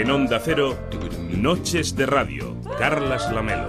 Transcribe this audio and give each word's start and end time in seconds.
En 0.00 0.10
Onda 0.10 0.40
Cero, 0.42 0.78
Noches 1.28 1.94
de 1.94 2.06
Radio, 2.06 2.56
Carlas 2.78 3.30
Lamelo. 3.30 3.66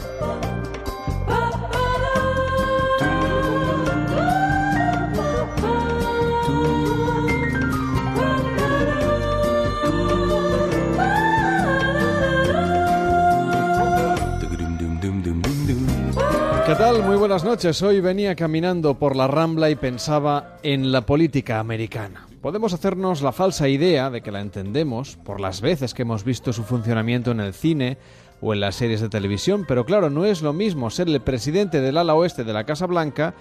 ¿Qué 16.66 16.76
tal? 16.76 17.04
Muy 17.04 17.18
buenas 17.18 17.44
noches. 17.44 17.82
Hoy 17.82 18.00
venía 18.00 18.38
caminando 18.38 18.98
por 18.98 19.18
la 19.18 19.28
Rambla 19.28 19.70
y 19.70 19.76
pensaba 19.76 20.60
en 20.64 20.94
la 20.94 21.02
política 21.06 21.60
americana. 21.60 22.31
Podemos 22.42 22.74
hacernos 22.74 23.22
la 23.22 23.34
falsa 23.34 23.68
idea 23.68 24.10
de 24.10 24.22
que 24.22 24.32
la 24.32 24.42
entendemos 24.42 25.16
por 25.16 25.40
las 25.40 25.62
veces 25.62 25.94
que 25.94 26.02
hemos 26.02 26.24
visto 26.24 26.54
su 26.54 26.64
funcionamiento 26.64 27.30
en 27.30 27.40
el 27.40 27.54
cine 27.54 28.00
o 28.42 28.56
en 28.56 28.62
las 28.62 28.76
series 28.76 29.00
de 29.00 29.10
televisión, 29.10 29.64
pero 29.68 29.86
claro, 29.86 30.10
no 30.10 30.26
es 30.26 30.42
lo 30.42 30.52
mismo 30.52 30.90
ser 30.90 31.08
el 31.08 31.22
presidente 31.22 31.82
del 31.82 31.98
ala 31.98 32.16
oeste 32.16 32.44
de 32.44 32.54
la 32.54 32.64
Casa 32.64 32.88
Blanca 32.88 33.36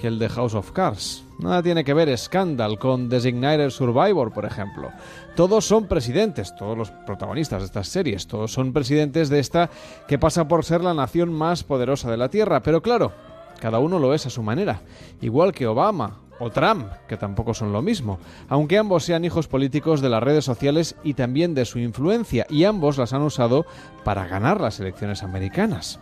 que 0.00 0.06
el 0.06 0.18
de 0.18 0.30
House 0.30 0.54
of 0.54 0.72
Cards. 0.72 1.24
Nada 1.40 1.62
tiene 1.62 1.84
que 1.84 1.92
ver 1.92 2.16
Scandal 2.16 2.78
con 2.78 3.10
Designated 3.10 3.68
Survivor, 3.68 4.32
por 4.32 4.46
ejemplo. 4.46 4.90
Todos 5.36 5.66
son 5.66 5.86
presidentes, 5.86 6.56
todos 6.56 6.78
los 6.78 6.90
protagonistas 6.90 7.60
de 7.60 7.66
estas 7.66 7.88
series, 7.88 8.26
todos 8.26 8.50
son 8.50 8.72
presidentes 8.72 9.28
de 9.28 9.40
esta 9.40 9.68
que 10.08 10.18
pasa 10.18 10.48
por 10.48 10.64
ser 10.64 10.82
la 10.82 10.94
nación 10.94 11.30
más 11.34 11.64
poderosa 11.64 12.10
de 12.10 12.16
la 12.16 12.30
Tierra. 12.30 12.62
Pero 12.62 12.80
claro, 12.80 13.12
cada 13.60 13.78
uno 13.78 13.98
lo 13.98 14.14
es 14.14 14.24
a 14.24 14.30
su 14.30 14.42
manera, 14.42 14.80
igual 15.20 15.52
que 15.52 15.66
Obama 15.66 16.21
o 16.38 16.50
Trump, 16.50 16.86
que 17.08 17.16
tampoco 17.16 17.54
son 17.54 17.72
lo 17.72 17.82
mismo, 17.82 18.18
aunque 18.48 18.78
ambos 18.78 19.04
sean 19.04 19.24
hijos 19.24 19.48
políticos 19.48 20.00
de 20.00 20.08
las 20.08 20.22
redes 20.22 20.44
sociales 20.44 20.96
y 21.04 21.14
también 21.14 21.54
de 21.54 21.64
su 21.64 21.78
influencia, 21.78 22.46
y 22.48 22.64
ambos 22.64 22.98
las 22.98 23.12
han 23.12 23.22
usado 23.22 23.66
para 24.04 24.26
ganar 24.26 24.60
las 24.60 24.80
elecciones 24.80 25.22
americanas. 25.22 26.00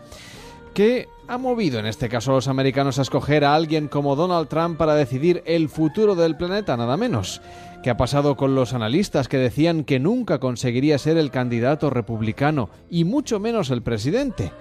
¿Qué 0.74 1.08
ha 1.26 1.36
movido 1.36 1.80
en 1.80 1.86
este 1.86 2.08
caso 2.08 2.30
a 2.30 2.34
los 2.34 2.48
americanos 2.48 2.98
a 2.98 3.02
escoger 3.02 3.44
a 3.44 3.54
alguien 3.54 3.88
como 3.88 4.14
Donald 4.14 4.48
Trump 4.48 4.78
para 4.78 4.94
decidir 4.94 5.42
el 5.44 5.68
futuro 5.68 6.14
del 6.14 6.36
planeta, 6.36 6.76
nada 6.76 6.96
menos? 6.96 7.42
¿Qué 7.82 7.90
ha 7.90 7.96
pasado 7.96 8.36
con 8.36 8.54
los 8.54 8.72
analistas 8.72 9.26
que 9.26 9.38
decían 9.38 9.84
que 9.84 9.98
nunca 9.98 10.38
conseguiría 10.38 10.98
ser 10.98 11.16
el 11.16 11.30
candidato 11.30 11.90
republicano 11.90 12.70
y 12.88 13.04
mucho 13.04 13.40
menos 13.40 13.70
el 13.70 13.82
presidente? 13.82 14.52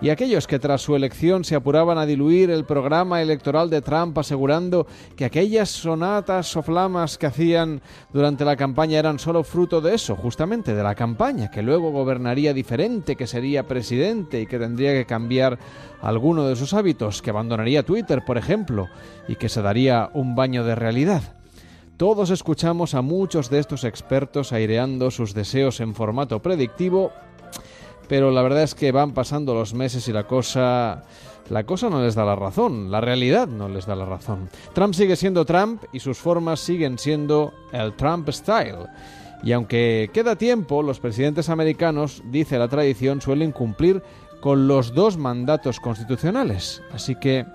Y 0.00 0.10
aquellos 0.10 0.46
que 0.46 0.58
tras 0.58 0.82
su 0.82 0.94
elección 0.94 1.44
se 1.44 1.54
apuraban 1.54 1.96
a 1.98 2.06
diluir 2.06 2.50
el 2.50 2.64
programa 2.64 3.22
electoral 3.22 3.70
de 3.70 3.80
Trump 3.80 4.16
asegurando 4.18 4.86
que 5.16 5.24
aquellas 5.24 5.70
sonatas 5.70 6.54
o 6.56 6.62
flamas 6.62 7.16
que 7.16 7.26
hacían 7.26 7.80
durante 8.12 8.44
la 8.44 8.56
campaña 8.56 8.98
eran 8.98 9.18
solo 9.18 9.42
fruto 9.42 9.80
de 9.80 9.94
eso, 9.94 10.14
justamente 10.16 10.74
de 10.74 10.82
la 10.82 10.94
campaña, 10.94 11.50
que 11.50 11.62
luego 11.62 11.90
gobernaría 11.90 12.52
diferente, 12.52 13.16
que 13.16 13.26
sería 13.26 13.66
presidente 13.66 14.40
y 14.40 14.46
que 14.46 14.58
tendría 14.58 14.92
que 14.92 15.06
cambiar 15.06 15.58
alguno 16.02 16.46
de 16.46 16.56
sus 16.56 16.74
hábitos, 16.74 17.22
que 17.22 17.30
abandonaría 17.30 17.82
Twitter, 17.82 18.22
por 18.24 18.36
ejemplo, 18.36 18.88
y 19.28 19.36
que 19.36 19.48
se 19.48 19.62
daría 19.62 20.10
un 20.12 20.34
baño 20.34 20.64
de 20.64 20.74
realidad. 20.74 21.22
Todos 21.96 22.28
escuchamos 22.28 22.92
a 22.94 23.00
muchos 23.00 23.48
de 23.48 23.58
estos 23.58 23.82
expertos 23.84 24.52
aireando 24.52 25.10
sus 25.10 25.32
deseos 25.32 25.80
en 25.80 25.94
formato 25.94 26.42
predictivo 26.42 27.10
pero 28.08 28.30
la 28.30 28.42
verdad 28.42 28.62
es 28.62 28.74
que 28.74 28.92
van 28.92 29.12
pasando 29.12 29.54
los 29.54 29.74
meses 29.74 30.06
y 30.08 30.12
la 30.12 30.26
cosa 30.26 31.04
la 31.48 31.64
cosa 31.64 31.88
no 31.88 32.02
les 32.02 32.16
da 32.16 32.24
la 32.24 32.34
razón, 32.34 32.90
la 32.90 33.00
realidad 33.00 33.46
no 33.46 33.68
les 33.68 33.86
da 33.86 33.94
la 33.94 34.04
razón. 34.04 34.48
Trump 34.72 34.94
sigue 34.94 35.14
siendo 35.14 35.44
Trump 35.44 35.84
y 35.92 36.00
sus 36.00 36.18
formas 36.18 36.58
siguen 36.58 36.98
siendo 36.98 37.52
el 37.72 37.94
Trump 37.94 38.28
style. 38.30 38.88
Y 39.44 39.52
aunque 39.52 40.10
queda 40.12 40.34
tiempo, 40.34 40.82
los 40.82 40.98
presidentes 40.98 41.48
americanos, 41.48 42.22
dice 42.24 42.58
la 42.58 42.68
tradición, 42.68 43.20
suelen 43.20 43.52
cumplir 43.52 44.02
con 44.40 44.66
los 44.66 44.92
dos 44.92 45.16
mandatos 45.16 45.78
constitucionales. 45.78 46.82
Así 46.92 47.14
que 47.14 47.46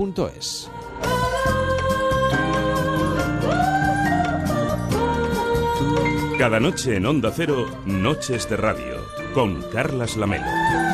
Cada 6.37 6.59
noche 6.59 6.95
en 6.95 7.05
Onda 7.05 7.31
Cero, 7.35 7.67
Noches 7.85 8.49
de 8.49 8.57
Radio, 8.57 9.05
con 9.35 9.61
Carlas 9.71 10.17
Lamelo. 10.17 10.90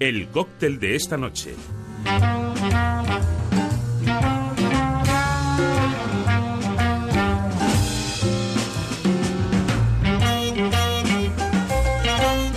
El 0.00 0.28
cóctel 0.28 0.80
de 0.80 0.96
esta 0.96 1.16
noche. 1.16 1.54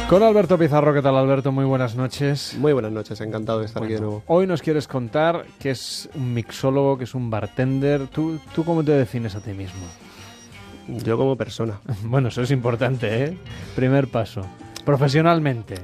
Con 0.09 0.23
Alberto 0.23 0.57
Pizarro, 0.57 0.93
¿qué 0.93 1.01
tal 1.01 1.15
Alberto? 1.15 1.51
Muy 1.51 1.65
buenas 1.65 1.95
noches. 1.95 2.55
Muy 2.57 2.73
buenas 2.73 2.91
noches, 2.91 3.21
encantado 3.21 3.59
de 3.59 3.65
estar 3.65 3.83
aquí 3.83 3.93
de 3.93 3.99
nuevo. 3.99 4.23
Hoy 4.27 4.47
nos 4.47 4.61
quieres 4.61 4.87
contar 4.87 5.45
que 5.59 5.71
es 5.71 6.09
un 6.15 6.33
mixólogo, 6.33 6.97
que 6.97 7.03
es 7.03 7.13
un 7.13 7.29
bartender. 7.29 8.07
¿Tú, 8.07 8.39
¿Tú 8.55 8.63
cómo 8.63 8.83
te 8.83 8.93
defines 8.93 9.35
a 9.35 9.41
ti 9.41 9.51
mismo? 9.51 9.85
Yo 10.87 11.17
como 11.17 11.35
persona. 11.35 11.79
bueno, 12.03 12.29
eso 12.29 12.41
es 12.41 12.51
importante, 12.51 13.25
¿eh? 13.25 13.37
Primer 13.75 14.07
paso. 14.07 14.41
Profesionalmente. 14.87 15.75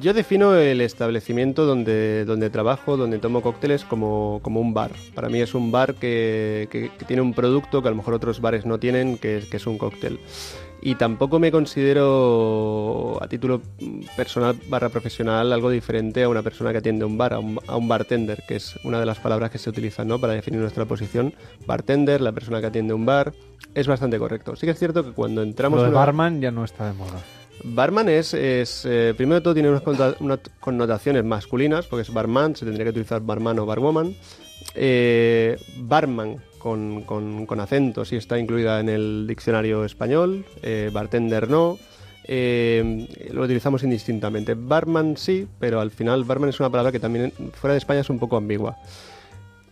Yo 0.00 0.14
defino 0.14 0.54
el 0.54 0.80
establecimiento 0.82 1.66
donde, 1.66 2.24
donde 2.24 2.48
trabajo, 2.48 2.96
donde 2.96 3.18
tomo 3.18 3.42
cócteles 3.42 3.84
como, 3.84 4.38
como 4.40 4.60
un 4.60 4.72
bar. 4.72 4.92
Para 5.16 5.28
mí 5.28 5.40
es 5.40 5.54
un 5.54 5.72
bar 5.72 5.94
que, 5.96 6.68
que, 6.70 6.88
que, 6.96 7.04
tiene 7.04 7.22
un 7.22 7.34
producto 7.34 7.82
que 7.82 7.88
a 7.88 7.90
lo 7.90 7.96
mejor 7.96 8.14
otros 8.14 8.40
bares 8.40 8.64
no 8.64 8.78
tienen, 8.78 9.18
que, 9.18 9.42
que 9.50 9.56
es 9.56 9.66
un 9.66 9.78
cóctel 9.78 10.20
y 10.84 10.96
tampoco 10.96 11.38
me 11.38 11.52
considero 11.52 13.16
a 13.22 13.28
título 13.28 13.62
personal 14.16 14.56
barra 14.68 14.88
profesional 14.88 15.52
algo 15.52 15.70
diferente 15.70 16.24
a 16.24 16.28
una 16.28 16.42
persona 16.42 16.72
que 16.72 16.78
atiende 16.78 17.04
un 17.04 17.16
bar, 17.16 17.34
a 17.34 17.38
un, 17.38 17.58
a 17.68 17.76
un, 17.76 17.86
bartender, 17.86 18.42
que 18.48 18.56
es 18.56 18.76
una 18.82 18.98
de 18.98 19.06
las 19.06 19.20
palabras 19.20 19.50
que 19.50 19.58
se 19.58 19.70
utilizan 19.70 20.08
¿no? 20.08 20.18
para 20.18 20.32
definir 20.32 20.60
nuestra 20.60 20.84
posición. 20.84 21.34
Bartender, 21.66 22.20
la 22.20 22.32
persona 22.32 22.60
que 22.60 22.66
atiende 22.66 22.94
un 22.94 23.06
bar, 23.06 23.32
es 23.74 23.86
bastante 23.86 24.18
correcto. 24.18 24.56
Sí 24.56 24.66
que 24.66 24.72
es 24.72 24.78
cierto 24.78 25.04
que 25.04 25.12
cuando 25.12 25.42
entramos... 25.42 25.78
Lo 25.78 25.86
de 25.86 25.92
barman 25.92 26.40
ya 26.40 26.50
no 26.50 26.64
está 26.64 26.86
de 26.86 26.94
moda. 26.94 27.22
Barman 27.64 28.08
es, 28.08 28.34
es 28.34 28.84
eh, 28.84 29.14
primero 29.16 29.36
de 29.36 29.40
todo 29.42 29.54
tiene 29.54 29.70
unas, 30.20 30.40
connotaciones 30.60 31.24
masculinas, 31.24 31.86
porque 31.86 32.02
es 32.02 32.12
barman, 32.12 32.56
se 32.56 32.64
tendría 32.64 32.84
que 32.84 32.90
utilizar 32.90 33.20
barman 33.20 33.58
o 33.58 33.66
barwoman. 33.66 34.14
Eh, 34.74 35.56
barman 35.78 36.36
con, 36.58 37.02
con, 37.02 37.46
con, 37.46 37.60
acento 37.60 38.04
sí 38.04 38.16
está 38.16 38.38
incluida 38.38 38.80
en 38.80 38.88
el 38.88 39.26
diccionario 39.26 39.84
español, 39.84 40.44
eh, 40.62 40.90
bartender 40.92 41.48
no. 41.48 41.78
Lo 42.28 43.42
utilizamos 43.42 43.82
indistintamente. 43.82 44.54
Barman 44.54 45.16
sí, 45.16 45.48
pero 45.58 45.80
al 45.80 45.90
final 45.90 46.24
barman 46.24 46.50
es 46.50 46.60
una 46.60 46.70
palabra 46.70 46.92
que 46.92 47.00
también 47.00 47.32
fuera 47.52 47.74
de 47.74 47.78
España 47.78 48.00
es 48.00 48.10
un 48.10 48.18
poco 48.18 48.36
ambigua. 48.36 48.76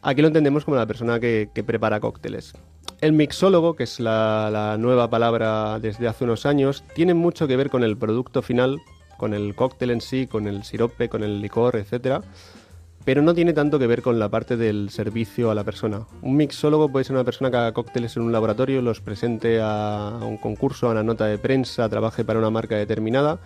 Aquí 0.02 0.20
lo 0.20 0.28
entendemos 0.28 0.64
como 0.64 0.76
la 0.76 0.86
persona 0.86 1.20
que 1.20 1.48
prepara 1.64 2.00
cócteles. 2.00 2.54
El 3.00 3.14
mixólogo, 3.14 3.76
que 3.76 3.85
es 3.85 3.99
la, 3.99 4.76
nueva 4.79 5.08
palabra 5.08 5.79
desde 5.79 6.06
hace 6.06 6.25
unos 6.25 6.44
años, 6.44 6.85
tiene 6.94 7.14
mucho 7.14 7.49
que 7.49 7.56
ver 7.56 7.70
con 7.70 7.82
el 7.82 7.97
producto 7.97 8.43
final, 8.43 8.79
con 9.17 9.32
el 9.32 9.55
cóctel 9.55 9.91
en 9.91 10.02
sí, 10.02 10.26
con 10.26 10.47
el 10.47 10.64
sirope, 10.64 11.08
con 11.08 11.23
el 11.23 11.41
licor, 11.41 11.76
etcétera 11.76 12.20
pero 13.05 13.23
no 13.23 13.35
tiene 13.35 13.52
tanto 13.52 13.79
que 13.79 13.87
ver 13.87 14.02
con 14.02 14.19
la 14.19 14.29
parte 14.29 14.56
del 14.56 14.91
servicio 14.91 15.50
a 15.50 15.55
la 15.55 15.64
persona. 15.64 16.06
Un 16.23 16.37
mixólogo 16.37 16.91
puede 16.91 17.05
ser 17.05 17.17
una 17.17 17.25
persona 17.25 17.50
que 17.50 17.56
haga 17.56 17.73
cócteles 17.73 18.17
en 18.17 18.23
un 18.23 18.32
laboratorio, 18.32 18.82
los 18.82 19.00
presente 19.00 19.58
a 19.62 20.19
un 20.23 20.37
concurso, 20.37 20.88
a 20.88 20.93
una 20.93 21.03
nota 21.03 21.26
de 21.26 21.38
prensa, 21.38 21.88
trabaje 21.88 22.25
para 22.25 22.38
una 22.38 22.50
marca 22.50 22.76
determinada, 22.76 23.38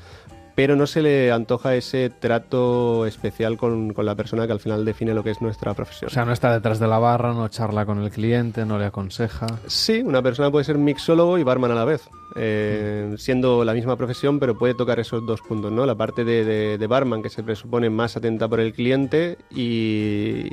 pero 0.55 0.77
no 0.77 0.87
se 0.87 1.03
le 1.03 1.33
antoja 1.33 1.75
ese 1.75 2.11
trato 2.11 3.07
especial 3.07 3.57
con, 3.57 3.93
con, 3.93 4.07
la 4.07 4.15
persona 4.15 4.47
que 4.47 4.53
al 4.53 4.61
final 4.61 4.85
define 4.85 5.15
lo 5.15 5.25
que 5.25 5.31
es 5.31 5.41
nuestra 5.43 5.75
profesión. 5.75 6.09
O 6.09 6.13
sea, 6.13 6.25
no 6.25 6.33
está 6.33 6.53
detrás 6.53 6.79
de 6.79 6.87
la 6.87 6.99
barra, 6.99 7.33
no 7.33 7.49
charla 7.49 7.85
con 7.85 8.03
el 8.03 8.11
cliente, 8.11 8.65
no 8.65 8.79
le 8.79 8.87
aconseja. 8.87 9.47
Sí, 9.67 10.03
una 10.05 10.23
persona 10.23 10.51
puede 10.51 10.65
ser 10.65 10.79
mixólogo 10.79 11.39
y 11.39 11.43
barman 11.43 11.73
a 11.73 11.75
la 11.75 11.85
vez, 11.85 12.09
eh, 12.37 13.11
mm. 13.13 13.17
siendo 13.17 13.65
la 13.65 13.75
misma 13.75 13.97
profesión, 13.97 14.39
pero 14.39 14.57
puede 14.57 14.75
tocar 14.75 15.01
esos 15.01 15.27
dos 15.27 15.41
puntos, 15.41 15.73
¿no? 15.73 15.87
La 15.87 15.95
parte 15.95 16.25
de, 16.25 16.45
de, 16.45 16.79
de 16.79 16.87
barman, 16.87 17.23
que 17.23 17.31
se 17.31 17.43
presupone 17.43 17.91
más 17.91 18.17
atenta 18.17 18.49
por 18.49 18.61
el 18.61 18.73
cliente, 18.73 19.39
y, 19.51 20.49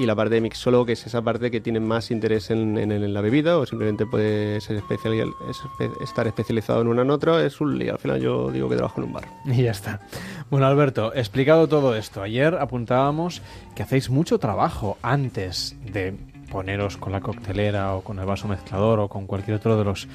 y 0.00 0.06
la 0.06 0.16
parte 0.16 0.36
de 0.36 0.40
mixólogo, 0.40 0.86
que 0.86 0.92
es 0.92 1.06
esa 1.06 1.20
parte 1.20 1.50
que 1.50 1.60
tiene 1.60 1.78
más 1.78 2.10
interés 2.10 2.50
en, 2.50 2.78
en, 2.78 2.90
en 2.90 3.12
la 3.12 3.20
bebida 3.20 3.58
o 3.58 3.66
simplemente 3.66 4.06
puede 4.06 4.58
ser 4.62 4.76
especial, 4.76 5.12
es, 5.50 5.60
estar 6.02 6.26
especializado 6.26 6.80
en 6.80 6.88
una 6.88 7.02
en 7.02 7.10
otra, 7.10 7.44
es 7.44 7.60
un 7.60 7.78
lío. 7.78 7.92
Al 7.92 7.98
final 7.98 8.18
yo 8.18 8.50
digo 8.50 8.66
que 8.70 8.76
trabajo 8.76 9.02
en 9.02 9.08
un 9.08 9.12
bar. 9.12 9.24
Y 9.44 9.64
ya 9.64 9.72
está. 9.72 10.00
Bueno, 10.48 10.66
Alberto, 10.66 11.12
explicado 11.14 11.68
todo 11.68 11.94
esto, 11.94 12.22
ayer 12.22 12.54
apuntábamos 12.54 13.42
que 13.74 13.82
hacéis 13.82 14.08
mucho 14.08 14.38
trabajo 14.38 14.96
antes 15.02 15.76
de 15.92 16.14
poneros 16.50 16.96
con 16.96 17.12
la 17.12 17.20
coctelera 17.20 17.94
o 17.94 18.00
con 18.02 18.18
el 18.18 18.24
vaso 18.24 18.48
mezclador 18.48 19.00
o 19.00 19.08
con 19.08 19.26
cualquier 19.26 19.58
otro 19.58 19.76
de 19.76 19.84
los, 19.84 20.08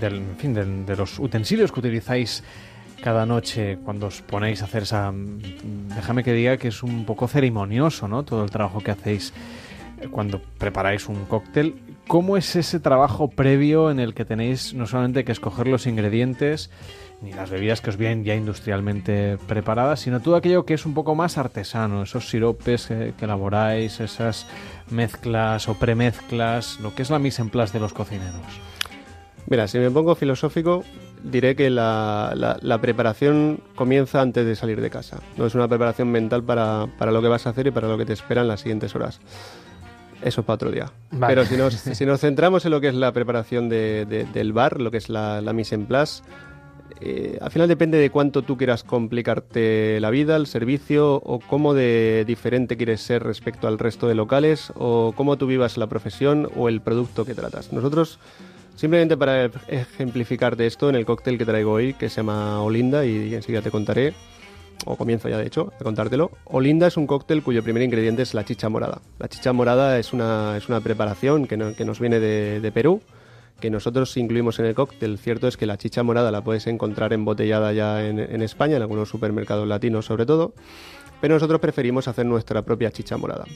del, 0.00 0.14
en 0.14 0.36
fin, 0.38 0.54
de, 0.54 0.64
de 0.64 0.96
los 0.96 1.18
utensilios 1.18 1.72
que 1.72 1.80
utilizáis 1.80 2.42
cada 3.02 3.26
noche 3.26 3.78
cuando 3.84 4.06
os 4.06 4.22
ponéis 4.22 4.62
a 4.62 4.64
hacer 4.66 4.82
esa... 4.84 5.12
Déjame 5.12 6.24
que 6.24 6.32
diga 6.32 6.56
que 6.56 6.68
es 6.68 6.82
un 6.82 7.04
poco 7.04 7.28
ceremonioso, 7.28 8.08
¿no? 8.08 8.24
Todo 8.24 8.44
el 8.44 8.50
trabajo 8.50 8.80
que 8.80 8.90
hacéis 8.90 9.32
cuando 10.10 10.40
preparáis 10.58 11.08
un 11.08 11.24
cóctel. 11.24 11.74
¿Cómo 12.06 12.36
es 12.36 12.54
ese 12.56 12.80
trabajo 12.80 13.28
previo 13.28 13.90
en 13.90 13.98
el 13.98 14.14
que 14.14 14.24
tenéis 14.24 14.74
no 14.74 14.86
solamente 14.86 15.24
que 15.24 15.32
escoger 15.32 15.66
los 15.66 15.86
ingredientes, 15.86 16.70
ni 17.22 17.32
las 17.32 17.50
bebidas 17.50 17.80
que 17.80 17.90
os 17.90 17.96
vienen 17.96 18.24
ya 18.24 18.34
industrialmente 18.34 19.38
preparadas, 19.48 20.00
sino 20.00 20.20
todo 20.20 20.36
aquello 20.36 20.66
que 20.66 20.74
es 20.74 20.86
un 20.86 20.94
poco 20.94 21.14
más 21.14 21.38
artesano, 21.38 22.02
esos 22.02 22.28
siropes 22.28 22.86
que, 22.86 23.14
que 23.18 23.24
elaboráis, 23.24 24.00
esas 24.00 24.46
mezclas 24.90 25.68
o 25.68 25.74
premezclas, 25.74 26.78
lo 26.80 26.94
que 26.94 27.02
es 27.02 27.10
la 27.10 27.18
mise 27.18 27.42
en 27.42 27.50
place 27.50 27.72
de 27.72 27.80
los 27.80 27.92
cocineros? 27.92 28.60
Mira, 29.48 29.66
si 29.66 29.78
me 29.78 29.90
pongo 29.90 30.14
filosófico, 30.14 30.84
diré 31.30 31.56
que 31.56 31.70
la, 31.70 32.32
la, 32.34 32.58
la, 32.60 32.80
preparación 32.80 33.60
comienza 33.74 34.20
antes 34.20 34.46
de 34.46 34.56
salir 34.56 34.80
de 34.80 34.90
casa. 34.90 35.20
No 35.36 35.46
es 35.46 35.54
una 35.54 35.68
preparación 35.68 36.10
mental 36.10 36.42
para, 36.42 36.86
para, 36.98 37.12
lo 37.12 37.20
que 37.20 37.28
vas 37.28 37.46
a 37.46 37.50
hacer 37.50 37.66
y 37.66 37.70
para 37.70 37.88
lo 37.88 37.98
que 37.98 38.06
te 38.06 38.12
espera 38.12 38.42
en 38.42 38.48
las 38.48 38.60
siguientes 38.60 38.94
horas. 38.94 39.20
Eso 40.22 40.40
es 40.40 40.46
para 40.46 40.54
otro 40.54 40.70
día. 40.70 40.92
Vale. 41.10 41.34
Pero 41.34 41.46
si 41.46 41.56
nos, 41.56 41.74
si 41.98 42.06
nos, 42.06 42.20
centramos 42.20 42.64
en 42.64 42.70
lo 42.70 42.80
que 42.80 42.88
es 42.88 42.94
la 42.94 43.12
preparación 43.12 43.68
de, 43.68 44.06
de, 44.06 44.24
del 44.24 44.52
bar, 44.52 44.80
lo 44.80 44.90
que 44.90 44.98
es 44.98 45.08
la, 45.08 45.40
la 45.40 45.52
mise 45.52 45.74
en 45.74 45.86
place, 45.86 46.22
eh, 47.00 47.38
al 47.40 47.50
final 47.50 47.68
depende 47.68 47.98
de 47.98 48.10
cuánto 48.10 48.42
tú 48.42 48.56
quieras 48.56 48.82
complicarte 48.82 50.00
la 50.00 50.10
vida, 50.10 50.36
el 50.36 50.46
servicio, 50.46 51.16
o 51.16 51.40
cómo 51.40 51.74
de 51.74 52.24
diferente 52.26 52.76
quieres 52.76 53.00
ser 53.02 53.22
respecto 53.22 53.68
al 53.68 53.78
resto 53.78 54.08
de 54.08 54.14
locales, 54.14 54.72
o 54.76 55.12
cómo 55.14 55.36
tú 55.36 55.46
vivas 55.46 55.76
la 55.76 55.88
profesión 55.88 56.48
o 56.56 56.68
el 56.68 56.80
producto 56.80 57.24
que 57.24 57.34
tratas. 57.34 57.72
Nosotros 57.72 58.18
Simplemente 58.76 59.16
para 59.16 59.46
ejemplificarte 59.68 60.66
esto, 60.66 60.90
en 60.90 60.96
el 60.96 61.06
cóctel 61.06 61.38
que 61.38 61.46
traigo 61.46 61.72
hoy, 61.72 61.94
que 61.94 62.10
se 62.10 62.16
llama 62.16 62.62
Olinda, 62.62 63.04
y 63.06 63.34
enseguida 63.34 63.62
te 63.62 63.70
contaré, 63.70 64.12
o 64.84 64.96
comienzo 64.96 65.28
ya 65.30 65.38
de 65.38 65.46
hecho 65.46 65.72
a 65.80 65.82
contártelo. 65.84 66.30
Olinda 66.44 66.86
es 66.86 66.98
un 66.98 67.06
cóctel 67.06 67.42
cuyo 67.42 67.62
primer 67.62 67.82
ingrediente 67.82 68.22
es 68.22 68.34
la 68.34 68.44
chicha 68.44 68.68
morada. 68.68 69.00
La 69.18 69.28
chicha 69.28 69.54
morada 69.54 69.98
es 69.98 70.12
una, 70.12 70.56
es 70.58 70.68
una 70.68 70.80
preparación 70.80 71.46
que, 71.46 71.56
no, 71.56 71.74
que 71.74 71.86
nos 71.86 72.00
viene 72.00 72.20
de, 72.20 72.60
de, 72.60 72.72
Perú, 72.72 73.00
que 73.60 73.70
nosotros 73.70 74.14
incluimos 74.18 74.58
en 74.58 74.66
el 74.66 74.74
cóctel. 74.74 75.16
Cierto 75.16 75.48
es 75.48 75.56
que 75.56 75.64
la 75.64 75.78
chicha 75.78 76.02
morada 76.02 76.30
la 76.30 76.44
puedes 76.44 76.66
encontrar 76.66 77.14
embotellada 77.14 77.72
ya 77.72 78.06
en, 78.06 78.18
en 78.18 78.42
España, 78.42 78.76
en 78.76 78.82
algunos 78.82 79.08
supermercados 79.08 79.66
latinos 79.66 80.04
sobre 80.04 80.26
todo, 80.26 80.52
pero 81.22 81.34
nosotros 81.34 81.60
preferimos 81.60 82.08
hacer 82.08 82.26
nuestra 82.26 82.62
propia 82.62 82.90
chicha 82.90 83.16
morada. 83.16 83.46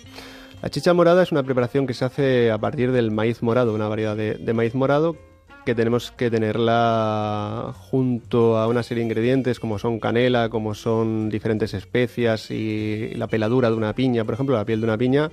La 0.62 0.69
chicha 0.69 0.93
morada 0.93 1.23
es 1.23 1.33
una 1.33 1.43
preparación 1.43 1.87
que 1.87 1.95
se 1.95 2.05
hace 2.05 2.50
a 2.50 2.59
partir 2.59 2.93
del 2.93 3.11
maíz 3.11 3.43
morado, 3.43 3.73
una 3.73 3.88
variedad 3.88 4.14
de, 4.14 4.52
maíz 4.52 4.75
morado 4.75 5.17
que 5.64 5.75
tenemos 5.75 6.11
que 6.11 6.31
tenerla 6.31 7.73
junto 7.75 8.59
a 8.59 8.67
una 8.67 8.83
serie 8.83 9.02
de 9.02 9.07
ingredientes 9.07 9.59
como 9.59 9.79
son 9.79 9.99
canela, 10.00 10.50
como 10.50 10.75
son 10.75 11.31
diferentes 11.31 11.73
especias 11.73 12.50
y 12.50 13.14
la 13.14 13.26
peladura 13.26 13.71
de 13.71 13.76
una 13.76 13.95
piña, 13.95 14.25
por 14.25 14.35
ejemplo, 14.35 14.55
la 14.55 14.67
piel 14.67 14.81
de 14.81 14.87
una 14.87 14.99
piña, 14.99 15.31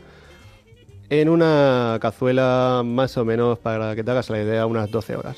en 1.09 1.27
una 1.27 1.97
cazuela 2.01 2.83
más 2.85 3.17
o 3.17 3.25
menos, 3.25 3.59
para 3.59 3.95
que 3.95 4.03
te 4.05 4.11
hagas 4.11 4.29
la 4.29 4.41
idea, 4.41 4.65
unas 4.65 4.89
12 4.89 5.15
horas. 5.17 5.37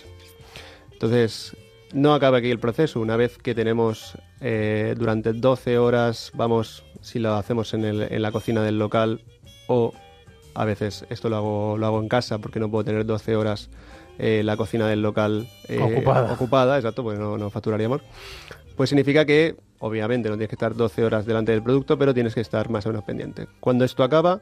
Entonces, 0.91 1.55
no 1.93 2.13
acaba 2.13 2.37
aquí 2.37 2.51
el 2.51 2.59
proceso. 2.59 2.99
Una 2.99 3.15
vez 3.15 3.37
que 3.37 3.55
tenemos 3.55 4.17
eh, 4.41 4.95
durante 4.97 5.33
12 5.33 5.77
horas, 5.79 6.31
vamos, 6.35 6.83
si 7.01 7.19
lo 7.19 7.35
hacemos 7.35 7.73
en, 7.73 7.85
el, 7.85 8.01
en 8.01 8.21
la 8.21 8.31
cocina 8.31 8.63
del 8.63 8.77
local, 8.77 9.21
o 9.69 9.93
a 10.55 10.65
veces 10.65 11.05
esto 11.09 11.29
lo 11.29 11.37
hago, 11.37 11.77
lo 11.77 11.85
hago 11.85 12.01
en 12.01 12.09
casa 12.09 12.39
porque 12.39 12.59
no 12.59 12.69
puedo 12.69 12.83
tener 12.83 13.05
12 13.05 13.35
horas 13.35 13.69
eh, 14.17 14.41
la 14.43 14.57
cocina 14.57 14.87
del 14.87 15.01
local 15.01 15.47
eh, 15.69 15.79
ocupada. 15.79 16.33
ocupada, 16.33 16.75
exacto, 16.77 17.03
porque 17.03 17.19
no, 17.19 17.37
no, 17.37 17.49
facturaríamos. 17.49 18.01
Pues 18.75 18.89
significa 18.89 19.25
que, 19.25 19.55
obviamente, 19.79 20.27
no 20.27 20.35
tienes 20.35 20.49
que 20.49 20.55
estar 20.55 20.75
12 20.75 21.05
horas 21.05 21.25
delante 21.25 21.51
del 21.51 21.63
producto, 21.63 21.97
pero 21.97 22.13
tienes 22.13 22.33
que 22.33 22.41
estar 22.41 22.69
más 22.69 22.85
o 22.85 22.89
menos 22.89 23.03
pendiente. 23.03 23.47
Cuando 23.59 23.85
esto 23.85 24.03
acaba, 24.03 24.41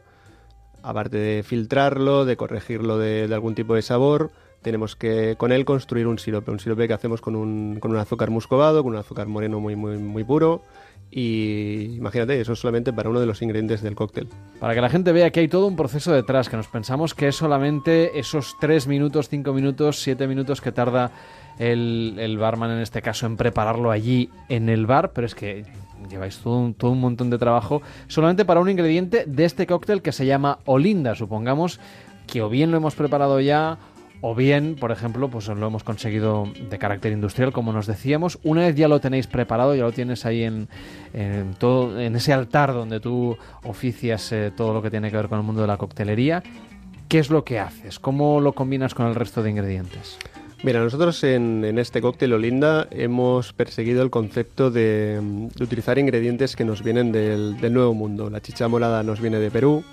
aparte 0.82 1.18
de 1.18 1.44
filtrarlo, 1.44 2.26
de 2.26 2.38
corregirlo 2.38 2.98
de, 2.98 3.28
de 3.28 3.36
algún 3.36 3.54
tipo 3.54 3.76
de 3.76 3.82
sabor, 3.82 4.32
tenemos 4.62 4.96
que 4.96 5.36
con 5.38 5.52
él 5.52 5.66
construir 5.66 6.08
un 6.08 6.20
sirope, 6.20 6.52
un 6.52 6.60
sirope 6.60 6.88
que 6.88 6.94
hacemos 6.94 7.22
con 7.22 7.36
un, 7.36 7.80
con 7.80 7.92
un 7.92 7.98
azúcar 7.98 8.30
muscovado, 8.30 8.82
con 8.82 8.94
un 8.94 9.00
azúcar 9.00 9.28
moreno 9.28 9.60
muy, 9.60 9.76
muy, 9.76 9.98
muy 9.98 10.24
puro, 10.24 10.64
y 11.10 11.96
imagínate, 11.96 12.40
eso 12.40 12.54
es 12.54 12.60
solamente 12.60 12.92
para 12.92 13.10
uno 13.10 13.20
de 13.20 13.26
los 13.26 13.42
ingredientes 13.42 13.82
del 13.82 13.96
cóctel. 13.96 14.28
Para 14.60 14.76
que 14.76 14.82
la 14.82 14.90
gente 14.90 15.12
vea 15.12 15.32
que 15.32 15.40
hay 15.40 15.48
todo 15.48 15.68
un 15.68 15.76
proceso 15.76 16.12
detrás, 16.12 16.50
que 16.50 16.58
nos 16.58 16.68
pensamos 16.68 17.14
que 17.14 17.30
es 17.30 17.36
solamente 17.36 18.20
esos 18.20 18.56
3 18.60 18.88
minutos, 18.88 19.30
5 19.30 19.54
minutos, 19.54 20.02
7 20.02 20.28
minutos 20.28 20.60
que 20.60 20.72
tarda 20.72 21.12
el, 21.60 22.16
el, 22.20 22.38
barman 22.38 22.72
en 22.72 22.80
este 22.80 23.02
caso 23.02 23.26
en 23.26 23.38
prepararlo 23.38 23.90
allí 23.90 24.30
en 24.50 24.70
el 24.70 24.86
bar, 24.86 25.12
pero 25.14 25.26
es 25.26 25.34
que 25.34 25.66
lleváis 26.10 26.38
todo 26.40 26.58
un, 26.58 26.74
todo 26.74 26.92
un 26.92 27.00
montón 27.00 27.30
de 27.30 27.38
trabajo 27.38 27.82
solamente 28.08 28.46
para 28.46 28.60
un 28.60 28.70
ingrediente 28.70 29.26
de 29.26 29.46
este 29.46 29.66
cóctel 29.66 30.02
que 30.02 30.12
se 30.12 30.26
llama 30.26 30.60
Olinda, 30.66 31.16
supongamos 31.16 31.80
que 32.28 32.42
o 32.42 32.50
bien 32.50 32.72
lo 32.72 32.78
hemos 32.78 32.96
preparado 32.96 33.40
ya 33.40 33.78
o 34.22 34.36
bien, 34.36 34.76
por 34.76 34.92
ejemplo, 34.92 35.30
pues 35.30 35.48
lo 35.48 35.68
hemos 35.68 35.84
conseguido 35.84 36.52
de 36.70 36.78
carácter 36.78 37.12
industrial, 37.12 37.52
como 37.52 37.72
nos 37.72 37.86
decíamos. 37.88 38.40
Una 38.44 38.62
vez 38.62 38.76
ya 38.76 38.88
lo 38.88 39.00
tenéis 39.00 39.28
preparado, 39.28 39.76
ya 39.76 39.84
lo 39.84 39.92
tienes 39.92 40.26
ahí 40.26 40.44
en, 40.44 40.68
todo, 41.60 42.00
en 42.00 42.16
ese 42.16 42.34
altar 42.34 42.74
donde 42.74 43.00
tú 43.00 43.38
oficias 43.64 44.32
eh, 44.32 44.52
todo 44.56 44.74
lo 44.74 44.82
que 44.82 44.90
tiene 44.90 45.12
que 45.12 45.18
ver 45.18 45.28
con 45.28 45.40
el 45.40 45.46
mundo 45.46 45.62
de 45.62 45.68
la 45.68 45.78
coctelería. 45.78 46.44
¿Qué 47.08 47.20
es 47.20 47.30
lo 47.30 47.44
que 47.44 47.60
haces? 47.60 48.00
¿Cómo 48.00 48.42
lo 48.42 48.54
combinas 48.54 48.94
con 48.94 49.06
el 49.06 49.16
resto 49.16 49.44
de 49.44 49.52
ingredientes? 49.52 50.18
Mira, 50.64 50.80
nosotros 50.84 51.24
en, 51.24 51.78
este 51.78 52.02
cóctel 52.02 52.34
Olinda 52.34 52.88
hemos 52.90 53.54
perseguido 53.54 54.02
el 54.02 54.10
concepto 54.10 54.72
de, 54.72 55.50
utilizar 55.62 56.00
ingredientes 56.00 56.56
que 56.56 56.66
nos 56.66 56.84
vienen 56.84 57.12
del, 57.12 57.58
del, 57.62 57.74
Nuevo 57.74 57.94
Mundo. 57.94 58.32
La 58.32 58.42
chicha 58.42 58.68
morada 58.68 59.04
nos 59.04 59.22
viene 59.22 59.38
de 59.38 59.52
Perú, 59.52 59.84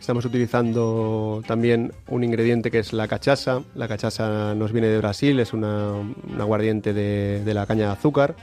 Estamos 0.00 0.24
utilizando 0.24 1.42
también 1.46 1.92
un 2.08 2.24
ingrediente 2.24 2.70
que 2.70 2.78
es 2.78 2.92
la 2.92 3.08
cachaza. 3.08 3.62
La 3.74 3.88
cachaza 3.88 4.54
nos 4.54 4.72
viene 4.72 4.88
de 4.88 4.98
Brasil, 4.98 5.38
es 5.40 5.52
una, 5.52 5.92
un 5.92 6.40
aguardiente 6.40 6.94
de, 6.94 7.54
la 7.54 7.66
caña 7.66 7.86
de 7.86 7.92
azúcar. 7.92 8.34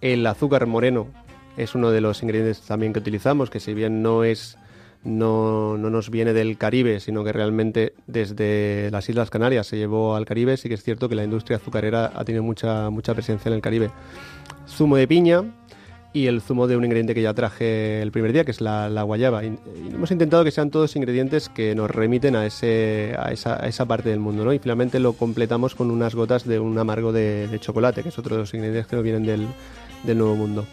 El 0.00 0.26
azúcar 0.26 0.66
moreno 0.66 1.06
es 1.56 1.74
uno 1.74 1.90
de 1.90 2.00
los 2.00 2.22
ingredientes 2.22 2.60
también 2.62 2.92
que 2.92 2.98
utilizamos, 2.98 3.50
que 3.50 3.60
si 3.60 3.72
bien 3.72 4.02
no 4.02 4.24
es 4.24 4.58
no, 5.02 5.78
no, 5.78 5.88
nos 5.88 6.10
viene 6.10 6.34
del 6.34 6.58
Caribe, 6.58 7.00
sino 7.00 7.24
que 7.24 7.32
realmente 7.32 7.94
desde 8.06 8.90
las 8.90 9.08
Islas 9.08 9.30
Canarias 9.30 9.66
se 9.66 9.78
llevó 9.78 10.16
al 10.16 10.26
Caribe, 10.26 10.58
sí 10.58 10.68
que 10.68 10.74
es 10.74 10.82
cierto 10.82 11.08
que 11.08 11.14
la 11.14 11.24
industria 11.24 11.56
azucarera 11.56 12.12
ha 12.14 12.24
tenido 12.24 12.42
mucha, 12.42 12.90
mucha 12.90 13.14
presencia 13.14 13.48
en 13.48 13.54
el 13.54 13.62
Caribe. 13.62 13.90
Zumo 14.68 14.96
de 14.96 15.08
piña, 15.08 15.44
y 16.12 16.26
el 16.26 16.40
zumo 16.40 16.66
de 16.66 16.76
un 16.76 16.84
ingrediente 16.84 17.14
que 17.14 17.22
ya 17.22 17.34
traje 17.34 18.02
el 18.02 18.10
primer 18.10 18.32
día, 18.32 18.44
que 18.44 18.50
es 18.50 18.60
la, 18.60 19.02
guayaba. 19.02 19.44
Y, 19.44 19.58
hemos 19.92 20.10
intentado 20.10 20.44
que 20.44 20.50
sean 20.50 20.70
todos 20.70 20.96
ingredientes 20.96 21.48
que 21.48 21.74
nos 21.74 21.90
remiten 21.90 22.36
a, 22.36 22.46
ese, 22.46 23.14
a, 23.18 23.32
esa, 23.32 23.62
a 23.62 23.68
esa 23.68 23.86
parte 23.86 24.08
del 24.08 24.20
mundo, 24.20 24.44
¿no? 24.44 24.52
Y 24.52 24.58
finalmente 24.58 24.98
lo 24.98 25.12
completamos 25.12 25.74
con 25.74 25.90
unas 25.90 26.14
gotas 26.14 26.46
de 26.46 26.58
un 26.58 26.76
amargo 26.78 27.12
de, 27.12 27.48
chocolate, 27.60 28.02
que 28.02 28.08
es 28.08 28.18
otro 28.18 28.36
de 28.36 28.42
los 28.42 28.54
ingredientes 28.54 28.86
que 28.86 28.96
nos 28.96 29.04
vienen 29.04 29.24
del, 29.24 29.46
del 30.04 30.18
Nuevo 30.18 30.36
Mundo 30.36 30.66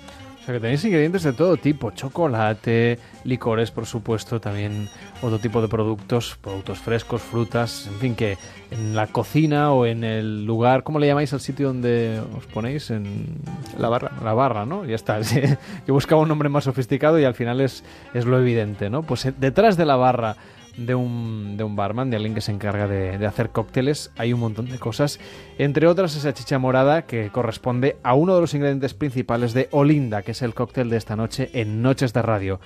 sea 0.48 0.56
que 0.56 0.62
tenéis 0.62 0.86
ingredientes 0.86 1.24
de 1.24 1.34
todo 1.34 1.58
tipo, 1.58 1.92
chocolate, 1.92 3.00
licores, 3.26 3.70
por 3.70 3.86
supuesto, 3.86 4.40
también 4.40 4.88
otro 5.22 5.40
tipo 5.40 5.62
de 5.62 5.68
productos, 5.68 6.38
productos 6.42 6.80
frescos, 6.80 7.22
frutas, 7.22 7.88
en 7.88 8.00
fin, 8.00 8.16
que 8.16 8.38
en 8.72 8.96
la 8.96 9.08
cocina 9.08 9.74
o 9.74 9.86
en 9.86 10.06
el 10.06 10.46
lugar, 10.46 10.84
¿cómo 10.84 11.00
le 11.00 11.08
llamáis 11.08 11.34
al 11.34 11.42
sitio 11.42 11.68
donde 11.68 12.22
os 12.38 12.46
ponéis? 12.46 12.92
En 12.92 13.40
la 13.78 13.90
barra. 13.90 14.12
La 14.24 14.34
barra, 14.34 14.66
¿no? 14.66 14.86
Ya 14.86 14.96
está. 14.96 15.20
Yo 15.86 15.94
buscaba 15.94 16.22
un 16.22 16.30
nombre 16.30 16.48
más 16.48 16.64
sofisticado 16.64 17.20
y 17.20 17.26
al 17.26 17.34
final 17.34 17.60
es, 17.60 17.84
es 18.14 18.26
lo 18.26 18.40
evidente, 18.40 18.90
¿no? 18.90 19.04
Pues 19.04 19.26
eh, 19.26 19.34
detrás 19.38 19.76
de 19.76 19.86
la 19.86 19.98
barra 19.98 20.38
de 20.78 20.96
un, 20.96 21.58
de 21.58 21.64
un 21.64 21.76
barman, 21.76 22.10
de 22.10 22.16
alguien 22.18 22.34
que 22.34 22.42
se 22.42 22.52
encarga 22.52 22.88
de, 22.88 23.26
hacer 23.26 23.50
cócteles. 23.50 24.12
Hay 24.18 24.34
un 24.34 24.40
montón 24.40 24.70
de 24.70 24.80
cosas, 24.80 25.20
entre 25.58 25.88
otras 25.88 26.16
esa 26.16 26.34
chicha 26.34 26.60
morada 26.60 27.06
que 27.06 27.30
corresponde 27.30 27.98
a 28.04 28.14
uno 28.14 28.36
de 28.36 28.42
los 28.42 28.54
ingredientes 28.54 28.94
principales 28.94 29.54
de 29.54 29.68
Olinda, 29.72 30.22
que 30.22 30.32
es 30.32 30.42
el 30.42 30.54
cóctel 30.54 30.90
de 30.90 30.98
esta 30.98 31.16
noche 31.16 31.50
en 31.54 31.82
Noches 31.82 32.14
de 32.14 32.22
Radio. 32.22 32.60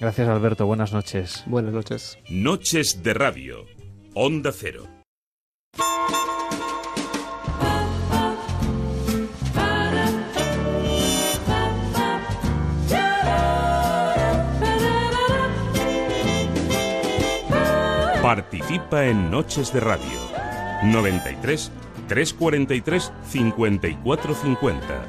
Gracias 0.00 0.28
Alberto, 0.28 0.66
buenas 0.66 0.92
noches. 0.92 1.42
Buenas 1.46 1.72
noches. 1.72 2.18
Noches 2.28 3.02
de 3.02 3.14
Radio, 3.14 3.64
Onda 4.14 4.52
Cero. 4.52 4.86
Participa 18.26 19.04
en 19.04 19.30
Noches 19.30 19.72
de 19.72 19.78
Radio. 19.78 20.18
93 20.82 21.70
343 22.08 23.12
5450. 23.22 25.06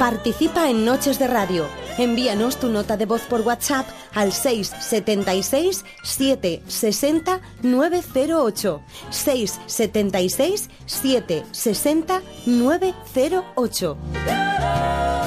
Participa 0.00 0.68
en 0.68 0.84
Noches 0.84 1.20
de 1.20 1.28
Radio. 1.28 1.83
Envíanos 1.96 2.58
tu 2.58 2.68
nota 2.68 2.96
de 2.96 3.06
voz 3.06 3.22
por 3.22 3.42
WhatsApp 3.42 3.86
al 4.14 4.32
676 4.32 5.84
760 6.02 7.40
908. 7.62 8.80
676 9.10 10.70
760 10.86 12.22
908. 12.46 13.96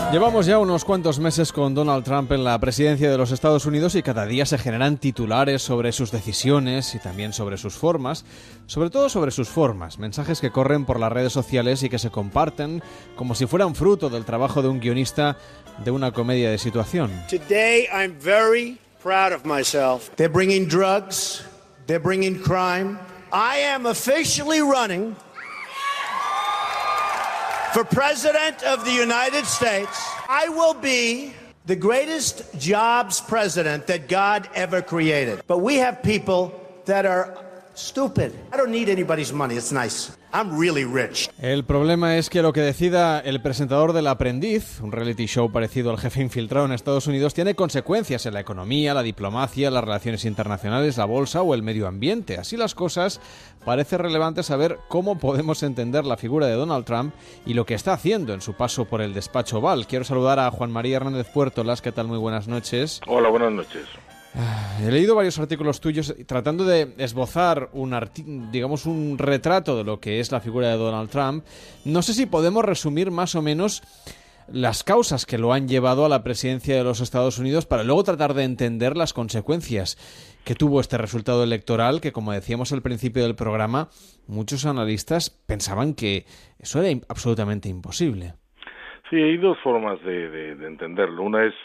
Llevamos 0.10 0.46
ya 0.46 0.58
unos 0.58 0.86
cuantos 0.86 1.20
meses 1.20 1.52
con 1.52 1.76
Donald 1.76 2.06
Trump 2.06 2.32
en 2.32 2.46
la 2.46 2.58
presidencia 2.60 3.12
de 3.12 3.18
los 3.18 3.34
Estados 3.34 3.66
Unidos 3.66 3.94
y 3.94 4.04
cada 4.04 4.26
día 4.26 4.46
se 4.46 4.58
generan 4.58 4.98
titulares 4.98 5.62
sobre 5.62 5.92
sus 5.92 6.12
decisiones 6.12 6.96
y 6.96 7.00
también 7.00 7.34
sobre 7.34 7.58
sus 7.58 7.76
formas, 7.76 8.24
sobre 8.68 8.90
todo 8.90 9.10
sobre 9.10 9.32
sus 9.32 9.50
formas, 9.50 10.00
mensajes 10.00 10.40
que 10.40 10.50
corren 10.50 10.86
por 10.86 10.98
las 10.98 11.12
redes 11.12 11.34
sociales 11.34 11.84
y 11.84 11.90
que 11.90 12.00
se 12.00 12.10
comparten 12.10 12.82
como 13.18 13.36
si 13.36 13.48
fueran 13.48 13.76
fruto 13.76 14.10
del 14.10 14.24
trabajo 14.24 14.62
de 14.62 14.70
un 14.70 14.80
guionista 14.80 15.38
de 15.84 15.91
una 15.91 16.12
comedia 16.12 16.51
de 16.51 16.57
situación. 16.57 17.12
Today 17.27 17.88
I'm 17.91 18.13
very 18.13 18.77
proud 19.00 19.34
of 19.34 19.46
myself. 19.46 20.15
They're 20.15 20.29
bringing 20.29 20.67
drugs, 20.67 21.43
they're 21.86 22.00
bringing 22.00 22.39
crime. 22.39 23.00
I 23.31 23.57
am 23.57 23.86
officially 23.86 24.62
running 24.62 25.15
for 27.77 27.84
President 27.84 28.63
of 28.63 28.86
the 28.86 28.91
United 28.91 29.46
States, 29.46 30.03
I 30.27 30.50
will 30.50 30.74
be 30.74 31.34
the 31.67 31.75
greatest 31.75 32.57
jobs 32.57 33.22
president 33.22 33.86
that 33.86 34.07
God 34.07 34.50
ever 34.55 34.81
created. 34.81 35.43
But 35.46 35.60
we 35.60 35.75
have 35.75 36.01
people 36.01 36.60
that 36.86 37.05
are 37.05 37.38
stupid. 37.77 38.31
I 38.53 38.57
don't 38.57 38.72
need 38.72 38.89
anybody's 38.89 39.31
money. 39.31 39.55
It's 39.55 39.72
nice. 39.72 40.12
El 41.39 41.63
problema 41.63 42.17
es 42.17 42.29
que 42.29 42.41
lo 42.41 42.53
que 42.53 42.62
decida 42.62 43.19
el 43.19 43.41
presentador 43.41 43.93
del 43.93 44.07
Aprendiz, 44.07 44.81
un 44.81 44.91
reality 44.91 45.25
show 45.25 45.51
parecido 45.51 45.89
al 45.89 45.98
jefe 45.98 46.22
infiltrado 46.22 46.65
en 46.65 46.74
Estados 46.74 47.07
Unidos, 47.07 47.34
tiene 47.34 47.55
consecuencias 47.55 48.25
en 48.25 48.34
la 48.34 48.41
economía, 48.41 48.93
la 48.93 49.03
diplomacia, 49.03 49.72
las 49.72 49.84
relaciones 49.84 50.25
internacionales, 50.25 50.98
la 50.98 51.05
bolsa 51.05 51.41
o 51.41 51.53
el 51.53 51.63
medio 51.63 51.88
ambiente. 51.88 52.38
Así 52.38 52.57
las 52.57 52.75
cosas, 52.75 53.22
parece 53.65 53.98
relevante 53.98 54.43
saber 54.43 54.79
cómo 54.89 55.17
podemos 55.17 55.63
entender 55.63 56.05
la 56.05 56.17
figura 56.17 56.46
de 56.48 56.53
Donald 56.53 56.86
Trump 56.86 57.13
y 57.46 57.53
lo 57.53 57.65
que 57.65 57.74
está 57.74 57.93
haciendo 57.93 58.34
en 58.34 58.41
su 58.41 58.53
paso 58.53 58.86
por 58.86 59.01
el 59.01 59.13
despacho 59.13 59.60
Oval. 59.60 59.88
Quiero 59.88 60.05
saludar 60.05 60.39
a 60.39 60.51
Juan 60.51 60.72
María 60.72 60.98
Hernández 60.98 61.27
Puertolas. 61.34 61.81
¿Qué 61.81 61.91
tal? 61.91 62.07
Muy 62.07 62.17
buenas 62.17 62.48
noches. 62.48 63.01
Hola, 63.07 63.29
buenas 63.29 63.53
noches. 63.53 63.88
Ah, 64.39 64.77
he 64.86 64.91
leído 64.91 65.15
varios 65.15 65.39
artículos 65.39 65.82
tuyos 65.82 66.15
tratando 66.27 66.63
de 66.63 66.94
esbozar 67.00 67.70
un 67.74 67.98
digamos 68.51 68.86
un 68.86 69.17
retrato 69.17 69.75
de 69.75 69.84
lo 69.84 70.00
que 70.00 70.20
es 70.20 70.32
la 70.32 70.41
figura 70.41 70.70
de 70.70 70.77
Donald 70.77 71.10
Trump. 71.10 71.44
No 71.86 72.03
sé 72.03 72.13
si 72.13 72.27
podemos 72.27 72.63
resumir 72.63 73.10
más 73.10 73.34
o 73.34 73.41
menos 73.41 73.82
las 74.48 74.84
causas 74.84 75.25
que 75.25 75.39
lo 75.39 75.53
han 75.53 75.67
llevado 75.67 76.06
a 76.06 76.10
la 76.10 76.24
presidencia 76.24 76.75
de 76.75 76.84
los 76.84 77.01
Estados 77.01 77.39
Unidos 77.39 77.65
para 77.65 77.84
luego 77.84 78.03
tratar 78.03 78.36
de 78.36 78.44
entender 78.44 78.96
las 78.96 79.12
consecuencias 79.12 79.98
que 80.46 80.53
tuvo 80.53 80.82
este 80.82 81.00
resultado 81.00 81.44
electoral 81.44 82.00
que, 82.00 82.12
como 82.12 82.32
decíamos 82.32 82.72
al 82.72 82.84
principio 82.84 83.24
del 83.24 83.36
programa, 83.36 83.89
muchos 84.27 84.67
analistas 84.67 85.32
pensaban 85.48 85.96
que 85.96 86.25
eso 86.60 86.82
era 86.82 86.98
absolutamente 87.10 87.70
imposible. 87.70 88.34
Sí, 89.10 89.15
hay 89.15 89.38
dos 89.38 89.58
formas 89.63 90.00
de 90.03 90.51
entenderlo. 90.62 91.24
Una 91.24 91.44
es 91.44 91.56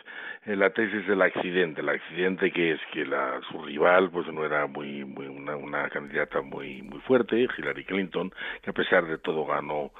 la 0.45 0.71
tesis 0.71 1.07
del 1.07 1.23
accidente, 1.23 1.81
el 1.83 1.89
accidente 1.89 2.51
que 2.51 2.73
es 2.73 2.81
que 2.93 3.05
la 3.05 3.41
su 3.51 3.63
rival 3.63 4.11
pues 4.11 4.27
no 4.33 4.45
era 4.45 4.67
muy 4.67 5.05
muy 5.05 5.27
una, 5.27 5.57
una 5.57 5.89
candidata 5.89 6.43
muy 6.43 6.83
muy 6.83 7.01
fuerte, 7.01 7.47
Hillary 7.57 7.85
Clinton, 7.85 8.33
que 8.63 8.71
a 8.71 8.73
pesar 8.73 9.07
de 9.07 9.19
todo 9.19 9.47
ganó 9.47 9.93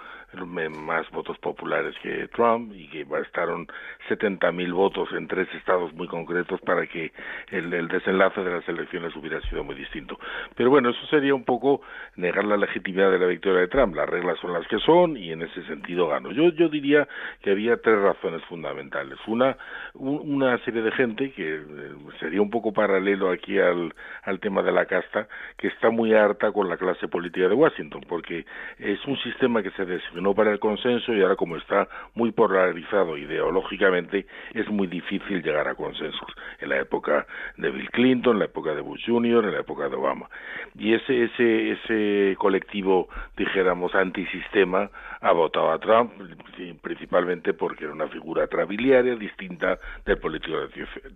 más 0.71 1.09
votos 1.11 1.39
populares 1.39 1.95
que 2.03 2.27
Trump 2.29 2.73
y 2.75 2.89
que 2.89 3.05
bastaron 3.05 3.67
70.000 4.09 4.73
votos 4.73 5.09
en 5.13 5.29
tres 5.29 5.49
estados 5.55 5.93
muy 5.95 6.07
concretos 6.09 6.61
para 6.63 6.87
que 6.87 7.13
el, 7.51 7.71
desenlace 7.89 8.43
de 8.43 8.51
las 8.51 8.69
elecciones 8.69 9.15
hubiera 9.17 9.41
sido 9.43 9.65
muy 9.65 9.75
distinto. 9.75 10.19
Pero 10.57 10.71
bueno, 10.71 10.91
eso 10.91 11.07
sería 11.07 11.35
un 11.35 11.45
poco 11.45 11.83
negar 12.17 12.45
la 12.45 12.57
legitimidad 12.57 13.11
de 13.11 13.19
la 13.19 13.27
victoria 13.27 13.61
de 13.61 13.69
Trump. 13.69 13.95
Las 13.95 14.09
reglas 14.09 14.39
son 14.41 14.53
las 14.53 14.67
que 14.67 14.79
son 14.81 15.17
y 15.17 15.33
en 15.33 15.43
ese 15.43 15.63
sentido 15.65 16.09
gano. 16.09 16.33
Yo, 16.33 16.49
yo 16.51 16.69
diría 16.69 17.07
que 17.43 17.51
había 17.51 17.77
tres 17.77 17.99
razones 18.01 18.43
fundamentales. 18.45 19.19
Una, 19.27 19.57
una 19.95 20.59
serie 20.65 20.83
de 20.83 20.93
gente 20.93 21.33
que 21.33 21.55
eh, 21.57 21.63
sería 22.21 22.43
un 22.43 22.51
poco 22.51 22.73
paralelo 22.73 23.31
aquí 23.31 23.59
al, 23.59 23.95
al 24.25 24.41
tema 24.41 24.63
de 24.63 24.73
la 24.73 24.87
casta, 24.87 25.29
que 25.57 25.69
está 25.69 25.91
muy 25.91 26.15
harta 26.15 26.53
con 26.53 26.69
la 26.69 26.77
clase 26.77 27.09
política 27.09 27.49
de 27.49 27.55
Washington, 27.55 28.03
porque 28.09 28.45
es 28.79 29.05
un 29.07 29.17
sistema 29.19 29.63
que 29.63 29.71
se 29.71 29.85
designó 29.85 30.35
para 30.35 30.53
el 30.53 30.59
consenso 30.59 31.13
y 31.15 31.23
ahora 31.23 31.37
como 31.37 31.57
está 31.57 31.89
muy 32.15 32.33
polarizado 32.33 33.17
ideológicamente 33.17 33.92
es 33.95 34.69
muy 34.71 34.87
difícil 34.87 35.43
llegar 35.43 35.69
a 35.69 35.75
consensos. 35.75 36.31
En 36.61 36.69
la 36.69 36.79
época 36.79 37.27
de 37.57 37.71
Bill 37.71 37.91
Clinton, 37.91 38.35
en 38.35 38.39
la 38.41 38.45
época 38.47 38.75
de 38.75 38.81
Bush 38.81 39.07
Jr., 39.07 39.45
en 39.45 39.53
la 39.53 39.61
época 39.61 39.89
de 39.89 39.97
Obama. 39.97 40.29
Y 40.79 40.95
ese, 40.95 41.25
ese, 41.25 41.73
ese 41.73 42.37
colectivo, 42.37 43.09
dijéramos, 43.37 43.95
antisistema 43.95 44.91
ha 45.23 45.33
votado 45.33 45.71
a 45.71 45.79
Trump 45.79 46.13
principalmente 46.83 47.55
porque 47.55 47.85
era 47.85 47.93
una 47.93 48.09
figura 48.09 48.47
trabiliaria 48.47 49.15
distinta 49.17 49.79
del 50.05 50.19
político 50.19 50.57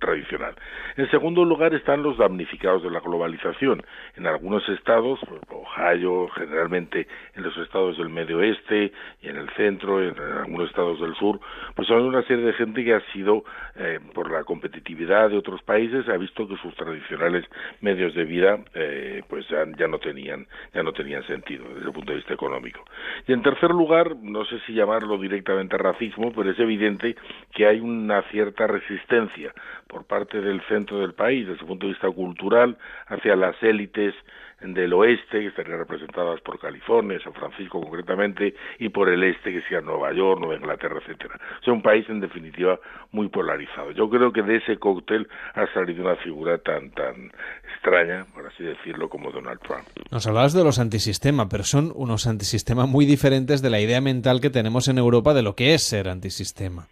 tradicional. 0.01 0.55
En 0.97 1.11
segundo 1.11 1.45
lugar 1.45 1.75
están 1.75 2.03
los 2.03 2.17
damnificados 2.17 2.83
de 2.83 2.91
la 2.91 3.01
globalización. 3.01 3.83
En 4.17 4.27
algunos 4.27 4.67
estados, 4.69 5.21
pues, 5.29 5.41
Ohio, 5.51 6.29
generalmente 6.29 7.07
en 7.35 7.43
los 7.43 7.57
estados 7.59 7.99
del 7.99 8.09
medio 8.09 8.39
oeste 8.39 8.93
y 9.23 9.29
en 9.29 9.37
el 9.37 9.49
centro, 9.51 10.03
en 10.03 10.19
algunos 10.19 10.69
estados 10.69 11.01
del 11.01 11.15
sur, 11.17 11.41
pues 11.75 11.91
hay 11.91 11.97
una 11.97 12.23
serie 12.23 12.47
de 12.47 12.53
gente 12.55 12.85
que 12.85 12.95
ha 12.95 13.01
sido, 13.13 13.45
eh, 13.77 14.01
por 14.15 14.31
la 14.31 14.45
competitividad 14.45 15.31
de 15.31 15.39
otros 15.39 15.63
países, 15.63 16.09
ha 16.09 16.17
visto 16.17 16.47
que 16.49 16.57
sus 16.57 16.75
tradicionales 16.75 17.45
medios 17.81 18.15
de 18.15 18.25
vida, 18.25 18.59
eh, 18.75 19.23
pues 19.29 19.47
ya, 19.49 19.65
ya 19.77 19.89
no 19.89 19.99
tenían, 19.99 20.47
ya 20.75 20.83
no 20.83 20.93
tenían 20.93 21.23
sentido 21.27 21.65
desde 21.75 21.87
el 21.87 21.93
punto 21.93 22.13
de 22.13 22.17
vista 22.17 22.35
económico. 22.35 22.85
Y 23.27 23.33
en 23.33 23.43
tercer 23.43 23.71
lugar, 23.71 23.96
no 24.05 24.45
sé 24.45 24.61
si 24.67 24.75
llamarlo 24.75 25.19
directamente 25.19 25.77
racismo, 25.79 26.33
pero 26.33 26.51
es 26.51 26.59
evidente 26.59 27.17
que 27.53 27.67
hay 27.67 27.81
una 27.81 28.23
cierta 28.31 28.67
resistencia 28.67 29.53
por 29.87 30.05
parte 30.05 30.41
del 30.41 30.61
centro 30.63 31.01
del 31.01 31.15
país, 31.15 31.47
desde 31.47 31.61
el 31.61 31.67
punto 31.67 31.87
de 31.87 31.93
vista 31.93 32.11
cultural, 32.11 32.77
hacia 33.07 33.37
las 33.37 33.61
élites 33.63 34.15
del 34.61 34.93
oeste, 34.95 35.41
que 35.41 35.47
estarían 35.49 35.79
representadas 35.79 36.41
por 36.41 36.59
California, 36.59 37.19
San 37.23 37.35
Francisco 37.35 37.81
concretamente, 37.81 38.55
y 38.79 38.89
por 38.89 39.09
el 39.09 39.23
este, 39.23 39.53
que 39.53 39.63
sea 39.69 39.81
Nueva 39.81 40.13
York, 40.13 40.41
Nueva 40.41 40.57
Inglaterra, 40.57 40.99
etcétera. 41.01 41.39
Es 41.61 41.69
un 41.69 41.83
país, 41.83 42.09
en 42.09 42.21
definitiva, 42.21 42.79
muy 43.13 43.29
polarizado. 43.29 43.91
Yo 43.93 44.09
creo 44.09 44.33
que 44.33 44.43
de 44.43 44.57
ese 44.57 44.79
cóctel 44.79 45.29
ha 45.55 45.67
salido 45.75 46.03
una 46.03 46.17
figura 46.17 46.59
tan, 46.59 46.91
tan 46.93 47.31
extraña, 47.75 48.25
por 48.35 48.47
así 48.47 48.65
decirlo, 48.65 49.09
como 49.09 49.31
Donald 49.31 49.61
Trump. 49.61 49.87
Nos 50.11 50.27
hablabas 50.27 50.55
de 50.55 50.65
los 50.65 50.79
antisistema, 50.79 51.49
pero 51.49 51.65
son 51.65 51.93
unos 51.95 52.27
antisistemas 52.27 52.89
muy 52.89 53.05
diferentes 53.05 53.61
de 53.61 53.71
la 53.71 53.81
idea 53.81 54.01
mental 54.01 54.41
que 54.41 54.51
tenemos 54.51 54.89
en 54.89 54.99
Europa 54.99 55.35
de 55.35 55.43
lo 55.43 55.55
que 55.55 55.75
es 55.75 55.83
ser 55.83 56.09
antisistema. 56.09 56.87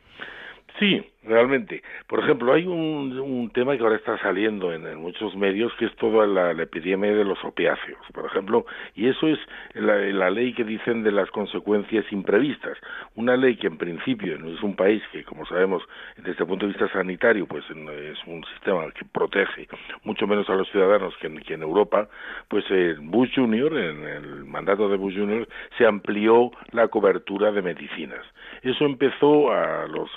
Sí, 0.78 1.00
realmente. 1.26 1.82
Por 2.06 2.20
ejemplo, 2.20 2.52
hay 2.52 2.66
un, 2.66 3.18
un 3.18 3.50
tema 3.50 3.76
que 3.76 3.82
ahora 3.82 3.96
está 3.96 4.18
saliendo 4.18 4.72
en, 4.72 4.84
muchos 4.98 5.34
medios 5.36 5.72
que 5.78 5.86
es 5.86 5.96
toda 5.96 6.26
la, 6.26 6.52
epidemia 6.62 7.12
de 7.12 7.24
los 7.24 7.42
opiáceos, 7.44 8.00
por 8.12 8.26
ejemplo, 8.26 8.64
y 8.94 9.08
eso 9.08 9.26
es 9.28 9.38
la, 9.74 10.30
ley 10.30 10.52
que 10.54 10.64
dicen 10.64 11.02
de 11.02 11.12
las 11.12 11.30
consecuencias 11.30 12.04
imprevistas. 12.10 12.78
Una 13.14 13.36
ley 13.36 13.56
que 13.56 13.66
en 13.66 13.76
principio 13.76 14.34
es 14.34 14.62
un 14.62 14.76
país 14.76 15.02
que, 15.12 15.24
como 15.24 15.46
sabemos, 15.46 15.82
desde 16.16 16.42
el 16.42 16.46
punto 16.46 16.66
de 16.66 16.72
vista 16.72 16.88
sanitario, 16.92 17.46
pues 17.46 17.64
es 17.64 18.18
un 18.26 18.44
sistema 18.54 18.90
que 18.92 19.04
protege 19.04 19.68
mucho 20.02 20.26
menos 20.26 20.48
a 20.48 20.54
los 20.54 20.68
ciudadanos 20.70 21.14
que 21.20 21.26
en, 21.26 21.62
Europa, 21.62 22.08
pues 22.48 22.64
Bush 23.00 23.34
Jr., 23.34 23.76
en 23.78 24.06
el 24.06 24.44
mandato 24.44 24.88
de 24.88 24.96
Bush 24.96 25.16
Jr., 25.16 25.48
se 25.78 25.86
amplió 25.86 26.50
la 26.72 26.88
cobertura 26.88 27.52
de 27.52 27.62
medicinas. 27.62 28.24
Eso 28.62 28.84
empezó 28.84 29.52
a 29.52 29.86
los 29.86 30.10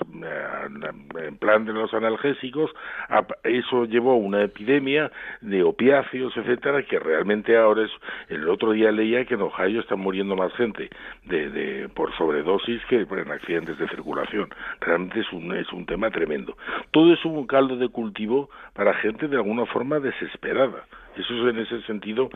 en 1.20 1.38
plan 1.38 1.66
de 1.66 1.74
los 1.74 1.94
analgésicos, 1.94 2.72
eso 3.44 3.86
llevó 3.86 4.12
a 4.12 4.18
una 4.18 4.44
epidemia 4.44 5.12
de 5.42 5.64
opiáceos, 5.64 6.36
etcétera, 6.36 6.84
que 6.84 7.00
realmente 7.00 7.58
ahora 7.58 7.84
es, 7.84 7.92
el 8.30 8.48
otro 8.50 8.72
día 8.72 8.92
leía 8.92 9.26
que 9.26 9.36
en 9.36 9.42
Ohio 9.42 9.80
está 9.82 9.96
muriendo 9.96 10.36
más 10.36 10.54
gente 10.54 10.90
de, 11.26 11.50
de 11.50 11.90
por 11.90 12.16
sobredosis 12.18 12.82
que 12.86 13.06
en 13.10 13.32
accidentes 13.32 13.78
de 13.78 13.88
circulación. 13.88 14.50
Realmente 14.82 15.20
es 15.22 15.32
un, 15.32 15.56
es 15.56 15.72
un 15.74 15.86
tema 15.86 16.10
tremendo. 16.12 16.58
Todo 16.92 17.14
es 17.14 17.24
un 17.26 17.48
caldo 17.48 17.76
de 17.76 17.90
cultivo 17.90 18.50
para 18.74 18.94
gente 18.96 19.28
de 19.28 19.38
alguna 19.38 19.66
forma 19.66 20.00
desesperada. 20.00 20.86
Eso 21.18 21.50
en 21.50 21.60
ese 21.60 21.82
sentido 21.84 22.30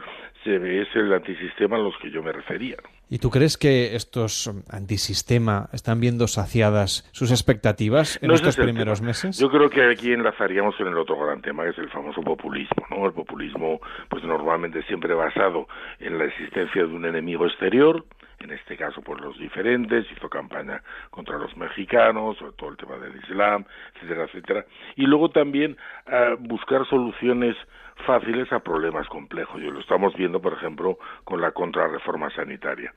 se 0.44 0.58
ve, 0.58 0.82
es 0.82 0.88
el 0.96 1.14
antisistema 1.14 1.78
a 1.78 1.80
los 1.80 1.94
que 2.02 2.10
yo 2.12 2.24
me 2.24 2.32
refería. 2.32 2.78
¿Y 3.10 3.20
tú 3.20 3.30
crees 3.30 3.58
que 3.58 3.96
estos 3.96 4.50
antisistema 4.70 5.70
están 5.74 6.00
viendo 6.00 6.28
saciadas 6.28 7.10
sus 7.12 7.32
expectativas 7.32 8.18
en 8.22 8.32
estos 8.32 8.56
primeros 8.56 9.02
meses? 9.02 9.38
Yo 9.38 9.50
creo 9.50 9.70
que 9.70 9.84
aquí 9.92 10.14
enlazaríamos 10.14 10.76
en 10.80 10.88
el 10.88 10.98
otro 10.98 11.18
gran 11.20 11.42
tema, 11.42 11.64
que 11.64 11.72
es 11.72 11.78
el 11.78 11.90
famoso 11.90 12.22
populismo. 12.22 12.86
¿no? 12.90 13.06
El 13.06 13.14
populismo, 13.14 13.82
pues 14.10 14.24
normalmente 14.24 14.82
siempre 14.84 15.14
basado 15.14 15.68
en 16.00 16.18
la 16.18 16.26
existencia 16.26 16.84
de 16.84 16.94
un 16.94 17.06
enemigo 17.06 17.46
exterior, 17.46 18.06
en 18.44 18.52
este 18.52 18.78
caso 18.78 19.02
por 19.02 19.22
los 19.22 19.38
diferentes, 19.38 20.06
hizo 20.12 20.30
campaña 20.30 20.82
contra 21.10 21.38
los 21.38 21.56
mexicanos, 21.58 22.38
sobre 22.38 22.54
todo 22.54 22.70
el 22.70 22.78
tema 22.78 22.98
del 22.98 23.16
Islam, 23.18 23.66
etcétera, 23.96 24.24
etcétera. 24.25 24.66
Y 24.96 25.06
luego 25.06 25.30
también 25.30 25.77
uh, 26.08 26.36
buscar 26.40 26.86
soluciones 26.88 27.56
fáciles 28.06 28.51
a 28.51 28.60
problemas 28.60 29.08
complejos. 29.08 29.62
Y 29.62 29.70
lo 29.70 29.80
estamos 29.80 30.16
viendo, 30.16 30.42
por 30.42 30.54
ejemplo, 30.54 30.98
con 31.24 31.42
la 31.42 31.51
contrarreforma 31.51 32.30
sanitaria. 32.32 32.94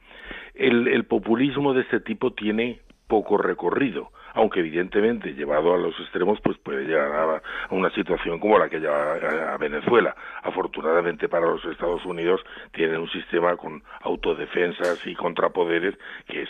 El 0.55 1.05
populismo 1.05 1.75
de 1.75 1.83
este 1.83 2.01
tipo 2.01 2.33
tiene 2.33 2.81
poco 3.07 3.37
recorrido, 3.37 4.11
aunque 4.35 4.61
evidentemente 4.61 5.33
llevado 5.33 5.75
a 5.75 5.79
los 5.79 5.99
extremos 6.01 6.39
pues 6.43 6.59
puede 6.59 6.85
llegar 6.85 7.13
a, 7.13 7.43
una 7.71 7.91
situación 7.91 8.39
como 8.39 8.59
la 8.59 8.69
que 8.69 8.81
lleva 8.81 9.15
a, 9.53 9.57
Venezuela. 9.59 10.15
Afortunadamente 10.43 11.29
para 11.29 11.47
los 11.47 11.65
Estados 11.65 12.05
Unidos 12.05 12.41
tienen 12.73 13.01
un 13.01 13.11
sistema 13.11 13.57
con 13.57 13.83
autodefensas 14.03 15.01
y 15.07 15.15
contrapoderes 15.15 15.95
que 16.27 16.43
es 16.43 16.49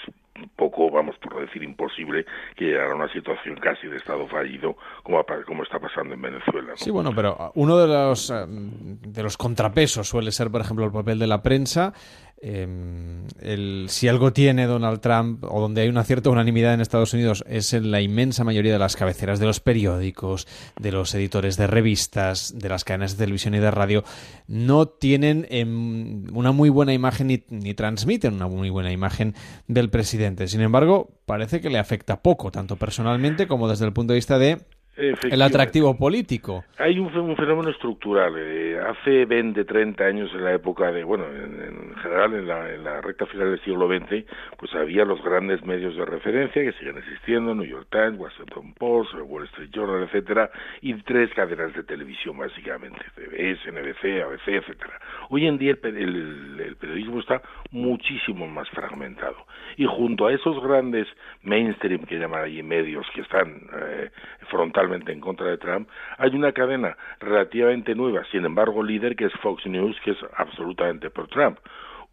poco, 0.56 0.90
vamos 0.90 1.16
por 1.18 1.40
decir, 1.40 1.62
imposible 1.62 2.26
que 2.56 2.64
llegara 2.64 2.92
a 2.92 2.96
una 2.96 3.12
situación 3.12 3.56
casi 3.56 3.86
de 3.86 3.96
Estado 3.96 4.26
fallido 4.26 4.76
como, 5.02 5.24
como 5.46 5.62
está 5.62 5.78
pasando 5.78 6.14
en 6.14 6.22
Venezuela. 6.22 6.72
Sí, 6.74 6.90
bueno, 6.90 7.12
pero 7.14 7.52
uno 7.54 7.78
de 7.78 7.86
los, 7.86 8.30
eh, 8.30 8.44
de 8.46 9.22
los 9.22 9.36
contrapesos 9.36 10.08
suele 10.08 10.32
ser, 10.32 10.50
por 10.50 10.60
ejemplo, 10.60 10.84
el 10.84 10.92
papel 10.92 11.18
de 11.18 11.26
la 11.26 11.42
prensa 11.42 11.92
Em, 12.40 13.26
el, 13.40 13.86
si 13.88 14.06
algo 14.06 14.32
tiene 14.32 14.66
Donald 14.66 15.00
Trump 15.00 15.44
o 15.44 15.60
donde 15.60 15.80
hay 15.80 15.88
una 15.88 16.04
cierta 16.04 16.28
unanimidad 16.28 16.74
en 16.74 16.82
Estados 16.82 17.14
Unidos 17.14 17.42
es 17.48 17.72
en 17.72 17.90
la 17.90 18.02
inmensa 18.02 18.44
mayoría 18.44 18.74
de 18.74 18.78
las 18.78 18.96
cabeceras 18.96 19.38
de 19.38 19.46
los 19.46 19.60
periódicos, 19.60 20.46
de 20.78 20.92
los 20.92 21.14
editores 21.14 21.56
de 21.56 21.66
revistas, 21.66 22.58
de 22.58 22.68
las 22.68 22.84
cadenas 22.84 23.12
de 23.12 23.24
televisión 23.24 23.54
y 23.54 23.60
de 23.60 23.70
radio, 23.70 24.04
no 24.46 24.86
tienen 24.86 25.46
em, 25.48 26.26
una 26.36 26.52
muy 26.52 26.68
buena 26.68 26.92
imagen 26.92 27.28
ni, 27.28 27.44
ni, 27.48 27.72
transmiten 27.72 28.34
una 28.34 28.46
muy 28.46 28.68
buena 28.68 28.92
imagen 28.92 29.34
del 29.66 29.88
presidente. 29.88 30.46
Sin 30.46 30.60
embargo, 30.60 31.14
parece 31.24 31.60
que 31.60 31.70
le 31.70 31.78
afecta 31.78 32.20
poco, 32.20 32.50
tanto 32.50 32.76
personalmente 32.76 33.46
como 33.46 33.68
desde 33.68 33.86
el 33.86 33.92
punto 33.92 34.12
de 34.12 34.18
vista 34.18 34.38
de 34.38 34.58
el 34.96 35.42
atractivo 35.42 35.96
político. 35.96 36.64
Hay 36.78 36.98
un, 36.98 37.10
fenómeno 37.36 37.70
estructural. 37.70 38.34
Eh, 38.36 38.78
hace 38.78 39.24
20, 39.24 39.64
30 39.64 40.04
años, 40.04 40.30
en 40.34 40.44
la 40.44 40.54
época 40.54 40.92
de, 40.92 41.02
bueno, 41.02 41.24
en, 41.26 41.94
general 41.96 42.34
en 42.34 42.46
la, 42.46 42.72
en 42.72 42.84
la, 42.84 43.00
recta 43.00 43.26
final 43.26 43.50
del 43.50 43.60
siglo 43.64 43.88
XX, 43.88 44.24
pues 44.58 44.74
había 44.74 45.04
los 45.04 45.22
grandes 45.22 45.64
medios 45.64 45.96
de 45.96 46.04
referencia 46.04 46.62
que 46.62 46.72
siguen 46.78 46.98
existiendo, 46.98 47.54
New 47.54 47.66
York 47.66 47.88
Times, 47.90 48.18
Washington 48.18 48.74
Post, 48.74 49.14
Wall 49.26 49.44
Street 49.46 49.70
Journal, 49.72 50.04
etcétera, 50.04 50.50
y 50.80 50.94
tres 51.02 51.30
cadenas 51.34 51.74
de 51.74 51.82
televisión 51.82 52.38
básicamente, 52.38 53.00
CBS, 53.16 53.70
NBC, 53.72 54.22
ABC, 54.22 54.48
etcétera. 54.48 55.00
Hoy 55.30 55.46
en 55.46 55.58
día 55.58 55.76
el, 55.82 56.60
el 56.60 56.76
periodismo 56.76 57.20
está 57.20 57.42
muchísimo 57.74 58.46
más 58.46 58.70
fragmentado. 58.70 59.36
Y 59.76 59.84
junto 59.84 60.26
a 60.26 60.32
esos 60.32 60.62
grandes 60.62 61.08
mainstream 61.42 62.06
que 62.06 62.18
llaman 62.18 62.44
allí 62.44 62.62
medios 62.62 63.04
que 63.14 63.22
están 63.22 63.68
eh, 63.76 64.10
frontalmente 64.48 65.12
en 65.12 65.20
contra 65.20 65.48
de 65.48 65.58
Trump, 65.58 65.88
hay 66.16 66.30
una 66.30 66.52
cadena 66.52 66.96
relativamente 67.18 67.94
nueva, 67.94 68.22
sin 68.30 68.44
embargo 68.44 68.82
líder, 68.82 69.16
que 69.16 69.26
es 69.26 69.32
Fox 69.42 69.66
News, 69.66 69.96
que 70.04 70.12
es 70.12 70.18
absolutamente 70.36 71.10
pro 71.10 71.26
Trump. 71.26 71.58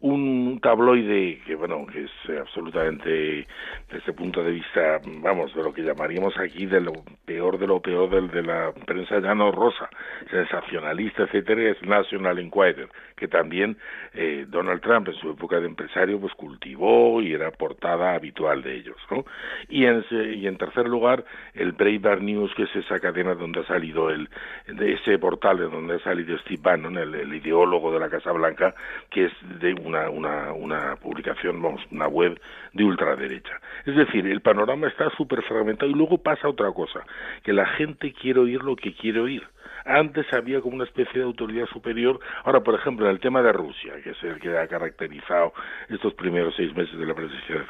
Un 0.00 0.58
tabloide 0.60 1.40
que 1.46 1.54
bueno 1.54 1.86
que 1.86 2.02
es 2.02 2.10
eh, 2.28 2.36
absolutamente 2.40 3.46
desde 3.88 4.12
punto 4.12 4.42
de 4.42 4.50
vista 4.50 5.00
vamos 5.22 5.54
de 5.54 5.62
lo 5.62 5.72
que 5.72 5.82
llamaríamos 5.82 6.36
aquí 6.38 6.66
de 6.66 6.80
lo 6.80 6.92
peor 7.24 7.56
de 7.56 7.68
lo 7.68 7.80
peor 7.80 8.10
del 8.10 8.28
de 8.32 8.42
la 8.42 8.72
prensa 8.84 9.20
ya 9.20 9.32
rosa 9.32 9.88
sensacionalista 10.28 11.22
etcétera 11.22 11.70
es 11.70 11.82
National 11.82 12.40
Enquirer 12.40 12.88
que 13.22 13.28
también 13.28 13.76
eh, 14.14 14.46
Donald 14.48 14.80
Trump 14.80 15.08
en 15.08 15.14
su 15.14 15.30
época 15.30 15.60
de 15.60 15.66
empresario 15.66 16.18
pues 16.18 16.34
cultivó 16.34 17.22
y 17.22 17.32
era 17.32 17.52
portada 17.52 18.14
habitual 18.14 18.62
de 18.62 18.74
ellos 18.74 18.96
¿no? 19.12 19.24
y 19.68 19.84
en 19.86 20.04
y 20.10 20.48
en 20.48 20.56
tercer 20.56 20.88
lugar 20.88 21.24
el 21.54 21.70
Breitbart 21.70 22.20
News 22.20 22.52
que 22.56 22.64
es 22.64 22.74
esa 22.74 22.98
cadena 22.98 23.36
donde 23.36 23.60
ha 23.60 23.66
salido 23.66 24.10
el 24.10 24.28
de 24.66 24.94
ese 24.94 25.16
portal 25.20 25.58
de 25.58 25.68
donde 25.68 25.94
ha 25.94 26.00
salido 26.00 26.36
Steve 26.38 26.60
Bannon 26.60 26.98
el, 26.98 27.32
ideólogo 27.32 27.92
de 27.92 28.00
la 28.00 28.10
Casa 28.10 28.32
Blanca 28.32 28.74
que 29.08 29.26
es 29.26 29.32
de 29.60 29.74
un 29.74 29.92
una, 29.92 30.10
una, 30.10 30.52
una 30.52 30.96
publicación, 30.96 31.60
vamos, 31.60 31.82
una 31.90 32.08
web 32.08 32.40
de 32.72 32.84
ultraderecha. 32.84 33.60
Es 33.84 33.94
decir, 33.94 34.26
el 34.26 34.40
panorama 34.40 34.88
está 34.88 35.10
súper 35.16 35.42
fragmentado 35.42 35.90
y 35.90 35.94
luego 35.94 36.18
pasa 36.18 36.48
otra 36.48 36.72
cosa, 36.72 37.04
que 37.42 37.52
la 37.52 37.66
gente 37.66 38.12
quiere 38.12 38.40
oír 38.40 38.62
lo 38.62 38.76
que 38.76 38.94
quiere 38.94 39.20
oír. 39.20 39.42
Antes 39.84 40.26
había 40.32 40.60
como 40.60 40.76
una 40.76 40.84
especie 40.84 41.20
de 41.20 41.26
autoridad 41.26 41.66
superior. 41.66 42.20
Ahora, 42.44 42.60
por 42.60 42.74
ejemplo, 42.74 43.06
en 43.06 43.12
el 43.12 43.20
tema 43.20 43.42
de 43.42 43.52
Rusia, 43.52 43.94
que 44.02 44.10
es 44.10 44.22
el 44.22 44.38
que 44.40 44.56
ha 44.56 44.66
caracterizado 44.66 45.52
estos 45.88 46.14
primeros 46.14 46.54
seis 46.56 46.74
meses 46.74 46.98
de 46.98 47.06
la 47.06 47.14
presidencia 47.14 47.60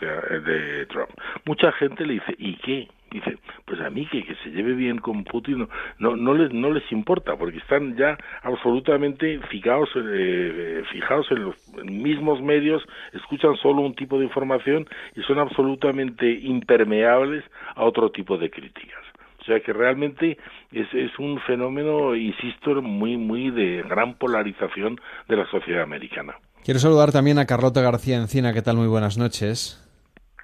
de 0.41 0.87
Trump, 0.87 1.11
mucha 1.45 1.73
gente 1.73 2.05
le 2.07 2.15
dice, 2.15 2.35
¿y 2.39 2.57
qué? 2.57 2.89
Dice, 3.13 3.37
pues 3.67 3.79
a 3.81 3.91
mí 3.91 4.07
que, 4.07 4.25
se 4.43 4.51
lleve 4.51 4.73
bien 4.73 4.97
con 4.97 5.25
Putin 5.25 5.69
no, 5.99 6.17
no, 6.17 6.33
les, 6.33 6.51
no 6.53 6.71
les 6.71 6.91
importa, 6.91 7.37
porque 7.37 7.59
están 7.59 7.95
ya 7.95 8.17
absolutamente 8.43 9.39
fijados, 9.51 9.91
eh, 9.97 10.83
fijados 10.91 11.31
en 11.31 11.45
los 11.45 11.57
mismos 11.85 12.41
medios, 12.41 12.83
escuchan 13.13 13.55
solo 13.57 13.83
un 13.83 13.95
tipo 13.95 14.19
de 14.19 14.25
información 14.25 14.89
y 15.15 15.23
son 15.23 15.39
absolutamente 15.39 16.31
impermeables 16.31 17.45
a 17.75 17.85
otro 17.85 18.11
tipo 18.11 18.39
de 18.39 18.51
críticas. 18.51 19.02
O 19.43 19.45
sea 19.45 19.61
que 19.61 19.73
realmente 19.73 20.39
es, 20.71 20.87
es 20.95 21.19
un 21.19 21.41
fenómeno, 21.41 22.15
insisto, 22.15 22.81
muy, 22.81 23.17
muy 23.17 23.51
de 23.51 23.83
gran 23.83 24.15
polarización 24.15 25.01
de 25.29 25.37
la 25.37 25.51
sociedad 25.51 25.83
americana. 25.83 26.35
Quiero 26.65 26.79
saludar 26.79 27.11
también 27.11 27.39
a 27.39 27.47
Carlota 27.47 27.83
García 27.83 28.17
Encina. 28.17 28.53
¿Qué 28.53 28.63
tal? 28.63 28.77
Muy 28.77 28.87
buenas 28.87 29.19
noches. 29.19 29.83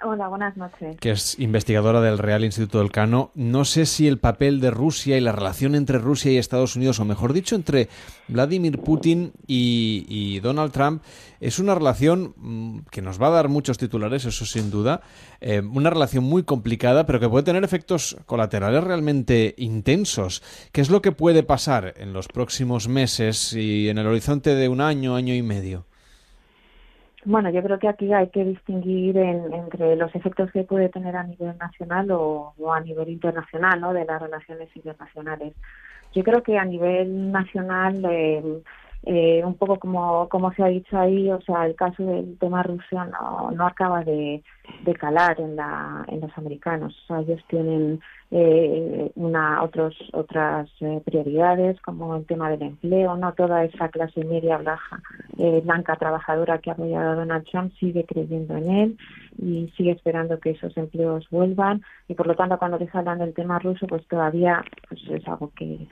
Hola, 0.01 0.29
buenas 0.29 0.57
noches. 0.57 0.97
Que 1.01 1.11
es 1.11 1.37
investigadora 1.41 2.01
del 2.01 2.19
Real 2.19 2.45
Instituto 2.45 2.79
del 2.79 2.93
Cano. 2.93 3.33
No 3.35 3.65
sé 3.65 3.85
si 3.85 4.07
el 4.07 4.19
papel 4.19 4.61
de 4.61 4.71
Rusia 4.71 5.17
y 5.17 5.21
la 5.21 5.33
relación 5.33 5.75
entre 5.75 5.99
Rusia 5.99 6.31
y 6.31 6.39
Estados 6.39 6.77
Unidos, 6.77 7.01
o 7.01 7.05
mejor 7.05 7.33
dicho, 7.33 7.57
entre 7.57 7.89
Vladimir 8.29 8.79
Putin 8.79 9.33
y, 9.49 10.39
Donald 10.39 10.71
Trump, 10.71 11.03
es 11.41 11.59
una 11.59 11.75
relación 11.75 12.33
mm, 12.37 12.79
que 12.93 13.03
nos 13.03 13.21
va 13.21 13.27
a 13.27 13.31
dar 13.31 13.49
muchos 13.49 13.77
titulares, 13.77 14.25
eso 14.25 14.47
sin 14.47 14.71
duda. 14.71 15.01
Eh, 15.41 15.61
una 15.61 15.91
relación 15.91 16.23
muy 16.23 16.45
complicada, 16.45 17.05
pero 17.05 17.19
que 17.19 17.29
puede 17.29 17.45
tener 17.45 17.65
efectos 17.65 18.17
colaterales 18.27 18.85
realmente 18.85 19.57
intensos. 19.59 20.45
¿Qué 20.71 20.81
es 20.81 20.91
lo 20.91 21.03
que 21.03 21.11
puede 21.11 21.43
pasar 21.43 21.95
en 21.97 22.13
los 22.13 22.29
próximos 22.29 22.87
meses 22.87 23.53
y 23.53 23.89
en 23.89 23.99
el 23.99 24.07
horizonte 24.07 24.55
de 24.55 24.69
un 24.69 24.81
año, 24.81 25.17
año 25.17 25.35
y 25.35 25.43
medio? 25.43 25.87
Bueno, 27.25 27.51
yo 27.51 27.63
creo 27.63 27.79
que 27.79 27.89
aquí 27.89 28.13
hay 28.13 28.29
que 28.29 28.45
distinguir 28.45 29.17
entre 29.17 29.97
los 29.97 30.15
efectos 30.15 30.53
que 30.53 30.63
puede 30.63 30.89
tener 30.89 31.17
a 31.17 31.25
nivel 31.25 31.59
nacional 31.59 32.11
o, 32.13 32.55
a 32.73 32.81
nivel 32.81 33.09
internacional, 33.09 33.81
¿no? 33.81 33.93
De 33.93 34.05
las 34.05 34.23
relaciones 34.23 34.69
internacionales. 34.77 35.53
Yo 36.15 36.23
creo 36.23 36.43
que 36.43 36.57
a 36.57 36.65
nivel 36.65 37.33
nacional, 37.33 38.05
eh, 38.09 38.63
eh, 39.03 39.43
un 39.45 39.55
poco 39.55 39.79
como, 39.79 40.29
como 40.29 40.53
se 40.53 40.63
ha 40.63 40.69
dicho 40.69 40.97
ahí, 40.97 41.29
o 41.31 41.41
sea, 41.41 41.67
el 41.67 41.75
caso 41.75 42.05
del 42.05 42.39
tema 42.39 42.63
ruso 42.63 43.05
no, 43.05 43.51
no 43.51 43.67
acaba 43.67 44.05
de, 44.05 44.43
de 44.85 44.95
calar 44.95 45.41
en, 45.41 45.57
la, 45.57 46.05
en 46.07 46.21
los 46.21 46.31
americanos. 46.39 46.97
O 47.03 47.07
sea, 47.07 47.21
ellos 47.21 47.43
tienen 47.49 48.01
eh, 48.31 49.11
una, 49.15 49.63
otros, 49.63 49.97
otras 50.13 50.69
eh, 50.81 51.01
prioridades 51.05 51.81
como 51.81 52.15
el 52.17 52.27
tema 52.27 52.51
del 52.51 52.63
empleo, 52.63 53.17
no 53.17 53.33
toda 53.33 53.65
esa 53.65 53.89
clase 53.89 54.23
media 54.25 54.59
baja, 54.59 55.01
eh, 55.39 55.63
blanca 55.65 55.97
trabajadora 55.97 56.59
que 56.59 56.71
ha 56.71 56.75
apoyado 56.75 57.17
Donald 57.17 57.47
Trump 57.51 57.73
sigue 57.81 58.05
creyendo 58.05 58.57
en 58.57 58.71
él 58.71 58.99
y 59.39 59.73
sigue 59.77 59.93
esperando 59.93 60.39
que 60.41 60.51
esos 60.51 60.77
empleos 60.77 61.27
vuelvan 61.31 61.83
y 62.07 62.15
por 62.15 62.27
lo 62.27 62.37
tanto 62.37 62.59
cuando 62.59 62.79
les 62.79 62.95
hablan 62.95 63.19
del 63.19 63.33
tema 63.33 63.59
ruso 63.61 63.87
pues 63.87 64.07
todavía 64.09 64.63
pues, 64.89 65.01
es 65.09 65.27
algo 65.27 65.51
que, 65.57 65.87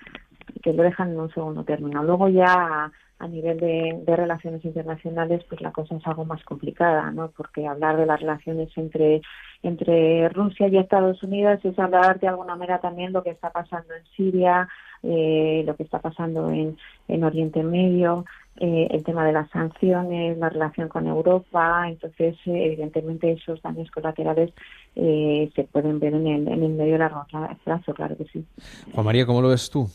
que 0.62 0.75
lo 0.75 0.83
dejan 0.83 1.12
en 1.12 1.20
un 1.20 1.33
segundo 1.33 1.64
término. 1.64 2.03
Luego 2.03 2.29
ya 2.29 2.90
a 3.18 3.29
nivel 3.29 3.59
de, 3.59 4.02
de, 4.05 4.16
relaciones 4.16 4.64
internacionales, 4.64 5.42
pues 5.48 5.61
la 5.61 5.72
cosa 5.72 5.96
es 5.96 6.07
algo 6.07 6.24
más 6.24 6.42
complicada, 6.44 7.11
¿no? 7.12 7.31
Porque 7.37 7.66
hablar 7.66 7.96
de 7.96 8.07
las 8.07 8.20
relaciones 8.20 8.68
entre 8.76 9.22
entre 9.62 10.29
Rusia 10.29 10.68
y 10.68 10.76
Estados 10.76 11.22
Unidos 11.22 11.61
es 11.64 11.79
hablar 11.79 12.20
de 12.20 12.29
alguna 12.29 12.57
manera 12.57 12.79
también 12.81 13.12
lo 13.12 13.22
que 13.22 13.31
está 13.31 13.50
pasando 13.50 13.94
en 13.94 14.05
Siria, 14.16 14.68
eh, 15.02 15.62
lo 15.66 15.76
que 15.76 15.83
está 15.83 16.00
pasando 16.00 16.50
en, 16.50 16.76
en 17.09 17.24
Oriente 17.24 17.62
Medio, 17.62 18.24
eh, 18.59 18.88
el 18.90 19.05
tema 19.05 19.26
de 19.26 19.33
las 19.33 19.50
sanciones, 19.50 20.38
la 20.38 20.48
relación 20.48 20.88
con 20.88 21.07
Europa, 21.07 21.87
entonces 21.88 22.37
eh, 22.46 22.66
evidentemente 22.66 23.33
esos 23.33 23.61
daños 23.61 23.90
colaterales 23.90 24.52
eh, 24.94 25.50
se 25.55 25.64
pueden 25.64 26.00
ver 26.00 26.14
en 26.14 26.26
el, 26.26 26.48
en 26.48 26.62
el 26.62 26.72
medio 26.72 26.94
y 26.94 26.98
largo 26.98 27.26
plazo, 27.64 27.92
claro 27.92 28.16
que 28.16 28.24
sí. 28.24 28.44
Juan 28.92 29.05
María, 29.05 29.26
¿cómo 29.26 29.42
lo 29.42 29.48
ves 29.48 29.68
tú? 29.68 29.88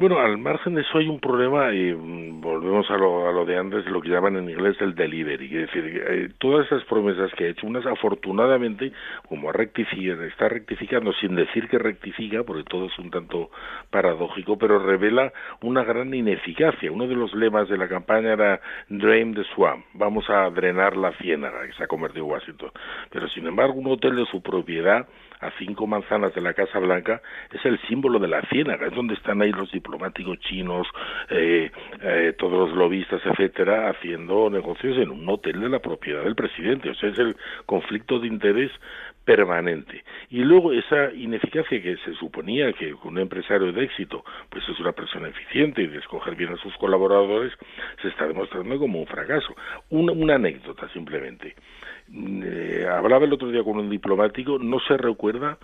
Bueno, 0.00 0.18
al 0.18 0.38
margen 0.38 0.76
de 0.76 0.80
eso 0.80 0.96
hay 0.96 1.08
un 1.08 1.20
problema 1.20 1.74
y 1.74 1.92
mm, 1.92 2.40
volvemos 2.40 2.90
a 2.90 2.96
lo, 2.96 3.28
a 3.28 3.32
lo 3.32 3.44
de 3.44 3.58
antes, 3.58 3.84
lo 3.84 4.00
que 4.00 4.08
llaman 4.08 4.34
en 4.36 4.48
inglés 4.48 4.74
el 4.80 4.94
delivery. 4.94 5.44
Es 5.44 5.66
decir, 5.66 6.04
eh, 6.08 6.30
todas 6.38 6.64
esas 6.64 6.82
promesas 6.84 7.30
que 7.34 7.44
ha 7.44 7.48
hecho, 7.48 7.66
unas 7.66 7.84
afortunadamente, 7.84 8.92
como 9.28 9.52
rectifica, 9.52 10.14
está 10.24 10.48
rectificando 10.48 11.12
sin 11.20 11.34
decir 11.34 11.68
que 11.68 11.78
rectifica, 11.78 12.44
porque 12.44 12.64
todo 12.64 12.86
es 12.86 12.98
un 12.98 13.10
tanto 13.10 13.50
paradójico, 13.90 14.56
pero 14.56 14.78
revela 14.78 15.34
una 15.60 15.84
gran 15.84 16.14
ineficacia. 16.14 16.90
Uno 16.90 17.06
de 17.06 17.16
los 17.16 17.34
lemas 17.34 17.68
de 17.68 17.76
la 17.76 17.86
campaña 17.86 18.32
era 18.32 18.58
Drain 18.88 19.34
the 19.34 19.44
Swamp, 19.54 19.84
vamos 19.92 20.24
a 20.30 20.48
drenar 20.48 20.96
la 20.96 21.12
ciénaga, 21.18 21.66
que 21.66 21.74
se 21.74 21.84
ha 21.84 21.88
convertido 21.88 22.24
en 22.24 22.30
Washington. 22.30 22.70
Pero 23.10 23.28
sin 23.28 23.46
embargo, 23.46 23.74
un 23.74 23.88
hotel 23.88 24.16
de 24.16 24.24
su 24.24 24.40
propiedad 24.40 25.06
a 25.40 25.50
cinco 25.58 25.86
manzanas 25.86 26.34
de 26.34 26.40
la 26.40 26.54
Casa 26.54 26.78
Blanca 26.78 27.22
es 27.50 27.64
el 27.64 27.80
símbolo 27.88 28.18
de 28.18 28.28
la 28.28 28.42
ciénaga, 28.42 28.86
es 28.86 28.94
donde 28.94 29.14
están 29.14 29.40
ahí 29.42 29.52
los 29.52 29.70
diplomáticos 29.72 30.38
chinos, 30.40 30.86
eh, 31.30 31.70
eh, 32.02 32.34
todos 32.38 32.68
los 32.68 32.76
lobistas, 32.76 33.20
etcétera, 33.24 33.90
haciendo 33.90 34.50
negocios 34.50 34.98
en 34.98 35.10
un 35.10 35.28
hotel 35.28 35.60
de 35.60 35.68
la 35.68 35.78
propiedad 35.78 36.22
del 36.22 36.34
presidente. 36.34 36.90
O 36.90 36.94
sea, 36.94 37.10
es 37.10 37.18
el 37.18 37.36
conflicto 37.66 38.18
de 38.18 38.26
interés 38.26 38.70
permanente. 39.30 40.02
Y 40.30 40.42
luego 40.42 40.72
esa 40.72 41.12
ineficacia 41.12 41.80
que 41.80 41.96
se 41.98 42.14
suponía 42.14 42.72
que 42.72 42.92
un 43.04 43.16
empresario 43.16 43.72
de 43.72 43.84
éxito 43.84 44.24
pues 44.48 44.68
es 44.68 44.80
una 44.80 44.90
persona 44.90 45.28
eficiente 45.28 45.82
y 45.82 45.86
de 45.86 45.98
escoger 45.98 46.34
bien 46.34 46.52
a 46.52 46.56
sus 46.56 46.76
colaboradores, 46.78 47.52
se 48.02 48.08
está 48.08 48.26
demostrando 48.26 48.76
como 48.76 48.98
un 48.98 49.06
fracaso. 49.06 49.54
Una, 49.90 50.10
una 50.10 50.34
anécdota 50.34 50.88
simplemente. 50.88 51.54
Eh, 52.12 52.88
hablaba 52.90 53.24
el 53.24 53.32
otro 53.32 53.52
día 53.52 53.62
con 53.62 53.78
un 53.78 53.88
diplomático, 53.88 54.58
no 54.58 54.80
se 54.80 54.96
recuerda 54.96 55.58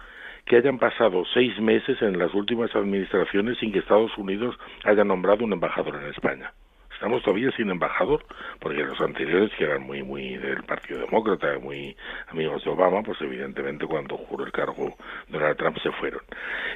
que 0.45 0.55
hayan 0.55 0.79
pasado 0.79 1.25
seis 1.35 1.59
meses 1.59 2.01
en 2.03 2.21
las 2.21 2.33
últimas 2.35 2.73
administraciones 2.77 3.59
sin 3.59 3.73
que 3.73 3.81
Estados 3.81 4.17
Unidos 4.17 4.57
haya 4.85 5.03
nombrado 5.03 5.45
un 5.45 5.55
embajador 5.55 5.97
en 5.97 6.11
España. 6.11 6.53
Estamos 6.97 7.23
todavía 7.23 7.51
sin 7.51 7.69
embajador, 7.69 8.25
porque 8.59 8.83
los 8.83 8.99
anteriores, 9.03 9.51
que 9.59 9.65
eran 9.65 9.83
muy, 9.83 10.03
muy 10.03 10.39
del 10.39 10.63
Partido 10.63 11.01
Demócrata, 11.01 11.59
muy 11.59 11.95
amigos 12.29 12.65
de 12.65 12.71
Obama, 12.71 13.03
pues 13.03 13.21
evidentemente 13.21 13.85
cuando 13.87 14.17
juró 14.17 14.47
el 14.47 14.51
cargo 14.51 14.97
Donald 15.29 15.59
Trump 15.59 15.77
se 15.83 15.93
fueron. 15.93 16.23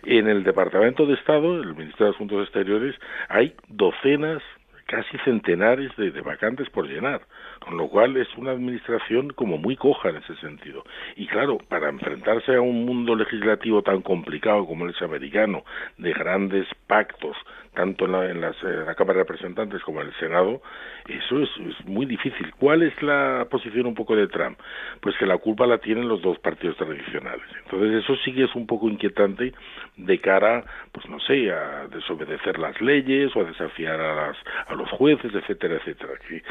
En 0.04 0.28
el 0.28 0.44
Departamento 0.44 1.06
de 1.06 1.14
Estado, 1.14 1.62
el 1.62 1.74
Ministerio 1.74 2.08
de 2.08 2.16
Asuntos 2.16 2.42
Exteriores, 2.42 2.94
hay 3.30 3.54
docenas, 3.68 4.42
casi 4.84 5.16
centenares 5.24 5.90
de, 5.96 6.10
vacantes 6.20 6.68
por 6.68 6.86
llenar, 6.86 7.22
con 7.60 7.76
lo 7.76 7.88
cual 7.88 8.16
es 8.16 8.28
una 8.36 8.52
administración 8.52 9.30
como 9.30 9.58
muy 9.58 9.76
coja 9.76 10.08
en 10.08 10.16
ese 10.16 10.34
sentido. 10.36 10.82
Y 11.16 11.26
claro, 11.26 11.58
para 11.68 11.88
enfrentarse 11.90 12.54
a 12.54 12.60
un 12.60 12.84
mundo 12.86 13.14
legislativo 13.14 13.82
tan 13.82 14.02
complicado 14.02 14.66
como 14.66 14.86
el 14.86 14.94
americano, 15.02 15.64
de 15.98 16.12
grandes 16.12 16.66
pactos, 16.86 17.36
tanto 17.74 18.06
en 18.06 18.12
la, 18.12 18.26
en, 18.30 18.40
la 18.86 18.94
Cámara 18.94 19.18
de 19.18 19.24
Representantes 19.24 19.82
como 19.82 20.00
en 20.00 20.08
el 20.08 20.14
Senado, 20.14 20.60
eso 21.06 21.40
es, 21.40 21.48
es, 21.68 21.86
muy 21.86 22.06
difícil. 22.06 22.52
¿Cuál 22.58 22.82
es 22.82 23.00
la 23.02 23.46
posición 23.50 23.86
un 23.86 23.94
poco 23.94 24.16
de 24.16 24.26
Trump? 24.28 24.58
Pues 25.00 25.16
que 25.18 25.26
la 25.26 25.38
culpa 25.38 25.66
la 25.66 25.78
tienen 25.78 26.08
los 26.08 26.20
dos 26.22 26.38
partidos 26.38 26.76
tradicionales. 26.76 27.44
Entonces 27.64 28.02
eso 28.02 28.16
sí 28.24 28.32
que 28.32 28.44
es 28.44 28.54
un 28.54 28.66
poco 28.66 28.88
inquietante 28.88 29.52
de 29.96 30.18
cara, 30.18 30.64
pues 30.92 31.08
no 31.08 31.20
sé, 31.20 31.52
a 31.52 31.86
desobedecer 31.88 32.58
las 32.58 32.80
leyes 32.80 33.34
o 33.36 33.40
a 33.40 33.44
desafiar 33.44 34.00
a, 34.00 34.14
las, 34.14 34.36
a 34.66 34.74
los 34.74 34.90
jueces, 34.90 35.32
etcétera, 35.34 35.76
etcétera. 35.76 36.14
Que 36.28 36.42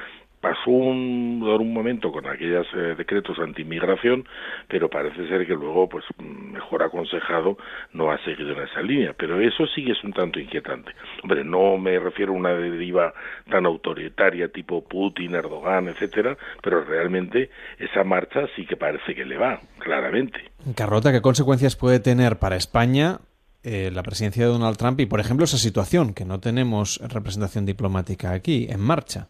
pasó 0.42 0.72
un, 0.72 1.44
un 1.44 1.74
momento 1.74 2.12
con 2.12 2.26
aquellos 2.28 2.68
eh, 2.76 2.96
decretos 2.98 3.38
anti-inmigración, 3.40 4.26
pero 4.68 4.90
parece 4.90 5.28
ser 5.28 5.46
que 5.46 5.54
luego, 5.54 5.90
pues 5.90 6.06
mejor 6.18 6.84
aconsejado, 6.84 7.58
no 7.94 8.12
ha 8.12 8.18
seguido 8.24 8.52
en 8.52 8.68
esa 8.68 8.82
línea. 8.82 9.14
Pero 9.18 9.40
eso 9.42 9.66
sí 9.68 9.84
que 9.84 9.92
es 9.92 10.04
un 10.04 10.14
tanto 10.14 10.40
inquietante. 10.40 10.92
Hombre, 11.24 11.44
no 11.44 11.78
me 11.78 12.00
refiero 12.00 12.34
a 12.34 12.36
una 12.36 12.54
deriva 12.54 13.14
tan 13.50 13.66
autoritaria 13.66 14.50
tipo 14.50 14.88
Putin, 14.88 15.36
Erdogan, 15.36 15.88
etcétera, 15.88 16.38
pero 16.62 16.84
realmente 16.84 17.50
esa 17.78 18.04
marcha 18.04 18.48
sí 18.56 18.66
que 18.66 18.78
parece 18.78 19.14
que 19.16 19.26
le 19.26 19.38
va, 19.38 19.60
claramente. 19.80 20.40
Carrota, 20.76 21.12
¿qué 21.12 21.22
consecuencias 21.22 21.76
puede 21.76 22.00
tener 22.00 22.38
para 22.38 22.56
España 22.56 23.20
eh, 23.64 23.92
la 23.94 24.04
presidencia 24.04 24.46
de 24.46 24.52
Donald 24.52 24.78
Trump 24.78 25.00
y, 25.00 25.06
por 25.06 25.20
ejemplo, 25.20 25.44
esa 25.44 25.58
situación, 25.58 26.14
que 26.14 26.26
no 26.26 26.40
tenemos 26.40 27.00
representación 27.10 27.66
diplomática 27.66 28.32
aquí, 28.32 28.68
en 28.70 28.80
marcha? 28.80 29.28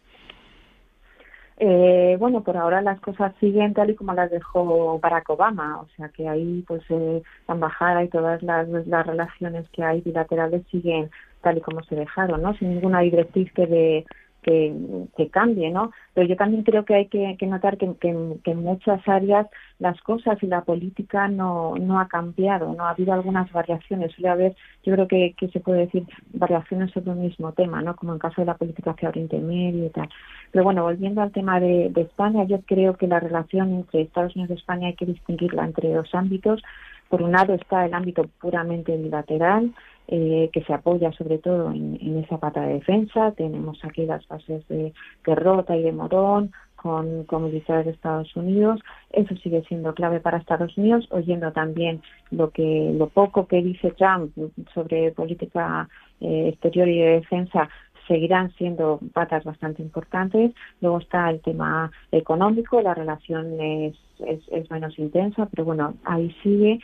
Eh, 1.62 2.16
bueno, 2.18 2.42
por 2.42 2.56
ahora 2.56 2.80
las 2.80 2.98
cosas 3.00 3.34
siguen 3.38 3.74
tal 3.74 3.90
y 3.90 3.94
como 3.94 4.14
las 4.14 4.30
dejó 4.30 4.98
Barack 4.98 5.28
Obama, 5.28 5.82
o 5.82 5.88
sea 5.94 6.08
que 6.08 6.26
ahí 6.26 6.64
pues 6.66 6.82
eh, 6.88 7.22
la 7.46 7.54
embajada 7.54 8.02
y 8.02 8.08
todas 8.08 8.42
las, 8.42 8.66
las 8.66 9.06
relaciones 9.06 9.68
que 9.68 9.84
hay 9.84 10.00
bilaterales 10.00 10.62
siguen 10.70 11.10
tal 11.42 11.58
y 11.58 11.60
como 11.60 11.82
se 11.82 11.96
dejaron, 11.96 12.40
¿no? 12.40 12.54
Sin 12.54 12.70
ninguna 12.70 13.00
directriz 13.00 13.52
que 13.52 13.66
de 13.66 14.06
que, 14.42 14.74
que, 15.16 15.28
cambie, 15.28 15.70
¿no? 15.70 15.92
Pero 16.14 16.26
yo 16.26 16.36
también 16.36 16.62
creo 16.62 16.84
que 16.84 16.94
hay 16.94 17.06
que, 17.06 17.36
notar 17.46 17.76
que, 17.76 17.86
en 18.02 18.62
muchas 18.62 19.06
áreas 19.06 19.46
las 19.78 20.00
cosas 20.02 20.42
y 20.42 20.46
la 20.46 20.62
política 20.62 21.28
no, 21.28 21.74
no 21.76 22.00
ha 22.00 22.08
cambiado, 22.08 22.74
no 22.74 22.84
ha 22.84 22.90
habido 22.90 23.12
algunas 23.12 23.50
variaciones. 23.52 24.12
Suele 24.12 24.28
haber, 24.28 24.56
yo 24.84 24.92
creo 24.94 25.08
que, 25.08 25.34
que 25.36 25.48
se 25.48 25.60
puede 25.60 25.80
decir 25.80 26.04
variaciones 26.32 26.90
sobre 26.92 27.10
un 27.10 27.22
mismo 27.22 27.52
tema, 27.52 27.82
¿no? 27.82 27.96
Como 27.96 28.12
en 28.12 28.18
caso 28.18 28.40
de 28.42 28.46
la 28.46 28.56
política 28.56 28.92
hacia 28.92 29.08
Oriente 29.08 29.38
Medio 29.38 29.86
y 29.86 29.90
tal. 29.90 30.08
Pero 30.52 30.64
bueno, 30.64 30.82
volviendo 30.82 31.22
al 31.22 31.32
tema 31.32 31.60
de, 31.60 31.90
de 31.90 32.02
España, 32.02 32.44
yo 32.44 32.60
creo 32.62 32.96
que 32.96 33.06
la 33.06 33.20
relación 33.20 33.72
entre 33.72 34.02
Estados 34.02 34.36
Unidos 34.36 34.56
y 34.56 34.60
España 34.60 34.88
hay 34.88 34.94
que 34.94 35.06
distinguirla 35.06 35.64
entre 35.64 35.92
dos 35.92 36.14
ámbitos. 36.14 36.62
Por 37.08 37.22
un 37.22 37.32
lado 37.32 37.54
está 37.54 37.86
el 37.86 37.94
ámbito 37.94 38.28
puramente 38.40 38.96
bilateral, 38.96 39.72
eh, 40.12 40.50
que 40.52 40.64
se 40.64 40.74
apoya 40.74 41.12
sobre 41.12 41.38
todo 41.38 41.70
en, 41.70 42.18
esa 42.24 42.38
pata 42.38 42.62
de 42.62 42.74
defensa. 42.74 43.30
Tenemos 43.36 43.78
aquí 43.84 44.06
las 44.06 44.26
fases 44.26 44.66
de, 44.66 44.92
derrota 45.24 45.76
y 45.76 45.82
de 45.84 45.92
Morón 45.92 46.50
con, 46.74 47.22
con, 47.24 47.44
militares 47.44 47.86
de 47.86 47.92
Estados 47.92 48.34
Unidos. 48.34 48.80
Eso 49.10 49.36
sigue 49.36 49.62
siendo 49.68 49.94
clave 49.94 50.18
para 50.18 50.38
Estados 50.38 50.76
Unidos, 50.76 51.06
oyendo 51.12 51.52
también 51.52 52.02
lo 52.32 52.50
que 52.50 52.92
lo 52.92 53.08
poco 53.08 53.46
que 53.46 53.62
dice 53.62 53.92
Trump 53.92 54.32
sobre 54.74 55.12
política 55.12 55.88
eh, 56.20 56.48
exterior 56.48 56.88
y 56.88 56.98
de 56.98 57.10
defensa 57.20 57.68
seguirán 58.08 58.50
siendo 58.54 58.98
patas 59.12 59.44
bastante 59.44 59.80
importantes. 59.80 60.52
Luego 60.80 60.98
está 60.98 61.30
el 61.30 61.40
tema 61.40 61.92
económico, 62.10 62.82
la 62.82 62.94
relación 62.94 63.60
es, 63.60 63.94
es, 64.26 64.40
es 64.50 64.68
menos 64.72 64.98
intensa, 64.98 65.46
pero 65.46 65.64
bueno, 65.64 65.94
ahí 66.04 66.34
sigue. 66.42 66.80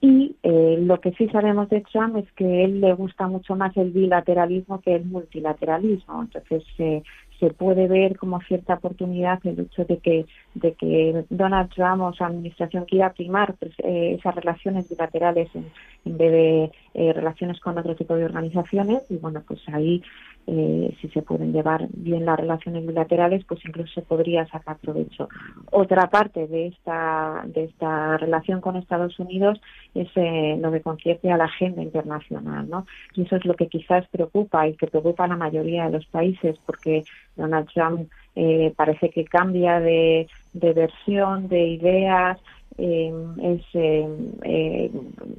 Y 0.00 0.36
eh, 0.44 0.76
lo 0.80 1.00
que 1.00 1.10
sí 1.12 1.28
sabemos 1.28 1.68
de 1.70 1.80
Trump 1.80 2.16
es 2.16 2.32
que 2.32 2.64
él 2.64 2.80
le 2.80 2.92
gusta 2.94 3.26
mucho 3.26 3.56
más 3.56 3.76
el 3.76 3.90
bilateralismo 3.90 4.80
que 4.80 4.94
el 4.94 5.04
multilateralismo. 5.04 6.22
Entonces 6.22 6.62
eh, 6.78 7.02
se 7.40 7.50
puede 7.50 7.88
ver 7.88 8.16
como 8.16 8.40
cierta 8.42 8.74
oportunidad 8.74 9.40
el 9.44 9.58
hecho 9.58 9.84
de 9.84 9.98
que, 9.98 10.26
de 10.54 10.74
que 10.74 11.24
Donald 11.30 11.70
Trump 11.74 12.02
o 12.02 12.12
su 12.12 12.22
administración 12.22 12.84
quiera 12.84 13.12
primar 13.12 13.54
pues, 13.58 13.72
eh, 13.78 14.16
esas 14.18 14.36
relaciones 14.36 14.88
bilaterales 14.88 15.48
en, 15.54 15.66
en 16.04 16.16
vez 16.16 16.32
de 16.32 17.12
relaciones 17.12 17.58
con 17.58 17.76
otro 17.76 17.96
tipo 17.96 18.14
de 18.14 18.24
organizaciones. 18.24 19.02
Y 19.10 19.16
bueno, 19.16 19.42
pues 19.46 19.60
ahí 19.68 20.02
eh, 20.50 20.96
si 21.00 21.08
se 21.08 21.20
pueden 21.20 21.52
llevar 21.52 21.88
bien 21.92 22.24
las 22.24 22.40
relaciones 22.40 22.86
bilaterales, 22.86 23.44
pues 23.44 23.60
incluso 23.66 23.92
se 23.92 24.00
podría 24.00 24.46
sacar 24.46 24.78
provecho. 24.78 25.28
Otra 25.70 26.08
parte 26.08 26.46
de 26.46 26.68
esta, 26.68 27.44
de 27.46 27.64
esta 27.64 28.16
relación 28.16 28.62
con 28.62 28.76
Estados 28.76 29.18
Unidos 29.18 29.60
es 29.94 30.08
eh, 30.14 30.56
lo 30.58 30.72
que 30.72 30.80
concierne 30.80 31.32
a 31.32 31.36
la 31.36 31.44
agenda 31.44 31.82
internacional, 31.82 32.66
¿no? 32.66 32.86
Y 33.14 33.22
eso 33.22 33.36
es 33.36 33.44
lo 33.44 33.54
que 33.54 33.68
quizás 33.68 34.08
preocupa 34.08 34.66
y 34.66 34.74
que 34.74 34.86
preocupa 34.86 35.24
a 35.24 35.28
la 35.28 35.36
mayoría 35.36 35.84
de 35.84 35.90
los 35.90 36.06
países, 36.06 36.56
porque 36.64 37.04
Donald 37.36 37.68
Trump 37.74 38.08
eh, 38.34 38.72
parece 38.74 39.10
que 39.10 39.26
cambia 39.26 39.80
de, 39.80 40.28
de 40.54 40.72
versión, 40.72 41.48
de 41.48 41.66
ideas, 41.66 42.38
eh, 42.78 43.12
es 43.42 43.62
eh, 43.74 44.90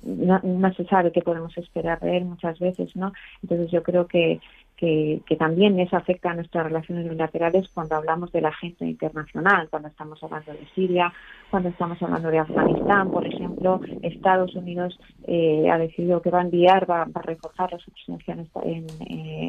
no, 0.03 0.41
no, 0.43 0.73
se 0.73 0.83
sabe 0.85 1.11
qué 1.13 1.21
podemos 1.21 1.57
esperar 1.57 1.99
de 2.01 2.17
él 2.17 2.25
muchas 2.25 2.59
veces, 2.59 2.93
¿no? 2.97 3.13
Entonces 3.41 3.71
yo 3.71 3.81
creo 3.81 4.07
que 4.07 4.41
que, 4.79 5.35
también 5.37 5.77
eso 5.79 5.97
afecta 5.97 6.31
a 6.31 6.33
nuestras 6.33 6.65
relaciones 6.65 7.09
bilaterales 7.09 7.67
cuando 7.73 7.95
hablamos 7.95 8.31
de 8.31 8.39
la 8.39 8.47
agenda 8.47 8.85
internacional, 8.85 9.67
cuando 9.69 9.89
estamos 9.89 10.23
hablando 10.23 10.53
de 10.53 10.65
Siria, 10.73 11.11
cuando 11.51 11.67
estamos 11.67 12.01
hablando 12.01 12.29
de 12.29 12.39
Afganistán, 12.39 13.11
por 13.11 13.27
ejemplo, 13.27 13.81
Estados 14.01 14.55
Unidos 14.55 14.97
eh, 15.27 15.69
ha 15.69 15.77
decidido 15.77 16.21
que 16.21 16.29
va 16.29 16.39
a 16.39 16.43
enviar, 16.43 16.89
va, 16.89 17.01
a 17.01 17.21
reforzar 17.21 17.77
su 17.81 17.91
presencia 17.91 18.37
en, 18.63 18.85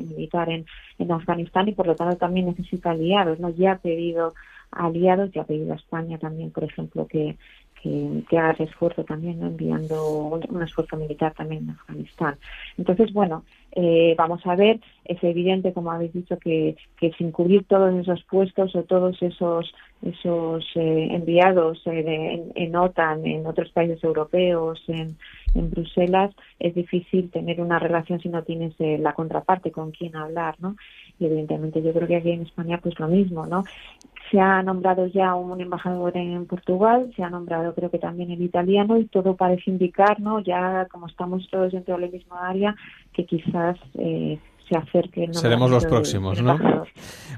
militar 0.09 0.49
en, 0.51 0.66
Afganistán 1.12 1.69
y 1.69 1.73
por 1.73 1.87
lo 1.87 1.95
tanto 1.95 2.16
también 2.16 2.47
necesita 2.47 2.90
aliados, 2.90 3.38
¿no? 3.38 3.51
Ya 3.51 3.73
ha 3.73 3.79
pedido 3.79 4.35
aliados, 4.73 5.31
ya 5.33 5.43
ha 5.43 5.47
pedido 5.47 5.73
a 5.73 5.77
España 5.77 6.19
también, 6.19 6.51
por 6.51 6.64
ejemplo, 6.64 7.07
que, 7.07 7.37
que, 7.83 8.38
haga 8.38 8.53
ese 8.53 8.64
esfuerzo 8.64 9.05
también, 9.05 9.43
enviando 9.43 10.38
un, 10.49 10.62
esfuerzo 10.62 10.97
militar 10.97 11.35
también 11.35 11.64
en 11.64 11.71
Afganistán. 11.71 12.37
Entonces, 12.77 13.12
bueno, 13.12 13.45
eh, 13.73 14.15
vamos 14.17 14.45
a 14.47 14.57
ver, 14.57 14.81
es 15.05 15.23
evidente, 15.23 15.73
como 15.73 15.93
habéis 15.93 16.13
dicho, 16.13 16.39
que, 16.39 16.77
que 16.97 17.13
sin 17.13 17.31
cubrir 17.31 17.65
todos 17.65 17.95
esos 17.95 18.23
puestos 18.25 18.75
o 18.75 18.83
todos 18.83 19.21
esos 19.23 19.73
esos 20.03 20.65
eh, 20.77 21.09
enviados 21.11 21.83
eh, 21.87 22.43
en, 22.55 22.77
OTAN, 22.77 23.27
en 23.27 23.47
otros 23.47 23.71
países 23.71 24.03
europeos, 24.03 24.83
en, 24.89 25.19
en, 25.55 25.71
Bruselas, 25.71 26.35
es 26.59 26.75
difícil 26.75 27.31
tener 27.31 27.61
una 27.61 27.79
relación 27.79 28.19
si 28.19 28.31
no 28.31 28.43
tienes 28.43 28.75
la 28.79 29.13
contraparte 29.13 29.71
con 29.71 29.91
quien 29.91 30.17
hablar, 30.17 30.57
¿no? 30.59 30.77
Y 31.19 31.27
evidentemente 31.27 31.83
yo 31.83 31.93
creo 31.93 32.09
que 32.09 32.17
aquí 32.17 32.31
en 32.31 32.43
España 32.43 32.81
pues 32.83 32.99
lo 32.99 33.09
mismo, 33.09 33.47
¿no? 33.47 33.65
Se 34.31 34.41
ha 34.41 34.63
nombrado 34.63 35.07
ya 35.09 35.35
un 35.35 35.61
embajador 35.61 36.17
en 36.17 36.47
Portugal, 36.47 37.13
se 37.17 37.23
ha 37.23 37.29
nombrado 37.29 37.75
creo 37.75 37.91
que 37.91 37.99
también 37.99 38.31
el 38.31 38.41
italiano 38.41 38.97
y 38.97 39.07
todo 39.07 39.37
parece 39.37 39.71
indicar, 39.71 40.21
¿no? 40.21 40.41
Ya 40.41 40.87
como 40.91 41.09
estamos 41.09 41.47
todos 41.51 41.73
dentro 41.73 41.99
del 41.99 42.11
mismo 42.11 42.37
área, 42.37 42.75
que 43.12 43.27
quizás 43.27 43.77
eh, 43.99 44.38
se 44.68 44.77
acerquen. 44.77 45.35
Seremos 45.35 45.70
los 45.70 45.87
próximos, 45.87 46.42
¿no? 46.42 46.59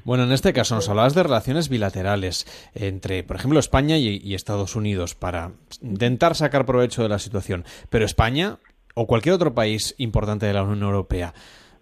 Bueno, 0.04 0.24
en 0.24 0.32
este 0.32 0.52
caso 0.52 0.74
nos 0.74 0.88
hablabas 0.88 1.14
de 1.14 1.22
relaciones 1.22 1.68
bilaterales 1.68 2.46
entre, 2.74 3.22
por 3.22 3.37
ejemplo, 3.37 3.58
España 3.58 3.96
y 3.98 4.35
Estados 4.35 4.76
Unidos 4.76 5.14
para 5.14 5.52
intentar 5.80 6.35
sacar 6.35 6.66
provecho 6.66 7.02
de 7.02 7.08
la 7.08 7.18
situación. 7.18 7.64
Pero 7.90 8.04
España 8.04 8.58
o 8.94 9.06
cualquier 9.06 9.35
otro 9.35 9.54
país 9.54 9.94
importante 9.98 10.46
de 10.46 10.52
la 10.52 10.62
Unión 10.62 10.82
Europea, 10.82 11.32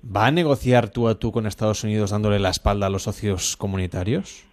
¿va 0.04 0.26
a 0.26 0.30
negociar 0.30 0.90
tú 0.90 1.08
a 1.08 1.18
tú 1.18 1.32
con 1.32 1.46
Estados 1.46 1.84
Unidos 1.84 2.10
dándole 2.10 2.38
la 2.38 2.50
espalda 2.50 2.86
a 2.86 2.90
los 2.90 3.02
socios 3.02 3.56
comunitarios? 3.56 4.44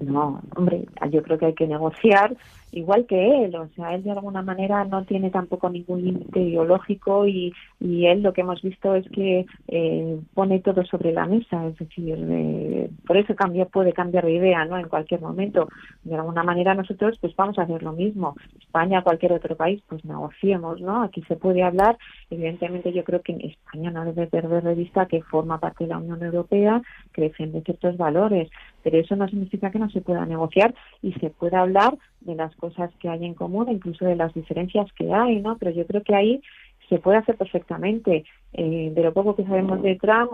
No, 0.00 0.40
hombre, 0.56 0.84
yo 1.10 1.22
creo 1.22 1.38
que 1.38 1.46
hay 1.46 1.54
que 1.54 1.66
negociar 1.66 2.36
igual 2.74 3.06
que 3.06 3.44
él, 3.44 3.54
o 3.54 3.68
sea, 3.76 3.94
él 3.94 4.02
de 4.02 4.10
alguna 4.10 4.42
manera 4.42 4.84
no 4.84 5.04
tiene 5.04 5.30
tampoco 5.30 5.70
ningún 5.70 6.02
límite 6.02 6.40
ideológico 6.40 7.26
y, 7.26 7.52
y 7.80 8.06
él 8.06 8.22
lo 8.22 8.32
que 8.32 8.40
hemos 8.40 8.60
visto 8.62 8.94
es 8.94 9.08
que 9.10 9.46
eh, 9.68 10.20
pone 10.34 10.58
todo 10.60 10.84
sobre 10.84 11.12
la 11.12 11.26
mesa, 11.26 11.66
es 11.66 11.78
decir, 11.78 12.18
eh, 12.18 12.90
por 13.06 13.16
eso 13.16 13.34
cambia, 13.36 13.66
puede 13.66 13.92
cambiar 13.92 14.24
de 14.24 14.32
idea, 14.32 14.64
¿no? 14.64 14.76
En 14.76 14.88
cualquier 14.88 15.20
momento. 15.20 15.68
De 16.02 16.16
alguna 16.16 16.42
manera 16.42 16.74
nosotros 16.74 17.16
pues 17.20 17.34
vamos 17.36 17.58
a 17.58 17.62
hacer 17.62 17.82
lo 17.82 17.92
mismo. 17.92 18.34
España, 18.58 19.02
cualquier 19.02 19.32
otro 19.32 19.56
país, 19.56 19.80
pues 19.88 20.04
negociemos, 20.04 20.80
¿no? 20.80 21.02
Aquí 21.02 21.22
se 21.28 21.36
puede 21.36 21.62
hablar, 21.62 21.96
evidentemente 22.28 22.92
yo 22.92 23.04
creo 23.04 23.22
que 23.22 23.32
España 23.34 23.90
no 23.92 24.04
debe 24.04 24.26
perder 24.26 24.64
de 24.64 24.74
vista 24.74 25.06
que 25.06 25.22
forma 25.22 25.58
parte 25.58 25.84
de 25.84 25.90
la 25.90 25.98
Unión 25.98 26.22
Europea, 26.22 26.82
que 27.12 27.22
defiende 27.22 27.62
ciertos 27.62 27.96
valores, 27.96 28.50
pero 28.82 28.98
eso 28.98 29.16
no 29.16 29.28
significa 29.28 29.70
que 29.70 29.78
no 29.78 29.88
se 29.90 30.00
pueda 30.00 30.26
negociar 30.26 30.74
y 31.02 31.12
se 31.14 31.30
pueda 31.30 31.60
hablar 31.60 31.96
de 32.24 32.34
las 32.34 32.54
cosas 32.56 32.90
que 33.00 33.08
hay 33.08 33.24
en 33.24 33.34
común, 33.34 33.68
incluso 33.68 34.04
de 34.04 34.16
las 34.16 34.32
diferencias 34.34 34.90
que 34.94 35.12
hay, 35.12 35.40
¿no? 35.40 35.56
Pero 35.58 35.70
yo 35.70 35.86
creo 35.86 36.02
que 36.02 36.14
ahí 36.14 36.42
se 36.88 36.98
puede 36.98 37.18
hacer 37.18 37.36
perfectamente. 37.36 38.24
Eh, 38.52 38.92
de 38.94 39.02
lo 39.02 39.12
poco 39.12 39.34
que 39.34 39.44
sabemos 39.44 39.82
de 39.82 39.96
Trump 39.96 40.30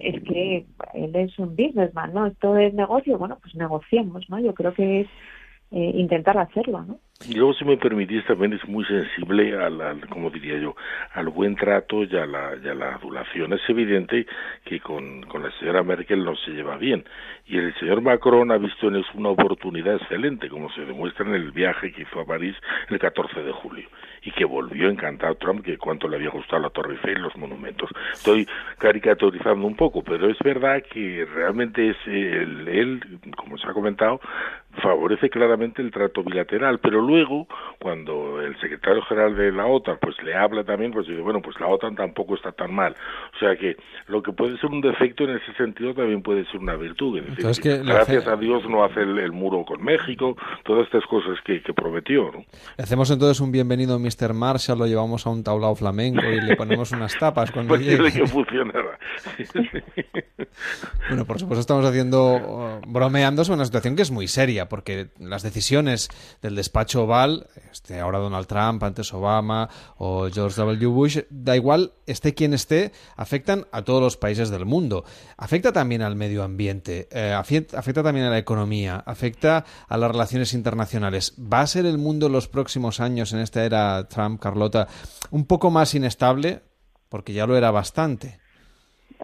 es 0.00 0.22
que 0.24 0.66
él 0.94 1.16
es 1.16 1.38
un 1.38 1.54
businessman, 1.56 2.12
¿no? 2.12 2.26
Esto 2.26 2.56
es 2.56 2.74
negocio, 2.74 3.18
bueno, 3.18 3.38
pues 3.40 3.54
negociemos, 3.54 4.28
¿no? 4.28 4.38
Yo 4.40 4.54
creo 4.54 4.74
que 4.74 5.02
es 5.02 5.08
eh, 5.70 5.92
intentar 5.94 6.38
hacerlo, 6.38 6.84
¿no? 6.84 7.00
Yo, 7.28 7.54
si 7.54 7.64
me 7.64 7.76
permitís, 7.76 8.24
también 8.26 8.52
es 8.52 8.68
muy 8.68 8.84
sensible 8.84 9.56
al, 9.56 10.00
como 10.10 10.30
diría 10.30 10.58
yo, 10.58 10.74
al 11.12 11.28
buen 11.28 11.54
trato 11.54 12.02
y 12.02 12.14
a, 12.16 12.26
la, 12.26 12.94
adulación. 12.94 13.52
Es 13.52 13.62
evidente 13.68 14.26
que 14.64 14.80
con, 14.80 15.22
con 15.22 15.42
la 15.42 15.50
señora 15.58 15.82
Merkel 15.84 16.24
no 16.24 16.34
se 16.36 16.50
lleva 16.50 16.76
bien. 16.76 17.04
Y 17.46 17.56
el 17.56 17.72
señor 17.76 18.02
Macron 18.02 18.50
ha 18.50 18.58
visto 18.58 18.88
en 18.88 18.96
eso 18.96 19.08
una 19.14 19.30
oportunidad 19.30 19.94
excelente, 19.94 20.48
como 20.48 20.70
se 20.72 20.84
demuestra 20.84 21.24
en 21.26 21.34
el 21.34 21.52
viaje 21.52 21.92
que 21.92 22.02
hizo 22.02 22.20
a 22.20 22.26
París 22.26 22.56
el 22.90 22.98
14 22.98 23.42
de 23.42 23.52
julio. 23.52 23.88
Y 24.22 24.32
que 24.32 24.44
volvió 24.44 24.90
encantado 24.90 25.32
a 25.32 25.36
Trump, 25.36 25.64
que 25.64 25.78
cuánto 25.78 26.08
le 26.08 26.16
había 26.16 26.30
gustado 26.30 26.62
la 26.62 26.70
Torre 26.70 26.94
Eiffel 26.94 27.22
los 27.22 27.36
monumentos. 27.36 27.90
Estoy 28.12 28.46
caricaturizando 28.78 29.66
un 29.66 29.76
poco, 29.76 30.02
pero 30.02 30.28
es 30.28 30.38
verdad 30.40 30.82
que 30.90 31.26
realmente 31.32 31.90
es 31.90 31.96
el, 32.06 32.66
él, 32.68 33.20
como 33.36 33.56
se 33.56 33.68
ha 33.68 33.72
comentado, 33.72 34.20
favorece 34.82 35.30
claramente 35.30 35.82
el 35.82 35.90
trato 35.90 36.22
bilateral, 36.22 36.78
pero 36.80 37.00
luego, 37.00 37.46
cuando 37.80 38.40
el 38.40 38.58
secretario 38.60 39.02
general 39.02 39.36
de 39.36 39.52
la 39.52 39.66
OTAN 39.66 39.98
pues 40.00 40.16
le 40.22 40.34
habla 40.34 40.64
también, 40.64 40.92
pues 40.92 41.06
dice, 41.06 41.20
bueno, 41.20 41.40
pues 41.40 41.58
la 41.60 41.68
OTAN 41.68 41.94
tampoco 41.94 42.34
está 42.34 42.52
tan 42.52 42.74
mal. 42.74 42.94
O 43.34 43.38
sea 43.38 43.56
que 43.56 43.76
lo 44.08 44.22
que 44.22 44.32
puede 44.32 44.58
ser 44.58 44.70
un 44.70 44.80
defecto 44.80 45.24
en 45.24 45.36
ese 45.36 45.52
sentido 45.56 45.94
también 45.94 46.22
puede 46.22 46.44
ser 46.46 46.60
una 46.60 46.76
virtud. 46.76 47.20
gracias 47.36 48.26
a 48.26 48.36
Dios 48.36 48.68
no 48.68 48.84
hace 48.84 49.00
el, 49.00 49.32
muro 49.32 49.64
con 49.64 49.82
México, 49.82 50.36
todas 50.64 50.86
estas 50.86 51.04
cosas 51.06 51.38
que, 51.44 51.60
prometió. 51.74 52.30
¿no? 52.32 52.44
Hacemos 52.78 53.10
entonces 53.10 53.40
un 53.40 53.50
bienvenido 53.50 53.98
Mr. 53.98 54.32
Marshall, 54.32 54.78
lo 54.78 54.86
llevamos 54.86 55.26
a 55.26 55.30
un 55.30 55.42
tablao 55.42 55.74
flamenco 55.74 56.22
y 56.24 56.40
le 56.40 56.56
ponemos 56.56 56.92
unas 56.92 57.18
tapas 57.18 57.50
cuando 57.50 57.70
pues 57.70 57.82
llegue. 57.82 58.12
que 58.12 58.26
funcionara. 58.26 58.98
bueno, 61.08 61.24
por 61.24 61.38
supuesto 61.38 61.60
estamos 61.60 61.84
haciendo, 61.84 62.80
bromeando 62.86 63.44
sobre 63.44 63.56
una 63.56 63.64
situación 63.64 63.96
que 63.96 64.02
es 64.02 64.10
muy 64.10 64.28
seria 64.28 64.63
porque 64.68 65.10
las 65.18 65.42
decisiones 65.42 66.08
del 66.42 66.54
despacho 66.54 67.04
Oval, 67.04 67.46
este, 67.72 68.00
ahora 68.00 68.18
Donald 68.18 68.46
Trump, 68.46 68.82
antes 68.82 69.12
Obama 69.12 69.68
o 69.98 70.28
George 70.30 70.60
W. 70.60 70.86
Bush, 70.86 71.18
da 71.30 71.56
igual 71.56 71.92
esté 72.06 72.34
quien 72.34 72.54
esté, 72.54 72.92
afectan 73.16 73.66
a 73.72 73.82
todos 73.82 74.00
los 74.00 74.16
países 74.16 74.50
del 74.50 74.64
mundo. 74.64 75.04
Afecta 75.36 75.72
también 75.72 76.02
al 76.02 76.16
medio 76.16 76.42
ambiente, 76.42 77.08
eh, 77.10 77.32
afecta 77.32 78.02
también 78.02 78.26
a 78.26 78.30
la 78.30 78.38
economía, 78.38 79.02
afecta 79.06 79.64
a 79.88 79.96
las 79.96 80.10
relaciones 80.10 80.52
internacionales. 80.54 81.34
¿Va 81.40 81.60
a 81.60 81.66
ser 81.66 81.86
el 81.86 81.98
mundo 81.98 82.26
en 82.26 82.32
los 82.32 82.48
próximos 82.48 83.00
años, 83.00 83.32
en 83.32 83.40
esta 83.40 83.64
era 83.64 84.08
Trump, 84.08 84.40
Carlota, 84.40 84.88
un 85.30 85.46
poco 85.46 85.70
más 85.70 85.94
inestable? 85.94 86.62
Porque 87.08 87.32
ya 87.32 87.46
lo 87.46 87.56
era 87.56 87.70
bastante. 87.70 88.43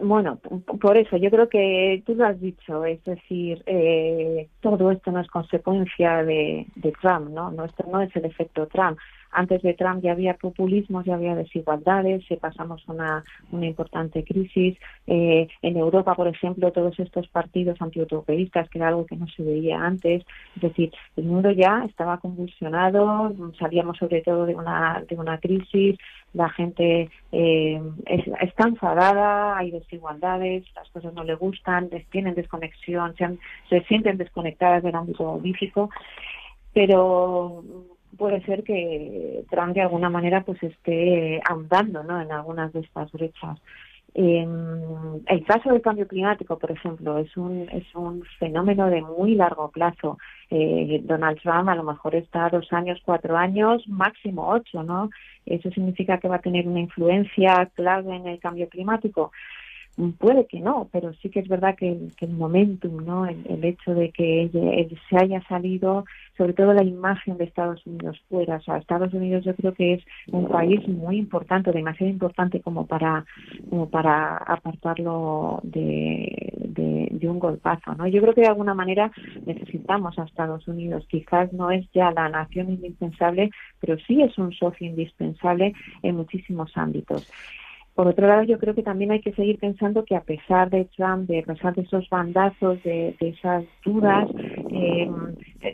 Bueno, 0.01 0.39
por 0.81 0.97
eso 0.97 1.15
yo 1.17 1.29
creo 1.29 1.47
que 1.47 2.01
tú 2.05 2.15
lo 2.15 2.25
has 2.25 2.39
dicho, 2.39 2.85
es 2.85 3.03
decir, 3.03 3.61
eh, 3.67 4.49
todo 4.59 4.89
esto 4.89 5.11
no 5.11 5.19
es 5.19 5.27
consecuencia 5.27 6.23
de, 6.23 6.65
Trump, 7.01 7.29
¿no? 7.29 7.51
no 7.51 7.65
Esto 7.65 7.85
no 7.91 8.01
es 8.01 8.15
el 8.15 8.25
efecto 8.25 8.67
Trump. 8.67 8.97
Antes 9.31 9.61
de 9.61 9.73
Trump 9.73 10.03
ya 10.03 10.11
había 10.11 10.33
populismo, 10.35 11.03
ya 11.03 11.15
había 11.15 11.35
desigualdades, 11.35 12.25
se 12.27 12.37
pasamos 12.37 12.83
una, 12.87 13.23
una 13.51 13.65
importante 13.65 14.23
crisis. 14.23 14.77
Eh, 15.07 15.47
en 15.61 15.77
Europa, 15.77 16.15
por 16.15 16.27
ejemplo, 16.27 16.71
todos 16.71 16.99
estos 16.99 17.27
partidos 17.27 17.81
antieuropeístas, 17.81 18.69
que 18.69 18.79
era 18.79 18.89
algo 18.89 19.05
que 19.05 19.15
no 19.15 19.27
se 19.27 19.43
veía 19.43 19.79
antes. 19.79 20.25
Es 20.55 20.61
decir, 20.61 20.91
el 21.15 21.25
mundo 21.25 21.51
ya 21.51 21.85
estaba 21.85 22.17
convulsionado, 22.17 23.33
salíamos 23.57 23.97
sobre 23.97 24.21
todo 24.21 24.45
de 24.45 24.55
una, 24.55 25.03
de 25.07 25.15
una 25.15 25.37
crisis, 25.37 25.97
la 26.33 26.49
gente 26.49 27.09
eh, 27.31 27.81
está 28.05 28.67
enfadada, 28.67 29.57
hay 29.57 29.71
desigualdades, 29.71 30.63
las 30.75 30.89
cosas 30.89 31.13
no 31.13 31.23
le 31.23 31.35
gustan, 31.35 31.89
tienen 32.09 32.35
desconexión, 32.35 33.15
se, 33.15 33.37
se 33.69 33.81
sienten 33.85 34.17
desconectadas 34.17 34.83
del 34.83 34.95
ámbito 34.95 35.23
político, 35.23 35.89
pero 36.73 37.63
puede 38.17 38.41
ser 38.41 38.63
que 38.63 39.43
Trump 39.49 39.73
de 39.73 39.81
alguna 39.81 40.09
manera 40.09 40.43
pues 40.43 40.61
esté 40.63 41.41
ahondando 41.49 42.03
¿no? 42.03 42.21
en 42.21 42.31
algunas 42.31 42.71
de 42.73 42.81
estas 42.81 43.11
brechas. 43.11 43.59
el 44.13 45.43
caso 45.45 45.69
del 45.69 45.81
cambio 45.81 46.07
climático, 46.07 46.57
por 46.57 46.71
ejemplo, 46.71 47.17
es 47.17 47.35
un, 47.37 47.69
es 47.71 47.85
un 47.95 48.23
fenómeno 48.39 48.89
de 48.89 49.01
muy 49.01 49.35
largo 49.35 49.69
plazo. 49.69 50.17
Eh, 50.49 51.01
Donald 51.03 51.39
Trump 51.41 51.69
a 51.69 51.75
lo 51.75 51.83
mejor 51.83 52.15
está 52.15 52.49
dos 52.49 52.71
años, 52.73 52.99
cuatro 53.05 53.37
años, 53.37 53.87
máximo 53.87 54.49
ocho, 54.49 54.83
¿no? 54.83 55.09
Eso 55.45 55.69
significa 55.71 56.17
que 56.17 56.27
va 56.27 56.35
a 56.35 56.41
tener 56.41 56.67
una 56.67 56.81
influencia 56.81 57.69
clave 57.73 58.15
en 58.15 58.27
el 58.27 58.39
cambio 58.39 58.67
climático. 58.67 59.31
Puede 60.17 60.47
que 60.47 60.61
no, 60.61 60.87
pero 60.91 61.13
sí 61.15 61.29
que 61.29 61.41
es 61.41 61.49
verdad 61.49 61.75
que, 61.75 61.91
el 62.19 62.29
momentum, 62.29 63.05
¿no? 63.05 63.25
El, 63.25 63.63
hecho 63.65 63.93
de 63.93 64.09
que 64.11 64.43
él, 64.43 64.97
se 65.09 65.17
haya 65.17 65.41
salido, 65.47 66.05
sobre 66.37 66.53
todo 66.53 66.73
la 66.73 66.83
imagen 66.83 67.37
de 67.37 67.43
Estados 67.43 67.85
Unidos 67.85 68.19
fuera. 68.29 68.55
O 68.55 68.61
sea, 68.61 68.77
Estados 68.77 69.13
Unidos 69.13 69.43
yo 69.43 69.53
creo 69.53 69.73
que 69.73 69.95
es 69.95 70.03
un 70.31 70.47
país 70.47 70.87
muy 70.87 71.17
importante, 71.17 71.73
demasiado 71.73 72.09
importante 72.09 72.61
como 72.61 72.87
para, 72.87 73.25
como 73.69 73.89
para 73.89 74.37
apartarlo 74.37 75.59
de, 75.63 76.53
de, 77.11 77.29
un 77.29 77.39
golpazo, 77.39 77.93
¿no? 77.95 78.07
Yo 78.07 78.21
creo 78.21 78.33
que 78.33 78.41
de 78.41 78.47
alguna 78.47 78.73
manera 78.73 79.11
necesitamos 79.45 80.17
a 80.17 80.23
Estados 80.23 80.67
Unidos. 80.67 81.05
Quizás 81.09 81.51
no 81.53 81.69
es 81.69 81.85
ya 81.93 82.11
la 82.11 82.29
nación 82.29 82.69
indispensable, 82.69 83.51
pero 83.79 83.97
sí 83.99 84.21
es 84.21 84.37
un 84.37 84.51
socio 84.53 84.87
indispensable 84.87 85.73
en 86.01 86.15
muchísimos 86.15 86.75
ámbitos. 86.75 87.29
Por 87.93 88.07
otro 88.07 88.25
lado, 88.25 88.43
yo 88.43 88.57
creo 88.57 88.73
que 88.73 88.83
también 88.83 89.11
hay 89.11 89.19
que 89.19 89.33
seguir 89.33 89.59
pensando 89.59 90.05
que 90.05 90.15
a 90.15 90.21
pesar 90.21 90.69
de 90.69 90.85
Trump, 90.95 91.27
de, 91.27 91.39
a 91.39 91.43
pesar 91.43 91.75
de 91.75 91.81
esos 91.81 92.09
bandazos, 92.09 92.81
de, 92.83 93.15
esas 93.19 93.65
dudas, 93.83 94.29
eh, 94.71 95.11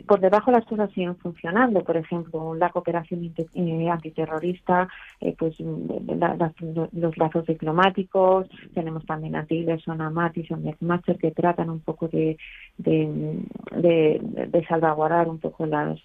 por 0.06 0.18
debajo 0.18 0.50
las 0.50 0.64
cosas 0.64 0.90
siguen 0.92 1.16
funcionando. 1.16 1.84
Por 1.84 1.96
ejemplo, 1.96 2.54
la 2.56 2.70
cooperación 2.70 3.32
eh, 3.54 3.88
antiterrorista, 3.88 4.88
eh, 5.20 5.36
pues 5.38 5.54
los 5.60 7.16
lazos 7.16 7.46
diplomáticos, 7.46 8.48
tenemos 8.74 9.06
también 9.06 9.36
a 9.36 9.46
Tillerson, 9.46 10.00
a 10.00 10.10
Mattis, 10.10 10.50
a 10.50 10.56
McMaster 10.56 11.18
que 11.18 11.30
tratan 11.30 11.70
un 11.70 11.80
poco 11.80 12.08
de, 12.08 12.36
de, 12.78 13.38
de 13.70 14.66
salvaguardar 14.68 15.28
un 15.28 15.38
poco 15.38 15.66
las 15.66 16.00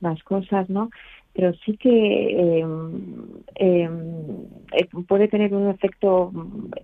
las 0.00 0.22
cosas, 0.22 0.68
¿no? 0.68 0.90
Pero 1.36 1.52
sí 1.64 1.76
que 1.76 2.60
em, 2.60 3.42
em, 3.56 3.92
eh, 4.72 4.88
puede 5.06 5.28
tener 5.28 5.52
un 5.52 5.68
efecto 5.68 6.32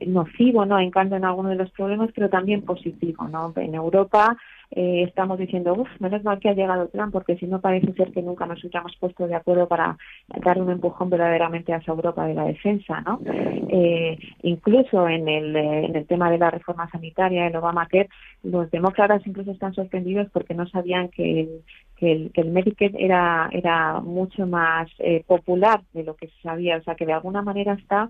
nocivo, 0.07 0.67
¿no? 0.67 0.79
En 0.79 0.91
cambio, 0.91 1.17
en 1.17 1.25
algunos 1.25 1.53
de 1.53 1.57
los 1.57 1.71
problemas, 1.71 2.11
pero 2.15 2.29
también 2.29 2.61
positivo, 2.61 3.27
¿no? 3.29 3.53
En 3.57 3.75
Europa 3.75 4.37
eh, 4.75 5.05
estamos 5.07 5.39
diciendo, 5.39 5.75
uff, 5.75 5.89
menos 6.01 6.25
mal 6.25 6.39
que 6.41 6.49
ha 6.49 6.55
llegado 6.55 6.89
Trump, 6.89 7.13
porque 7.13 7.37
si 7.37 7.47
no 7.47 7.61
parece 7.61 7.93
ser 7.93 8.11
que 8.11 8.23
nunca 8.23 8.47
nos 8.47 8.65
hubiéramos 8.65 8.97
puesto 8.97 9.27
de 9.27 9.35
acuerdo 9.35 9.69
para 9.69 9.99
dar 10.43 10.61
un 10.61 10.71
empujón 10.71 11.11
verdaderamente 11.11 11.75
a 11.75 11.77
esa 11.77 11.93
Europa 11.93 12.27
de 12.27 12.35
la 12.35 12.45
defensa, 12.45 13.03
¿no? 13.03 13.21
Eh, 13.27 14.19
incluso 14.43 15.07
en 15.09 15.29
el, 15.29 15.55
eh, 15.57 15.85
en 15.85 15.97
el 15.97 16.07
tema 16.07 16.31
de 16.31 16.39
la 16.39 16.51
reforma 16.51 16.91
sanitaria, 16.91 17.47
el 17.47 17.57
Obamacare, 17.57 18.09
los 18.43 18.71
demócratas 18.71 19.27
incluso 19.27 19.51
están 19.51 19.75
sorprendidos 19.75 20.29
porque 20.33 20.55
no 20.55 20.67
sabían 20.67 21.09
que 21.09 21.41
el, 21.41 21.63
que 21.97 22.13
el, 22.13 22.33
que 22.33 22.41
el 22.41 22.97
era, 22.99 23.51
era 23.53 24.01
mucho 24.01 24.47
más 24.47 24.89
popular 25.27 25.83
de 25.93 26.05
lo 26.05 26.17
que 26.17 26.29
se 26.29 26.41
sabía, 26.43 26.79
o 26.79 26.83
sea 26.83 26.95
que 26.95 27.07
de 27.07 27.13
alguna 27.13 27.43
manera 27.43 27.75
está 27.75 28.09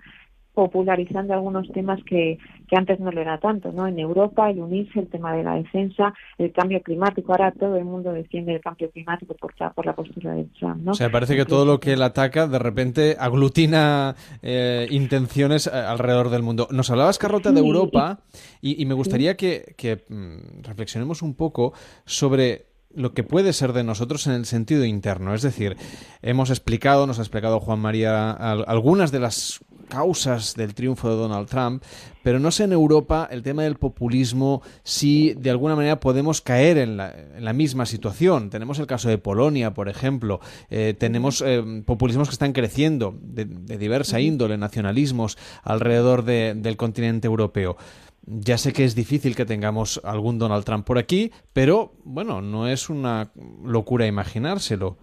popularizando 0.55 1.33
algunos 1.33 1.71
temas 1.73 2.01
que, 2.05 2.39
que 2.69 2.77
antes 2.77 3.01
no 3.01 3.11
lo 3.11 3.21
era 3.21 3.39
tanto, 3.39 3.73
¿no? 3.73 3.87
En 3.87 3.99
Europa, 3.99 4.51
el 4.51 4.61
unirse, 4.61 5.01
el 5.01 5.09
tema 5.09 5.35
de 5.35 5.43
la 5.43 5.55
defensa, 5.55 6.13
el 6.39 6.53
cambio 6.53 6.83
climático, 6.83 7.33
ahora 7.33 7.53
todo 7.53 7.77
el 7.77 7.85
mundo 7.85 8.13
defiende 8.13 8.55
el 8.55 8.61
cambio 8.61 8.91
climático 8.91 9.35
por, 9.35 9.55
por 9.75 9.87
la 9.87 9.95
postura 9.95 10.35
de 10.35 10.45
Trump, 10.59 10.83
¿no? 10.83 10.93
O 10.93 10.95
sea, 10.95 11.11
parece 11.11 11.37
que 11.37 11.45
todo 11.45 11.65
lo 11.65 11.81
que 11.81 11.95
él 11.95 12.03
ataca 12.03 12.47
de 12.47 12.59
repente 12.59 13.17
aglutina 13.19 14.15
eh, 14.43 14.87
intenciones 14.91 15.67
alrededor 15.67 16.31
del 16.31 16.43
mundo. 16.43 16.69
Nos 16.71 16.91
hablabas, 16.91 17.19
Carlota, 17.19 17.53
de 17.53 17.61
Europa 17.61 18.21
y, 18.61 18.85
me 18.87 18.95
gustaría 18.95 19.37
que, 19.37 19.75
que 19.77 20.05
mm, 20.09 20.63
reflexionemos 20.65 21.23
un 21.23 21.35
poco 21.35 21.73
sobre 22.05 22.72
lo 22.95 23.13
que 23.13 23.25
puede 23.25 23.53
ser 23.53 23.73
de 23.73 23.85
nosotros 23.85 24.27
en 24.27 24.35
el 24.35 24.47
sentido 24.47 24.85
interno. 24.85 25.35
Es 25.35 25.43
decir, 25.43 25.77
hemos 26.23 26.51
explicado, 26.51 27.07
nos 27.07 27.19
ha 27.19 27.23
explicado 27.23 27.61
Juan 27.61 27.81
María 27.81 28.31
algunas 28.33 29.13
de 29.13 29.21
las 29.21 29.61
causas 29.89 30.55
del 30.55 30.75
triunfo 30.75 31.11
de 31.11 31.17
Donald 31.17 31.49
Trump, 31.49 31.83
pero 32.23 32.39
no 32.39 32.51
sé 32.51 32.65
en 32.65 32.73
Europa 32.73 33.29
el 33.31 33.43
tema 33.43 33.65
del 33.65 33.77
populismo 33.77 34.63
si 34.85 35.35
de 35.35 35.51
alguna 35.51 35.77
manera 35.77 36.01
podemos 36.01 36.41
caer 36.41 36.79
en 36.79 36.97
la, 36.97 37.53
misma 37.53 37.85
situación. 37.85 38.49
Tenemos 38.49 38.79
el 38.79 38.87
caso 38.87 39.11
de 39.11 39.19
Polonia, 39.19 39.75
por 39.75 39.91
ejemplo, 39.91 40.41
eh, 40.71 40.95
tenemos 40.99 41.43
eh, 41.45 41.63
populismos 41.85 42.29
que 42.29 42.33
están 42.33 42.55
creciendo 42.55 43.15
de, 43.21 43.45
diversa 43.45 44.19
índole, 44.19 44.57
nacionalismos 44.57 45.37
alrededor 45.63 46.25
del 46.25 46.77
continente 46.79 47.27
europeo. 47.27 47.77
Ya 48.25 48.57
sé 48.57 48.73
que 48.73 48.85
es 48.85 48.95
difícil 48.95 49.35
que 49.35 49.45
tengamos 49.45 50.01
algún 50.05 50.39
Donald 50.39 50.65
Trump 50.65 50.87
por 50.87 50.99
aquí, 50.99 51.33
pero 51.53 51.93
bueno, 52.05 52.41
no 52.41 52.69
es 52.69 52.89
una 52.89 53.33
locura 53.65 54.07
imaginárselo. 54.07 54.97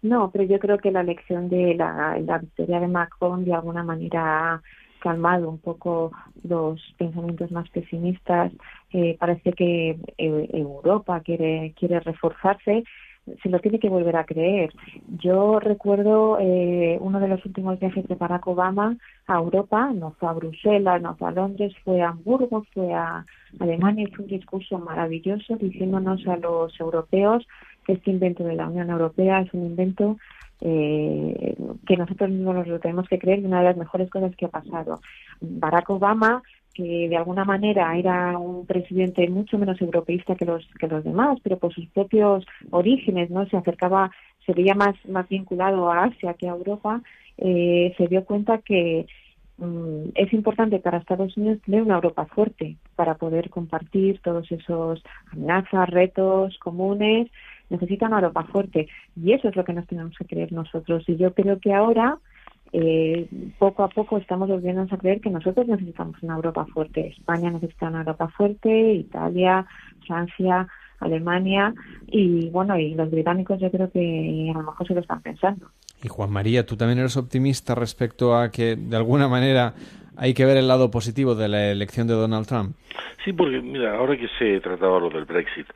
No, 0.00 0.30
pero 0.30 0.44
yo 0.44 0.60
creo 0.60 0.78
que 0.78 0.92
la 0.92 1.00
elección 1.00 1.48
de 1.48 1.74
la, 1.74 2.16
victoria 2.40 2.78
de 2.78 2.86
Macron 2.86 3.44
de 3.44 3.52
alguna 3.52 3.82
manera 3.82 4.54
ha 4.54 4.62
calmado 5.00 5.48
un 5.48 5.58
poco 5.58 6.12
los 6.44 6.80
pensamientos 6.98 7.50
más 7.50 7.68
pesimistas. 7.70 8.52
Eh, 8.92 9.16
parece 9.18 9.52
que 9.52 9.98
eh, 10.18 10.48
Europa 10.52 11.20
quiere, 11.20 11.74
quiere 11.76 11.98
reforzarse 12.00 12.84
se 13.42 13.48
lo 13.48 13.58
tiene 13.60 13.78
que 13.78 13.88
volver 13.88 14.16
a 14.16 14.24
creer. 14.24 14.72
Yo 15.18 15.60
recuerdo 15.60 16.38
eh, 16.40 16.98
uno 17.00 17.20
de 17.20 17.28
los 17.28 17.44
últimos 17.44 17.78
viajes 17.78 18.06
de 18.08 18.14
Barack 18.14 18.46
Obama 18.46 18.96
a 19.26 19.36
Europa, 19.36 19.90
no 19.92 20.12
fue 20.12 20.28
a 20.28 20.32
Bruselas, 20.32 21.02
no 21.02 21.16
fue 21.16 21.28
a 21.28 21.32
Londres, 21.32 21.74
fue 21.84 22.02
a 22.02 22.10
Hamburgo, 22.10 22.64
fue 22.72 22.92
a 22.92 23.24
Alemania 23.60 24.04
y 24.04 24.12
fue 24.12 24.24
un 24.24 24.30
discurso 24.30 24.78
maravilloso 24.78 25.56
diciéndonos 25.56 26.26
a 26.26 26.36
los 26.36 26.78
europeos 26.80 27.46
este 27.88 28.10
invento 28.10 28.44
de 28.44 28.54
la 28.54 28.68
Unión 28.68 28.90
Europea 28.90 29.40
es 29.40 29.52
un 29.54 29.66
invento 29.66 30.18
eh, 30.60 31.56
que 31.86 31.96
nosotros 31.96 32.30
mismos 32.30 32.54
nos 32.54 32.66
lo 32.66 32.80
tenemos 32.80 33.08
que 33.08 33.18
creer 33.18 33.40
y 33.40 33.46
una 33.46 33.60
de 33.60 33.66
las 33.66 33.76
mejores 33.76 34.10
cosas 34.10 34.34
que 34.36 34.46
ha 34.46 34.50
pasado. 34.50 35.00
Barack 35.40 35.88
Obama 35.90 36.42
que 36.78 37.08
de 37.08 37.16
alguna 37.16 37.44
manera 37.44 37.98
era 37.98 38.38
un 38.38 38.64
presidente 38.64 39.28
mucho 39.28 39.58
menos 39.58 39.80
europeísta 39.80 40.36
que 40.36 40.44
los 40.44 40.64
que 40.78 40.86
los 40.86 41.02
demás, 41.02 41.40
pero 41.42 41.58
por 41.58 41.74
sus 41.74 41.86
propios 41.88 42.46
orígenes, 42.70 43.30
no 43.30 43.44
se 43.48 43.56
acercaba, 43.56 44.12
se 44.46 44.52
veía 44.52 44.74
más 44.76 44.94
más 45.08 45.28
vinculado 45.28 45.90
a 45.90 46.04
Asia 46.04 46.34
que 46.34 46.46
a 46.48 46.52
Europa, 46.52 47.02
eh, 47.36 47.92
se 47.98 48.06
dio 48.06 48.24
cuenta 48.24 48.58
que 48.58 49.06
mm, 49.56 50.10
es 50.14 50.32
importante 50.32 50.78
para 50.78 50.98
Estados 50.98 51.36
Unidos 51.36 51.58
tener 51.66 51.82
una 51.82 51.96
Europa 51.96 52.26
fuerte 52.26 52.76
para 52.94 53.14
poder 53.16 53.50
compartir 53.50 54.20
todos 54.20 54.48
esos 54.52 55.02
amenazas, 55.32 55.90
retos 55.90 56.58
comunes. 56.58 57.28
Necesita 57.70 58.06
una 58.06 58.18
Europa 58.18 58.44
fuerte 58.44 58.86
y 59.16 59.32
eso 59.32 59.48
es 59.48 59.56
lo 59.56 59.64
que 59.64 59.72
nos 59.72 59.88
tenemos 59.88 60.16
que 60.16 60.26
creer 60.26 60.52
nosotros. 60.52 61.02
Y 61.08 61.16
yo 61.16 61.34
creo 61.34 61.58
que 61.58 61.74
ahora 61.74 62.18
eh, 62.72 63.28
poco 63.58 63.82
a 63.82 63.88
poco 63.88 64.18
estamos 64.18 64.48
volviendo 64.48 64.82
a 64.82 64.98
creer 64.98 65.20
que 65.20 65.30
nosotros 65.30 65.66
necesitamos 65.66 66.22
una 66.22 66.36
Europa 66.36 66.66
fuerte 66.66 67.08
España 67.08 67.50
necesita 67.50 67.88
una 67.88 68.00
Europa 68.00 68.28
fuerte 68.28 68.92
Italia 68.92 69.66
Francia 70.06 70.68
Alemania 71.00 71.74
y 72.06 72.48
bueno, 72.50 72.78
y 72.78 72.94
los 72.94 73.10
británicos 73.10 73.60
yo 73.60 73.70
creo 73.70 73.90
que 73.90 74.50
a 74.54 74.58
lo 74.58 74.64
mejor 74.64 74.86
se 74.86 74.94
lo 74.94 75.00
están 75.00 75.22
pensando. 75.22 75.70
Y 76.02 76.08
Juan 76.08 76.30
María, 76.30 76.64
¿tú 76.66 76.76
también 76.76 76.98
eres 76.98 77.16
optimista 77.16 77.74
respecto 77.74 78.36
a 78.36 78.50
que 78.50 78.76
de 78.76 78.96
alguna 78.96 79.28
manera 79.28 79.74
hay 80.18 80.34
que 80.34 80.44
ver 80.44 80.56
el 80.56 80.68
lado 80.68 80.90
positivo 80.90 81.34
de 81.34 81.48
la 81.48 81.70
elección 81.70 82.08
de 82.08 82.14
Donald 82.14 82.46
Trump? 82.46 82.76
Sí, 83.24 83.32
porque 83.32 83.60
mira, 83.60 83.96
ahora 83.96 84.16
que 84.16 84.28
se 84.38 84.60
trataba 84.60 84.98
lo 84.98 85.10
del 85.10 85.24
Brexit, 85.24 85.66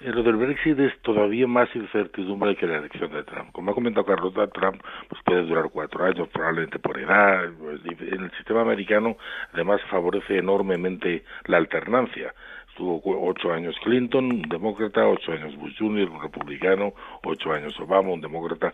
eh, 0.00 0.10
lo 0.10 0.22
del 0.22 0.36
Brexit 0.36 0.78
es 0.78 0.92
todavía 1.02 1.46
más 1.46 1.68
incertidumbre 1.74 2.56
que 2.56 2.66
la 2.66 2.78
elección 2.78 3.12
de 3.12 3.22
Trump. 3.22 3.52
Como 3.52 3.70
ha 3.70 3.74
comentado 3.74 4.04
Carlos, 4.04 4.34
Trump 4.52 4.82
pues 5.08 5.22
puede 5.24 5.42
durar 5.42 5.66
cuatro 5.72 6.04
años, 6.04 6.28
probablemente 6.28 6.78
por 6.78 6.98
edad. 6.98 7.48
Pues, 7.58 7.80
en 8.00 8.24
el 8.24 8.30
sistema 8.32 8.62
americano, 8.62 9.16
además, 9.52 9.80
favorece 9.88 10.38
enormemente 10.38 11.24
la 11.46 11.58
alternancia. 11.58 12.34
Estuvo 12.72 13.02
ocho 13.28 13.52
años 13.52 13.76
Clinton, 13.84 14.32
un 14.32 14.42
demócrata, 14.48 15.06
ocho 15.06 15.32
años 15.32 15.54
Bush 15.56 15.76
Jr., 15.78 16.08
un 16.08 16.22
republicano, 16.22 16.94
ocho 17.22 17.52
años 17.52 17.78
Obama, 17.78 18.08
un 18.08 18.22
demócrata. 18.22 18.72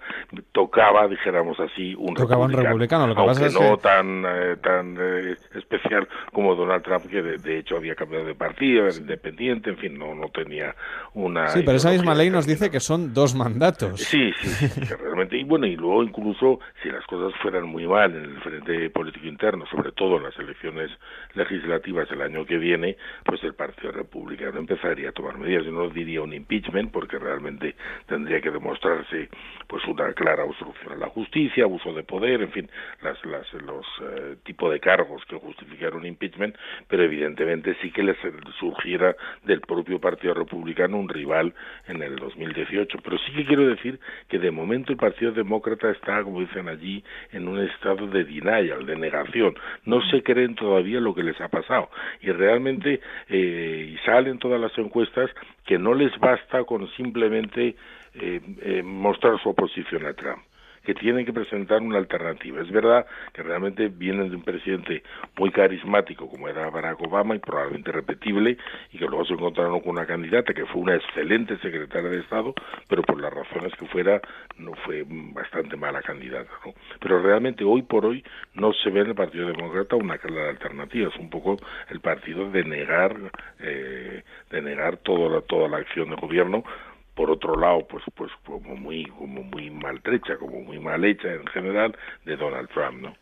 Tocaba, 0.52 1.08
dijéramos 1.08 1.58
así, 1.58 1.96
un 1.96 2.14
Tocaba 2.14 2.46
republicano. 2.46 2.46
un 2.46 2.64
republicano, 2.64 3.06
lo 3.08 3.14
que 3.16 3.20
aunque 3.20 3.44
pasa 3.46 3.58
no 3.58 3.74
es 3.74 3.80
tan, 3.80 4.24
eh, 4.24 4.56
tan 4.62 4.96
eh, 5.00 5.36
especial 5.56 6.06
como 6.32 6.54
Donald 6.54 6.84
Trump, 6.84 7.06
que 7.10 7.22
de, 7.22 7.58
hecho 7.58 7.76
había 7.76 7.96
cambiado 7.96 8.24
de 8.24 8.36
partido, 8.36 8.86
era 8.86 8.96
independiente, 8.96 9.70
en 9.70 9.78
fin, 9.78 9.98
no, 9.98 10.14
no 10.14 10.28
tenía 10.28 10.76
una... 11.14 11.48
Sí, 11.48 11.62
pero 11.66 11.78
esa 11.78 11.90
misma 11.90 12.14
ley 12.14 12.30
nos 12.30 12.46
dice 12.46 12.70
que 12.70 12.78
son 12.78 13.12
dos 13.12 13.34
mandatos. 13.34 14.00
Sí, 14.00 14.30
sí, 14.40 14.68
sí, 14.68 14.80
realmente. 14.94 15.36
Y 15.36 15.42
bueno, 15.42 15.66
y 15.66 15.74
luego 15.74 16.04
incluso, 16.04 16.60
si 16.84 16.88
las 16.88 17.04
cosas 17.06 17.36
fueran 17.42 17.66
muy 17.66 17.88
mal 17.88 18.14
en 18.14 18.24
el 18.26 18.40
frente 18.42 18.90
político 18.90 19.26
interno, 19.26 19.66
sobre 19.66 19.90
todo 19.90 20.18
en 20.18 20.22
las 20.22 20.38
elecciones 20.38 20.88
legislativas 21.34 22.08
el 22.12 22.22
año 22.22 22.46
que 22.46 22.58
viene, 22.58 22.96
pues 23.24 23.42
el 23.42 23.54
partido 23.54 23.87
Republicano 23.92 24.58
empezaría 24.58 25.10
a 25.10 25.12
tomar 25.12 25.38
medidas. 25.38 25.64
Yo 25.64 25.72
no 25.72 25.88
diría 25.88 26.22
un 26.22 26.32
impeachment 26.32 26.90
porque 26.90 27.18
realmente 27.18 27.74
tendría 28.06 28.40
que 28.40 28.50
demostrarse 28.50 29.28
pues 29.66 29.84
una 29.86 30.12
clara 30.12 30.44
obstrucción 30.44 30.92
a 30.92 30.96
la 30.96 31.08
justicia, 31.08 31.64
abuso 31.64 31.92
de 31.92 32.02
poder, 32.02 32.42
en 32.42 32.50
fin, 32.50 32.70
las, 33.02 33.22
las, 33.26 33.52
los 33.54 33.86
eh, 34.02 34.36
tipos 34.44 34.72
de 34.72 34.80
cargos 34.80 35.22
que 35.26 35.36
justificaron 35.36 36.00
un 36.00 36.06
impeachment, 36.06 36.56
pero 36.88 37.02
evidentemente 37.02 37.76
sí 37.82 37.90
que 37.90 38.02
les 38.02 38.16
surgiera 38.58 39.14
del 39.44 39.60
propio 39.60 40.00
Partido 40.00 40.34
Republicano 40.34 40.98
un 40.98 41.08
rival 41.08 41.54
en 41.86 42.02
el 42.02 42.16
2018. 42.16 42.98
Pero 43.02 43.18
sí 43.18 43.32
que 43.32 43.44
quiero 43.44 43.66
decir 43.66 43.98
que 44.28 44.38
de 44.38 44.50
momento 44.50 44.92
el 44.92 44.98
Partido 44.98 45.32
Demócrata 45.32 45.90
está, 45.90 46.22
como 46.22 46.40
dicen 46.40 46.68
allí, 46.68 47.02
en 47.32 47.48
un 47.48 47.60
estado 47.60 48.06
de 48.06 48.24
denial, 48.24 48.86
de 48.86 48.96
negación. 48.96 49.54
No 49.84 50.00
se 50.10 50.22
creen 50.22 50.54
todavía 50.54 51.00
lo 51.00 51.14
que 51.14 51.22
les 51.22 51.40
ha 51.40 51.48
pasado. 51.48 51.90
Y 52.20 52.30
realmente 52.30 53.00
eh, 53.28 53.77
y 53.78 53.96
salen 53.98 54.38
todas 54.38 54.60
las 54.60 54.76
encuestas 54.78 55.30
que 55.66 55.78
no 55.78 55.94
les 55.94 56.16
basta 56.18 56.64
con 56.64 56.88
simplemente 56.92 57.76
eh, 58.14 58.40
eh, 58.62 58.82
mostrar 58.82 59.40
su 59.42 59.50
oposición 59.50 60.06
a 60.06 60.14
Trump 60.14 60.47
que 60.88 60.94
tienen 60.94 61.26
que 61.26 61.34
presentar 61.34 61.82
una 61.82 61.98
alternativa. 61.98 62.62
Es 62.62 62.70
verdad 62.70 63.04
que 63.34 63.42
realmente 63.42 63.88
vienen 63.88 64.30
de 64.30 64.36
un 64.36 64.42
presidente 64.42 65.02
muy 65.36 65.50
carismático 65.50 66.26
como 66.30 66.48
era 66.48 66.70
Barack 66.70 66.98
Obama 67.02 67.36
y 67.36 67.40
probablemente 67.40 67.92
repetible 67.92 68.56
y 68.90 68.96
que 68.96 69.04
luego 69.04 69.26
se 69.26 69.34
encontraron 69.34 69.80
con 69.80 69.90
una 69.90 70.06
candidata 70.06 70.54
que 70.54 70.64
fue 70.64 70.80
una 70.80 70.94
excelente 70.94 71.58
secretaria 71.58 72.08
de 72.08 72.20
Estado, 72.20 72.54
pero 72.88 73.02
por 73.02 73.20
las 73.20 73.30
razones 73.30 73.70
que 73.74 73.84
fuera 73.84 74.18
no 74.56 74.72
fue 74.86 75.04
bastante 75.06 75.76
mala 75.76 76.00
candidata. 76.00 76.50
¿no? 76.64 76.72
Pero 77.00 77.20
realmente 77.20 77.64
hoy 77.64 77.82
por 77.82 78.06
hoy 78.06 78.24
no 78.54 78.72
se 78.72 78.88
ve 78.88 79.00
en 79.00 79.08
el 79.08 79.14
Partido 79.14 79.46
Demócrata 79.46 79.94
una 79.94 80.16
clara 80.16 80.48
alternativa, 80.48 81.10
es 81.10 81.16
un 81.16 81.28
poco 81.28 81.58
el 81.90 82.00
partido 82.00 82.50
de 82.50 82.64
negar 82.64 83.14
eh, 83.60 84.22
de 84.50 84.62
negar 84.62 84.96
toda 84.96 85.42
toda 85.42 85.68
la 85.68 85.76
acción 85.76 86.08
de 86.08 86.16
gobierno 86.16 86.64
por 87.18 87.32
otro 87.32 87.58
lado, 87.58 87.84
pues, 87.90 88.04
pues 88.14 88.30
como 88.46 88.76
muy, 88.76 89.04
como 89.18 89.42
muy 89.42 89.70
maltrecha, 89.70 90.36
como 90.38 90.60
muy 90.60 90.78
mal 90.78 91.04
hecha 91.04 91.26
en 91.26 91.44
general 91.48 91.92
de 92.24 92.36
Donald 92.36 92.68
Trump, 92.72 93.02
¿no? 93.02 93.12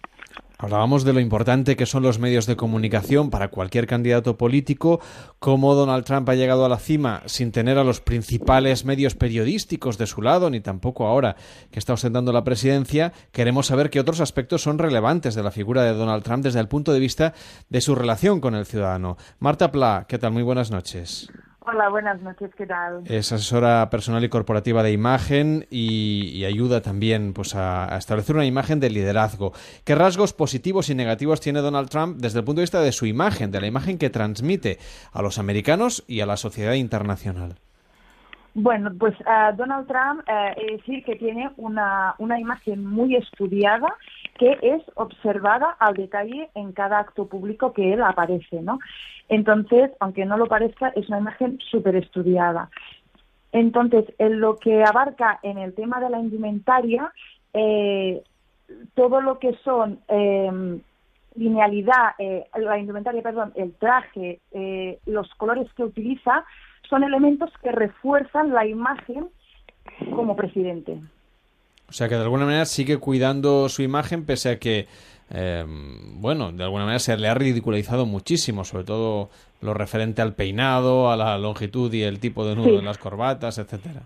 Hablábamos 0.59 1.05
de 1.05 1.14
lo 1.14 1.20
importante 1.20 1.76
que 1.76 1.86
son 1.86 2.03
los 2.03 2.18
medios 2.18 2.44
de 2.44 2.57
comunicación 2.57 3.30
para 3.30 3.49
cualquier 3.49 3.86
candidato 3.86 4.36
político, 4.36 5.01
cómo 5.38 5.74
Donald 5.74 6.05
Trump 6.05 6.28
ha 6.28 6.34
llegado 6.34 6.66
a 6.66 6.68
la 6.68 6.78
cima 6.78 7.22
sin 7.24 7.53
tener 7.53 7.78
a 7.78 7.84
los 7.84 8.03
principales 8.03 8.84
medios 8.84 9.14
periodísticos 9.14 9.97
de 9.97 10.07
su 10.07 10.20
lado, 10.20 10.51
ni 10.51 10.61
tampoco 10.61 11.07
ahora 11.07 11.36
que 11.70 11.78
está 11.78 11.94
ostentando 11.94 12.32
la 12.32 12.44
presidencia. 12.44 13.14
Queremos 13.32 13.66
saber 13.66 13.88
qué 13.88 14.01
otros 14.01 14.20
aspectos 14.20 14.61
son 14.61 14.78
relevantes 14.78 15.34
de 15.34 15.42
la 15.42 15.51
figura 15.51 15.84
de 15.84 15.94
Donald 15.94 16.22
Trump 16.22 16.44
desde 16.44 16.61
el 16.61 16.68
punto 16.68 16.92
de 16.92 17.01
vista 17.01 17.32
de 17.70 17.80
su 17.80 17.94
relación 17.94 18.42
con 18.42 18.55
el 18.55 18.66
ciudadano. 18.66 19.16
Marta 19.38 19.72
Pla, 19.72 20.05
¿qué 20.07 20.18
tal? 20.18 20.32
Muy 20.32 20.42
buenas 20.42 20.70
noches. 20.70 21.30
Hola, 21.68 21.88
buenas 21.88 22.22
noches, 22.22 22.54
¿qué 22.54 22.64
tal? 22.64 23.02
Es 23.06 23.32
asesora 23.32 23.90
personal 23.90 24.22
y 24.22 24.28
corporativa 24.28 24.84
de 24.84 24.92
imagen 24.92 25.66
y, 25.68 26.44
ayuda 26.44 26.80
también 26.80 27.32
pues, 27.32 27.56
a, 27.56 27.96
establecer 27.98 28.36
una 28.36 28.44
imagen 28.44 28.78
de 28.78 28.88
liderazgo. 28.88 29.50
¿Qué 29.84 29.96
rasgos 29.96 30.32
positivos 30.32 30.90
y 30.90 30.94
negativos 30.94 31.40
tiene 31.40 31.58
Donald 31.58 31.88
Trump 31.88 32.18
desde 32.18 32.38
el 32.38 32.44
punto 32.44 32.60
de 32.60 32.66
vista 32.66 32.80
de 32.80 32.92
su 32.92 33.06
imagen, 33.06 33.50
de 33.50 33.60
la 33.60 33.66
imagen 33.66 33.98
que 33.98 34.10
transmite 34.10 34.78
a 35.12 35.22
los 35.22 35.40
americanos 35.40 36.04
y 36.06 36.20
a 36.20 36.26
la 36.26 36.36
sociedad 36.36 36.74
internacional? 36.74 37.56
Bueno, 38.54 38.90
pues 38.98 39.14
uh, 39.20 39.54
Donald 39.56 39.88
Trump 39.88 40.20
uh, 40.28 40.58
es 40.58 40.78
decir 40.78 41.04
que 41.04 41.16
tiene 41.16 41.50
una, 41.56 42.14
una 42.18 42.38
imagen 42.38 42.86
muy 42.86 43.16
estudiada 43.16 43.92
que 44.39 44.59
es 44.62 44.82
observada 44.95 45.76
al 45.78 45.95
detalle 45.95 46.51
en 46.55 46.72
cada 46.72 46.99
acto 46.99 47.26
público 47.26 47.72
que 47.72 47.93
él 47.93 48.03
aparece, 48.03 48.62
¿no? 48.62 48.78
Entonces, 49.28 49.91
aunque 50.01 50.24
no 50.24 50.37
lo 50.37 50.47
parezca, 50.47 50.89
es 50.89 51.09
una 51.09 51.18
imagen 51.18 51.59
súper 51.70 51.97
estudiada. 51.97 52.70
Entonces, 53.53 54.05
en 54.18 54.41
lo 54.41 54.57
que 54.57 54.84
abarca 54.84 55.41
en 55.43 55.59
el 55.59 55.74
tema 55.74 56.01
de 56.01 56.11
la 56.11 56.20
indumentaria, 56.20 57.12
eh, 57.55 58.22
todo 58.95 59.20
lo 59.20 59.39
que 59.39 59.55
son 59.64 60.01
eh, 60.09 60.80
linealidad, 61.37 62.14
eh, 62.18 62.47
la 62.57 62.78
indumentaria, 62.78 63.22
perdón, 63.22 63.53
el 63.57 63.72
traje, 63.74 64.41
eh, 64.53 64.99
los 65.07 65.32
colores 65.34 65.72
que 65.74 65.84
utiliza, 65.84 66.45
son 66.89 67.05
elementos 67.05 67.51
que 67.62 67.72
refuerzan 67.72 68.53
la 68.53 68.66
imagen 68.66 69.28
como 70.14 70.37
presidente. 70.37 70.99
O 71.89 71.93
sea 71.93 72.09
que 72.09 72.16
de 72.16 72.22
alguna 72.22 72.45
manera 72.45 72.64
sigue 72.64 72.99
cuidando 72.99 73.68
su 73.68 73.82
imagen 73.82 74.24
pese 74.24 74.51
a 74.51 74.59
que, 74.59 74.87
eh, 75.30 75.64
bueno, 75.66 76.53
de 76.53 76.64
alguna 76.64 76.84
manera 76.84 76.99
se 76.99 77.16
le 77.16 77.28
ha 77.28 77.34
ridiculizado 77.34 78.07
muchísimo, 78.07 78.64
sobre 78.64 78.84
todo 78.84 79.30
lo 79.61 79.74
referente 79.74 80.22
al 80.22 80.34
peinado, 80.34 81.11
a 81.11 81.16
la 81.16 81.39
longitud 81.39 81.93
y 81.93 82.03
el 82.03 82.20
tipo 82.20 82.45
de 82.47 82.57
nudo 82.57 82.78
en 82.78 82.84
las 82.84 82.99
corbatas, 82.99 83.59
etcétera. 83.59 84.03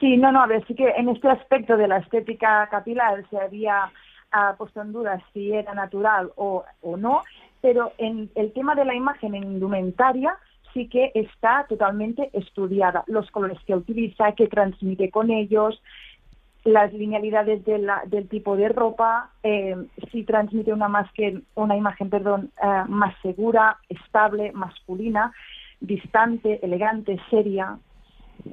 Sí, 0.00 0.16
no, 0.16 0.32
no, 0.32 0.42
a 0.42 0.46
ver, 0.46 0.64
sí 0.66 0.74
que 0.74 0.88
en 0.88 1.08
este 1.08 1.28
aspecto 1.28 1.76
de 1.76 1.88
la 1.88 1.98
estética 1.98 2.68
capilar 2.70 3.24
se 3.30 3.38
había 3.38 3.90
ah, 4.32 4.54
puesto 4.58 4.82
en 4.82 4.92
duda 4.92 5.22
si 5.32 5.52
era 5.52 5.74
natural 5.74 6.30
o, 6.36 6.64
o 6.82 6.96
no, 6.96 7.22
pero 7.60 7.92
en 7.98 8.30
el 8.34 8.52
tema 8.52 8.74
de 8.74 8.84
la 8.84 8.94
imagen 8.94 9.34
en 9.34 9.44
indumentaria 9.44 10.36
sí 10.74 10.88
que 10.88 11.12
está 11.14 11.64
totalmente 11.68 12.28
estudiada. 12.32 13.04
Los 13.06 13.30
colores 13.30 13.58
que 13.66 13.74
utiliza, 13.74 14.32
que 14.32 14.48
transmite 14.48 15.10
con 15.10 15.30
ellos, 15.30 15.80
las 16.64 16.92
linealidades 16.92 17.64
de 17.64 17.78
la, 17.78 18.02
del 18.06 18.28
tipo 18.28 18.56
de 18.56 18.70
ropa, 18.70 19.30
eh, 19.42 19.76
si 20.10 20.24
transmite 20.24 20.72
una, 20.72 20.88
más 20.88 21.10
que, 21.12 21.42
una 21.54 21.76
imagen 21.76 22.08
perdón, 22.08 22.50
eh, 22.62 22.84
más 22.88 23.14
segura, 23.20 23.78
estable, 23.88 24.50
masculina, 24.52 25.32
distante, 25.80 26.64
elegante, 26.64 27.20
seria. 27.30 27.78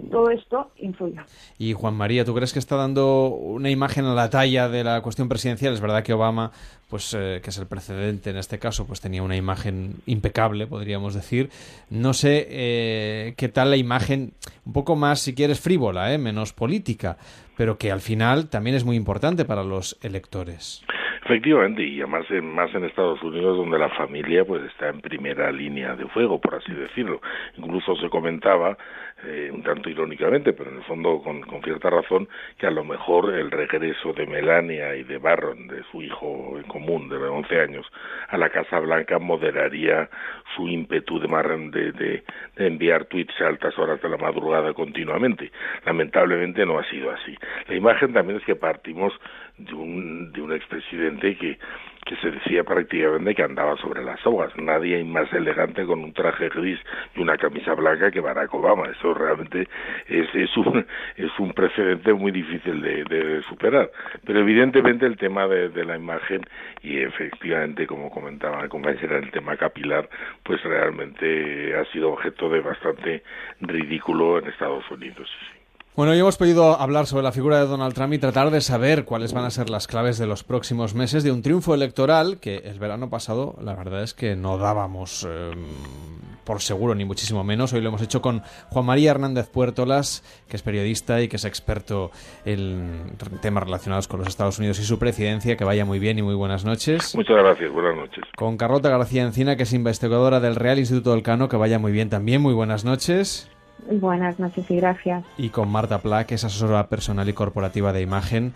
Todo 0.09 0.29
esto 0.29 0.71
influye. 0.77 1.19
Y 1.57 1.73
Juan 1.73 1.95
María, 1.95 2.23
¿tú 2.23 2.33
crees 2.33 2.53
que 2.53 2.59
está 2.59 2.75
dando 2.75 3.27
una 3.27 3.69
imagen 3.69 4.05
a 4.05 4.13
la 4.13 4.29
talla 4.29 4.69
de 4.69 4.83
la 4.83 5.01
cuestión 5.01 5.27
presidencial? 5.27 5.73
Es 5.73 5.81
verdad 5.81 6.03
que 6.03 6.13
Obama, 6.13 6.51
pues 6.89 7.13
eh, 7.13 7.41
que 7.43 7.49
es 7.49 7.57
el 7.57 7.67
precedente 7.67 8.29
en 8.29 8.37
este 8.37 8.57
caso, 8.57 8.87
pues 8.87 9.01
tenía 9.01 9.21
una 9.21 9.35
imagen 9.35 9.95
impecable, 10.05 10.65
podríamos 10.67 11.13
decir. 11.13 11.49
No 11.89 12.13
sé 12.13 12.47
eh, 12.49 13.33
qué 13.35 13.49
tal 13.49 13.69
la 13.69 13.77
imagen, 13.77 14.33
un 14.65 14.73
poco 14.73 14.95
más, 14.95 15.19
si 15.19 15.35
quieres, 15.35 15.59
frívola, 15.59 16.13
eh, 16.13 16.17
menos 16.17 16.53
política, 16.53 17.17
pero 17.57 17.77
que 17.77 17.91
al 17.91 18.01
final 18.01 18.47
también 18.47 18.75
es 18.75 18.85
muy 18.85 18.95
importante 18.95 19.43
para 19.43 19.63
los 19.63 19.97
electores. 20.01 20.83
Efectivamente, 21.23 21.83
y 21.83 22.01
además 22.01 22.25
en, 22.31 22.51
más 22.51 22.73
en 22.73 22.83
Estados 22.83 23.21
Unidos 23.21 23.55
donde 23.55 23.77
la 23.77 23.89
familia 23.89 24.43
pues 24.43 24.63
está 24.63 24.89
en 24.89 25.01
primera 25.01 25.51
línea 25.51 25.95
de 25.95 26.07
fuego, 26.07 26.41
por 26.41 26.55
así 26.55 26.73
decirlo. 26.73 27.21
Incluso 27.57 27.95
se 27.97 28.09
comentaba, 28.09 28.75
eh, 29.23 29.51
un 29.53 29.61
tanto 29.61 29.87
irónicamente, 29.87 30.51
pero 30.53 30.71
en 30.71 30.77
el 30.77 30.83
fondo 30.83 31.21
con, 31.21 31.41
con, 31.41 31.61
cierta 31.61 31.91
razón, 31.91 32.27
que 32.57 32.65
a 32.65 32.71
lo 32.71 32.83
mejor 32.83 33.35
el 33.35 33.51
regreso 33.51 34.13
de 34.13 34.25
Melania 34.25 34.95
y 34.95 35.03
de 35.03 35.19
Barron, 35.19 35.67
de 35.67 35.83
su 35.91 36.01
hijo 36.01 36.57
en 36.57 36.63
común 36.63 37.07
de 37.07 37.17
11 37.17 37.59
años, 37.59 37.85
a 38.27 38.37
la 38.37 38.49
Casa 38.49 38.79
Blanca 38.79 39.19
moderaría 39.19 40.09
su 40.55 40.67
ímpetu 40.67 41.19
de, 41.19 41.27
de, 41.71 41.91
de, 41.91 42.23
de 42.55 42.67
enviar 42.67 43.05
tweets 43.05 43.39
a 43.41 43.47
altas 43.47 43.77
horas 43.77 44.01
de 44.01 44.09
la 44.09 44.17
madrugada 44.17 44.73
continuamente. 44.73 45.51
Lamentablemente 45.85 46.65
no 46.65 46.79
ha 46.79 46.83
sido 46.89 47.11
así. 47.11 47.37
La 47.67 47.75
imagen 47.75 48.11
también 48.11 48.39
es 48.39 48.45
que 48.45 48.55
partimos 48.55 49.13
de 49.65 49.73
un, 49.73 50.31
de 50.31 50.41
un 50.41 50.53
expresidente 50.53 51.35
que, 51.37 51.57
que 52.05 52.15
se 52.17 52.31
decía 52.31 52.63
prácticamente 52.63 53.35
que 53.35 53.43
andaba 53.43 53.77
sobre 53.77 54.03
las 54.03 54.25
aguas. 54.25 54.51
Nadie 54.57 54.97
hay 54.97 55.03
más 55.03 55.31
elegante 55.33 55.85
con 55.85 56.03
un 56.03 56.13
traje 56.13 56.49
gris 56.49 56.79
y 57.15 57.21
una 57.21 57.37
camisa 57.37 57.73
blanca 57.73 58.11
que 58.11 58.19
Barack 58.19 58.53
Obama. 58.53 58.87
Eso 58.87 59.13
realmente 59.13 59.67
es, 60.07 60.27
es, 60.33 60.57
un, 60.57 60.85
es 61.15 61.39
un 61.39 61.53
precedente 61.53 62.13
muy 62.13 62.31
difícil 62.31 62.81
de, 62.81 63.03
de 63.03 63.41
superar. 63.43 63.91
Pero 64.25 64.39
evidentemente 64.39 65.05
el 65.05 65.17
tema 65.17 65.47
de, 65.47 65.69
de, 65.69 65.85
la 65.85 65.95
imagen 65.95 66.41
y 66.81 66.97
efectivamente, 66.97 67.85
como 67.85 68.09
comentaba 68.09 68.61
la 68.61 68.69
compañera, 68.69 69.17
el 69.17 69.31
tema 69.31 69.57
capilar, 69.57 70.09
pues 70.43 70.61
realmente 70.63 71.75
ha 71.75 71.85
sido 71.91 72.11
objeto 72.11 72.49
de 72.49 72.61
bastante 72.61 73.23
ridículo 73.59 74.39
en 74.39 74.47
Estados 74.47 74.89
Unidos. 74.89 75.29
Bueno, 75.93 76.13
hoy 76.13 76.19
hemos 76.19 76.37
podido 76.37 76.79
hablar 76.79 77.05
sobre 77.05 77.23
la 77.23 77.33
figura 77.33 77.59
de 77.59 77.67
Donald 77.67 77.93
Trump 77.93 78.13
y 78.13 78.17
tratar 78.17 78.49
de 78.49 78.61
saber 78.61 79.03
cuáles 79.03 79.33
van 79.33 79.43
a 79.43 79.49
ser 79.49 79.69
las 79.69 79.87
claves 79.87 80.17
de 80.17 80.25
los 80.25 80.41
próximos 80.45 80.95
meses 80.95 81.21
de 81.25 81.33
un 81.33 81.41
triunfo 81.41 81.73
electoral 81.73 82.39
que 82.39 82.59
el 82.59 82.79
verano 82.79 83.09
pasado 83.09 83.57
la 83.61 83.75
verdad 83.75 84.01
es 84.01 84.13
que 84.13 84.37
no 84.37 84.57
dábamos 84.57 85.27
eh, 85.29 85.51
por 86.45 86.61
seguro 86.61 86.95
ni 86.95 87.03
muchísimo 87.03 87.43
menos. 87.43 87.73
Hoy 87.73 87.81
lo 87.81 87.89
hemos 87.89 88.01
hecho 88.01 88.21
con 88.21 88.41
Juan 88.69 88.85
María 88.85 89.11
Hernández 89.11 89.49
Puertolas, 89.49 90.23
que 90.47 90.55
es 90.55 90.63
periodista 90.63 91.21
y 91.21 91.27
que 91.27 91.35
es 91.35 91.43
experto 91.43 92.11
en 92.45 93.17
temas 93.41 93.65
relacionados 93.65 94.07
con 94.07 94.19
los 94.19 94.29
Estados 94.29 94.59
Unidos 94.59 94.79
y 94.79 94.83
su 94.83 94.97
presidencia. 94.97 95.57
Que 95.57 95.65
vaya 95.65 95.83
muy 95.83 95.99
bien 95.99 96.17
y 96.17 96.21
muy 96.21 96.35
buenas 96.35 96.63
noches. 96.63 97.13
Muchas 97.15 97.35
gracias, 97.35 97.69
buenas 97.69 97.97
noches. 97.97 98.23
Con 98.37 98.55
Carlota 98.55 98.89
García 98.89 99.23
Encina, 99.23 99.57
que 99.57 99.63
es 99.63 99.73
investigadora 99.73 100.39
del 100.39 100.55
Real 100.55 100.79
Instituto 100.79 101.11
del 101.11 101.21
Cano. 101.21 101.49
Que 101.49 101.57
vaya 101.57 101.79
muy 101.79 101.91
bien 101.91 102.09
también, 102.09 102.41
muy 102.41 102.53
buenas 102.53 102.85
noches. 102.85 103.51
Buenas 103.89 104.39
noches 104.39 104.69
y 104.69 104.75
gracias. 104.75 105.23
Y 105.37 105.49
con 105.49 105.69
Marta 105.69 105.99
Pla, 105.99 106.25
que 106.25 106.35
es 106.35 106.43
asesora 106.43 106.87
personal 106.87 107.27
y 107.29 107.33
corporativa 107.33 107.93
de 107.93 108.01
imagen. 108.01 108.53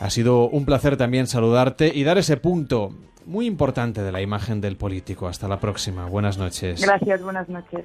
Ha 0.00 0.10
sido 0.10 0.48
un 0.48 0.64
placer 0.64 0.96
también 0.96 1.26
saludarte 1.26 1.92
y 1.94 2.04
dar 2.04 2.18
ese 2.18 2.36
punto 2.36 2.90
muy 3.26 3.46
importante 3.46 4.02
de 4.02 4.12
la 4.12 4.20
imagen 4.22 4.60
del 4.60 4.76
político. 4.76 5.28
Hasta 5.28 5.48
la 5.48 5.60
próxima. 5.60 6.06
Buenas 6.06 6.38
noches. 6.38 6.80
Gracias, 6.82 7.22
buenas 7.22 7.48
noches. 7.48 7.84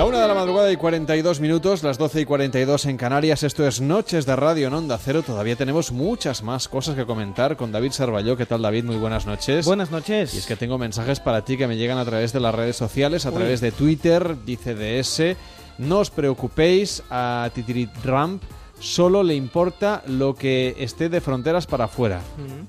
La 0.00 0.06
una 0.06 0.22
de 0.22 0.28
la 0.28 0.32
madrugada 0.32 0.72
y 0.72 0.78
42 0.78 1.40
minutos, 1.40 1.82
las 1.82 1.98
12 1.98 2.22
y 2.22 2.24
42 2.24 2.86
en 2.86 2.96
Canarias. 2.96 3.42
Esto 3.42 3.68
es 3.68 3.82
Noches 3.82 4.24
de 4.24 4.34
Radio 4.34 4.68
en 4.68 4.72
Onda 4.72 4.96
Cero. 4.96 5.22
Todavía 5.22 5.56
tenemos 5.56 5.92
muchas 5.92 6.42
más 6.42 6.68
cosas 6.68 6.96
que 6.96 7.04
comentar 7.04 7.58
con 7.58 7.70
David 7.70 7.92
Sarballó. 7.92 8.34
¿Qué 8.34 8.46
tal, 8.46 8.62
David? 8.62 8.84
Muy 8.84 8.96
buenas 8.96 9.26
noches. 9.26 9.66
Buenas 9.66 9.90
noches. 9.90 10.32
Y 10.32 10.38
es 10.38 10.46
que 10.46 10.56
tengo 10.56 10.78
mensajes 10.78 11.20
para 11.20 11.44
ti 11.44 11.58
que 11.58 11.66
me 11.66 11.76
llegan 11.76 11.98
a 11.98 12.06
través 12.06 12.32
de 12.32 12.40
las 12.40 12.54
redes 12.54 12.76
sociales, 12.76 13.26
a 13.26 13.30
través 13.30 13.60
de 13.60 13.72
Twitter, 13.72 14.42
dice 14.46 14.74
DS. 14.74 15.36
No 15.76 15.98
os 15.98 16.08
preocupéis 16.08 17.02
a 17.10 17.50
Titiri 17.54 17.86
Trump. 18.02 18.42
Solo 18.78 19.22
le 19.22 19.34
importa 19.34 20.02
lo 20.06 20.34
que 20.34 20.76
esté 20.78 21.10
de 21.10 21.20
fronteras 21.20 21.66
para 21.66 21.84
afuera, 21.84 22.22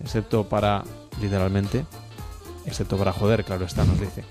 excepto 0.04 0.44
para, 0.44 0.84
literalmente, 1.22 1.86
excepto 2.66 2.98
para 2.98 3.12
joder, 3.12 3.44
claro 3.44 3.66
está, 3.66 3.84
nos 3.86 4.00
dice. 4.00 4.24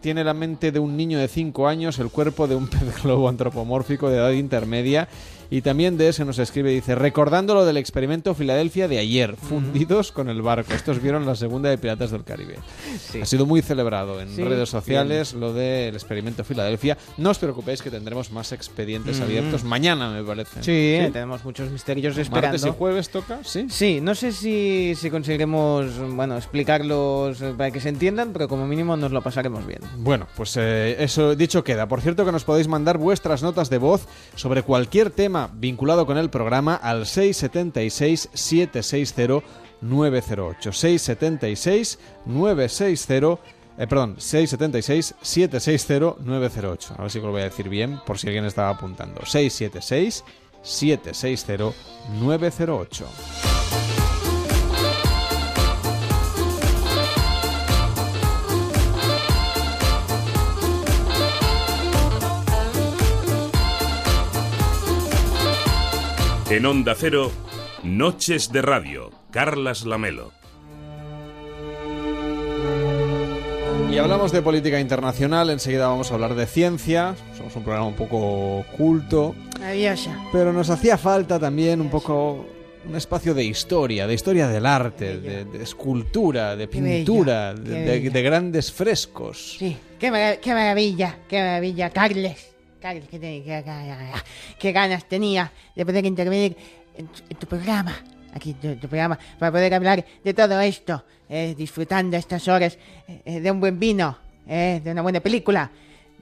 Tiene 0.00 0.24
la 0.24 0.34
mente 0.34 0.72
de 0.72 0.78
un 0.78 0.96
niño 0.96 1.18
de 1.18 1.28
5 1.28 1.68
años, 1.68 1.98
el 1.98 2.10
cuerpo 2.10 2.46
de 2.46 2.54
un 2.56 2.68
pez 2.68 3.02
globo 3.02 3.28
antropomórfico 3.28 4.08
de 4.08 4.16
edad 4.16 4.30
intermedia. 4.30 5.08
Y 5.50 5.62
también 5.62 5.96
de 5.96 6.08
ese 6.08 6.24
nos 6.24 6.38
escribe, 6.38 6.70
dice, 6.70 6.94
recordando 6.94 7.54
lo 7.54 7.64
del 7.64 7.76
experimento 7.76 8.34
Filadelfia 8.34 8.88
de 8.88 8.98
ayer, 8.98 9.36
fundidos 9.36 10.10
con 10.12 10.28
el 10.28 10.42
barco. 10.42 10.72
Estos 10.74 11.00
vieron 11.00 11.24
la 11.26 11.34
segunda 11.36 11.70
de 11.70 11.78
Piratas 11.78 12.10
del 12.10 12.24
Caribe. 12.24 12.56
Sí. 12.98 13.20
Ha 13.20 13.26
sido 13.26 13.46
muy 13.46 13.62
celebrado 13.62 14.20
en 14.20 14.34
Sí, 14.34 14.42
redes 14.42 14.68
sociales 14.68 15.34
lo 15.34 15.52
del 15.52 15.94
experimento 15.94 16.42
Filadelfia. 16.44 16.98
No 17.16 17.30
os 17.30 17.38
preocupéis 17.38 17.82
que 17.82 17.90
tendremos 17.90 18.30
más 18.32 18.52
expedientes 18.52 19.20
Mm. 19.20 19.22
abiertos 19.22 19.64
mañana, 19.64 20.10
me 20.10 20.22
parece. 20.24 20.62
Sí, 20.62 21.10
tenemos 21.12 21.44
muchos 21.44 21.70
misterios 21.70 22.16
esperando. 22.18 22.48
Martes 22.58 22.66
y 22.66 22.70
jueves 22.76 23.08
toca, 23.10 23.38
sí. 23.44 23.66
Sí, 23.70 24.00
no 24.00 24.14
sé 24.14 24.32
si, 24.32 24.94
si 24.96 25.10
conseguiremos, 25.10 25.96
bueno, 26.14 26.36
explicarlos 26.36 27.38
para 27.56 27.70
que 27.70 27.80
se 27.80 27.88
entiendan, 27.88 28.32
pero 28.32 28.48
como 28.48 28.66
mínimo 28.66 28.96
nos 28.96 29.12
lo 29.12 29.22
pasaremos 29.22 29.66
bien. 29.66 29.80
Bueno, 29.98 30.26
pues 30.36 30.56
eh, 30.56 30.96
eso 30.98 31.34
dicho 31.36 31.62
queda. 31.62 31.86
Por 31.86 32.00
cierto 32.00 32.24
que 32.24 32.32
nos 32.32 32.44
podéis 32.44 32.66
mandar 32.68 32.98
vuestras 32.98 33.42
notas 33.42 33.70
de 33.70 33.78
voz 33.78 34.06
sobre 34.34 34.62
cualquier 34.62 35.10
tema 35.10 35.35
vinculado 35.52 36.06
con 36.06 36.18
el 36.18 36.30
programa 36.30 36.74
al 36.74 37.06
676 37.06 38.30
760 38.32 39.46
908. 39.80 40.72
676 40.72 41.98
960 42.26 43.38
eh, 43.78 43.86
perdón, 43.86 44.16
676 44.18 45.14
760 45.20 46.16
908. 46.24 46.94
A 46.96 47.02
ver 47.02 47.10
si 47.10 47.20
lo 47.20 47.30
voy 47.30 47.42
a 47.42 47.44
decir 47.44 47.68
bien 47.68 48.00
por 48.06 48.18
si 48.18 48.26
alguien 48.26 48.46
estaba 48.46 48.70
apuntando. 48.70 49.24
676 49.24 50.24
En 66.50 66.64
Onda 66.66 66.94
Cero, 66.96 67.32
Noches 67.82 68.52
de 68.52 68.62
Radio, 68.62 69.10
Carlas 69.30 69.84
Lamelo. 69.84 70.32
Y 73.90 73.98
hablamos 73.98 74.30
de 74.32 74.42
política 74.42 74.78
internacional, 74.78 75.50
enseguida 75.50 75.88
vamos 75.88 76.10
a 76.10 76.14
hablar 76.14 76.34
de 76.34 76.46
ciencia, 76.46 77.14
somos 77.36 77.54
un 77.56 77.62
programa 77.64 77.86
un 77.88 77.94
poco 77.94 78.64
culto, 78.76 79.34
Maravillosa. 79.58 80.16
pero 80.32 80.52
nos 80.52 80.68
hacía 80.70 80.98
falta 80.98 81.38
también 81.38 81.80
un 81.80 81.88
poco 81.90 82.46
un 82.86 82.94
espacio 82.94 83.32
de 83.34 83.44
historia, 83.44 84.06
de 84.06 84.14
historia 84.14 84.48
del 84.48 84.66
arte, 84.66 85.18
de, 85.18 85.44
de 85.46 85.62
escultura, 85.62 86.54
de 86.56 86.68
Qué 86.68 86.80
bello, 86.80 86.96
pintura, 87.06 87.54
de, 87.54 87.70
de- 87.80 87.84
bello. 87.84 88.10
de 88.12 88.22
grandes 88.22 88.70
frescos. 88.70 89.56
Sí, 89.58 89.76
qué, 89.98 90.38
qué 90.42 90.54
maravilla, 90.54 91.18
qué 91.28 91.38
maravilla, 91.40 91.90
Carles. 91.90 92.54
Carles, 92.86 93.08
qué, 94.60 94.72
ganas 94.72 95.08
tenía 95.08 95.50
de 95.74 95.84
poder 95.84 96.06
intervenir 96.06 96.56
en, 96.96 97.08
tu- 97.08 97.22
en 97.28 97.36
tu 97.36 97.46
programa, 97.48 97.92
aquí 98.32 98.54
tu, 98.54 98.76
tu 98.76 98.86
programa, 98.86 99.18
para 99.40 99.50
poder 99.50 99.74
hablar 99.74 100.04
de 100.22 100.34
todo 100.34 100.60
esto, 100.60 101.04
eh, 101.28 101.56
disfrutando 101.58 102.16
estas 102.16 102.46
horas 102.46 102.78
eh, 103.08 103.22
eh, 103.24 103.40
de 103.40 103.50
un 103.50 103.58
buen 103.58 103.80
vino, 103.80 104.16
eh, 104.46 104.80
de 104.84 104.92
una 104.92 105.02
buena 105.02 105.18
película, 105.18 105.68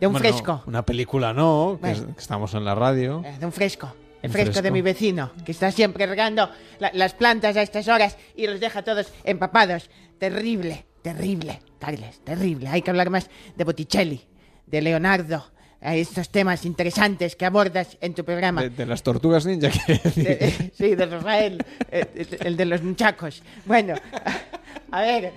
de 0.00 0.06
un 0.06 0.14
Bueno, 0.14 0.26
fresco, 0.26 0.62
Una 0.66 0.82
película 0.86 1.34
no, 1.34 1.78
que, 1.82 1.90
es- 1.90 1.98
Bueno. 1.98 2.14
que 2.14 2.20
estamos 2.22 2.54
en 2.54 2.64
la 2.64 2.74
radio. 2.74 3.22
eh, 3.26 3.36
de 3.38 3.44
un 3.44 3.52
fresco. 3.52 3.94
El 4.22 4.30
fresco, 4.30 4.62
de 4.62 4.70
mi 4.70 4.80
vecino, 4.80 5.32
que 5.44 5.52
está 5.52 5.70
siempre 5.70 6.06
regando 6.06 6.48
la- 6.78 6.90
las 6.94 7.12
plantas 7.12 7.58
a 7.58 7.62
estas 7.62 7.88
horas 7.88 8.16
y 8.34 8.46
los 8.46 8.58
deja 8.58 8.82
todos 8.82 9.12
empapados. 9.24 9.90
Terrible, 10.18 10.86
terrible, 11.02 11.60
Carles, 11.78 12.20
terrible. 12.24 12.68
Hay 12.70 12.80
que 12.80 12.88
hablar 12.90 13.10
más 13.10 13.28
de 13.54 13.64
Botticelli, 13.64 14.22
de 14.66 14.80
Leonardo, 14.80 15.44
a 15.84 15.94
estos 15.94 16.30
temas 16.30 16.64
interesantes 16.64 17.36
que 17.36 17.44
abordas 17.46 17.96
en 18.00 18.14
tu 18.14 18.24
programa. 18.24 18.62
De, 18.62 18.70
de 18.70 18.86
las 18.86 19.02
tortugas 19.02 19.44
ninja 19.46 19.68
De- 20.16 20.72
sí, 20.74 20.94
de 20.96 21.06
Rafael, 21.06 21.64
eh, 21.90 22.06
el, 22.16 22.46
el 22.46 22.56
de 22.56 22.64
los 22.64 22.82
muchachos. 22.82 23.42
Bueno, 23.66 23.94
a, 24.90 24.98
a 24.98 25.02
ver, 25.02 25.32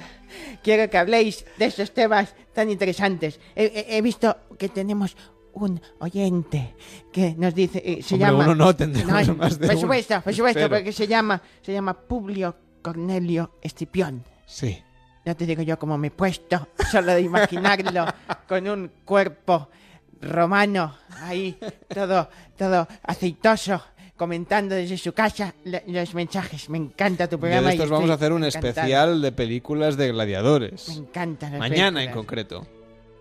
quiero 0.64 0.90
que 0.90 0.98
habléis 0.98 1.46
de 1.58 1.66
estos 1.66 1.92
temas 1.94 2.34
tan 2.54 2.70
interesantes. 2.72 3.40
He, 3.56 3.66
he- 3.66 3.98
he 3.98 4.02
visto 4.02 4.36
que 4.58 4.70
tenemos 4.70 5.16
un 5.54 5.82
oyente 6.00 6.76
que 7.12 7.36
nos 7.38 7.54
dice, 7.54 7.82
eh, 7.84 8.02
se 8.04 8.16
Hombre, 8.16 8.30
llama... 8.32 8.44
uno 8.46 8.56
no, 8.56 8.76
tendremos 8.76 9.36
más 9.38 9.60
de 9.60 9.68
Por 9.68 9.76
uno. 9.76 9.82
supuesto, 9.82 10.22
por 10.22 10.34
supuesto, 10.34 10.60
Pero- 10.62 10.70
porque 10.70 10.92
se 10.94 11.08
llama, 11.08 11.42
se 11.62 11.74
llama 11.74 11.94
Publio 11.94 12.56
Cornelio 12.82 13.52
Escipión. 13.62 14.24
Sí. 14.46 14.82
Ya 15.26 15.36
te 15.36 15.46
digo 15.46 15.62
yo 15.62 15.78
cómo 15.78 15.98
me 15.98 16.08
he 16.08 16.12
puesto, 16.12 16.70
solo 16.90 17.14
de 17.14 17.22
imaginarlo, 17.22 18.06
con 18.48 18.66
un 18.70 18.92
cuerpo 19.04 19.68
romano 20.22 20.96
ahí, 21.22 21.58
todo, 21.94 22.30
todo 22.58 22.88
aceitoso, 23.04 23.82
comentando 24.16 24.76
desde 24.76 24.98
su 24.98 25.14
casa 25.14 25.54
lo- 25.66 25.80
los 25.88 26.14
mensajes. 26.14 26.70
Me 26.70 26.78
encanta 26.78 27.28
tu 27.28 27.36
Y 27.36 27.38
de 27.38 27.42
programa. 27.42 27.70
y 27.72 27.76
estos 27.76 27.90
vamos 27.90 28.10
a 28.10 28.14
hacer 28.14 28.32
un 28.34 28.44
especial 28.44 29.22
de 29.22 29.32
películas 29.32 29.98
de 29.98 30.12
gladiadores. 30.12 30.88
Me 30.90 30.96
encantan 30.96 31.52
las 31.52 31.60
Mañana 31.60 32.04
en 32.04 32.12
concreto. 32.12 32.66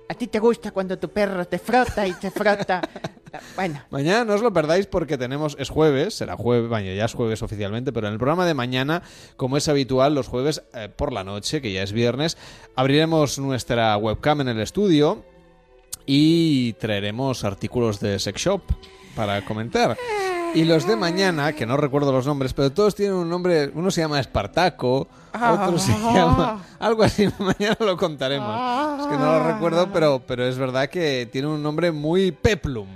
¿A 0.08 0.14
ti 0.14 0.28
te 0.28 0.38
gusta 0.38 0.70
cuando 0.70 0.96
tu 0.98 1.08
perro 1.10 1.44
te 1.46 1.58
frota 1.58 2.06
y 2.06 2.12
te 2.12 2.30
frota? 2.30 2.80
bueno, 3.56 3.82
Mañana 3.90 4.24
no 4.24 4.34
os 4.34 4.40
lo 4.40 4.52
perdáis 4.52 4.86
porque 4.86 5.18
tenemos, 5.18 5.56
es 5.58 5.68
jueves, 5.68 6.14
será 6.14 6.36
jueves, 6.36 6.68
bueno, 6.68 6.92
ya 6.94 7.04
es 7.06 7.12
jueves 7.12 7.42
oficialmente, 7.42 7.92
pero 7.92 8.06
en 8.06 8.12
el 8.12 8.18
programa 8.20 8.46
de 8.46 8.54
mañana, 8.54 9.02
como 9.36 9.56
es 9.56 9.66
habitual, 9.68 10.14
los 10.14 10.28
jueves 10.28 10.62
eh, 10.74 10.88
por 10.94 11.12
la 11.12 11.24
noche, 11.24 11.60
que 11.60 11.72
ya 11.72 11.82
es 11.82 11.90
viernes, 11.92 12.38
abriremos 12.76 13.40
nuestra 13.40 13.96
webcam 13.96 14.42
en 14.42 14.48
el 14.48 14.60
estudio 14.60 15.24
y 16.06 16.72
traeremos 16.74 17.44
artículos 17.44 18.00
de 18.00 18.18
Sex 18.18 18.40
Shop 18.40 18.62
para 19.14 19.44
comentar. 19.44 19.96
Y 20.54 20.64
los 20.64 20.86
de 20.86 20.96
mañana, 20.96 21.52
que 21.52 21.66
no 21.66 21.76
recuerdo 21.76 22.12
los 22.12 22.26
nombres, 22.26 22.54
pero 22.54 22.72
todos 22.72 22.94
tienen 22.94 23.14
un 23.14 23.28
nombre, 23.28 23.70
uno 23.74 23.90
se 23.90 24.00
llama 24.00 24.20
Espartaco, 24.20 25.06
otro 25.34 25.78
se 25.78 25.92
llama 25.92 26.64
algo 26.78 27.02
así, 27.02 27.28
mañana 27.38 27.76
lo 27.80 27.96
contaremos. 27.96 29.00
Es 29.00 29.06
que 29.06 29.16
no 29.16 29.38
lo 29.38 29.52
recuerdo, 29.52 29.92
pero, 29.92 30.22
pero 30.26 30.46
es 30.46 30.56
verdad 30.56 30.88
que 30.88 31.28
tiene 31.30 31.48
un 31.48 31.62
nombre 31.62 31.92
muy 31.92 32.30
peplum. 32.30 32.86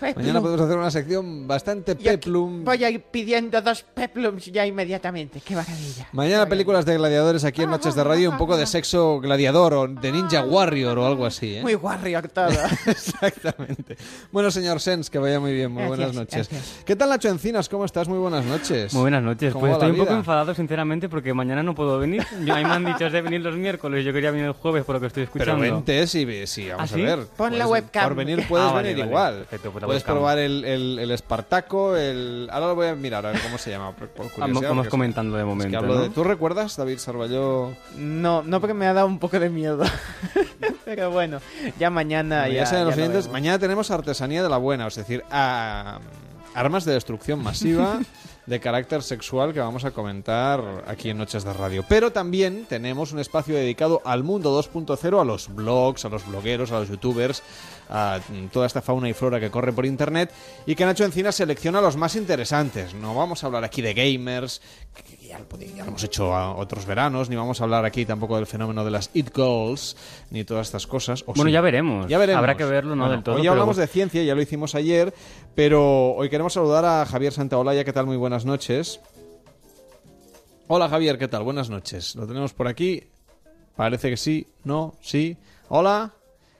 Peplum. 0.00 0.22
Mañana 0.24 0.40
podemos 0.40 0.60
hacer 0.66 0.76
una 0.78 0.90
sección 0.90 1.46
bastante 1.48 1.96
peplum. 1.96 2.64
voy 2.64 2.84
a 2.84 2.90
ir 2.90 3.02
pidiendo 3.02 3.60
dos 3.62 3.82
peplums 3.82 4.46
ya 4.46 4.66
inmediatamente. 4.66 5.40
¡Qué 5.44 5.54
maravilla! 5.54 6.08
Mañana 6.12 6.46
películas 6.46 6.84
de 6.84 6.96
gladiadores 6.96 7.44
aquí 7.44 7.62
en 7.62 7.70
Noches 7.70 7.94
de 7.94 8.04
Radio, 8.04 8.30
un 8.30 8.36
poco 8.38 8.56
de 8.56 8.66
sexo 8.66 9.20
gladiador 9.20 9.74
o 9.74 9.88
de 9.88 10.12
Ninja 10.12 10.44
Warrior 10.44 10.98
o 10.98 11.06
algo 11.06 11.26
así. 11.26 11.56
¿eh? 11.56 11.62
Muy 11.62 11.74
warrior 11.74 12.28
todo. 12.28 12.48
Exactamente. 12.86 13.96
Bueno, 14.32 14.50
señor 14.50 14.80
Sens, 14.80 15.10
que 15.10 15.18
vaya 15.18 15.40
muy 15.40 15.52
bien. 15.52 15.70
Muy 15.72 15.82
Gracias, 15.84 15.98
buenas 15.98 16.14
noches. 16.16 16.48
gracias. 16.48 16.82
¿Qué 16.84 16.96
tal, 16.96 17.08
Nacho 17.10 17.28
Encinas? 17.28 17.68
¿Cómo 17.68 17.84
estás? 17.84 18.08
Muy 18.08 18.18
buenas 18.18 18.44
noches. 18.44 18.92
Muy 18.92 19.02
buenas 19.02 19.22
noches. 19.22 19.52
¿Cómo 19.52 19.62
Pues 19.66 19.72
estoy 19.74 19.90
un 19.90 19.96
poco 19.96 20.12
enfadado, 20.12 20.54
sinceramente, 20.54 21.08
porque 21.08 21.32
mañana 21.34 21.62
no 21.62 21.74
puedo 21.74 21.98
venir. 21.98 22.24
Yo, 22.44 22.54
a 22.54 22.58
mí 22.58 22.64
me 22.64 22.70
han 22.70 22.84
dicho 22.84 23.08
de 23.10 23.20
venir 23.22 23.40
los 23.40 23.54
miércoles. 23.56 24.04
Yo 24.04 24.12
quería 24.12 24.30
venir 24.30 24.46
el 24.46 24.52
jueves 24.52 24.84
por 24.84 24.96
lo 24.96 25.00
que 25.00 25.06
estoy 25.08 25.26
Pero 25.32 25.44
escuchando. 25.52 25.76
vente, 25.76 26.06
sí, 26.06 26.26
sí, 26.46 26.68
vamos 26.68 26.90
¿Ah, 26.92 26.94
sí? 26.94 27.02
a 27.02 27.16
ver. 27.16 27.26
Pon 27.36 27.58
la 27.58 27.66
webcam. 27.66 28.04
Por 28.04 28.14
venir 28.14 28.46
puedes 28.48 28.66
Ah, 28.68 28.72
vale, 28.72 28.88
venir 28.88 28.98
vale. 29.04 29.10
igual. 29.10 29.34
Perfecto, 29.46 29.70
pues 29.72 29.84
puedes 29.86 30.02
webcam. 30.02 30.14
probar 30.16 30.38
el, 30.38 30.64
el, 30.64 30.98
el 30.98 31.10
Espartaco, 31.10 31.96
el... 31.96 32.48
Ahora 32.52 32.66
lo 32.68 32.74
voy 32.74 32.88
a 32.88 32.94
mirar, 32.94 33.24
a 33.26 33.32
ver 33.32 33.40
cómo 33.40 33.58
se 33.58 33.70
llama. 33.70 33.92
Por, 33.92 34.08
por 34.08 34.30
curiosidad, 34.30 34.68
Vamos, 34.68 34.88
comentando 34.88 35.36
de 35.36 35.42
es 35.42 35.44
que 35.44 35.48
momento. 35.48 35.78
hablo 35.78 35.94
¿no? 35.94 36.00
de- 36.02 36.10
¿Tú 36.10 36.24
recuerdas, 36.24 36.76
David 36.76 36.98
Sarballó? 36.98 37.72
No, 37.96 38.42
no 38.42 38.60
porque 38.60 38.74
me 38.74 38.86
ha 38.86 38.92
dado 38.92 39.06
un 39.06 39.18
poco 39.18 39.38
de 39.40 39.48
miedo. 39.50 39.84
Pero 40.84 41.10
bueno, 41.10 41.40
ya 41.78 41.90
mañana 41.90 42.40
Bueno, 42.40 42.54
ya, 42.54 42.60
ya 42.60 42.66
saben 42.66 42.84
los 42.86 42.94
oyentes, 42.96 43.28
mañana 43.28 43.58
tenemos 43.58 43.90
artesanía 43.90 44.42
de 44.42 44.48
la 44.48 44.56
buena, 44.58 44.86
es 44.86 44.94
decir, 44.96 45.24
a- 45.30 45.98
armas 46.54 46.84
de 46.84 46.92
destrucción 46.94 47.42
masiva 47.42 47.98
de 48.46 48.60
carácter 48.60 49.02
sexual 49.02 49.52
que 49.52 49.60
vamos 49.60 49.84
a 49.84 49.90
comentar 49.90 50.84
aquí 50.86 51.10
en 51.10 51.18
Noches 51.18 51.44
de 51.44 51.52
Radio. 51.52 51.84
Pero 51.88 52.12
también 52.12 52.66
tenemos 52.68 53.12
un 53.12 53.18
espacio 53.18 53.56
dedicado 53.56 54.00
al 54.04 54.22
mundo 54.22 54.58
2.0, 54.58 55.20
a 55.20 55.24
los 55.24 55.54
blogs, 55.54 56.04
a 56.04 56.08
los 56.08 56.26
blogueros, 56.26 56.70
a 56.70 56.80
los 56.80 56.88
youtubers, 56.88 57.42
a 57.88 58.20
toda 58.52 58.66
esta 58.66 58.82
fauna 58.82 59.08
y 59.08 59.12
flora 59.12 59.40
que 59.40 59.50
corre 59.50 59.72
por 59.72 59.86
internet 59.86 60.32
y 60.66 60.74
que 60.74 60.84
Nacho 60.84 61.04
Encina 61.04 61.32
selecciona 61.32 61.80
los 61.80 61.96
más 61.96 62.16
interesantes. 62.16 62.94
No 62.94 63.14
vamos 63.14 63.42
a 63.42 63.46
hablar 63.46 63.64
aquí 63.64 63.82
de 63.82 63.94
gamers, 63.94 64.60
ya 65.26 65.38
lo, 65.38 65.48
podi- 65.48 65.72
ya 65.74 65.82
lo 65.84 65.88
hemos 65.90 66.02
hecho 66.04 66.34
a 66.34 66.54
otros 66.56 66.86
veranos, 66.86 67.28
ni 67.30 67.36
vamos 67.36 67.60
a 67.60 67.64
hablar 67.64 67.84
aquí 67.84 68.04
tampoco 68.04 68.36
del 68.36 68.46
fenómeno 68.46 68.84
de 68.84 68.90
las 68.90 69.10
it 69.14 69.30
girls, 69.34 69.96
ni 70.30 70.44
todas 70.44 70.66
estas 70.68 70.86
cosas. 70.86 71.22
O 71.26 71.32
Bueno, 71.34 71.48
sí. 71.48 71.52
ya 71.52 71.60
veremos. 71.60 72.08
Ya 72.08 72.18
veremos. 72.18 72.38
Habrá 72.38 72.56
que 72.56 72.64
verlo, 72.64 72.96
no 72.96 73.02
Bueno, 73.04 73.12
del 73.14 73.22
todo, 73.24 73.36
Hoy 73.36 73.46
hablamos 73.46 73.76
de 73.76 73.86
ciencia, 73.86 74.22
ya 74.22 74.34
lo 74.34 74.42
hicimos 74.42 74.74
ayer, 74.74 75.12
pero 75.54 76.12
hoy 76.14 76.28
queremos 76.28 76.52
saludar 76.52 76.84
a 76.84 77.06
Javier 77.06 77.32
Santaolalla. 77.32 77.84
¿Qué 77.84 77.92
tal? 77.92 78.06
Muy 78.06 78.16
buenas 78.16 78.44
noches. 78.44 79.00
Hola 80.68 80.88
Javier, 80.88 81.16
¿qué 81.18 81.28
tal? 81.28 81.44
Buenas 81.44 81.70
noches. 81.70 82.16
Lo 82.16 82.26
tenemos 82.26 82.52
por 82.52 82.66
aquí. 82.66 83.04
Parece 83.76 84.10
que 84.10 84.16
sí, 84.16 84.48
no, 84.64 84.94
sí. 85.00 85.36
Hola. 85.68 86.14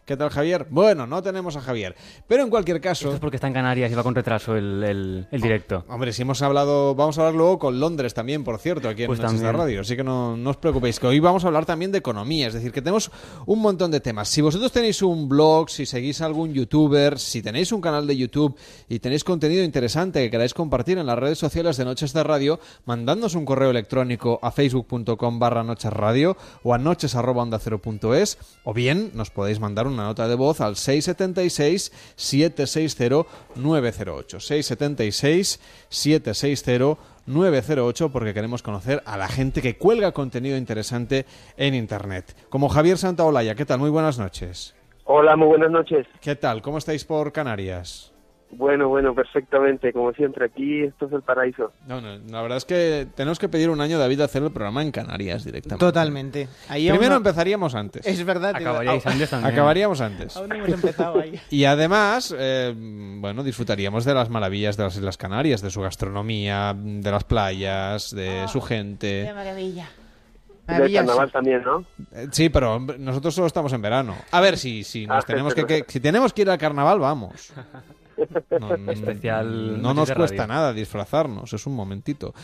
¿Qué 0.06 0.16
tal 0.16 0.30
Javier? 0.30 0.68
Bueno, 0.70 1.04
no 1.04 1.20
tenemos 1.20 1.56
a 1.56 1.60
Javier. 1.60 1.96
Pero 2.28 2.44
en 2.44 2.48
cualquier 2.48 2.80
caso... 2.80 3.06
Esto 3.06 3.14
es 3.16 3.20
porque 3.20 3.38
está 3.38 3.48
en 3.48 3.54
Canarias 3.54 3.90
y 3.90 3.94
va 3.96 4.04
con 4.04 4.14
retraso 4.14 4.54
el, 4.54 4.84
el- 4.84 5.26
el 5.32 5.40
directo. 5.40 5.84
Hombre, 5.88 6.12
si 6.12 6.22
hemos 6.22 6.40
hablado, 6.42 6.94
vamos 6.94 7.18
a 7.18 7.22
hablar 7.22 7.34
luego 7.34 7.58
con 7.58 7.80
Londres 7.80 8.14
también, 8.14 8.44
por 8.44 8.58
cierto, 8.60 8.88
aquí 8.88 9.02
en 9.02 9.08
Pues 9.08 9.18
Noches 9.18 9.40
de 9.40 9.44
también. 9.46 9.60
Radio. 9.60 9.80
Así 9.80 9.96
que 9.96 10.04
no, 10.04 10.36
no 10.36 10.50
os 10.50 10.58
preocupéis, 10.58 11.00
que 11.00 11.08
hoy 11.08 11.18
vamos 11.18 11.42
a 11.42 11.48
hablar 11.48 11.66
también 11.66 11.90
de 11.90 11.98
economía. 11.98 12.46
Es 12.46 12.54
decir, 12.54 12.70
que 12.70 12.80
tenemos 12.82 13.10
un 13.46 13.60
montón 13.60 13.90
de 13.90 13.98
temas. 13.98 14.28
Si 14.28 14.40
vosotros 14.40 14.70
tenéis 14.70 15.02
un 15.02 15.28
blog, 15.28 15.68
si 15.70 15.86
seguís 15.86 16.20
a 16.20 16.26
algún 16.26 16.54
youtuber, 16.54 17.18
si 17.18 17.42
tenéis 17.42 17.72
un 17.72 17.80
canal 17.80 18.06
de 18.06 18.16
YouTube 18.16 18.56
y 18.88 19.00
tenéis 19.00 19.24
contenido 19.24 19.64
interesante 19.64 20.20
que 20.22 20.30
queráis 20.30 20.54
compartir 20.54 20.98
en 20.98 21.06
las 21.06 21.18
redes 21.18 21.38
sociales 21.38 21.76
de 21.78 21.84
Noches 21.84 22.12
de 22.12 22.22
Radio, 22.22 22.60
mandadnos 22.84 23.34
un 23.34 23.44
correo 23.44 23.70
electrónico 23.70 24.38
a 24.40 24.52
facebook.com 24.52 25.40
barra 25.40 25.64
Noches 25.64 25.92
Radio 25.92 26.36
o 26.62 26.74
a 26.74 26.78
noches 26.78 27.16
arroba 27.16 27.42
onda 27.42 27.58
cero 27.58 27.82
punto 27.82 28.14
es, 28.14 28.38
o 28.62 28.72
bien 28.72 29.10
nos 29.14 29.30
podéis 29.30 29.58
mandar 29.58 29.88
una 29.96 30.04
nota 30.04 30.28
de 30.28 30.34
voz 30.34 30.60
al 30.60 30.76
676 30.76 31.92
760 32.14 33.28
908 33.56 34.40
676 34.40 35.60
760 35.88 36.96
908 37.26 38.08
porque 38.10 38.34
queremos 38.34 38.62
conocer 38.62 39.02
a 39.04 39.16
la 39.16 39.28
gente 39.28 39.60
que 39.60 39.76
cuelga 39.76 40.12
contenido 40.12 40.56
interesante 40.56 41.26
en 41.56 41.74
internet. 41.74 42.36
Como 42.48 42.68
Javier 42.68 42.98
Santaolalla, 42.98 43.54
¿qué 43.54 43.64
tal? 43.64 43.80
Muy 43.80 43.90
buenas 43.90 44.18
noches. 44.18 44.74
Hola, 45.04 45.36
muy 45.36 45.48
buenas 45.48 45.70
noches. 45.70 46.06
¿Qué 46.20 46.36
tal? 46.36 46.62
¿Cómo 46.62 46.78
estáis 46.78 47.04
por 47.04 47.32
Canarias? 47.32 48.12
Bueno, 48.52 48.88
bueno, 48.88 49.14
perfectamente. 49.14 49.92
Como 49.92 50.12
siempre, 50.12 50.46
aquí 50.46 50.82
esto 50.84 51.06
es 51.06 51.12
el 51.12 51.22
paraíso. 51.22 51.72
No, 51.86 52.00
no, 52.00 52.16
la 52.30 52.42
verdad 52.42 52.58
es 52.58 52.64
que 52.64 53.06
tenemos 53.14 53.38
que 53.38 53.48
pedir 53.48 53.68
un 53.70 53.80
año, 53.80 53.98
David, 53.98 54.20
a 54.20 54.24
hacer 54.26 54.42
el 54.42 54.50
programa 54.52 54.82
en 54.82 54.92
Canarias 54.92 55.44
directamente. 55.44 55.84
Totalmente. 55.84 56.48
Ahí 56.68 56.88
Primero 56.88 57.10
no- 57.10 57.16
empezaríamos 57.16 57.74
antes. 57.74 58.06
Es 58.06 58.24
verdad. 58.24 58.54
Acabaríais 58.56 59.04
antes 59.06 59.30
también. 59.30 59.52
Acabaríamos 59.52 60.00
antes. 60.00 60.36
Aún 60.36 60.48
no 60.48 60.54
hemos 60.54 60.68
empezado 60.68 61.20
ahí. 61.20 61.38
Y 61.50 61.64
además, 61.64 62.34
eh, 62.38 62.72
bueno, 62.76 63.42
disfrutaríamos 63.42 64.04
de 64.04 64.14
las 64.14 64.30
maravillas 64.30 64.76
de 64.76 64.84
las 64.84 64.96
Islas 64.96 65.16
Canarias, 65.16 65.60
de 65.60 65.70
su 65.70 65.80
gastronomía, 65.82 66.74
de 66.76 67.10
las 67.10 67.24
playas, 67.24 68.14
de 68.14 68.46
su 68.48 68.60
¡Qué 68.60 68.66
gente. 68.66 69.32
maravilla! 69.34 69.88
Del 70.68 70.92
carnaval 70.92 71.30
también, 71.30 71.62
¿no? 71.62 71.84
Eh, 72.12 72.26
Sí, 72.32 72.48
pero 72.48 72.80
nosotros 72.80 73.32
solo 73.34 73.46
estamos 73.46 73.72
en 73.72 73.82
verano. 73.82 74.16
A 74.32 74.40
ver 74.40 74.56
si, 74.58 74.82
si 74.82 75.06
nos 75.06 75.22
Ah, 75.22 75.26
tenemos 75.26 75.54
que, 75.54 75.64
que- 75.64 75.84
si 75.86 76.00
tenemos 76.00 76.32
que 76.32 76.42
ir 76.42 76.50
al 76.50 76.58
carnaval, 76.58 76.98
vamos. 76.98 77.52
No, 78.60 78.92
Especial 78.92 79.82
No 79.82 79.94
nos 79.94 80.10
cuesta 80.12 80.42
Radio. 80.42 80.54
nada 80.54 80.72
disfrazarnos, 80.72 81.52
es 81.52 81.66
un 81.66 81.74
momentito. 81.74 82.34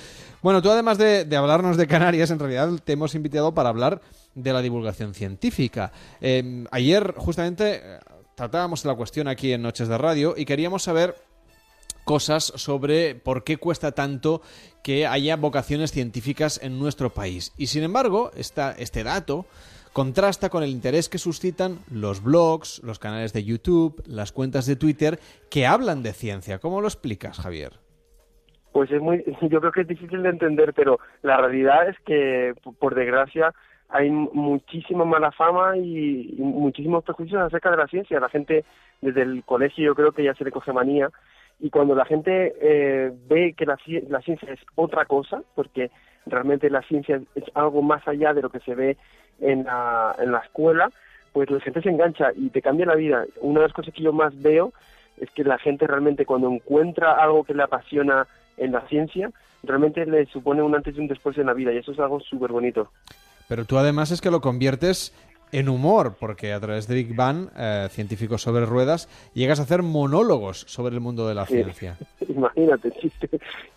Bueno, 0.42 0.60
tú 0.62 0.70
además 0.70 0.98
de, 0.98 1.24
de 1.24 1.36
hablarnos 1.36 1.76
de 1.76 1.86
Canarias, 1.86 2.30
en 2.30 2.38
realidad 2.38 2.70
te 2.84 2.92
hemos 2.92 3.14
invitado 3.14 3.54
para 3.54 3.68
hablar 3.68 4.00
de 4.34 4.52
la 4.52 4.62
divulgación 4.62 5.14
científica. 5.14 5.92
Eh, 6.20 6.64
ayer, 6.70 7.14
justamente, 7.16 7.80
eh, 7.82 7.98
tratábamos 8.34 8.84
la 8.84 8.94
cuestión 8.94 9.28
aquí 9.28 9.52
en 9.52 9.62
Noches 9.62 9.88
de 9.88 9.98
Radio 9.98 10.34
y 10.36 10.44
queríamos 10.44 10.82
saber 10.82 11.16
cosas 12.04 12.52
sobre 12.56 13.14
por 13.14 13.44
qué 13.44 13.56
cuesta 13.56 13.92
tanto 13.92 14.42
que 14.82 15.06
haya 15.06 15.36
vocaciones 15.36 15.92
científicas 15.92 16.58
en 16.62 16.78
nuestro 16.78 17.12
país. 17.12 17.52
Y 17.56 17.68
sin 17.68 17.84
embargo, 17.84 18.32
esta, 18.36 18.72
este 18.72 19.04
dato 19.04 19.46
contrasta 19.92 20.48
con 20.48 20.62
el 20.62 20.70
interés 20.70 21.08
que 21.08 21.18
suscitan 21.18 21.78
los 21.90 22.22
blogs, 22.22 22.82
los 22.84 22.98
canales 22.98 23.32
de 23.32 23.44
YouTube, 23.44 24.02
las 24.06 24.32
cuentas 24.32 24.66
de 24.66 24.76
Twitter 24.76 25.18
que 25.50 25.66
hablan 25.66 26.02
de 26.02 26.12
ciencia. 26.12 26.58
¿Cómo 26.58 26.80
lo 26.80 26.88
explicas, 26.88 27.40
Javier? 27.40 27.72
Pues 28.72 28.90
es 28.90 29.00
muy, 29.00 29.22
yo 29.42 29.60
creo 29.60 29.72
que 29.72 29.82
es 29.82 29.88
difícil 29.88 30.22
de 30.22 30.30
entender, 30.30 30.72
pero 30.74 30.98
la 31.22 31.36
realidad 31.36 31.88
es 31.88 31.98
que, 32.00 32.54
por 32.78 32.94
desgracia, 32.94 33.52
hay 33.88 34.10
muchísima 34.10 35.04
mala 35.04 35.32
fama 35.32 35.76
y, 35.76 36.34
y 36.38 36.40
muchísimos 36.40 37.04
prejuicios 37.04 37.42
acerca 37.42 37.70
de 37.70 37.76
la 37.76 37.86
ciencia. 37.86 38.20
La 38.20 38.30
gente 38.30 38.64
desde 39.02 39.22
el 39.22 39.44
colegio 39.44 39.84
yo 39.84 39.94
creo 39.94 40.12
que 40.12 40.24
ya 40.24 40.34
se 40.34 40.44
le 40.44 40.50
coge 40.50 40.72
manía 40.72 41.10
y 41.62 41.70
cuando 41.70 41.94
la 41.94 42.04
gente 42.04 42.54
eh, 42.60 43.12
ve 43.28 43.54
que 43.56 43.66
la 43.66 43.76
ciencia 43.76 44.52
es 44.52 44.58
otra 44.74 45.04
cosa, 45.04 45.42
porque 45.54 45.92
realmente 46.26 46.70
la 46.70 46.82
ciencia 46.82 47.20
es 47.34 47.44
algo 47.54 47.82
más 47.82 48.06
allá 48.06 48.34
de 48.34 48.42
lo 48.42 48.50
que 48.50 48.60
se 48.60 48.74
ve 48.74 48.96
en 49.40 49.64
la, 49.64 50.14
en 50.18 50.32
la 50.32 50.38
escuela, 50.38 50.90
pues 51.32 51.50
la 51.50 51.60
gente 51.60 51.82
se 51.82 51.88
engancha 51.88 52.30
y 52.34 52.50
te 52.50 52.62
cambia 52.62 52.86
la 52.86 52.94
vida. 52.94 53.24
Una 53.40 53.60
de 53.60 53.66
las 53.66 53.74
cosas 53.74 53.94
que 53.94 54.02
yo 54.02 54.12
más 54.12 54.40
veo 54.40 54.72
es 55.18 55.30
que 55.30 55.44
la 55.44 55.58
gente 55.58 55.86
realmente 55.86 56.26
cuando 56.26 56.50
encuentra 56.50 57.12
algo 57.12 57.44
que 57.44 57.54
le 57.54 57.62
apasiona 57.62 58.26
en 58.56 58.72
la 58.72 58.82
ciencia, 58.88 59.30
realmente 59.62 60.04
le 60.06 60.26
supone 60.26 60.62
un 60.62 60.74
antes 60.74 60.96
y 60.96 61.00
un 61.00 61.08
después 61.08 61.36
en 61.38 61.46
la 61.46 61.54
vida 61.54 61.72
y 61.72 61.78
eso 61.78 61.92
es 61.92 61.98
algo 61.98 62.20
súper 62.20 62.52
bonito. 62.52 62.90
Pero 63.48 63.64
tú 63.64 63.78
además 63.78 64.10
es 64.10 64.20
que 64.20 64.30
lo 64.30 64.40
conviertes 64.40 65.14
en 65.52 65.68
humor, 65.68 66.16
porque 66.18 66.52
a 66.52 66.60
través 66.60 66.88
de 66.88 66.94
Big 66.96 67.14
Bang, 67.14 67.48
eh, 67.56 67.86
científicos 67.90 68.42
sobre 68.42 68.66
ruedas, 68.66 69.08
llegas 69.34 69.60
a 69.60 69.64
hacer 69.64 69.82
monólogos 69.82 70.60
sobre 70.66 70.94
el 70.94 71.00
mundo 71.00 71.28
de 71.28 71.34
la 71.34 71.46
Sí. 71.46 71.54
ciencia. 71.62 71.96
Imagínate, 72.28 72.90
chiste, 73.00 73.28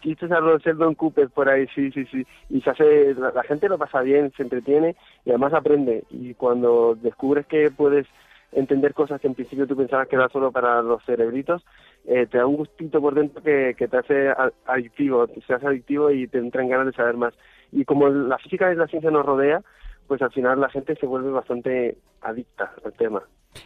chistes 0.02 0.32
a 0.32 0.40
los 0.40 0.62
Sheldon 0.64 0.96
Cooper 0.96 1.30
por 1.30 1.50
ahí, 1.50 1.68
sí, 1.76 1.92
sí, 1.92 2.06
sí. 2.06 2.26
Y 2.50 2.62
se 2.62 2.70
hace, 2.70 3.14
la, 3.16 3.32
la 3.32 3.44
gente 3.44 3.68
lo 3.70 3.78
pasa 3.78 4.02
bien, 4.02 4.32
se 4.36 4.44
entretiene 4.44 4.96
y 5.26 5.30
además 5.30 5.54
aprende. 5.54 6.04
Y 6.10 6.34
cuando 6.34 6.96
descubres 7.02 7.46
que 7.46 7.70
puedes 7.72 8.08
entender 8.52 8.94
cosas 8.94 9.20
que 9.20 9.28
en 9.28 9.36
principio 9.36 9.68
tú 9.68 9.76
pensabas 9.76 10.08
que 10.08 10.16
era 10.16 10.30
solo 10.30 10.52
para 10.52 10.82
los 10.82 11.04
cerebritos, 11.04 11.66
eh, 12.06 12.26
te 12.30 12.38
da 12.38 12.46
un 12.46 12.56
gustito 12.56 13.02
por 13.02 13.14
dentro 13.14 13.44
que, 13.44 13.76
que 13.78 13.88
te 13.90 13.98
hace 13.98 14.30
adictivo, 14.66 15.28
te 15.28 15.54
hace 15.54 15.68
adictivo 15.68 16.10
y 16.12 16.28
te 16.28 16.38
entran 16.38 16.70
ganas 16.70 16.86
de 16.86 16.94
saber 16.94 17.18
más. 17.18 17.34
Y 17.74 17.84
como 17.84 18.08
la 18.08 18.38
física 18.38 18.70
de 18.70 18.76
la 18.76 18.88
ciencia 18.88 19.12
nos 19.12 19.26
rodea, 19.26 19.62
pues 20.08 20.22
al 20.22 20.32
final 20.32 20.60
la 20.60 20.70
gente 20.70 20.96
se 20.96 21.06
vuelve 21.06 21.32
bastante 21.32 21.98
adicta 22.22 22.74
al 22.84 22.94
tema. 22.94 23.24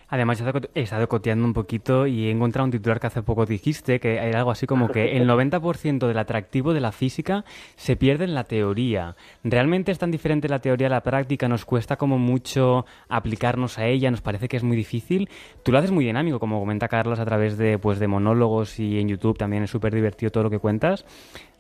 Además, 0.08 0.42
he 0.74 0.82
estado- 0.82 1.08
coteando 1.08 1.46
un 1.46 1.54
poquito 1.54 2.08
y 2.08 2.28
he 2.28 2.32
encontrado 2.32 2.66
un 2.66 2.72
titular 2.72 3.00
que 3.00 3.08
hace 3.08 3.22
poco 3.24 3.46
dijiste, 3.46 4.00
que 4.00 4.16
era 4.18 4.40
algo 4.40 4.52
así 4.52 4.68
como 4.68 4.90
que 4.90 5.18
el 5.18 5.28
90% 5.28 6.08
del 6.08 6.18
atractivo 6.18 6.74
de 6.74 6.82
la 6.82 6.92
física 6.92 7.46
se 7.76 7.96
pierde 7.96 8.26
en 8.26 8.34
la 8.34 8.44
teoría. 8.44 9.16
¿Realmente 9.44 9.92
es 9.92 10.00
tan 10.00 10.12
diferente 10.12 10.50
la 10.50 10.60
teoría 10.60 10.88
a 10.88 10.90
la 10.92 11.02
práctica? 11.02 11.48
¿Nos 11.48 11.66
cuesta 11.66 11.96
como 11.96 12.18
mucho 12.18 12.86
aplicarnos 13.08 13.78
a 13.80 13.86
ella? 13.88 14.12
¿Nos 14.12 14.22
parece 14.22 14.48
que 14.48 14.58
es 14.58 14.64
muy 14.64 14.78
difícil? 14.78 15.30
Tú 15.64 15.72
lo 15.72 15.78
haces 15.80 15.92
muy 15.92 16.06
dinámico, 16.06 16.40
como 16.40 16.60
comenta 16.60 16.88
Carlos, 16.88 17.20
a 17.20 17.26
través 17.26 17.58
de, 17.58 17.78
pues, 17.78 18.00
de 18.00 18.08
monólogos 18.08 18.80
y 18.80 19.00
en 19.00 19.08
YouTube 19.08 19.38
también 19.38 19.64
es 19.64 19.72
súper 19.72 19.94
divertido 19.94 20.32
todo 20.32 20.44
lo 20.44 20.50
que 20.50 20.60
cuentas. 20.60 21.06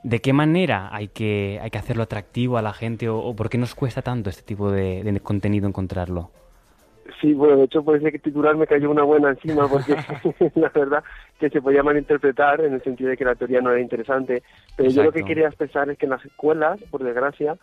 ¿De 0.03 0.21
qué 0.21 0.31
manera 0.31 0.89
hay 0.93 1.09
que, 1.09 1.59
hay 1.61 1.69
que 1.69 1.77
hacerlo 1.77 2.03
atractivo 2.03 2.57
a 2.57 2.61
la 2.61 2.73
gente 2.73 3.09
o, 3.09 3.35
por 3.35 3.49
qué 3.49 3.57
nos 3.57 3.75
cuesta 3.75 4.01
tanto 4.01 4.29
este 4.29 4.43
tipo 4.43 4.71
de 4.71 5.19
contenido 5.23 5.67
encontrarlo? 5.67 6.31
Sí, 7.21 7.33
bueno, 7.33 7.57
de 7.57 7.63
hecho 7.65 7.83
por 7.83 7.97
ese 7.97 8.17
titular 8.19 8.55
me 8.55 8.65
cayó 8.67 8.89
una 8.89 9.03
buena 9.03 9.29
encima 9.31 9.67
porque 9.67 9.93
la 10.55 10.69
verdad 10.69 11.03
que 11.39 11.49
se 11.49 11.61
podía 11.61 11.83
malinterpretar 11.83 12.61
en 12.61 12.73
el 12.73 12.83
sentido 12.83 13.09
de 13.09 13.17
que 13.17 13.25
la 13.25 13.35
teoría 13.35 13.61
no 13.61 13.71
era 13.71 13.81
interesante, 13.81 14.43
pero 14.75 14.89
yo 14.89 15.03
lo 15.03 15.11
que 15.11 15.23
quería 15.25 15.47
expresar 15.47 15.89
es 15.89 15.97
que 15.97 16.05
en 16.05 16.11
las 16.11 16.23
escuelas, 16.25 16.79
por 16.89 17.03
desgracia, 17.03 17.57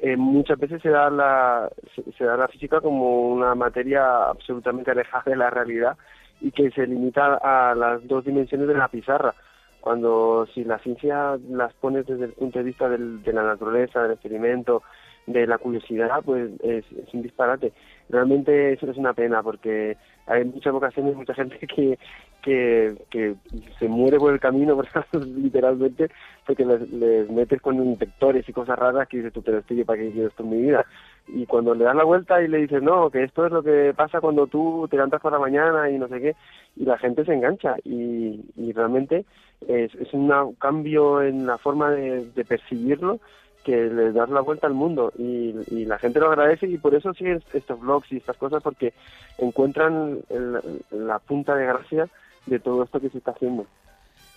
eh, 0.00 0.16
muchas 0.16 0.58
veces 0.58 0.80
se 0.82 0.90
da 0.90 1.10
la 1.10 1.68
se, 1.94 2.04
se 2.12 2.24
da 2.24 2.36
la 2.36 2.46
física 2.48 2.80
como 2.80 3.28
una 3.32 3.54
materia 3.56 4.28
absolutamente 4.28 4.90
alejada 4.92 5.24
de 5.26 5.36
la 5.36 5.50
realidad 5.50 5.96
y 6.40 6.52
que 6.52 6.70
se 6.70 6.86
limita 6.86 7.34
a 7.42 7.74
las 7.74 8.06
dos 8.06 8.24
dimensiones 8.24 8.68
de 8.68 8.74
la 8.74 8.88
pizarra. 8.88 9.34
Cuando 9.80 10.46
si 10.54 10.62
la 10.64 10.78
ciencia 10.78 11.36
las 11.48 11.72
pones 11.74 12.06
desde 12.06 12.26
el 12.26 12.32
punto 12.34 12.58
de 12.58 12.64
vista 12.64 12.88
del- 12.88 13.22
de 13.22 13.32
la 13.32 13.42
naturaleza, 13.42 14.02
del 14.02 14.12
experimento, 14.12 14.82
de 15.26 15.46
la 15.46 15.58
curiosidad, 15.58 16.22
pues 16.24 16.50
es, 16.62 16.84
es 16.92 17.14
un 17.14 17.22
disparate. 17.22 17.72
Realmente 18.10 18.72
eso 18.72 18.90
es 18.90 18.96
una 18.96 19.14
pena 19.14 19.42
porque 19.42 19.96
hay 20.26 20.44
muchas 20.44 20.74
ocasiones, 20.74 21.14
mucha 21.14 21.34
gente 21.34 21.58
que, 21.66 21.98
que, 22.42 22.94
que 23.08 23.36
se 23.78 23.88
muere 23.88 24.18
por 24.18 24.32
el 24.32 24.40
camino, 24.40 24.80
literalmente, 25.12 26.10
porque 26.46 26.64
les, 26.64 26.90
les 26.90 27.30
metes 27.30 27.60
con 27.60 27.76
infectores 27.76 28.48
y 28.48 28.52
cosas 28.52 28.78
raras 28.78 29.08
que 29.08 29.18
dices 29.18 29.32
tú, 29.32 29.42
pero 29.42 29.58
estoy 29.58 29.84
para 29.84 30.00
qué 30.00 30.10
quiero 30.10 30.28
esto 30.28 30.42
en 30.42 30.50
mi 30.50 30.62
vida. 30.62 30.84
Y 31.28 31.46
cuando 31.46 31.74
le 31.74 31.84
das 31.84 31.94
la 31.94 32.04
vuelta 32.04 32.42
y 32.42 32.48
le 32.48 32.58
dices, 32.58 32.82
no, 32.82 33.10
que 33.10 33.22
esto 33.22 33.46
es 33.46 33.52
lo 33.52 33.62
que 33.62 33.94
pasa 33.96 34.20
cuando 34.20 34.46
tú 34.46 34.88
te 34.90 34.96
levantas 34.96 35.20
por 35.20 35.32
la 35.32 35.38
mañana 35.38 35.88
y 35.88 35.98
no 35.98 36.08
sé 36.08 36.20
qué, 36.20 36.36
y 36.76 36.84
la 36.84 36.98
gente 36.98 37.24
se 37.24 37.32
engancha 37.32 37.76
y, 37.84 38.40
y 38.56 38.72
realmente 38.72 39.24
es, 39.68 39.94
es 39.94 40.12
un 40.12 40.54
cambio 40.54 41.22
en 41.22 41.46
la 41.46 41.58
forma 41.58 41.90
de, 41.90 42.30
de 42.30 42.44
percibirlo 42.44 43.20
que 43.64 43.76
le 43.90 44.12
das 44.12 44.30
la 44.30 44.40
vuelta 44.40 44.66
al 44.66 44.74
mundo 44.74 45.12
y, 45.18 45.54
y 45.70 45.84
la 45.84 45.98
gente 45.98 46.18
lo 46.20 46.28
agradece 46.28 46.66
y 46.66 46.78
por 46.78 46.94
eso 46.94 47.12
siguen 47.14 47.42
estos 47.52 47.78
blogs 47.80 48.10
y 48.12 48.16
estas 48.16 48.36
cosas 48.36 48.62
porque 48.62 48.92
encuentran 49.38 50.18
el- 50.28 50.60
la 50.90 51.18
punta 51.18 51.54
de 51.54 51.66
gracia 51.66 52.08
de 52.46 52.58
todo 52.58 52.82
esto 52.84 53.00
que 53.00 53.10
se 53.10 53.18
está 53.18 53.32
haciendo. 53.32 53.66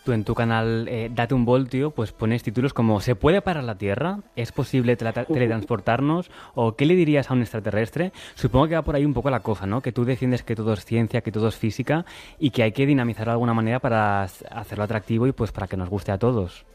Tú 0.04 0.12
en 0.12 0.26
tu 0.26 0.36
canal 0.36 0.86
eh, 0.90 1.10
Date 1.14 1.34
un 1.34 1.46
Voltio, 1.46 1.92
pues 1.92 2.12
pones 2.12 2.44
títulos 2.44 2.74
como 2.74 3.00
¿Se 3.00 3.16
puede 3.16 3.42
parar 3.42 3.64
la 3.64 3.76
Tierra? 3.78 4.18
¿Es 4.36 4.52
posible 4.52 4.98
tele- 4.98 5.14
teletransportarnos? 5.34 6.30
¿O 6.56 6.76
qué 6.76 6.86
le 6.86 6.96
dirías 6.96 7.32
a 7.32 7.34
un 7.34 7.40
extraterrestre? 7.42 8.12
Supongo 8.36 8.68
que 8.68 8.76
va 8.76 8.82
por 8.82 8.96
ahí 8.96 9.06
un 9.06 9.14
poco 9.14 9.30
la 9.30 9.40
cosa, 9.40 9.66
¿no? 9.66 9.80
Que 9.80 9.94
tú 9.94 10.04
defiendes 10.04 10.44
que 10.44 10.56
todo 10.58 10.74
es 10.74 10.84
ciencia, 10.84 11.22
que 11.22 11.32
todo 11.32 11.48
es 11.48 11.56
física 11.56 12.04
y 12.38 12.50
que 12.50 12.64
hay 12.64 12.74
que 12.74 12.86
dinamizarlo 12.86 13.32
de 13.32 13.36
alguna 13.36 13.54
manera 13.54 13.80
para 13.80 14.24
hacerlo 14.24 14.84
atractivo 14.84 15.26
y 15.26 15.32
pues 15.32 15.54
para 15.54 15.68
que 15.68 15.78
nos 15.78 15.90
guste 15.90 16.12
a 16.12 16.18
todos. 16.18 16.66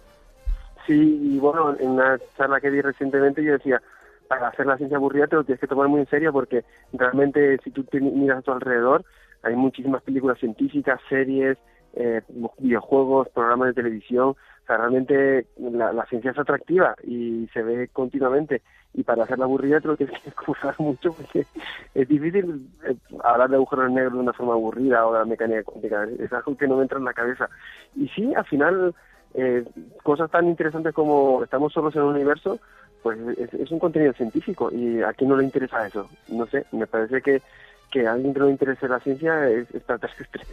Sí, 0.88 1.34
y 1.34 1.38
bueno, 1.38 1.76
en 1.78 1.90
una 1.90 2.18
charla 2.38 2.62
que 2.62 2.70
di 2.70 2.80
recientemente 2.80 3.44
yo 3.44 3.52
decía, 3.52 3.82
para 4.26 4.48
hacer 4.48 4.64
la 4.64 4.78
ciencia 4.78 4.96
aburrida 4.96 5.26
te 5.26 5.36
lo 5.36 5.44
tienes 5.44 5.60
que 5.60 5.66
tomar 5.66 5.86
muy 5.86 6.00
en 6.00 6.08
serio 6.08 6.32
porque 6.32 6.64
realmente 6.94 7.58
si 7.62 7.70
tú 7.70 7.84
te 7.84 8.00
miras 8.00 8.38
a 8.38 8.42
tu 8.42 8.52
alrededor 8.52 9.04
hay 9.42 9.54
muchísimas 9.54 10.02
películas 10.02 10.38
científicas, 10.38 10.98
series, 11.10 11.58
eh, 11.92 12.22
videojuegos, 12.56 13.28
programas 13.28 13.68
de 13.68 13.82
televisión, 13.82 14.28
o 14.30 14.66
sea, 14.66 14.78
realmente 14.78 15.46
la, 15.58 16.06
ciencia 16.06 16.30
es 16.30 16.38
atractiva 16.38 16.96
y 17.04 17.50
se 17.52 17.62
ve 17.62 17.88
continuamente 17.88 18.62
y 18.94 19.02
para 19.02 19.24
hacerla 19.24 19.44
aburrida 19.44 19.82
te 19.82 19.88
lo 19.88 19.96
tienes 19.98 20.18
que 20.22 20.28
escuchar 20.30 20.74
mucho 20.78 21.12
porque 21.12 21.44
es 21.94 22.08
difícil 22.08 22.66
eh, 22.86 22.96
hablar 23.22 23.50
de 23.50 23.56
agujeros 23.56 23.92
negros 23.92 24.14
de 24.14 24.20
una 24.20 24.32
forma 24.32 24.54
aburrida 24.54 25.06
o 25.06 25.12
de 25.12 25.18
la 25.18 25.24
mecánica 25.26 25.64
cuántica, 25.64 26.04
es 26.18 26.32
algo 26.32 26.56
que 26.56 26.66
no 26.66 26.76
me 26.76 26.84
entra 26.84 26.96
en 26.96 27.04
la 27.04 27.12
cabeza. 27.12 27.50
Y 27.94 28.08
sí, 28.08 28.34
al 28.34 28.46
final 28.46 28.94
eh, 29.34 29.64
cosas 30.02 30.30
tan 30.30 30.46
interesantes 30.48 30.94
como 30.94 31.42
estamos 31.44 31.72
solos 31.72 31.94
en 31.96 32.02
el 32.02 32.08
universo, 32.08 32.58
pues 33.02 33.18
es, 33.38 33.52
es 33.54 33.70
un 33.70 33.78
contenido 33.78 34.12
científico 34.12 34.70
y 34.72 35.02
a 35.02 35.12
quién 35.12 35.30
no 35.30 35.36
le 35.36 35.44
interesa 35.44 35.86
eso. 35.86 36.08
No 36.28 36.46
sé, 36.46 36.66
me 36.72 36.86
parece 36.86 37.22
que, 37.22 37.42
que 37.90 38.06
a 38.06 38.12
alguien 38.12 38.32
que 38.32 38.40
no 38.40 38.46
le 38.46 38.52
interese 38.52 38.88
la 38.88 39.00
ciencia 39.00 39.48
es 39.48 39.72
extraterrestre. 39.74 40.44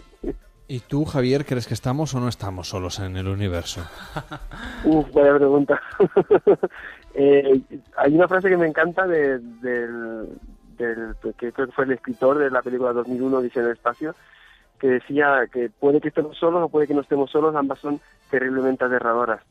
¿Y 0.67 0.79
tú, 0.79 1.05
Javier, 1.05 1.45
crees 1.45 1.67
que 1.67 1.75
estamos 1.75 2.13
o 2.15 2.19
no 2.19 2.27
estamos 2.27 2.69
solos 2.69 2.99
en 2.99 3.15
el 3.17 3.27
universo? 3.27 3.81
Uf, 4.85 5.11
vaya 5.13 5.35
pregunta. 5.35 5.81
Eh, 7.17 7.61
hay 7.95 8.13
una 8.13 8.27
frase 8.27 8.49
que 8.49 8.57
me 8.57 8.67
encanta 8.67 9.07
de- 9.07 9.39
del, 9.39 10.27
del 10.77 11.15
que 11.37 11.53
creo 11.53 11.67
que 11.67 11.71
fue 11.71 11.85
el 11.85 11.93
escritor 11.93 12.37
de 12.39 12.51
la 12.51 12.61
película 12.61 12.91
2001 12.91 13.39
Dice 13.41 13.61
en 13.61 13.67
el 13.67 13.71
espacio, 13.71 14.13
que 14.79 14.87
decía 14.87 15.47
que 15.51 15.69
puede 15.69 16.01
que 16.01 16.09
estemos 16.09 16.37
solos 16.37 16.63
o 16.63 16.69
puede 16.69 16.87
que 16.87 16.93
no 16.93 17.01
estemos 17.01 17.31
solos, 17.31 17.55
ambas 17.55 17.79
son 17.79 17.99
terriblemente 18.29 18.85
aterradoras. 18.85 19.41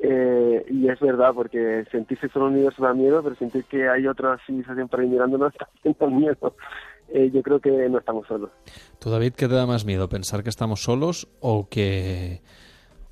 Eh, 0.00 0.64
y 0.70 0.88
es 0.88 1.00
verdad, 1.00 1.32
porque 1.34 1.84
sentirse 1.90 2.28
solo 2.28 2.46
universo 2.46 2.82
da 2.82 2.94
miedo, 2.94 3.22
pero 3.22 3.34
sentir 3.36 3.64
que 3.64 3.88
hay 3.88 4.06
otra 4.06 4.38
civilización 4.46 4.88
por 4.88 5.00
ahí 5.00 5.08
mirándonos 5.08 5.52
también 5.54 5.96
da 6.00 6.06
miedo. 6.06 6.56
Eh, 7.10 7.30
yo 7.32 7.42
creo 7.42 7.58
que 7.58 7.70
no 7.88 7.98
estamos 7.98 8.26
solos. 8.26 8.50
¿Tú, 8.98 9.10
David, 9.10 9.32
qué 9.32 9.48
te 9.48 9.54
da 9.54 9.66
más 9.66 9.84
miedo? 9.84 10.08
¿Pensar 10.08 10.42
que 10.42 10.50
estamos 10.50 10.82
solos 10.82 11.28
o 11.40 11.68
que, 11.68 12.42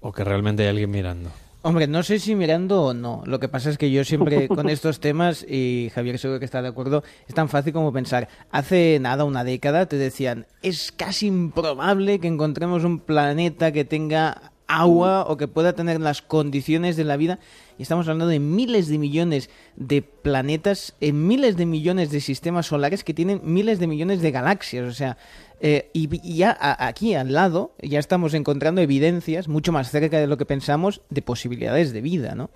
o 0.01 0.13
que 0.13 0.23
realmente 0.23 0.63
hay 0.63 0.69
alguien 0.69 0.91
mirando? 0.91 1.31
Hombre, 1.67 1.89
no 1.89 2.05
sé 2.05 2.21
si 2.21 2.37
mirando 2.37 2.81
o 2.81 2.95
no. 2.95 3.25
Lo 3.27 3.41
que 3.41 3.49
pasa 3.49 3.71
es 3.71 3.77
que 3.77 3.91
yo 3.91 4.05
siempre 4.05 4.47
con 4.57 4.69
estos 4.69 5.01
temas, 5.01 5.45
y 5.49 5.91
Javier 5.93 6.17
seguro 6.17 6.39
que 6.39 6.45
está 6.45 6.63
de 6.63 6.69
acuerdo, 6.69 7.03
es 7.27 7.35
tan 7.35 7.49
fácil 7.49 7.73
como 7.73 7.93
pensar, 7.93 8.29
hace 8.53 8.99
nada, 9.01 9.25
una 9.25 9.43
década, 9.43 9.87
te 9.87 9.97
decían, 9.97 10.47
es 10.63 10.93
casi 10.93 11.27
improbable 11.27 12.21
que 12.21 12.29
encontremos 12.29 12.85
un 12.85 13.01
planeta 13.01 13.73
que 13.73 13.85
tenga 13.85 14.53
agua 14.69 15.25
o 15.27 15.37
que 15.37 15.49
pueda 15.49 15.73
tener 15.73 16.01
las 16.01 16.23
condiciones 16.23 16.95
de 16.95 17.03
la 17.03 17.17
vida. 17.17 17.41
Y 17.79 17.83
estamos 17.83 18.07
hablando 18.07 18.29
de 18.29 18.39
miles 18.39 18.87
de 18.87 18.99
millones 18.99 19.51
de 19.75 20.03
planetas, 20.03 20.95
en 21.01 21.27
miles 21.27 21.57
de 21.57 21.67
millones 21.67 22.13
de 22.13 22.21
sistemas 22.21 22.67
solares 22.67 23.03
que 23.03 23.13
tienen 23.13 23.41
miles 23.43 23.81
de 23.81 23.89
millones 23.89 24.23
de 24.23 24.31
galaxias. 24.31 24.89
O 24.89 24.93
sea, 24.95 25.19
eh, 25.61 25.91
y, 25.95 26.37
ya 26.37 26.57
aquí 26.61 27.15
al 27.15 27.33
lado 27.33 27.73
ya 27.83 27.99
estamos 27.99 28.35
encontrando 28.35 28.81
evidencias 28.81 29.49
mucho 29.49 29.73
más 29.73 29.91
cerca 29.91 30.19
de 30.19 30.27
lo 30.27 30.37
que 30.37 30.45
pensamos 30.45 31.03
de 31.11 31.23
posibilidades 31.23 31.93
de 31.93 32.03
vida, 32.03 32.35
¿no? 32.35 32.51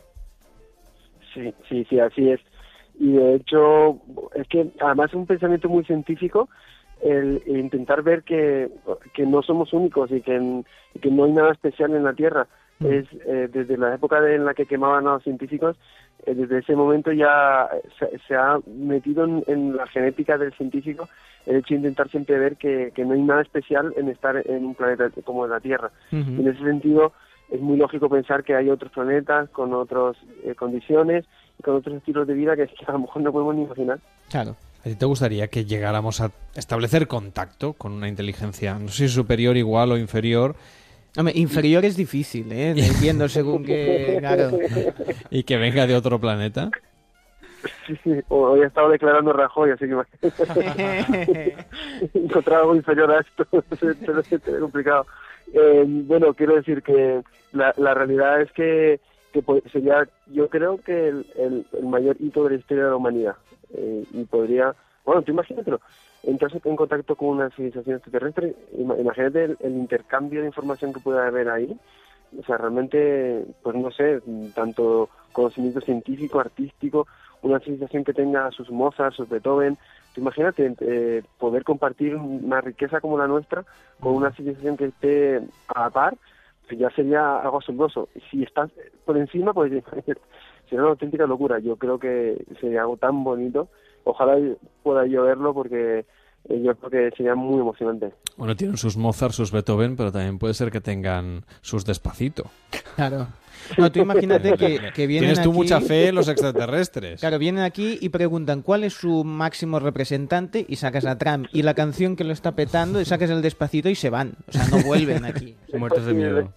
Sí, 1.33 1.55
sí, 1.69 1.87
sí, 1.89 1.99
así 1.99 2.31
es. 2.31 2.41
Y 2.99 3.13
de 3.13 3.37
hecho, 3.37 3.99
es 4.35 4.47
que 4.49 4.71
además 4.81 5.11
es 5.11 5.17
un 5.17 5.27
pensamiento 5.27 5.69
muy 5.69 5.85
científico 5.85 6.51
el, 7.03 7.43
intentar 7.47 8.03
ver 8.03 8.23
que, 8.25 8.71
que 9.15 9.25
no 9.25 9.43
somos 9.43 9.73
únicos 9.73 10.11
y 10.11 10.21
que, 10.21 10.63
que 11.01 11.11
no 11.11 11.25
hay 11.25 11.33
nada 11.33 11.53
especial 11.53 11.95
en 11.95 12.05
la 12.05 12.13
Tierra. 12.13 12.47
Es 12.85 13.07
eh, 13.27 13.49
desde 13.53 13.77
la 13.77 13.95
época 13.95 14.21
de- 14.21 14.37
en 14.37 14.45
la 14.45 14.55
que 14.55 14.67
quemaban 14.67 15.07
a 15.07 15.13
los 15.15 15.23
científicos, 15.23 15.77
eh, 16.27 16.35
desde 16.35 16.59
ese 16.59 16.75
momento 16.77 17.13
ya 17.13 17.69
se, 17.99 18.19
se 18.27 18.35
ha 18.35 18.59
metido 18.67 19.25
en, 19.25 19.45
en 19.47 19.77
la 19.77 19.87
genética 19.87 20.39
del 20.39 20.53
científico 20.55 21.09
el 21.47 21.57
hecho 21.57 21.69
de 21.75 21.77
intentar 21.77 22.09
siempre 22.11 22.39
ver 22.39 22.57
que, 22.57 22.93
que 22.95 23.05
no 23.05 23.15
hay 23.15 23.23
nada 23.23 23.43
especial 23.43 23.93
en 23.97 24.09
estar 24.09 24.37
en 24.47 24.65
un 24.65 24.75
planeta 24.75 25.11
como 25.25 25.47
la 25.47 25.61
Tierra. 25.61 25.91
Y 26.13 26.17
en 26.17 26.49
ese 26.49 26.63
sentido 26.63 27.13
es 27.51 27.61
muy 27.61 27.77
lógico 27.79 28.09
pensar 28.09 28.45
que 28.45 28.55
hay 28.55 28.69
otros 28.71 28.93
planetas 28.93 29.49
con 29.51 29.73
otras 29.75 30.17
eh, 30.45 30.55
condiciones 30.55 31.25
con 31.63 31.77
otros 31.77 31.97
estilos 31.97 32.27
de 32.27 32.33
vida 32.35 32.57
que, 32.57 32.67
que 32.79 32.85
a 32.87 32.93
lo 32.93 33.01
mejor 33.01 33.21
no 33.23 33.33
podemos 33.33 33.55
ni 33.55 33.63
imaginar. 33.65 33.99
Claro. 34.31 34.57
¿A 34.81 34.85
ti 34.85 34.95
te 34.95 35.05
gustaría 35.05 35.49
que 35.49 35.67
llegáramos 35.67 36.23
a 36.23 36.31
establecer 36.55 37.07
contacto 37.07 37.75
con 37.75 37.93
una 37.93 38.09
inteligencia, 38.09 38.79
no 38.79 38.89
sé 38.89 39.09
si 39.09 39.15
superior, 39.15 39.59
igual 39.59 39.93
o 39.93 39.99
inferior, 39.99 40.55
Hombre, 41.17 41.35
inferior 41.37 41.85
es 41.85 41.97
difícil, 41.97 42.51
¿eh? 42.53 42.75
Viendo 43.01 43.29
según 43.29 43.65
que... 43.65 44.17
Claro. 44.21 44.51
y 45.31 45.43
que 45.43 45.57
venga 45.57 45.87
de 45.87 45.97
otro 45.97 46.19
planeta? 46.21 46.71
Sí, 47.87 47.95
sí, 48.03 48.11
hoy 48.29 48.61
he 48.61 48.65
estado 48.67 48.89
declarando 48.89 49.33
Rajoy, 49.35 49.71
así 49.73 49.85
que 49.87 51.57
encontrar 52.15 52.61
algo 52.61 52.75
inferior 52.75 53.11
a 53.11 53.21
esto 53.21 53.47
es 54.51 54.61
complicado. 54.61 55.07
Eh, 55.53 55.85
bueno, 55.87 56.33
quiero 56.35 56.55
decir 56.57 56.83
que 56.83 57.21
la, 57.53 57.75
la 57.77 57.93
realidad 57.95 58.41
es 58.41 58.51
que, 58.53 59.01
que 59.33 59.43
po- 59.43 59.61
sería, 59.73 60.09
yo 60.29 60.49
creo 60.49 60.79
que 60.79 61.09
el, 61.09 61.27
el, 61.37 61.67
el 61.79 61.87
mayor 61.87 62.17
hito 62.21 62.45
de 62.45 62.51
la 62.51 62.57
historia 62.57 62.85
de 62.85 62.91
la 62.91 62.97
humanidad. 62.97 63.35
Eh, 63.75 64.05
y 64.13 64.25
podría, 64.25 64.75
bueno, 65.05 65.23
tú 65.23 65.33
imagínatelo, 65.33 65.81
entras 66.23 66.53
en 66.65 66.77
contacto 66.77 67.17
con 67.17 67.29
una 67.29 67.51
civilización 67.51 67.97
extraterrestre, 67.97 68.55
ima- 68.77 68.99
imagínate 68.99 69.45
el, 69.45 69.73
intercambio 69.77 70.41
de 70.41 70.47
información 70.47 70.93
que 70.93 71.01
puede 71.01 71.21
haber 71.21 71.49
ahí. 71.49 71.77
O 72.39 72.45
sea, 72.45 72.59
realmente, 72.59 73.45
pues 73.63 73.75
no 73.75 73.91
sé, 73.91 74.21
tanto 74.55 75.11
conocimiento 75.33 75.81
científico, 75.81 76.39
artístico, 76.39 77.09
una 77.43 77.59
civilización 77.59 78.05
que 78.05 78.13
tenga 78.13 78.51
sus 78.53 78.71
Mozart, 78.71 79.15
sus 79.15 79.29
Beethoven. 79.29 79.79
Tú 80.15 80.21
imagínate 80.21 80.75
eh, 80.81 81.23
poder 81.39 81.65
compartir 81.65 82.15
una 82.15 82.61
riqueza 82.61 83.01
como 83.01 83.19
la 83.19 83.27
nuestra 83.27 83.65
con 83.99 84.15
una 84.15 84.33
civilización 84.33 84.77
que 84.77 84.87
esté 84.87 85.41
a 85.69 85.81
la 85.81 85.91
par, 85.91 86.17
pues 86.69 86.79
ya 86.79 86.91
sería 86.91 87.41
algo 87.41 87.59
asombroso. 87.59 88.09
Si 88.31 88.45
estás 88.45 88.71
por 89.05 89.17
encima, 89.17 89.53
pues 89.53 89.73
sería 90.69 90.83
una 90.83 90.91
auténtica 90.91 91.27
locura. 91.27 91.59
Yo 91.59 91.77
creo 91.77 91.99
que 91.99 92.45
sería 92.61 92.83
algo 92.83 92.97
tan 92.97 93.25
bonito. 93.25 93.69
Ojalá 94.05 94.37
pueda 94.83 95.07
yo 95.07 95.23
verlo 95.25 95.53
porque 95.55 96.01
eh, 96.49 96.63
yo 96.63 96.75
creo 96.77 96.91
que 97.11 97.17
sería 97.17 97.35
muy 97.35 97.61
emocionante. 97.61 98.13
Bueno, 98.37 98.57
tienen 98.57 98.77
sus 98.77 98.97
Mozart, 98.97 99.33
sus 99.33 99.53
Beethoven, 99.53 99.97
pero 99.97 100.11
también 100.11 100.39
puede 100.39 100.55
ser 100.55 100.71
que 100.71 100.81
tengan 100.81 101.45
sus 101.61 101.85
Despacito. 101.85 102.45
Claro. 102.97 103.29
No, 103.77 103.93
tú 103.93 104.01
imagínate 104.01 104.55
que, 104.55 104.81
que 104.95 105.07
vienen 105.07 105.29
Tienes 105.35 105.43
tú 105.45 105.51
aquí- 105.51 105.59
mucha 105.59 105.81
fe 105.83 106.09
en 106.09 106.15
los 106.15 106.29
extraterrestres. 106.61 107.21
Claro, 107.21 107.39
vienen 107.39 107.63
aquí 107.63 107.99
y 108.01 108.09
preguntan 108.09 108.63
cuál 108.63 108.85
es 108.85 108.95
su 108.95 109.23
máximo 109.23 109.79
representante 109.81 110.65
y 110.67 110.77
sacas 110.77 111.05
a 111.05 111.19
Trump 111.19 111.47
y 111.53 111.63
la 111.63 111.75
canción 111.75 112.17
que 112.17 112.25
lo 112.25 112.33
está 112.33 112.53
petando 112.57 113.01
y 113.01 113.05
sacas 113.05 113.29
el 113.31 113.43
despacito 113.43 113.89
y 113.91 113.95
se 113.95 114.09
van. 114.11 114.33
O 114.49 114.53
sea, 114.53 114.67
no 114.69 114.83
vuelven 114.83 115.25
aquí. 115.27 115.57
Muertos 115.75 116.07
de 116.07 116.15
miedo. 116.15 116.53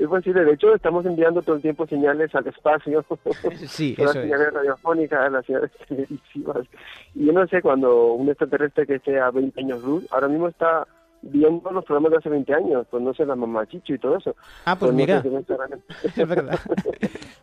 Es 0.00 0.06
posible, 0.06 0.44
de 0.44 0.52
hecho 0.52 0.74
estamos 0.74 1.04
enviando 1.06 1.42
todo 1.42 1.56
el 1.56 1.62
tiempo 1.62 1.86
señales 1.86 2.32
al 2.34 2.46
espacio. 2.46 3.04
Sí, 3.66 3.94
las 3.98 4.10
eso 4.10 4.18
es. 4.20 4.24
señales 4.24 4.52
radiofónicas, 4.52 5.32
las 5.32 5.44
señales 5.46 5.70
televisivas. 5.88 6.66
Y 7.14 7.26
yo 7.26 7.32
no 7.32 7.46
sé, 7.48 7.60
cuando 7.62 8.12
un 8.12 8.28
extraterrestre 8.28 8.86
que 8.86 8.94
esté 8.96 9.18
a 9.18 9.30
20 9.30 9.60
años 9.60 9.82
luz, 9.82 10.06
ahora 10.12 10.28
mismo 10.28 10.48
está 10.48 10.86
viendo 11.20 11.68
los 11.72 11.84
programas 11.84 12.12
de 12.12 12.16
hace 12.18 12.28
20 12.28 12.54
años, 12.54 12.86
pues 12.88 13.02
no 13.02 13.12
sé, 13.12 13.26
la 13.26 13.34
mamachicho 13.34 13.92
y 13.92 13.98
todo 13.98 14.18
eso. 14.18 14.36
Ah, 14.64 14.76
pues 14.78 14.92
no 14.92 14.96
mira. 14.98 15.20
sé 15.20 15.28
si 15.30 16.20
Es 16.22 16.28
verdad. 16.28 16.58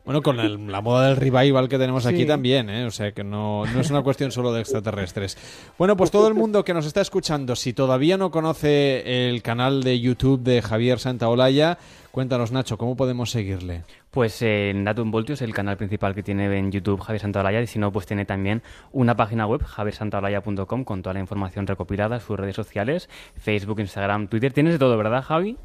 Bueno, 0.05 0.21
con 0.21 0.39
el- 0.39 0.71
la 0.71 0.81
moda 0.81 1.07
del 1.07 1.17
revival 1.17 1.67
que 1.67 1.79
tenemos 1.79 2.05
aquí 2.05 2.19
Sí. 2.21 2.25
también, 2.27 2.69
¿eh? 2.69 2.85
O 2.85 2.91
sea, 2.91 3.11
que 3.11 3.23
no, 3.23 3.65
no 3.65 3.79
es 3.79 3.89
una 3.89 4.03
cuestión 4.03 4.29
solo 4.31 4.53
de 4.53 4.61
extraterrestres. 4.61 5.35
Bueno, 5.79 5.97
pues 5.97 6.11
todo 6.11 6.27
el 6.27 6.35
mundo 6.35 6.63
que 6.63 6.75
nos 6.75 6.85
está 6.85 7.01
escuchando, 7.01 7.55
si 7.55 7.73
todavía 7.73 8.15
no 8.15 8.29
conoce 8.29 9.29
el 9.31 9.41
canal 9.41 9.81
de 9.81 9.99
YouTube 9.99 10.41
de 10.43 10.61
Javier 10.61 10.99
Santaolalla, 10.99 11.79
cuéntanos, 12.15 12.53
Nacho, 12.53 12.77
¿cómo 12.77 12.95
podemos 12.95 13.29
seguirle? 13.29 13.83
Pues 14.09 14.41
eh, 14.41 14.69
en 14.69 14.85
Datum 14.85 15.11
Voltios, 15.11 15.41
el 15.41 15.53
canal 15.53 15.75
principal 15.75 16.15
que 16.15 16.23
tiene 16.23 16.45
en 16.57 16.71
YouTube 16.71 17.01
Javier 17.01 17.19
Santaolalla, 17.19 17.59
y 17.59 17.67
si 17.67 17.77
no, 17.77 17.91
pues 17.91 18.05
tiene 18.05 18.23
también 18.23 18.61
una 18.93 19.17
página 19.17 19.45
web, 19.45 19.61
javiersantaolalla.com, 19.61 20.85
con 20.85 21.01
toda 21.01 21.13
la 21.13 21.19
información 21.19 21.67
recopilada, 21.67 22.21
sus 22.21 22.39
redes 22.39 22.55
sociales, 22.55 23.09
Facebook, 23.35 23.81
Instagram, 23.81 24.29
Twitter. 24.29 24.53
Tienes 24.53 24.71
de 24.71 24.79
todo, 24.79 24.97
¿verdad, 24.97 25.23
Javi? 25.23 25.57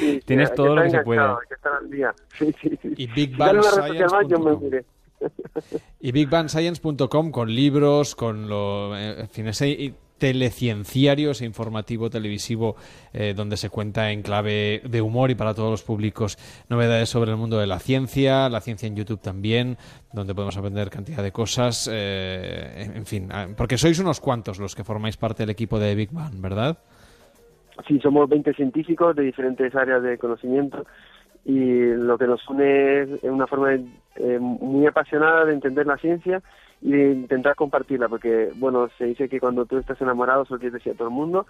Sí, 0.00 0.22
Tienes 0.26 0.54
todo 0.54 0.74
lo 0.74 0.84
que 0.84 0.90
se 0.90 1.02
puede. 1.02 1.20
que 1.46 1.54
estar 1.54 1.72
al 1.74 1.90
día. 1.90 2.14
Sí, 2.38 2.50
sí, 2.62 2.78
sí. 2.80 2.94
Y 2.96 3.06
Big 3.08 3.32
Si 3.32 3.36
Bang 3.36 3.60
uniré. 4.40 4.86
Y 6.00 6.12
BigBangScience.com 6.12 7.30
con 7.30 7.54
libros, 7.54 8.14
con 8.14 8.48
lo, 8.48 8.96
eh, 8.96 9.20
en 9.20 9.28
fin, 9.28 9.48
ese 9.48 9.92
telecienciario, 10.18 11.30
ese 11.30 11.44
informativo 11.44 12.10
televisivo 12.10 12.76
eh, 13.12 13.34
donde 13.34 13.56
se 13.56 13.70
cuenta 13.70 14.10
en 14.10 14.22
clave 14.22 14.82
de 14.84 15.00
humor 15.00 15.30
y 15.30 15.34
para 15.34 15.54
todos 15.54 15.70
los 15.70 15.82
públicos 15.82 16.36
novedades 16.68 17.08
sobre 17.08 17.30
el 17.30 17.36
mundo 17.36 17.58
de 17.58 17.66
la 17.66 17.78
ciencia, 17.78 18.48
la 18.48 18.60
ciencia 18.60 18.86
en 18.86 18.96
YouTube 18.96 19.20
también, 19.20 19.76
donde 20.12 20.34
podemos 20.34 20.56
aprender 20.56 20.90
cantidad 20.90 21.22
de 21.22 21.32
cosas, 21.32 21.88
eh, 21.92 22.90
en 22.94 23.06
fin, 23.06 23.28
ah, 23.32 23.46
porque 23.56 23.78
sois 23.78 23.98
unos 23.98 24.20
cuantos 24.20 24.58
los 24.58 24.74
que 24.74 24.84
formáis 24.84 25.16
parte 25.16 25.42
del 25.42 25.50
equipo 25.50 25.78
de 25.78 25.94
Big 25.94 26.10
Bang, 26.12 26.40
¿verdad? 26.40 26.78
Sí, 27.86 28.00
somos 28.00 28.28
20 28.28 28.54
científicos 28.54 29.14
de 29.14 29.22
diferentes 29.22 29.74
áreas 29.74 30.02
de 30.02 30.18
conocimiento 30.18 30.84
y 31.44 31.94
lo 31.94 32.18
que 32.18 32.26
nos 32.26 32.46
une 32.48 33.02
es 33.02 33.22
una 33.22 33.46
forma 33.46 33.74
eh, 33.74 34.38
muy 34.40 34.86
apasionada 34.86 35.44
de 35.44 35.54
entender 35.54 35.86
la 35.86 35.96
ciencia 35.96 36.42
y 36.80 36.94
intentar 36.94 37.54
compartirla, 37.54 38.08
porque, 38.08 38.52
bueno, 38.56 38.88
se 38.98 39.06
dice 39.06 39.28
que 39.28 39.40
cuando 39.40 39.66
tú 39.66 39.78
estás 39.78 40.00
enamorado 40.00 40.44
solo 40.44 40.60
quieres 40.60 40.74
decir 40.74 40.92
a 40.92 40.96
todo 40.96 41.08
el 41.08 41.14
mundo, 41.14 41.46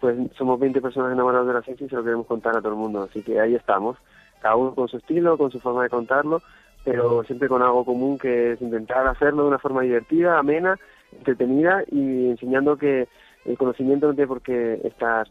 pues 0.00 0.16
somos 0.36 0.60
20 0.60 0.80
personas 0.80 1.12
enamoradas 1.12 1.46
de 1.46 1.54
la 1.54 1.62
ciencia 1.62 1.86
y 1.86 1.88
se 1.88 1.96
lo 1.96 2.04
queremos 2.04 2.26
contar 2.26 2.56
a 2.56 2.60
todo 2.60 2.72
el 2.72 2.78
mundo, 2.78 3.08
así 3.08 3.22
que 3.22 3.40
ahí 3.40 3.54
estamos, 3.54 3.96
cada 4.40 4.56
uno 4.56 4.74
con 4.74 4.88
su 4.88 4.98
estilo, 4.98 5.38
con 5.38 5.50
su 5.50 5.60
forma 5.60 5.82
de 5.82 5.88
contarlo, 5.88 6.42
pero 6.84 7.24
siempre 7.24 7.48
con 7.48 7.62
algo 7.62 7.84
común 7.84 8.18
que 8.18 8.52
es 8.52 8.62
intentar 8.62 9.06
hacerlo 9.08 9.42
de 9.42 9.48
una 9.48 9.58
forma 9.58 9.82
divertida, 9.82 10.38
amena, 10.38 10.78
entretenida 11.16 11.82
y 11.90 12.30
enseñando 12.30 12.76
que 12.76 13.08
el 13.44 13.58
conocimiento 13.58 14.06
no 14.06 14.14
tiene 14.14 14.28
por 14.28 14.42
qué 14.42 14.80
estar 14.84 15.26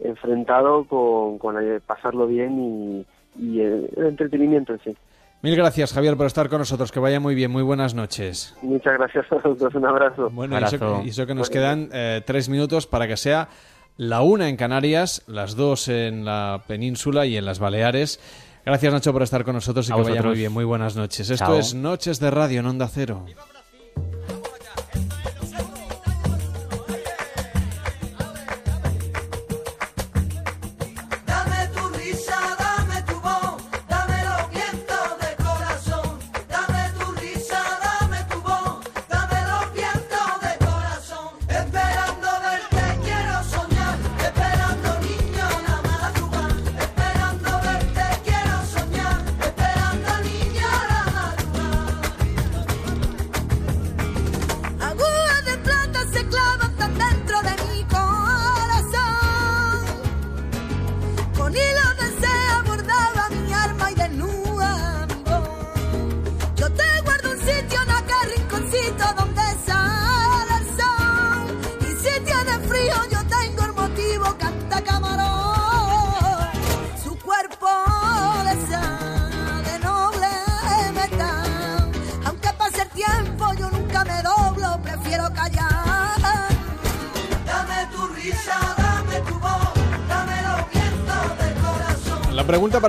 enfrentado 0.00 0.84
con, 0.84 1.38
con 1.38 1.56
pasarlo 1.86 2.26
bien 2.26 2.58
y, 2.58 3.06
y 3.38 3.60
el 3.60 3.90
entretenimiento 3.96 4.74
en 4.74 4.80
sí. 4.80 4.96
Mil 5.40 5.54
gracias, 5.54 5.92
Javier, 5.92 6.16
por 6.16 6.26
estar 6.26 6.48
con 6.48 6.58
nosotros. 6.58 6.90
Que 6.90 6.98
vaya 6.98 7.20
muy 7.20 7.34
bien. 7.34 7.50
Muy 7.50 7.62
buenas 7.62 7.94
noches. 7.94 8.54
Muchas 8.62 8.94
gracias 8.98 9.26
a 9.30 9.48
los 9.48 9.58
dos, 9.58 9.74
un 9.74 9.86
abrazo. 9.86 10.30
Bueno, 10.30 10.58
y 10.58 10.64
eso, 10.64 11.02
y 11.04 11.08
eso 11.10 11.26
que 11.26 11.34
nos 11.34 11.48
quedan 11.48 11.88
eh, 11.92 12.22
tres 12.26 12.48
minutos 12.48 12.86
para 12.88 13.06
que 13.06 13.16
sea 13.16 13.48
la 13.96 14.22
una 14.22 14.48
en 14.48 14.56
Canarias, 14.56 15.22
las 15.26 15.54
dos 15.54 15.88
en 15.88 16.24
la 16.24 16.64
península 16.66 17.24
y 17.26 17.36
en 17.36 17.44
las 17.44 17.60
Baleares. 17.60 18.20
Gracias, 18.66 18.92
Nacho, 18.92 19.12
por 19.12 19.22
estar 19.22 19.44
con 19.44 19.54
nosotros 19.54 19.88
y 19.88 19.92
A 19.92 19.94
que 19.94 20.00
vaya 20.02 20.10
vosotros. 20.10 20.30
muy 20.32 20.38
bien. 20.38 20.52
Muy 20.52 20.64
buenas 20.64 20.96
noches. 20.96 21.30
Esto 21.30 21.56
es 21.56 21.72
Noches 21.74 22.18
de 22.18 22.30
Radio 22.30 22.60
en 22.60 22.66
Onda 22.66 22.88
Cero. 22.88 23.24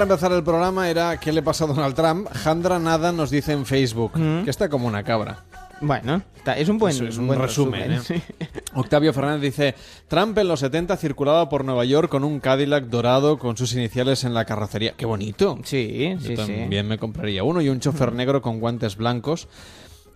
Empezar 0.10 0.32
el 0.32 0.43
programa 0.43 0.89
era 0.89 1.20
¿qué 1.20 1.32
le 1.32 1.43
pasa 1.43 1.66
a 1.66 1.68
Donald 1.68 1.93
Trump? 1.93 2.28
Jandra 2.34 2.80
Nada 2.80 3.12
nos 3.12 3.30
dice 3.30 3.51
en 3.51 3.64
Facebook 3.64 4.14
que 4.43 4.49
está 4.49 4.68
como 4.68 4.88
una 4.88 5.03
cabra. 5.03 5.43
Bueno, 5.82 6.24
es 6.57 6.68
un 6.68 6.80
buen, 6.80 6.95
Eso 6.95 7.05
es 7.05 7.18
un 7.18 7.28
buen 7.28 7.39
resumen, 7.39 7.91
resumen, 7.91 8.20
¿eh? 8.20 8.24
sí. 8.39 8.47
Octavio 8.74 9.14
Fernández 9.14 9.41
dice, 9.43 9.76
Trump 10.07 10.36
en 10.39 10.47
los 10.47 10.62
70 10.62 10.97
circulaba 10.97 11.47
por 11.47 11.64
Nueva 11.64 11.86
York 11.86 12.10
con 12.10 12.24
un 12.24 12.39
Cadillac 12.39 12.86
dorado 12.86 13.38
con 13.38 13.55
sus 13.55 13.74
iniciales 13.74 14.24
en 14.24 14.34
la 14.34 14.45
carrocería. 14.45 14.93
¡Qué 14.97 15.05
bonito! 15.05 15.60
Sí, 15.64 16.16
Yo 16.16 16.22
sí, 16.22 16.28
sí. 16.30 16.36
también 16.36 16.88
me 16.88 16.97
compraría 16.97 17.43
uno 17.43 17.62
y 17.62 17.70
un 17.70 17.80
chofer 17.80 18.12
negro 18.12 18.41
con 18.41 18.60
guantes 18.60 18.97
blancos. 18.97 19.47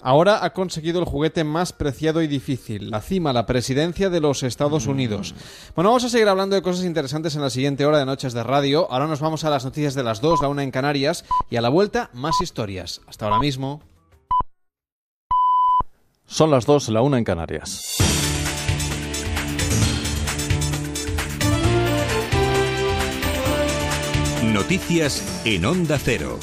Ahora 0.06 0.43
ha 0.43 0.51
conseguido 0.51 0.99
el 0.99 1.06
juguete 1.06 1.45
más 1.45 1.72
preciado 1.72 2.22
y 2.22 2.28
difícil, 2.28 2.91
la 2.91 2.99
cima, 2.99 3.32
la 3.32 3.45
presidencia 3.45 4.10
de 4.10 4.20
los 4.20 4.43
Estados 4.43 4.86
Unidos. 4.86 5.34
Bueno, 5.76 5.91
vamos 5.91 6.04
a 6.04 6.10
seguir 6.10 6.28
hablando 6.28 6.58
de 6.58 6.62
cosas 6.62 6.84
interesantes 6.84 7.36
en 7.36 7.41
la 7.41 7.49
siguiente 7.49 7.86
hora 7.86 7.99
de 7.99 8.06
Noches 8.06 8.34
de 8.34 8.43
Radio. 8.43 8.91
Ahora 8.91 9.08
nos 9.08 9.22
vamos 9.22 9.45
a 9.45 9.49
las 9.49 9.64
noticias 9.64 9.95
de 9.95 10.04
las 10.04 10.20
dos, 10.20 10.41
la 10.41 10.49
una 10.49 10.62
en 10.62 10.72
Canarias, 10.72 11.24
y 11.49 11.56
a 11.56 11.62
la 11.62 11.70
vuelta 11.70 12.10
más 12.12 12.41
historias. 12.41 12.99
Hasta 13.08 13.26
ahora 13.26 13.39
mismo. 13.39 13.82
Son 16.26 16.51
las 16.51 16.66
dos, 16.66 16.89
la 16.89 17.01
una 17.01 17.18
en 17.18 17.24
Canarias. 17.24 17.95
Noticias 24.43 25.41
en 25.45 25.64
Onda 25.64 25.97
Cero. 25.97 26.39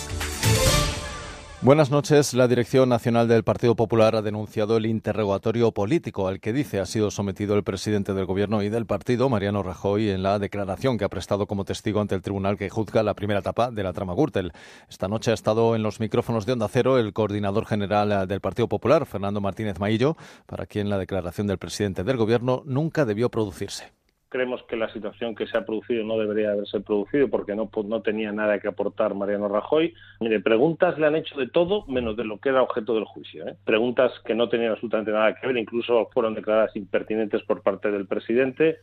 Buenas 1.62 1.90
noches. 1.90 2.32
La 2.32 2.48
Dirección 2.48 2.88
Nacional 2.88 3.28
del 3.28 3.44
Partido 3.44 3.76
Popular 3.76 4.16
ha 4.16 4.22
denunciado 4.22 4.78
el 4.78 4.86
interrogatorio 4.86 5.72
político 5.72 6.26
al 6.26 6.40
que 6.40 6.54
dice 6.54 6.80
ha 6.80 6.86
sido 6.86 7.11
sometido 7.11 7.54
el 7.54 7.64
presidente 7.64 8.14
del 8.14 8.24
Gobierno 8.24 8.62
y 8.62 8.70
del 8.70 8.86
partido, 8.86 9.28
Mariano 9.28 9.62
Rajoy, 9.62 10.08
en 10.08 10.22
la 10.22 10.38
declaración 10.38 10.96
que 10.96 11.04
ha 11.04 11.11
prestado 11.11 11.46
como 11.46 11.66
testigo 11.66 12.00
ante 12.00 12.14
el 12.14 12.22
tribunal 12.22 12.56
que 12.56 12.70
juzga 12.70 13.02
la 13.02 13.12
primera 13.12 13.40
etapa 13.40 13.70
de 13.70 13.82
la 13.82 13.92
trama 13.92 14.14
Gürtel. 14.14 14.52
Esta 14.88 15.06
noche 15.06 15.32
ha 15.32 15.34
estado 15.34 15.76
en 15.76 15.82
los 15.82 16.00
micrófonos 16.00 16.46
de 16.46 16.54
Onda 16.54 16.66
Cero 16.66 16.98
el 16.98 17.12
coordinador 17.12 17.66
general 17.66 18.26
del 18.26 18.40
Partido 18.40 18.66
Popular, 18.66 19.04
Fernando 19.04 19.42
Martínez 19.42 19.78
Maillo, 19.78 20.16
para 20.46 20.64
quien 20.64 20.88
la 20.88 20.96
declaración 20.96 21.46
del 21.46 21.58
presidente 21.58 22.04
del 22.04 22.16
Gobierno 22.16 22.62
nunca 22.64 23.04
debió 23.04 23.28
producirse. 23.28 23.99
Creemos 24.31 24.62
que 24.68 24.76
la 24.76 24.93
situación 24.93 25.35
que 25.35 25.49
se 25.49 25.59
ha 25.59 25.66
producido 25.66 26.05
no 26.05 26.16
debería 26.16 26.53
haberse 26.53 26.78
producido 26.81 27.28
porque 27.28 27.57
no, 27.57 27.66
pues, 27.66 27.87
no 27.87 28.01
tenía 28.01 28.31
nada 28.31 28.61
que 28.61 28.68
aportar 28.68 29.14
Mariano 29.14 29.49
Rajoy. 29.49 29.93
Mire, 30.20 30.39
preguntas 30.41 30.97
le 30.99 31.07
han 31.07 31.16
hecho 31.16 31.37
de 31.37 31.49
todo 31.49 31.85
menos 31.89 32.16
de 32.16 32.24
lo 32.24 32.39
que 32.39 32.51
era 32.51 32.62
objeto 32.62 32.95
del 32.95 33.05
juicio. 33.05 33.47
¿eh? 33.49 33.57
Preguntas 33.64 34.12
que 34.24 34.37
no 34.37 34.49
tenían 34.49 34.70
absolutamente 34.70 35.11
nada 35.11 35.35
que 35.35 35.47
ver, 35.49 35.57
incluso 35.57 36.09
fueron 36.14 36.35
declaradas 36.35 36.76
impertinentes 36.76 37.43
por 37.43 37.62
parte 37.62 37.91
del 37.91 38.07
presidente. 38.07 38.78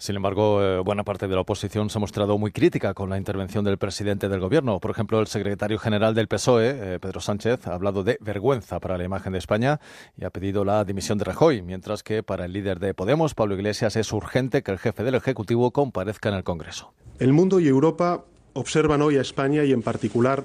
Sin 0.00 0.16
embargo, 0.16 0.62
eh, 0.62 0.78
buena 0.78 1.04
parte 1.04 1.28
de 1.28 1.34
la 1.34 1.42
oposición 1.42 1.90
se 1.90 1.98
ha 1.98 2.00
mostrado 2.00 2.38
muy 2.38 2.52
crítica 2.52 2.94
con 2.94 3.10
la 3.10 3.18
intervención 3.18 3.66
del 3.66 3.76
presidente 3.76 4.30
del 4.30 4.40
Gobierno. 4.40 4.80
Por 4.80 4.90
ejemplo, 4.90 5.20
el 5.20 5.26
secretario 5.26 5.78
general 5.78 6.14
del 6.14 6.26
PSOE, 6.26 6.94
eh, 6.94 6.98
Pedro 6.98 7.20
Sánchez, 7.20 7.66
ha 7.66 7.74
hablado 7.74 8.02
de 8.02 8.16
vergüenza 8.22 8.80
para 8.80 8.96
la 8.96 9.04
imagen 9.04 9.34
de 9.34 9.38
España 9.38 9.78
y 10.16 10.24
ha 10.24 10.30
pedido 10.30 10.64
la 10.64 10.86
dimisión 10.86 11.18
de 11.18 11.24
Rajoy, 11.24 11.60
mientras 11.60 12.02
que 12.02 12.22
para 12.22 12.46
el 12.46 12.54
líder 12.54 12.78
de 12.78 12.94
Podemos, 12.94 13.34
Pablo 13.34 13.54
Iglesias, 13.56 13.94
es 13.94 14.10
urgente 14.10 14.62
que 14.62 14.70
el 14.70 14.78
jefe 14.78 14.89
del 14.98 15.14
Ejecutivo 15.14 15.70
comparezca 15.70 16.28
en 16.28 16.34
el 16.36 16.44
Congreso. 16.44 16.92
El 17.18 17.32
mundo 17.32 17.60
y 17.60 17.68
Europa 17.68 18.24
observan 18.52 19.02
hoy 19.02 19.16
a 19.16 19.20
España 19.20 19.64
y 19.64 19.72
en 19.72 19.82
particular 19.82 20.44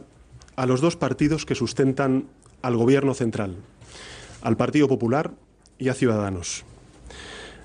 a 0.55 0.65
los 0.65 0.81
dos 0.81 0.95
partidos 0.95 1.45
que 1.45 1.55
sustentan 1.55 2.25
al 2.61 2.77
Gobierno 2.77 3.13
central, 3.13 3.55
al 4.41 4.57
Partido 4.57 4.87
Popular 4.87 5.31
y 5.77 5.89
a 5.89 5.93
Ciudadanos. 5.93 6.63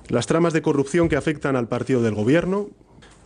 Las 0.08 0.26
tramas 0.26 0.52
de 0.52 0.62
corrupción 0.62 1.08
que 1.08 1.16
afectan 1.16 1.54
al 1.56 1.68
partido 1.68 2.02
del 2.02 2.14
Gobierno 2.14 2.68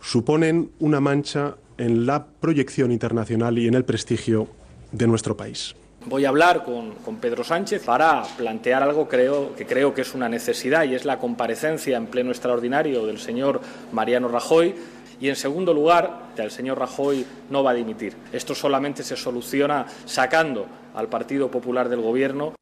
suponen 0.01 0.71
una 0.79 0.99
mancha 0.99 1.55
en 1.77 2.05
la 2.05 2.27
proyección 2.27 2.91
internacional 2.91 3.57
y 3.57 3.67
en 3.67 3.73
el 3.73 3.85
prestigio 3.85 4.47
de 4.91 5.07
nuestro 5.07 5.35
país. 5.35 5.75
Voy 6.07 6.23
a 6.23 6.29
hablar 6.29 6.63
con, 6.63 6.93
Pedro 7.17 7.43
Sánchez 7.43 7.83
para 7.83 8.21
plantear 8.37 8.83
algo 8.83 9.07
creo, 9.07 9.55
que 9.55 9.65
creo 9.65 9.95
que 9.95 10.01
es 10.01 10.13
una 10.13 10.29
necesidad 10.29 10.83
y 10.83 10.93
es 10.93 11.03
la 11.03 11.17
comparecencia 11.17 11.97
en 11.97 12.05
pleno 12.05 12.29
extraordinario 12.29 13.07
del 13.07 13.17
señor 13.17 13.59
Mariano 13.91 14.27
Rajoy. 14.27 14.75
Y 15.19 15.29
en 15.29 15.35
segundo 15.35 15.73
lugar, 15.73 16.27
el 16.37 16.51
señor 16.51 16.77
Rajoy 16.77 17.25
no 17.49 17.63
va 17.63 17.71
a 17.71 17.73
dimitir. 17.73 18.15
Esto 18.31 18.53
solamente 18.53 19.01
se 19.01 19.15
soluciona 19.15 19.87
sacando 20.05 20.67
al 20.93 21.07
Partido 21.07 21.49
Popular 21.49 21.89
del 21.89 22.01
Gobierno. 22.01 22.53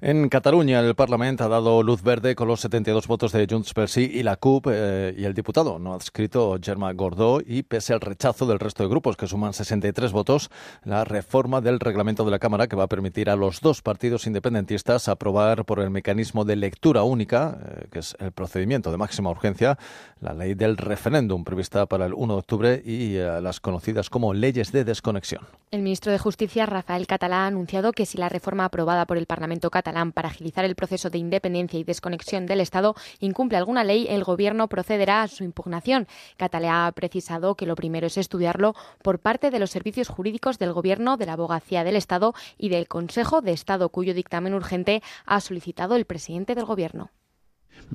En 0.00 0.28
Cataluña, 0.28 0.80
el 0.80 0.94
Parlamento 0.94 1.44
ha 1.44 1.48
dado 1.48 1.82
luz 1.82 2.02
verde 2.02 2.34
con 2.34 2.48
los 2.48 2.60
72 2.60 3.06
votos 3.06 3.32
de 3.32 3.46
Junts 3.48 3.72
per 3.72 3.88
Sí 3.88 4.10
y 4.12 4.22
la 4.22 4.36
CUP 4.36 4.66
eh, 4.70 5.14
y 5.16 5.24
el 5.24 5.34
diputado 5.34 5.78
no 5.78 5.94
adscrito 5.94 6.58
Germà 6.58 6.94
Gordó 6.94 7.40
y 7.44 7.62
pese 7.62 7.94
al 7.94 8.00
rechazo 8.00 8.44
del 8.46 8.58
resto 8.58 8.82
de 8.82 8.88
grupos 8.88 9.16
que 9.16 9.28
suman 9.28 9.52
63 9.52 10.12
votos, 10.12 10.50
la 10.82 11.04
reforma 11.04 11.60
del 11.60 11.78
reglamento 11.78 12.24
de 12.24 12.32
la 12.32 12.40
Cámara 12.40 12.66
que 12.66 12.76
va 12.76 12.84
a 12.84 12.88
permitir 12.88 13.30
a 13.30 13.36
los 13.36 13.60
dos 13.60 13.82
partidos 13.82 14.26
independentistas 14.26 15.08
aprobar 15.08 15.64
por 15.64 15.80
el 15.80 15.90
mecanismo 15.90 16.44
de 16.44 16.56
lectura 16.56 17.04
única, 17.04 17.58
eh, 17.64 17.86
que 17.90 18.00
es 18.00 18.16
el 18.18 18.32
procedimiento 18.32 18.90
de 18.90 18.96
máxima 18.96 19.30
urgencia, 19.30 19.78
la 20.20 20.34
ley 20.34 20.54
del 20.54 20.76
referéndum 20.76 21.44
prevista 21.44 21.86
para 21.86 22.06
el 22.06 22.14
1 22.14 22.34
de 22.34 22.38
octubre 22.38 22.82
y 22.84 23.16
eh, 23.16 23.40
las 23.40 23.60
conocidas 23.60 24.10
como 24.10 24.34
leyes 24.34 24.72
de 24.72 24.84
desconexión. 24.84 25.46
El 25.70 25.82
ministro 25.82 26.10
de 26.12 26.18
Justicia, 26.18 26.66
Rafael 26.66 27.06
Catalá, 27.06 27.44
ha 27.44 27.46
anunciado 27.46 27.92
que 27.92 28.06
si 28.06 28.18
la 28.18 28.28
reforma 28.28 28.64
aprobada 28.64 29.06
por 29.06 29.16
el 29.18 29.26
Parlamento 29.26 29.70
catalán 29.70 29.83
para 29.84 30.28
agilizar 30.28 30.64
el 30.64 30.74
proceso 30.74 31.10
de 31.10 31.18
independencia 31.18 31.78
y 31.78 31.84
desconexión 31.84 32.46
del 32.46 32.60
Estado 32.60 32.94
incumple 33.20 33.58
alguna 33.58 33.84
ley, 33.84 34.06
el 34.08 34.24
Gobierno 34.24 34.68
procederá 34.68 35.22
a 35.22 35.28
su 35.28 35.44
impugnación. 35.44 36.08
Catalá 36.36 36.86
ha 36.86 36.92
precisado 36.92 37.54
que 37.54 37.66
lo 37.66 37.76
primero 37.76 38.06
es 38.06 38.16
estudiarlo 38.16 38.74
por 39.02 39.18
parte 39.18 39.50
de 39.50 39.58
los 39.58 39.70
servicios 39.70 40.08
jurídicos 40.08 40.58
del 40.58 40.72
Gobierno, 40.72 41.16
de 41.16 41.26
la 41.26 41.34
Abogacía 41.34 41.84
del 41.84 41.96
Estado 41.96 42.34
y 42.58 42.70
del 42.70 42.88
Consejo 42.88 43.42
de 43.42 43.52
Estado, 43.52 43.90
cuyo 43.90 44.14
dictamen 44.14 44.54
urgente 44.54 45.02
ha 45.26 45.40
solicitado 45.40 45.96
el 45.96 46.06
presidente 46.06 46.54
del 46.54 46.64
Gobierno. 46.64 47.10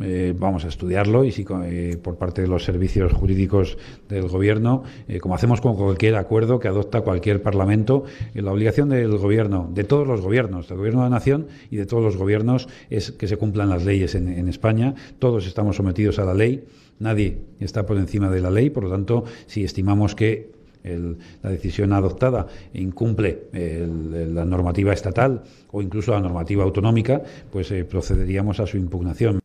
Eh, 0.02 0.34
vamos 0.38 0.66
a 0.66 0.68
estudiarlo 0.68 1.24
y 1.26 1.32
si 1.32 1.46
eh, 1.66 1.98
por 2.02 2.18
parte 2.18 2.42
de 2.42 2.48
los 2.48 2.64
servicios 2.64 3.12
jurídicos 3.14 3.78
del 4.08 4.28
Gobierno, 4.28 4.84
eh, 5.08 5.20
como 5.20 5.36
hacemos 5.36 5.62
con 5.62 5.76
cualquier 5.76 6.16
acuerdo 6.16 6.60
que 6.60 6.68
adopta 6.68 7.02
cualquier 7.02 7.42
Parlamento, 7.42 8.04
la 8.34 8.52
obligación 8.52 8.90
del 8.90 9.18
Gobierno, 9.18 9.70
de 9.74 9.84
todos 9.84 10.08
los 10.08 10.22
gobiernos, 10.22 10.68
del 10.68 10.78
Gobierno 10.78 11.04
de 11.04 11.10
la 11.10 11.16
Nación 11.16 11.48
y 11.70 11.78
de 11.78 11.86
todos 11.86 12.04
los 12.04 12.18
gobiernos, 12.18 12.68
es 12.90 13.12
que 13.12 13.28
se 13.28 13.38
cumplan 13.38 13.70
las 13.70 13.86
leyes 13.86 14.16
en, 14.16 14.50
España. 14.50 14.96
Todos 15.20 15.46
estamos 15.46 15.76
sometidos 15.76 16.18
a 16.20 16.26
la 16.26 16.34
ley. 16.34 16.64
Nadie 17.00 17.40
está 17.60 17.86
por 17.86 17.98
encima 17.98 18.30
de 18.30 18.42
la 18.42 18.50
ley, 18.50 18.70
por 18.70 18.84
lo 18.84 18.90
tanto, 18.90 19.26
si 19.48 19.64
estimamos 19.64 20.16
que 20.16 20.52
la 20.84 21.50
decisión 21.50 21.94
adoptada 21.94 22.48
incumple 22.74 23.48
el, 23.54 24.34
la 24.34 24.46
normativa 24.46 24.94
estatal 24.94 25.44
o 25.72 25.82
incluso 25.82 26.14
la 26.14 26.22
normativa 26.22 26.64
autonómica, 26.64 27.22
pues 27.52 27.74
procederíamos 27.90 28.60
a 28.60 28.66
su 28.66 28.78
impugnación. 28.78 29.39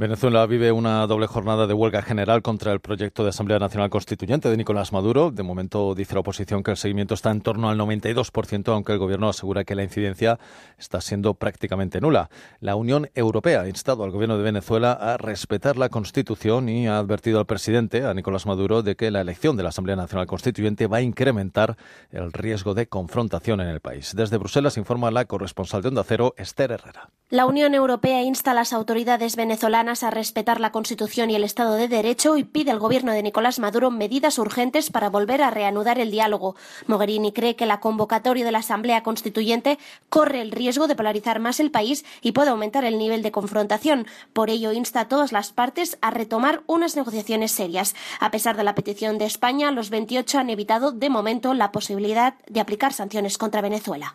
Venezuela 0.00 0.46
vive 0.46 0.72
una 0.72 1.06
doble 1.06 1.26
jornada 1.26 1.66
de 1.66 1.74
huelga 1.74 2.00
general 2.00 2.40
contra 2.40 2.72
el 2.72 2.80
proyecto 2.80 3.22
de 3.22 3.28
Asamblea 3.28 3.58
Nacional 3.58 3.90
Constituyente 3.90 4.48
de 4.48 4.56
Nicolás 4.56 4.94
Maduro. 4.94 5.30
De 5.30 5.42
momento 5.42 5.94
dice 5.94 6.14
la 6.14 6.20
oposición 6.20 6.62
que 6.62 6.70
el 6.70 6.78
seguimiento 6.78 7.12
está 7.12 7.30
en 7.30 7.42
torno 7.42 7.68
al 7.68 7.78
92%, 7.78 8.72
aunque 8.72 8.92
el 8.92 8.98
gobierno 8.98 9.28
asegura 9.28 9.64
que 9.64 9.74
la 9.74 9.82
incidencia 9.82 10.38
está 10.78 11.02
siendo 11.02 11.34
prácticamente 11.34 12.00
nula. 12.00 12.30
La 12.60 12.76
Unión 12.76 13.10
Europea 13.14 13.60
ha 13.60 13.68
instado 13.68 14.02
al 14.02 14.10
gobierno 14.10 14.38
de 14.38 14.42
Venezuela 14.42 14.92
a 14.92 15.18
respetar 15.18 15.76
la 15.76 15.90
Constitución 15.90 16.70
y 16.70 16.88
ha 16.88 16.96
advertido 16.96 17.38
al 17.38 17.44
presidente, 17.44 18.06
a 18.06 18.14
Nicolás 18.14 18.46
Maduro, 18.46 18.82
de 18.82 18.96
que 18.96 19.10
la 19.10 19.20
elección 19.20 19.58
de 19.58 19.64
la 19.64 19.68
Asamblea 19.68 19.96
Nacional 19.96 20.26
Constituyente 20.26 20.86
va 20.86 20.96
a 20.96 21.02
incrementar 21.02 21.76
el 22.10 22.32
riesgo 22.32 22.72
de 22.72 22.86
confrontación 22.86 23.60
en 23.60 23.68
el 23.68 23.80
país. 23.80 24.14
Desde 24.16 24.38
Bruselas 24.38 24.78
informa 24.78 25.10
la 25.10 25.26
corresponsal 25.26 25.82
de 25.82 25.88
Onda 25.88 26.04
Cero, 26.04 26.32
Esther 26.38 26.72
Herrera. 26.72 27.10
La 27.28 27.44
Unión 27.44 27.74
Europea 27.74 28.22
insta 28.22 28.52
a 28.52 28.54
las 28.54 28.72
autoridades 28.72 29.36
venezolanas 29.36 29.89
a 29.90 30.10
respetar 30.10 30.60
la 30.60 30.70
Constitución 30.70 31.30
y 31.30 31.34
el 31.34 31.42
Estado 31.42 31.74
de 31.74 31.88
Derecho 31.88 32.36
y 32.36 32.44
pide 32.44 32.70
al 32.70 32.78
gobierno 32.78 33.12
de 33.12 33.24
Nicolás 33.24 33.58
Maduro 33.58 33.90
medidas 33.90 34.38
urgentes 34.38 34.88
para 34.88 35.10
volver 35.10 35.42
a 35.42 35.50
reanudar 35.50 35.98
el 35.98 36.12
diálogo. 36.12 36.54
Mogherini 36.86 37.32
cree 37.32 37.56
que 37.56 37.66
la 37.66 37.80
convocatoria 37.80 38.44
de 38.44 38.52
la 38.52 38.60
Asamblea 38.60 39.02
Constituyente 39.02 39.80
corre 40.08 40.42
el 40.42 40.52
riesgo 40.52 40.86
de 40.86 40.94
polarizar 40.94 41.40
más 41.40 41.58
el 41.58 41.72
país 41.72 42.04
y 42.22 42.30
puede 42.30 42.50
aumentar 42.50 42.84
el 42.84 42.98
nivel 42.98 43.22
de 43.22 43.32
confrontación. 43.32 44.06
Por 44.32 44.48
ello, 44.48 44.70
insta 44.70 45.00
a 45.00 45.08
todas 45.08 45.32
las 45.32 45.50
partes 45.50 45.98
a 46.00 46.12
retomar 46.12 46.62
unas 46.68 46.94
negociaciones 46.94 47.50
serias. 47.50 47.96
A 48.20 48.30
pesar 48.30 48.56
de 48.56 48.62
la 48.62 48.76
petición 48.76 49.18
de 49.18 49.24
España, 49.24 49.72
los 49.72 49.90
28 49.90 50.38
han 50.38 50.50
evitado 50.50 50.92
de 50.92 51.10
momento 51.10 51.52
la 51.52 51.72
posibilidad 51.72 52.34
de 52.46 52.60
aplicar 52.60 52.92
sanciones 52.92 53.38
contra 53.38 53.60
Venezuela. 53.60 54.12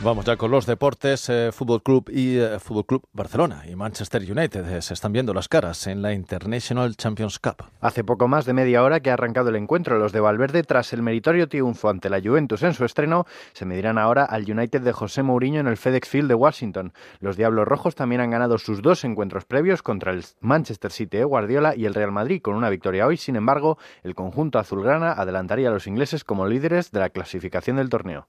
Vamos 0.00 0.24
ya 0.24 0.36
con 0.36 0.52
los 0.52 0.64
deportes. 0.64 1.28
Eh, 1.28 1.50
Fútbol 1.52 1.82
Club 1.82 2.08
y 2.08 2.38
eh, 2.38 2.60
Fútbol 2.60 2.86
Club 2.86 3.08
Barcelona 3.12 3.64
y 3.68 3.74
Manchester 3.74 4.22
United 4.22 4.64
eh, 4.68 4.80
se 4.80 4.94
están 4.94 5.12
viendo 5.12 5.34
las 5.34 5.48
caras 5.48 5.88
en 5.88 6.02
la 6.02 6.12
International 6.12 6.96
Champions 6.96 7.40
Cup. 7.40 7.64
Hace 7.80 8.04
poco 8.04 8.28
más 8.28 8.44
de 8.44 8.52
media 8.52 8.84
hora 8.84 9.00
que 9.00 9.10
ha 9.10 9.14
arrancado 9.14 9.48
el 9.48 9.56
encuentro, 9.56 9.98
los 9.98 10.12
de 10.12 10.20
Valverde, 10.20 10.62
tras 10.62 10.92
el 10.92 11.02
meritorio 11.02 11.48
triunfo 11.48 11.88
ante 11.88 12.10
la 12.10 12.20
Juventus 12.20 12.62
en 12.62 12.74
su 12.74 12.84
estreno, 12.84 13.26
se 13.54 13.64
medirán 13.64 13.98
ahora 13.98 14.24
al 14.24 14.48
United 14.48 14.82
de 14.82 14.92
José 14.92 15.24
Mourinho 15.24 15.58
en 15.58 15.66
el 15.66 15.76
FedEx 15.76 16.08
Field 16.08 16.28
de 16.28 16.34
Washington. 16.34 16.92
Los 17.18 17.36
Diablos 17.36 17.66
Rojos 17.66 17.96
también 17.96 18.20
han 18.20 18.30
ganado 18.30 18.58
sus 18.58 18.82
dos 18.82 19.02
encuentros 19.02 19.46
previos 19.46 19.82
contra 19.82 20.12
el 20.12 20.24
Manchester 20.40 20.92
City 20.92 21.16
de 21.16 21.24
Guardiola 21.24 21.74
y 21.74 21.86
el 21.86 21.94
Real 21.94 22.12
Madrid 22.12 22.40
con 22.40 22.54
una 22.54 22.70
victoria 22.70 23.04
hoy. 23.04 23.16
Sin 23.16 23.34
embargo, 23.34 23.78
el 24.04 24.14
conjunto 24.14 24.60
azulgrana 24.60 25.10
adelantaría 25.10 25.70
a 25.70 25.72
los 25.72 25.88
ingleses 25.88 26.22
como 26.22 26.46
líderes 26.46 26.92
de 26.92 27.00
la 27.00 27.10
clasificación 27.10 27.78
del 27.78 27.88
torneo. 27.88 28.28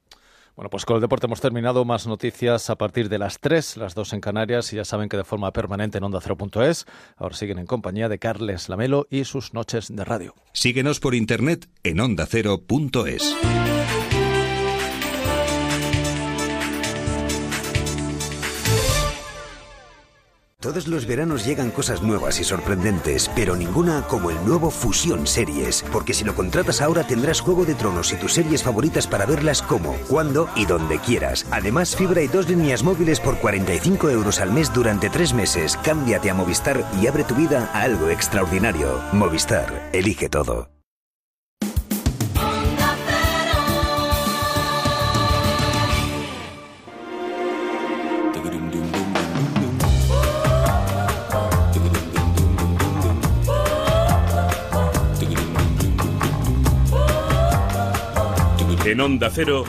Bueno, 0.59 0.71
pues 0.71 0.83
con 0.83 0.95
el 0.95 1.01
deporte 1.01 1.25
hemos 1.25 1.39
terminado. 1.39 1.85
Más 1.85 2.05
noticias 2.05 2.69
a 2.69 2.75
partir 2.75 3.07
de 3.07 3.17
las 3.17 3.39
3, 3.39 3.77
las 3.77 3.95
2 3.95 4.11
en 4.11 4.19
Canarias. 4.19 4.73
Y 4.73 4.75
ya 4.75 4.83
saben 4.83 5.07
que 5.07 5.15
de 5.15 5.23
forma 5.23 5.53
permanente 5.53 5.99
en 5.99 6.03
Onda 6.03 6.19
Cero.es. 6.21 6.85
Ahora 7.15 7.33
siguen 7.33 7.59
en 7.59 7.65
compañía 7.65 8.09
de 8.09 8.19
Carles 8.19 8.67
Lamelo 8.67 9.07
y 9.09 9.23
sus 9.23 9.53
noches 9.53 9.87
de 9.87 10.03
radio. 10.03 10.35
Síguenos 10.51 10.99
por 10.99 11.15
internet 11.15 11.69
en 11.83 12.01
ondacero.es. 12.01 13.37
Todos 20.61 20.89
los 20.89 21.05
veranos 21.05 21.45
llegan 21.45 21.71
cosas 21.71 22.01
nuevas 22.01 22.37
y 22.41 22.43
sorprendentes, 22.43 23.31
pero 23.33 23.55
ninguna 23.55 24.01
como 24.07 24.29
el 24.29 24.35
nuevo 24.45 24.69
Fusión 24.69 25.25
Series, 25.25 25.85
porque 25.89 26.13
si 26.13 26.25
lo 26.25 26.35
contratas 26.35 26.81
ahora 26.81 27.07
tendrás 27.07 27.39
Juego 27.39 27.63
de 27.63 27.75
Tronos 27.75 28.11
y 28.11 28.17
tus 28.17 28.33
series 28.33 28.61
favoritas 28.61 29.07
para 29.07 29.25
verlas 29.25 29.61
como, 29.61 29.93
cuando 30.09 30.49
y 30.57 30.65
donde 30.65 30.99
quieras. 30.99 31.45
Además, 31.49 31.95
fibra 31.95 32.21
y 32.23 32.27
dos 32.27 32.49
líneas 32.49 32.83
móviles 32.83 33.21
por 33.21 33.37
45 33.37 34.09
euros 34.09 34.41
al 34.41 34.51
mes 34.51 34.73
durante 34.73 35.09
tres 35.09 35.33
meses. 35.33 35.77
Cámbiate 35.81 36.29
a 36.29 36.33
Movistar 36.33 36.85
y 37.01 37.07
abre 37.07 37.23
tu 37.23 37.35
vida 37.35 37.71
a 37.73 37.83
algo 37.83 38.09
extraordinario. 38.09 39.01
Movistar, 39.13 39.89
elige 39.93 40.27
todo. 40.27 40.78
En 58.89 59.01
Onda 59.01 59.29
Cero, 59.31 59.65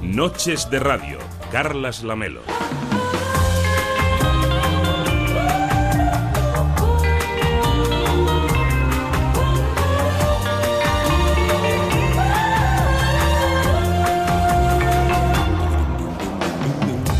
Noches 0.00 0.70
de 0.70 0.78
Radio, 0.78 1.18
Carlas 1.50 2.02
Lamelo. 2.02 2.40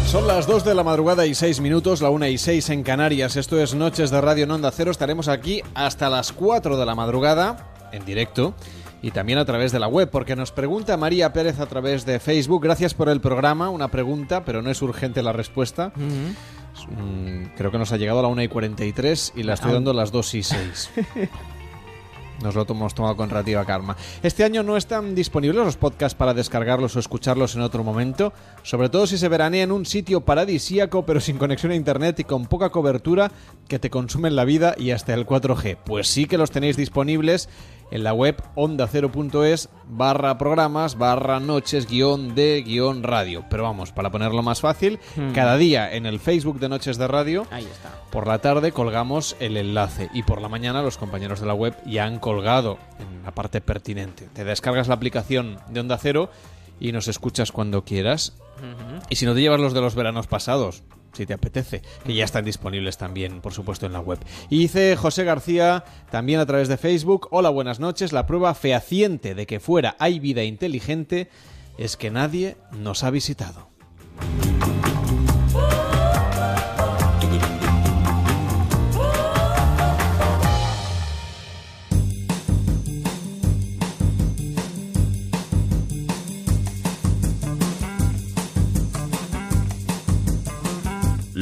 Son 0.07 0.27
las 0.27 0.47
2 0.47 0.65
de 0.65 0.75
la 0.75 0.83
madrugada 0.83 1.27
y 1.27 1.35
6 1.35 1.61
minutos, 1.61 2.01
la 2.01 2.09
1 2.09 2.29
y 2.29 2.39
6 2.39 2.71
en 2.71 2.83
Canarias. 2.83 3.37
Esto 3.37 3.61
es 3.61 3.75
Noches 3.75 4.11
de 4.11 4.23
Radio 4.23 4.45
en 4.45 4.53
Onda 4.53 4.71
Cero. 4.71 4.91
Estaremos 4.91 5.29
aquí 5.29 5.61
hasta 5.75 6.09
las 6.09 6.33
4 6.33 6.79
de 6.79 6.87
la 6.87 6.95
madrugada, 6.95 7.75
en 7.93 8.07
directo, 8.07 8.55
y 9.03 9.11
también 9.11 9.39
a 9.39 9.45
través 9.45 9.73
de 9.73 9.79
la 9.81 9.89
web, 9.89 10.09
porque 10.11 10.37
nos 10.37 10.53
pregunta 10.53 10.97
María 10.97 11.33
Pérez 11.33 11.59
a 11.61 11.67
través 11.67 12.07
de 12.07 12.21
Facebook. 12.21 12.63
Gracias 12.63 12.95
por 12.95 13.09
el 13.09 13.21
programa, 13.21 13.69
una 13.69 13.89
pregunta, 13.89 14.45
pero 14.45 14.63
no 14.63 14.71
es 14.71 14.81
urgente 14.81 15.23
la 15.23 15.33
respuesta. 15.33 15.93
Mm, 15.97 17.55
creo 17.57 17.71
que 17.71 17.79
nos 17.79 17.93
ha 17.93 17.97
llegado 17.97 18.21
a 18.21 18.23
la 18.23 18.29
1 18.29 18.43
y 18.43 18.49
43 18.49 19.33
y 19.37 19.43
la 19.43 19.55
estoy 19.55 19.71
Ah. 19.73 19.75
dando 19.75 19.91
a 19.91 19.95
las 19.95 20.13
2 20.13 20.35
y 20.35 20.43
6. 20.43 20.91
Nos 22.43 22.57
lo 22.57 22.67
hemos 22.69 22.93
tomado 22.93 23.17
con 23.17 23.31
relativa 23.31 23.65
calma. 23.65 23.97
Este 24.21 24.43
año 24.43 24.65
no 24.65 24.77
están 24.77 25.15
disponibles 25.15 25.65
los 25.65 25.77
podcasts 25.77 26.17
para 26.19 26.35
descargarlos 26.35 26.97
o 26.97 26.99
escucharlos 26.99 27.55
en 27.55 27.61
otro 27.61 27.85
momento, 27.85 28.33
sobre 28.65 28.89
todo 28.89 29.07
si 29.07 29.17
se 29.17 29.29
veranea 29.29 29.63
en 29.63 29.71
un 29.71 29.87
sitio 29.87 30.23
paradisíaco 30.23 31.07
pero 31.07 31.21
sin 31.21 31.39
conexión 31.39 31.71
a 31.71 31.77
internet 31.77 32.19
y 32.19 32.25
con 32.25 32.47
poca 32.47 32.71
cobertura 32.71 33.31
que 33.69 33.79
te 33.79 33.91
consumen 33.91 34.35
la 34.35 34.45
vida 34.45 34.75
y 34.77 34.91
hasta 34.91 35.15
el 35.15 35.25
4G. 35.25 35.77
Pues 35.85 36.09
sí 36.09 36.27
que 36.27 36.37
los 36.37 36.51
tenéis 36.51 36.77
disponibles 36.77 37.49
en 37.93 38.03
la 38.03 38.13
web 38.13 38.43
onda0.es 38.57 39.69
barra 39.87 40.39
programas 40.39 40.97
barra 40.99 41.39
noches 41.39 41.87
guion 41.87 42.35
de 42.35 42.63
guion 42.67 43.03
radio. 43.05 43.45
Pero 43.49 43.63
vamos, 43.63 43.93
para 43.93 44.11
ponerlo 44.11 44.43
más 44.43 44.61
fácil, 44.61 44.99
Hmm. 45.17 45.33
cada 45.33 45.57
día 45.57 45.93
en 45.95 46.07
el 46.07 46.19
Facebook 46.19 46.59
de 46.59 46.69
Noches 46.69 46.97
de 46.99 47.07
Radio 47.07 47.47
Ahí 47.51 47.65
está. 47.65 47.91
por 48.11 48.27
la 48.27 48.39
tarde 48.39 48.73
colgamos 48.73 49.37
el 49.41 49.57
enlace 49.57 50.09
y 50.13 50.23
por 50.25 50.41
la 50.41 50.49
mañana 50.49 50.83
los 50.83 50.99
compañeros 50.99 51.39
de 51.41 51.47
la 51.47 51.55
web 51.55 51.77
ya 51.87 52.05
han 52.07 52.19
colgado 52.19 52.79
en 52.99 53.23
la 53.23 53.31
parte 53.33 53.61
pertinente. 53.61 54.29
Te 54.33 54.45
descargas 54.45 54.89
la 54.89 54.95
aplicación 54.95 55.59
de 55.69 55.81
Onda 55.81 55.99
Cero 55.99 56.31
y 56.81 56.93
nos 56.93 57.07
escuchas 57.09 57.53
cuando 57.53 57.85
quieras. 57.85 58.35
Y 59.11 59.17
si 59.17 59.27
no 59.27 59.35
te 59.35 59.41
llevas 59.41 59.61
los 59.61 59.75
de 59.75 59.81
los 59.81 59.95
veranos 59.95 60.27
pasados, 60.29 60.83
si 61.13 61.27
te 61.27 61.35
apetece, 61.35 61.83
que 62.05 62.15
ya 62.15 62.25
están 62.25 62.45
disponibles 62.45 62.99
también, 62.99 63.41
por 63.41 63.53
supuesto, 63.53 63.87
en 63.87 63.93
la 63.93 64.01
web. 64.01 64.19
Y 64.51 64.59
dice 64.59 64.97
José 64.97 65.25
García, 65.25 65.85
también 66.11 66.41
a 66.41 66.47
través 66.47 66.69
de 66.69 66.77
Facebook, 66.77 67.29
hola, 67.31 67.51
buenas 67.51 67.81
noches, 67.81 68.13
la 68.13 68.27
prueba 68.27 68.55
fehaciente 68.55 69.35
de 69.35 69.47
que 69.47 69.61
fuera 69.61 69.97
hay 69.99 70.21
vida 70.21 70.45
inteligente 70.45 71.29
es 71.79 71.97
que 71.97 72.11
nadie 72.11 72.57
nos 72.73 73.05
ha 73.05 73.11
visitado. 73.11 73.69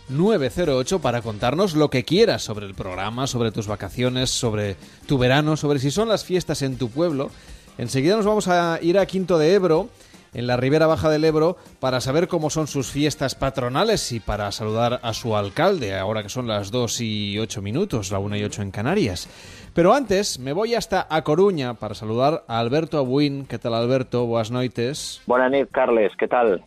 676-760-908 0.09 0.99
para 0.99 1.21
contarnos 1.21 1.75
lo 1.75 1.91
que 1.91 2.03
quieras 2.03 2.41
sobre 2.41 2.65
el 2.65 2.73
programa, 2.73 3.27
sobre 3.27 3.51
tus 3.51 3.67
vacaciones, 3.67 4.31
sobre 4.31 4.75
tu 5.05 5.19
verano, 5.19 5.55
sobre 5.55 5.77
si 5.77 5.91
son 5.91 6.09
las 6.09 6.25
fiestas 6.25 6.63
en 6.63 6.79
tu 6.79 6.89
pueblo. 6.89 7.29
Enseguida 7.77 8.15
nos 8.15 8.25
vamos 8.25 8.47
a 8.47 8.79
ir 8.81 8.97
a 8.97 9.05
Quinto 9.05 9.37
de 9.37 9.53
Ebro, 9.53 9.89
en 10.33 10.47
la 10.47 10.57
ribera 10.57 10.87
baja 10.87 11.09
del 11.09 11.23
Ebro, 11.25 11.57
para 11.79 12.01
saber 12.01 12.27
cómo 12.27 12.49
son 12.49 12.67
sus 12.67 12.91
fiestas 12.91 13.35
patronales 13.35 14.11
y 14.11 14.19
para 14.19 14.51
saludar 14.51 14.99
a 15.03 15.13
su 15.13 15.35
alcalde, 15.35 15.97
ahora 15.97 16.23
que 16.23 16.29
son 16.29 16.47
las 16.47 16.71
2 16.71 17.01
y 17.01 17.39
8 17.39 17.61
minutos, 17.61 18.11
la 18.11 18.19
1 18.19 18.37
y 18.37 18.43
8 18.43 18.61
en 18.63 18.71
Canarias. 18.71 19.29
Pero 19.73 19.93
antes 19.93 20.39
me 20.39 20.53
voy 20.53 20.75
hasta 20.75 21.07
A 21.09 21.23
Coruña 21.23 21.75
para 21.75 21.93
saludar 21.95 22.43
a 22.47 22.59
Alberto 22.59 22.97
Abuín. 22.97 23.45
¿Qué 23.45 23.59
tal, 23.59 23.73
Alberto? 23.73 24.25
Buenas 24.25 24.51
noites. 24.51 25.21
Buenas 25.27 25.51
noches, 25.51 25.69
Carles, 25.71 26.11
¿qué 26.17 26.27
tal? 26.27 26.63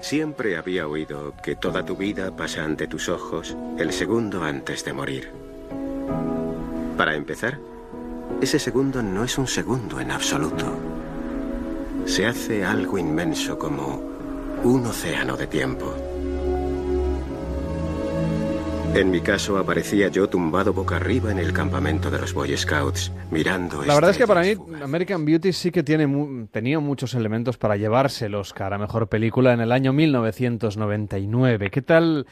Siempre 0.00 0.56
había 0.56 0.86
oído 0.86 1.34
que 1.42 1.56
toda 1.56 1.84
tu 1.84 1.96
vida 1.96 2.34
pasa 2.36 2.64
ante 2.64 2.86
tus 2.86 3.08
ojos 3.08 3.56
el 3.78 3.92
segundo 3.92 4.42
antes 4.42 4.84
de 4.84 4.92
morir. 4.92 5.30
Para 6.96 7.16
empezar, 7.16 7.58
ese 8.40 8.58
segundo 8.58 9.02
no 9.02 9.24
es 9.24 9.38
un 9.38 9.46
segundo 9.46 10.00
en 10.00 10.10
absoluto. 10.10 10.66
Se 12.06 12.26
hace 12.26 12.64
algo 12.64 12.98
inmenso 12.98 13.58
como 13.58 14.02
un 14.62 14.86
océano 14.86 15.36
de 15.36 15.46
tiempo. 15.46 15.94
En 18.94 19.10
mi 19.10 19.20
caso 19.20 19.58
aparecía 19.58 20.06
yo 20.06 20.28
tumbado 20.28 20.72
boca 20.72 20.96
arriba 20.96 21.32
en 21.32 21.40
el 21.40 21.52
campamento 21.52 22.12
de 22.12 22.20
los 22.20 22.32
Boy 22.32 22.56
Scouts, 22.56 23.10
mirando 23.32 23.82
La 23.84 23.94
verdad 23.94 24.12
es 24.12 24.18
que 24.18 24.26
para 24.26 24.42
mí 24.42 24.54
American 24.80 25.24
Beauty 25.24 25.52
sí 25.52 25.72
que 25.72 25.82
tiene 25.82 26.06
tenía 26.52 26.78
muchos 26.78 27.14
elementos 27.14 27.58
para 27.58 27.76
llevarse 27.76 28.26
el 28.26 28.36
Oscar 28.36 28.72
a 28.72 28.78
Mejor 28.78 29.08
Película 29.08 29.52
en 29.52 29.60
el 29.60 29.72
año 29.72 29.92
1999. 29.92 31.70
¿Qué 31.70 31.82
tal, 31.82 32.26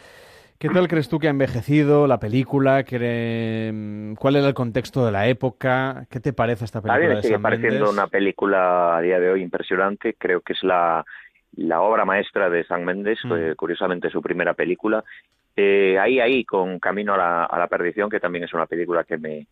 qué 0.63 0.69
tal 0.71 0.87
crees 0.89 1.09
tú 1.09 1.19
que 1.19 1.27
ha 1.27 1.31
envejecido 1.31 2.07
la 2.07 2.19
película? 2.21 2.85
¿Qué- 2.85 4.15
¿Cuál 4.19 4.37
era 4.37 4.47
el 4.47 4.55
contexto 4.55 5.05
de 5.05 5.13
la 5.13 5.27
época? 5.29 6.07
¿Qué 6.09 6.21
te 6.21 6.33
parece 6.33 6.65
esta 6.65 6.79
A 6.79 6.83
mí 6.83 6.89
película 6.89 7.09
me 7.09 7.15
de 7.17 7.23
sigue 7.23 7.35
Sam 7.35 7.43
pareciendo 7.43 7.79
Mendes? 7.81 7.93
una 7.93 8.07
película 8.07 8.97
a 8.97 9.01
día 9.01 9.19
de 9.19 9.31
hoy 9.31 9.43
impresionante. 9.43 10.15
Creo 10.15 10.41
que 10.41 10.53
es 10.53 10.63
la, 10.63 11.05
la 11.57 11.81
obra 11.83 12.05
maestra 12.05 12.49
de 12.49 12.65
Sam 12.65 12.85
Mendes, 12.85 13.19
Mm. 13.25 13.55
curiosamente 13.57 14.09
su 14.11 14.23
primera 14.23 14.55
película. 14.55 15.03
Eh, 15.57 15.99
ahí, 15.99 16.21
ahí, 16.21 16.45
con 16.45 16.79
Camino 16.79 17.15
a 17.15 17.19
la, 17.19 17.45
a 17.45 17.59
la 17.59 17.67
Perdición, 17.67 18.09
que 18.09 18.21
también 18.21 18.45
es 18.45 18.55
una 18.55 18.67
película 18.67 19.05
que 19.05 19.19
me, 19.19 19.47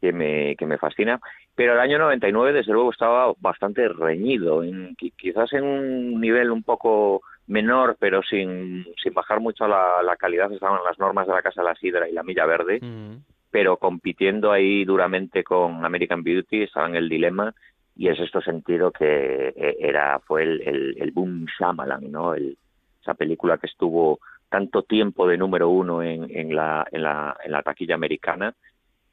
que 0.00 0.12
me, 0.12 0.54
que 0.56 0.66
me 0.66 0.78
fascina. 0.78 1.18
Pero 1.54 1.72
el 1.72 1.80
año 1.80 1.98
99, 1.98 2.52
desde 2.52 2.72
luego, 2.72 2.90
estaba 2.92 3.32
bastante 3.40 3.88
reñido, 3.88 4.62
en, 4.62 4.94
qui- 4.96 5.12
quizás 5.16 5.52
en 5.54 5.64
un 5.64 6.20
nivel 6.20 6.50
un 6.50 6.62
poco 6.62 7.22
menor, 7.46 7.96
pero 7.98 8.22
sin, 8.22 8.86
sin 9.02 9.14
bajar 9.14 9.40
mucho 9.40 9.66
la, 9.68 10.02
la 10.02 10.16
calidad. 10.16 10.52
Estaban 10.52 10.80
las 10.84 10.98
normas 10.98 11.26
de 11.26 11.34
la 11.34 11.42
Casa 11.42 11.62
de 11.62 11.68
la 11.68 11.74
Sidra 11.74 12.08
y 12.08 12.12
la 12.12 12.22
Milla 12.22 12.46
Verde 12.46 12.80
pero 13.54 13.76
compitiendo 13.76 14.50
ahí 14.50 14.84
duramente 14.84 15.44
con 15.44 15.84
American 15.84 16.24
Beauty, 16.24 16.64
estaba 16.64 16.88
en 16.88 16.96
el 16.96 17.08
dilema 17.08 17.54
y 17.94 18.08
es 18.08 18.18
esto 18.18 18.40
sentido 18.40 18.90
que 18.90 19.54
eh, 19.56 19.76
era 19.78 20.18
fue 20.18 20.42
el, 20.42 20.60
el, 20.62 20.96
el 20.98 21.12
boom 21.12 21.46
Shyamalan, 21.46 22.10
¿no? 22.10 22.34
El, 22.34 22.58
esa 23.00 23.14
película 23.14 23.58
que 23.58 23.68
estuvo 23.68 24.18
tanto 24.48 24.82
tiempo 24.82 25.28
de 25.28 25.36
número 25.36 25.68
uno 25.68 26.02
en, 26.02 26.26
en, 26.36 26.56
la, 26.56 26.84
en, 26.90 27.04
la, 27.04 27.36
en 27.44 27.52
la 27.52 27.62
taquilla 27.62 27.94
americana 27.94 28.52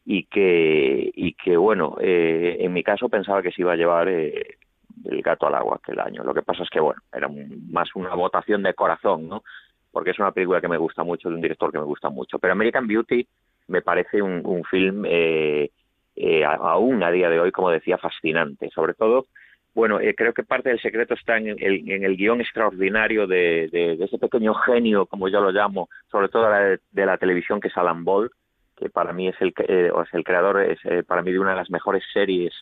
y 0.06 0.24
que, 0.24 1.12
y 1.14 1.34
que 1.34 1.56
bueno, 1.56 1.98
eh, 2.02 2.58
en 2.62 2.74
mi 2.74 2.82
caso 2.82 3.10
pensaba 3.10 3.44
que 3.44 3.52
se 3.52 3.62
iba 3.62 3.74
a 3.74 3.78
llevar 3.78 4.10
eh, 4.10 4.58
el 5.06 5.22
gato 5.22 5.48
al 5.48 5.56
agua 5.56 5.78
aquel 5.82 6.00
año. 6.00 6.24
Lo 6.24 6.34
que 6.34 6.42
pasa 6.42 6.64
es 6.64 6.70
que, 6.70 6.80
bueno, 6.80 7.02
era 7.14 7.28
un- 7.28 7.72
más 7.72 7.90
una 7.96 8.14
votación 8.16 8.64
de 8.64 8.74
corazón, 8.74 9.28
¿no? 9.28 9.44
Porque 9.92 10.12
es 10.12 10.20
una 10.20 10.32
película 10.32 10.62
que 10.62 10.68
me 10.68 10.78
gusta 10.78 11.04
mucho, 11.04 11.30
de 11.30 11.36
un 11.36 11.42
director 11.42 11.72
que 11.72 11.80
me 11.80 11.86
gusta 11.86 12.10
mucho. 12.10 12.40
Pero 12.40 12.54
American 12.54 12.88
Beauty 12.88 13.28
me 13.68 13.82
parece 13.82 14.22
un, 14.22 14.42
un 14.46 14.64
film 14.64 15.04
eh, 15.06 15.70
eh, 16.16 16.46
aún 16.46 17.04
a 17.04 17.12
día 17.12 17.30
de 17.30 17.40
hoy, 17.40 17.52
como 17.52 17.70
decía, 17.72 17.98
fascinante. 17.98 18.70
Sobre 18.70 18.94
todo, 18.94 19.28
bueno, 19.74 20.00
eh, 20.00 20.14
creo 20.16 20.34
que 20.34 20.44
parte 20.44 20.70
del 20.70 20.82
secreto 20.82 21.14
está 21.14 21.38
en 21.38 21.48
el, 21.50 21.90
en 21.90 22.04
el 22.04 22.18
guion 22.18 22.42
extraordinario 22.42 23.28
de, 23.28 23.70
de- 23.72 23.98
ese 24.04 24.18
pequeño 24.18 24.54
genio, 24.56 25.06
como 25.06 25.30
yo 25.30 25.40
lo 25.42 25.52
llamo, 25.52 25.90
sobre 26.10 26.28
todo 26.30 26.50
de, 26.52 26.80
de 26.92 27.06
la 27.06 27.18
televisión, 27.18 27.60
que 27.62 27.70
es 27.70 27.78
Alan 27.78 28.04
Ball, 28.04 28.30
que 28.76 28.90
para 28.90 29.14
mí 29.14 29.28
es 29.30 29.36
el, 29.40 29.54
eh, 29.68 29.90
o 29.94 30.02
es 30.04 30.14
el 30.14 30.24
creador, 30.24 30.62
es 30.62 30.80
eh, 30.86 31.04
para 31.04 31.22
mí 31.22 31.32
de 31.32 31.40
una 31.40 31.52
de 31.52 31.58
las 31.58 31.70
mejores 31.70 32.04
series 32.14 32.54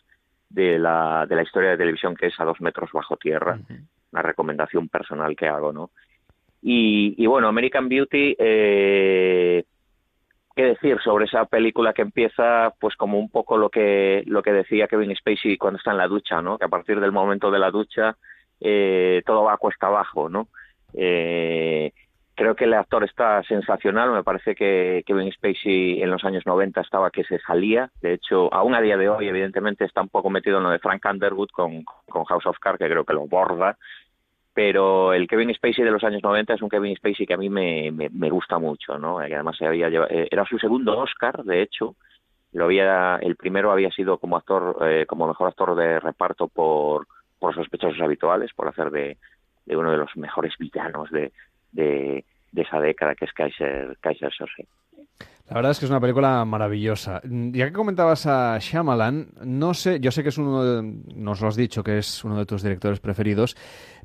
de 0.50 0.78
la, 0.78 1.24
de 1.26 1.36
la 1.36 1.42
historia 1.42 1.70
de 1.70 1.78
televisión, 1.78 2.14
que 2.14 2.26
es 2.26 2.38
A 2.38 2.44
dos 2.44 2.60
metros 2.60 2.90
bajo 2.92 3.16
tierra. 3.16 3.58
Una 4.12 4.22
recomendación 4.22 4.88
personal 4.88 5.34
que 5.34 5.46
hago, 5.46 5.72
¿no? 5.72 5.90
Y, 6.60 7.14
y 7.16 7.26
bueno, 7.26 7.48
American 7.48 7.88
Beauty, 7.88 8.36
eh, 8.38 9.64
qué 10.54 10.62
decir 10.62 10.98
sobre 11.02 11.24
esa 11.24 11.46
película 11.46 11.92
que 11.92 12.02
empieza 12.02 12.74
pues 12.78 12.96
como 12.96 13.18
un 13.18 13.30
poco 13.30 13.56
lo 13.56 13.70
que 13.70 14.24
lo 14.26 14.42
que 14.42 14.52
decía 14.52 14.88
Kevin 14.88 15.14
Spacey 15.16 15.56
cuando 15.56 15.78
está 15.78 15.92
en 15.92 15.98
la 15.98 16.08
ducha 16.08 16.42
no 16.42 16.58
que 16.58 16.64
a 16.64 16.68
partir 16.68 17.00
del 17.00 17.12
momento 17.12 17.50
de 17.50 17.58
la 17.58 17.70
ducha 17.70 18.16
eh, 18.60 19.22
todo 19.24 19.44
va 19.44 19.54
a 19.54 19.58
cuesta 19.58 19.86
abajo 19.86 20.28
no 20.28 20.48
Eh, 20.92 21.92
creo 22.40 22.54
que 22.54 22.64
el 22.64 22.72
actor 22.72 23.04
está 23.04 23.42
sensacional. 23.42 24.12
Me 24.12 24.24
parece 24.24 24.54
que 24.54 25.02
Kevin 25.04 25.30
Spacey 25.30 26.00
en 26.00 26.10
los 26.10 26.24
años 26.24 26.46
90 26.46 26.80
estaba 26.80 27.10
que 27.10 27.22
se 27.24 27.38
salía. 27.40 27.90
De 28.00 28.14
hecho 28.14 28.48
aún 28.54 28.74
a 28.74 28.80
día 28.80 28.96
de 28.96 29.10
hoy 29.10 29.28
evidentemente 29.28 29.84
está 29.84 30.00
un 30.00 30.08
poco 30.08 30.30
metido 30.30 30.56
en 30.56 30.62
lo 30.62 30.70
de 30.70 30.78
Frank 30.78 31.04
Underwood 31.04 31.50
con, 31.52 31.84
House 31.84 32.46
of 32.46 32.58
Cards 32.58 32.78
que 32.78 32.88
creo 32.88 33.04
que 33.04 33.12
lo 33.12 33.26
borda. 33.26 33.76
Pero 34.54 35.12
el 35.12 35.28
Kevin 35.28 35.52
Spacey 35.54 35.84
de 35.84 35.90
los 35.90 36.02
años 36.02 36.22
90 36.22 36.54
es 36.54 36.62
un 36.62 36.70
Kevin 36.70 36.96
Spacey 36.96 37.26
que 37.26 37.34
a 37.34 37.36
mí 37.36 37.50
me, 37.50 38.30
gusta 38.30 38.58
mucho, 38.58 38.96
¿no? 38.96 39.18
Además 39.18 39.58
se 39.58 39.66
había 39.66 39.90
lleva- 39.90 40.08
eh, 40.08 40.26
era 40.30 40.46
su 40.46 40.58
segundo 40.58 40.98
Oscar, 40.98 41.44
de 41.44 41.60
hecho, 41.60 41.94
lo 42.52 42.64
había, 42.64 43.16
el 43.20 43.36
primero 43.36 43.70
había 43.70 43.90
sido 43.90 44.16
como 44.16 44.38
actor, 44.38 44.78
eh, 44.88 45.04
como 45.06 45.28
mejor 45.28 45.48
actor 45.48 45.76
de 45.76 46.00
reparto 46.00 46.48
por, 46.48 47.06
por 47.38 47.54
sospechosos 47.54 48.00
habituales, 48.00 48.54
por 48.54 48.66
hacer 48.66 48.90
de, 48.90 49.18
uno 49.66 49.90
de 49.90 49.98
los 49.98 50.16
mejores 50.16 50.54
villanos 50.58 51.10
de, 51.10 51.32
de 52.52 52.62
esa 52.62 52.80
década, 52.80 53.14
que 53.14 53.24
es 53.24 53.32
Kaiser, 53.32 53.96
Kaiser 54.00 54.32
Soze. 54.32 54.66
La 55.48 55.54
verdad 55.56 55.72
es 55.72 55.80
que 55.80 55.84
es 55.86 55.90
una 55.90 56.00
película 56.00 56.44
maravillosa. 56.44 57.20
Ya 57.24 57.66
que 57.66 57.72
comentabas 57.72 58.24
a 58.26 58.56
Shyamalan, 58.60 59.30
no 59.44 59.74
sé, 59.74 59.98
yo 59.98 60.12
sé 60.12 60.22
que 60.22 60.28
es 60.28 60.38
uno, 60.38 60.62
de, 60.64 60.82
nos 61.14 61.40
lo 61.40 61.48
has 61.48 61.56
dicho, 61.56 61.82
que 61.82 61.98
es 61.98 62.24
uno 62.24 62.38
de 62.38 62.46
tus 62.46 62.62
directores 62.62 63.00
preferidos, 63.00 63.56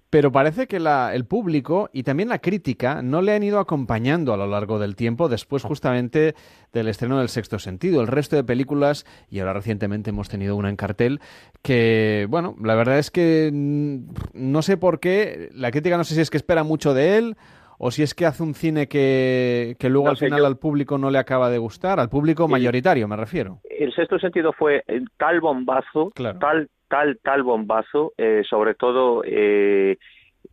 pero 0.10 0.32
parece 0.32 0.66
que 0.66 0.80
la- 0.80 1.14
el 1.14 1.26
público 1.26 1.90
y 1.94 2.02
también 2.02 2.30
la 2.30 2.40
crítica 2.40 3.02
no 3.04 3.22
le 3.22 3.34
han 3.36 3.44
ido 3.44 3.60
acompañando 3.60 4.34
a 4.34 4.38
lo 4.38 4.48
largo 4.48 4.80
del 4.80 4.96
tiempo 4.96 5.30
después 5.30 5.62
justamente 5.62 6.34
del 6.74 6.88
estreno 6.88 7.20
del 7.20 7.30
Sexto 7.30 7.60
Sentido. 7.60 8.02
El 8.02 8.08
resto 8.08 8.36
de 8.36 8.44
películas, 8.44 9.06
y 9.30 9.40
ahora 9.40 9.54
recientemente 9.54 10.10
hemos 10.12 10.30
tenido 10.30 10.56
una 10.56 10.70
en 10.70 10.78
cartel, 10.78 11.20
que, 11.62 12.26
bueno, 12.30 12.56
la 12.64 12.74
verdad 12.74 12.98
es 12.98 13.12
que 13.12 13.52
no 13.54 14.62
sé 14.64 14.78
por 14.78 15.00
qué, 15.00 15.50
la 15.54 15.70
crítica 15.70 15.98
no 15.98 16.04
sé 16.04 16.16
si 16.16 16.22
es 16.22 16.32
que 16.32 16.38
espera 16.38 16.64
mucho 16.64 16.94
de 16.96 17.18
él 17.18 17.38
o 17.78 17.92
si 17.92 18.04
es 18.04 18.14
que 18.14 18.26
hace 18.26 18.44
un 18.44 18.54
cine 18.56 18.88
que, 18.88 19.76
que 19.80 19.90
luego 19.90 20.06
No 20.06 20.12
al 20.12 20.18
final 20.18 20.40
yo- 20.40 20.46
al 20.48 20.58
público 20.58 20.98
no 20.98 21.10
le 21.10 21.18
acaba 21.18 21.50
de 21.50 21.58
gustar, 21.58 22.00
al 22.00 22.10
público 22.10 22.48
mayoritario 22.48 23.08
me 23.08 23.16
refiero. 23.18 23.60
el 23.70 23.94
sexto 23.94 24.18
sentido 24.20 24.54
fue 24.54 24.84
eh, 24.88 25.02
tal 25.18 25.42
bombazo, 25.42 26.12
tal, 26.40 26.70
tal, 26.88 27.20
tal 27.24 27.44
bombazo, 27.44 28.14
eh, 28.18 28.44
sobre 28.50 28.76
todo 28.76 29.24
eh, 29.26 29.98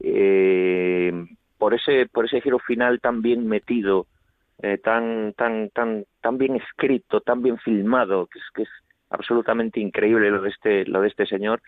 eh, 0.01 1.13
por 1.59 1.75
ese, 1.75 2.07
por 2.07 2.25
ese 2.27 2.41
giro 2.41 2.59
final 2.59 3.01
tan 3.01 3.23
bien 3.23 3.47
metido, 3.47 4.07
tan, 4.85 5.33
tan, 5.37 5.71
tan, 5.71 6.05
tan 6.21 6.39
bien 6.39 6.55
escrito, 6.57 7.21
tan 7.21 7.43
bien 7.43 7.59
filmado, 7.59 8.27
que 8.27 8.39
es, 8.39 8.45
que 8.55 8.63
es 8.63 8.69
absolutamente 9.13 9.81
increíble 9.81 10.31
lo 10.31 10.43
de 10.43 10.49
este, 10.49 10.85
lo 10.87 11.01
de 11.01 11.09
este 11.09 11.27
señor. 11.27 11.63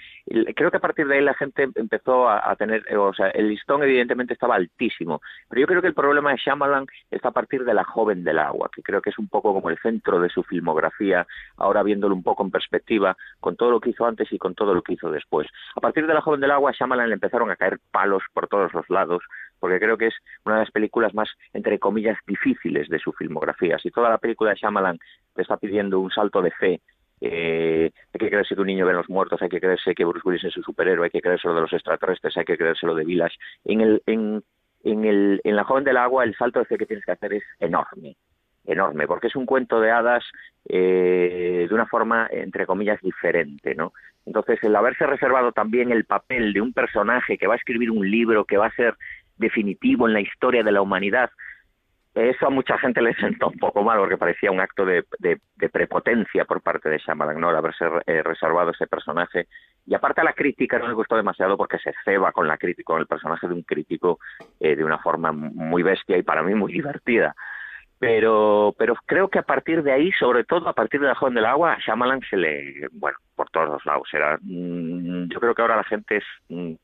Creo 0.57 0.71
que 0.71 0.77
a 0.77 0.81
partir 0.81 1.07
de 1.07 1.17
ahí 1.17 1.23
la 1.23 1.35
gente 1.35 1.69
empezó 1.75 2.29
a, 2.29 2.51
a 2.51 2.57
tener, 2.57 2.85
eh, 2.89 2.97
o 2.97 3.13
sea, 3.13 3.29
el 3.29 3.49
listón 3.49 3.83
evidentemente 3.83 4.33
estaba 4.33 4.57
altísimo, 4.57 5.21
pero 5.49 5.61
yo 5.61 5.67
creo 5.67 5.83
que 5.83 5.89
el 5.89 5.95
problema 5.95 6.31
de 6.31 6.39
Shyamalan 6.39 6.87
está 7.11 7.29
a 7.29 7.33
partir 7.33 7.65
de 7.65 7.75
La 7.75 7.85
joven 7.85 8.25
del 8.25 8.39
agua, 8.39 8.71
que 8.75 8.83
creo 8.83 9.01
que 9.01 9.11
es 9.11 9.19
un 9.19 9.29
poco 9.29 9.53
como 9.53 9.71
el 9.71 9.79
centro 9.79 10.21
de 10.21 10.29
su 10.29 10.43
filmografía, 10.43 11.27
ahora 11.57 11.83
viéndolo 11.83 12.15
un 12.15 12.23
poco 12.23 12.43
en 12.43 12.51
perspectiva, 12.51 13.17
con 13.41 13.57
todo 13.57 13.71
lo 13.71 13.81
que 13.81 13.91
hizo 13.91 14.07
antes 14.07 14.33
y 14.33 14.39
con 14.39 14.55
todo 14.55 14.75
lo 14.75 14.83
que 14.83 14.95
hizo 14.95 15.11
después. 15.11 15.47
A 15.77 15.81
partir 15.81 16.07
de 16.07 16.15
La 16.15 16.21
joven 16.21 16.41
del 16.41 16.51
agua, 16.51 16.73
Shyamalan 16.73 17.09
le 17.09 17.15
empezaron 17.15 17.51
a 17.51 17.57
caer 17.57 17.79
palos 17.91 18.23
por 18.33 18.49
todos 18.49 18.73
los 18.73 18.89
lados, 18.89 19.23
porque 19.61 19.81
creo 19.81 19.97
que 19.97 20.09
es 20.09 20.15
una 20.45 20.57
de 20.57 20.61
las 20.63 20.71
películas 20.71 21.15
más, 21.15 21.29
entre 21.53 21.79
comillas, 21.79 22.19
difíciles 22.27 22.89
de 22.89 22.99
su 22.99 23.13
filmografía. 23.13 23.79
Si 23.79 23.91
toda 23.91 24.11
la 24.11 24.19
película 24.19 24.51
de 24.51 24.57
Shyamalan 24.57 24.99
te 25.35 25.43
está 25.43 25.57
pidiendo 25.57 26.01
un 26.01 26.11
salto 26.11 26.43
de 26.43 26.51
fe, 26.51 26.81
eh, 27.21 27.91
hay 28.13 28.19
que 28.19 28.29
creerse 28.29 28.55
que 28.55 28.61
un 28.61 28.67
niño 28.67 28.87
ve 28.87 28.93
los 28.93 29.09
muertos, 29.09 29.41
hay 29.41 29.49
que 29.49 29.61
creerse 29.61 29.95
que 29.95 30.05
Bruce 30.05 30.27
Willis 30.27 30.45
es 30.45 30.57
un 30.57 30.65
superhéroe, 30.65 31.07
hay 31.07 31.11
que 31.11 31.21
creerse 31.21 31.49
lo 31.49 31.55
de 31.55 31.63
los 31.63 31.73
extraterrestres, 31.73 32.37
hay 32.37 32.45
que 32.45 32.57
creerse 32.57 32.87
lo 32.87 32.95
de 32.95 33.05
Village. 33.05 33.37
En, 33.65 33.81
el, 33.81 34.03
en, 34.07 34.43
en, 34.83 35.05
el, 35.05 35.41
en 35.45 35.57
La 35.57 35.65
joven 35.65 35.85
del 35.85 35.97
agua 35.97 36.25
el 36.25 36.35
salto 36.37 36.65
fe 36.65 36.77
que 36.77 36.87
tienes 36.87 37.05
que 37.05 37.13
hacer 37.13 37.35
es 37.35 37.45
enorme, 37.61 38.17
enorme, 38.65 39.07
porque 39.07 39.29
es 39.29 39.37
un 39.37 39.47
cuento 39.47 39.81
de 39.81 39.91
hadas 39.91 40.25
eh, 40.69 41.67
de 41.69 41.75
una 41.75 41.87
forma, 41.87 42.29
entre 42.31 42.67
comillas, 42.67 43.01
diferente, 43.01 43.75
¿no? 43.75 43.93
Entonces, 44.27 44.59
el 44.63 44.75
haberse 44.75 45.07
reservado 45.07 45.53
también 45.53 45.93
el 45.93 46.05
papel 46.05 46.53
de 46.53 46.61
un 46.61 46.73
personaje 46.73 47.37
que 47.37 47.47
va 47.47 47.55
a 47.55 47.59
escribir 47.59 47.91
un 47.91 48.11
libro 48.11 48.45
que 48.45 48.57
va 48.57 48.67
a 48.67 48.75
ser 48.75 48.95
definitivo 49.37 50.07
en 50.07 50.15
la 50.15 50.21
historia 50.21 50.63
de 50.63 50.73
la 50.73 50.81
humanidad, 50.81 51.31
eso 52.15 52.47
a 52.47 52.51
mucha 52.51 52.79
gente 52.79 53.03
le 53.03 53.15
sentó 53.15 53.49
un 53.49 53.59
poco 53.59 53.83
mal 53.83 53.99
porque 53.99 54.17
parecía 54.17 54.51
un 54.53 54.61
acto 54.61 54.85
de, 54.85 55.05
de- 55.19 55.41
prepotencia 55.69 56.45
por 56.45 56.61
parte 56.63 56.89
de 56.89 56.99
Shyamalan, 56.99 57.41
¿no? 57.41 57.51
El 57.51 57.57
haberse 57.57 57.85
eh, 58.07 58.23
reservado 58.23 58.71
ese 58.71 58.87
personaje. 58.87 59.49
Y 59.87 59.95
aparte 59.95 60.21
a 60.21 60.25
la 60.25 60.33
crítica 60.35 60.79
no 60.79 60.87
le 60.87 60.95
gustó 60.95 61.17
demasiado 61.17 61.57
porque 61.57 61.79
se 61.79 61.93
ceba 62.05 62.31
con 62.33 62.47
la 62.47 62.57
crítica, 62.59 62.93
con 62.93 63.01
el 63.01 63.07
personaje 63.07 63.49
de 63.49 63.55
un 63.55 63.63
crítico 63.63 64.19
eh, 64.61 64.77
de 64.77 64.85
una 64.85 64.99
forma 64.99 65.33
muy 65.33 65.83
bestia 65.83 66.17
y 66.17 66.23
para 66.23 66.43
mí 66.43 66.55
muy 66.55 66.73
divertida. 66.73 67.35
Pero, 67.99 68.75
pero 68.79 68.95
creo 69.07 69.29
que 69.29 69.39
a 69.39 69.43
partir 69.43 69.83
de 69.83 69.93
ahí, 69.93 70.13
sobre 70.13 70.45
todo 70.45 70.69
a 70.69 70.75
partir 70.75 71.01
de 71.01 71.07
La 71.07 71.15
Joven 71.15 71.35
del 71.35 71.47
Agua, 71.47 71.73
a 71.73 71.79
Shyamalan 71.79 72.21
se 72.29 72.37
le, 72.37 72.89
bueno, 72.93 73.17
por 73.35 73.49
todos 73.51 73.69
los 73.69 73.87
lados. 73.87 74.09
Era, 74.13 74.39
mm, 74.41 75.29
yo 75.31 75.41
creo 75.41 75.55
que 75.55 75.63
ahora 75.63 75.77
la 75.77 75.85
gente 75.85 76.17
es, 76.19 76.25
mm, 76.49 76.75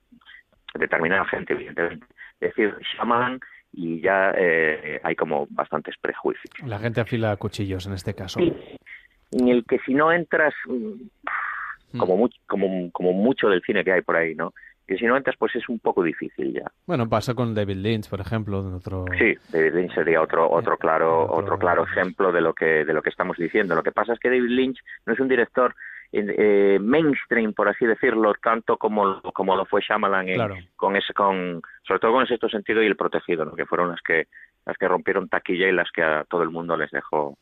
determinada 0.74 1.24
gente, 1.27 1.52
evidentemente, 1.52 2.07
decir 2.40 2.74
Shyamalan 2.81 3.39
y 3.72 4.01
ya 4.01 4.32
eh, 4.36 5.01
hay 5.02 5.14
como 5.14 5.47
bastantes 5.51 5.97
prejuicios. 6.01 6.52
La 6.66 6.78
gente 6.78 7.01
afila 7.01 7.36
cuchillos 7.36 7.86
en 7.86 7.92
este 7.94 8.14
caso. 8.14 8.40
En 8.40 9.48
el 9.48 9.64
que 9.64 9.78
si 9.86 9.94
no 9.94 10.12
entras, 10.12 10.55
mm, 10.66 11.98
como, 11.98 12.16
mucho, 12.16 12.36
como, 12.47 12.90
como 12.90 13.12
mucho 13.12 13.48
del 13.48 13.62
cine 13.62 13.84
que 13.84 13.92
hay 13.92 14.02
por 14.02 14.16
ahí, 14.16 14.34
¿no? 14.34 14.52
Que 14.86 14.97
si 14.97 15.05
no 15.05 15.16
entras, 15.16 15.36
pues 15.38 15.55
es 15.55 15.68
un 15.68 15.78
poco 15.78 16.02
difícil 16.02 16.52
ya. 16.52 16.64
Bueno, 16.84 17.09
pasa 17.09 17.34
con 17.34 17.55
David 17.55 17.76
Lynch, 17.76 18.09
por 18.09 18.20
ejemplo, 18.20 18.60
en 18.60 18.74
otro... 18.74 19.05
Sí, 19.16 19.34
David 19.52 19.74
Lynch 19.74 19.94
sería 19.94 20.20
otro 20.20 20.51
otro 20.51 20.76
claro 20.76 21.32
otro 21.32 21.59
claro 21.59 21.84
ejemplo 21.84 22.32
de 22.32 22.40
lo 22.40 22.55
que 22.55 22.84
de 22.84 22.92
lo 22.92 23.01
que 23.01 23.10
estamos 23.10 23.36
diciendo. 23.36 23.76
Lo 23.76 23.84
que 23.84 23.92
pasa 23.92 24.14
es 24.14 24.18
que 24.18 24.28
David 24.28 24.48
Lynch 24.48 24.78
no 25.06 25.12
es 25.12 25.20
un 25.20 25.28
director 25.28 25.76
eh, 26.12 26.78
mainstream, 26.81 27.53
por 27.53 27.69
así 27.69 27.87
decirlo, 27.87 28.32
tanto 28.43 28.77
como 28.77 29.20
como 29.32 29.55
lo 29.57 29.65
fue 29.65 29.81
Shyamalan 29.81 30.28
en- 30.28 30.35
Claro. 30.35 30.57
con 30.77 30.97
ese 30.97 31.12
con 31.15 31.62
sobre 31.82 32.01
todo 32.01 32.12
con 32.12 32.23
el 32.23 32.28
sexto 32.28 32.49
sentido 32.49 32.82
y 32.82 32.87
el 32.87 32.97
protegido, 32.97 33.45
¿no? 33.45 33.55
que 33.55 33.66
fueron 33.66 33.91
las 33.91 34.01
que 34.03 34.27
las 34.66 34.77
que 34.77 34.89
rompieron 34.89 35.28
taquilla 35.28 35.69
y 35.69 35.73
las 35.73 35.91
que 35.93 36.03
a 36.03 36.24
todo 36.24 36.43
el 36.43 36.51
mundo 36.51 36.77
les 36.77 36.91
dejó 36.91 37.37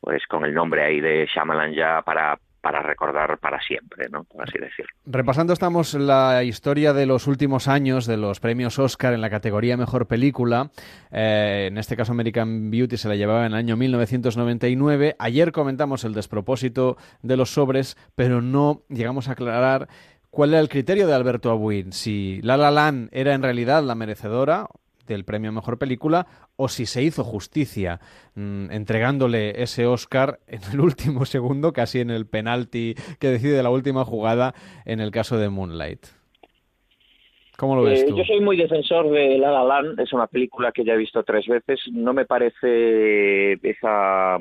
pues 0.00 0.26
con 0.26 0.44
el 0.44 0.52
nombre 0.54 0.82
ahí 0.82 1.00
de 1.00 1.26
Shyamalan 1.26 1.74
ya 1.74 2.02
para 2.02 2.38
para 2.62 2.80
recordar 2.80 3.38
para 3.38 3.60
siempre, 3.60 4.08
¿no? 4.08 4.24
Por 4.24 4.42
así 4.42 4.58
decirlo. 4.58 4.92
Repasando 5.04 5.52
estamos 5.52 5.94
la 5.94 6.44
historia 6.44 6.92
de 6.92 7.06
los 7.06 7.26
últimos 7.26 7.66
años 7.66 8.06
de 8.06 8.16
los 8.16 8.38
premios 8.40 8.78
Oscar 8.78 9.12
en 9.12 9.20
la 9.20 9.30
categoría 9.30 9.76
Mejor 9.76 10.06
Película. 10.06 10.70
Eh, 11.10 11.66
en 11.68 11.76
este 11.76 11.96
caso 11.96 12.12
American 12.12 12.70
Beauty 12.70 12.96
se 12.96 13.08
la 13.08 13.16
llevaba 13.16 13.40
en 13.40 13.52
el 13.52 13.58
año 13.58 13.76
1999. 13.76 15.16
Ayer 15.18 15.50
comentamos 15.50 16.04
el 16.04 16.14
despropósito 16.14 16.96
de 17.20 17.36
los 17.36 17.52
sobres, 17.52 17.96
pero 18.14 18.40
no 18.40 18.82
llegamos 18.88 19.28
a 19.28 19.32
aclarar 19.32 19.88
cuál 20.30 20.50
era 20.50 20.60
el 20.60 20.68
criterio 20.68 21.08
de 21.08 21.14
Alberto 21.14 21.50
Abuin. 21.50 21.92
Si 21.92 22.40
La 22.42 22.56
La 22.56 22.70
Land 22.70 23.08
era 23.10 23.34
en 23.34 23.42
realidad 23.42 23.82
la 23.82 23.96
merecedora 23.96 24.68
del 25.06 25.24
premio 25.24 25.50
a 25.50 25.52
Mejor 25.52 25.78
Película 25.78 26.26
o 26.56 26.68
si 26.68 26.86
se 26.86 27.02
hizo 27.02 27.24
justicia 27.24 28.00
mm, 28.34 28.70
entregándole 28.70 29.62
ese 29.62 29.86
Oscar 29.86 30.38
en 30.46 30.60
el 30.72 30.80
último 30.88 31.24
segundo, 31.24 31.72
casi 31.72 32.00
en 32.00 32.10
el 32.10 32.26
penalti 32.26 32.94
que 33.20 33.28
decide 33.28 33.62
la 33.62 33.70
última 33.70 34.04
jugada 34.04 34.54
en 34.84 35.00
el 35.00 35.10
caso 35.10 35.36
de 35.38 35.48
Moonlight. 35.48 36.06
¿Cómo 37.56 37.76
lo 37.76 37.82
ves 37.84 38.02
Eh, 38.02 38.06
tú? 38.08 38.16
Yo 38.16 38.24
soy 38.24 38.40
muy 38.40 38.56
defensor 38.56 39.10
de 39.10 39.38
La 39.38 39.50
La 39.50 39.62
Land, 39.64 40.00
es 40.00 40.12
una 40.12 40.26
película 40.26 40.72
que 40.72 40.84
ya 40.84 40.94
he 40.94 40.96
visto 40.96 41.22
tres 41.22 41.46
veces. 41.46 41.80
No 41.92 42.12
me 42.12 42.24
parece 42.24 43.52
esa 43.62 44.38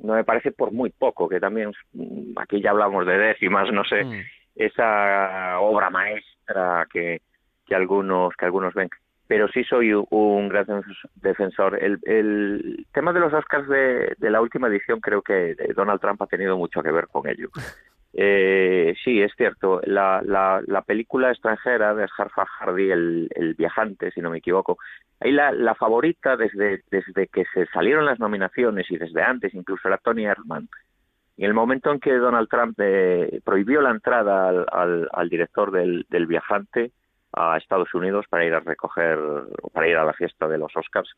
no 0.00 0.14
me 0.14 0.22
parece 0.24 0.52
por 0.52 0.70
muy 0.72 0.90
poco, 0.90 1.28
que 1.28 1.40
también 1.40 1.72
mm, 1.92 2.38
aquí 2.38 2.60
ya 2.60 2.70
hablamos 2.70 3.04
de 3.06 3.18
décimas, 3.18 3.72
no 3.72 3.82
sé, 3.84 4.04
Mm. 4.04 4.20
esa 4.54 5.58
obra 5.60 5.90
maestra 5.90 6.86
que, 6.92 7.20
que 7.66 7.74
algunos 7.74 8.34
que 8.36 8.44
algunos 8.44 8.74
ven. 8.74 8.88
Pero 9.28 9.46
sí 9.48 9.62
soy 9.62 9.92
un 9.92 10.48
gran 10.48 10.64
defens- 10.66 11.10
defensor. 11.16 11.78
El, 11.80 11.98
el 12.04 12.86
tema 12.92 13.12
de 13.12 13.20
los 13.20 13.32
Oscars 13.32 13.68
de, 13.68 14.14
de 14.18 14.30
la 14.30 14.40
última 14.40 14.68
edición 14.68 15.00
creo 15.00 15.22
que 15.22 15.50
eh, 15.50 15.72
Donald 15.76 16.00
Trump 16.00 16.20
ha 16.22 16.26
tenido 16.26 16.56
mucho 16.56 16.82
que 16.82 16.90
ver 16.90 17.06
con 17.08 17.28
ello. 17.28 17.50
Eh, 18.20 18.94
sí, 19.04 19.20
es 19.20 19.32
cierto. 19.36 19.80
La, 19.84 20.22
la, 20.24 20.62
la 20.66 20.80
película 20.82 21.30
extranjera 21.30 21.94
de 21.94 22.08
Harfa 22.16 22.46
Hardy, 22.46 22.90
el, 22.90 23.28
el 23.34 23.54
viajante, 23.54 24.10
si 24.10 24.20
no 24.22 24.30
me 24.30 24.38
equivoco, 24.38 24.78
ahí 25.20 25.30
la, 25.30 25.52
la 25.52 25.74
favorita 25.74 26.36
desde, 26.36 26.82
desde 26.90 27.26
que 27.28 27.44
se 27.52 27.66
salieron 27.66 28.06
las 28.06 28.18
nominaciones 28.18 28.90
y 28.90 28.96
desde 28.96 29.22
antes 29.22 29.54
incluso 29.54 29.86
era 29.86 29.98
Tony 29.98 30.24
Erdman. 30.24 30.68
Y 31.36 31.44
en 31.44 31.48
el 31.50 31.54
momento 31.54 31.92
en 31.92 32.00
que 32.00 32.14
Donald 32.14 32.48
Trump 32.48 32.76
eh, 32.82 33.40
prohibió 33.44 33.82
la 33.82 33.90
entrada 33.90 34.48
al, 34.48 34.66
al, 34.72 35.08
al 35.12 35.28
director 35.28 35.70
del, 35.70 36.06
del 36.08 36.26
viajante 36.26 36.90
a 37.32 37.56
Estados 37.56 37.92
Unidos 37.94 38.26
para 38.28 38.44
ir 38.44 38.54
a 38.54 38.60
recoger, 38.60 39.18
para 39.72 39.88
ir 39.88 39.96
a 39.96 40.04
la 40.04 40.12
fiesta 40.12 40.48
de 40.48 40.58
los 40.58 40.74
Oscars, 40.76 41.08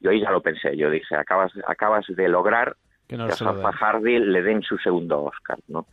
yo 0.00 0.10
ahí 0.10 0.20
ya 0.20 0.30
lo 0.30 0.40
pensé. 0.42 0.76
Yo 0.76 0.90
dije, 0.90 1.14
acabas, 1.16 1.52
acabas 1.66 2.04
de 2.08 2.28
lograr 2.28 2.76
Que 3.08 3.16
no 3.16 3.26
que 3.26 3.32
a. 3.32 3.72
Hardy 3.72 4.18
le 4.18 4.42
den 4.42 4.62
su 4.62 4.76
segundo 4.78 5.22
Oscar, 5.24 5.58
¿no? 5.68 5.86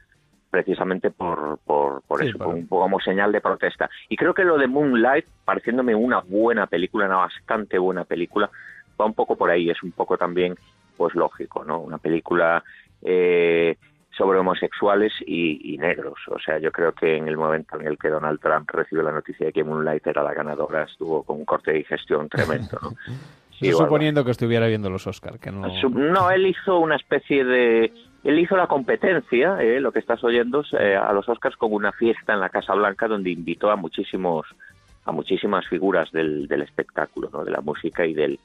Precisamente 0.50 1.12
por, 1.12 1.60
por, 1.60 2.02
por 2.04 2.20
Sí, 2.22 2.28
eso, 2.30 2.38
por- 2.38 2.48
como- 2.48 2.68
como 2.68 3.00
señal 3.00 3.32
de 3.32 3.40
protesta. 3.40 3.90
Y 4.10 4.18
creo 4.18 4.34
que 4.34 4.44
lo 4.44 4.58
de 4.58 4.68
Moonlight, 4.68 5.26
pareciéndome 5.46 5.96
una 5.96 6.20
buena 6.20 6.68
película, 6.68 7.06
una 7.06 7.18
bastante 7.18 7.78
buena 7.78 8.04
película, 8.04 8.50
va 9.00 9.06
un 9.06 9.14
poco 9.14 9.38
por 9.38 9.50
ahí, 9.50 9.70
es 9.70 9.82
un 9.84 9.92
poco 9.94 10.18
también, 10.18 10.56
pues 10.98 11.16
lógico, 11.16 11.64
¿no? 11.64 11.80
Una 11.80 12.00
película 12.00 12.62
eh, 13.02 13.78
sobre 14.18 14.40
homosexuales 14.40 15.14
y, 15.26 15.74
y 15.74 15.78
negros. 15.78 16.20
O 16.28 16.40
sea, 16.40 16.60
yo 16.60 16.72
creo 16.72 16.92
que 16.94 17.18
en 17.18 17.28
el 17.28 17.38
momento 17.38 17.80
en 17.80 17.88
el 17.88 17.98
que 17.98 18.10
Donald 18.10 18.40
Trump 18.40 18.70
recibió 18.72 19.04
la 19.04 19.12
noticia 19.12 19.48
de 19.48 19.54
que 19.54 19.64
Moonlight 19.64 20.06
era 20.06 20.24
la 20.24 20.34
ganadora, 20.34 20.84
estuvo 20.84 21.24
con 21.24 21.38
un 21.38 21.46
corte 21.46 21.72
de 21.72 21.80
digestión 21.80 22.30
tremendo, 22.30 22.78
¿no? 22.82 22.92
Sí, 23.62 23.68
bárbaro. 23.68 23.86
suponiendo 23.86 24.26
que 24.26 24.32
estuviera 24.32 24.66
viendo 24.66 24.90
los 24.90 25.06
Oscar, 25.06 25.38
que 25.38 25.52
no... 25.52 25.68
No, 25.92 26.32
él 26.32 26.48
hizo 26.48 26.80
una 26.80 26.96
especie 26.96 27.46
de... 27.46 27.94
Él 28.24 28.40
hizo 28.40 28.58
la 28.58 28.66
competencia, 28.66 29.62
eh, 29.62 29.80
lo 29.80 29.92
que 29.92 30.00
estás 30.00 30.24
oyendo, 30.24 30.64
eh, 30.80 30.96
a 30.96 31.14
los 31.14 31.30
Oscars 31.30 31.56
con 31.58 31.72
una 31.72 31.92
fiesta 31.92 32.34
en 32.34 32.40
la 32.40 32.50
Casa 32.50 32.74
Blanca 32.74 33.08
donde 33.08 33.30
invitó 33.30 33.70
a 33.70 33.76
muchísimos 33.76 34.48
a 35.06 35.12
muchísimas 35.12 35.68
figuras 35.68 36.12
del, 36.12 36.48
del 36.48 36.64
espectáculo, 36.64 37.30
¿no? 37.32 37.44
de 37.44 37.52
la 37.52 37.62
música 37.62 38.06
y 38.06 38.14
del 38.16 38.40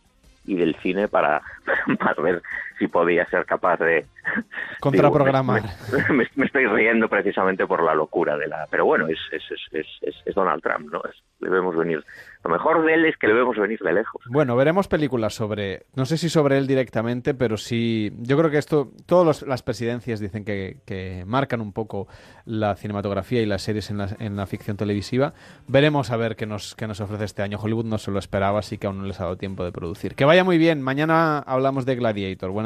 y 0.46 0.54
del 0.54 0.74
cine 0.76 1.08
para, 1.08 1.42
para 1.98 2.22
ver 2.22 2.42
si 2.78 2.88
podía 2.88 3.26
ser 3.26 3.44
capaz 3.46 3.78
de 3.78 4.06
Contraprogramar. 4.80 5.62
Digo, 5.86 5.98
Me, 6.10 6.14
me- 6.14 6.30
me 6.36 6.46
estoy 6.46 6.66
riendo 6.66 7.08
precisamente 7.08 7.66
por 7.66 7.82
la 7.82 7.94
locura 7.94 8.36
de 8.36 8.46
la. 8.48 8.66
Pero 8.70 8.84
bueno, 8.84 9.06
es, 9.08 9.18
es, 9.32 9.42
es, 9.72 9.86
es, 10.24 10.34
Donald 10.34 10.62
Trump, 10.62 10.90
¿no? 10.92 11.00
Es- 11.04 11.22
le 11.38 11.50
vemos 11.50 11.76
venir. 11.76 12.02
Lo 12.44 12.50
mejor 12.50 12.82
de 12.86 12.94
él 12.94 13.04
es 13.04 13.16
que 13.18 13.26
le 13.26 13.34
vemos 13.34 13.56
venir 13.58 13.78
de 13.80 13.92
lejos. 13.92 14.22
Bueno, 14.30 14.56
veremos 14.56 14.88
películas 14.88 15.34
sobre, 15.34 15.82
no 15.94 16.06
sé 16.06 16.16
si 16.16 16.30
sobre 16.30 16.56
él 16.56 16.66
directamente, 16.66 17.34
pero 17.34 17.58
sí, 17.58 18.10
yo 18.20 18.38
creo 18.38 18.50
que 18.50 18.56
esto, 18.56 18.90
todas 19.04 19.42
las 19.42 19.62
presidencias 19.62 20.18
dicen 20.18 20.44
que, 20.46 20.78
que 20.86 21.24
marcan 21.26 21.60
un 21.60 21.74
poco 21.74 22.08
la 22.46 22.74
cinematografía 22.76 23.42
y 23.42 23.46
las 23.46 23.60
series 23.62 23.90
en 23.90 23.98
la, 23.98 24.08
en 24.18 24.34
la 24.36 24.46
ficción 24.46 24.78
televisiva. 24.78 25.34
Veremos 25.68 26.10
a 26.10 26.16
ver 26.16 26.36
qué 26.36 26.46
nos, 26.46 26.74
qué 26.74 26.86
nos 26.86 27.00
ofrece 27.02 27.24
este 27.24 27.42
año. 27.42 27.58
Hollywood 27.60 27.84
no 27.84 27.98
se 27.98 28.10
lo 28.10 28.18
esperaba, 28.18 28.60
así 28.60 28.78
que 28.78 28.86
aún 28.86 28.98
no 28.98 29.04
les 29.04 29.20
ha 29.20 29.24
dado 29.24 29.36
tiempo 29.36 29.62
de 29.62 29.72
producir. 29.72 30.14
Que 30.14 30.24
vaya 30.24 30.42
muy 30.42 30.56
bien. 30.56 30.80
Mañana 30.80 31.38
hablamos 31.40 31.84
de 31.84 31.96
Gladiator. 31.96 32.50
Buenas 32.50 32.65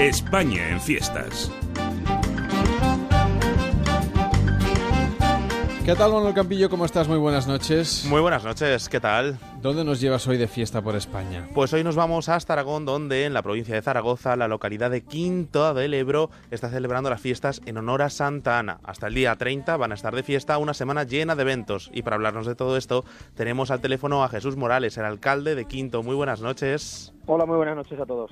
España 0.00 0.70
en 0.70 0.80
fiestas. 0.80 1.52
¿Qué 5.84 5.94
tal, 5.94 6.12
Manuel 6.12 6.32
Campillo? 6.32 6.70
¿Cómo 6.70 6.86
estás? 6.86 7.06
Muy 7.06 7.18
buenas 7.18 7.46
noches. 7.46 8.06
Muy 8.08 8.22
buenas 8.22 8.42
noches, 8.42 8.88
¿qué 8.88 8.98
tal? 8.98 9.38
¿Dónde 9.60 9.84
nos 9.84 10.00
llevas 10.00 10.26
hoy 10.26 10.38
de 10.38 10.48
fiesta 10.48 10.80
por 10.80 10.96
España? 10.96 11.50
Pues 11.52 11.74
hoy 11.74 11.84
nos 11.84 11.96
vamos 11.96 12.30
hasta 12.30 12.54
Aragón, 12.54 12.86
donde 12.86 13.26
en 13.26 13.34
la 13.34 13.42
provincia 13.42 13.74
de 13.74 13.82
Zaragoza, 13.82 14.36
la 14.36 14.48
localidad 14.48 14.90
de 14.90 15.02
Quinto 15.02 15.74
del 15.74 15.92
Ebro 15.92 16.30
está 16.50 16.70
celebrando 16.70 17.10
las 17.10 17.20
fiestas 17.20 17.60
en 17.66 17.76
honor 17.76 18.00
a 18.00 18.08
Santa 18.08 18.58
Ana. 18.58 18.80
Hasta 18.84 19.08
el 19.08 19.14
día 19.14 19.36
30 19.36 19.76
van 19.76 19.92
a 19.92 19.96
estar 19.96 20.16
de 20.16 20.22
fiesta 20.22 20.56
una 20.56 20.72
semana 20.72 21.04
llena 21.04 21.36
de 21.36 21.42
eventos. 21.42 21.90
Y 21.92 22.00
para 22.00 22.16
hablarnos 22.16 22.46
de 22.46 22.54
todo 22.54 22.78
esto, 22.78 23.04
tenemos 23.34 23.70
al 23.70 23.82
teléfono 23.82 24.24
a 24.24 24.30
Jesús 24.30 24.56
Morales, 24.56 24.96
el 24.96 25.04
alcalde 25.04 25.54
de 25.54 25.66
Quinto. 25.66 26.02
Muy 26.02 26.14
buenas 26.14 26.40
noches. 26.40 27.12
Hola, 27.26 27.44
muy 27.44 27.56
buenas 27.56 27.76
noches 27.76 28.00
a 28.00 28.06
todos. 28.06 28.30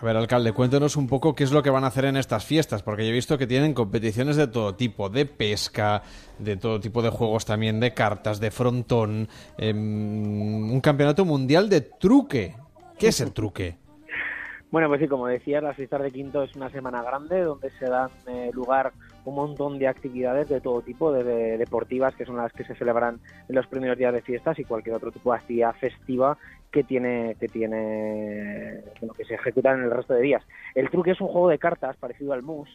A 0.00 0.04
ver, 0.04 0.16
alcalde, 0.16 0.52
cuéntenos 0.52 0.96
un 0.96 1.06
poco 1.06 1.34
qué 1.34 1.44
es 1.44 1.52
lo 1.52 1.62
que 1.62 1.70
van 1.70 1.84
a 1.84 1.86
hacer 1.86 2.04
en 2.04 2.16
estas 2.16 2.44
fiestas, 2.44 2.82
porque 2.82 3.04
yo 3.04 3.10
he 3.10 3.12
visto 3.12 3.38
que 3.38 3.46
tienen 3.46 3.74
competiciones 3.74 4.36
de 4.36 4.48
todo 4.48 4.74
tipo, 4.74 5.08
de 5.08 5.24
pesca, 5.24 6.02
de 6.38 6.56
todo 6.56 6.80
tipo 6.80 7.00
de 7.00 7.10
juegos 7.10 7.46
también, 7.46 7.78
de 7.78 7.94
cartas, 7.94 8.40
de 8.40 8.50
frontón, 8.50 9.28
em, 9.56 10.70
un 10.70 10.80
campeonato 10.80 11.24
mundial 11.24 11.68
de 11.68 11.80
truque. 11.80 12.56
¿Qué 12.98 13.08
es 13.08 13.20
el 13.20 13.32
truque? 13.32 13.76
Bueno, 14.70 14.88
pues 14.88 15.00
sí, 15.00 15.06
como 15.06 15.28
decías, 15.28 15.62
las 15.62 15.76
fiestas 15.76 16.02
de 16.02 16.10
Quinto 16.10 16.42
es 16.42 16.56
una 16.56 16.68
semana 16.68 17.00
grande 17.00 17.42
donde 17.42 17.70
se 17.78 17.84
dan 17.84 18.10
eh, 18.26 18.50
lugar 18.52 18.92
un 19.24 19.36
montón 19.36 19.78
de 19.78 19.86
actividades 19.86 20.48
de 20.48 20.60
todo 20.60 20.82
tipo, 20.82 21.12
desde 21.12 21.58
deportivas, 21.58 22.16
que 22.16 22.24
son 22.24 22.38
las 22.38 22.52
que 22.52 22.64
se 22.64 22.74
celebran 22.74 23.20
en 23.48 23.54
los 23.54 23.68
primeros 23.68 23.96
días 23.96 24.12
de 24.12 24.20
fiestas, 24.20 24.58
y 24.58 24.64
cualquier 24.64 24.96
otro 24.96 25.12
tipo 25.12 25.30
de 25.30 25.38
actividad 25.38 25.76
festiva 25.76 26.36
que 26.74 26.82
tiene 26.82 27.36
que 27.38 27.46
tiene 27.46 28.82
bueno, 28.98 29.14
que 29.14 29.24
se 29.24 29.34
ejecutan 29.34 29.78
en 29.78 29.84
el 29.84 29.92
resto 29.92 30.12
de 30.12 30.22
días. 30.22 30.42
El 30.74 30.90
truque 30.90 31.12
es 31.12 31.20
un 31.20 31.28
juego 31.28 31.48
de 31.48 31.60
cartas 31.60 31.96
parecido 31.96 32.32
al 32.32 32.42
mus, 32.42 32.68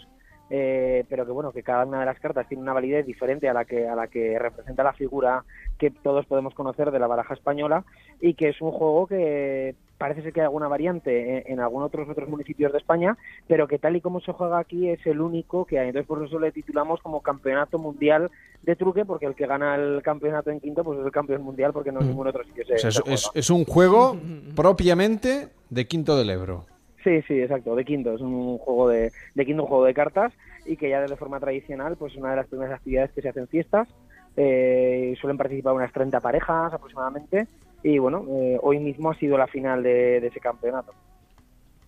eh, 0.50 1.04
pero 1.10 1.26
que 1.26 1.34
bueno 1.34 1.52
que 1.52 1.64
cada 1.64 1.86
una 1.86 2.00
de 2.00 2.06
las 2.06 2.18
cartas 2.18 2.48
tiene 2.48 2.64
una 2.64 2.72
validez 2.72 3.06
diferente 3.06 3.50
a 3.50 3.54
la 3.54 3.66
que 3.66 3.90
a 3.90 3.96
la 3.96 4.08
que 4.08 4.40
representa 4.40 4.84
la 4.84 4.94
figura 4.94 5.44
que 5.78 5.92
todos 5.92 6.26
podemos 6.28 6.54
conocer 6.54 6.92
de 6.92 7.00
la 7.00 7.08
baraja 7.08 7.34
española 7.34 7.84
y 8.22 8.36
que 8.36 8.48
es 8.48 8.62
un 8.62 8.72
juego 8.72 9.06
que 9.06 9.76
parece 10.00 10.24
ser 10.24 10.34
que 10.34 10.40
hay 10.40 10.46
alguna 10.46 10.68
variante 10.68 11.38
en, 11.48 11.54
en 11.54 11.60
algunos 11.60 11.88
otros 11.90 12.10
otros 12.10 12.28
municipios 12.28 12.72
de 12.72 12.80
España, 12.80 13.16
pero 13.46 13.68
que 13.68 13.78
tal 13.78 13.96
y 13.96 14.02
como 14.02 14.20
se 14.22 14.32
juega 14.32 14.58
aquí 14.58 14.90
es 14.90 15.06
el 15.06 15.22
único 15.22 15.66
que 15.66 15.78
hay. 15.78 15.90
Entonces 15.90 16.08
por 16.08 16.26
eso 16.26 16.40
le 16.40 16.52
titulamos 16.52 17.00
como 17.02 17.22
Campeonato 17.22 17.78
Mundial 17.78 18.32
de 18.64 18.76
Truque, 18.76 19.06
porque 19.06 19.28
el 19.28 19.36
que 19.36 19.46
gana 19.46 19.76
el 19.76 20.02
campeonato 20.02 20.50
en 20.50 20.60
quinto 20.60 20.84
pues 20.84 20.98
es 21.00 21.06
el 21.06 21.12
campeón 21.12 21.44
mundial, 21.44 21.72
porque 21.72 21.92
no 21.92 22.00
en 22.00 22.08
Mm. 22.08 22.10
ningún 22.10 22.28
otro 22.28 22.44
sitio 22.44 22.66
se, 22.66 22.74
O 22.74 22.78
sea, 22.80 22.92
se 22.92 22.98
es, 22.98 23.04
juega. 23.04 23.16
es- 23.16 23.32
es 23.36 23.50
un 23.52 23.66
juego 23.66 24.16
propiamente 24.56 25.50
de 25.70 25.86
Quinto 25.88 26.18
del 26.18 26.30
Ebro. 26.32 26.66
Sí, 27.04 27.22
sí, 27.28 27.40
exacto, 27.42 27.76
de 27.76 27.86
quinto, 27.86 28.14
es 28.14 28.22
un 28.22 28.58
juego 28.58 28.90
de, 28.90 29.12
de 29.34 29.46
quinto, 29.46 29.64
un 29.64 29.70
juego 29.70 29.86
de 29.86 29.94
cartas 29.94 30.34
y 30.66 30.76
que 30.76 30.90
ya 30.90 31.00
de 31.00 31.16
forma 31.16 31.40
tradicional, 31.40 31.96
pues 31.96 32.16
una 32.18 32.32
de 32.32 32.36
las 32.38 32.48
primeras 32.48 32.76
actividades 32.76 33.12
que 33.14 33.22
se 33.22 33.30
hacen 33.30 33.48
fiestas, 33.48 33.88
eh, 34.36 35.16
suelen 35.20 35.38
participar 35.38 35.74
unas 35.74 35.92
30 35.94 36.20
parejas 36.20 36.74
aproximadamente 36.74 37.48
y 37.84 37.97
bueno, 37.97 38.26
eh, 38.30 38.57
hoy 38.61 38.80
mismo 38.80 39.11
ha 39.11 39.15
sido 39.15 39.38
la 39.38 39.47
final 39.47 39.84
de, 39.84 40.19
de 40.19 40.27
ese 40.27 40.39
campeonato. 40.39 40.93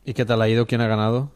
¿Y 0.05 0.13
qué 0.13 0.25
tal 0.25 0.41
ha 0.41 0.49
ido? 0.49 0.65
¿Quién 0.65 0.81
ha 0.81 0.87
ganado? 0.87 1.29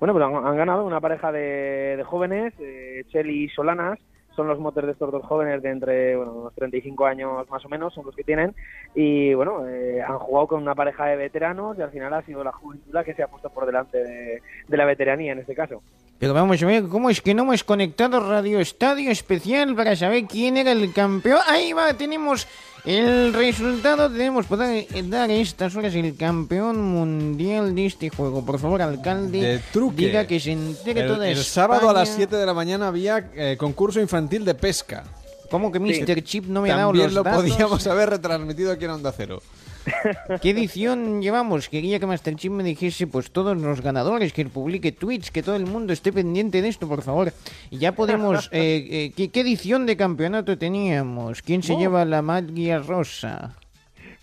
Bueno, 0.00 0.12
pues 0.12 0.24
han, 0.24 0.46
han 0.46 0.56
ganado 0.56 0.84
una 0.84 1.00
pareja 1.00 1.30
de, 1.32 1.96
de 1.96 2.04
jóvenes, 2.04 2.52
eh, 2.58 3.04
Cheli 3.10 3.44
y 3.44 3.48
Solanas, 3.48 3.98
son 4.34 4.48
los 4.48 4.58
motes 4.58 4.84
de 4.84 4.92
estos 4.92 5.12
dos 5.12 5.24
jóvenes 5.24 5.62
de 5.62 5.70
entre 5.70 6.16
bueno, 6.16 6.32
unos 6.32 6.54
35 6.54 7.06
años 7.06 7.48
más 7.48 7.64
o 7.64 7.68
menos, 7.68 7.94
son 7.94 8.04
los 8.04 8.16
que 8.16 8.24
tienen, 8.24 8.54
y 8.94 9.32
bueno, 9.34 9.66
eh, 9.68 10.02
han 10.02 10.18
jugado 10.18 10.48
con 10.48 10.62
una 10.62 10.74
pareja 10.74 11.06
de 11.06 11.16
veteranos 11.16 11.78
y 11.78 11.82
al 11.82 11.90
final 11.90 12.12
ha 12.14 12.22
sido 12.22 12.42
la 12.42 12.52
juventud 12.52 12.92
la 12.92 13.04
que 13.04 13.14
se 13.14 13.22
ha 13.22 13.28
puesto 13.28 13.50
por 13.50 13.64
delante 13.66 13.98
de, 14.02 14.42
de 14.66 14.76
la 14.76 14.84
veteranía 14.84 15.32
en 15.32 15.38
este 15.38 15.54
caso. 15.54 15.82
Pero 16.18 16.34
vamos 16.34 16.62
a 16.62 16.66
ver, 16.66 16.84
¿cómo 16.88 17.10
es 17.10 17.20
que 17.20 17.34
no 17.34 17.42
hemos 17.42 17.64
conectado 17.64 18.20
Radio 18.28 18.58
Estadio 18.60 19.10
Especial 19.10 19.74
para 19.74 19.94
saber 19.96 20.24
quién 20.24 20.56
era 20.56 20.72
el 20.72 20.92
campeón? 20.92 21.40
Ahí 21.48 21.72
va, 21.72 21.94
tenemos 21.94 22.48
el 22.84 23.32
resultado, 23.32 24.10
tenemos 24.10 24.44
por 24.46 24.58
dar, 24.58 25.30
estas 25.30 25.74
horas 25.74 25.94
el 25.94 26.16
campeón 26.16 26.80
mundial 26.82 27.74
de 27.74 27.86
este 27.86 28.10
juego. 28.10 28.44
Por 28.44 28.58
favor, 28.58 28.82
alcalde, 28.82 29.40
De 29.40 29.58
truque. 29.72 30.06
diga 30.06 30.26
que 30.26 30.38
se 30.38 30.52
entere 30.52 31.00
El, 31.02 31.06
toda 31.08 31.26
el 31.26 31.32
España. 31.38 31.44
sábado 31.44 31.88
a 31.88 31.92
las 31.94 32.10
7 32.10 32.36
de 32.36 32.44
la 32.46 32.52
mañana 32.54 32.88
había 32.88 33.30
eh, 33.34 33.56
concurso 33.58 34.00
infantil 34.00 34.44
de 34.44 34.54
pesca. 34.54 35.04
¿Cómo 35.50 35.70
que 35.70 35.78
Mr. 35.78 36.22
Chip 36.22 36.46
no 36.46 36.62
me 36.62 36.70
ha 36.72 36.76
dado 36.76 36.88
También 36.88 37.06
los 37.06 37.14
lo 37.14 37.22
datos? 37.22 37.42
podíamos 37.42 37.86
haber 37.86 38.10
retransmitido 38.10 38.72
aquí 38.72 38.84
en 38.84 38.90
Onda 38.90 39.12
Cero. 39.16 39.40
¿Qué 40.42 40.50
edición 40.50 41.20
llevamos? 41.22 41.68
Quería 41.68 41.98
que 42.00 42.06
Masterchef 42.06 42.50
me 42.50 42.62
dijese 42.64 43.06
pues 43.06 43.30
todos 43.30 43.56
los 43.56 43.80
ganadores, 43.80 44.32
que 44.32 44.44
publique 44.46 44.92
tweets, 44.92 45.30
que 45.30 45.42
todo 45.42 45.56
el 45.56 45.66
mundo 45.66 45.92
esté 45.92 46.12
pendiente 46.12 46.62
de 46.62 46.68
esto, 46.68 46.88
por 46.88 47.02
favor. 47.02 47.32
Y 47.70 47.78
ya 47.78 47.92
podemos... 47.92 48.48
eh, 48.52 48.86
eh, 48.90 49.12
¿qué, 49.16 49.30
qué 49.30 49.40
edición 49.40 49.86
de 49.86 49.96
campeonato 49.96 50.56
teníamos? 50.58 51.42
¿Quién 51.42 51.62
se 51.62 51.74
Oh. 51.74 51.78
lleva 51.78 52.04
la 52.04 52.22
magia 52.22 52.78
rosa? 52.78 53.56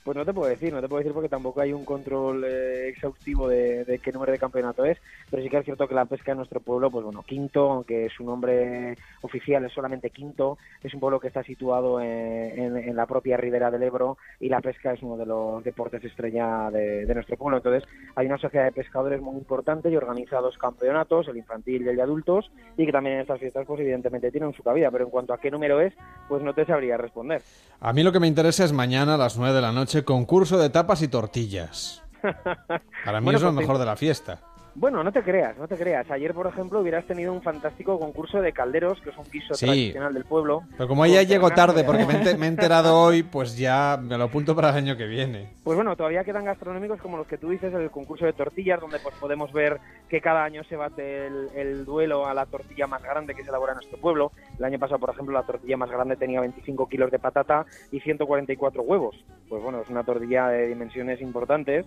Pues 0.03 0.17
no 0.17 0.25
te 0.25 0.33
puedo 0.33 0.49
decir, 0.49 0.73
no 0.73 0.81
te 0.81 0.87
puedo 0.87 0.99
decir 0.99 1.13
porque 1.13 1.29
tampoco 1.29 1.61
hay 1.61 1.73
un 1.73 1.85
control 1.85 2.43
eh, 2.43 2.89
exhaustivo 2.89 3.47
de, 3.47 3.85
de 3.85 3.99
qué 3.99 4.11
número 4.11 4.31
de 4.31 4.39
campeonato 4.39 4.83
es, 4.83 4.97
pero 5.31 5.41
sí 5.41 5.49
que 5.49 5.57
es 5.57 5.65
cierto 5.65 5.87
que 5.87 5.95
la 5.95 6.05
pesca 6.05 6.31
en 6.33 6.37
nuestro 6.37 6.59
pueblo, 6.59 6.91
pues 6.91 7.03
bueno, 7.05 7.23
quinto, 7.23 7.71
aunque 7.71 8.09
su 8.15 8.23
nombre 8.23 8.95
oficial 9.21 9.65
es 9.65 9.73
solamente 9.73 10.09
quinto, 10.11 10.57
es 10.83 10.93
un 10.93 10.99
pueblo 10.99 11.19
que 11.19 11.29
está 11.29 11.41
situado 11.43 11.99
en, 12.01 12.59
en- 12.59 12.77
en 12.77 12.95
la 12.95 13.05
propia 13.07 13.37
ribera 13.37 13.71
del 13.71 13.83
Ebro 13.83 14.17
y 14.39 14.49
la 14.49 14.61
pesca 14.61 14.93
es 14.93 15.01
uno 15.01 15.17
de 15.17 15.25
los 15.25 15.63
deportes 15.63 16.03
estrella 16.03 16.69
de, 16.69 17.05
de 17.05 17.13
nuestro 17.15 17.37
pueblo. 17.37 17.57
Entonces 17.57 17.83
hay 18.15 18.27
una 18.27 18.37
sociedad 18.37 18.65
de 18.65 18.71
pescadores 18.73 19.21
muy 19.21 19.37
importante 19.37 19.89
y 19.89 19.95
organiza 19.95 20.37
dos 20.41 20.57
campeonatos, 20.57 21.27
el 21.29 21.37
infantil 21.37 21.83
y 21.85 21.89
el 21.89 21.95
de 21.95 22.01
adultos, 22.01 22.51
y 22.77 22.85
que 22.85 22.91
también 22.91 23.15
en 23.15 23.21
estas 23.21 23.39
fiestas 23.39 23.65
pues 23.65 23.79
evidentemente 23.79 24.31
tienen 24.31 24.53
su 24.53 24.61
cabida, 24.63 24.91
pero 24.91 25.05
en 25.05 25.09
cuanto 25.11 25.33
a 25.33 25.37
qué 25.39 25.49
número 25.49 25.79
es, 25.79 25.93
pues 26.27 26.43
no 26.43 26.53
te 26.53 26.65
sabría 26.65 26.97
responder. 26.97 27.41
A 27.79 27.93
mí 27.93 28.03
lo 28.03 28.11
que 28.11 28.19
me 28.19 28.27
interesa 28.27 28.65
es 28.65 28.73
mañana 28.73 29.15
a 29.15 29.17
las 29.17 29.37
9 29.37 29.53
de 29.55 29.61
la 29.61 29.71
noche 29.71 30.03
concurso 30.03 30.57
de 30.57 30.69
tapas 30.69 31.01
y 31.01 31.07
tortillas. 31.07 32.03
Para 33.05 33.19
mí 33.19 33.25
Bueno, 33.25 33.37
es 33.37 33.43
lo 33.43 33.49
pues 33.53 33.55
mejor 33.65 33.77
de 33.79 33.85
la 33.85 33.95
fiesta. 33.95 34.39
Bueno, 34.73 35.03
no 35.03 35.11
te 35.11 35.21
creas, 35.21 35.57
no 35.57 35.67
te 35.67 35.75
creas. 35.75 36.09
Ayer, 36.09 36.33
por 36.33 36.47
ejemplo, 36.47 36.79
hubieras 36.79 37.05
tenido 37.05 37.33
un 37.33 37.41
fantástico 37.41 37.99
concurso 37.99 38.41
de 38.41 38.53
calderos, 38.53 39.01
que 39.01 39.09
es 39.09 39.17
un 39.17 39.25
guiso 39.29 39.53
Sí. 39.53 39.65
tradicional 39.65 40.13
del 40.13 40.23
pueblo. 40.23 40.63
Pero 40.77 40.87
como 40.87 41.03
ella 41.03 41.27
ternas 41.27 41.53
tarde 41.55 41.83
porque 41.83 42.05
me, 42.05 42.13
he 42.31 42.37
me 42.37 42.47
enterado 42.47 42.97
hoy, 42.97 43.23
pues 43.23 43.57
ya 43.57 43.99
me 44.01 44.17
lo 44.17 44.25
apunto 44.25 44.55
para 44.55 44.69
el 44.69 44.75
año 44.77 44.95
que 44.95 45.05
viene. 45.07 45.49
Pues 45.63 45.75
bueno, 45.75 45.95
todavía 45.97 46.23
quedan 46.23 46.45
gastronómicos 46.45 47.01
como 47.01 47.17
los 47.17 47.27
que 47.27 47.37
tú 47.37 47.49
dices, 47.49 47.73
el 47.73 47.91
concurso 47.91 48.25
de 48.25 48.31
tortillas, 48.33 48.79
donde 48.79 48.99
pues 48.99 49.13
podemos 49.15 49.51
ver 49.51 49.77
que 50.07 50.21
cada 50.21 50.43
año 50.45 50.63
se 50.63 50.77
bate 50.77 51.27
el, 51.27 51.49
el 51.55 51.85
duelo 51.85 52.25
a 52.25 52.33
la 52.33 52.45
tortilla 52.45 52.87
más 52.87 53.03
grande 53.03 53.35
que 53.35 53.43
se 53.43 53.49
elabora 53.49 53.73
en 53.73 53.77
nuestro 53.79 53.99
pueblo. 53.99 54.31
El 54.57 54.63
año 54.63 54.79
pasado, 54.79 54.99
por 54.99 55.09
ejemplo, 55.09 55.33
la 55.33 55.43
tortilla 55.45 55.75
más 55.75 55.89
grande 55.91 56.15
tenía 56.15 56.39
25 56.39 56.87
kilos 56.87 57.11
de 57.11 57.19
patata 57.19 57.65
y 57.91 57.99
144 57.99 58.81
huevos. 58.83 59.15
Pues 59.49 59.61
bueno, 59.61 59.81
es 59.81 59.89
una 59.89 60.03
tortilla 60.05 60.47
de 60.47 60.67
dimensiones 60.67 61.19
importantes. 61.21 61.85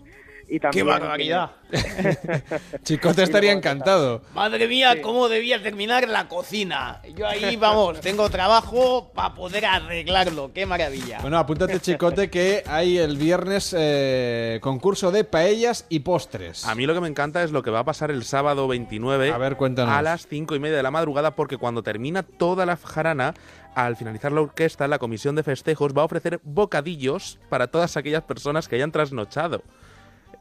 Y 0.48 0.60
también, 0.60 0.86
barbaridad! 0.86 1.52
Chicote 2.82 3.22
estaría 3.22 3.52
encantado. 3.52 4.22
Madre 4.34 4.68
mía, 4.68 5.00
cómo 5.02 5.28
debía 5.28 5.62
terminar 5.62 6.08
la 6.08 6.28
cocina. 6.28 7.00
Yo 7.16 7.26
ahí, 7.26 7.56
vamos, 7.56 8.00
tengo 8.00 8.28
trabajo 8.30 9.10
para 9.14 9.34
poder 9.34 9.66
arreglarlo. 9.66 10.52
¡Qué 10.52 10.66
maravilla! 10.66 11.18
Bueno, 11.20 11.38
apúntate, 11.38 11.80
Chicote, 11.80 12.30
que 12.30 12.62
hay 12.66 12.98
el 12.98 13.16
viernes 13.16 13.74
eh, 13.76 14.58
concurso 14.62 15.10
de 15.10 15.24
paellas 15.24 15.86
y 15.88 16.00
postres. 16.00 16.64
A 16.66 16.74
mí 16.74 16.86
lo 16.86 16.94
que 16.94 17.00
me 17.00 17.08
encanta 17.08 17.42
es 17.42 17.50
lo 17.50 17.62
que 17.62 17.70
va 17.70 17.80
a 17.80 17.84
pasar 17.84 18.10
el 18.10 18.24
sábado 18.24 18.68
29 18.68 19.32
A 19.32 19.38
ver, 19.38 19.56
cuéntanos. 19.56 19.94
a 19.94 20.02
las 20.02 20.26
cinco 20.26 20.54
y 20.54 20.58
media 20.60 20.76
de 20.76 20.82
la 20.82 20.90
madrugada, 20.90 21.34
porque 21.34 21.56
cuando 21.56 21.82
termina 21.82 22.22
toda 22.22 22.66
la 22.66 22.76
jarana, 22.76 23.34
al 23.74 23.96
finalizar 23.96 24.32
la 24.32 24.42
orquesta, 24.42 24.86
la 24.86 24.98
comisión 24.98 25.34
de 25.34 25.42
festejos 25.42 25.92
va 25.96 26.02
a 26.02 26.04
ofrecer 26.04 26.40
bocadillos 26.44 27.38
para 27.48 27.66
todas 27.66 27.96
aquellas 27.96 28.22
personas 28.22 28.68
que 28.68 28.76
hayan 28.76 28.92
trasnochado. 28.92 29.62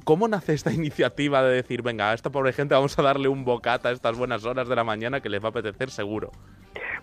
¿Cómo 0.03 0.27
nace 0.27 0.53
esta 0.53 0.71
iniciativa 0.73 1.41
de 1.43 1.55
decir, 1.55 1.81
venga, 1.81 2.11
a 2.11 2.13
esta 2.13 2.29
pobre 2.29 2.51
gente 2.51 2.75
vamos 2.75 2.97
a 2.99 3.01
darle 3.01 3.29
un 3.29 3.45
bocata 3.45 3.89
a 3.89 3.91
estas 3.93 4.17
buenas 4.17 4.43
horas 4.43 4.67
de 4.67 4.75
la 4.75 4.83
mañana 4.83 5.21
que 5.21 5.29
les 5.29 5.41
va 5.41 5.47
a 5.47 5.49
apetecer 5.51 5.89
seguro? 5.89 6.31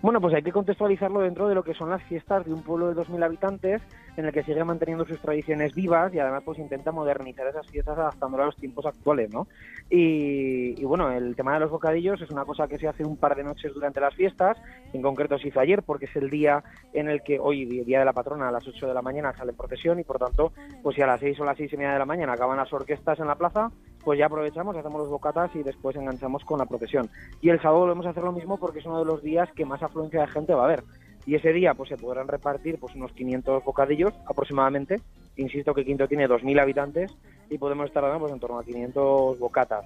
Bueno, 0.03 0.21
pues 0.21 0.35
hay 0.35 0.43
que 0.43 0.53
contextualizarlo 0.53 1.21
dentro 1.21 1.49
de 1.49 1.55
lo 1.55 1.63
que 1.63 1.75
son 1.75 1.91
las 1.91 2.03
fiestas 2.05 2.45
de 2.45 2.53
un 2.53 2.63
pueblo 2.63 2.93
de 2.93 3.01
2.000 3.01 3.25
habitantes 3.25 3.83
en 4.16 4.24
el 4.24 4.32
que 4.32 4.43
sigue 4.43 4.65
manteniendo 4.65 5.05
sus 5.07 5.20
tradiciones 5.20 5.74
vivas 5.74 6.12
y 6.15 6.19
además 6.19 6.43
pues 6.45 6.59
intenta 6.59 6.93
modernizar 6.93 7.47
esas 7.47 7.66
fiestas 7.66 7.99
adaptándolas 7.99 8.45
a 8.45 8.47
los 8.47 8.57
tiempos 8.57 8.87
actuales, 8.87 9.31
¿no? 9.32 9.47
Y, 9.89 10.82
bueno, 10.85 11.11
el 11.11 11.35
tema 11.37 11.55
de 11.55 11.61
los 11.61 11.70
bocadillos 11.70 12.20
es 12.20 12.31
una 12.31 12.45
cosa 12.45 12.69
que 12.69 12.78
se 12.78 12.89
hace 12.89 13.05
un 13.05 13.16
par 13.16 13.37
de 13.37 13.45
noches 13.45 13.73
durante 13.74 14.01
las 14.01 14.15
fiestas, 14.15 14.57
en 14.93 15.03
concreto 15.03 15.39
se 15.39 15.49
hizo 15.49 15.61
ayer 15.61 15.82
porque 15.82 16.07
es 16.07 16.16
el 16.16 16.31
día 16.31 16.62
en 16.93 17.09
el 17.09 17.23
que 17.23 17.39
hoy, 17.39 17.65
día 17.65 18.01
de 18.01 18.05
la 18.05 18.12
patrona, 18.12 18.49
a 18.49 18.53
las 18.53 18.66
8 18.66 18.87
de 18.87 18.95
la 18.95 19.03
mañana 19.03 19.32
sale 19.37 19.51
en 19.51 19.57
procesión 19.57 19.99
y 19.99 20.05
por 20.05 20.19
tanto, 20.19 20.53
pues 20.82 20.97
si 20.97 21.03
a 21.03 21.07
las 21.07 21.20
6 21.20 21.41
o 21.41 21.45
las 21.45 21.57
6 21.57 21.73
y 21.73 21.77
media 21.77 21.93
de 21.93 21.99
la 21.99 22.07
mañana 22.07 22.32
acaban 22.32 22.57
las 22.57 22.73
orquestas 22.73 23.19
en 23.20 23.27
la 23.27 23.35
plaza, 23.35 23.70
pues 24.05 24.19
ya 24.19 24.27
aprovechamos, 24.27 24.77
hacemos 24.77 25.01
los 25.01 25.11
bocatas 25.11 25.55
y 25.55 25.62
después 25.62 25.97
enganchamos 25.97 26.45
con 26.45 26.59
la 26.59 26.66
procesión. 26.66 27.09
Y 27.41 27.51
el 27.51 27.61
sábado 27.61 27.81
volvemos 27.81 28.07
a 28.07 28.11
hacer 28.11 28.23
lo 28.23 28.32
mismo 28.32 28.59
porque 28.59 28.78
es 28.78 28.87
uno 28.87 28.99
de 28.99 29.05
los 29.05 29.23
días 29.23 29.51
que 29.53 29.65
más 29.65 29.82
afluencia 29.82 30.20
de 30.20 30.28
gente 30.28 30.55
va 30.55 30.62
a 30.62 30.65
haber. 30.66 30.85
Y 31.31 31.36
ese 31.36 31.52
día 31.52 31.74
pues 31.74 31.89
se 31.90 31.97
podrán 31.97 32.27
repartir 32.27 32.77
pues 32.81 32.97
unos 32.97 33.12
500 33.12 33.62
bocadillos 33.65 34.12
aproximadamente. 34.28 34.97
Insisto 35.36 35.73
que 35.73 35.85
Quinto 35.85 36.09
tiene 36.09 36.27
2.000 36.28 36.61
habitantes 36.61 37.16
y 37.48 37.57
podemos 37.57 37.86
estar 37.86 38.02
dando 38.02 38.19
pues 38.19 38.32
en 38.32 38.40
torno 38.40 38.59
a 38.59 38.65
500 38.65 39.39
bocatas. 39.39 39.85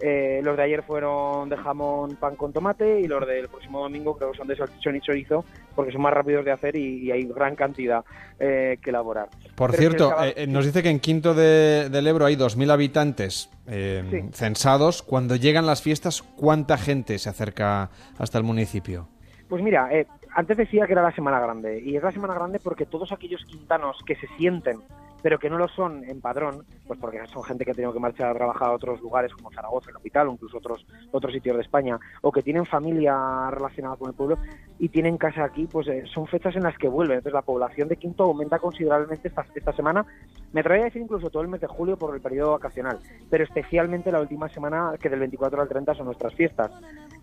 Eh, 0.00 0.40
los 0.44 0.56
de 0.56 0.62
ayer 0.62 0.84
fueron 0.84 1.48
de 1.48 1.56
jamón, 1.56 2.14
pan 2.14 2.36
con 2.36 2.52
tomate 2.52 3.00
y 3.00 3.08
los 3.08 3.26
del 3.26 3.48
próximo 3.48 3.80
domingo 3.80 4.16
creo 4.16 4.30
que 4.30 4.38
son 4.38 4.46
de 4.46 4.56
salchichón 4.56 4.94
y 4.94 5.00
chorizo 5.00 5.44
porque 5.74 5.90
son 5.90 6.02
más 6.02 6.12
rápidos 6.14 6.44
de 6.44 6.52
hacer 6.52 6.76
y, 6.76 6.98
y 7.06 7.10
hay 7.10 7.24
gran 7.24 7.56
cantidad 7.56 8.04
eh, 8.38 8.78
que 8.80 8.90
elaborar. 8.90 9.28
Por 9.56 9.70
Pero 9.72 9.80
cierto, 9.80 10.08
sábado- 10.10 10.32
eh, 10.36 10.46
nos 10.46 10.64
dice 10.64 10.80
que 10.80 10.90
en 10.90 11.00
Quinto 11.00 11.34
de- 11.34 11.88
del 11.90 12.06
Ebro 12.06 12.26
hay 12.26 12.36
2.000 12.36 12.70
habitantes 12.70 13.50
Sí. 13.66 14.20
censados. 14.32 15.02
Cuando 15.02 15.34
llegan 15.34 15.66
las 15.66 15.82
fiestas, 15.82 16.22
¿cuánta 16.22 16.78
gente 16.78 17.18
se 17.18 17.30
acerca 17.30 17.90
hasta 18.16 18.38
el 18.38 18.44
municipio? 18.44 19.08
Pues 19.48 19.62
mira, 19.62 19.88
eh, 19.92 20.06
antes 20.34 20.56
decía 20.56 20.86
que 20.86 20.92
era 20.92 21.02
la 21.02 21.14
Semana 21.14 21.40
Grande, 21.40 21.80
y 21.80 21.96
es 21.96 22.02
la 22.02 22.12
Semana 22.12 22.34
Grande 22.34 22.60
porque 22.62 22.86
todos 22.86 23.12
aquellos 23.12 23.44
quintanos 23.44 23.96
que 24.04 24.16
se 24.16 24.26
sienten, 24.36 24.80
pero 25.24 25.38
que 25.38 25.48
no 25.48 25.56
lo 25.56 25.68
son 25.68 26.04
en 26.04 26.20
padrón, 26.20 26.66
pues 26.86 27.00
porque 27.00 27.18
son 27.28 27.42
gente 27.44 27.64
que 27.64 27.70
ha 27.70 27.74
tenido 27.74 27.94
que 27.94 27.98
marchar 27.98 28.30
a 28.30 28.34
trabajar 28.34 28.68
a 28.68 28.72
otros 28.72 29.00
lugares 29.00 29.32
como 29.32 29.50
Zaragoza, 29.50 29.90
capital, 29.90 30.28
o 30.28 30.32
incluso 30.32 30.58
otros, 30.58 30.84
otros 31.12 31.32
sitios 31.32 31.56
de 31.56 31.62
España, 31.62 31.98
o 32.20 32.30
que 32.30 32.42
tienen 32.42 32.66
familia 32.66 33.48
relacionada 33.50 33.96
con 33.96 34.10
el 34.10 34.14
pueblo 34.14 34.36
y 34.78 34.90
tienen 34.90 35.16
casa 35.16 35.44
aquí, 35.44 35.66
pues 35.66 35.88
eh, 35.88 36.04
son 36.12 36.26
fechas 36.26 36.56
en 36.56 36.64
las 36.64 36.76
que 36.76 36.88
vuelven. 36.88 37.16
Entonces 37.16 37.32
la 37.32 37.40
población 37.40 37.88
de 37.88 37.96
Quinto 37.96 38.24
aumenta 38.24 38.58
considerablemente 38.58 39.28
esta, 39.28 39.46
esta 39.54 39.72
semana. 39.72 40.04
Me 40.52 40.60
atrevería 40.60 40.84
a 40.84 40.88
decir 40.88 41.00
incluso 41.00 41.30
todo 41.30 41.42
el 41.42 41.48
mes 41.48 41.62
de 41.62 41.68
julio 41.68 41.96
por 41.96 42.14
el 42.14 42.20
periodo 42.20 42.52
vacacional, 42.52 42.98
pero 43.30 43.44
especialmente 43.44 44.12
la 44.12 44.20
última 44.20 44.50
semana, 44.50 44.92
que 45.00 45.08
del 45.08 45.20
24 45.20 45.62
al 45.62 45.68
30 45.68 45.94
son 45.94 46.04
nuestras 46.04 46.34
fiestas. 46.34 46.70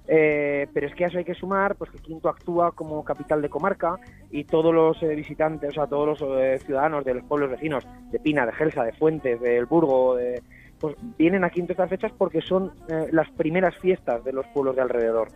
Eh, 0.08 0.68
pero 0.74 0.88
es 0.88 0.96
que 0.96 1.06
a 1.06 1.08
eso 1.08 1.20
hay 1.20 1.24
que 1.24 1.36
sumar 1.36 1.76
pues 1.76 1.92
que 1.92 2.00
Quinto 2.00 2.28
actúa 2.28 2.72
como 2.72 3.04
capital 3.06 3.42
de 3.42 3.50
comarca 3.50 3.98
y 4.32 4.44
todos 4.46 4.74
los 4.74 5.02
eh, 5.04 5.16
visitantes, 5.16 5.70
o 5.70 5.74
sea, 5.74 5.88
todos 5.88 6.20
los 6.20 6.42
eh, 6.42 6.60
ciudadanos 6.66 7.06
de 7.06 7.14
los 7.14 7.24
pueblos 7.24 7.52
vecinos, 7.52 7.88
de 8.12 8.20
Pina, 8.20 8.46
de 8.46 8.52
Gelsa, 8.52 8.84
de 8.84 8.94
Fuentes, 8.94 9.40
del 9.40 9.68
Burgo, 9.68 10.16
de, 10.16 10.42
pues 10.80 10.96
vienen 11.18 11.44
a 11.44 11.50
Quinto 11.50 11.74
estas 11.74 11.90
fechas 11.90 12.12
porque 12.18 12.42
son 12.42 12.72
eh, 12.90 13.08
las 13.12 13.30
primeras 13.32 13.78
fiestas 13.78 14.24
de 14.24 14.34
los 14.34 14.46
pueblos 14.48 14.76
de 14.76 14.82
alrededor. 14.82 15.30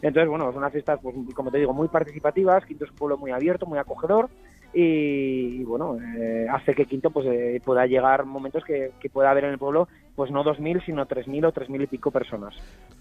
Entonces, 0.00 0.28
bueno, 0.28 0.46
son 0.46 0.58
unas 0.58 0.72
fiestas, 0.72 0.98
pues, 1.02 1.14
como 1.34 1.50
te 1.50 1.58
digo, 1.58 1.72
muy 1.72 1.88
participativas. 1.88 2.64
Quinto 2.64 2.84
es 2.84 2.90
un 2.90 2.96
pueblo 2.96 3.18
muy 3.18 3.30
abierto, 3.30 3.66
muy 3.66 3.78
acogedor 3.78 4.30
y, 4.74 5.62
bueno, 5.64 5.98
eh, 6.18 6.46
hace 6.50 6.74
que 6.74 6.86
Quinto 6.86 7.10
pues 7.10 7.26
eh, 7.26 7.60
pueda 7.64 7.86
llegar 7.86 8.24
momentos 8.24 8.64
que, 8.64 8.92
que 9.00 9.10
pueda 9.10 9.30
haber 9.30 9.44
en 9.44 9.50
el 9.50 9.58
pueblo, 9.58 9.88
pues 10.14 10.30
no 10.30 10.44
2.000, 10.44 10.84
sino 10.84 11.06
3.000 11.06 11.46
o 11.46 11.52
3.000 11.52 11.82
y 11.82 11.86
pico 11.86 12.10
personas. 12.10 12.54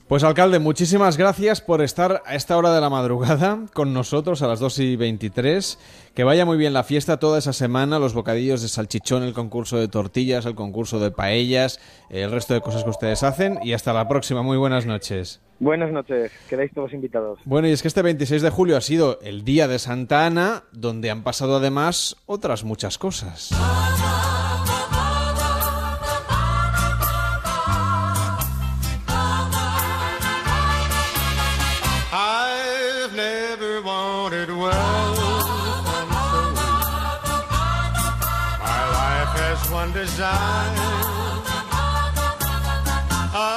Pues 0.07 0.23
alcalde, 0.23 0.59
muchísimas 0.59 1.17
gracias 1.17 1.61
por 1.61 1.81
estar 1.81 2.21
a 2.25 2.35
esta 2.35 2.57
hora 2.57 2.73
de 2.73 2.81
la 2.81 2.89
madrugada 2.89 3.59
con 3.73 3.93
nosotros 3.93 4.41
a 4.41 4.47
las 4.47 4.59
2 4.59 4.79
y 4.79 4.95
23. 4.97 6.11
Que 6.13 6.23
vaya 6.25 6.45
muy 6.45 6.57
bien 6.57 6.73
la 6.73 6.83
fiesta 6.83 7.17
toda 7.17 7.39
esa 7.39 7.53
semana, 7.53 7.99
los 7.99 8.13
bocadillos 8.13 8.61
de 8.61 8.67
salchichón, 8.67 9.23
el 9.23 9.33
concurso 9.33 9.77
de 9.77 9.87
tortillas, 9.87 10.45
el 10.45 10.55
concurso 10.55 10.99
de 10.99 11.11
paellas, 11.11 11.79
el 12.09 12.31
resto 12.31 12.53
de 12.53 12.61
cosas 12.61 12.83
que 12.83 12.89
ustedes 12.89 13.23
hacen. 13.23 13.59
Y 13.63 13.73
hasta 13.73 13.93
la 13.93 14.07
próxima, 14.09 14.41
muy 14.41 14.57
buenas 14.57 14.85
noches. 14.85 15.41
Buenas 15.61 15.91
noches, 15.91 16.31
quedáis 16.49 16.73
todos 16.73 16.91
invitados. 16.91 17.37
Bueno, 17.45 17.67
y 17.67 17.71
es 17.71 17.83
que 17.83 17.87
este 17.87 18.01
26 18.01 18.41
de 18.41 18.49
julio 18.49 18.75
ha 18.77 18.81
sido 18.81 19.19
el 19.21 19.45
día 19.45 19.67
de 19.67 19.77
Santa 19.77 20.25
Ana, 20.25 20.63
donde 20.71 21.11
han 21.11 21.21
pasado 21.21 21.57
además 21.57 22.17
otras 22.25 22.63
muchas 22.63 22.97
cosas. 22.97 23.51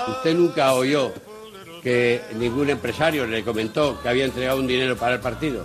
Usted 0.07 0.35
nunca 0.35 0.75
oyó 0.75 1.11
que 1.85 2.23
ningún 2.37 2.71
empresario 2.71 3.27
le 3.27 3.45
comentó 3.45 4.01
que 4.01 4.09
había 4.09 4.25
entregado 4.25 4.59
un 4.59 4.67
dinero 4.67 4.97
para 4.97 5.17
el 5.17 5.21
partido. 5.21 5.65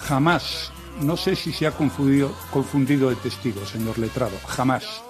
Jamás. 0.00 0.72
No 1.00 1.16
sé 1.16 1.36
si 1.36 1.52
se 1.52 1.66
ha 1.66 1.70
confundido, 1.70 2.34
confundido 2.50 3.10
de 3.10 3.16
testigo, 3.16 3.64
señor 3.66 3.98
letrado. 3.98 4.32
Jamás. 4.46 5.02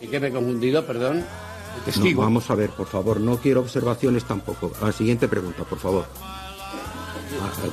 ¿Y 0.00 0.06
qué 0.06 0.20
me 0.20 0.28
he 0.28 0.32
confundido, 0.32 0.86
perdón? 0.86 1.24
Testigo. 1.84 2.22
No, 2.22 2.26
vamos 2.26 2.50
a 2.50 2.54
ver, 2.54 2.70
por 2.70 2.86
favor, 2.86 3.20
no 3.20 3.38
quiero 3.38 3.60
observaciones 3.60 4.24
tampoco. 4.24 4.72
A 4.80 4.86
la 4.86 4.92
siguiente 4.92 5.28
pregunta, 5.28 5.64
por 5.64 5.78
favor. 5.78 6.06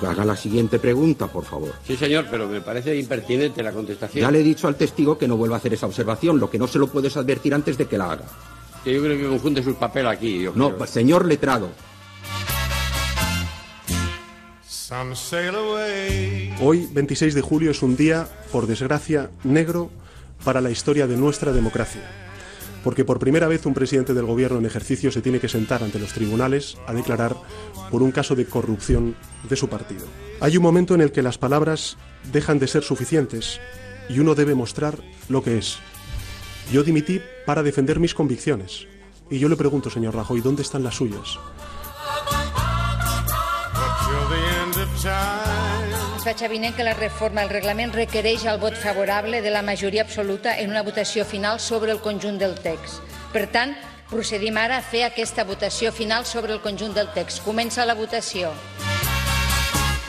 Haga 0.08 0.26
la 0.26 0.36
siguiente 0.36 0.80
pregunta, 0.80 1.28
por 1.28 1.44
favor. 1.44 1.74
Sí, 1.86 1.98
señor, 1.98 2.28
pero 2.32 2.48
me 2.48 2.62
parece 2.62 2.96
impertinente 2.98 3.62
la 3.62 3.72
contestación. 3.72 4.22
Ya 4.22 4.32
le 4.32 4.40
he 4.40 4.44
dicho 4.44 4.68
al 4.68 4.76
testigo 4.76 5.18
que 5.18 5.28
no 5.28 5.36
vuelva 5.36 5.58
a 5.58 5.60
hacer 5.60 5.74
esa 5.74 5.88
observación, 5.88 6.40
lo 6.40 6.50
que 6.50 6.58
no 6.58 6.68
se 6.68 6.80
lo 6.80 6.88
puedes 6.88 7.18
advertir 7.18 7.54
antes 7.54 7.78
de 7.78 7.86
que 7.86 7.98
la 7.98 8.12
haga. 8.12 8.26
Que 8.84 8.94
yo 8.94 9.02
creo 9.04 9.18
que 9.18 9.28
confunde 9.28 9.64
sus 9.64 9.76
papel 9.76 10.08
aquí. 10.08 10.42
yo 10.44 10.54
No, 10.56 10.76
creo. 10.76 10.88
señor 10.88 11.26
letrado. 11.26 11.70
Hoy, 16.62 16.88
26 16.92 17.36
de 17.36 17.42
julio, 17.42 17.72
es 17.72 17.84
un 17.84 17.96
día, 17.96 18.28
por 18.52 18.66
desgracia, 18.66 19.30
negro 19.44 19.92
para 20.44 20.62
la 20.62 20.72
historia 20.72 21.06
de 21.06 21.18
nuestra 21.18 21.52
democracia. 21.52 22.02
Porque 22.84 23.04
por 23.04 23.20
primera 23.20 23.48
vez 23.48 23.66
un 23.66 23.74
presidente 23.74 24.14
del 24.14 24.26
gobierno 24.26 24.58
en 24.58 24.66
ejercicio 24.66 25.12
se 25.12 25.22
tiene 25.22 25.40
que 25.40 25.50
sentar 25.50 25.84
ante 25.84 26.00
los 26.00 26.14
tribunales 26.14 26.78
a 26.88 26.94
declarar 26.94 27.36
por 27.92 28.02
un 28.02 28.12
caso 28.12 28.36
de 28.36 28.46
corrupción 28.46 29.16
de 29.50 29.56
su 29.58 29.68
partido. 29.68 30.06
Hay 30.40 30.56
un 30.56 30.64
momento 30.64 30.96
en 30.96 31.02
el 31.02 31.12
que 31.12 31.22
las 31.22 31.38
palabras 31.38 31.98
dejan 32.32 32.58
de 32.58 32.68
ser 32.68 32.84
suficientes 32.84 33.60
y 34.08 34.20
uno 34.20 34.34
debe 34.34 34.56
mostrar 34.56 34.98
lo 35.28 35.44
que 35.44 35.58
es. 35.58 35.78
Yo 36.72 36.84
dimití 36.84 37.22
para 37.46 37.64
defender 37.64 38.00
mis 38.00 38.14
convicciones. 38.14 38.88
Y 39.30 39.40
yo 39.40 39.50
le 39.50 39.56
pregunto, 39.56 39.90
señor 39.90 40.16
Rajoy, 40.16 40.42
¿dónde 40.42 40.62
están 40.62 40.84
las 40.84 40.96
suyas? 40.96 41.40
Es 46.18 46.24
faig 46.24 46.42
evident 46.44 46.76
que 46.76 46.84
la 46.84 46.94
reforma 46.94 47.42
del 47.42 47.50
reglament 47.50 47.96
requereix 47.96 48.44
el 48.46 48.60
vot 48.60 48.76
favorable 48.76 49.42
de 49.42 49.50
la 49.50 49.62
majoria 49.62 50.04
absoluta 50.04 50.60
en 50.60 50.70
una 50.70 50.84
votació 50.84 51.26
final 51.26 51.60
sobre 51.60 51.92
el 51.92 52.02
conjunt 52.02 52.38
del 52.38 52.60
text. 52.60 53.02
Per 53.34 53.48
tant, 53.48 53.74
procedim 54.12 54.58
ara 54.60 54.78
a 54.78 54.86
fer 54.86 55.06
aquesta 55.08 55.48
votació 55.48 55.94
final 55.96 56.26
sobre 56.26 56.54
el 56.54 56.62
conjunt 56.62 56.94
del 56.94 57.10
text. 57.16 57.42
Comença 57.48 57.88
la 57.88 57.96
votació. 57.96 58.52
Don't 58.52 58.84
want 58.84 58.99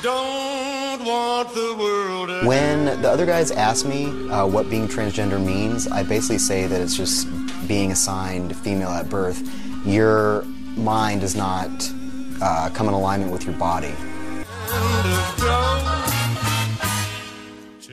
the 0.02 1.04
world 1.06 2.28
to 2.28 2.46
When 2.46 2.84
the 3.02 3.10
other 3.10 3.26
guys 3.26 3.50
ask 3.50 3.86
me 3.86 4.06
uh, 4.30 4.46
what 4.46 4.70
being 4.70 4.88
transgender 4.88 5.42
means, 5.44 5.86
I 5.88 6.02
basically 6.02 6.38
say 6.38 6.66
that 6.66 6.80
it's 6.80 6.96
just 6.96 7.28
being 7.68 7.92
assigned 7.92 8.56
female 8.56 8.90
at 8.90 9.08
birth. 9.08 9.40
Your 9.86 10.42
mind 10.76 11.20
does 11.20 11.36
not 11.36 11.70
uh, 12.40 12.70
come 12.72 12.88
in 12.88 12.94
alignment 12.94 13.32
with 13.32 13.44
your 13.44 13.54
body. 13.56 13.94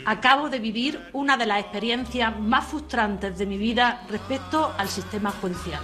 Acabo 0.05 0.49
de 0.49 0.59
vivir 0.59 1.09
una 1.13 1.35
de 1.35 1.45
las 1.45 1.59
experiencias 1.59 2.39
más 2.39 2.65
frustrantes 2.65 3.37
de 3.37 3.45
mi 3.45 3.57
vida 3.57 4.05
respecto 4.09 4.73
al 4.77 4.87
sistema 4.87 5.31
judicial. 5.31 5.81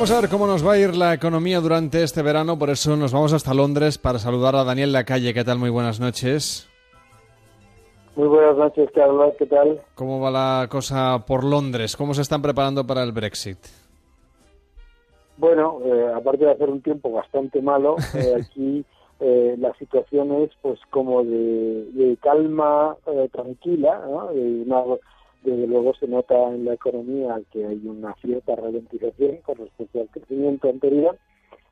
Queremos 0.00 0.16
saber 0.16 0.30
cómo 0.30 0.46
nos 0.46 0.66
va 0.66 0.72
a 0.72 0.78
ir 0.78 0.96
la 0.96 1.12
economía 1.12 1.60
durante 1.60 2.02
este 2.02 2.22
verano, 2.22 2.58
por 2.58 2.70
eso 2.70 2.96
nos 2.96 3.12
vamos 3.12 3.34
hasta 3.34 3.52
Londres 3.52 3.98
para 3.98 4.18
saludar 4.18 4.56
a 4.56 4.64
Daniel 4.64 4.92
Lacalle. 4.92 5.34
¿Qué 5.34 5.44
tal? 5.44 5.58
Muy 5.58 5.68
buenas 5.68 6.00
noches. 6.00 6.66
Muy 8.16 8.26
buenas 8.26 8.56
noches, 8.56 8.88
Carlos. 8.94 9.34
¿Qué 9.38 9.44
tal? 9.44 9.78
¿Cómo 9.94 10.18
va 10.18 10.30
la 10.30 10.68
cosa 10.70 11.22
por 11.26 11.44
Londres? 11.44 11.98
¿Cómo 11.98 12.14
se 12.14 12.22
están 12.22 12.40
preparando 12.40 12.86
para 12.86 13.02
el 13.02 13.12
Brexit? 13.12 13.58
Bueno, 15.36 15.80
eh, 15.84 16.12
aparte 16.16 16.46
de 16.46 16.52
hacer 16.52 16.70
un 16.70 16.80
tiempo 16.80 17.12
bastante 17.12 17.60
malo, 17.60 17.96
eh, 18.14 18.36
aquí 18.40 18.82
eh, 19.20 19.54
la 19.58 19.74
situación 19.74 20.32
es 20.44 20.50
pues 20.62 20.80
como 20.88 21.22
de, 21.24 21.84
de 21.92 22.16
calma 22.22 22.96
eh, 23.06 23.28
tranquila, 23.30 24.00
¿no? 24.08 24.28
De 24.28 24.62
una- 24.66 24.82
desde 25.42 25.66
luego 25.66 25.94
se 25.94 26.06
nota 26.06 26.34
en 26.48 26.64
la 26.64 26.74
economía 26.74 27.40
que 27.50 27.64
hay 27.64 27.80
una 27.86 28.14
cierta 28.16 28.56
ralentización 28.56 29.38
con 29.38 29.56
respecto 29.56 30.00
al 30.00 30.08
crecimiento 30.08 30.68
anterior, 30.68 31.18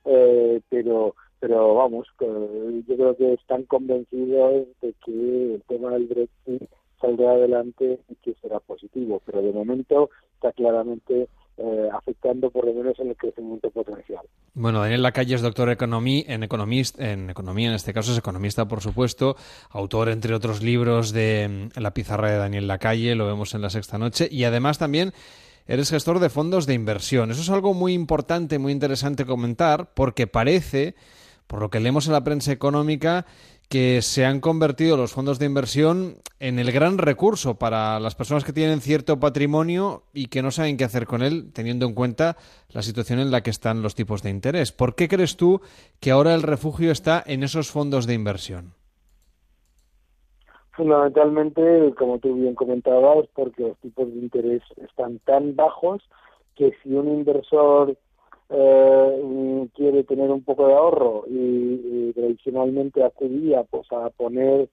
eh, 0.04 0.60
pero 0.68 1.14
pero 1.40 1.74
vamos, 1.74 2.08
yo 2.18 2.96
creo 2.96 3.16
que 3.16 3.34
están 3.34 3.62
convencidos 3.64 4.66
de 4.80 4.92
que 5.04 5.54
el 5.54 5.62
tema 5.68 5.92
del 5.92 6.06
Brexit 6.06 6.68
saldrá 7.00 7.30
adelante 7.32 8.00
y 8.08 8.14
que 8.16 8.34
será 8.42 8.58
positivo, 8.58 9.22
pero 9.24 9.40
de 9.40 9.52
momento 9.52 10.10
está 10.34 10.50
claramente 10.52 11.28
eh, 11.58 11.88
afectando 11.92 12.50
por 12.50 12.64
lo 12.66 12.72
menos 12.72 12.98
en 13.00 13.08
el 13.08 13.16
crecimiento 13.16 13.70
potencial. 13.70 14.20
Bueno, 14.54 14.80
Daniel 14.80 15.02
Lacalle 15.02 15.34
es 15.34 15.42
doctor 15.42 15.68
en, 15.70 15.76
economist- 15.78 17.00
en 17.00 17.30
economía, 17.30 17.68
en 17.68 17.74
este 17.74 17.92
caso 17.92 18.12
es 18.12 18.18
economista, 18.18 18.66
por 18.66 18.80
supuesto, 18.80 19.36
autor, 19.70 20.08
entre 20.08 20.34
otros 20.34 20.62
libros, 20.62 21.12
de 21.12 21.70
mm, 21.76 21.80
La 21.80 21.92
pizarra 21.92 22.30
de 22.30 22.38
Daniel 22.38 22.66
Lacalle, 22.66 23.14
lo 23.14 23.26
vemos 23.26 23.54
en 23.54 23.62
la 23.62 23.70
sexta 23.70 23.98
noche, 23.98 24.28
y 24.30 24.44
además 24.44 24.78
también 24.78 25.12
eres 25.66 25.90
gestor 25.90 26.18
de 26.18 26.30
fondos 26.30 26.66
de 26.66 26.74
inversión. 26.74 27.30
Eso 27.30 27.42
es 27.42 27.50
algo 27.50 27.74
muy 27.74 27.92
importante, 27.92 28.58
muy 28.58 28.72
interesante 28.72 29.26
comentar, 29.26 29.92
porque 29.94 30.26
parece, 30.26 30.94
por 31.46 31.60
lo 31.60 31.68
que 31.70 31.80
leemos 31.80 32.06
en 32.06 32.14
la 32.14 32.24
prensa 32.24 32.52
económica, 32.52 33.26
que 33.68 34.00
se 34.00 34.24
han 34.24 34.40
convertido 34.40 34.96
los 34.96 35.12
fondos 35.12 35.38
de 35.38 35.46
inversión 35.46 36.16
en 36.40 36.58
el 36.58 36.72
gran 36.72 36.96
recurso 36.96 37.58
para 37.58 38.00
las 38.00 38.14
personas 38.14 38.44
que 38.44 38.54
tienen 38.54 38.80
cierto 38.80 39.20
patrimonio 39.20 40.04
y 40.14 40.28
que 40.28 40.40
no 40.40 40.50
saben 40.50 40.78
qué 40.78 40.84
hacer 40.84 41.06
con 41.06 41.22
él, 41.22 41.52
teniendo 41.52 41.84
en 41.84 41.94
cuenta 41.94 42.36
la 42.70 42.80
situación 42.80 43.18
en 43.18 43.30
la 43.30 43.42
que 43.42 43.50
están 43.50 43.82
los 43.82 43.94
tipos 43.94 44.22
de 44.22 44.30
interés. 44.30 44.72
¿Por 44.72 44.94
qué 44.94 45.06
crees 45.08 45.36
tú 45.36 45.60
que 46.00 46.10
ahora 46.10 46.34
el 46.34 46.42
refugio 46.42 46.90
está 46.90 47.22
en 47.26 47.42
esos 47.42 47.70
fondos 47.70 48.06
de 48.06 48.14
inversión? 48.14 48.72
Fundamentalmente, 50.72 51.92
como 51.98 52.18
tú 52.20 52.36
bien 52.36 52.54
comentabas, 52.54 53.26
porque 53.34 53.64
los 53.64 53.78
tipos 53.78 54.06
de 54.06 54.18
interés 54.18 54.62
están 54.76 55.18
tan 55.20 55.56
bajos 55.56 56.02
que 56.54 56.72
si 56.82 56.94
un 56.94 57.08
inversor 57.08 57.98
eh, 58.50 59.68
quiere 59.74 60.04
tener 60.04 60.30
un 60.30 60.42
poco 60.42 60.66
de 60.66 60.74
ahorro 60.74 61.24
y, 61.28 62.12
tradicionalmente 62.14 63.04
acudía 63.04 63.62
pues 63.64 63.86
a 63.92 64.10
poner 64.10 64.68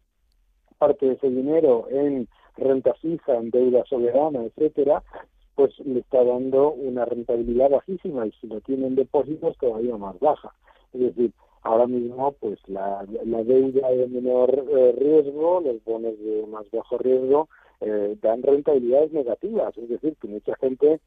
parte 0.77 1.05
de 1.05 1.13
ese 1.13 1.29
dinero 1.29 1.87
en 1.89 2.27
renta 2.57 2.93
fija, 2.95 3.35
en 3.35 3.49
deuda 3.49 3.83
soberana, 3.85 4.43
etcétera, 4.43 5.03
pues 5.55 5.77
le 5.79 5.99
está 5.99 6.23
dando 6.23 6.71
una 6.71 7.05
rentabilidad 7.05 7.69
bajísima 7.69 8.25
y 8.25 8.31
si 8.33 8.47
lo 8.47 8.61
tiene 8.61 8.87
en 8.87 8.95
depósitos 8.95 9.57
todavía 9.57 9.95
más 9.97 10.19
baja. 10.19 10.53
Es 10.93 11.01
decir, 11.01 11.31
ahora 11.61 11.87
mismo 11.87 12.31
pues 12.39 12.59
la, 12.67 13.05
la 13.25 13.43
deuda 13.43 13.89
de 13.89 14.07
menor 14.07 14.65
eh, 14.69 14.95
riesgo, 14.97 15.61
los 15.61 15.83
bonos 15.83 16.17
de 16.19 16.45
más 16.47 16.69
bajo 16.71 16.97
riesgo 16.97 17.49
eh, 17.81 18.17
dan 18.21 18.41
rentabilidades 18.41 19.11
negativas, 19.11 19.77
es 19.77 19.89
decir, 19.89 20.15
que 20.21 20.27
mucha 20.27 20.55
gente 20.55 20.99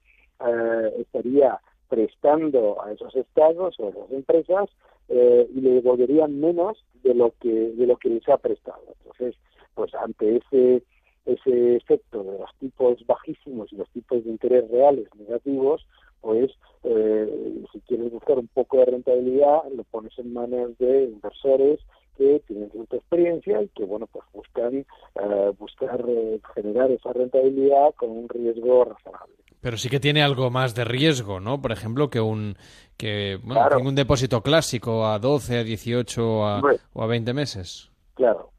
eh, 0.46 0.94
estaría 0.98 1.60
prestando 1.88 2.82
a 2.82 2.92
esos 2.92 3.14
estados 3.16 3.78
o 3.78 3.86
a 3.86 3.90
esas 3.90 4.10
empresas 4.10 4.68
eh, 5.08 5.48
y 5.54 5.60
le 5.60 5.70
devolverían 5.70 6.38
menos 6.40 6.84
de 7.02 7.14
lo 7.14 7.32
que 7.40 7.50
de 7.50 7.86
lo 7.86 7.96
que 7.96 8.10
les 8.10 8.28
ha 8.28 8.36
prestado. 8.38 8.82
Entonces, 8.98 9.34
pues 9.74 9.94
ante 9.94 10.36
ese 10.36 10.82
ese 11.26 11.76
efecto 11.76 12.24
de 12.24 12.38
los 12.38 12.50
tipos 12.58 13.04
bajísimos 13.06 13.70
y 13.72 13.76
los 13.76 13.88
tipos 13.90 14.24
de 14.24 14.30
interés 14.30 14.70
reales 14.70 15.08
negativos, 15.14 15.86
pues 16.22 16.50
eh, 16.84 17.64
si 17.70 17.80
quieres 17.80 18.10
buscar 18.10 18.38
un 18.38 18.48
poco 18.48 18.78
de 18.78 18.86
rentabilidad, 18.86 19.64
lo 19.74 19.84
pones 19.84 20.18
en 20.18 20.32
manos 20.32 20.76
de 20.78 21.04
inversores 21.04 21.80
que 22.18 22.42
tienen 22.46 22.70
cierta 22.70 22.96
experiencia 22.96 23.62
y 23.62 23.68
que 23.68 23.84
bueno 23.84 24.06
pues 24.12 24.24
buscan 24.34 24.74
eh, 24.74 25.52
buscar 25.58 26.04
eh, 26.06 26.38
generar 26.54 26.90
esa 26.90 27.12
rentabilidad 27.14 27.94
con 27.96 28.10
un 28.10 28.28
riesgo 28.28 28.84
razonable. 28.84 29.34
Pero 29.60 29.76
sí 29.76 29.88
que 29.88 29.98
tiene 30.00 30.22
algo 30.22 30.50
más 30.50 30.74
de 30.74 30.84
riesgo, 30.84 31.40
¿no? 31.40 31.60
Por 31.62 31.72
ejemplo, 31.72 32.10
que 32.10 32.20
un 32.20 32.56
que 32.96 33.38
bueno, 33.42 33.60
Claro. 33.62 33.80
un 33.80 33.94
depósito 33.94 34.42
clásico 34.42 35.06
a 35.06 35.18
12, 35.18 35.58
a 35.58 35.64
18 35.64 36.44
a- 36.44 36.56
Hombre. 36.58 36.76
o 36.92 37.02
a 37.02 37.06
20 37.06 37.32
meses. 37.32 37.90
Claro, 38.14 38.50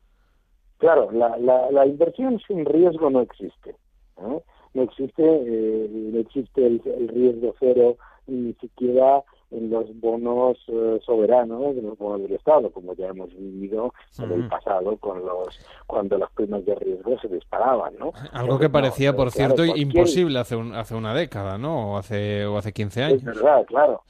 claro, 0.78 1.12
la, 1.12 1.38
la, 1.38 1.70
la 1.72 1.86
inversión 1.86 2.40
sin 2.48 2.66
riesgo 2.66 3.10
no 3.10 3.22
existe. 3.22 3.72
¿eh? 4.18 4.42
No 4.74 4.84
existe, 4.84 5.24
eh, 5.24 5.88
no 5.92 6.20
existe 6.20 6.66
el, 6.66 6.82
el 6.86 7.08
riesgo 7.10 7.56
cero, 7.60 7.98
ni 8.28 8.54
siquiera 8.56 9.24
en 9.52 9.70
los 9.70 9.86
bonos 10.00 10.58
eh, 10.68 11.00
soberanos, 11.06 11.76
en 11.78 11.88
los 11.88 11.98
bonos 11.98 12.22
del 12.22 12.34
Estado, 12.34 12.70
como 12.72 12.94
ya 12.94 13.08
hemos 13.08 13.30
vivido 13.30 13.94
en 14.20 14.32
el 14.32 14.48
pasado 14.48 14.96
con 14.98 15.26
los 15.26 15.48
cuando 15.88 16.18
las 16.18 16.32
primas 16.32 16.66
de 16.66 16.76
riesgo 16.76 17.20
se 17.20 17.28
disparaban, 17.28 17.94
¿no? 17.98 18.12
Algo 18.32 18.58
que 18.60 18.66
no, 18.66 18.72
parecía, 18.72 19.10
eh, 19.10 19.14
por 19.14 19.32
claro, 19.32 19.56
cierto, 19.56 19.76
imposible 19.78 20.40
hace, 20.40 20.56
un- 20.56 20.76
hace 20.76 20.96
una 20.96 21.14
década, 21.14 21.58
¿no? 21.58 21.94
O 21.94 21.98
hace, 21.98 22.46
o 22.46 22.58
hace 22.58 22.72
15 22.74 23.04
años. 23.04 23.18
Es 23.20 23.26
verdad, 23.26 23.66
claro. 23.66 24.02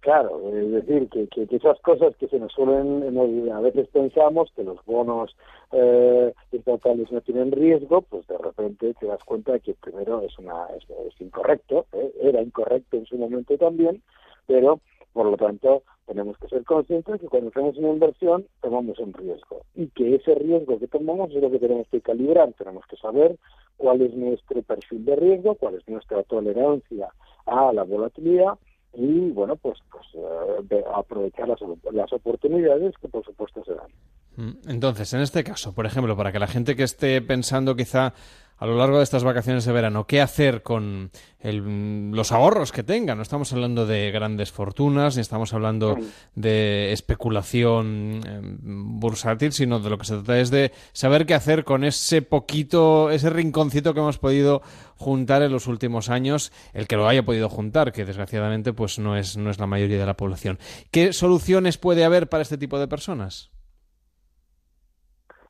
Claro, 0.00 0.40
es 0.54 0.70
decir, 0.70 1.08
que, 1.08 1.26
que, 1.26 1.48
que 1.48 1.56
esas 1.56 1.80
cosas 1.80 2.14
que 2.16 2.28
se 2.28 2.38
nos 2.38 2.52
suelen, 2.52 3.18
a 3.50 3.60
veces 3.60 3.88
pensamos 3.88 4.52
que 4.54 4.62
los 4.62 4.78
bonos 4.84 5.36
eh, 5.72 6.32
estatales 6.52 7.10
no 7.10 7.20
tienen 7.22 7.50
riesgo, 7.50 8.02
pues 8.02 8.24
de 8.28 8.38
repente 8.38 8.94
te 9.00 9.06
das 9.06 9.18
cuenta 9.24 9.58
que 9.58 9.74
primero 9.74 10.20
es 10.22 10.38
una 10.38 10.66
es, 10.76 10.84
es 11.12 11.20
incorrecto, 11.20 11.86
¿eh? 11.92 12.12
era 12.22 12.40
incorrecto 12.40 12.96
en 12.98 13.06
su 13.06 13.18
momento 13.18 13.58
también, 13.58 14.00
pero 14.46 14.80
por 15.12 15.26
lo 15.26 15.36
tanto 15.36 15.82
tenemos 16.06 16.36
que 16.38 16.48
ser 16.48 16.64
conscientes 16.64 17.20
que 17.20 17.26
cuando 17.26 17.48
hacemos 17.48 17.76
una 17.78 17.88
inversión 17.88 18.46
tomamos 18.60 18.98
un 18.98 19.12
riesgo 19.12 19.62
y 19.74 19.88
que 19.88 20.16
ese 20.16 20.34
riesgo 20.34 20.78
que 20.78 20.88
tomamos 20.88 21.30
es 21.30 21.42
lo 21.42 21.50
que 21.50 21.58
tenemos 21.58 21.86
que 21.90 22.00
calibrar, 22.00 22.52
tenemos 22.52 22.84
que 22.86 22.96
saber 22.96 23.36
cuál 23.76 24.02
es 24.02 24.14
nuestro 24.14 24.62
perfil 24.62 25.04
de 25.04 25.16
riesgo, 25.16 25.54
cuál 25.54 25.74
es 25.74 25.88
nuestra 25.88 26.22
tolerancia 26.24 27.08
a 27.46 27.72
la 27.72 27.82
volatilidad 27.82 28.54
y 28.94 29.30
bueno 29.30 29.56
pues 29.56 29.78
pues 29.90 30.06
eh, 30.14 30.84
aprovechar 30.94 31.48
las, 31.48 31.60
las 31.92 32.12
oportunidades 32.12 32.94
que 33.00 33.08
por 33.08 33.24
supuesto 33.24 33.64
se 33.64 33.74
dan. 33.74 33.88
Mm, 34.36 34.68
Entonces, 34.70 35.12
en 35.14 35.20
este 35.20 35.42
caso, 35.42 35.74
por 35.74 35.86
ejemplo, 35.86 36.16
para 36.16 36.30
que 36.30 36.38
la 36.38 36.46
gente 36.46 36.76
que 36.76 36.82
esté 36.82 37.22
pensando 37.22 37.74
quizá 37.74 38.12
a 38.58 38.66
lo 38.66 38.76
largo 38.76 38.98
de 38.98 39.04
estas 39.04 39.22
vacaciones 39.24 39.64
de 39.64 39.72
verano, 39.72 40.06
qué 40.06 40.20
hacer 40.20 40.62
con 40.62 41.10
el- 41.40 42.10
los 42.10 42.32
ahorros 42.32 42.72
que 42.72 42.82
tenga, 42.82 43.14
no 43.14 43.22
estamos 43.22 43.52
hablando 43.52 43.86
de 43.86 44.10
grandes 44.10 44.50
fortunas, 44.50 45.14
ni 45.16 45.20
estamos 45.22 45.52
hablando 45.52 45.96
de 46.34 46.92
especulación 46.92 48.20
eh, 48.26 48.40
bursátil, 48.42 49.52
sino 49.52 49.78
de 49.80 49.90
lo 49.90 49.98
que 49.98 50.06
se 50.06 50.14
trata 50.14 50.40
es 50.40 50.50
de 50.50 50.72
saber 50.92 51.26
qué 51.26 51.34
hacer 51.34 51.64
con 51.64 51.84
ese 51.84 52.22
poquito, 52.22 53.10
ese 53.10 53.30
rinconcito 53.30 53.92
que 53.94 54.00
hemos 54.00 54.18
podido 54.18 54.62
juntar 54.96 55.42
en 55.42 55.52
los 55.52 55.66
últimos 55.66 56.08
años, 56.08 56.52
el 56.72 56.86
que 56.86 56.96
lo 56.96 57.06
haya 57.08 57.24
podido 57.24 57.48
juntar, 57.48 57.92
que 57.92 58.04
desgraciadamente 58.04 58.72
pues 58.72 58.98
no 58.98 59.16
es, 59.16 59.36
no 59.36 59.50
es 59.50 59.58
la 59.58 59.66
mayoría 59.66 59.98
de 59.98 60.06
la 60.06 60.16
población. 60.16 60.58
¿Qué 60.90 61.12
soluciones 61.12 61.78
puede 61.78 62.04
haber 62.04 62.28
para 62.28 62.42
este 62.42 62.56
tipo 62.58 62.78
de 62.78 62.88
personas? 62.88 63.50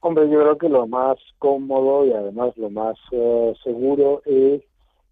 Hombre, 0.09 0.31
yo 0.31 0.39
creo 0.39 0.57
que 0.57 0.69
lo 0.69 0.87
más 0.87 1.19
cómodo 1.41 2.07
y 2.07 2.13
además 2.13 2.57
lo 2.57 2.71
más 2.71 2.97
eh, 3.11 3.55
seguro 3.65 4.23
es 4.25 4.63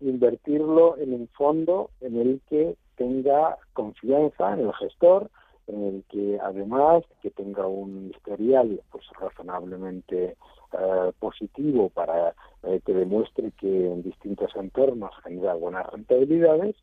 invertirlo 0.00 0.96
en 0.98 1.14
un 1.14 1.28
fondo 1.36 1.90
en 2.00 2.16
el 2.16 2.40
que 2.48 2.76
tenga 2.94 3.58
confianza 3.72 4.52
en 4.52 4.60
el 4.60 4.72
gestor, 4.74 5.32
en 5.66 5.82
el 5.82 6.04
que 6.08 6.38
además 6.40 7.02
que 7.22 7.32
tenga 7.32 7.66
un 7.66 8.12
historial 8.14 8.80
pues 8.92 9.04
razonablemente 9.18 10.36
eh, 10.78 11.12
positivo 11.18 11.88
para 11.88 12.32
eh, 12.62 12.80
que 12.86 12.92
demuestre 12.92 13.50
que 13.58 13.66
en 13.66 14.04
distintos 14.04 14.54
entornos 14.54 15.10
genera 15.24 15.54
buenas 15.54 15.90
rentabilidades 15.90 16.76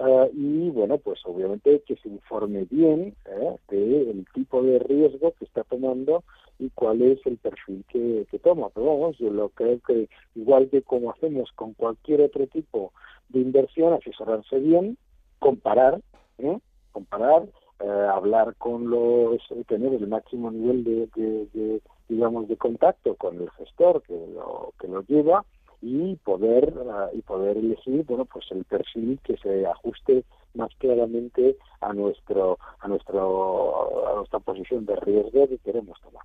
eh, 0.00 0.30
y 0.34 0.70
bueno 0.70 0.98
pues 0.98 1.20
obviamente 1.24 1.82
que 1.86 1.96
se 1.96 2.08
informe 2.08 2.66
bien 2.70 3.14
eh, 3.26 3.56
del 3.68 4.24
tipo 4.34 4.62
de 4.62 4.78
riesgo 4.80 5.32
que 5.38 5.44
está 5.44 5.62
tomando 5.64 6.24
y 6.58 6.70
cuál 6.70 7.00
es 7.02 7.18
el 7.26 7.38
perfil 7.38 7.84
que, 7.88 8.26
que 8.30 8.38
toma. 8.38 8.68
Pero 8.74 8.86
vamos, 8.86 9.16
yo 9.18 9.30
lo 9.30 9.48
creo 9.50 9.78
que 9.86 10.08
igual 10.34 10.68
que 10.70 10.82
como 10.82 11.10
hacemos 11.10 11.50
con 11.52 11.72
cualquier 11.74 12.20
otro 12.22 12.46
tipo 12.48 12.92
de 13.30 13.40
inversión, 13.40 13.92
asesorarse 13.94 14.58
bien, 14.58 14.98
comparar, 15.38 16.00
¿eh? 16.38 16.58
comparar, 16.92 17.44
eh, 17.80 17.88
hablar 18.12 18.54
con 18.56 18.90
los, 18.90 19.40
tener 19.68 19.94
el 19.94 20.06
máximo 20.06 20.50
nivel 20.50 20.84
de, 20.84 21.08
de- 21.14 21.46
de, 21.54 21.80
digamos, 22.08 22.48
de 22.48 22.56
contacto 22.56 23.14
con 23.14 23.40
el 23.40 23.48
gestor 23.52 24.02
que 24.02 24.12
lo, 24.34 24.72
que 24.80 24.88
lo 24.88 25.02
lleva 25.06 25.44
y 25.82 26.16
poder 26.16 26.74
ah, 26.90 27.08
y 27.12 27.22
poder 27.22 27.56
elegir 27.56 28.04
bueno 28.04 28.24
pues 28.24 28.46
el 28.50 28.64
perfil 28.64 29.18
que 29.24 29.36
se 29.38 29.66
ajuste 29.66 30.24
más 30.54 30.70
claramente 30.78 31.56
a 31.80 31.92
nuestro 31.92 32.58
a 32.80 32.88
nuestro 32.88 34.08
a 34.08 34.16
nuestra 34.16 34.38
posición 34.40 34.84
de 34.86 34.96
riesgo 34.96 35.48
que 35.48 35.58
queremos 35.58 35.98
tomar 36.00 36.24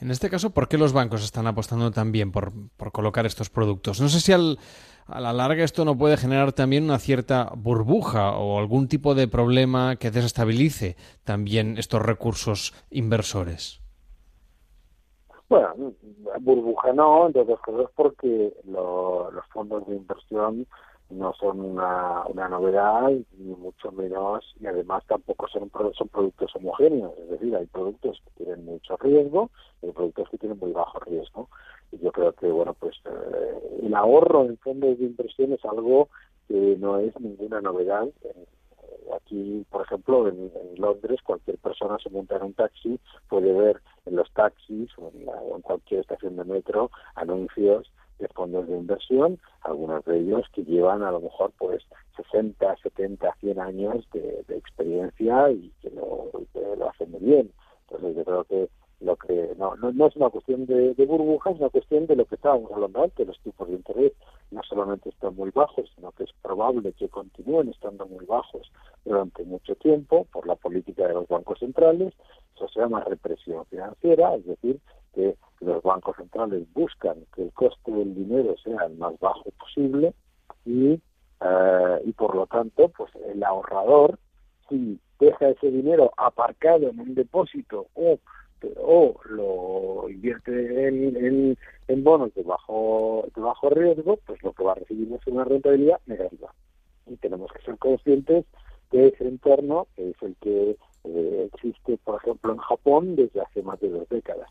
En 0.00 0.10
este 0.10 0.30
caso, 0.30 0.50
¿por 0.50 0.66
qué 0.68 0.78
los 0.78 0.92
bancos 0.92 1.22
están 1.22 1.46
apostando 1.46 1.90
también 1.90 2.32
por, 2.32 2.52
por 2.76 2.90
colocar 2.90 3.26
estos 3.26 3.50
productos? 3.50 4.00
No 4.00 4.08
sé 4.08 4.20
si 4.20 4.32
al, 4.32 4.58
a 5.06 5.20
la 5.20 5.32
larga 5.32 5.64
esto 5.64 5.84
no 5.84 5.96
puede 5.96 6.16
generar 6.16 6.52
también 6.52 6.84
una 6.84 6.98
cierta 6.98 7.52
burbuja 7.56 8.32
o 8.32 8.58
algún 8.58 8.88
tipo 8.88 9.14
de 9.14 9.28
problema 9.28 9.96
que 9.96 10.10
desestabilice 10.10 10.96
también 11.24 11.76
estos 11.78 12.02
recursos 12.02 12.72
inversores. 12.90 13.79
Bueno, 15.50 15.74
burbuja 16.42 16.92
no, 16.92 17.26
entre 17.26 17.42
otras 17.42 17.60
cosas 17.60 17.90
porque 17.96 18.54
lo- 18.66 19.30
los 19.32 19.44
fondos 19.48 19.86
de 19.88 19.96
inversión 19.96 20.66
no 21.10 21.32
son 21.34 21.60
una, 21.60 22.24
una 22.26 22.48
novedad, 22.48 23.10
ni 23.36 23.54
mucho 23.56 23.90
menos, 23.90 24.44
y 24.60 24.66
además 24.66 25.02
tampoco 25.08 25.48
son, 25.48 25.68
son 25.98 26.08
productos 26.08 26.54
homogéneos, 26.54 27.12
es 27.18 27.30
decir, 27.30 27.56
hay 27.56 27.66
productos 27.66 28.22
que 28.24 28.44
tienen 28.44 28.64
mucho 28.64 28.96
riesgo 28.98 29.50
y 29.82 29.86
hay 29.86 29.92
productos 29.92 30.28
que 30.30 30.38
tienen 30.38 30.58
muy 30.60 30.70
bajo 30.72 31.00
riesgo. 31.00 31.48
Y 31.90 31.98
yo 31.98 32.12
creo 32.12 32.32
que, 32.34 32.46
bueno, 32.48 32.74
pues 32.74 32.94
eh, 33.06 33.80
el 33.82 33.94
ahorro 33.94 34.44
en 34.44 34.56
fondos 34.58 34.98
de 35.00 35.04
inversión 35.06 35.52
es 35.52 35.64
algo 35.64 36.08
que 36.48 36.76
no 36.78 36.98
es 37.00 37.18
ninguna 37.20 37.60
novedad. 37.60 38.08
Aquí, 39.14 39.64
por 39.70 39.82
ejemplo, 39.82 40.28
en, 40.28 40.50
Londres, 40.76 41.20
cualquier 41.22 41.58
persona 41.58 41.98
se 42.02 42.10
monta 42.10 42.36
en 42.36 42.42
un 42.44 42.54
taxi, 42.54 42.98
puede 43.28 43.52
ver 43.52 43.80
en 44.06 44.16
los 44.16 44.30
taxis 44.32 44.90
o 44.98 45.10
en, 45.14 45.26
la- 45.26 45.40
cualquier 45.62 46.00
estación 46.00 46.36
de 46.36 46.44
metro 46.44 46.90
anuncios 47.14 47.92
de 48.18 48.28
fondos 48.28 48.68
de 48.68 48.76
inversión, 48.76 49.38
algunos 49.62 50.04
de 50.04 50.18
ellos 50.18 50.46
que 50.52 50.64
llevan 50.64 51.02
a 51.02 51.10
lo 51.10 51.20
mejor 51.20 51.52
pues 51.58 51.82
60, 52.16 52.76
70, 52.82 53.34
100 53.40 53.58
años 53.60 54.06
de, 54.12 54.44
de 54.46 54.56
experiencia 54.56 55.50
y 55.50 55.72
que 55.80 55.90
lo, 55.90 56.30
que 56.52 56.60
lo 56.76 56.88
hacen 56.90 57.10
muy 57.10 57.20
bien. 57.20 57.52
Entonces 57.88 58.16
yo 58.16 58.24
creo 58.24 58.44
que 58.44 58.68
lo 59.00 59.16
que 59.16 59.54
no, 59.58 59.76
no, 59.76 59.92
no 59.92 60.06
es 60.06 60.16
una 60.16 60.28
cuestión 60.28 60.66
de, 60.66 60.94
de 60.94 61.06
burbujas, 61.06 61.54
es 61.54 61.60
una 61.60 61.70
cuestión 61.70 62.06
de 62.06 62.16
lo 62.16 62.26
que 62.26 62.34
estábamos 62.34 62.70
hablando 62.72 63.02
antes, 63.02 63.26
los 63.26 63.40
tipos 63.40 63.68
de 63.68 63.74
interés 63.74 64.12
no 64.50 64.62
solamente 64.62 65.08
están 65.08 65.34
muy 65.36 65.50
bajos, 65.50 65.90
sino 65.94 66.12
que 66.12 66.24
es 66.24 66.30
probable 66.42 66.92
que 66.92 67.08
continúen 67.08 67.68
estando 67.68 68.06
muy 68.06 68.26
bajos 68.26 68.70
durante 69.04 69.44
mucho 69.44 69.74
tiempo 69.76 70.26
por 70.32 70.46
la 70.46 70.56
política 70.56 71.06
de 71.06 71.14
los 71.14 71.28
bancos 71.28 71.58
centrales. 71.60 72.12
Eso 72.56 72.68
se 72.68 72.80
llama 72.80 73.04
represión 73.04 73.64
financiera, 73.66 74.34
es 74.34 74.44
decir, 74.44 74.80
que 75.14 75.36
los 75.60 75.82
bancos 75.82 76.16
centrales 76.16 76.66
buscan 76.72 77.24
que 77.34 77.42
el 77.44 77.52
coste 77.52 77.90
del 77.90 78.14
dinero 78.14 78.54
sea 78.62 78.84
el 78.86 78.96
más 78.96 79.18
bajo 79.18 79.50
posible 79.58 80.14
y, 80.64 81.00
eh, 81.40 82.02
y 82.04 82.12
por 82.12 82.34
lo 82.34 82.46
tanto, 82.46 82.88
pues 82.88 83.10
el 83.26 83.42
ahorrador, 83.42 84.18
si 84.68 84.98
deja 85.18 85.48
ese 85.48 85.70
dinero 85.70 86.12
aparcado 86.16 86.88
en 86.88 87.00
un 87.00 87.14
depósito 87.14 87.86
o 87.94 88.18
o 88.78 89.14
lo 89.24 90.08
invierte 90.08 90.88
en, 90.88 91.16
en, 91.16 91.58
en 91.88 92.04
bonos 92.04 92.34
de 92.34 92.42
bajo, 92.42 93.26
de 93.34 93.40
bajo 93.40 93.70
riesgo, 93.70 94.18
pues 94.26 94.42
lo 94.42 94.52
que 94.52 94.64
va 94.64 94.72
a 94.72 94.76
recibir 94.76 95.12
es 95.12 95.26
una 95.26 95.44
rentabilidad 95.44 96.00
negativa. 96.06 96.52
Y 97.06 97.16
tenemos 97.16 97.50
que 97.52 97.62
ser 97.62 97.76
conscientes 97.78 98.44
de 98.92 99.08
ese 99.08 99.26
entorno, 99.26 99.86
que 99.96 100.10
es 100.10 100.16
el 100.22 100.36
que 100.40 100.76
eh, 101.04 101.50
existe, 101.52 101.98
por 102.04 102.20
ejemplo, 102.22 102.52
en 102.52 102.58
Japón 102.58 103.16
desde 103.16 103.40
hace 103.40 103.62
más 103.62 103.80
de 103.80 103.88
dos 103.90 104.08
décadas. 104.08 104.50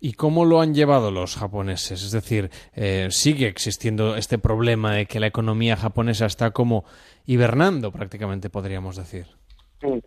¿Y 0.00 0.12
cómo 0.12 0.44
lo 0.44 0.60
han 0.60 0.74
llevado 0.74 1.10
los 1.10 1.36
japoneses? 1.36 2.04
Es 2.04 2.12
decir, 2.12 2.50
eh, 2.74 3.08
sigue 3.10 3.48
existiendo 3.48 4.14
este 4.16 4.38
problema 4.38 4.94
de 4.94 5.06
que 5.06 5.18
la 5.18 5.26
economía 5.26 5.76
japonesa 5.76 6.26
está 6.26 6.52
como 6.52 6.84
hibernando, 7.26 7.90
prácticamente 7.90 8.48
podríamos 8.48 8.96
decir. 8.96 9.26
Sí. 9.80 10.00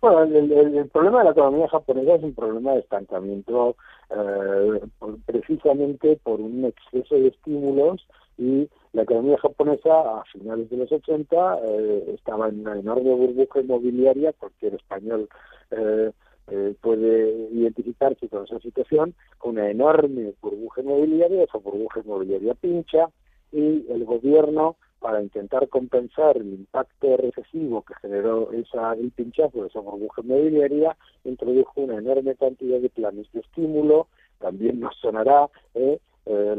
Bueno, 0.00 0.22
el, 0.22 0.88
problema 0.88 1.18
de 1.18 1.24
la 1.24 1.30
economía 1.32 1.68
japonesa 1.68 2.14
es 2.14 2.22
un 2.22 2.34
problema 2.34 2.72
de 2.72 2.80
estancamiento 2.80 3.76
eh, 4.08 4.80
precisamente 5.26 6.18
por 6.22 6.40
un 6.40 6.64
exceso 6.64 7.16
de 7.16 7.28
estímulos 7.28 8.06
y 8.38 8.66
la 8.94 9.02
economía 9.02 9.36
japonesa 9.38 9.90
a 10.20 10.24
finales 10.32 10.70
de 10.70 10.78
los 10.78 10.90
80 10.90 11.58
eh, 11.62 12.14
estaba 12.14 12.48
en 12.48 12.60
una 12.60 12.78
enorme 12.78 13.14
burbuja 13.14 13.60
inmobiliaria, 13.60 14.32
cualquier 14.32 14.74
español 14.74 15.28
eh, 15.70 16.10
eh, 16.48 16.74
puede 16.80 17.48
identificarse 17.52 18.26
con 18.28 18.44
esa 18.44 18.58
situación, 18.60 19.14
una 19.44 19.70
enorme 19.70 20.32
burbuja 20.40 20.80
inmobiliaria, 20.80 21.44
esa 21.44 21.58
burbuja 21.58 22.00
inmobiliaria 22.00 22.54
pincha 22.54 23.10
y 23.52 23.86
el 23.90 24.06
gobierno 24.06 24.76
para 25.00 25.22
intentar 25.22 25.68
compensar 25.68 26.36
el 26.36 26.52
impacto 26.52 27.16
recesivo 27.16 27.82
que 27.82 27.94
generó 27.94 28.52
esa, 28.52 28.92
el 28.92 29.10
pinchazo 29.10 29.62
de 29.62 29.68
esa 29.68 29.80
burbuja 29.80 30.22
inmobiliaria, 30.22 30.96
introdujo 31.24 31.80
una 31.80 31.96
enorme 31.96 32.34
cantidad 32.36 32.78
de 32.78 32.90
planes 32.90 33.26
de 33.32 33.40
estímulo, 33.40 34.08
también 34.38 34.78
nos 34.80 34.94
sonará 34.96 35.48
eh, 35.74 35.98
eh, 36.26 36.54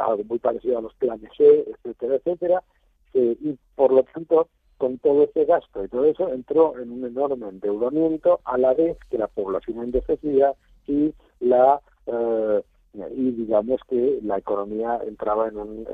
algo 0.00 0.24
muy 0.28 0.38
parecido 0.38 0.78
a 0.78 0.82
los 0.82 0.94
planes 0.94 1.30
E, 1.38 1.64
etcétera, 1.70 2.16
etcétera, 2.16 2.62
eh, 3.14 3.36
y 3.40 3.58
por 3.74 3.92
lo 3.92 4.02
tanto 4.04 4.48
con 4.76 4.98
todo 4.98 5.24
ese 5.24 5.46
gasto 5.46 5.84
y 5.84 5.88
todo 5.88 6.04
eso, 6.04 6.32
entró 6.32 6.78
en 6.78 6.90
un 6.90 7.04
enorme 7.06 7.48
endeudamiento 7.48 8.40
a 8.44 8.58
la 8.58 8.74
vez 8.74 8.98
que 9.10 9.16
la 9.18 9.26
población 9.26 9.82
envejecía 9.82 10.52
y 10.86 11.14
la 11.40 11.80
eh, 12.06 12.62
y 13.14 13.30
digamos 13.32 13.80
que 13.88 14.20
la 14.22 14.38
economía 14.38 15.00
entraba 15.06 15.48
en 15.48 15.58
un, 15.58 15.86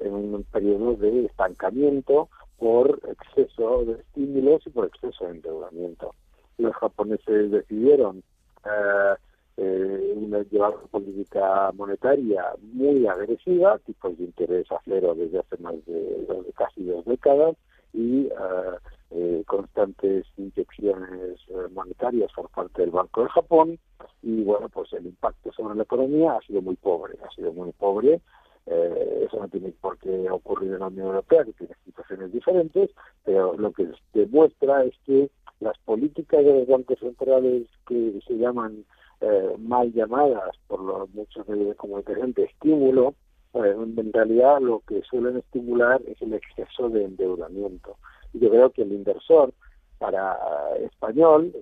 en, 0.00 0.14
un 0.14 0.44
periodo 0.44 0.94
de 0.94 1.26
estancamiento 1.26 2.28
por 2.58 3.00
exceso 3.08 3.84
de 3.84 3.92
estímulos 3.94 4.66
y 4.66 4.70
por 4.70 4.86
exceso 4.86 5.26
de 5.26 5.32
endeudamiento. 5.32 6.12
Los 6.58 6.74
japoneses 6.76 7.50
decidieron 7.50 8.22
eh, 8.64 9.14
eh, 9.58 10.46
llevar 10.50 10.74
una 10.76 10.86
política 10.90 11.72
monetaria 11.74 12.44
muy 12.72 13.06
agresiva, 13.06 13.78
tipos 13.80 14.16
de 14.18 14.24
interés 14.24 14.70
a 14.72 14.80
cero 14.84 15.14
desde 15.16 15.38
hace 15.38 15.56
más 15.58 15.74
de, 15.86 15.94
de 15.94 16.52
casi 16.56 16.84
dos 16.84 17.04
décadas 17.04 17.56
y 17.92 18.26
eh, 18.26 18.78
eh, 19.10 19.42
constantes 19.46 20.26
inyecciones 20.36 21.38
eh, 21.48 21.68
monetarias 21.72 22.30
por 22.34 22.48
parte 22.50 22.82
del 22.82 22.90
Banco 22.90 23.22
de 23.22 23.28
Japón 23.30 23.78
y 24.22 24.42
bueno 24.42 24.68
pues 24.68 24.92
el 24.92 25.06
impacto 25.06 25.52
sobre 25.52 25.76
la 25.76 25.84
economía 25.84 26.32
ha 26.32 26.40
sido 26.46 26.60
muy 26.62 26.76
pobre 26.76 27.16
ha 27.24 27.30
sido 27.34 27.52
muy 27.52 27.72
pobre 27.72 28.20
eh, 28.66 29.24
eso 29.26 29.38
no 29.38 29.48
tiene 29.48 29.72
por 29.80 29.96
qué 29.98 30.28
ocurrir 30.28 30.72
en 30.72 30.80
la 30.80 30.88
Unión 30.88 31.06
Europea 31.06 31.44
que 31.44 31.52
tiene 31.52 31.74
situaciones 31.84 32.32
diferentes 32.32 32.90
pero 33.24 33.56
lo 33.56 33.72
que 33.72 33.88
demuestra 34.12 34.84
es 34.84 34.94
que 35.04 35.30
las 35.60 35.78
políticas 35.78 36.44
de 36.44 36.60
los 36.60 36.68
bancos 36.68 36.98
centrales 36.98 37.68
que 37.86 38.20
se 38.26 38.34
llaman 38.34 38.84
eh, 39.20 39.54
mal 39.58 39.92
llamadas 39.92 40.56
por 40.66 40.82
los 40.82 41.08
muchos 41.14 41.48
medios 41.48 41.68
de 41.68 41.74
comunicación 41.76 42.32
de 42.32 42.44
estímulo 42.44 43.14
pues, 43.56 43.74
en 43.74 44.12
realidad 44.12 44.60
lo 44.60 44.82
que 44.86 45.00
suelen 45.08 45.38
estimular 45.38 46.02
es 46.06 46.20
el 46.20 46.34
exceso 46.34 46.90
de 46.90 47.04
endeudamiento. 47.04 47.96
Yo 48.32 48.50
creo 48.50 48.70
que 48.70 48.82
el 48.82 48.92
inversor 48.92 49.52
para 49.98 50.38
español 50.80 51.52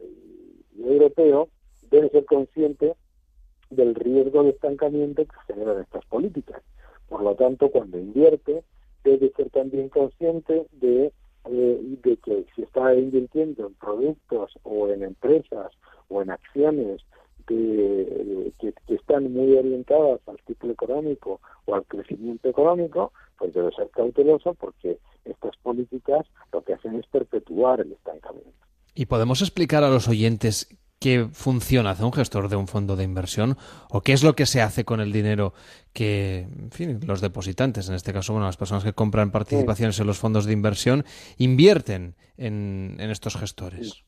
y 0.77 0.83
europeo 0.83 1.49
debe 1.91 2.11
ser 2.11 2.25
consciente 2.25 2.95
del 3.71 3.95
riesgo 3.95 4.43
de 4.43 4.51
estancamiento 4.51 5.25
que 5.25 5.53
generan 5.53 5.81
estas 5.83 6.05
políticas. 6.07 6.63
Por 7.09 7.23
lo 7.23 7.35
tanto, 7.35 7.71
cuando 7.71 7.99
invierte, 7.99 8.63
debe 9.05 9.31
ser 9.37 9.51
también 9.51 9.89
consciente 9.89 10.67
de, 10.73 11.13
eh, 11.45 11.99
de 12.03 12.17
que 12.17 12.47
si 12.55 12.63
está 12.63 12.95
invirtiendo 12.95 13.67
en 13.67 13.75
productos 13.75 14.53
o 14.63 14.89
en 14.89 15.03
empresas 15.03 15.73
o 16.09 16.23
en 16.23 16.31
acciones 16.31 17.03
que, 17.47 18.53
están 18.89 19.33
muy 19.33 19.55
orientadas 19.57 20.21
al 20.27 20.39
ciclo 20.47 20.73
económico 20.73 21.41
o 21.67 21.75
al 21.75 21.85
crecimiento 21.85 22.49
económico, 22.49 23.13
pues 23.39 23.53
debe 23.53 23.71
ser 23.75 23.91
cauteloso 23.91 24.55
porque 24.55 24.99
estas 25.25 25.57
políticas 25.59 26.27
lo 26.53 26.63
que 26.63 26.75
hacen 26.75 26.97
es 26.97 27.07
perpetuar 27.07 27.81
el 27.81 27.93
estancamiento. 27.93 28.51
¿Y 28.95 29.07
podemos 29.07 29.43
explicar 29.43 29.85
a 29.85 29.91
los 29.91 30.09
oyentes 30.09 30.69
qué 31.01 31.29
funciona 31.33 31.91
hace 31.91 32.05
un 32.05 32.13
gestor 32.13 32.49
de 32.49 32.57
un 32.57 32.69
fondo 32.69 32.97
de 32.97 33.05
inversión 33.05 33.59
o 33.91 34.01
qué 34.01 34.13
es 34.13 34.23
lo 34.23 34.35
que 34.35 34.47
se 34.47 34.63
hace 34.63 34.85
con 34.85 35.01
el 35.01 35.13
dinero 35.13 35.53
que, 35.93 36.49
en 36.51 36.71
fin, 36.71 37.01
los 37.05 37.21
depositantes, 37.21 37.89
en 37.89 37.95
este 37.95 38.13
caso, 38.13 38.33
bueno, 38.33 38.47
las 38.47 38.57
personas 38.57 38.85
que 38.85 38.95
compran 38.95 39.31
participaciones 39.31 39.99
en 40.01 40.07
los 40.07 40.19
fondos 40.19 40.47
de 40.47 40.53
inversión, 40.53 41.05
invierten 41.37 42.15
en, 42.37 42.97
en 42.99 43.11
estos 43.11 43.37
gestores? 43.37 44.05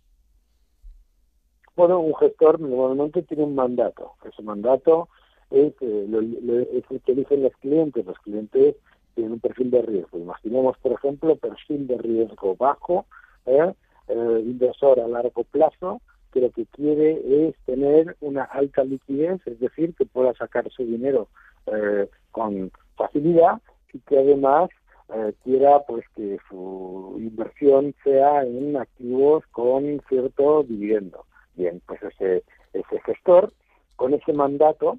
Bueno, 1.77 2.01
un 2.01 2.15
gestor 2.15 2.59
normalmente 2.59 3.23
tiene 3.23 3.45
un 3.45 3.55
mandato. 3.55 4.13
Ese 4.25 4.43
mandato 4.43 5.09
es, 5.51 5.75
eh, 5.81 6.07
lo, 6.09 6.21
es 6.21 6.85
el 6.91 7.01
que 7.03 7.13
eligen 7.13 7.43
los 7.43 7.53
clientes. 7.59 8.07
Los 8.07 8.19
clientes 8.21 8.77
tienen 9.15 9.35
un 9.35 9.41
perfil 9.41 9.71
de 9.71 9.83
riesgo. 9.83 10.19
Imaginemos, 10.19 10.79
por 10.79 10.93
ejemplo, 10.93 11.37
perfil 11.37 11.87
de 11.87 11.99
riesgo 11.99 12.57
bajo, 12.57 13.05
¿eh? 13.45 13.73
eh, 14.09 14.43
inversor 14.45 15.01
a 15.01 15.09
largo 15.09 15.45
plazo, 15.45 16.01
que 16.33 16.41
lo 16.41 16.51
que 16.51 16.67
quiere 16.67 17.49
es 17.49 17.57
tener 17.67 18.17
una 18.21 18.45
alta 18.45 18.83
liquidez, 18.83 19.41
es 19.47 19.61
decir, 19.61 19.95
que 19.95 20.07
pueda 20.07 20.33
sacar 20.35 20.71
su 20.71 20.85
dinero 20.85 21.29
eh, 21.67 22.09
con 22.31 22.71
facilidad 22.97 23.61
y 23.93 23.99
que 24.01 24.19
además 24.19 24.71
eh, 25.15 25.33
quiera 25.45 25.81
pues 25.87 26.05
que 26.15 26.39
su 26.49 27.17
inversión 27.19 27.95
sea 28.03 28.45
en 28.45 28.77
activos 28.77 29.45
con 29.53 30.03
cierto 30.09 30.63
dividendo. 30.63 31.25
Bien, 31.57 31.81
pues 31.87 32.03
ese, 32.03 32.45
ese 32.73 33.01
gestor, 33.01 33.53
con 33.97 34.15
ese 34.15 34.33
mandato, 34.33 34.99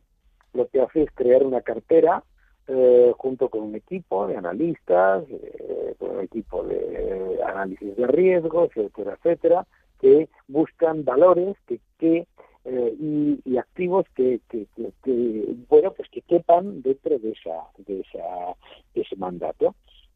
lo 0.54 0.68
que 0.68 0.82
hace 0.82 1.04
es 1.04 1.12
crear 1.12 1.44
una 1.44 1.62
cartera 1.62 2.24
eh, 2.68 3.14
junto 3.18 3.50
con 3.50 3.62
un 3.62 3.76
equipo 3.76 4.28
de 4.28 4.36
analistas, 4.36 5.24
eh, 5.30 5.96
con 6.00 6.18
un 6.18 6.24
equipo 6.24 6.64
de 6.64 7.40
análisis 7.46 7.96
de 7.96 8.08
riesgos, 8.08 8.70
etcétera, 8.76 9.14
etcétera, 9.14 9.68
que 10.02 10.28
buscan 10.48 11.06
valores 11.06 11.56
que, 11.66 11.80
que 11.98 12.28
eh, 12.66 13.40
y, 13.46 13.58
activos 13.58 14.06
que, 14.14 14.42
que, 14.50 14.68
que, 14.76 14.92
que, 15.04 15.56
bueno 15.70 15.94
pues 15.94 16.10
que 16.10 16.22
quepan 16.22 16.82
dentro 16.82 17.18
de 17.18 17.32
esa 17.32 17.64
de 17.78 18.02
esa 18.02 18.56
de 18.94 19.02
ese 19.02 19.16
mandato 19.16 19.74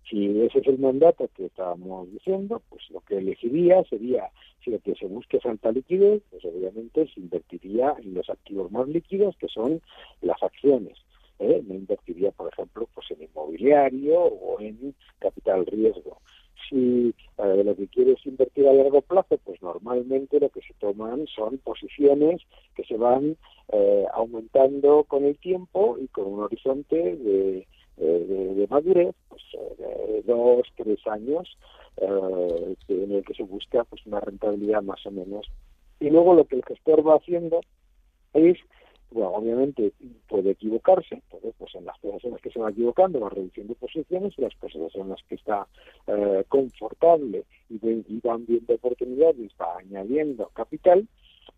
si 0.09 0.41
ese 0.41 0.59
es 0.59 0.67
el 0.67 0.79
mandato 0.79 1.29
que 1.35 1.45
estábamos 1.45 2.11
diciendo, 2.11 2.61
pues 2.69 2.89
lo 2.89 3.01
que 3.01 3.17
elegiría 3.17 3.83
sería, 3.85 4.29
si 4.63 4.71
lo 4.71 4.79
que 4.79 4.95
se 4.95 5.05
busca 5.07 5.37
es 5.37 5.45
alta 5.45 5.71
liquidez, 5.71 6.21
pues 6.29 6.43
obviamente 6.45 7.07
se 7.13 7.19
invertiría 7.19 7.95
en 8.01 8.13
los 8.13 8.29
activos 8.29 8.71
más 8.71 8.87
líquidos, 8.87 9.35
que 9.37 9.47
son 9.47 9.81
las 10.21 10.41
acciones. 10.43 10.97
¿eh? 11.39 11.61
No 11.65 11.75
invertiría, 11.75 12.31
por 12.31 12.51
ejemplo, 12.51 12.87
pues 12.93 13.09
en 13.11 13.23
inmobiliario 13.23 14.19
o 14.19 14.59
en 14.59 14.95
capital 15.19 15.65
riesgo. 15.65 16.19
Si 16.69 17.13
eh, 17.37 17.63
lo 17.63 17.75
que 17.75 17.87
quiere 17.87 18.13
es 18.13 18.25
invertir 18.25 18.67
a 18.67 18.73
largo 18.73 19.01
plazo, 19.01 19.37
pues 19.43 19.61
normalmente 19.61 20.39
lo 20.39 20.49
que 20.49 20.61
se 20.61 20.73
toman 20.75 21.25
son 21.27 21.57
posiciones 21.57 22.41
que 22.75 22.83
se 22.83 22.95
van 22.95 23.35
eh, 23.73 24.05
aumentando 24.13 25.03
con 25.05 25.25
el 25.25 25.37
tiempo 25.37 25.97
y 25.99 26.07
con 26.07 26.27
un 26.27 26.39
horizonte 26.41 26.95
de 27.17 27.67
de, 27.97 28.55
de, 28.55 28.67
madurez, 28.67 29.15
pues 29.29 29.41
eh, 29.79 30.23
dos, 30.25 30.63
tres 30.75 30.99
años, 31.07 31.57
eh, 31.97 32.75
en 32.87 33.11
el 33.11 33.23
que 33.23 33.33
se 33.33 33.43
busca 33.43 33.83
pues 33.83 34.05
una 34.05 34.19
rentabilidad 34.19 34.81
más 34.81 35.05
o 35.05 35.11
menos. 35.11 35.47
Y 35.99 36.09
luego 36.09 36.33
lo 36.33 36.45
que 36.45 36.55
el 36.55 36.65
gestor 36.65 37.07
va 37.07 37.15
haciendo 37.15 37.61
es, 38.33 38.57
bueno, 39.11 39.29
obviamente 39.31 39.91
puede 40.27 40.51
equivocarse, 40.51 41.15
entonces 41.15 41.53
pues 41.57 41.75
en 41.75 41.85
las 41.85 41.99
cosas 41.99 42.23
en 42.23 42.31
las 42.31 42.41
que 42.41 42.49
se 42.49 42.59
va 42.59 42.71
equivocando 42.71 43.19
va 43.19 43.29
reduciendo 43.29 43.75
posiciones, 43.75 44.33
y 44.37 44.41
las 44.41 44.55
cosas 44.55 44.95
en 44.95 45.09
las 45.09 45.21
que 45.23 45.35
está 45.35 45.67
eh, 46.07 46.43
confortable 46.47 47.43
y, 47.69 47.77
de, 47.77 48.03
y 48.07 48.19
van 48.23 48.45
viendo 48.45 48.73
oportunidades 48.73 49.51
va 49.59 49.77
añadiendo 49.77 50.49
capital 50.53 51.07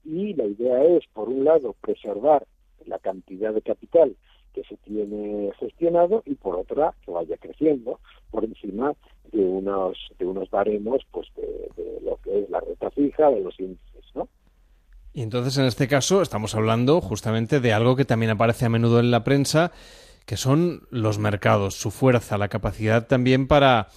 y 0.03 0.33
la 0.33 0.45
idea 0.45 0.83
es, 0.83 1.05
por 1.13 1.29
un 1.29 1.45
lado, 1.45 1.75
preservar 1.79 2.45
la 2.85 2.99
cantidad 2.99 3.53
de 3.53 3.61
capital 3.61 4.15
que 4.53 4.63
se 4.63 4.77
tiene 4.77 5.51
gestionado 5.59 6.23
y 6.25 6.35
por 6.35 6.55
otra 6.55 6.93
que 7.05 7.11
vaya 7.11 7.37
creciendo 7.37 7.99
por 8.31 8.45
encima 8.45 8.93
de 9.31 9.39
unos 9.39 9.97
de 10.17 10.25
unos 10.25 10.49
baremos 10.49 11.01
pues 11.11 11.27
de, 11.35 11.69
de 11.75 12.01
lo 12.01 12.17
que 12.17 12.43
es 12.43 12.49
la 12.49 12.59
renta 12.59 12.89
fija 12.91 13.29
de 13.29 13.41
los 13.41 13.59
índices 13.59 14.05
no 14.15 14.27
y 15.13 15.21
entonces 15.21 15.57
en 15.57 15.65
este 15.65 15.87
caso 15.87 16.21
estamos 16.21 16.55
hablando 16.55 17.01
justamente 17.01 17.59
de 17.59 17.73
algo 17.73 17.95
que 17.95 18.05
también 18.05 18.31
aparece 18.31 18.65
a 18.65 18.69
menudo 18.69 18.99
en 18.99 19.11
la 19.11 19.23
prensa 19.23 19.71
que 20.25 20.37
son 20.37 20.83
los 20.89 21.19
mercados 21.19 21.75
su 21.75 21.91
fuerza 21.91 22.37
la 22.37 22.47
capacidad 22.47 23.07
también 23.07 23.47
para 23.47 23.87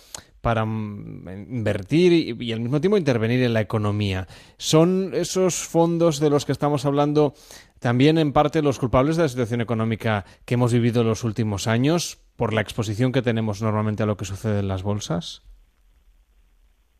para 0.46 0.62
invertir 0.62 2.12
y, 2.12 2.36
y, 2.38 2.52
al 2.52 2.60
mismo 2.60 2.80
tiempo 2.80 2.96
intervenir 2.96 3.42
en 3.42 3.52
la 3.52 3.60
economía. 3.60 4.28
¿Son 4.58 5.10
esos 5.12 5.56
fondos 5.56 6.20
de 6.20 6.30
los 6.30 6.46
que 6.46 6.52
estamos 6.52 6.84
hablando 6.84 7.34
también 7.78 8.18
en 8.18 8.32
parte 8.32 8.62
los 8.62 8.78
culpables 8.78 9.16
de 9.16 9.24
la 9.24 9.28
situación 9.28 9.60
económica 9.60 10.24
que 10.44 10.54
hemos 10.54 10.72
vivido 10.72 11.02
en 11.02 11.08
los 11.08 11.24
últimos 11.24 11.66
años 11.66 12.22
por 12.36 12.52
la 12.52 12.60
exposición 12.60 13.12
que 13.12 13.22
tenemos 13.22 13.62
normalmente 13.62 14.02
a 14.02 14.06
lo 14.06 14.16
que 14.16 14.24
sucede 14.24 14.60
en 14.60 14.68
las 14.68 14.82
bolsas? 14.82 15.42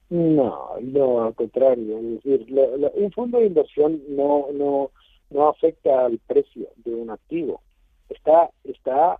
No, 0.09 0.71
no, 0.81 1.25
al 1.25 1.35
contrario. 1.35 1.99
Es 1.99 2.25
decir, 2.25 2.51
lo, 2.51 2.77
lo, 2.77 2.91
un 2.93 3.11
fondo 3.13 3.39
de 3.39 3.47
inversión 3.47 4.01
no, 4.09 4.47
no, 4.53 4.91
no 5.31 5.49
afecta 5.49 6.07
al 6.07 6.19
precio 6.27 6.69
de 6.77 6.95
un 6.95 7.11
activo. 7.11 7.61
Está, 8.09 8.51
está 8.65 9.19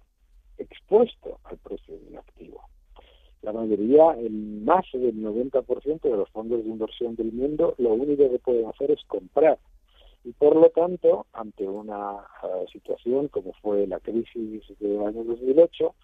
expuesto 0.59 1.39
al 1.45 1.59
precio 1.59 1.99
de 1.99 2.07
un 2.09 2.19
activo. 2.19 2.63
La 3.43 3.53
mayoría, 3.53 4.13
el 4.13 4.31
más 4.65 4.85
del 4.93 5.23
90% 5.23 6.01
de 6.01 6.17
los 6.17 6.29
fondos 6.31 6.65
de 6.65 6.71
inversión 6.71 7.15
del 7.17 7.33
mundo, 7.33 7.75
lo 7.79 7.95
único 7.95 8.31
que 8.31 8.39
pueden 8.39 8.67
hacer 8.67 8.91
es 8.91 9.05
comprar 9.07 9.59
y 10.27 10.33
por 10.33 10.57
lo 10.57 10.69
tanto, 10.71 11.27
ante 11.33 11.69
una 11.69 12.15
uh, 12.15 12.67
situación 12.73 13.29
como 13.29 13.53
fue 13.63 13.87
la 13.87 14.01
crisis 14.01 14.65
del 14.81 15.01
año 15.01 15.23
2008, 15.23 15.95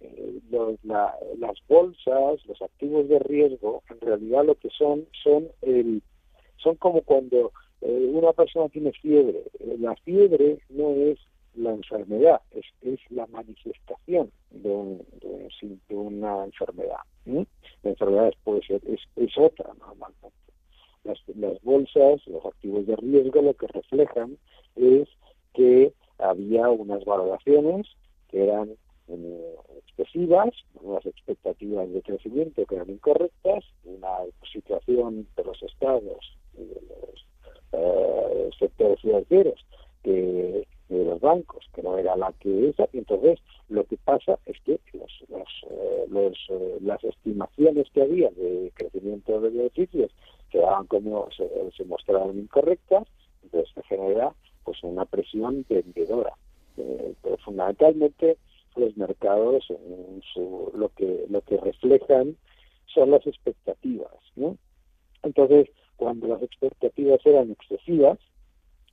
eh, 0.00 0.40
los, 0.50 0.84
la, 0.84 1.14
las 1.38 1.56
bolsas, 1.68 2.44
los 2.46 2.60
activos 2.62 3.08
de 3.08 3.20
riesgo, 3.20 3.84
en 3.88 4.00
realidad 4.00 4.44
lo 4.44 4.56
que 4.56 4.70
son 4.70 5.06
son 5.22 5.48
el 5.62 6.02
son 6.56 6.74
como 6.76 7.02
cuando 7.02 7.52
eh, 7.80 8.10
una 8.12 8.32
persona 8.32 8.68
tiene 8.70 8.90
fiebre. 8.90 9.44
La 9.78 9.94
fiebre 9.96 10.58
no 10.70 10.90
es 10.90 11.20
la 11.54 11.70
enfermedad, 11.70 12.40
es, 12.50 12.66
es 12.82 12.98
la 13.10 13.28
manifestación 13.28 14.32
de, 14.50 14.68
un, 14.68 14.98
de, 15.20 15.78
de 15.88 15.94
una 15.94 16.44
enfermedad. 16.44 17.02
¿sí? 17.24 17.46
enfermedades 17.84 18.34
puede 18.42 18.62
ser, 18.62 18.80
es, 18.88 19.00
es 19.14 19.38
otra 19.38 19.72
normalmente. 19.78 20.49
Las, 21.04 21.18
las 21.34 21.62
bolsas, 21.62 22.26
los 22.26 22.44
activos 22.44 22.86
de 22.86 22.96
riesgo, 22.96 23.40
lo 23.42 23.54
que 23.54 23.66
reflejan 23.68 24.36
es 24.76 25.08
que 25.54 25.92
había 26.18 26.68
unas 26.68 27.04
valoraciones 27.04 27.86
que 28.28 28.44
eran 28.44 28.76
eh, 29.08 29.54
excesivas, 29.78 30.50
unas 30.74 31.04
expectativas 31.06 31.90
de 31.92 32.02
crecimiento 32.02 32.64
que 32.66 32.74
eran 32.74 32.90
incorrectas, 32.90 33.64
una 33.84 34.18
situación 34.52 35.26
de 35.36 35.44
los 35.44 35.62
estados 35.62 36.38
y 36.54 36.64
de 36.64 36.80
los 36.88 37.26
eh, 37.72 38.50
sectores 38.58 39.00
financieros 39.00 39.66
que 40.02 40.66
de 40.88 41.04
los 41.04 41.20
bancos 41.20 41.64
que 41.72 41.82
no 41.82 41.96
era 41.96 42.16
la 42.16 42.32
que 42.40 42.68
es. 42.68 42.76
Y 42.92 42.98
entonces 42.98 43.38
lo 43.68 43.84
que 43.84 43.96
pasa 43.96 44.38
es 44.46 44.60
que 44.62 44.80
los, 44.92 45.24
los, 45.28 45.48
eh, 45.70 46.06
los, 46.08 46.36
eh, 46.50 46.78
las 46.82 47.02
estimaciones 47.04 47.88
que 47.92 48.02
había 48.02 48.30
de 48.30 48.72
crecimiento 48.74 49.40
de 49.40 49.50
beneficios 49.50 50.10
quedaban 50.50 50.86
como 50.86 51.28
se, 51.30 51.48
se 51.76 51.84
mostraron 51.84 52.38
incorrectas 52.38 53.06
entonces 53.42 53.72
se 53.74 53.82
genera 53.84 54.32
pues 54.64 54.82
una 54.82 55.04
presión 55.04 55.64
vendedora 55.68 56.32
eh, 56.76 57.14
pero 57.22 57.36
fundamentalmente 57.38 58.36
los 58.76 58.96
mercados 58.96 59.66
lo 60.74 60.88
que 60.90 61.26
lo 61.28 61.40
que 61.42 61.56
reflejan 61.56 62.36
son 62.86 63.10
las 63.10 63.26
expectativas 63.26 64.14
¿no? 64.36 64.56
entonces 65.22 65.68
cuando 65.96 66.28
las 66.28 66.42
expectativas 66.42 67.20
eran 67.24 67.50
excesivas 67.50 68.18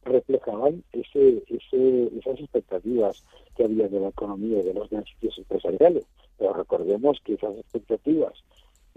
reflejaban 0.07 0.84
ese, 0.93 1.43
ese, 1.47 2.09
esas 2.17 2.39
expectativas 2.39 3.23
que 3.55 3.63
había 3.63 3.88
de 3.88 3.99
la 3.99 4.09
economía 4.09 4.59
y 4.59 4.63
de 4.63 4.73
los 4.73 4.89
beneficios 4.89 5.38
empresariales. 5.38 6.05
Pero 6.38 6.53
recordemos 6.53 7.19
que 7.23 7.34
esas 7.34 7.57
expectativas 7.57 8.34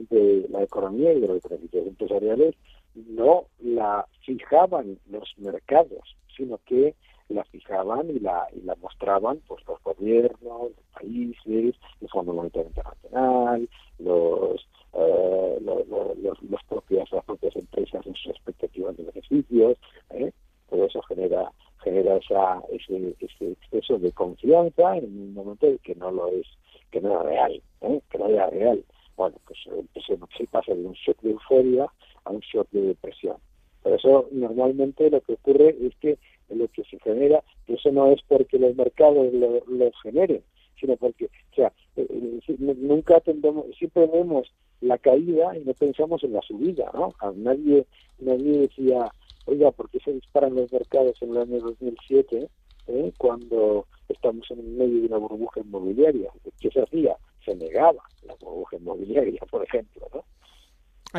de 0.08 0.46
la 0.50 0.62
economía 0.62 1.12
y 1.12 1.20
de 1.20 1.28
los 1.28 1.42
beneficios 1.42 1.86
empresariales 1.86 2.54
no 2.94 3.44
la 3.60 4.06
fijaban 4.24 4.98
los 5.10 5.32
mercados, 5.38 6.16
sino 6.36 6.58
que 6.66 6.94
la 7.28 7.44
fijaban 7.44 8.10
y 8.10 8.18
la, 8.18 8.48
y 8.52 8.60
la 8.62 8.74
mostraban 8.76 9.40
pues 9.46 9.64
los 9.66 9.80
gobiernos, 9.82 10.40
los 10.42 10.86
países, 10.92 11.74
el 12.00 12.08
Fondo 12.08 12.32
Monetario 12.32 12.68
Internacional, 12.68 13.68
los, 13.98 14.68
eh, 14.94 15.58
los, 15.60 15.86
los, 16.42 16.64
propias, 16.68 17.10
las 17.12 17.24
propias 17.24 17.54
empresas 17.54 18.04
en 18.06 18.14
sus 18.14 18.32
expectativas 18.32 18.96
de 18.96 19.04
beneficios. 19.04 19.78
¿eh? 20.10 20.32
todo 20.68 20.86
eso 20.86 21.02
genera 21.02 21.52
genera 21.82 22.16
esa, 22.16 22.62
ese, 22.70 23.16
ese 23.20 23.52
exceso 23.52 23.98
de 23.98 24.12
confianza 24.12 24.96
en 24.96 25.04
un 25.04 25.34
momento 25.34 25.66
en 25.66 25.78
que 25.78 25.94
no 25.94 26.10
lo 26.10 26.28
es, 26.28 26.46
que 26.90 27.00
no 27.00 27.20
es 27.20 27.26
real, 27.26 27.62
¿eh? 27.82 28.00
que 28.10 28.18
no 28.18 28.26
era 28.26 28.50
real. 28.50 28.84
Bueno, 29.20 29.36
pues 29.46 29.58
se, 30.06 30.16
se 30.38 30.46
pasa 30.46 30.74
de 30.74 30.82
un 30.82 30.94
shock 30.94 31.20
de 31.20 31.32
euforia 31.32 31.86
a 32.24 32.30
un 32.30 32.40
shock 32.40 32.66
de 32.70 32.80
depresión. 32.80 33.36
Por 33.82 33.92
eso 33.92 34.28
normalmente 34.32 35.10
lo 35.10 35.20
que 35.20 35.34
ocurre 35.34 35.76
es 35.78 35.94
que 35.96 36.16
lo 36.48 36.66
que 36.68 36.84
se 36.84 36.98
genera, 37.00 37.44
eso 37.66 37.92
no 37.92 38.10
es 38.10 38.22
porque 38.26 38.58
los 38.58 38.74
mercados 38.74 39.30
lo, 39.34 39.62
lo 39.66 39.92
generen, 40.02 40.42
sino 40.80 40.96
porque, 40.96 41.26
o 41.26 41.54
sea, 41.54 41.70
eh, 41.96 42.06
eh 42.48 42.56
nunca 42.58 43.18
atendemos, 43.18 43.66
siempre 43.76 44.06
vemos 44.06 44.50
la 44.80 44.96
caída 44.96 45.54
y 45.54 45.66
no 45.66 45.74
pensamos 45.74 46.24
en 46.24 46.32
la 46.32 46.40
subida, 46.40 46.90
¿no? 46.94 47.12
A 47.20 47.30
nadie, 47.32 47.84
nadie 48.20 48.60
decía, 48.60 49.12
oiga, 49.44 49.70
¿por 49.70 49.90
qué 49.90 49.98
se 50.00 50.14
disparan 50.14 50.54
los 50.54 50.72
mercados 50.72 51.20
en 51.20 51.32
el 51.32 51.36
año 51.36 51.60
2007 51.60 52.48
eh, 52.86 53.12
cuando 53.18 53.84
estamos 54.08 54.50
en 54.50 54.78
medio 54.78 55.02
de 55.02 55.08
una 55.08 55.18
burbuja 55.18 55.60
inmobiliaria? 55.60 56.30
¿Qué 56.58 56.70
se 56.70 56.80
hacía? 56.80 57.18
Se 57.44 57.54
negaba 57.54 58.02
la 58.22 58.34
burbuja 58.40 58.76
inmobiliaria, 58.76 59.40
por 59.50 59.64
ejemplo, 59.64 60.06
¿no? 60.14 60.24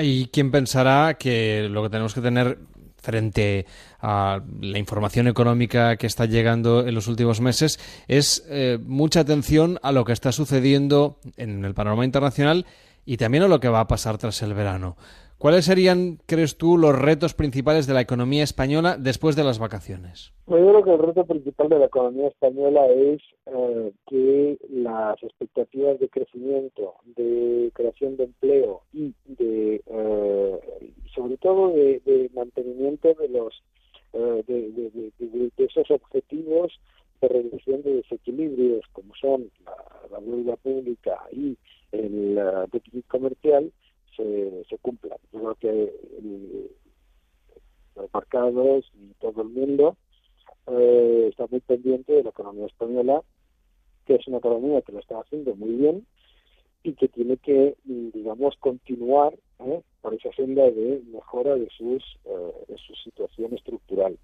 ¿Y 0.01 0.27
quién 0.27 0.51
pensará 0.51 1.15
que 1.15 1.67
lo 1.69 1.83
que 1.83 1.89
tenemos 1.89 2.13
que 2.13 2.21
tener 2.21 2.57
frente 3.01 3.65
a 3.99 4.41
la 4.61 4.77
información 4.77 5.27
económica 5.27 5.97
que 5.97 6.07
está 6.07 6.25
llegando 6.25 6.87
en 6.87 6.93
los 6.95 7.07
últimos 7.07 7.41
meses 7.41 7.79
es 8.07 8.45
eh, 8.49 8.77
mucha 8.81 9.21
atención 9.21 9.79
a 9.81 9.91
lo 9.91 10.05
que 10.05 10.13
está 10.13 10.31
sucediendo 10.31 11.17
en 11.35 11.65
el 11.65 11.73
panorama 11.73 12.05
internacional 12.05 12.65
y 13.05 13.17
también 13.17 13.43
a 13.43 13.47
lo 13.47 13.59
que 13.59 13.69
va 13.69 13.81
a 13.81 13.87
pasar 13.87 14.17
tras 14.17 14.41
el 14.43 14.53
verano. 14.53 14.95
¿Cuáles 15.41 15.65
serían, 15.65 16.19
crees 16.27 16.55
tú, 16.55 16.77
los 16.77 16.95
retos 16.95 17.33
principales 17.33 17.87
de 17.87 17.95
la 17.95 18.01
economía 18.01 18.43
española 18.43 18.95
después 18.99 19.35
de 19.35 19.43
las 19.43 19.57
vacaciones? 19.57 20.31
Pues 20.45 20.63
yo 20.63 20.69
creo 20.69 20.83
que 20.83 20.91
el 20.91 20.99
reto 20.99 21.25
principal 21.25 21.67
de 21.67 21.79
la 21.79 21.85
economía 21.85 22.27
española 22.27 22.85
es 22.85 23.23
eh, 23.47 23.91
que 24.05 24.59
las 24.69 25.15
expectativas 25.23 25.99
de 25.99 26.09
crecimiento, 26.09 26.93
de 27.15 27.71
creación 27.73 28.17
de 28.17 28.25
empleo 28.25 28.81
y 28.93 29.15
de, 29.25 29.81
eh, 29.83 30.59
sobre 31.15 31.37
todo 31.37 31.69
de, 31.69 32.29
mantenimiento 32.35 33.11
de 33.15 33.29
los 33.29 33.63
eh, 34.13 34.43
de, 34.45 35.51
esos 35.57 35.89
objetivos 35.89 36.71
de 37.19 37.27
reducción 37.29 37.81
de 37.81 37.95
desequilibrios, 37.95 38.85
como 38.91 39.15
son 39.15 39.49
la 40.11 40.19
deuda 40.19 40.55
pública 40.57 41.17
y 41.31 41.57
el 41.91 42.39
déficit 42.71 43.07
comercial, 43.07 43.71
se, 44.15 44.63
se 44.69 44.77
cumplan. 44.79 45.17
Yo 45.31 45.39
creo 45.39 45.55
que 45.55 45.69
el, 45.69 46.71
los 47.95 48.13
mercados 48.13 48.91
y 48.93 49.13
todo 49.19 49.41
el 49.41 49.49
mundo 49.49 49.97
eh, 50.67 51.27
está 51.29 51.47
muy 51.49 51.59
pendiente 51.61 52.13
de 52.13 52.23
la 52.23 52.29
economía 52.29 52.65
española, 52.65 53.21
que 54.05 54.15
es 54.15 54.27
una 54.27 54.37
economía 54.37 54.81
que 54.81 54.91
lo 54.91 54.99
está 54.99 55.19
haciendo 55.19 55.55
muy 55.55 55.71
bien 55.75 56.05
y 56.83 56.93
que 56.93 57.07
tiene 57.07 57.37
que, 57.37 57.75
digamos, 57.83 58.55
continuar 58.59 59.33
¿eh? 59.59 59.81
por 60.01 60.13
esa 60.13 60.31
senda 60.33 60.63
de 60.63 61.01
mejora 61.11 61.55
de, 61.55 61.67
sus, 61.69 62.03
eh, 62.25 62.65
de 62.67 62.77
su 62.77 62.95
situación 62.95 63.53
estructural. 63.53 64.17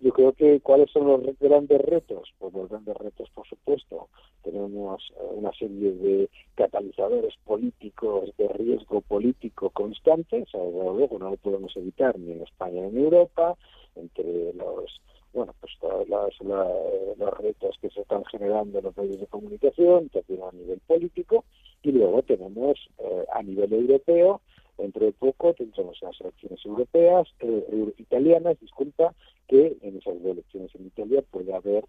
Yo 0.00 0.12
creo 0.12 0.32
que 0.32 0.60
cuáles 0.60 0.90
son 0.90 1.06
los 1.06 1.38
grandes 1.38 1.80
retos, 1.80 2.32
pues 2.38 2.52
los 2.52 2.68
grandes 2.68 2.96
retos, 2.96 3.30
por 3.30 3.46
supuesto, 3.48 4.08
tenemos 4.42 5.02
eh, 5.16 5.22
una 5.34 5.52
serie 5.52 5.92
de 5.92 6.30
catalizadores 6.54 7.34
políticos 7.44 8.30
de 8.36 8.48
riesgo 8.48 9.00
político 9.00 9.70
constantes, 9.70 10.48
luego 10.52 11.18
no 11.18 11.30
lo 11.30 11.36
podemos 11.36 11.74
evitar 11.76 12.18
ni 12.18 12.32
en 12.32 12.42
España 12.42 12.82
ni 12.82 12.88
en 12.88 13.04
Europa, 13.04 13.56
entre 13.94 14.52
los 14.52 15.00
bueno, 15.36 15.54
pues 15.60 15.72
todos 15.80 16.08
los, 16.08 16.34
los, 16.40 17.38
retos 17.38 17.76
que 17.82 17.90
se 17.90 18.00
están 18.00 18.24
generando 18.24 18.78
en 18.78 18.84
los 18.84 18.96
medios 18.96 19.20
de 19.20 19.26
comunicación, 19.26 20.08
también 20.08 20.40
a 20.42 20.50
nivel 20.52 20.80
político, 20.86 21.44
y 21.86 21.92
luego 21.92 22.22
tenemos 22.22 22.78
eh, 22.98 23.24
a 23.32 23.42
nivel 23.42 23.72
europeo 23.72 24.40
Dentro 24.78 25.06
de 25.06 25.12
poco 25.12 25.54
tendremos 25.54 25.98
las 26.02 26.20
elecciones 26.20 26.64
europeas, 26.64 27.26
eh, 27.40 27.92
italianas, 27.96 28.60
disculpa, 28.60 29.14
que 29.48 29.76
en 29.80 29.96
esas 29.96 30.16
elecciones 30.22 30.74
en 30.74 30.86
Italia 30.86 31.22
puede 31.30 31.54
haber, 31.54 31.84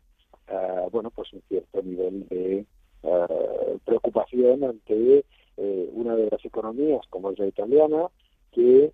uh, 0.49 0.89
bueno, 0.89 1.11
pues 1.11 1.33
un 1.33 1.41
cierto 1.49 1.81
nivel 1.81 2.27
de 2.29 2.65
uh, 3.03 3.77
preocupación 3.83 4.63
ante 4.63 5.25
eh, 5.57 5.89
una 5.91 6.15
de 6.15 6.29
las 6.31 6.43
economías 6.45 7.01
como 7.09 7.31
es 7.31 7.39
la 7.39 7.47
italiana, 7.47 8.07
que 8.53 8.93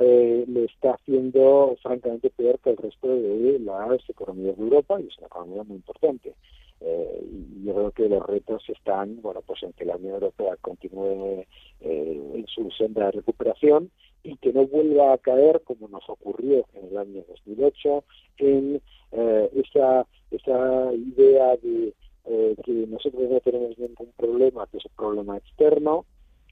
eh, 0.00 0.44
le 0.46 0.64
está 0.64 0.92
haciendo 0.92 1.76
francamente 1.82 2.30
peor 2.30 2.58
que 2.60 2.70
el 2.70 2.76
resto 2.76 3.08
de 3.08 3.58
las 3.58 4.08
economías 4.08 4.56
de 4.56 4.62
Europa 4.62 5.00
y 5.00 5.06
es 5.06 5.18
una 5.18 5.26
economía 5.26 5.62
muy 5.64 5.76
importante. 5.76 6.34
Eh, 6.80 7.26
y 7.30 7.64
yo 7.64 7.74
creo 7.74 7.90
que 7.90 8.08
los 8.08 8.24
retos 8.26 8.62
están, 8.68 9.20
bueno, 9.20 9.42
pues 9.44 9.62
en 9.64 9.72
que 9.72 9.84
la 9.84 9.96
Unión 9.96 10.14
Europea 10.14 10.56
continúe 10.60 11.44
eh, 11.80 12.32
en 12.34 12.46
su 12.46 12.70
senda 12.70 13.06
de 13.06 13.12
recuperación 13.12 13.90
y 14.22 14.36
que 14.36 14.52
no 14.52 14.66
vuelva 14.66 15.14
a 15.14 15.18
caer 15.18 15.62
como 15.64 15.88
nos 15.88 16.08
ocurrió 16.08 16.66
en 16.74 16.86
el 16.88 16.98
año 16.98 17.24
2008 17.28 18.04
en 18.38 18.80
eh, 19.12 19.50
esa 19.54 20.06
esa 20.30 20.92
idea 20.92 21.56
de 21.56 21.94
eh, 22.26 22.54
que 22.62 22.72
nosotros 22.86 23.30
no 23.30 23.40
tenemos 23.40 23.78
ningún 23.78 24.12
problema, 24.16 24.66
que 24.66 24.76
es 24.76 24.84
un 24.84 24.92
problema 24.96 25.38
externo. 25.38 26.04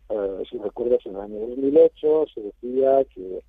Eh, 0.08 0.42
si 0.50 0.58
recuerdas, 0.58 1.04
en 1.04 1.16
el 1.16 1.20
año 1.20 1.40
2008 1.40 2.26
se 2.34 2.40
decía 2.40 3.04
que, 3.12 3.40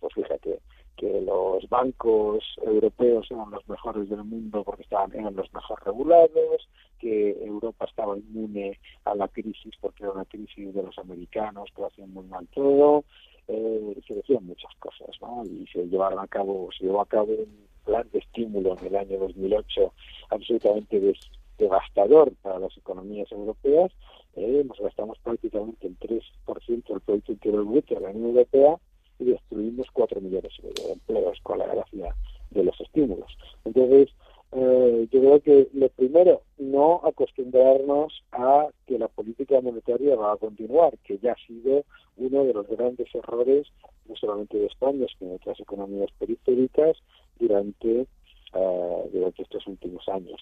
pues 0.00 0.14
fíjate, 0.14 0.58
que 0.96 1.20
los 1.22 1.66
bancos 1.70 2.44
europeos 2.62 3.26
eran 3.30 3.50
los 3.50 3.66
mejores 3.68 4.08
del 4.10 4.22
mundo 4.22 4.62
porque 4.62 4.82
estaban 4.82 5.14
eran 5.14 5.34
los 5.34 5.52
mejor 5.54 5.82
regulados, 5.84 6.68
que 6.98 7.30
Europa 7.42 7.86
estaba 7.86 8.18
inmune 8.18 8.78
a 9.04 9.14
la 9.14 9.28
crisis 9.28 9.74
porque 9.80 10.02
era 10.02 10.12
una 10.12 10.26
crisis 10.26 10.74
de 10.74 10.82
los 10.82 10.98
americanos 10.98 11.70
que 11.74 11.80
lo 11.80 11.88
hacían 11.88 12.12
muy 12.12 12.26
mal 12.26 12.46
todo, 12.48 13.04
eh, 13.48 14.00
se 14.06 14.14
decían 14.14 14.44
muchas 14.44 14.74
cosas, 14.78 15.08
¿no? 15.22 15.42
Y 15.46 15.66
se 15.72 15.86
llevaron 15.86 16.18
a 16.18 16.26
cabo, 16.26 16.68
se 16.76 16.84
llevó 16.84 17.00
a 17.00 17.06
cabo 17.06 17.32
un 17.32 17.66
plan 17.84 18.06
de 18.12 18.18
estímulo 18.18 18.76
en 18.78 18.86
el 18.86 18.96
año 18.96 19.18
2008 19.20 19.92
absolutamente 20.28 21.14
devastador 21.58 22.32
para 22.42 22.58
las 22.58 22.76
economías 22.76 23.30
europeas. 23.32 23.90
Eh, 24.36 24.64
nos 24.66 24.78
gastamos 24.78 25.18
prácticamente 25.18 25.86
el 25.86 25.98
3% 25.98 26.88
del 26.88 27.00
Producto 27.00 27.32
Interior 27.32 27.64
Bruto 27.64 27.94
de 27.94 28.00
la 28.00 28.10
Unión 28.10 28.28
Europea 28.30 28.78
y 29.18 29.24
destruimos 29.24 29.86
cuatro 29.92 30.20
millones 30.20 30.52
de 30.62 30.92
empleos 30.92 31.38
con 31.42 31.58
la 31.58 31.66
gracia 31.66 32.14
de 32.50 32.64
los 32.64 32.80
estímulos. 32.80 33.36
Entonces, 33.64 34.10
eh, 34.52 35.08
yo 35.12 35.20
creo 35.20 35.40
que 35.40 35.68
lo 35.74 35.88
primero, 35.90 36.42
no 36.58 37.00
acostumbrarnos 37.04 38.24
a 38.32 38.68
que 38.86 38.98
la 38.98 39.06
política 39.08 39.60
monetaria 39.60 40.16
va 40.16 40.32
a 40.32 40.36
continuar, 40.36 40.98
que 41.04 41.18
ya 41.18 41.32
ha 41.32 41.46
sido 41.46 41.84
uno 42.16 42.44
de 42.44 42.54
los 42.54 42.66
grandes 42.66 43.14
errores, 43.14 43.68
no 44.06 44.16
solamente 44.16 44.58
de 44.58 44.66
España, 44.66 45.06
sino 45.16 45.30
de 45.30 45.36
otras 45.36 45.60
economías 45.60 46.10
periféricas 46.18 46.96
durante, 47.38 48.00
eh, 48.00 49.10
durante 49.12 49.42
estos 49.42 49.66
últimos 49.68 50.08
años. 50.08 50.40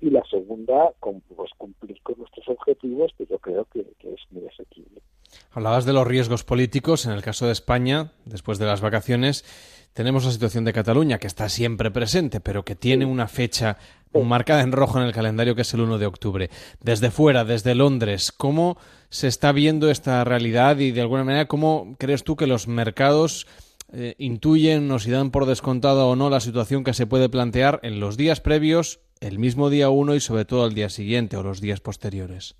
Y 0.00 0.08
la 0.08 0.24
segunda, 0.30 0.94
con, 0.98 1.20
pues, 1.20 1.50
con 1.58 1.74
objetivos, 2.50 3.12
que 3.16 3.26
yo 3.26 3.38
creo 3.38 3.66
que, 3.72 3.84
que 3.98 4.12
es 4.12 4.20
muy 4.30 4.46
asequible. 4.46 5.00
Hablabas 5.52 5.84
de 5.84 5.92
los 5.92 6.06
riesgos 6.06 6.44
políticos. 6.44 7.06
En 7.06 7.12
el 7.12 7.22
caso 7.22 7.46
de 7.46 7.52
España, 7.52 8.12
después 8.24 8.58
de 8.58 8.66
las 8.66 8.80
vacaciones, 8.80 9.44
tenemos 9.92 10.24
la 10.24 10.32
situación 10.32 10.64
de 10.64 10.72
Cataluña, 10.72 11.18
que 11.18 11.26
está 11.26 11.48
siempre 11.48 11.90
presente, 11.90 12.40
pero 12.40 12.64
que 12.64 12.76
tiene 12.76 13.04
una 13.04 13.28
fecha 13.28 13.76
marcada 14.12 14.62
en 14.62 14.72
rojo 14.72 14.98
en 14.98 15.06
el 15.06 15.12
calendario, 15.12 15.54
que 15.54 15.62
es 15.62 15.74
el 15.74 15.80
1 15.80 15.98
de 15.98 16.06
octubre. 16.06 16.50
Desde 16.80 17.10
fuera, 17.10 17.44
desde 17.44 17.74
Londres, 17.74 18.32
¿cómo 18.32 18.76
se 19.08 19.28
está 19.28 19.52
viendo 19.52 19.90
esta 19.90 20.24
realidad 20.24 20.78
y, 20.78 20.90
de 20.92 21.00
alguna 21.00 21.24
manera, 21.24 21.46
cómo 21.46 21.96
crees 21.98 22.24
tú 22.24 22.36
que 22.36 22.46
los 22.46 22.68
mercados 22.68 23.46
eh, 23.92 24.14
intuyen 24.18 24.90
o 24.90 24.98
si 24.98 25.10
dan 25.10 25.30
por 25.30 25.46
descontado 25.46 26.08
o 26.08 26.16
no 26.16 26.30
la 26.30 26.40
situación 26.40 26.84
que 26.84 26.94
se 26.94 27.06
puede 27.06 27.28
plantear 27.28 27.80
en 27.82 27.98
los 27.98 28.16
días 28.16 28.40
previos, 28.40 29.00
el 29.20 29.38
mismo 29.38 29.70
día 29.70 29.90
1 29.90 30.14
y, 30.14 30.20
sobre 30.20 30.44
todo, 30.44 30.64
al 30.64 30.74
día 30.74 30.88
siguiente 30.88 31.36
o 31.36 31.42
los 31.42 31.60
días 31.60 31.80
posteriores? 31.80 32.56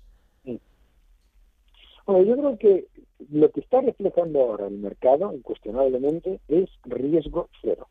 Bueno, 2.05 2.23
yo 2.23 2.35
creo 2.35 2.57
que 2.57 2.87
lo 3.31 3.51
que 3.51 3.61
está 3.61 3.81
reflejando 3.81 4.41
ahora 4.41 4.67
el 4.67 4.77
mercado, 4.77 5.33
incuestionablemente, 5.33 6.39
es 6.47 6.69
riesgo 6.85 7.49
cero. 7.61 7.87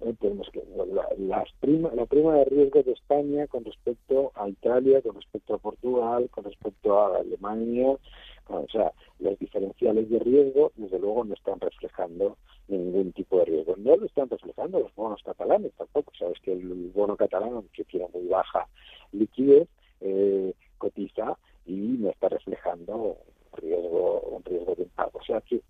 Eh, 0.00 0.14
tenemos 0.20 0.48
que 0.50 0.62
la, 1.18 1.44
prima, 1.60 1.90
la 1.94 2.06
prima 2.06 2.34
de 2.36 2.44
riesgo 2.44 2.82
de 2.82 2.92
España 2.92 3.46
con 3.48 3.64
respecto 3.64 4.30
a 4.34 4.48
Italia, 4.48 5.02
con 5.02 5.16
respecto 5.16 5.54
a 5.54 5.58
Portugal, 5.58 6.28
con 6.30 6.44
respecto 6.44 7.00
a 7.00 7.18
Alemania, 7.18 7.96
o 8.48 8.68
sea, 8.68 8.92
los 9.18 9.38
diferenciales 9.38 10.08
de 10.08 10.18
riesgo, 10.18 10.72
desde 10.76 10.98
luego, 10.98 11.24
no 11.24 11.34
están 11.34 11.60
reflejando 11.60 12.36
ningún 12.68 13.12
tipo 13.12 13.38
de 13.38 13.46
riesgo. 13.46 13.74
No 13.76 13.96
lo 13.96 14.06
están 14.06 14.28
reflejando 14.28 14.80
los 14.80 14.94
bonos 14.94 15.22
catalanes 15.22 15.72
tampoco. 15.74 16.12
Sabes 16.18 16.38
que 16.40 16.52
el 16.52 16.90
bono 16.94 17.16
catalán, 17.16 17.62
que 17.72 17.84
tiene 17.84 18.06
muy 18.12 18.26
baja 18.26 18.66
liquidez, 19.12 19.68
eh, 20.00 20.54
cotiza 20.78 21.36
y 21.66 21.72
no 21.72 22.10
está 22.10 22.28
reflejando 22.28 23.16
riesgo, 23.54 24.20
un 24.20 24.44
riesgo 24.44 24.74
de 24.74 24.82
impago. 24.84 25.18
O 25.18 25.24
sea 25.24 25.40
que 25.40 25.60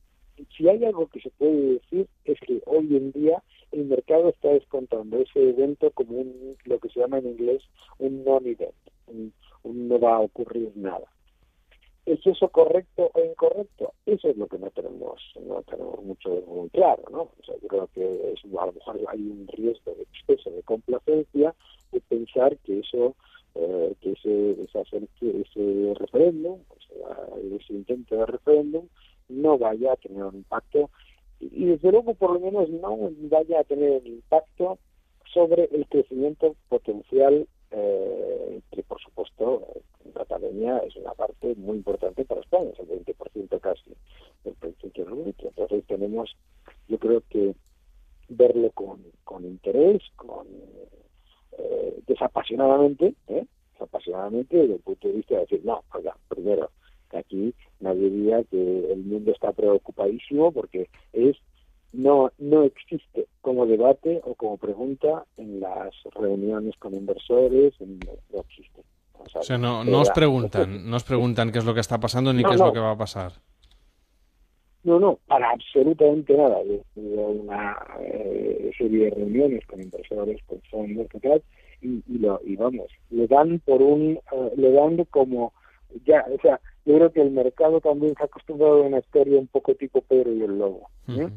si 0.57 0.69
hay 0.69 0.85
algo 0.85 1.09
que 1.09 1.21
se 1.21 1.31
puede 1.31 1.75
decir 1.75 2.09
es 2.25 2.39
que 2.41 2.63
hoy 2.67 2.97
en 2.97 3.13
día 3.13 3.43
el 3.73 3.87
mercado 3.87 4.29
está 4.29 4.49
descontando 4.49 5.19
ese 5.19 5.51
evento 5.51 5.91
como 5.93 6.19
un, 6.19 6.57
lo 6.65 6.79
que 6.79 6.89
se 6.91 7.01
llama 7.01 7.19
en 7.19 7.29
inglés 7.29 7.63
un 7.99 8.25
non-event, 8.25 8.75
un, 9.07 9.33
un 9.63 9.89
no 9.89 9.99
va 9.99 10.17
a 10.17 10.21
ocurrir 10.21 10.73
nada. 10.77 11.07
¿Es 12.09 12.27
eso 12.27 12.49
correcto 12.49 13.11
o 13.13 13.23
incorrecto? 13.23 13.93
Eso 14.07 14.31
es 14.31 14.37
lo 14.39 14.47
que 14.47 14.59
no 14.59 14.71
tenemos, 14.71 15.21
no 15.47 15.63
tenemos 15.65 16.03
mucho 16.03 16.43
muy 16.47 16.71
claro, 16.71 17.03
¿no? 17.11 17.21
O 17.21 17.45
sea, 17.45 17.55
yo 17.61 17.69
creo 17.69 17.89
que 17.95 18.33
es, 18.33 18.43
a 18.47 18.65
lo 18.65 18.73
mejor 18.73 18.99
hay 19.09 19.21
un 19.21 19.47
riesgo 19.49 19.95
de 19.95 20.05
exceso 20.05 20.51
de 20.51 20.63
complacencia 20.63 21.55
de 21.93 22.01
pensar 22.01 22.57
que 22.65 22.79
eso 22.79 23.15
eh, 23.55 23.95
que 24.01 24.13
ese, 24.13 24.53
ese 24.63 25.95
referéndum, 25.99 26.61
ese 27.61 27.73
intento 27.75 28.17
de 28.17 28.25
referéndum, 28.25 28.87
no 29.29 29.59
vaya 29.59 29.93
a 29.93 29.97
tener 29.97 30.25
un 30.25 30.37
impacto 30.37 30.89
y 31.41 31.67
desde 31.67 31.93
luego 31.93 32.15
por 32.15 32.33
lo 32.33 32.41
menos 32.41 32.71
no 32.71 32.97
vaya 33.29 33.61
a 33.61 33.65
tener 33.65 34.01
un 34.01 34.07
impacto 34.07 34.79
sobre 35.35 35.69
el 35.73 35.87
crecimiento 35.89 36.57
potencial 36.71 37.47
eh, 37.71 38.61
que 38.71 38.83
por 38.83 39.01
supuesto 39.01 39.67
Cataluña 40.15 40.79
es 40.79 40.97
una 40.97 41.13
parte 41.13 41.55
muy 41.57 41.77
importante 41.77 42.25
para 42.25 42.41
España, 42.41 42.71
es 42.73 42.79
el 42.81 42.89
20% 43.05 43.61
casi 43.61 43.91
del 44.45 44.55
Producto 44.55 44.87
Interior 44.87 45.35
Entonces 45.39 45.85
tenemos, 45.87 46.37
yo 46.89 46.99
creo 46.99 47.23
que 47.29 47.55
verlo 48.29 48.71
con, 48.73 49.01
con 49.25 49.45
interés, 49.45 50.03
con 50.17 50.47
eh, 51.59 52.01
desapasionadamente, 52.07 53.15
¿eh? 53.29 53.47
desapasionadamente 53.73 54.57
desde 54.57 54.75
el 54.75 54.81
punto 54.81 55.09
de 55.09 55.15
vista 55.15 55.35
de 55.35 55.41
decir, 55.43 55.61
no, 55.65 55.83
oiga, 55.95 56.17
primero, 56.29 56.71
que 57.11 57.19
aquí 57.19 57.55
nadie 57.81 58.11
diría 58.11 58.45
que 58.45 58.93
el 58.93 59.05
mundo 59.05 59.33
está 59.33 59.53
preocupadísimo 59.53 60.53
porque 60.53 60.89
es 61.13 61.37
no 61.93 62.31
no 62.39 62.65
existe 62.65 63.27
como 63.41 63.67
debate 63.67 64.21
o 64.25 64.35
como 64.35 64.57
pregunta 64.57 65.25
en 65.37 65.61
las 65.61 65.95
reuniones 66.15 66.77
con 66.79 66.95
inversores, 66.95 67.75
no 67.81 68.41
existe. 68.41 68.83
O 69.37 69.43
sea, 69.43 69.59
no, 69.59 69.85
no 69.85 70.01
os 70.01 70.11
preguntan, 70.11 70.89
no 70.89 70.97
os 70.97 71.05
preguntan 71.05 71.51
qué 71.51 71.59
es 71.59 71.65
lo 71.65 71.75
que 71.75 71.81
está 71.81 71.99
pasando 71.99 72.33
ni 72.33 72.43
No, 72.43 72.49
qué 72.49 72.55
es 72.55 72.61
no. 72.61 72.67
lo 72.67 72.73
que 72.73 72.79
va 72.79 72.93
a 72.93 72.99
pasar. 72.99 73.33
No, 74.85 75.01
no, 75.01 75.19
para 75.27 75.51
absolutamente 75.51 76.37
nada. 76.37 76.63
Yo 76.65 76.75
he 76.75 76.85
tenido 76.95 77.27
una 77.27 77.77
eh, 78.01 78.71
serie 78.79 79.07
de 79.07 79.11
reuniones 79.11 79.67
con 79.67 79.83
inversores, 79.83 80.41
con 80.47 80.61
fondos, 80.71 81.09
tal, 81.21 81.43
y, 81.83 82.03
y, 82.07 82.19
lo, 82.19 82.41
y 82.45 82.57
vamos, 82.57 82.87
le 83.11 83.27
dan 83.27 83.61
por 83.61 83.83
un, 83.83 84.19
eh, 84.33 84.53
le 84.57 84.73
dan 84.73 85.05
como, 85.11 85.53
ya, 86.07 86.25
o 86.33 86.41
sea, 86.41 86.61
yo 86.87 86.95
creo 86.97 87.13
que 87.13 87.21
el 87.21 87.33
mercado 87.33 87.81
también 87.81 88.15
se 88.17 88.23
ha 88.23 88.27
acostumbrado 88.27 88.83
a 88.83 88.87
una 88.87 88.99
historia 88.99 89.39
un 89.39 89.49
poco 89.49 89.75
tipo 89.75 90.01
Pedro 90.01 90.33
y 90.33 90.43
el 90.43 90.59
Lobo, 90.59 90.89
¿eh? 91.09 91.29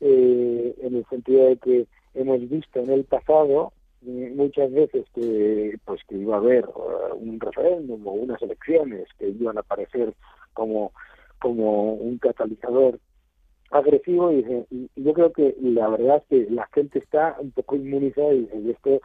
Eh, 0.00 0.74
en 0.80 0.96
el 0.96 1.04
sentido 1.06 1.46
de 1.46 1.56
que 1.58 1.86
hemos 2.14 2.48
visto 2.48 2.80
en 2.80 2.90
el 2.90 3.04
pasado 3.04 3.72
mm, 4.00 4.34
muchas 4.34 4.72
veces 4.72 5.04
que 5.14 5.78
pues 5.84 6.00
que 6.08 6.16
iba 6.16 6.36
a 6.36 6.38
haber 6.38 6.64
eh, 6.64 7.12
un 7.14 7.38
referéndum 7.38 8.06
o 8.06 8.12
unas 8.12 8.40
elecciones 8.40 9.06
que 9.18 9.28
iban 9.28 9.58
a 9.58 9.60
aparecer 9.60 10.14
como 10.54 10.92
como 11.38 11.94
un 11.94 12.18
catalizador 12.18 12.98
agresivo 13.70 14.32
y, 14.32 14.66
yo 14.96 15.12
creo 15.12 15.32
que 15.32 15.54
la 15.60 15.88
verdad 15.88 16.16
es 16.16 16.24
que 16.46 16.50
la 16.50 16.66
gente 16.72 16.98
está 16.98 17.36
un 17.38 17.50
poco 17.52 17.76
inmunizada 17.76 18.32
y 18.32 18.70
esto 18.70 19.00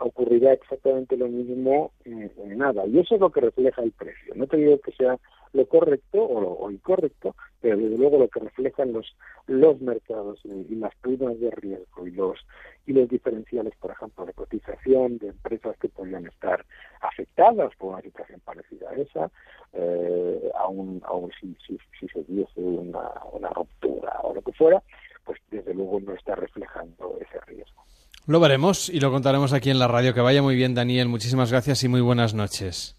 ocurrirá 0.00 0.52
exactamente 0.52 1.16
lo 1.16 1.28
mismo 1.28 1.92
en, 2.04 2.30
nada. 2.58 2.86
Y 2.86 2.98
eso 2.98 3.14
es 3.14 3.20
lo 3.20 3.30
que 3.30 3.40
refleja 3.40 3.82
el 3.82 3.92
precio. 3.92 4.34
No 4.34 4.46
te 4.46 4.56
digo 4.56 4.78
que 4.80 4.92
sea 4.92 5.18
lo 5.52 5.66
correcto 5.66 6.22
o, 6.24 6.40
lo, 6.40 6.50
o 6.52 6.70
incorrecto 6.70 7.34
pero 7.60 7.76
desde 7.76 7.96
luego 7.96 8.18
lo 8.18 8.28
que 8.28 8.40
reflejan 8.40 8.92
los 8.92 9.16
los 9.46 9.80
mercados 9.80 10.40
y, 10.44 10.48
y 10.48 10.74
las 10.76 10.94
primas 10.96 11.38
de 11.40 11.50
riesgo 11.50 12.06
y 12.06 12.10
los 12.10 12.38
y 12.86 12.92
los 12.92 13.08
diferenciales 13.08 13.74
por 13.76 13.92
ejemplo 13.92 14.26
de 14.26 14.32
cotización 14.32 15.18
de 15.18 15.28
empresas 15.28 15.76
que 15.78 15.88
podrían 15.88 16.26
estar 16.26 16.64
afectadas 17.00 17.74
por 17.76 17.92
una 17.92 18.02
situación 18.02 18.40
parecida 18.40 18.90
a 18.90 18.94
esa 18.94 19.30
eh, 19.74 20.50
aún 20.58 21.02
aún 21.04 21.30
si, 21.40 21.56
si, 21.66 21.78
si 21.98 22.08
se 22.08 22.24
diese 22.24 22.60
una, 22.60 23.10
una 23.32 23.50
ruptura 23.50 24.20
o 24.22 24.34
lo 24.34 24.42
que 24.42 24.52
fuera 24.52 24.82
pues 25.24 25.38
desde 25.50 25.74
luego 25.74 26.00
no 26.00 26.14
está 26.14 26.34
reflejando 26.34 27.16
ese 27.20 27.40
riesgo 27.46 27.81
Lo 28.26 28.40
veremos 28.40 28.88
y 28.88 29.00
lo 29.00 29.10
contaremos 29.10 29.52
aquí 29.52 29.70
en 29.70 29.78
la 29.78 29.88
radio. 29.88 30.14
Que 30.14 30.20
vaya 30.20 30.42
muy 30.42 30.54
bien, 30.54 30.74
Daniel. 30.74 31.08
Muchísimas 31.08 31.50
gracias 31.50 31.82
y 31.84 31.88
muy 31.88 32.00
buenas 32.00 32.34
noches. 32.34 32.96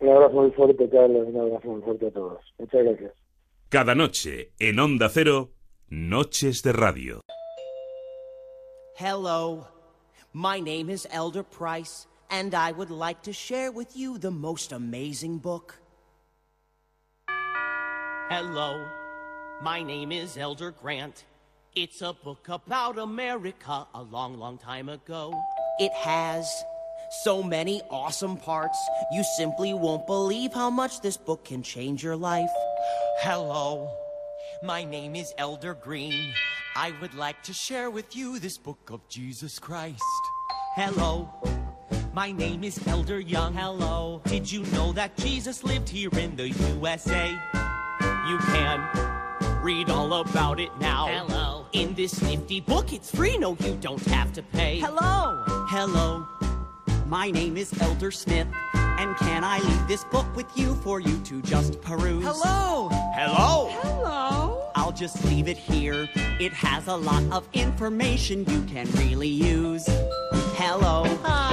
un 0.00 0.08
abrazo 0.10 0.34
muy 0.34 0.50
fuerte 0.52 0.88
Carlos 0.88 1.26
un 1.28 1.36
abrazo 1.38 1.68
muy 1.68 1.82
fuerte 1.82 2.06
a 2.06 2.10
todos 2.10 2.38
muchas 2.58 2.82
gracias 2.84 3.12
Cada 3.68 3.94
noche 3.94 4.52
en 4.58 4.78
Onda 4.80 5.08
Cero, 5.10 5.50
Noches 5.90 6.62
de 6.62 6.72
Radio. 6.72 7.20
Hello, 8.96 9.66
my 10.32 10.58
name 10.60 10.90
is 10.90 11.06
Elder 11.12 11.42
Price, 11.44 12.06
and 12.30 12.54
I 12.54 12.72
would 12.72 12.90
like 12.90 13.20
to 13.22 13.32
share 13.32 13.70
with 13.70 13.94
you 13.96 14.18
the 14.18 14.30
most 14.30 14.72
amazing 14.72 15.38
book. 15.38 15.74
Hello, 18.28 18.84
my 19.62 19.82
name 19.82 20.12
is 20.12 20.36
Elder 20.36 20.72
Grant. 20.72 21.24
It's 21.76 22.02
a 22.02 22.12
book 22.12 22.48
about 22.48 22.98
America 22.98 23.86
a 23.94 24.02
long, 24.02 24.36
long 24.36 24.58
time 24.58 24.88
ago. 24.88 25.32
It 25.78 25.92
has 25.92 26.52
so 27.22 27.44
many 27.44 27.80
awesome 27.90 28.38
parts, 28.38 28.76
you 29.12 29.22
simply 29.36 29.72
won't 29.72 30.04
believe 30.04 30.52
how 30.52 30.68
much 30.68 31.00
this 31.00 31.16
book 31.16 31.44
can 31.44 31.62
change 31.62 32.02
your 32.02 32.16
life. 32.16 32.50
Hello, 33.20 33.88
my 34.64 34.82
name 34.82 35.14
is 35.14 35.32
Elder 35.38 35.74
Green. 35.74 36.32
I 36.74 36.92
would 37.00 37.14
like 37.14 37.40
to 37.44 37.52
share 37.52 37.88
with 37.88 38.16
you 38.16 38.40
this 38.40 38.58
book 38.58 38.90
of 38.90 39.08
Jesus 39.08 39.60
Christ. 39.60 40.02
Hello. 40.74 41.30
My 42.12 42.32
name 42.32 42.64
is 42.64 42.84
Elder 42.88 43.20
Young. 43.20 43.54
Hello. 43.54 44.22
Did 44.24 44.50
you 44.50 44.64
know 44.72 44.92
that 44.94 45.16
Jesus 45.16 45.62
lived 45.62 45.88
here 45.88 46.10
in 46.18 46.34
the 46.34 46.48
USA? 46.48 47.30
You 48.26 48.38
can 48.38 49.62
read 49.62 49.88
all 49.88 50.14
about 50.14 50.58
it 50.58 50.70
now. 50.80 51.06
Hello. 51.06 51.49
In 51.72 51.94
this 51.94 52.20
nifty 52.20 52.60
book, 52.60 52.92
it's 52.92 53.14
free. 53.14 53.38
No, 53.38 53.56
you 53.60 53.76
don't 53.80 54.04
have 54.06 54.32
to 54.32 54.42
pay. 54.42 54.80
Hello. 54.80 55.44
Hello, 55.68 56.26
my 57.06 57.30
name 57.30 57.56
is 57.56 57.72
Elder 57.80 58.10
Smith, 58.10 58.48
and 58.74 59.16
can 59.18 59.44
I 59.44 59.60
leave 59.60 59.86
this 59.86 60.02
book 60.04 60.26
with 60.34 60.46
you 60.56 60.74
for 60.76 60.98
you 60.98 61.16
to 61.20 61.40
just 61.42 61.80
peruse? 61.80 62.24
Hello. 62.24 62.88
Hello. 63.14 63.68
Hello. 63.82 64.70
I'll 64.74 64.90
just 64.90 65.24
leave 65.26 65.46
it 65.46 65.56
here. 65.56 66.08
It 66.40 66.52
has 66.52 66.88
a 66.88 66.96
lot 66.96 67.22
of 67.30 67.48
information 67.52 68.44
you 68.46 68.62
can 68.62 68.90
really 68.92 69.28
use. 69.28 69.86
Hello. 70.56 71.04
Hi. 71.22 71.49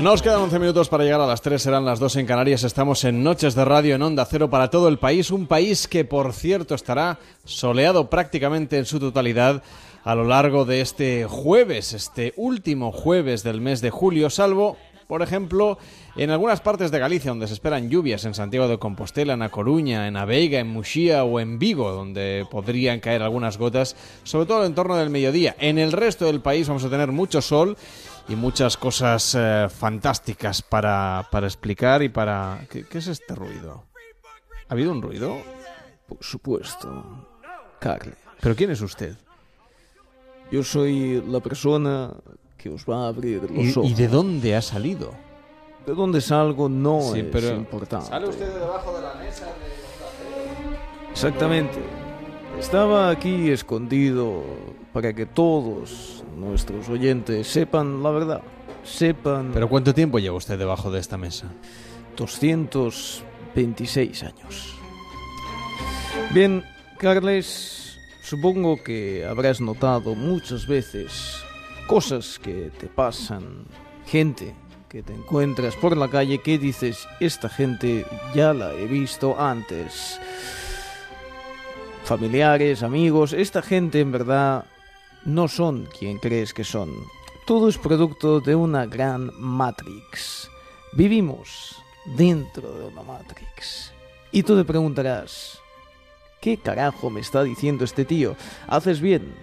Nos 0.00 0.22
quedan 0.22 0.40
11 0.40 0.58
minutos 0.58 0.88
para 0.88 1.04
llegar 1.04 1.20
a 1.20 1.26
las 1.26 1.42
3, 1.42 1.60
serán 1.60 1.84
las 1.84 1.98
2 1.98 2.16
en 2.16 2.26
Canarias. 2.26 2.64
Estamos 2.64 3.04
en 3.04 3.22
Noches 3.22 3.54
de 3.54 3.64
Radio 3.64 3.94
en 3.94 4.02
Onda 4.02 4.24
Cero 4.24 4.48
para 4.48 4.70
todo 4.70 4.88
el 4.88 4.98
país. 4.98 5.30
Un 5.30 5.46
país 5.46 5.86
que, 5.86 6.04
por 6.04 6.32
cierto, 6.32 6.74
estará 6.74 7.18
soleado 7.44 8.08
prácticamente 8.08 8.78
en 8.78 8.86
su 8.86 8.98
totalidad 8.98 9.62
a 10.04 10.14
lo 10.14 10.24
largo 10.24 10.64
de 10.64 10.80
este 10.80 11.26
jueves, 11.26 11.92
este 11.92 12.32
último 12.36 12.92
jueves 12.92 13.42
del 13.42 13.60
mes 13.60 13.80
de 13.82 13.90
julio, 13.90 14.30
salvo, 14.30 14.76
por 15.06 15.22
ejemplo, 15.22 15.78
en 16.16 16.30
algunas 16.30 16.60
partes 16.60 16.90
de 16.90 16.98
Galicia 16.98 17.30
donde 17.30 17.46
se 17.46 17.54
esperan 17.54 17.90
lluvias, 17.90 18.24
en 18.24 18.34
Santiago 18.34 18.68
de 18.68 18.78
Compostela, 18.78 19.34
en 19.34 19.42
A 19.42 19.50
Coruña, 19.50 20.08
en 20.08 20.16
Aveiga, 20.16 20.58
en 20.58 20.68
Muxía 20.68 21.24
o 21.24 21.38
en 21.38 21.58
Vigo, 21.58 21.92
donde 21.92 22.46
podrían 22.50 23.00
caer 23.00 23.22
algunas 23.22 23.58
gotas, 23.58 23.96
sobre 24.24 24.46
todo 24.46 24.64
en 24.64 24.74
torno 24.74 24.96
del 24.96 25.10
mediodía. 25.10 25.54
En 25.58 25.78
el 25.78 25.92
resto 25.92 26.24
del 26.24 26.40
país 26.40 26.66
vamos 26.66 26.84
a 26.84 26.90
tener 26.90 27.12
mucho 27.12 27.42
sol 27.42 27.76
y 28.28 28.36
muchas 28.36 28.76
cosas 28.76 29.34
eh, 29.38 29.68
fantásticas 29.68 30.62
para, 30.62 31.26
para 31.30 31.46
explicar 31.46 32.02
y 32.02 32.08
para... 32.08 32.66
¿Qué, 32.70 32.86
qué 32.86 32.98
es 32.98 33.06
este 33.08 33.34
ruido? 33.34 33.84
¿Ha 34.68 34.72
habido 34.74 34.92
un 34.92 35.02
ruido? 35.02 35.36
Por 36.08 36.18
supuesto, 36.20 37.04
Carles. 37.78 38.16
¿Pero 38.40 38.54
quién 38.56 38.70
es 38.70 38.80
usted? 38.80 39.16
Yo 40.50 40.62
soy 40.62 41.22
la 41.26 41.40
persona 41.40 42.12
que 42.58 42.68
os 42.70 42.84
va 42.84 43.04
a 43.04 43.08
abrir 43.08 43.42
los 43.42 43.50
¿Y, 43.64 43.70
ojos. 43.70 43.90
y 43.90 43.94
de 43.94 44.08
dónde 44.08 44.54
ha 44.56 44.62
salido? 44.62 45.12
¿De 45.86 45.94
dónde 45.94 46.20
salgo? 46.20 46.68
No 46.68 47.00
Sí, 47.12 47.20
es 47.20 47.26
pero- 47.32 47.48
importante. 47.56 48.16
usted 48.28 48.52
de 48.52 48.58
debajo 48.60 48.94
de 48.96 49.02
la 49.02 49.14
mesa 49.14 49.46
Exactamente. 51.10 51.78
Estaba 52.58 53.10
aquí 53.10 53.50
escondido 53.50 54.42
para 54.92 55.12
que 55.12 55.26
todos 55.26 56.24
nuestros 56.36 56.88
oyentes 56.88 57.46
sepan 57.46 58.02
la 58.02 58.10
verdad. 58.10 58.42
Sepan 58.84 59.50
¿Pero 59.52 59.68
cuánto 59.68 59.94
tiempo 59.94 60.18
lleva 60.18 60.36
usted 60.36 60.58
debajo 60.58 60.90
de 60.90 61.00
esta 61.00 61.16
mesa? 61.16 61.46
226 62.16 64.22
años. 64.22 64.74
Bien, 66.32 66.64
Carles, 66.98 67.98
supongo 68.22 68.82
que 68.82 69.24
habrás 69.24 69.60
notado 69.60 70.14
muchas 70.14 70.66
veces 70.66 71.42
cosas 71.86 72.38
que 72.38 72.70
te 72.78 72.86
pasan, 72.86 73.64
gente 74.06 74.54
que 74.88 75.02
te 75.02 75.14
encuentras 75.14 75.74
por 75.76 75.96
la 75.96 76.08
calle 76.08 76.42
que 76.42 76.58
dices, 76.58 77.08
esta 77.18 77.48
gente 77.48 78.04
ya 78.34 78.52
la 78.52 78.74
he 78.74 78.86
visto 78.86 79.40
antes. 79.40 80.20
Familiares, 82.16 82.82
amigos, 82.82 83.32
esta 83.32 83.62
gente 83.62 83.98
en 84.00 84.12
verdad 84.12 84.66
no 85.24 85.48
son 85.48 85.88
quien 85.98 86.18
crees 86.18 86.52
que 86.52 86.62
son. 86.62 86.90
Todo 87.46 87.70
es 87.70 87.78
producto 87.78 88.38
de 88.40 88.54
una 88.54 88.84
gran 88.84 89.30
Matrix. 89.40 90.50
Vivimos 90.92 91.74
dentro 92.04 92.70
de 92.74 92.84
una 92.88 93.02
Matrix. 93.02 93.92
Y 94.30 94.42
tú 94.42 94.54
te 94.58 94.64
preguntarás, 94.64 95.58
¿qué 96.42 96.58
carajo 96.58 97.08
me 97.08 97.20
está 97.22 97.42
diciendo 97.42 97.82
este 97.84 98.04
tío? 98.04 98.36
Haces 98.68 99.00
bien, 99.00 99.34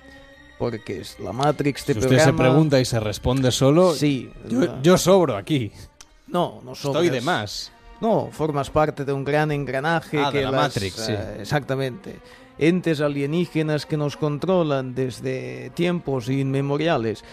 porque 0.60 1.00
es 1.02 1.20
la 1.20 1.34
Matrix 1.34 1.86
te 1.86 1.94
Si 1.94 2.00
usted 2.02 2.20
se 2.20 2.34
pregunta 2.34 2.80
y 2.80 2.86
se 2.86 3.00
responde 3.00 3.52
solo, 3.52 3.96
Sí. 3.96 4.32
yo, 4.48 4.80
yo 4.84 4.96
sobro 5.00 5.36
aquí. 5.38 5.72
No, 6.28 6.62
no 6.64 6.74
Estoy 6.74 6.94
sobras. 6.94 7.12
de 7.12 7.22
más. 7.22 7.72
No, 8.00 8.30
formas 8.32 8.70
parte 8.70 9.06
de 9.06 9.12
un 9.12 9.24
gran 9.24 9.52
engranaje 9.52 10.20
Ah, 10.24 10.28
de 10.32 10.38
que 10.38 10.46
la 10.46 10.52
las, 10.52 10.62
Matrix, 10.62 10.96
sí. 10.98 11.12
eh, 11.14 11.38
exactamente. 11.42 12.20
Entes 12.60 13.00
alienígenas 13.00 13.86
que 13.86 13.96
nos 13.96 14.18
controlan 14.18 14.94
desde 14.94 15.72
tiempos 15.72 16.28
inmemoriales, 16.30 17.24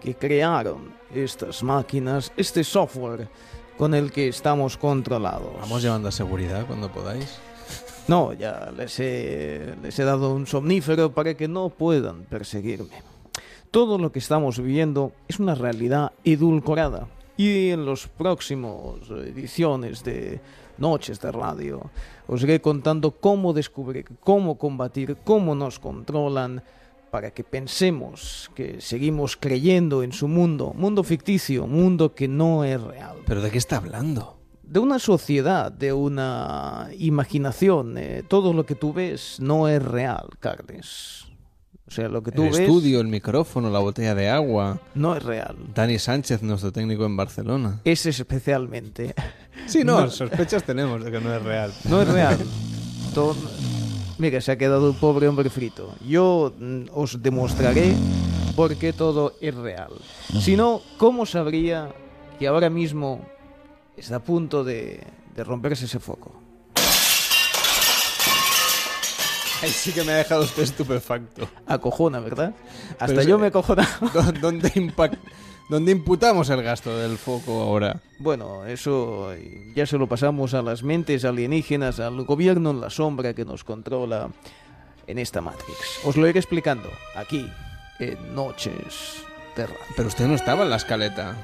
que 0.00 0.14
crearon 0.14 0.94
estas 1.12 1.64
máquinas, 1.64 2.32
este 2.36 2.62
software 2.62 3.28
con 3.76 3.94
el 3.94 4.12
que 4.12 4.28
estamos 4.28 4.76
controlados. 4.76 5.52
Vamos 5.60 5.82
llevando 5.82 6.08
a 6.08 6.12
seguridad 6.12 6.66
cuando 6.66 6.90
podáis. 6.90 7.38
No, 8.06 8.32
ya 8.32 8.72
les 8.76 9.00
he, 9.00 9.74
les 9.82 9.98
he 9.98 10.04
dado 10.04 10.32
un 10.32 10.46
somnífero 10.46 11.12
para 11.12 11.34
que 11.34 11.48
no 11.48 11.68
puedan 11.68 12.22
perseguirme. 12.22 13.02
Todo 13.72 13.98
lo 13.98 14.12
que 14.12 14.20
estamos 14.20 14.60
viviendo 14.60 15.12
es 15.26 15.40
una 15.40 15.56
realidad 15.56 16.12
edulcorada. 16.22 17.08
Y 17.36 17.70
en 17.70 17.84
los 17.84 18.06
próximos 18.06 19.10
ediciones 19.10 20.04
de 20.04 20.40
Noches 20.78 21.20
de 21.20 21.32
Radio 21.32 21.90
os 22.26 22.42
iré 22.42 22.60
contando 22.60 23.12
cómo 23.12 23.52
descubrir, 23.52 24.06
cómo 24.20 24.58
combatir, 24.58 25.16
cómo 25.24 25.54
nos 25.54 25.78
controlan 25.78 26.62
para 27.10 27.30
que 27.30 27.44
pensemos 27.44 28.50
que 28.54 28.80
seguimos 28.80 29.36
creyendo 29.36 30.02
en 30.02 30.12
su 30.12 30.28
mundo, 30.28 30.74
mundo 30.74 31.02
ficticio, 31.02 31.66
mundo 31.66 32.14
que 32.14 32.28
no 32.28 32.64
es 32.64 32.80
real 32.80 33.16
¿Pero 33.26 33.40
de 33.40 33.50
qué 33.50 33.58
está 33.58 33.76
hablando? 33.78 34.36
de 34.66 34.80
una 34.80 34.98
sociedad, 34.98 35.70
de 35.70 35.92
una 35.92 36.88
imaginación. 36.98 37.96
eh, 37.98 38.24
todo 38.26 38.52
lo 38.52 38.66
que 38.66 38.74
tú 38.74 38.92
ves 38.92 39.38
no 39.40 39.68
es 39.68 39.80
real, 39.82 40.28
Carles. 40.40 41.26
O 41.88 41.90
sea, 41.90 42.08
lo 42.08 42.22
que 42.22 42.32
tú 42.32 42.42
el 42.42 42.50
ves 42.50 42.60
estudio, 42.60 43.00
el 43.00 43.06
micrófono, 43.06 43.70
la 43.70 43.78
botella 43.78 44.14
de 44.14 44.28
agua. 44.28 44.80
no 44.94 45.14
es 45.14 45.22
real. 45.22 45.56
Dani 45.74 45.98
Sánchez, 45.98 46.42
nuestro 46.42 46.72
técnico 46.72 47.04
en 47.06 47.16
Barcelona. 47.16 47.80
Ese 47.84 48.10
especialmente. 48.10 49.14
Sí, 49.66 49.82
no, 49.84 50.02
No. 50.02 50.10
sospechas 50.10 50.62
tenemos 50.64 51.02
de 51.02 51.10
que 51.10 51.18
no 51.20 51.34
es 51.34 51.42
real. 51.42 51.72
No 51.88 52.02
es 52.02 52.08
real. 52.08 52.36
Todo- 53.14 53.34
Mira, 54.18 54.40
se 54.40 54.52
ha 54.52 54.58
quedado 54.58 54.90
el 54.90 54.96
pobre 54.96 55.28
hombre 55.28 55.48
frito. 55.50 55.94
Yo 56.06 56.52
mm, 56.58 56.82
os 56.92 57.22
demostraré 57.22 57.94
por 58.54 58.76
qué 58.76 58.92
todo 58.92 59.34
es 59.40 59.54
real. 59.54 59.90
Si 60.40 60.56
no, 60.56 60.80
¿cómo 60.98 61.24
sabría 61.26 61.92
que 62.38 62.46
ahora 62.46 62.68
mismo 62.70 63.24
está 63.96 64.16
a 64.16 64.20
punto 64.22 64.62
de, 64.62 65.02
de 65.34 65.44
romperse 65.44 65.86
ese 65.86 65.98
foco? 66.00 66.32
Ahí 69.62 69.70
sí 69.70 69.92
que 69.92 70.02
me 70.04 70.12
ha 70.12 70.16
dejado 70.16 70.42
usted 70.42 70.62
estupefacto. 70.62 71.48
Acojona, 71.66 72.20
¿verdad? 72.20 72.54
Hasta 72.98 73.06
Pero 73.06 73.22
yo 73.22 73.38
me 73.38 73.46
acojona. 73.48 73.88
¿Dó- 74.12 74.32
¿Dónde, 74.40 74.68
impact- 74.74 75.18
¿Dónde 75.68 75.92
imputamos 75.92 76.48
el 76.50 76.62
gasto 76.62 76.96
del 76.96 77.16
foco 77.18 77.62
ahora? 77.62 78.00
Bueno, 78.18 78.66
eso 78.66 79.30
ya 79.74 79.86
se 79.86 79.98
lo 79.98 80.06
pasamos 80.08 80.54
a 80.54 80.62
las 80.62 80.82
mentes 80.82 81.24
alienígenas, 81.24 81.98
al 82.00 82.22
gobierno 82.24 82.70
en 82.70 82.80
la 82.80 82.90
sombra 82.90 83.34
que 83.34 83.44
nos 83.44 83.64
controla 83.64 84.28
en 85.06 85.18
esta 85.18 85.40
Matrix. 85.40 86.00
Os 86.04 86.16
lo 86.16 86.28
iré 86.28 86.38
explicando 86.38 86.88
aquí, 87.16 87.50
en 87.98 88.34
Noches 88.34 89.22
de 89.56 89.66
Radio. 89.66 89.80
Pero 89.96 90.08
usted 90.08 90.26
no 90.26 90.34
estaba 90.34 90.62
en 90.64 90.70
la 90.70 90.76
escaleta. 90.76 91.34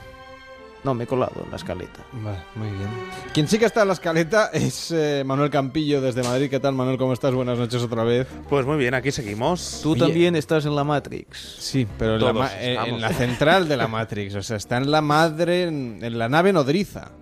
No, 0.85 0.95
me 0.95 1.05
he 1.05 1.07
colado 1.07 1.43
en 1.45 1.51
la 1.51 1.57
escaleta. 1.57 2.01
Vale, 2.13 2.39
muy 2.57 2.67
bien. 2.69 2.89
Quien 3.33 3.47
sí 3.47 3.57
que 3.59 3.67
está 3.67 3.83
en 3.83 3.89
la 3.89 3.95
escaleta 3.95 4.51
es 4.53 4.91
eh, 4.91 5.23
Manuel 5.25 5.49
Campillo 5.49 6.01
desde 6.01 6.25
Madrid. 6.25 6.51
¿Qué 6.51 6.59
tal, 6.59 6.75
Manuel? 6.75 6.99
¿Cómo 6.99 7.13
estás? 7.13 7.33
Buenas 7.33 7.57
noches 7.57 7.81
otra 7.83 8.03
vez. 8.03 8.27
Pues 8.49 8.67
muy 8.67 8.77
bien, 8.79 8.93
aquí 8.95 9.13
seguimos. 9.13 9.81
Tú 9.83 9.95
también 9.95 10.35
estás 10.35 10.67
en 10.67 10.75
la 10.75 10.83
Matrix. 10.83 11.39
Sí, 11.61 11.87
pero 11.99 12.17
en 12.17 12.37
la, 12.37 12.51
eh, 12.61 12.79
en 12.87 13.01
la 13.01 13.11
central 13.11 13.69
de 13.69 13.77
la 13.77 13.87
Matrix. 13.87 14.35
O 14.35 14.43
sea, 14.43 14.57
está 14.57 14.77
en 14.79 14.91
la 14.91 15.01
madre, 15.01 15.65
en, 15.65 16.01
en 16.03 16.19
la 16.19 16.29
nave 16.29 16.53
nodriza. 16.53 17.13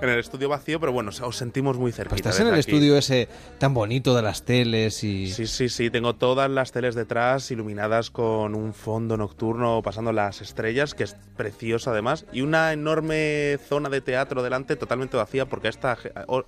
En 0.00 0.08
el 0.08 0.18
estudio 0.18 0.48
vacío, 0.48 0.80
pero 0.80 0.92
bueno, 0.92 1.10
os 1.22 1.36
sentimos 1.36 1.76
muy 1.76 1.92
cerquita. 1.92 2.10
Pues 2.10 2.20
estás 2.20 2.40
en 2.40 2.46
el 2.46 2.54
aquí. 2.54 2.60
estudio 2.60 2.96
ese 2.96 3.28
tan 3.58 3.74
bonito 3.74 4.14
de 4.16 4.22
las 4.22 4.44
teles 4.44 5.04
y... 5.04 5.30
Sí, 5.30 5.46
sí, 5.46 5.68
sí, 5.68 5.90
tengo 5.90 6.14
todas 6.14 6.50
las 6.50 6.72
teles 6.72 6.94
detrás 6.94 7.50
iluminadas 7.50 8.10
con 8.10 8.54
un 8.54 8.72
fondo 8.72 9.16
nocturno 9.16 9.82
pasando 9.82 10.12
las 10.12 10.40
estrellas, 10.40 10.94
que 10.94 11.04
es 11.04 11.16
precioso 11.36 11.90
además, 11.90 12.24
y 12.32 12.40
una 12.40 12.72
enorme 12.72 13.58
zona 13.68 13.88
de 13.88 14.00
teatro 14.00 14.42
delante 14.42 14.76
totalmente 14.76 15.16
vacía 15.16 15.46
porque 15.46 15.68
a, 15.68 15.70
esta, 15.70 15.98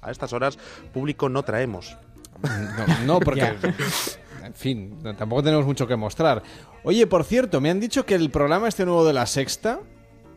a 0.01 0.11
estas 0.11 0.33
horas 0.33 0.59
público 0.93 1.29
no 1.29 1.43
traemos. 1.43 1.97
No, 2.43 3.05
no, 3.05 3.21
porque... 3.21 3.53
En 4.45 4.55
fin, 4.55 4.99
tampoco 5.17 5.45
tenemos 5.45 5.65
mucho 5.65 5.87
que 5.87 5.95
mostrar. 5.95 6.43
Oye, 6.83 7.07
por 7.07 7.23
cierto, 7.23 7.61
me 7.61 7.71
han 7.71 7.79
dicho 7.79 8.05
que 8.05 8.17
el 8.17 8.29
programa 8.31 8.67
este 8.67 8.85
nuevo 8.85 9.05
de 9.05 9.13
La 9.13 9.27
Sexta, 9.27 9.79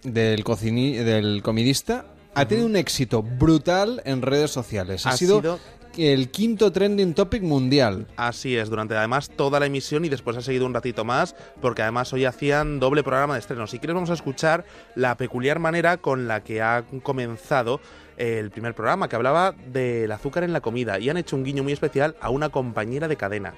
del, 0.04 0.44
cocini- 0.44 1.04
del 1.04 1.42
comidista, 1.42 2.06
ha 2.36 2.48
tenido 2.48 2.68
un 2.68 2.76
éxito 2.76 3.24
brutal 3.24 4.02
en 4.06 4.22
redes 4.22 4.52
sociales. 4.52 5.06
Ha, 5.06 5.12
Ha 5.12 5.18
sido, 5.18 5.40
sido- 5.42 5.60
el 5.98 6.30
quinto 6.30 6.72
trending 6.74 7.14
topic 7.14 7.42
mundial. 7.42 8.06
Así 8.18 8.58
es, 8.58 8.70
durante 8.70 8.96
además 8.98 9.30
toda 9.30 9.60
la 9.62 9.66
emisión 9.68 10.04
y 10.04 10.10
después 10.10 10.36
ha 10.36 10.42
seguido 10.42 10.66
un 10.66 10.74
ratito 10.74 11.06
más, 11.06 11.36
porque 11.62 11.84
además 11.84 12.12
hoy 12.12 12.26
hacían 12.26 12.80
doble 12.82 13.02
programa 13.04 13.36
de 13.36 13.40
estreno. 13.40 13.66
Si 13.68 13.80
quieres 13.80 13.94
vamos 13.96 14.10
a 14.10 14.14
escuchar 14.16 14.66
la 14.96 15.16
peculiar 15.16 15.60
manera 15.60 15.98
con 15.98 16.28
la 16.28 16.44
que 16.44 16.62
ha 16.62 16.84
comenzado 17.02 17.80
el 18.18 18.52
primer 18.52 18.76
programa, 18.76 19.08
que 19.08 19.16
hablaba 19.16 19.54
del 19.72 20.12
azúcar 20.12 20.44
en 20.44 20.52
la 20.54 20.60
comida, 20.62 21.00
y 21.00 21.10
han 21.10 21.18
hecho 21.18 21.36
un 21.38 21.44
guiño 21.46 21.64
muy 21.64 21.72
especial 21.74 22.16
a 22.22 22.30
una 22.30 22.50
compañera 22.50 23.08
de 23.08 23.16
cadena. 23.16 23.54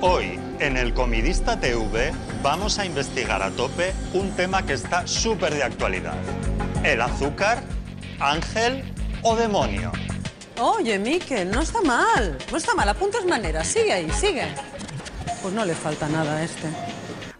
Hoy, 0.00 0.38
en 0.60 0.78
el 0.78 0.94
Comidista 0.94 1.60
TV, 1.60 2.12
vamos 2.42 2.78
a 2.78 2.86
investigar 2.86 3.42
a 3.42 3.50
tope 3.50 3.92
un 4.14 4.30
tema 4.30 4.64
que 4.64 4.72
está 4.72 5.06
súper 5.06 5.52
de 5.54 5.62
actualidad. 5.62 6.14
¿El 6.82 7.00
azúcar, 7.02 7.62
ángel 8.22 8.84
o 9.22 9.34
demonio? 9.36 9.90
Oye, 10.60 10.98
Miquel, 10.98 11.50
no 11.50 11.60
está 11.60 11.80
mal. 11.82 12.38
No 12.50 12.56
está 12.56 12.74
mal, 12.74 12.88
apuntas 12.88 13.24
maneras. 13.24 13.66
Sigue 13.66 13.92
ahí, 13.92 14.10
sigue. 14.10 14.46
Pues 15.42 15.52
no 15.52 15.64
le 15.64 15.74
falta 15.74 16.08
nada 16.08 16.36
a 16.36 16.44
este. 16.44 16.68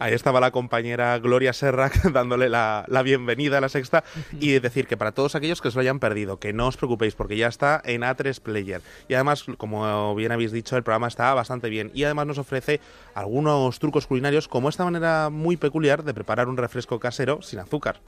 Ahí 0.01 0.15
estaba 0.15 0.41
la 0.41 0.51
compañera 0.51 1.17
Gloria 1.21 1.53
Serra 1.53 1.89
dándole 2.13 2.49
la, 2.49 2.85
la 2.89 3.03
bienvenida 3.03 3.59
a 3.59 3.61
la 3.61 3.69
sexta 3.69 4.03
y 4.33 4.59
decir 4.59 4.89
que 4.89 4.97
para 4.97 5.13
todos 5.13 5.37
aquellos 5.37 5.61
que 5.61 5.71
se 5.71 5.77
lo 5.77 5.83
hayan 5.83 6.01
perdido, 6.01 6.41
que 6.41 6.53
no 6.53 6.67
os 6.67 6.77
preocupéis 6.77 7.15
porque 7.15 7.37
ya 7.37 7.47
está 7.47 7.81
en 7.85 8.03
A3 8.03 8.41
Player. 8.41 8.83
Y 9.07 9.15
además, 9.15 9.45
como 9.59 10.13
bien 10.17 10.33
habéis 10.33 10.51
dicho, 10.51 10.77
el 10.77 10.83
programa 10.83 11.07
está 11.07 11.33
bastante 11.35 11.69
bien 11.69 11.93
y 11.95 12.03
además 12.03 12.27
nos 12.27 12.39
ofrece 12.39 12.81
algunos 13.15 13.79
trucos 13.79 14.09
culinarios 14.09 14.49
como 14.49 14.69
esta 14.69 14.85
manera 14.85 15.31
muy 15.31 15.57
peculiar 15.57 16.03
de 16.03 16.15
preparar 16.15 16.49
un 16.49 16.57
refresco 16.57 16.99
casero 16.99 17.41
sin 17.41 17.61
azúcar. 17.61 18.01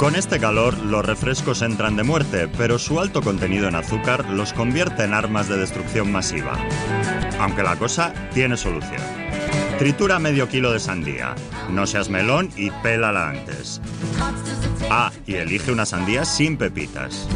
Con 0.00 0.16
este 0.16 0.40
calor, 0.40 0.78
los 0.78 1.04
refrescos 1.04 1.60
entran 1.60 1.94
de 1.94 2.04
muerte, 2.04 2.48
pero 2.56 2.78
su 2.78 3.00
alto 3.00 3.20
contenido 3.20 3.68
en 3.68 3.74
azúcar 3.74 4.30
los 4.30 4.54
convierte 4.54 5.04
en 5.04 5.12
armas 5.12 5.46
de 5.46 5.58
destrucción 5.58 6.10
masiva. 6.10 6.56
Aunque 7.38 7.62
la 7.62 7.76
cosa 7.76 8.14
tiene 8.32 8.56
solución. 8.56 9.02
Tritura 9.78 10.18
medio 10.18 10.48
kilo 10.48 10.72
de 10.72 10.80
sandía. 10.80 11.34
No 11.68 11.86
seas 11.86 12.08
melón 12.08 12.48
y 12.56 12.70
pélala 12.82 13.28
antes. 13.28 13.82
Ah, 14.88 15.12
y 15.26 15.34
elige 15.34 15.70
una 15.70 15.84
sandía 15.84 16.24
sin 16.24 16.56
pepitas. 16.56 17.28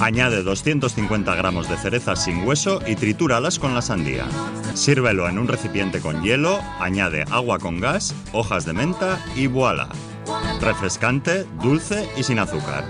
Añade 0.00 0.42
250 0.42 1.34
gramos 1.34 1.68
de 1.68 1.76
cerezas 1.76 2.24
sin 2.24 2.48
hueso 2.48 2.80
y 2.86 2.96
tritúralas 2.96 3.58
con 3.58 3.74
la 3.74 3.82
sandía. 3.82 4.24
Sírvelo 4.72 5.28
en 5.28 5.38
un 5.38 5.46
recipiente 5.46 6.00
con 6.00 6.22
hielo, 6.22 6.58
añade 6.80 7.26
agua 7.30 7.58
con 7.58 7.80
gas, 7.80 8.14
hojas 8.32 8.64
de 8.64 8.72
menta 8.72 9.22
y 9.36 9.46
voilà. 9.46 9.90
Refrescante, 10.60 11.44
dulce 11.62 12.08
y 12.16 12.22
sin 12.22 12.38
azúcar. 12.38 12.84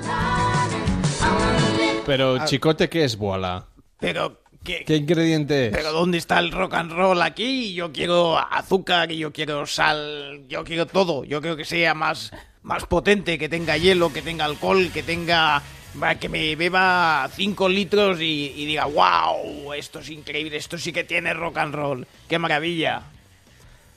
Pero, 2.06 2.44
chicote, 2.46 2.88
¿qué 2.88 3.04
es 3.04 3.16
Boala? 3.16 3.66
Pero, 4.00 4.40
¿qué, 4.64 4.84
¿Qué 4.84 4.96
ingrediente 4.96 5.66
es? 5.68 5.72
pero 5.72 5.92
¿dónde 5.92 6.18
está 6.18 6.38
el 6.40 6.50
rock 6.50 6.74
and 6.74 6.92
roll 6.92 7.22
aquí? 7.22 7.72
Yo 7.74 7.92
quiero 7.92 8.38
azúcar, 8.38 9.10
yo 9.10 9.32
quiero 9.32 9.66
sal, 9.66 10.42
yo 10.48 10.64
quiero 10.64 10.86
todo. 10.86 11.24
Yo 11.24 11.40
quiero 11.40 11.56
que 11.56 11.64
sea 11.64 11.94
más, 11.94 12.32
más 12.62 12.84
potente, 12.86 13.38
que 13.38 13.48
tenga 13.48 13.76
hielo, 13.76 14.12
que 14.12 14.22
tenga 14.22 14.44
alcohol, 14.44 14.90
que 14.92 15.02
tenga... 15.02 15.62
va, 16.02 16.16
Que 16.16 16.28
me 16.28 16.56
beba 16.56 17.28
5 17.32 17.68
litros 17.68 18.20
y, 18.20 18.52
y 18.56 18.66
diga, 18.66 18.86
wow, 18.86 19.72
esto 19.74 20.00
es 20.00 20.10
increíble, 20.10 20.56
esto 20.56 20.76
sí 20.78 20.92
que 20.92 21.04
tiene 21.04 21.32
rock 21.34 21.58
and 21.58 21.74
roll. 21.74 22.06
¡Qué 22.28 22.38
maravilla! 22.38 23.02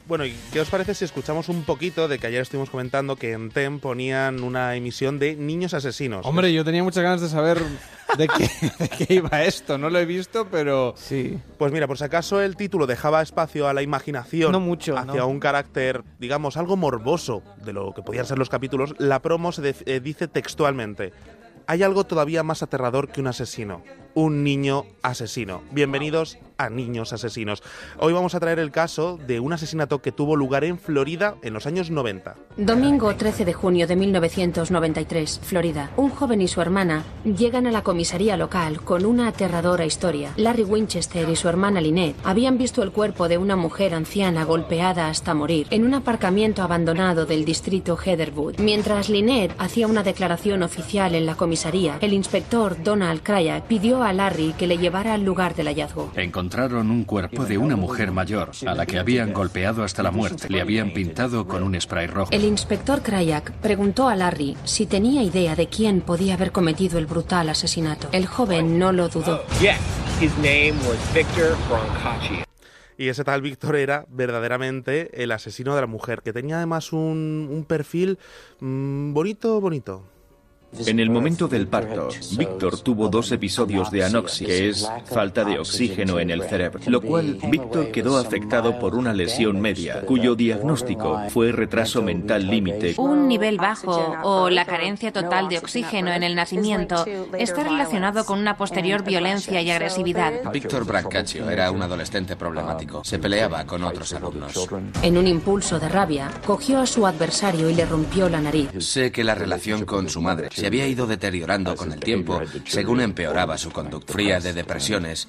Bueno, 0.07 0.23
¿y 0.25 0.35
qué 0.53 0.59
os 0.59 0.69
parece 0.69 0.93
si 0.93 1.03
escuchamos 1.03 1.49
un 1.49 1.63
poquito 1.63 2.07
de 2.07 2.19
que 2.19 2.27
ayer 2.27 2.41
estuvimos 2.41 2.69
comentando 2.69 3.15
que 3.15 3.31
en 3.31 3.49
TEM 3.49 3.79
ponían 3.79 4.43
una 4.43 4.75
emisión 4.75 5.17
de 5.17 5.35
Niños 5.35 5.73
Asesinos? 5.73 6.23
Hombre, 6.27 6.53
yo 6.53 6.63
tenía 6.63 6.83
muchas 6.83 7.01
ganas 7.01 7.21
de 7.21 7.29
saber 7.29 7.59
de 8.15 8.27
qué, 8.27 8.49
de 8.79 8.89
qué 8.89 9.13
iba 9.15 9.43
esto. 9.43 9.79
No 9.79 9.89
lo 9.89 9.97
he 9.97 10.05
visto, 10.05 10.47
pero... 10.51 10.93
Sí. 10.95 11.39
Pues 11.57 11.71
mira, 11.71 11.87
por 11.87 11.97
si 11.97 12.03
acaso 12.03 12.39
el 12.39 12.55
título 12.55 12.85
dejaba 12.85 13.23
espacio 13.23 13.67
a 13.67 13.73
la 13.73 13.81
imaginación 13.81 14.51
No 14.51 14.59
mucho, 14.59 14.95
hacia 14.95 15.21
¿no? 15.21 15.27
un 15.27 15.39
carácter, 15.39 16.03
digamos, 16.19 16.55
algo 16.55 16.77
morboso 16.77 17.41
de 17.63 17.73
lo 17.73 17.91
que 17.95 18.03
podían 18.03 18.27
ser 18.27 18.37
los 18.37 18.49
capítulos, 18.49 18.93
la 18.99 19.23
promo 19.23 19.51
se 19.51 19.73
eh, 19.87 19.99
dice 20.01 20.27
textualmente: 20.27 21.13
Hay 21.65 21.81
algo 21.81 22.03
todavía 22.03 22.43
más 22.43 22.61
aterrador 22.61 23.09
que 23.09 23.21
un 23.21 23.27
asesino. 23.27 23.81
Un 24.17 24.45
niño 24.45 24.85
asesino. 25.03 25.61
Bienvenidos 25.71 26.37
a 26.57 26.69
Niños 26.69 27.11
Asesinos. 27.11 27.61
Hoy 27.99 28.13
vamos 28.13 28.33
a 28.33 28.39
traer 28.39 28.59
el 28.59 28.71
caso 28.71 29.19
de 29.27 29.41
un 29.41 29.51
asesinato 29.51 30.01
que 30.01 30.13
tuvo 30.13 30.37
lugar 30.37 30.63
en 30.63 30.79
Florida 30.79 31.35
en 31.41 31.53
los 31.53 31.65
años 31.65 31.91
90. 31.91 32.35
Domingo 32.55 33.13
13 33.13 33.43
de 33.43 33.51
junio 33.53 33.87
de 33.87 33.97
1993, 33.97 35.41
Florida. 35.43 35.91
Un 35.97 36.09
joven 36.11 36.41
y 36.41 36.47
su 36.47 36.61
hermana 36.61 37.03
llegan 37.25 37.67
a 37.67 37.71
la 37.71 37.83
comisaría 37.83 38.37
local 38.37 38.79
con 38.81 39.05
una 39.05 39.27
aterradora 39.27 39.85
historia. 39.85 40.31
Larry 40.37 40.63
Winchester 40.63 41.27
y 41.27 41.35
su 41.35 41.49
hermana 41.49 41.81
Lynette 41.81 42.15
habían 42.23 42.57
visto 42.57 42.83
el 42.83 42.91
cuerpo 42.91 43.27
de 43.27 43.37
una 43.37 43.57
mujer 43.57 43.93
anciana 43.93 44.45
golpeada 44.45 45.09
hasta 45.09 45.33
morir 45.33 45.67
en 45.71 45.83
un 45.83 45.93
aparcamiento 45.93 46.63
abandonado 46.63 47.25
del 47.25 47.43
distrito 47.43 47.97
Heatherwood. 47.97 48.59
Mientras 48.59 49.09
Lynette 49.09 49.55
hacía 49.57 49.87
una 49.87 50.03
declaración 50.03 50.63
oficial 50.63 51.15
en 51.15 51.25
la 51.25 51.35
comisaría, 51.35 51.97
el 51.99 52.13
inspector 52.13 52.81
Donald 52.81 53.21
Crayak 53.21 53.65
pidió 53.65 54.04
a 54.05 54.13
Larry 54.13 54.53
que 54.57 54.67
le 54.67 54.77
llevara 54.77 55.13
al 55.13 55.23
lugar 55.23 55.55
del 55.55 55.67
hallazgo. 55.67 56.11
Encontraron 56.15 56.91
un 56.91 57.03
cuerpo 57.03 57.45
de 57.45 57.57
una 57.57 57.75
mujer 57.75 58.11
mayor 58.11 58.51
a 58.65 58.73
la 58.73 58.85
que 58.85 58.99
habían 58.99 59.33
golpeado 59.33 59.83
hasta 59.83 60.03
la 60.03 60.11
muerte. 60.11 60.47
Le 60.49 60.61
habían 60.61 60.91
pintado 60.91 61.47
con 61.47 61.63
un 61.63 61.79
spray 61.79 62.07
rojo. 62.07 62.31
El 62.31 62.43
inspector 62.43 63.01
Crayak 63.01 63.51
preguntó 63.53 64.07
a 64.07 64.15
Larry 64.15 64.55
si 64.63 64.85
tenía 64.85 65.23
idea 65.23 65.55
de 65.55 65.67
quién 65.67 66.01
podía 66.01 66.35
haber 66.35 66.51
cometido 66.51 66.97
el 66.99 67.05
brutal 67.05 67.49
asesinato. 67.49 68.09
El 68.11 68.25
joven 68.25 68.79
no 68.79 68.91
lo 68.91 69.09
dudó. 69.09 69.43
Yes, 69.59 69.79
his 70.21 70.35
name 70.37 70.73
was 70.87 70.97
Victor 71.13 71.55
Brancacci. 71.69 72.43
Y 72.97 73.09
ese 73.09 73.25
tal 73.25 73.41
Víctor 73.41 73.75
era 73.75 74.05
verdaderamente 74.09 75.21
el 75.21 75.31
asesino 75.33 75.75
de 75.75 75.81
la 75.81 75.87
mujer, 75.87 76.21
que 76.21 76.31
tenía 76.31 76.57
además 76.57 76.93
un, 76.93 77.49
un 77.51 77.65
perfil 77.65 78.17
mm, 78.61 79.13
bonito, 79.13 79.59
bonito. 79.59 80.03
En 80.85 80.99
el 80.99 81.09
momento 81.09 81.47
del 81.47 81.67
parto, 81.67 82.09
Víctor 82.37 82.79
tuvo 82.79 83.07
dos 83.07 83.31
episodios 83.31 83.89
de 83.91 84.03
anoxia, 84.03 84.47
que 84.47 84.69
es 84.69 84.89
falta 85.05 85.45
de 85.45 85.59
oxígeno 85.59 86.19
en 86.19 86.29
el 86.29 86.43
cerebro, 86.43 86.79
lo 86.87 87.01
cual 87.01 87.37
Víctor 87.49 87.91
quedó 87.91 88.17
afectado 88.17 88.77
por 88.77 88.95
una 88.95 89.13
lesión 89.13 89.61
media, 89.61 90.01
cuyo 90.01 90.35
diagnóstico 90.35 91.21
fue 91.29 91.51
retraso 91.51 92.01
mental 92.01 92.47
límite. 92.47 92.95
Un 92.97 93.27
nivel 93.27 93.57
bajo 93.57 94.15
o 94.23 94.49
la 94.49 94.65
carencia 94.65 95.11
total 95.11 95.47
de 95.49 95.59
oxígeno 95.59 96.11
en 96.11 96.23
el 96.23 96.35
nacimiento 96.35 97.05
está 97.37 97.63
relacionado 97.63 98.25
con 98.25 98.39
una 98.39 98.57
posterior 98.57 99.03
violencia 99.03 99.61
y 99.61 99.71
agresividad. 99.71 100.33
Víctor 100.51 100.85
Brancaccio 100.85 101.49
era 101.49 101.71
un 101.71 101.81
adolescente 101.81 102.35
problemático. 102.35 103.03
Se 103.03 103.19
peleaba 103.19 103.65
con 103.65 103.83
otros 103.83 104.13
alumnos. 104.13 104.67
En 105.01 105.17
un 105.17 105.27
impulso 105.27 105.79
de 105.79 105.89
rabia, 105.89 106.29
cogió 106.45 106.79
a 106.79 106.85
su 106.85 107.07
adversario 107.07 107.69
y 107.69 107.75
le 107.75 107.85
rompió 107.85 108.27
la 108.29 108.41
nariz. 108.41 108.69
Sé 108.79 109.11
que 109.11 109.23
la 109.23 109.35
relación 109.35 109.85
con 109.85 110.09
su 110.09 110.21
madre 110.21 110.49
se 110.55 110.67
había 110.67 110.87
ido 110.87 111.05
deteriorando 111.07 111.75
con 111.75 111.91
el 111.91 111.99
tiempo 111.99 112.41
según 112.65 113.01
empeoraba 113.01 113.57
su 113.57 113.71
conducta. 113.71 114.11
Fría 114.13 114.39
de 114.39 114.53
depresiones. 114.53 115.27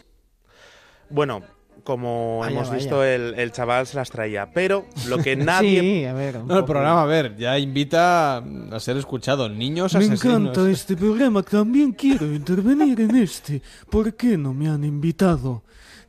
Bueno, 1.11 1.43
como 1.85 2.39
Vaya, 2.41 2.53
hemos 2.57 2.71
visto, 2.73 3.05
el, 3.05 3.35
el 3.39 3.53
chaval 3.53 3.87
se 3.87 3.97
las 3.97 4.11
traía. 4.11 4.51
Pero 4.53 4.87
lo 5.09 5.19
que 5.19 5.37
nadie. 5.37 6.11
No, 6.47 6.59
el 6.59 6.65
programa, 6.65 7.03
a 7.03 7.07
ver, 7.07 7.37
ya 7.37 7.59
invita 7.59 8.39
a 8.39 8.81
ser 8.81 8.97
escuchado. 8.97 9.49
Niños 9.49 9.93
Me 9.95 9.99
asesinos. 10.05 10.25
encanta 10.25 10.71
este 10.71 10.97
programa, 10.97 11.43
también 11.43 11.93
quiero 11.93 12.27
intervenir 12.27 13.01
en 13.01 13.17
este. 13.17 13.63
¿Por 13.91 14.15
qué 14.15 14.37
no 14.37 14.53
me 14.53 14.69
han 14.69 14.83
invitado? 14.85 15.63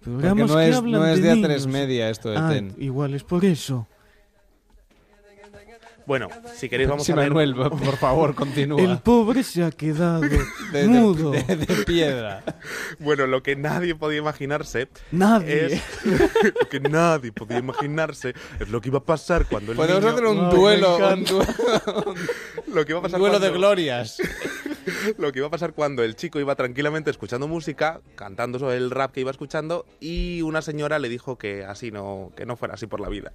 Programas 0.03 0.49
no 0.49 0.57
que 0.57 0.69
es- 0.69 0.75
hablan 0.75 0.91
no 1.01 1.05
es 1.05 1.21
de 1.21 1.27
de 1.29 1.35
niños. 1.35 1.65
A3 1.65 1.67
Media 1.67 2.09
esto 2.09 2.29
de 2.29 2.37
Ah, 2.37 2.49
TEN. 2.49 2.73
Igual 2.79 3.13
es 3.13 3.23
por 3.23 3.43
eso. 3.45 3.87
Bueno, 6.07 6.29
si 6.55 6.69
queréis, 6.69 6.89
vamos 6.89 7.05
Sí, 7.05 7.11
a 7.11 7.15
ver. 7.15 7.27
Manuel, 7.27 7.53
por 7.53 7.97
favor, 7.97 8.33
continúa. 8.33 8.81
El 8.81 8.99
pobre 8.99 9.43
se 9.43 9.61
ha 9.63 9.71
quedado 9.71 10.21
De- 10.21 10.39
de- 10.71 10.87
mudo. 10.87 11.31
de- 11.31 11.43
de 11.43 11.83
piedra. 11.85 12.43
Bueno, 12.99 13.27
lo 13.27 13.43
que 13.43 13.57
nadie 13.57 13.93
podía 13.93 14.19
imaginarse. 14.19 14.87
Nadie. 15.11 15.65
Es, 15.75 15.81
lo 16.61 16.69
que 16.69 16.79
nadie 16.79 17.33
podía 17.33 17.57
imaginarse 17.59 18.33
es 18.59 18.69
lo 18.69 18.79
que 18.79 18.87
iba 18.87 18.99
a 18.99 19.03
pasar 19.03 19.47
cuando 19.47 19.73
el 19.73 19.77
Podemos 19.77 20.01
niño- 20.01 20.13
hacer 20.13 20.25
un 20.25 20.45
Ay, 20.45 20.55
duelo, 20.55 20.95
un 21.13 21.23
duelo, 21.25 22.15
lo 22.73 22.85
que 22.85 22.91
iba 22.93 22.99
a 22.99 23.03
pasar 23.03 23.19
duelo 23.19 23.39
de 23.39 23.47
cuando- 23.49 23.59
glorias. 23.59 24.17
lo 25.17 25.31
que 25.33 25.39
iba 25.39 25.47
a 25.47 25.51
pasar 25.51 25.73
cuando 25.73 26.03
el 26.05 26.15
chico 26.15 26.39
iba 26.39 26.55
tranquilamente 26.55 27.11
escuchando 27.11 27.49
música, 27.49 27.99
cantando 28.15 28.59
sobre 28.59 28.77
el 28.77 28.91
rap 28.91 29.11
que 29.11 29.19
iba 29.19 29.31
escuchando, 29.31 29.85
y 29.99 30.41
una 30.41 30.61
señora 30.61 30.99
le 30.99 31.09
dijo 31.09 31.37
que 31.37 31.65
así 31.65 31.91
no, 31.91 32.31
que 32.37 32.45
no 32.45 32.55
fuera 32.55 32.75
así 32.75 32.87
por 32.87 33.01
la 33.01 33.09
vida. 33.09 33.33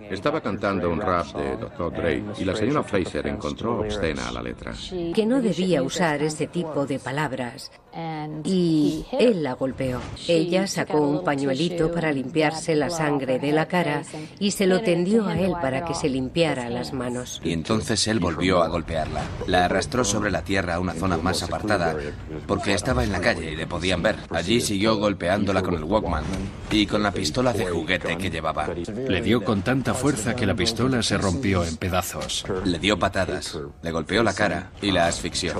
Estaba 0.00 0.40
cantando 0.40 0.90
un 0.90 1.00
rap 1.00 1.26
de 1.34 1.56
Dr. 1.56 1.92
Dre 1.92 2.22
y 2.38 2.44
la 2.44 2.54
señora 2.54 2.82
Fraser 2.82 3.26
encontró 3.26 3.80
obscena 3.80 4.30
la 4.30 4.42
letra. 4.42 4.72
Que 5.14 5.26
no 5.26 5.40
debía 5.40 5.82
usar 5.82 6.22
ese 6.22 6.46
tipo 6.46 6.86
de 6.86 6.98
palabras. 6.98 7.70
Y 8.44 9.06
él 9.18 9.42
la 9.42 9.54
golpeó. 9.54 10.00
Ella 10.28 10.66
sacó 10.66 11.00
un 11.00 11.24
pañuelito 11.24 11.90
para 11.92 12.12
limpiarse 12.12 12.74
la 12.76 12.90
sangre 12.90 13.38
de 13.38 13.52
la 13.52 13.66
cara 13.66 14.02
y 14.38 14.50
se 14.50 14.66
lo 14.66 14.82
tendió 14.82 15.26
a 15.26 15.38
él 15.38 15.52
para 15.60 15.84
que 15.84 15.94
se 15.94 16.08
limpiara 16.08 16.68
las 16.68 16.92
manos. 16.92 17.40
Y 17.42 17.52
entonces 17.52 18.06
él 18.06 18.20
volvió 18.20 18.62
a 18.62 18.68
golpearla. 18.68 19.22
La 19.46 19.64
arrastró 19.64 20.04
sobre 20.04 20.30
la 20.30 20.42
tierra 20.42 20.74
a 20.74 20.80
una 20.80 20.94
zona 20.94 21.16
más 21.16 21.42
apartada 21.42 21.96
porque 22.46 22.74
estaba 22.74 23.02
en 23.04 23.12
la 23.12 23.20
calle 23.20 23.52
y 23.52 23.56
le 23.56 23.66
podían 23.66 24.02
ver. 24.02 24.16
Allí 24.30 24.60
siguió 24.60 24.96
golpeándola 24.96 25.62
con 25.62 25.74
el 25.74 25.84
Walkman 25.84 26.24
y 26.70 26.86
con 26.86 27.02
la 27.02 27.12
pistola 27.12 27.52
de 27.52 27.66
juguete 27.66 28.16
que 28.18 28.30
llevaba. 28.30 28.68
Le 29.08 29.22
dio 29.22 29.42
con 29.42 29.62
tanta 29.62 29.94
fuerza 29.94 30.36
que 30.36 30.46
la 30.46 30.54
pistola 30.54 31.02
se 31.02 31.16
rompió 31.16 31.64
en 31.64 31.76
pedazos. 31.76 32.44
Le 32.64 32.78
dio 32.78 32.98
patadas, 32.98 33.58
le 33.82 33.90
golpeó 33.90 34.22
la 34.22 34.34
cara 34.34 34.70
y 34.82 34.90
la 34.90 35.06
asfixió. 35.06 35.54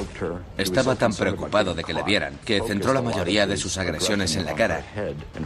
Estaba 0.59 0.97
tan 0.97 1.15
preocupado 1.15 1.75
de 1.75 1.83
que 1.83 1.95
le 1.95 2.03
vieran 2.03 2.26
que 2.45 2.61
centró 2.61 2.93
la 2.93 3.03
mayoría 3.03 3.47
de 3.47 3.57
sus 3.57 3.79
agresiones 3.79 4.37
en 4.37 4.45
la 4.45 4.55
cara, 4.55 4.83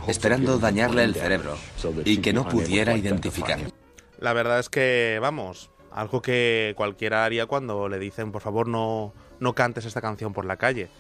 esperando 0.09 0.59
dañarle 0.59 1.05
el 1.05 1.15
cerebro 1.15 1.57
y 2.05 2.19
que 2.19 2.33
no 2.33 2.49
pudiera 2.49 2.97
identificar. 2.97 3.59
La 4.19 4.33
verdad 4.33 4.59
es 4.59 4.69
que, 4.69 5.19
vamos, 5.21 5.71
algo 5.91 6.23
que 6.23 6.75
cualquiera 6.77 7.25
haría 7.25 7.47
cuando 7.47 7.89
le 7.89 7.99
dicen, 7.99 8.33
por 8.33 8.43
favor, 8.43 8.69
no, 8.69 9.15
no 9.41 9.55
cantes 9.55 9.85
esta 9.85 10.01
canción 10.01 10.33
por 10.33 10.45
la 10.45 10.57
calle. 10.57 10.91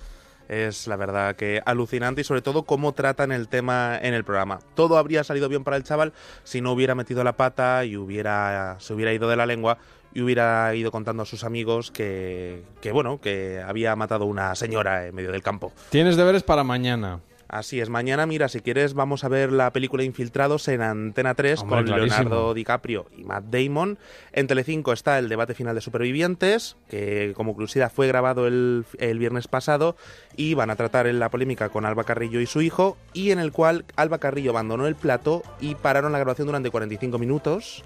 Es 0.49 0.89
la 0.89 0.97
verdad 0.97 1.37
que 1.37 1.63
alucinante 1.65 2.23
y 2.23 2.25
sobre 2.25 2.43
todo 2.43 2.65
cómo 2.65 2.93
tratan 2.93 3.31
el 3.31 3.47
tema 3.47 3.97
en 4.03 4.15
el 4.15 4.25
programa. 4.25 4.59
Todo 4.75 4.99
habría 4.99 5.23
salido 5.23 5.49
bien 5.49 5.63
para 5.63 5.77
el 5.77 5.85
chaval 5.85 6.13
si 6.43 6.61
no 6.61 6.73
hubiera 6.73 6.97
metido 6.97 7.23
la 7.23 7.37
pata 7.37 7.85
y 7.85 7.97
hubiera 7.97 8.77
se 8.81 8.93
hubiera 8.93 9.13
ido 9.13 9.29
de 9.29 9.37
la 9.37 9.47
lengua 9.47 9.79
y 10.15 10.23
hubiera 10.23 10.75
ido 10.75 10.91
contando 10.91 11.23
a 11.23 11.27
sus 11.27 11.45
amigos 11.45 11.91
que, 11.91 12.63
que 12.81 12.93
bueno, 12.93 13.21
que 13.21 13.61
había 13.65 13.95
matado 13.97 14.27
una 14.27 14.55
señora 14.55 15.07
en 15.07 15.15
medio 15.15 15.33
del 15.33 15.43
campo. 15.43 15.73
Tienes 15.91 16.17
deberes 16.17 16.43
para 16.43 16.65
mañana. 16.65 17.21
Así 17.53 17.81
es, 17.81 17.89
mañana, 17.89 18.27
mira, 18.27 18.49
si 18.49 18.61
quieres, 18.61 18.95
vamos 18.95 19.25
a 19.25 19.29
ver 19.29 19.51
la 19.51 19.73
película 19.73 20.05
Infiltrados 20.05 20.69
en 20.69 20.83
Antena 20.83 21.35
3 21.35 21.63
Hombre, 21.63 21.79
con 21.79 21.85
clarísimo. 21.87 22.23
Leonardo 22.23 22.55
DiCaprio 22.55 23.07
y 23.19 23.25
Matt 23.25 23.47
Damon. 23.47 23.99
En 24.33 24.47
Telecinco 24.47 24.93
está 24.93 25.19
el 25.19 25.29
debate 25.29 25.55
final 25.55 25.75
de 25.75 25.81
Supervivientes, 25.81 26.77
que 26.89 27.33
como 27.35 27.55
curiosidad 27.55 27.91
fue 27.93 28.07
grabado 28.07 28.47
el, 28.47 28.85
el 28.99 29.19
viernes 29.19 29.49
pasado 29.49 29.97
y 30.37 30.55
van 30.55 30.71
a 30.71 30.77
tratar 30.77 31.09
en 31.09 31.19
la 31.19 31.29
polémica 31.29 31.71
con 31.71 31.85
Alba 31.87 32.05
Carrillo 32.05 32.39
y 32.39 32.47
su 32.47 32.63
hijo, 32.63 32.97
y 33.15 33.33
en 33.33 33.41
el 33.41 33.51
cual 33.51 33.85
Alba 33.97 34.19
Carrillo 34.19 34.53
abandonó 34.53 34.87
el 34.87 34.95
plato 34.95 35.43
y 35.61 35.75
pararon 35.75 36.13
la 36.13 36.19
grabación 36.21 36.47
durante 36.47 36.71
45 36.71 37.19
minutos. 37.19 37.83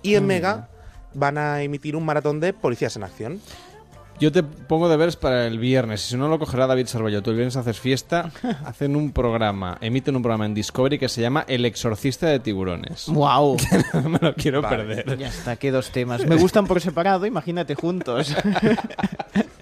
Y 0.00 0.14
en 0.14 0.24
Mm. 0.24 0.26
Mega 0.26 0.68
van 1.14 1.38
a 1.38 1.62
emitir 1.62 1.96
un 1.96 2.04
maratón 2.04 2.40
de 2.40 2.52
Policías 2.52 2.96
en 2.96 3.04
Acción. 3.04 3.40
Yo 4.20 4.30
te 4.30 4.42
pongo 4.44 4.88
deberes 4.88 5.16
para 5.16 5.46
el 5.46 5.58
viernes. 5.58 6.02
Si 6.02 6.16
no 6.16 6.28
lo 6.28 6.38
cogerá 6.38 6.68
David 6.68 6.86
Sarballo, 6.86 7.22
tú 7.22 7.30
el 7.30 7.36
viernes 7.36 7.56
haces 7.56 7.80
fiesta, 7.80 8.30
hacen 8.64 8.94
un 8.94 9.10
programa, 9.10 9.78
emiten 9.80 10.14
un 10.14 10.22
programa 10.22 10.46
en 10.46 10.54
Discovery 10.54 10.98
que 10.98 11.08
se 11.08 11.20
llama 11.20 11.44
El 11.48 11.64
exorcista 11.64 12.28
de 12.28 12.38
tiburones. 12.38 13.06
¡Wow! 13.08 13.56
no 13.94 14.08
me 14.08 14.18
lo 14.20 14.34
quiero 14.34 14.62
Vale, 14.62 14.84
perder. 14.84 15.18
Ya 15.18 15.28
está, 15.28 15.56
qué 15.56 15.72
dos 15.72 15.90
temas. 15.90 16.24
Me 16.26 16.36
gustan 16.36 16.66
por 16.66 16.80
separado, 16.80 17.26
imagínate 17.26 17.74
juntos. 17.74 18.34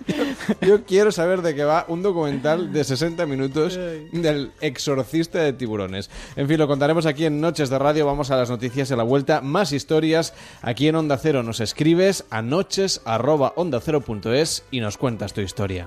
Yo 0.60 0.84
quiero 0.84 1.10
saber 1.12 1.42
de 1.42 1.54
qué 1.54 1.62
va 1.64 1.84
un 1.88 2.02
documental 2.02 2.72
de 2.72 2.84
60 2.84 3.26
minutos 3.26 3.76
del 3.76 4.52
exorcista 4.60 5.40
de 5.40 5.52
tiburones. 5.52 6.08
En 6.36 6.48
fin, 6.48 6.58
lo 6.58 6.68
contaremos 6.68 7.04
aquí 7.06 7.26
en 7.26 7.40
Noches 7.40 7.70
de 7.70 7.78
Radio. 7.78 8.06
Vamos 8.06 8.30
a 8.30 8.36
las 8.36 8.50
noticias 8.50 8.88
de 8.88 8.96
la 8.96 9.02
vuelta. 9.02 9.40
Más 9.40 9.72
historias 9.72 10.32
aquí 10.62 10.86
en 10.88 10.94
Onda 10.96 11.18
Cero. 11.18 11.42
Nos 11.42 11.60
escribes 11.60 12.24
a 12.30 12.42
noches.ondacero.es 12.42 14.64
y 14.70 14.80
nos 14.80 14.98
cuentas 14.98 15.32
tu 15.32 15.40
historia. 15.40 15.86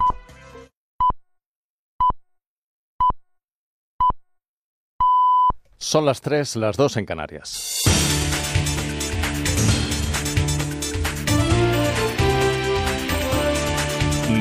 Son 5.78 6.06
las 6.06 6.22
3, 6.22 6.56
las 6.56 6.78
2 6.78 6.98
en 6.98 7.06
Canarias. 7.06 7.83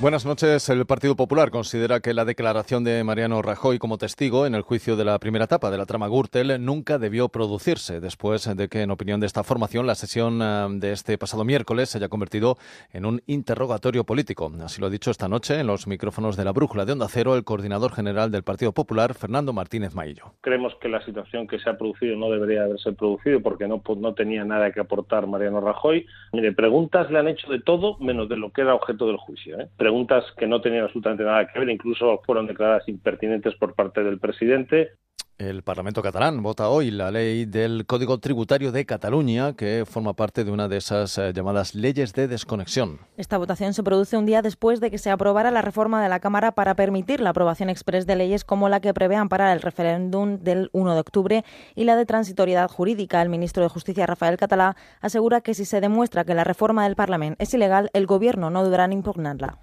Buenas 0.00 0.26
noches. 0.26 0.68
El 0.68 0.86
Partido 0.86 1.14
Popular 1.14 1.52
considera 1.52 2.00
que 2.00 2.14
la 2.14 2.24
declaración 2.24 2.82
de 2.82 3.04
Mariano 3.04 3.40
Rajoy 3.42 3.78
como 3.78 3.96
testigo 3.96 4.44
en 4.44 4.56
el 4.56 4.62
juicio 4.62 4.96
de 4.96 5.04
la 5.04 5.20
primera 5.20 5.44
etapa 5.44 5.70
de 5.70 5.78
la 5.78 5.86
trama 5.86 6.08
Gürtel 6.08 6.62
nunca 6.64 6.98
debió 6.98 7.28
producirse, 7.28 8.00
después 8.00 8.44
de 8.56 8.68
que, 8.68 8.82
en 8.82 8.90
opinión 8.90 9.20
de 9.20 9.26
esta 9.26 9.44
formación, 9.44 9.86
la 9.86 9.94
sesión 9.94 10.40
eh, 10.42 10.66
de 10.80 10.90
este 10.90 11.16
pasado 11.16 11.44
miércoles 11.44 11.90
se 11.90 11.98
haya 11.98 12.08
convertido 12.08 12.56
en 12.92 13.06
un 13.06 13.22
interrogatorio 13.28 14.02
político. 14.02 14.50
Así 14.64 14.80
lo 14.80 14.88
ha 14.88 14.90
dicho 14.90 15.12
esta 15.12 15.28
noche 15.28 15.60
en 15.60 15.68
los 15.68 15.86
micrófonos 15.86 16.36
de 16.36 16.44
la 16.44 16.50
Brújula 16.50 16.84
de 16.84 16.92
Onda 16.92 17.06
Cero 17.08 17.36
el 17.36 17.44
coordinador 17.44 17.92
general 17.92 18.32
del 18.32 18.42
Partido 18.42 18.72
Popular, 18.72 19.14
Fernando 19.14 19.52
Martínez 19.52 19.94
Maillo. 19.94 20.34
Creemos 20.40 20.74
que 20.80 20.88
la 20.88 21.04
situación 21.04 21.46
que 21.46 21.60
se 21.60 21.70
ha 21.70 21.78
producido 21.78 22.16
no 22.16 22.30
debería 22.30 22.64
haberse 22.64 22.92
producido 22.92 23.40
porque 23.40 23.68
no, 23.68 23.80
no 23.96 24.14
tenía 24.14 24.44
nada 24.44 24.72
que 24.72 24.80
aportar 24.80 25.28
Mariano 25.28 25.60
Rajoy. 25.60 26.04
Mire, 26.32 26.52
preguntas 26.52 27.12
le 27.12 27.20
han 27.20 27.28
hecho 27.28 27.48
de 27.48 27.60
todo 27.60 27.96
menos 28.00 28.28
de 28.28 28.36
lo 28.36 28.50
que 28.50 28.62
era 28.62 28.74
objeto 28.74 29.06
del 29.06 29.18
juicio. 29.18 29.60
¿eh? 29.60 29.68
Preguntas 29.94 30.24
que 30.36 30.48
no 30.48 30.60
tenían 30.60 30.82
absolutamente 30.82 31.22
nada 31.22 31.46
que 31.46 31.56
ver, 31.56 31.70
incluso 31.70 32.20
fueron 32.26 32.48
declaradas 32.48 32.82
impertinentes 32.88 33.54
por 33.54 33.76
parte 33.76 34.02
del 34.02 34.18
presidente. 34.18 34.94
El 35.38 35.62
Parlamento 35.62 36.02
catalán 36.02 36.42
vota 36.42 36.68
hoy 36.68 36.90
la 36.90 37.12
ley 37.12 37.44
del 37.44 37.86
Código 37.86 38.18
Tributario 38.18 38.72
de 38.72 38.86
Cataluña, 38.86 39.54
que 39.54 39.84
forma 39.86 40.14
parte 40.14 40.42
de 40.42 40.50
una 40.50 40.66
de 40.66 40.78
esas 40.78 41.16
eh, 41.18 41.32
llamadas 41.32 41.76
leyes 41.76 42.12
de 42.12 42.26
desconexión. 42.26 42.98
Esta 43.16 43.38
votación 43.38 43.72
se 43.72 43.84
produce 43.84 44.16
un 44.16 44.26
día 44.26 44.42
después 44.42 44.80
de 44.80 44.90
que 44.90 44.98
se 44.98 45.12
aprobara 45.12 45.52
la 45.52 45.62
reforma 45.62 46.02
de 46.02 46.08
la 46.08 46.18
Cámara 46.18 46.56
para 46.56 46.74
permitir 46.74 47.20
la 47.20 47.30
aprobación 47.30 47.70
exprés 47.70 48.04
de 48.04 48.16
leyes 48.16 48.42
como 48.42 48.68
la 48.68 48.80
que 48.80 48.92
prevé 48.92 49.14
amparar 49.14 49.56
el 49.56 49.62
referéndum 49.62 50.38
del 50.38 50.70
1 50.72 50.94
de 50.94 51.00
octubre 51.00 51.44
y 51.76 51.84
la 51.84 51.94
de 51.94 52.04
transitoriedad 52.04 52.68
jurídica. 52.68 53.22
El 53.22 53.28
ministro 53.28 53.62
de 53.62 53.68
Justicia, 53.68 54.06
Rafael 54.06 54.38
Catalá, 54.38 54.74
asegura 55.00 55.40
que 55.40 55.54
si 55.54 55.64
se 55.64 55.80
demuestra 55.80 56.24
que 56.24 56.34
la 56.34 56.42
reforma 56.42 56.82
del 56.82 56.96
Parlamento 56.96 57.36
es 57.38 57.54
ilegal, 57.54 57.90
el 57.92 58.06
Gobierno 58.06 58.50
no 58.50 58.64
deberá 58.64 58.92
impugnarla. 58.92 59.60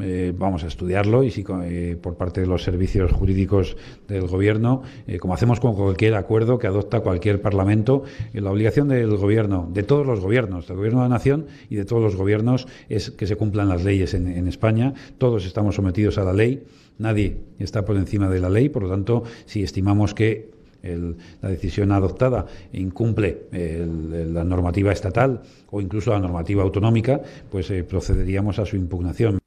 Eh, 0.00 0.32
vamos 0.36 0.62
a 0.64 0.68
estudiarlo 0.68 1.24
y 1.24 1.30
si 1.30 1.44
eh, 1.64 1.96
por 2.00 2.16
parte 2.16 2.40
de 2.40 2.46
los 2.46 2.62
servicios 2.62 3.10
jurídicos 3.12 3.76
del 4.06 4.26
Gobierno, 4.26 4.82
eh, 5.06 5.18
como 5.18 5.34
hacemos 5.34 5.60
con 5.60 5.74
cualquier 5.74 6.14
acuerdo 6.14 6.58
que 6.58 6.66
adopta 6.66 7.00
cualquier 7.00 7.40
Parlamento, 7.40 8.04
la 8.32 8.50
obligación 8.50 8.88
del 8.88 9.16
Gobierno, 9.16 9.68
de 9.72 9.82
todos 9.82 10.06
los 10.06 10.20
gobiernos, 10.20 10.68
del 10.68 10.76
Gobierno 10.76 11.02
de 11.02 11.08
la 11.08 11.14
Nación 11.14 11.46
y 11.68 11.76
de 11.76 11.84
todos 11.84 12.02
los 12.02 12.16
gobiernos, 12.16 12.68
es 12.88 13.10
que 13.10 13.26
se 13.26 13.36
cumplan 13.36 13.68
las 13.68 13.84
leyes 13.84 14.14
en, 14.14 14.48
España. 14.48 14.94
Todos 15.18 15.44
estamos 15.46 15.74
sometidos 15.74 16.16
a 16.18 16.24
la 16.24 16.32
ley, 16.32 16.62
nadie 16.98 17.38
está 17.58 17.84
por 17.84 17.96
encima 17.96 18.28
de 18.28 18.40
la 18.40 18.48
ley, 18.48 18.68
por 18.68 18.82
lo 18.84 18.90
tanto, 18.90 19.24
si 19.46 19.62
estimamos 19.62 20.14
que 20.14 20.50
la 20.82 21.48
decisión 21.48 21.92
adoptada 21.92 22.46
incumple 22.72 23.46
la 23.52 24.44
normativa 24.44 24.92
estatal 24.92 25.42
o 25.70 25.80
incluso 25.80 26.12
la 26.12 26.20
normativa 26.20 26.62
autonómica, 26.62 27.20
pues 27.50 27.72
procederíamos 27.88 28.58
a 28.58 28.64
su 28.64 28.76
impugnación. 28.76 29.37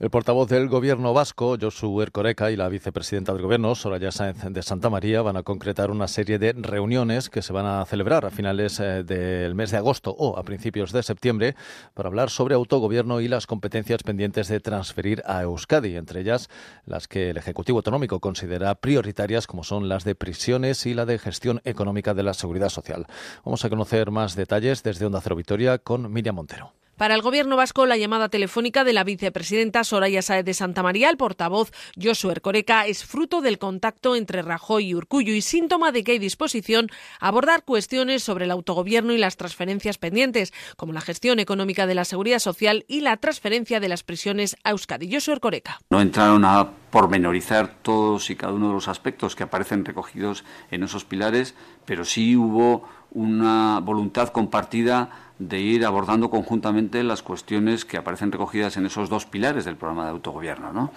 El 0.00 0.10
portavoz 0.10 0.48
del 0.48 0.68
gobierno 0.68 1.12
vasco, 1.12 1.56
Josu 1.60 2.00
Ercoreca, 2.02 2.52
y 2.52 2.56
la 2.56 2.68
vicepresidenta 2.68 3.32
del 3.32 3.42
gobierno, 3.42 3.74
Soraya 3.74 4.12
Sáenz 4.12 4.44
de 4.44 4.62
Santa 4.62 4.90
María, 4.90 5.22
van 5.22 5.36
a 5.36 5.42
concretar 5.42 5.90
una 5.90 6.06
serie 6.06 6.38
de 6.38 6.52
reuniones 6.52 7.28
que 7.28 7.42
se 7.42 7.52
van 7.52 7.66
a 7.66 7.84
celebrar 7.84 8.24
a 8.24 8.30
finales 8.30 8.78
eh, 8.78 9.02
del 9.02 9.56
mes 9.56 9.72
de 9.72 9.78
agosto 9.78 10.14
o 10.16 10.38
a 10.38 10.44
principios 10.44 10.92
de 10.92 11.02
septiembre 11.02 11.56
para 11.94 12.08
hablar 12.08 12.30
sobre 12.30 12.54
autogobierno 12.54 13.20
y 13.20 13.26
las 13.26 13.48
competencias 13.48 14.04
pendientes 14.04 14.46
de 14.46 14.60
transferir 14.60 15.20
a 15.26 15.42
Euskadi, 15.42 15.96
entre 15.96 16.20
ellas 16.20 16.48
las 16.86 17.08
que 17.08 17.30
el 17.30 17.36
Ejecutivo 17.36 17.78
Autonómico 17.78 18.20
considera 18.20 18.76
prioritarias, 18.76 19.48
como 19.48 19.64
son 19.64 19.88
las 19.88 20.04
de 20.04 20.14
prisiones 20.14 20.86
y 20.86 20.94
la 20.94 21.06
de 21.06 21.18
gestión 21.18 21.60
económica 21.64 22.14
de 22.14 22.22
la 22.22 22.34
seguridad 22.34 22.68
social. 22.68 23.08
Vamos 23.44 23.64
a 23.64 23.68
conocer 23.68 24.12
más 24.12 24.36
detalles 24.36 24.84
desde 24.84 25.06
Onda 25.06 25.20
Cero 25.20 25.34
Vitoria 25.34 25.78
con 25.78 26.12
Miriam 26.12 26.36
Montero. 26.36 26.72
Para 26.98 27.14
el 27.14 27.22
Gobierno 27.22 27.56
vasco, 27.56 27.86
la 27.86 27.96
llamada 27.96 28.28
telefónica 28.28 28.82
de 28.82 28.92
la 28.92 29.04
vicepresidenta 29.04 29.84
Soraya 29.84 30.20
Sáez 30.20 30.44
de 30.44 30.52
Santa 30.52 30.82
María, 30.82 31.08
el 31.10 31.16
portavoz 31.16 31.70
Josu 31.96 32.30
Ercoreca, 32.32 32.86
es 32.86 33.04
fruto 33.04 33.40
del 33.40 33.60
contacto 33.60 34.16
entre 34.16 34.42
Rajoy 34.42 34.88
y 34.88 34.94
Urcullo 34.96 35.32
y 35.32 35.40
síntoma 35.40 35.92
de 35.92 36.02
que 36.02 36.12
hay 36.12 36.18
disposición 36.18 36.88
a 37.20 37.28
abordar 37.28 37.62
cuestiones 37.62 38.24
sobre 38.24 38.46
el 38.46 38.50
autogobierno 38.50 39.12
y 39.12 39.18
las 39.18 39.36
transferencias 39.36 39.96
pendientes, 39.96 40.52
como 40.76 40.92
la 40.92 41.00
gestión 41.00 41.38
económica 41.38 41.86
de 41.86 41.94
la 41.94 42.04
seguridad 42.04 42.40
social 42.40 42.84
y 42.88 43.00
la 43.02 43.16
transferencia 43.16 43.78
de 43.78 43.88
las 43.88 44.02
prisiones 44.02 44.56
a 44.64 44.70
Euskadi. 44.70 45.08
Josu 45.12 45.30
Ercoreca. 45.30 45.78
No 45.90 46.00
entraron 46.00 46.44
a 46.44 46.68
pormenorizar 46.90 47.68
todos 47.82 48.30
y 48.30 48.36
cada 48.36 48.52
uno 48.52 48.68
de 48.68 48.74
los 48.74 48.88
aspectos 48.88 49.36
que 49.36 49.42
aparecen 49.42 49.84
recogidos 49.84 50.44
en 50.70 50.82
esos 50.82 51.04
pilares, 51.04 51.54
pero 51.84 52.04
sí 52.04 52.36
hubo 52.36 52.88
una 53.10 53.80
voluntad 53.80 54.28
compartida 54.28 55.10
de 55.38 55.60
ir 55.60 55.86
abordando 55.86 56.30
conjuntamente 56.30 57.02
las 57.04 57.22
cuestiones 57.22 57.84
que 57.84 57.96
aparecen 57.96 58.32
recogidas 58.32 58.76
en 58.76 58.86
esos 58.86 59.08
dos 59.08 59.24
pilares 59.24 59.64
del 59.64 59.76
programa 59.76 60.04
de 60.04 60.10
autogobierno. 60.10 60.72
¿no? 60.72 60.90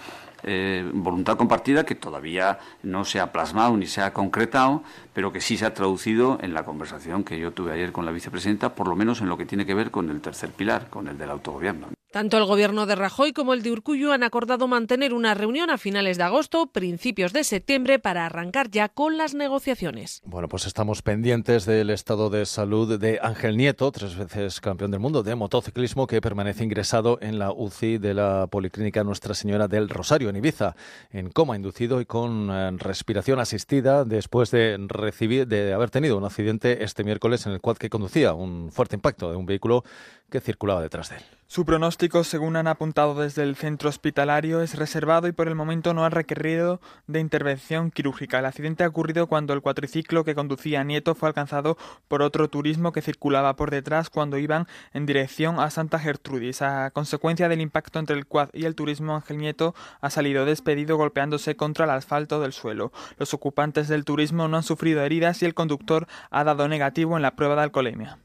Eh, 0.44 0.88
voluntad 0.92 1.36
compartida 1.36 1.84
que 1.84 1.94
todavía 1.94 2.58
no 2.82 3.04
se 3.04 3.20
ha 3.20 3.32
plasmado 3.32 3.76
ni 3.76 3.86
se 3.86 4.00
ha 4.00 4.12
concretado, 4.12 4.82
pero 5.12 5.32
que 5.32 5.40
sí 5.40 5.56
se 5.56 5.66
ha 5.66 5.74
traducido 5.74 6.38
en 6.42 6.54
la 6.54 6.64
conversación 6.64 7.24
que 7.24 7.38
yo 7.38 7.52
tuve 7.52 7.72
ayer 7.72 7.92
con 7.92 8.04
la 8.04 8.12
vicepresidenta, 8.12 8.74
por 8.74 8.88
lo 8.88 8.96
menos 8.96 9.20
en 9.20 9.28
lo 9.28 9.36
que 9.36 9.46
tiene 9.46 9.66
que 9.66 9.74
ver 9.74 9.90
con 9.90 10.10
el 10.10 10.20
tercer 10.20 10.50
pilar, 10.50 10.88
con 10.88 11.08
el 11.08 11.18
del 11.18 11.30
autogobierno. 11.30 11.88
Tanto 12.12 12.36
el 12.36 12.44
gobierno 12.44 12.84
de 12.84 12.94
Rajoy 12.94 13.32
como 13.32 13.54
el 13.54 13.62
de 13.62 13.72
Urcullo 13.72 14.12
han 14.12 14.22
acordado 14.22 14.68
mantener 14.68 15.14
una 15.14 15.32
reunión 15.32 15.70
a 15.70 15.78
finales 15.78 16.18
de 16.18 16.24
agosto, 16.24 16.66
principios 16.66 17.32
de 17.32 17.42
septiembre, 17.42 17.98
para 17.98 18.26
arrancar 18.26 18.70
ya 18.70 18.90
con 18.90 19.16
las 19.16 19.32
negociaciones. 19.32 20.20
Bueno, 20.26 20.46
pues 20.46 20.66
estamos 20.66 21.00
pendientes 21.00 21.64
del 21.64 21.88
estado 21.88 22.28
de 22.28 22.44
salud 22.44 22.98
de 22.98 23.18
Ángel 23.22 23.56
Nieto, 23.56 23.90
tres 23.92 24.14
veces 24.14 24.60
campeón 24.60 24.90
del 24.90 25.00
mundo 25.00 25.22
de 25.22 25.34
motociclismo, 25.36 26.06
que 26.06 26.20
permanece 26.20 26.64
ingresado 26.64 27.18
en 27.22 27.38
la 27.38 27.50
UCI 27.50 27.96
de 27.96 28.12
la 28.12 28.46
Policlínica 28.46 29.04
Nuestra 29.04 29.32
Señora 29.32 29.66
del 29.66 29.88
Rosario, 29.88 30.28
en 30.32 30.36
Ibiza, 30.36 30.74
en 31.12 31.30
coma 31.30 31.56
inducido 31.56 32.00
y 32.00 32.06
con 32.06 32.48
eh, 32.50 32.70
respiración 32.78 33.38
asistida 33.38 34.04
después 34.04 34.50
de 34.50 34.76
recibir, 34.88 35.46
de 35.46 35.72
haber 35.72 35.90
tenido 35.90 36.16
un 36.16 36.24
accidente 36.24 36.82
este 36.82 37.04
miércoles 37.04 37.46
en 37.46 37.52
el 37.52 37.60
cual 37.60 37.78
que 37.78 37.90
conducía 37.90 38.32
un 38.32 38.72
fuerte 38.72 38.96
impacto 38.96 39.30
de 39.30 39.36
un 39.36 39.46
vehículo 39.46 39.84
que 40.32 40.40
circulaba 40.40 40.82
detrás 40.82 41.10
de 41.10 41.18
él. 41.18 41.22
Su 41.46 41.66
pronóstico, 41.66 42.24
según 42.24 42.56
han 42.56 42.66
apuntado 42.66 43.14
desde 43.14 43.42
el 43.42 43.56
centro 43.56 43.90
hospitalario, 43.90 44.62
es 44.62 44.74
reservado 44.74 45.28
y 45.28 45.32
por 45.32 45.48
el 45.48 45.54
momento 45.54 45.92
no 45.92 46.02
ha 46.02 46.08
requerido 46.08 46.80
de 47.06 47.20
intervención 47.20 47.90
quirúrgica. 47.90 48.38
El 48.38 48.46
accidente 48.46 48.84
ha 48.84 48.88
ocurrido 48.88 49.26
cuando 49.26 49.52
el 49.52 49.60
cuatriciclo 49.60 50.24
que 50.24 50.34
conducía 50.34 50.82
Nieto 50.82 51.14
fue 51.14 51.28
alcanzado 51.28 51.76
por 52.08 52.22
otro 52.22 52.48
turismo 52.48 52.92
que 52.92 53.02
circulaba 53.02 53.54
por 53.54 53.70
detrás 53.70 54.08
cuando 54.08 54.38
iban 54.38 54.66
en 54.94 55.04
dirección 55.04 55.60
a 55.60 55.68
Santa 55.68 55.98
Gertrudis. 55.98 56.62
A 56.62 56.90
consecuencia 56.90 57.50
del 57.50 57.60
impacto 57.60 57.98
entre 57.98 58.16
el 58.16 58.26
quad 58.26 58.48
y 58.54 58.64
el 58.64 58.74
turismo, 58.74 59.14
Ángel 59.14 59.36
Nieto 59.36 59.74
ha 60.00 60.08
salido 60.08 60.46
despedido 60.46 60.96
golpeándose 60.96 61.54
contra 61.54 61.84
el 61.84 61.90
asfalto 61.90 62.40
del 62.40 62.54
suelo. 62.54 62.92
Los 63.18 63.34
ocupantes 63.34 63.88
del 63.88 64.06
turismo 64.06 64.48
no 64.48 64.56
han 64.56 64.62
sufrido 64.62 65.02
heridas 65.02 65.42
y 65.42 65.44
el 65.44 65.52
conductor 65.52 66.06
ha 66.30 66.44
dado 66.44 66.66
negativo 66.66 67.16
en 67.16 67.22
la 67.22 67.36
prueba 67.36 67.56
de 67.56 67.62
alcoholemia. 67.62 68.16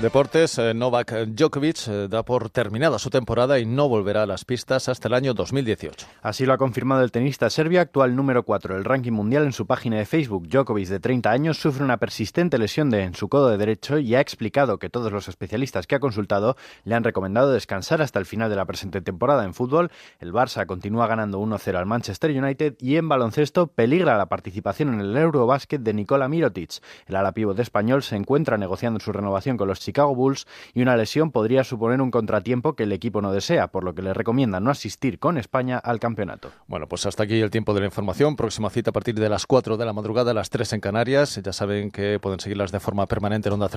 Deportes, 0.00 0.56
eh, 0.58 0.74
Novak 0.74 1.12
Djokovic 1.26 1.88
eh, 1.88 2.06
da 2.08 2.22
por 2.22 2.50
terminada 2.50 3.00
su 3.00 3.10
temporada 3.10 3.58
y 3.58 3.66
no 3.66 3.88
volverá 3.88 4.22
a 4.22 4.26
las 4.26 4.44
pistas 4.44 4.88
hasta 4.88 5.08
el 5.08 5.14
año 5.14 5.34
2018. 5.34 6.06
Así 6.22 6.46
lo 6.46 6.52
ha 6.52 6.56
confirmado 6.56 7.02
el 7.02 7.10
tenista 7.10 7.50
serbio, 7.50 7.80
actual 7.80 8.14
número 8.14 8.44
4 8.44 8.76
del 8.76 8.84
ranking 8.84 9.10
mundial 9.10 9.42
en 9.42 9.52
su 9.52 9.66
página 9.66 9.96
de 9.96 10.06
Facebook. 10.06 10.46
Djokovic, 10.46 10.86
de 10.86 11.00
30 11.00 11.32
años, 11.32 11.58
sufre 11.58 11.82
una 11.82 11.96
persistente 11.96 12.58
lesión 12.58 12.90
de, 12.90 13.02
en 13.02 13.16
su 13.16 13.28
codo 13.28 13.48
de 13.48 13.56
derecho 13.56 13.98
y 13.98 14.14
ha 14.14 14.20
explicado 14.20 14.78
que 14.78 14.88
todos 14.88 15.10
los 15.10 15.26
especialistas 15.26 15.88
que 15.88 15.96
ha 15.96 16.00
consultado 16.00 16.56
le 16.84 16.94
han 16.94 17.02
recomendado 17.02 17.50
descansar 17.50 18.00
hasta 18.00 18.20
el 18.20 18.26
final 18.26 18.50
de 18.50 18.56
la 18.56 18.66
presente 18.66 19.00
temporada 19.00 19.44
en 19.44 19.52
fútbol. 19.52 19.90
El 20.20 20.32
Barça 20.32 20.64
continúa 20.66 21.08
ganando 21.08 21.40
1-0 21.40 21.74
al 21.74 21.86
Manchester 21.86 22.30
United 22.30 22.76
y 22.78 22.98
en 22.98 23.08
baloncesto 23.08 23.66
peligra 23.66 24.16
la 24.16 24.26
participación 24.26 24.94
en 24.94 25.00
el 25.00 25.16
Eurobasket 25.16 25.80
de 25.80 25.92
Nikola 25.92 26.28
Mirotic. 26.28 26.74
El 27.08 27.16
ala 27.16 27.32
de 27.32 27.62
español 27.62 28.04
se 28.04 28.14
encuentra 28.14 28.58
negociando 28.58 29.00
su 29.00 29.12
renovación 29.12 29.56
con 29.56 29.66
los 29.66 29.87
Chicago 29.88 30.14
Bulls 30.14 30.46
y 30.74 30.82
una 30.82 30.98
lesión 30.98 31.30
podría 31.30 31.64
suponer 31.64 32.02
un 32.02 32.10
contratiempo 32.10 32.74
que 32.74 32.82
el 32.82 32.92
equipo 32.92 33.22
no 33.22 33.32
desea, 33.32 33.68
por 33.68 33.84
lo 33.84 33.94
que 33.94 34.02
le 34.02 34.12
recomienda 34.12 34.60
no 34.60 34.70
asistir 34.70 35.18
con 35.18 35.38
España 35.38 35.78
al 35.78 35.98
campeonato. 35.98 36.50
Bueno, 36.66 36.86
pues 36.88 37.06
hasta 37.06 37.22
aquí 37.22 37.40
el 37.40 37.50
tiempo 37.50 37.72
de 37.72 37.80
la 37.80 37.86
información. 37.86 38.36
Próxima 38.36 38.68
cita 38.68 38.90
a 38.90 38.92
partir 38.92 39.14
de 39.14 39.30
las 39.30 39.46
4 39.46 39.78
de 39.78 39.86
la 39.86 39.94
madrugada, 39.94 40.34
las 40.34 40.50
3 40.50 40.74
en 40.74 40.80
Canarias. 40.80 41.40
Ya 41.42 41.54
saben 41.54 41.90
que 41.90 42.18
pueden 42.20 42.38
seguirlas 42.38 42.70
de 42.70 42.80
forma 42.80 43.06
permanente 43.06 43.48
en 43.48 43.54
onda 43.54 43.70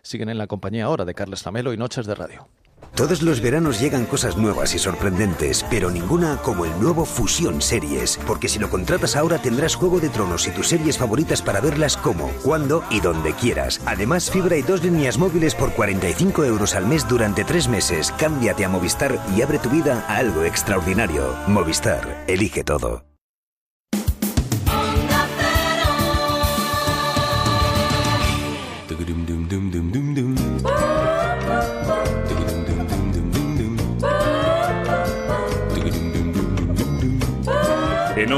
Siguen 0.00 0.30
en 0.30 0.38
la 0.38 0.46
compañía 0.46 0.86
ahora 0.86 1.04
de 1.04 1.12
Carles 1.12 1.44
Lamelo 1.44 1.74
y 1.74 1.76
Noches 1.76 2.06
de 2.06 2.14
Radio. 2.14 2.48
Todos 2.94 3.22
los 3.22 3.40
veranos 3.40 3.80
llegan 3.80 4.06
cosas 4.06 4.36
nuevas 4.36 4.74
y 4.74 4.78
sorprendentes, 4.80 5.64
pero 5.70 5.88
ninguna 5.88 6.36
como 6.38 6.64
el 6.64 6.80
nuevo 6.80 7.04
Fusión 7.04 7.62
Series, 7.62 8.18
porque 8.26 8.48
si 8.48 8.58
lo 8.58 8.70
contratas 8.70 9.14
ahora 9.14 9.38
tendrás 9.38 9.76
Juego 9.76 10.00
de 10.00 10.08
Tronos 10.08 10.48
y 10.48 10.50
tus 10.50 10.68
series 10.68 10.98
favoritas 10.98 11.40
para 11.40 11.60
verlas 11.60 11.96
como, 11.96 12.28
cuando 12.42 12.82
y 12.90 13.00
donde 13.00 13.34
quieras. 13.34 13.80
Además, 13.86 14.30
fibra 14.30 14.56
y 14.56 14.62
dos 14.62 14.82
líneas 14.82 15.16
móviles 15.16 15.54
por 15.54 15.72
45 15.74 16.44
euros 16.44 16.74
al 16.74 16.86
mes 16.86 17.06
durante 17.06 17.44
tres 17.44 17.68
meses. 17.68 18.12
Cámbiate 18.18 18.64
a 18.64 18.68
Movistar 18.68 19.18
y 19.36 19.42
abre 19.42 19.58
tu 19.58 19.70
vida 19.70 20.04
a 20.08 20.16
algo 20.16 20.42
extraordinario. 20.42 21.36
Movistar, 21.46 22.24
elige 22.26 22.64
todo. 22.64 23.07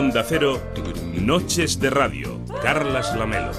Onda 0.01 0.25
Cero, 0.27 0.59
Noches 1.13 1.79
de 1.79 1.91
Radio, 1.91 2.41
Carlas 2.63 3.15
Lamelo. 3.15 3.53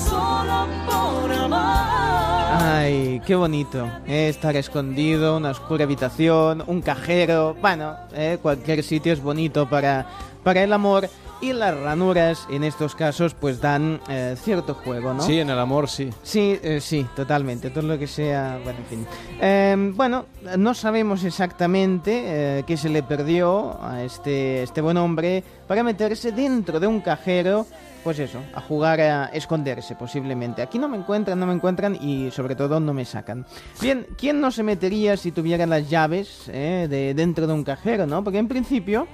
solo 0.09 0.67
por 0.87 1.33
amar. 1.33 2.63
Ay, 2.63 3.23
qué 3.27 3.35
bonito. 3.35 3.87
eh, 4.07 4.29
estar 4.29 4.57
escondido, 4.57 5.37
una 5.39 5.51
oscura 5.51 5.85
habitación, 5.85 6.63
un 6.67 6.83
cajero. 6.83 7.57
Bueno, 7.61 7.97
eh, 8.15 8.39
cualquier 8.43 8.83
sitio 8.83 9.15
es 9.15 9.23
bonito 9.23 9.67
para, 9.69 10.07
para 10.45 10.63
el 10.63 10.73
amor. 10.73 11.09
Y 11.41 11.53
las 11.53 11.79
ranuras 11.79 12.47
en 12.51 12.65
estos 12.65 12.95
casos 12.95 13.35
pues 13.35 13.61
dan 13.61 14.01
eh, 14.09 14.37
cierto 14.43 14.75
juego, 14.75 15.15
¿no? 15.15 15.23
Sí, 15.23 15.39
en 15.39 15.51
el 15.51 15.59
amor 15.59 15.89
sí. 15.89 16.11
Sí, 16.23 16.59
eh, 16.63 16.81
sí, 16.81 17.07
totalmente. 17.15 17.71
Todo 17.71 17.87
lo 17.87 17.99
que 17.99 18.07
sea, 18.07 18.59
bueno, 18.63 18.79
en 18.81 18.87
fin. 18.87 19.07
Eh, 19.41 19.93
bueno, 19.95 20.27
no 20.57 20.75
sabemos 20.75 21.25
exactamente 21.25 22.23
eh, 22.59 22.65
qué 22.67 22.77
se 22.77 22.89
le 22.89 23.03
perdió 23.03 23.83
a 23.83 24.03
este, 24.03 24.63
este 24.63 24.81
buen 24.81 24.97
hombre 24.97 25.43
para 25.67 25.83
meterse 25.83 26.33
dentro 26.33 26.81
de 26.81 26.87
un 26.87 27.01
cajero, 27.01 27.67
pues 28.05 28.19
eso, 28.19 28.41
a 28.55 28.61
jugar 28.61 29.01
a 29.01 29.27
esconderse 29.27 29.97
posiblemente. 29.97 30.63
Aquí 30.63 30.79
no 30.79 30.89
me 30.89 30.97
encuentran, 30.97 31.39
no 31.39 31.47
me 31.47 31.55
encuentran 31.55 31.97
y 32.01 32.31
sobre 32.31 32.55
todo 32.55 32.79
no 32.79 32.95
me 32.95 33.05
sacan. 33.05 33.45
Bien, 33.81 34.07
¿quién 34.17 34.41
no 34.41 34.51
se 34.51 34.63
metería 34.63 35.17
si 35.17 35.33
tuviera 35.33 35.67
las 35.67 35.91
llaves 35.91 36.45
eh, 36.49 36.87
de 36.89 37.15
dentro 37.15 37.47
de 37.47 37.53
un 37.53 37.65
cajero, 37.65 38.07
no? 38.07 38.23
Porque 38.23 38.39
en 38.39 38.49
principio 38.49 39.09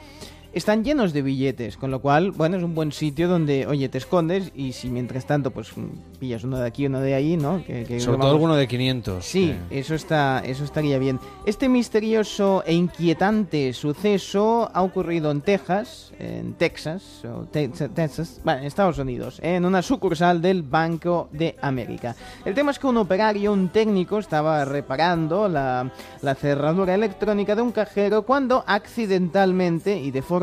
están 0.53 0.85
llenos 0.85 1.13
de 1.13 1.23
billetes, 1.23 1.77
con 1.77 1.91
lo 1.91 2.01
cual, 2.01 2.31
bueno, 2.33 2.57
es 2.57 2.63
un 2.63 2.75
buen 2.75 2.93
sitio 2.93 3.29
donde, 3.29 3.67
oye, 3.67 3.89
te 3.89 3.99
escondes 3.99 4.53
y 4.55 4.73
si 4.73 4.89
mientras 4.91 5.27
tanto, 5.27 5.51
pues 5.51 5.73
pillas 6.21 6.45
uno 6.45 6.59
de 6.59 6.67
aquí, 6.67 6.87
uno 6.87 7.01
de 7.01 7.15
ahí, 7.15 7.37
¿no? 7.37 7.65
Que, 7.65 7.85
que 7.85 8.01
Sobre 8.01 8.19
todo 8.19 8.29
vamos- 8.29 8.33
alguno 8.35 8.55
de 8.57 8.69
500. 8.69 9.25
Sí, 9.25 9.55
eso 9.71 9.95
está, 9.95 10.43
eso 10.45 10.65
estaría 10.65 10.99
bien. 10.99 11.19
Este 11.47 11.69
misterioso 11.69 12.63
e 12.67 12.75
inquietante 12.75 13.73
suceso 13.73 14.71
ha 14.73 14.83
ocurrido 14.83 15.31
en 15.31 15.41
Texas, 15.41 16.13
en 16.19 16.55
Texas, 16.55 17.25
o 17.25 17.45
Te- 17.47 17.69
Texas, 17.69 18.41
bueno, 18.45 18.61
en 18.61 18.67
Estados 18.67 18.99
Unidos, 18.99 19.41
en 19.43 19.65
una 19.65 19.83
sucursal 19.83 20.43
del 20.43 20.63
Banco 20.63 21.29
de 21.33 21.57
América. 21.63 22.15
El 22.45 22.55
tema 22.55 22.71
es 22.73 22.79
que 22.79 22.87
un 22.87 22.97
operario, 22.99 23.53
un 23.53 23.71
técnico, 23.71 24.19
estaba 24.19 24.65
reparando 24.65 25.49
la, 25.49 25.91
la 26.21 26.35
cerradura 26.35 26.95
electrónica 26.95 27.55
de 27.57 27.63
un 27.63 27.73
cajero 27.73 28.23
cuando 28.23 28.63
accidentalmente 28.67 29.99
y 29.99 30.11
de 30.11 30.23
forma 30.23 30.42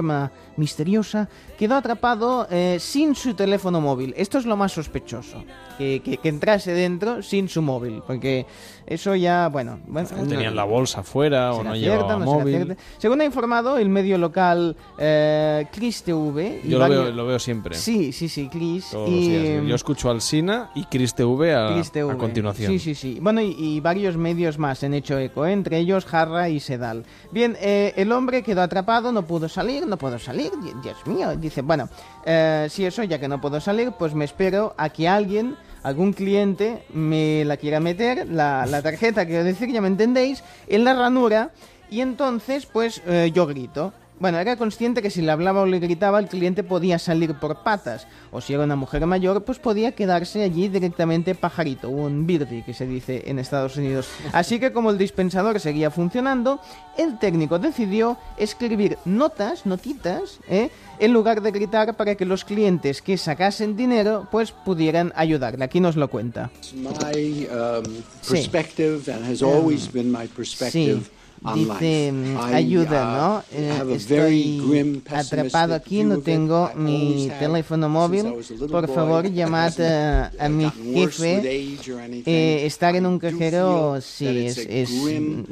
misteriosa 0.58 1.30
quedó 1.58 1.76
atrapado 1.76 2.48
eh, 2.50 2.78
sin 2.80 3.16
su 3.16 3.34
teléfono 3.34 3.82
móvil. 3.82 4.14
Esto 4.18 4.38
es 4.38 4.46
lo 4.46 4.56
más 4.58 4.72
sospechoso, 4.72 5.44
que, 5.78 6.02
que- 6.04 6.18
que 6.18 6.30
entrase 6.30 6.72
dentro 6.74 7.22
sin 7.24 7.48
su 7.50 7.62
móvil, 7.62 8.02
porque 8.06 8.46
eso 8.90 9.16
ya, 9.16 9.48
bueno... 9.48 9.80
bueno 9.88 10.10
tenían 10.28 10.56
la 10.56 10.64
bolsa 10.66 11.03
fuera 11.03 11.53
o 11.53 11.64
no 11.64 11.76
cierta, 11.76 11.98
llevaba 11.98 12.20
no 12.20 12.26
móvil. 12.26 12.56
cierta. 12.66 12.76
Según 12.98 13.22
ha 13.22 13.26
informado 13.26 13.78
el 13.78 13.88
medio 13.90 14.18
local 14.18 14.76
eh, 14.98 15.68
Cris 15.72 16.03
TV... 16.03 16.61
y 16.64 16.70
Yo 16.70 16.80
lo 16.80 16.90
veo, 16.90 17.11
lo 17.11 17.26
veo 17.26 17.40
siempre. 17.40 17.76
Sí, 17.76 18.11
sí, 18.11 18.28
sí. 18.28 18.49
Todos 18.91 19.10
los 19.10 19.20
y, 19.20 19.30
días. 19.30 19.64
Yo 19.66 19.76
escucho 19.76 20.10
al 20.10 20.22
Sina 20.22 20.72
y 20.76 20.84
Chris 20.86 21.14
TV 21.14 21.53
a, 21.56 21.82
TV. 21.91 22.11
a 22.11 22.16
continuación. 22.18 22.72
Sí, 22.72 22.80
sí, 22.80 22.95
sí. 22.95 23.20
Bueno, 23.22 23.41
y, 23.41 23.56
y 23.57 23.80
varios 23.80 24.18
medios 24.18 24.57
más 24.57 24.84
han 24.84 24.94
hecho 24.94 25.18
eco, 25.18 25.45
¿eh? 25.45 25.53
entre 25.53 25.78
ellos 25.78 26.06
Jarra 26.06 26.49
y 26.49 26.60
Sedal. 26.60 27.06
Bien, 27.32 27.56
eh, 27.61 27.94
el 27.95 28.11
hombre 28.11 28.41
quedó 28.44 28.61
atrapado, 28.61 29.11
no 29.11 29.24
pudo 29.26 29.48
salir, 29.48 29.86
no 29.88 29.98
puedo 29.98 30.18
salir, 30.20 30.52
di- 30.64 30.74
Dios 30.82 30.98
mío. 31.06 31.36
Dice, 31.38 31.61
bueno, 31.61 31.90
eh, 32.26 32.68
si 32.70 32.86
eso, 32.86 33.03
ya 33.03 33.20
que 33.20 33.28
no 33.28 33.40
puedo 33.40 33.60
salir, 33.61 33.91
pues 33.98 34.14
me 34.16 34.26
espero 34.26 34.74
a 34.78 34.90
que 34.90 35.07
alguien, 35.07 35.56
algún 35.84 36.14
cliente, 36.14 36.84
me 36.93 37.43
la 37.45 37.57
quiera 37.57 37.80
meter, 37.80 38.27
la, 38.27 38.65
la 38.65 38.81
tarjeta, 38.81 39.26
quiero 39.26 39.43
decir, 39.43 39.72
ya 39.72 39.81
me 39.81 39.88
entendéis, 39.88 40.43
en 40.68 40.84
la 40.84 40.93
ranura, 40.93 41.51
y 41.89 42.01
entonces, 42.01 42.65
pues 42.65 43.01
eh, 43.07 43.31
yo 43.34 43.47
grito. 43.47 43.93
Bueno, 44.20 44.38
era 44.38 44.58
consciente 44.58 45.02
que 45.02 45.10
si 45.10 45.22
le 45.22 45.32
hablaba 45.32 45.62
o 45.62 45.66
le 45.66 45.80
gritaba, 45.80 46.20
el 46.20 46.28
cliente 46.28 46.64
podía 46.64 47.00
salir 47.00 47.36
por 47.36 47.64
patas. 47.64 48.06
O 48.32 48.41
si 48.41 48.54
era 48.54 48.64
una 48.66 48.76
mujer 48.76 49.06
mayor, 49.06 49.44
pues 49.46 49.60
podía 49.60 49.94
quedarse 49.94 50.44
allí 50.44 50.68
directamente 50.68 51.36
pajarito, 51.36 51.90
un 51.90 52.28
birdie 52.28 52.64
que 52.66 52.74
se 52.74 52.86
dice 52.86 53.24
en 53.28 53.40
Estados 53.40 53.78
Unidos. 53.78 54.08
Así 54.34 54.60
que 54.60 54.74
como 54.74 54.90
el 54.91 54.98
dispensador 54.98 55.60
seguía 55.62 55.90
funcionando, 55.90 56.60
el 56.98 57.18
técnico 57.18 57.60
decidió 57.60 58.18
escribir 58.38 58.98
notas, 59.06 59.66
notitas, 59.66 60.40
¿eh? 60.50 60.70
en 61.00 61.14
lugar 61.14 61.41
de 61.41 61.52
gritar 61.52 61.96
para 61.96 62.16
que 62.16 62.26
los 62.26 62.44
clientes 62.44 63.02
que 63.02 63.18
sacasen 63.18 63.78
dinero, 63.78 64.28
pues 64.32 64.52
pudieran 64.52 65.14
ayudarle. 65.16 65.64
Aquí 65.64 65.80
nos 65.80 65.96
lo 65.96 66.10
cuenta. 66.10 66.52
my 66.76 67.48
um, 67.48 67.86
Sí. 68.22 68.34
perspective 68.34 69.10
and 69.14 69.26
has 69.26 69.41
Um, 69.41 69.50
always 69.50 69.91
been 69.91 70.12
my 70.12 70.28
perspective 70.28 71.04
Sí, 71.06 71.12
dice 71.56 72.11
mm, 72.11 72.38
ayuda, 72.53 73.02
uh, 73.03 73.18
¿no? 73.18 73.44
Eh, 73.52 73.95
estoy 73.95 74.61
grim, 74.70 75.02
atrapado 75.10 75.74
aquí, 75.74 76.03
no 76.03 76.20
tengo 76.20 76.72
mi 76.76 77.32
teléfono 77.40 77.90
móvil. 77.90 78.34
Por 78.70 78.88
favor, 78.94 79.26
llamad 79.32 79.68
hasn't, 79.68 80.40
a, 80.40 80.45
a 80.45 80.49
mi 80.49 80.70
jefe. 80.70 81.78
Eh, 82.26 82.66
estar 82.66 82.95
en 82.95 83.06
un 83.06 83.20
cajero 83.20 83.99
sí 84.02 84.48
es, 84.48 84.57
es, 84.57 84.90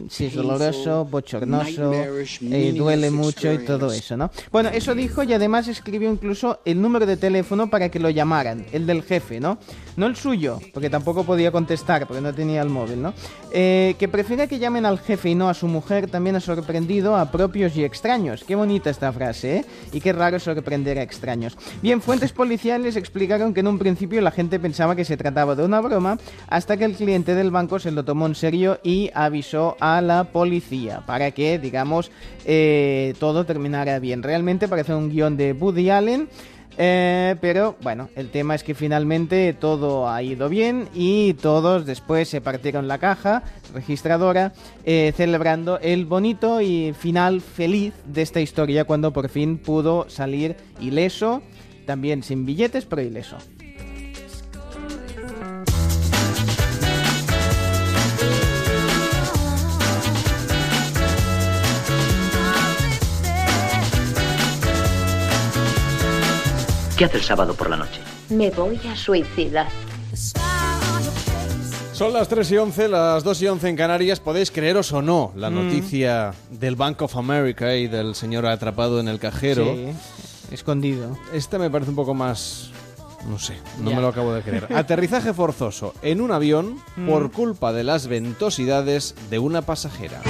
sí, 0.09 0.25
es 0.25 0.33
doloroso, 0.35 1.05
bochornoso, 1.05 1.93
eh, 1.93 2.73
duele 2.75 3.09
mucho 3.11 3.51
y 3.53 3.59
todo 3.59 3.91
eso, 3.91 4.17
¿no? 4.17 4.29
Bueno, 4.51 4.69
eso 4.69 4.93
dijo 4.93 5.23
y 5.23 5.33
además 5.33 5.67
escribió 5.67 6.11
incluso 6.11 6.59
el 6.65 6.81
número 6.81 7.05
de 7.05 7.17
teléfono 7.17 7.69
para 7.69 7.89
que 7.89 7.99
lo 7.99 8.09
llamaran, 8.09 8.65
el 8.71 8.85
del 8.85 9.03
jefe, 9.03 9.39
¿no? 9.39 9.57
No 9.95 10.05
el 10.05 10.15
suyo, 10.15 10.59
porque 10.73 10.89
tampoco 10.89 11.23
podía 11.23 11.51
contestar, 11.51 12.05
porque 12.07 12.21
no 12.21 12.33
tenía 12.33 12.61
el 12.61 12.69
móvil, 12.69 13.01
¿no? 13.01 13.13
Eh, 13.51 13.95
que 13.97 14.07
prefiera 14.07 14.45
que 14.45 14.59
llamen 14.59 14.85
al 14.85 14.99
jefe 14.99 15.29
y 15.29 15.35
no 15.35 15.49
a 15.49 15.53
su 15.53 15.67
mujer 15.67 15.76
también 16.09 16.35
ha 16.35 16.39
sorprendido 16.39 17.15
a 17.15 17.31
propios 17.31 17.75
y 17.75 17.83
extraños. 17.83 18.43
Qué 18.43 18.55
bonita 18.55 18.89
esta 18.89 19.11
frase, 19.11 19.57
¿eh? 19.57 19.65
Y 19.91 20.01
qué 20.01 20.13
raro 20.13 20.39
sorprender 20.39 20.97
a 20.97 21.03
extraños. 21.03 21.57
Bien, 21.81 22.01
fuentes 22.01 22.31
policiales 22.33 22.95
explicaron 22.95 23.53
que 23.53 23.61
en 23.61 23.67
un 23.67 23.79
principio 23.79 24.21
la 24.21 24.31
gente 24.31 24.59
pensaba 24.59 24.95
que 24.95 25.05
se 25.05 25.17
trataba 25.17 25.55
de 25.55 25.63
una 25.63 25.81
broma, 25.81 26.17
hasta 26.47 26.77
que 26.77 26.85
el 26.85 26.95
cliente 26.95 27.35
del 27.35 27.51
banco 27.51 27.79
se 27.79 27.91
lo 27.91 28.05
tomó 28.05 28.27
en 28.27 28.35
serio 28.35 28.79
y 28.83 29.11
avisó 29.13 29.77
a 29.79 30.01
la 30.01 30.25
policía 30.25 31.03
para 31.05 31.31
que, 31.31 31.59
digamos, 31.59 32.11
eh, 32.45 33.13
todo 33.19 33.45
terminara 33.45 33.99
bien. 33.99 34.23
Realmente 34.23 34.67
parece 34.67 34.93
un 34.93 35.09
guion 35.09 35.37
de 35.37 35.53
Woody 35.53 35.89
Allen. 35.89 36.29
Eh, 36.77 37.35
pero 37.41 37.75
bueno, 37.81 38.09
el 38.15 38.29
tema 38.29 38.53
es 38.53 38.63
que 38.63 38.75
finalmente 38.75 39.53
todo 39.53 40.07
ha 40.09 40.21
ido 40.21 40.47
bien 40.47 40.87
y 40.93 41.33
todos 41.33 41.87
después 41.87 42.29
se 42.29 42.39
partieron 42.39 42.87
la 42.87 42.99
caja 42.99 43.43
registradora 43.73 44.53
eh, 44.85 45.11
celebrando 45.15 45.79
el 45.79 46.05
bonito 46.05 46.61
y 46.61 46.93
final 46.93 47.41
feliz 47.41 47.93
de 48.05 48.21
esta 48.21 48.41
historia 48.41 48.85
cuando 48.85 49.11
por 49.11 49.27
fin 49.29 49.57
pudo 49.57 50.07
salir 50.07 50.55
ileso, 50.79 51.41
también 51.87 52.21
sin 52.21 52.45
billetes 52.45 52.85
pero 52.85 53.01
ileso. 53.01 53.37
¿Qué 66.97 67.05
hace 67.05 67.17
el 67.17 67.23
sábado 67.23 67.53
por 67.53 67.69
la 67.69 67.77
noche? 67.77 67.99
Me 68.29 68.49
voy 68.51 68.79
a 68.91 68.95
suicidar. 68.95 69.67
Son 71.93 72.13
las 72.13 72.27
3 72.27 72.51
y 72.51 72.57
11, 72.57 72.87
las 72.89 73.23
2 73.23 73.41
y 73.41 73.47
11 73.47 73.69
en 73.69 73.75
Canarias. 73.75 74.19
Podéis 74.19 74.51
creeros 74.51 74.91
o 74.93 75.01
no 75.01 75.31
la 75.35 75.49
Mm. 75.49 75.53
noticia 75.55 76.33
del 76.51 76.75
Bank 76.75 77.01
of 77.01 77.15
America 77.17 77.75
y 77.75 77.87
del 77.87 78.13
señor 78.15 78.45
atrapado 78.45 78.99
en 78.99 79.07
el 79.07 79.19
cajero. 79.19 79.65
Sí, 79.65 79.87
escondido. 80.51 81.17
Esta 81.33 81.57
me 81.57 81.69
parece 81.69 81.89
un 81.91 81.95
poco 81.95 82.13
más... 82.13 82.71
No 83.27 83.39
sé, 83.39 83.55
no 83.81 83.89
Ya. 83.89 83.95
me 83.95 84.01
lo 84.01 84.07
acabo 84.09 84.31
de 84.33 84.41
creer. 84.41 84.67
Aterrizaje 84.75 85.33
forzoso 85.33 85.93
en 86.03 86.21
un 86.21 86.31
avión 86.31 86.79
Mm. 86.95 87.07
por 87.07 87.31
culpa 87.31 87.73
de 87.73 87.83
las 87.83 88.07
ventosidades 88.07 89.15
de 89.29 89.39
una 89.39 89.63
pasajera. 89.63 90.21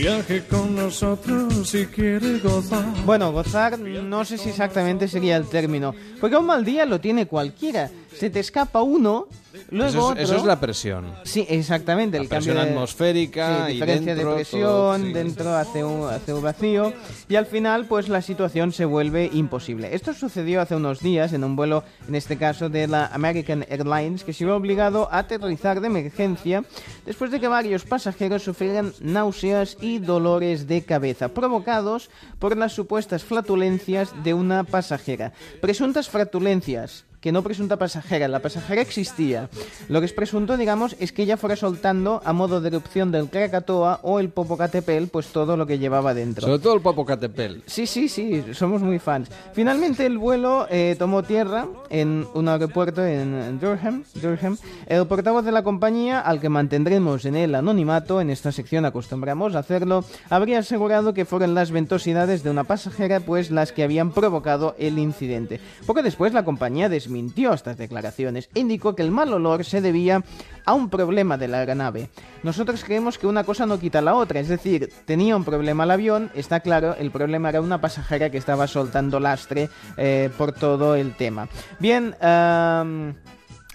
Viaje 0.00 0.42
con 0.46 0.74
nosotros 0.74 1.68
si 1.68 1.84
quiere 1.84 2.38
gozar. 2.38 2.86
Bueno, 3.04 3.32
gozar 3.32 3.78
no 3.78 4.24
sé 4.24 4.38
si 4.38 4.48
exactamente 4.48 5.06
sería 5.06 5.36
el 5.36 5.46
término, 5.46 5.94
porque 6.18 6.36
un 6.36 6.46
mal 6.46 6.64
día 6.64 6.86
lo 6.86 7.02
tiene 7.02 7.26
cualquiera. 7.26 7.90
Se 8.16 8.28
te 8.28 8.40
escapa 8.40 8.82
uno, 8.82 9.28
luego 9.70 9.88
Eso 9.88 9.98
es, 9.98 10.04
otro. 10.04 10.22
eso 10.22 10.36
es 10.36 10.44
la 10.44 10.60
presión. 10.60 11.06
Sí, 11.24 11.46
exactamente. 11.48 12.18
La 12.18 12.24
el 12.24 12.28
presión 12.28 12.56
cambio 12.56 12.64
de- 12.72 12.76
atmosférica 12.76 13.66
sí, 13.66 13.70
y 13.70 13.74
diferencia 13.74 14.14
dentro, 14.14 14.30
de 14.30 14.34
presión, 14.36 14.62
todo, 14.62 14.96
sí. 14.98 15.12
dentro 15.12 15.54
hace 15.56 15.84
un, 15.84 16.08
hace 16.08 16.34
un 16.34 16.42
vacío 16.42 16.92
y 17.28 17.36
al 17.36 17.46
final 17.46 17.86
pues 17.86 18.08
la 18.08 18.20
situación 18.20 18.72
se 18.72 18.84
vuelve 18.84 19.30
imposible. 19.32 19.94
Esto 19.94 20.12
sucedió 20.12 20.60
hace 20.60 20.74
unos 20.76 21.00
días 21.00 21.32
en 21.32 21.44
un 21.44 21.56
vuelo, 21.56 21.84
en 22.08 22.14
este 22.14 22.36
caso 22.36 22.68
de 22.68 22.88
la 22.88 23.06
American 23.06 23.64
Airlines, 23.68 24.24
que 24.24 24.32
se 24.32 24.44
vio 24.44 24.56
obligado 24.56 25.08
a 25.10 25.18
aterrizar 25.18 25.80
de 25.80 25.86
emergencia 25.86 26.64
después 27.06 27.30
de 27.30 27.40
que 27.40 27.48
varios 27.48 27.84
pasajeros 27.84 28.42
sufrieran 28.42 28.92
náuseas 29.00 29.76
y 29.80 29.98
dolores 29.98 30.66
de 30.66 30.82
cabeza 30.82 31.28
provocados 31.28 32.10
por 32.38 32.56
las 32.56 32.72
supuestas 32.72 33.22
flatulencias 33.24 34.12
de 34.24 34.34
una 34.34 34.64
pasajera. 34.64 35.32
Presuntas 35.60 36.08
flatulencias 36.08 37.04
que 37.20 37.32
no 37.32 37.42
presunta 37.42 37.76
pasajera. 37.76 38.28
La 38.28 38.40
pasajera 38.40 38.80
existía. 38.80 39.48
Lo 39.88 40.00
que 40.00 40.06
es 40.06 40.12
presunto, 40.12 40.56
digamos, 40.56 40.96
es 40.98 41.12
que 41.12 41.22
ella 41.22 41.36
fuera 41.36 41.56
soltando 41.56 42.22
a 42.24 42.32
modo 42.32 42.60
de 42.60 42.68
erupción 42.68 43.12
del 43.12 43.28
Krakatoa 43.28 44.00
o 44.02 44.20
el 44.20 44.30
Popocatépetl, 44.30 45.06
pues 45.06 45.28
todo 45.28 45.56
lo 45.56 45.66
que 45.66 45.78
llevaba 45.78 46.14
dentro. 46.14 46.46
Sobre 46.46 46.58
todo 46.58 46.74
el 46.74 46.80
Popocatépetl. 46.80 47.60
Sí, 47.66 47.86
sí, 47.86 48.08
sí, 48.08 48.44
somos 48.52 48.82
muy 48.82 48.98
fans. 48.98 49.28
Finalmente 49.52 50.06
el 50.06 50.18
vuelo 50.18 50.66
eh, 50.70 50.96
tomó 50.98 51.22
tierra 51.22 51.66
en 51.90 52.26
un 52.34 52.48
aeropuerto 52.48 53.04
en 53.04 53.58
Durham, 53.60 54.04
Durham. 54.14 54.56
El 54.86 55.06
portavoz 55.06 55.44
de 55.44 55.52
la 55.52 55.62
compañía, 55.62 56.20
al 56.20 56.40
que 56.40 56.48
mantendremos 56.48 57.24
en 57.24 57.36
el 57.36 57.54
anonimato, 57.54 58.20
en 58.20 58.30
esta 58.30 58.52
sección 58.52 58.84
acostumbramos 58.84 59.54
a 59.54 59.60
hacerlo, 59.60 60.04
habría 60.28 60.60
asegurado 60.60 61.14
que 61.14 61.24
fueron 61.24 61.54
las 61.54 61.70
ventosidades 61.70 62.42
de 62.42 62.50
una 62.50 62.64
pasajera 62.64 63.20
pues 63.20 63.50
las 63.50 63.72
que 63.72 63.82
habían 63.82 64.12
provocado 64.12 64.74
el 64.78 64.98
incidente. 64.98 65.60
Poco 65.86 66.02
después 66.02 66.32
la 66.32 66.44
compañía 66.44 66.88
desmintió 67.10 67.52
estas 67.52 67.76
declaraciones 67.76 68.48
e 68.54 68.60
indicó 68.60 68.94
que 68.94 69.02
el 69.02 69.10
mal 69.10 69.32
olor 69.32 69.64
se 69.64 69.80
debía 69.80 70.22
a 70.64 70.74
un 70.74 70.88
problema 70.88 71.36
de 71.36 71.48
la 71.48 71.58
aeronave. 71.58 72.08
Nosotros 72.44 72.84
creemos 72.84 73.18
que 73.18 73.26
una 73.26 73.42
cosa 73.42 73.66
no 73.66 73.80
quita 73.80 74.00
la 74.00 74.14
otra, 74.14 74.38
es 74.38 74.48
decir, 74.48 74.92
tenía 75.06 75.34
un 75.34 75.44
problema 75.44 75.82
el 75.82 75.90
avión, 75.90 76.30
está 76.34 76.60
claro, 76.60 76.94
el 76.96 77.10
problema 77.10 77.48
era 77.48 77.60
una 77.60 77.80
pasajera 77.80 78.30
que 78.30 78.38
estaba 78.38 78.68
soltando 78.68 79.18
lastre 79.18 79.68
eh, 79.96 80.30
por 80.38 80.52
todo 80.52 80.94
el 80.94 81.16
tema. 81.16 81.48
Bien, 81.80 82.14
um, 82.22 83.14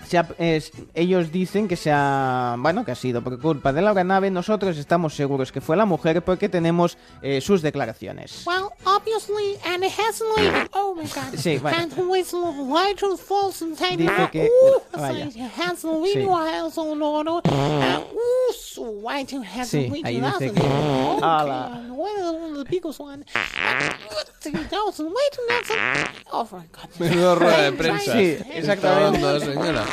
se 0.05 0.17
ha- 0.17 0.27
es- 0.37 0.71
ellos 0.93 1.31
dicen 1.31 1.67
que 1.67 1.75
se 1.75 1.91
ha, 1.93 2.55
bueno, 2.57 2.85
que 2.85 2.91
ha 2.91 2.95
sido 2.95 3.21
por 3.21 3.39
culpa 3.39 3.73
de 3.73 3.81
la 3.81 3.89
aeronave. 3.89 4.29
Nosotros 4.31 4.77
estamos 4.77 5.13
seguros 5.15 5.51
que 5.51 5.61
fue 5.61 5.75
la 5.75 5.85
mujer 5.85 6.21
porque 6.23 6.47
tenemos 6.49 6.97
eh, 7.21 7.41
sus 7.41 7.61
declaraciones. 7.61 8.43
Well, 8.45 8.69
obviously, 8.85 9.57
and 9.65 9.83
it 9.83 9.91
hasn't 9.97 10.29
like, 10.37 10.69
oh 10.73 10.95
my 10.95 11.03
god. 11.07 11.33
Sí, 11.37 11.57
bueno. 11.59 11.77
And 11.77 11.93
who 11.97 12.15
is 12.15 12.31
white 12.33 13.03
or 13.03 13.17
false 13.17 13.63
and 13.63 13.77
take 13.77 13.97
Dice 13.97 14.29
que- 14.31 14.47
uh, 14.93 14.97
vaya. 14.97 15.31
so 15.31 15.39
it 15.39 15.51
has 15.59 15.83
no 15.83 16.01
video, 16.01 16.35
has 16.37 16.75
no 16.77 16.95
no 16.95 17.23
no. 17.23 17.37
Uh, 17.45 18.01
ooh, 18.13 18.53
so 18.53 18.83
white 18.83 19.33
and 19.35 19.45
has 19.45 19.69
Sí, 19.69 19.87
no 19.87 19.93
video, 19.93 20.07
ahí 20.07 20.21
that's 20.21 20.39
dice 20.39 20.51
a- 20.51 20.53
que- 20.53 20.67
Okay, 21.15 21.23
Ala. 21.23 21.81
well, 21.91 22.35
one 22.35 22.51
of 22.51 22.57
the 22.57 22.69
biggest 22.69 22.99
one. 22.99 23.23
That 24.43 24.71
was 24.85 24.99
wait, 24.99 25.37
that's 25.47 25.69
a- 25.71 26.07
Oh 26.31 26.47
my 26.51 26.65
god. 26.71 26.89
Menudo 26.99 27.35
rueda 27.35 27.61
de 27.63 27.71
prensa. 27.71 28.13
Sí, 28.13 28.31
Está 28.37 28.53
exactamente. 28.57 29.21
dando, 29.21 29.39
señora. 29.45 29.83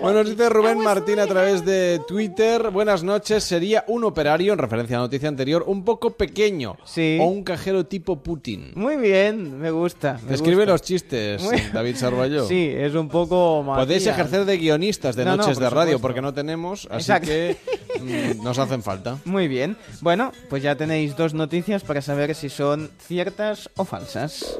Bueno, 0.00 0.20
nos 0.20 0.30
dice 0.30 0.48
Rubén 0.48 0.78
Martín 0.78 1.20
a 1.20 1.26
través 1.26 1.64
de 1.64 2.00
Twitter. 2.08 2.70
Buenas 2.70 3.02
noches. 3.04 3.44
Sería 3.44 3.84
un 3.86 4.02
operario, 4.04 4.52
en 4.52 4.58
referencia 4.58 4.96
a 4.96 5.00
la 5.00 5.06
noticia 5.06 5.28
anterior, 5.28 5.62
un 5.66 5.84
poco 5.84 6.10
pequeño. 6.10 6.76
Sí. 6.84 7.18
O 7.20 7.26
un 7.26 7.44
cajero 7.44 7.86
tipo 7.86 8.16
Putin. 8.22 8.72
Muy 8.74 8.96
bien, 8.96 9.58
me 9.60 9.70
gusta. 9.70 10.18
me 10.22 10.28
Te 10.28 10.34
escribe 10.34 10.56
gusta. 10.62 10.72
los 10.72 10.82
chistes, 10.82 11.42
Muy- 11.42 11.60
David 11.72 11.96
Sarballo. 11.96 12.46
Sí, 12.52 12.72
es 12.74 12.94
un 12.94 13.08
poco 13.08 13.62
más. 13.62 13.78
Podéis 13.78 14.06
ejercer 14.06 14.44
de 14.44 14.56
guionistas 14.56 15.14
de 15.14 15.24
No, 15.24 15.32
no, 15.32 15.36
noches 15.38 15.54
por 15.54 15.62
de 15.64 15.70
radio 15.70 15.82
supuesto. 15.92 16.02
porque 16.02 16.20
no 16.22 16.34
tenemos, 16.34 16.86
así 16.90 16.96
Exacto. 17.12 17.28
que 17.28 17.56
mm, 18.40 18.42
nos 18.42 18.58
hacen 18.58 18.82
falta. 18.82 19.18
Muy 19.24 19.46
bien. 19.46 19.76
Bueno, 20.00 20.32
pues 20.50 20.62
ya 20.64 20.74
tenéis 20.76 21.16
dos 21.16 21.32
noticias 21.34 21.84
para 21.84 22.02
saber 22.02 22.34
si 22.34 22.48
son 22.48 22.90
ciertas 22.98 23.70
o 23.76 23.84
falsas. 23.84 24.58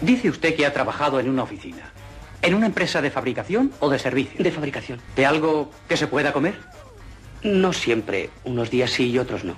Dice 0.00 0.30
usted 0.30 0.56
que 0.56 0.64
ha 0.66 0.72
trabajado 0.72 1.20
en 1.20 1.28
una 1.28 1.42
oficina. 1.42 1.92
¿En 2.40 2.54
una 2.54 2.66
empresa 2.66 3.02
de 3.02 3.10
fabricación 3.10 3.72
o 3.80 3.90
de 3.90 3.98
servicio? 3.98 4.42
De 4.42 4.50
fabricación. 4.50 5.00
¿De 5.16 5.26
algo 5.26 5.70
que 5.88 5.96
se 5.96 6.06
pueda 6.06 6.32
comer? 6.32 6.56
No 7.42 7.72
siempre. 7.72 8.30
Unos 8.44 8.70
días 8.70 8.90
sí 8.90 9.10
y 9.10 9.18
otros 9.18 9.44
no. 9.44 9.56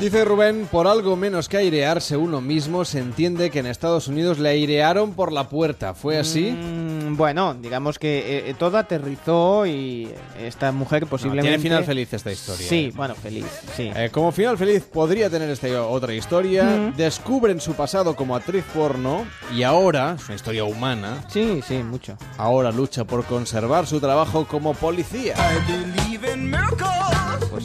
Dice 0.00 0.24
Rubén, 0.24 0.66
por 0.70 0.86
algo 0.86 1.14
menos 1.14 1.46
que 1.46 1.58
airearse 1.58 2.16
uno 2.16 2.40
mismo, 2.40 2.86
se 2.86 3.00
entiende 3.00 3.50
que 3.50 3.58
en 3.58 3.66
Estados 3.66 4.08
Unidos 4.08 4.38
le 4.38 4.48
airearon 4.48 5.12
por 5.12 5.30
la 5.30 5.50
puerta. 5.50 5.92
¿Fue 5.92 6.16
así? 6.18 6.52
Mm, 6.52 7.18
bueno, 7.18 7.52
digamos 7.52 7.98
que 7.98 8.18
eh, 8.20 8.50
eh, 8.50 8.54
todo 8.58 8.78
aterrizó 8.78 9.66
y 9.66 10.10
esta 10.42 10.72
mujer 10.72 11.06
posiblemente... 11.06 11.50
tiene 11.50 11.62
final 11.62 11.84
feliz 11.84 12.10
esta 12.14 12.32
historia, 12.32 12.66
Sí, 12.66 12.86
eh. 12.86 12.92
bueno, 12.96 13.14
feliz, 13.14 13.44
sí. 13.76 13.90
Eh, 13.94 14.08
como 14.10 14.32
final 14.32 14.56
feliz 14.56 14.84
podría 14.90 15.28
tener 15.28 15.50
esta 15.50 15.82
otra 15.86 16.14
historia. 16.14 16.64
Mm. 16.64 16.96
Descubren 16.96 17.60
su 17.60 17.74
pasado 17.74 18.16
como 18.16 18.34
actriz 18.34 18.64
porno 18.72 19.26
y 19.54 19.64
ahora, 19.64 20.16
es 20.18 20.24
una 20.28 20.34
historia 20.36 20.64
humana, 20.64 21.22
Sí, 21.28 21.60
sí, 21.68 21.82
mucho. 21.82 22.16
ahora 22.38 22.72
lucha 22.72 23.04
por 23.04 23.22
conservar 23.26 23.86
su 23.86 24.00
trabajo 24.00 24.46
como 24.46 24.72
policía. 24.72 25.34
Pues 25.36 27.09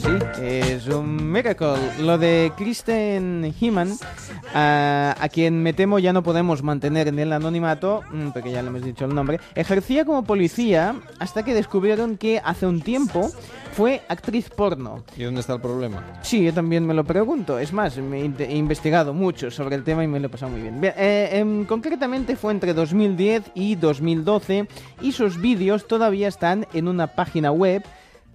sí, 0.06 0.42
es 0.42 0.86
un 0.88 1.32
miracle. 1.32 1.74
Lo 2.00 2.18
de 2.18 2.52
Kristen 2.56 3.52
Heeman, 3.60 3.92
a, 4.54 5.14
a 5.18 5.28
quien 5.28 5.62
me 5.62 5.72
temo 5.72 5.98
ya 5.98 6.12
no 6.12 6.22
podemos 6.22 6.62
mantener 6.62 7.08
en 7.08 7.18
el 7.18 7.32
anonimato, 7.32 8.02
mm, 8.12 8.28
porque 8.30 8.50
ya 8.52 8.62
le 8.62 8.68
hemos 8.68 8.82
dicho 8.82 9.04
el 9.04 9.14
nombre, 9.14 9.40
ejercía 9.54 10.04
como 10.04 10.24
policía 10.24 10.94
hasta 11.18 11.44
que 11.44 11.54
descubrieron 11.54 12.16
que 12.16 12.40
hace 12.44 12.66
un 12.66 12.80
tiempo 12.80 13.30
fue 13.72 14.02
actriz 14.08 14.48
porno. 14.48 15.04
¿Y 15.16 15.24
dónde 15.24 15.40
está 15.40 15.54
el 15.54 15.60
problema? 15.60 16.02
Sí, 16.22 16.42
yo 16.44 16.54
también 16.54 16.86
me 16.86 16.94
lo 16.94 17.04
pregunto. 17.04 17.58
Es 17.58 17.72
más, 17.72 17.96
me 17.98 18.20
he 18.20 18.24
in- 18.24 18.36
he 18.38 18.56
investigado 18.56 19.12
mucho 19.12 19.50
sobre 19.50 19.76
el 19.76 19.84
tema 19.84 20.02
y 20.02 20.06
me 20.08 20.18
lo 20.20 20.26
he 20.26 20.30
pasado 20.30 20.52
muy 20.52 20.62
bien. 20.62 20.80
Bien, 20.80 20.94
eh, 20.96 21.28
em, 21.32 21.64
concretamente 21.66 22.36
fue 22.36 22.52
entre 22.52 22.72
2010 22.72 23.50
y 23.54 23.74
2012 23.74 24.66
y 25.02 25.12
sus 25.12 25.38
vídeos 25.40 25.86
todavía 25.86 26.28
están 26.28 26.66
en 26.72 26.88
una 26.88 27.08
página 27.08 27.50
web 27.52 27.82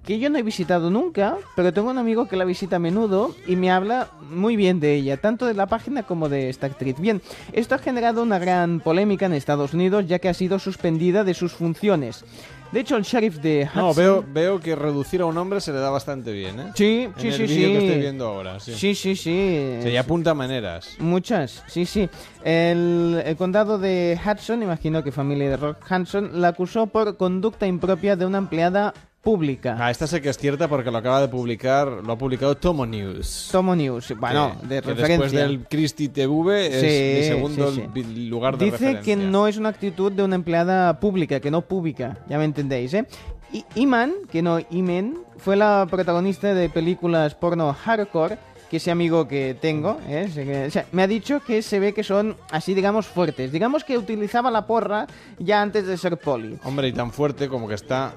que 0.05 0.17
yo 0.19 0.29
no 0.29 0.37
he 0.39 0.43
visitado 0.43 0.89
nunca, 0.89 1.37
pero 1.55 1.71
tengo 1.73 1.91
un 1.91 1.97
amigo 1.97 2.27
que 2.27 2.35
la 2.35 2.43
visita 2.45 2.77
a 2.77 2.79
menudo 2.79 3.35
y 3.47 3.55
me 3.55 3.69
habla 3.71 4.09
muy 4.29 4.55
bien 4.55 4.79
de 4.79 4.95
ella, 4.95 5.17
tanto 5.17 5.45
de 5.45 5.53
la 5.53 5.67
página 5.67 6.03
como 6.03 6.27
de 6.27 6.49
esta 6.49 6.65
actriz. 6.67 6.95
Bien, 6.99 7.21
esto 7.53 7.75
ha 7.75 7.77
generado 7.77 8.23
una 8.23 8.39
gran 8.39 8.79
polémica 8.79 9.27
en 9.27 9.33
Estados 9.33 9.73
Unidos 9.73 10.05
ya 10.07 10.19
que 10.19 10.29
ha 10.29 10.33
sido 10.33 10.57
suspendida 10.59 11.23
de 11.23 11.33
sus 11.35 11.51
funciones. 11.53 12.25
De 12.71 12.79
hecho, 12.79 12.95
el 12.95 13.03
sheriff 13.03 13.35
de 13.39 13.69
No, 13.75 13.89
Hudson- 13.91 13.95
veo, 13.97 14.25
veo 14.33 14.59
que 14.61 14.77
reducir 14.77 15.19
a 15.21 15.25
un 15.25 15.37
hombre 15.37 15.59
se 15.59 15.73
le 15.73 15.79
da 15.79 15.89
bastante 15.89 16.31
bien, 16.31 16.57
¿eh? 16.57 16.71
Sí, 16.73 17.01
En 17.03 17.13
sí, 17.19 17.27
el 17.27 17.33
sí, 17.33 17.47
sí. 17.49 17.55
que 17.55 17.77
estoy 17.85 17.99
viendo 17.99 18.25
ahora, 18.27 18.59
sí. 18.61 18.73
Sí, 18.73 18.95
sí, 18.95 19.15
sí. 19.17 19.77
Se 19.83 19.99
apunta 19.99 20.33
maneras. 20.33 20.95
Muchas, 20.99 21.63
sí, 21.67 21.85
sí. 21.85 22.09
El, 22.45 23.21
el 23.25 23.35
condado 23.35 23.77
de 23.77 24.17
Hudson, 24.25 24.63
imagino 24.63 25.03
que 25.03 25.11
familia 25.11 25.49
de 25.49 25.57
Rock 25.57 25.77
Hudson, 25.91 26.41
la 26.41 26.47
acusó 26.47 26.87
por 26.87 27.17
conducta 27.17 27.67
impropia 27.67 28.15
de 28.15 28.25
una 28.25 28.37
empleada 28.37 28.93
pública. 29.21 29.77
Ah, 29.79 29.91
esta 29.91 30.07
sé 30.07 30.21
que 30.21 30.29
es 30.29 30.37
cierta 30.37 30.67
porque 30.67 30.89
lo 30.91 30.97
acaba 30.97 31.21
de 31.21 31.27
publicar, 31.27 31.87
lo 31.87 32.13
ha 32.13 32.17
publicado 32.17 32.55
Tomo 32.57 32.85
News. 32.85 33.49
Tomo 33.51 33.75
News, 33.75 34.13
bueno, 34.19 34.55
de 34.63 34.81
referencia. 34.81 35.07
Después 35.17 35.31
del 35.31 35.65
Christie 35.69 36.09
TV 36.09 36.67
es 36.67 36.81
Sí, 36.81 37.19
mi 37.19 37.27
segundo 37.35 37.71
sí, 37.71 38.27
lugar 38.29 38.57
de 38.57 38.65
Dice 38.65 38.77
referencia. 38.77 39.03
que 39.03 39.15
no 39.15 39.47
es 39.47 39.57
una 39.57 39.69
actitud 39.69 40.11
de 40.11 40.23
una 40.23 40.35
empleada 40.35 40.99
pública, 40.99 41.39
que 41.39 41.51
no 41.51 41.61
pública, 41.61 42.17
ya 42.27 42.37
me 42.37 42.45
entendéis, 42.45 42.93
¿eh? 42.95 43.05
Y 43.53 43.65
Iman, 43.75 44.13
que 44.31 44.41
no 44.41 44.59
Imen, 44.71 45.19
fue 45.37 45.55
la 45.55 45.85
protagonista 45.89 46.53
de 46.53 46.69
películas 46.69 47.35
porno 47.35 47.73
hardcore, 47.73 48.37
que 48.69 48.77
ese 48.77 48.89
amigo 48.89 49.27
que 49.27 49.53
tengo, 49.59 49.99
¿eh? 50.07 50.65
O 50.67 50.71
sea, 50.71 50.85
me 50.93 51.03
ha 51.03 51.07
dicho 51.07 51.41
que 51.45 51.61
se 51.61 51.77
ve 51.79 51.93
que 51.93 52.03
son 52.05 52.37
así, 52.51 52.73
digamos, 52.73 53.05
fuertes. 53.05 53.51
Digamos 53.51 53.83
que 53.83 53.97
utilizaba 53.97 54.49
la 54.49 54.65
porra 54.65 55.05
ya 55.37 55.61
antes 55.61 55.85
de 55.85 55.97
ser 55.97 56.17
poli. 56.17 56.57
Hombre, 56.63 56.87
y 56.87 56.93
tan 56.93 57.11
fuerte 57.11 57.49
como 57.49 57.67
que 57.67 57.75
está 57.75 58.13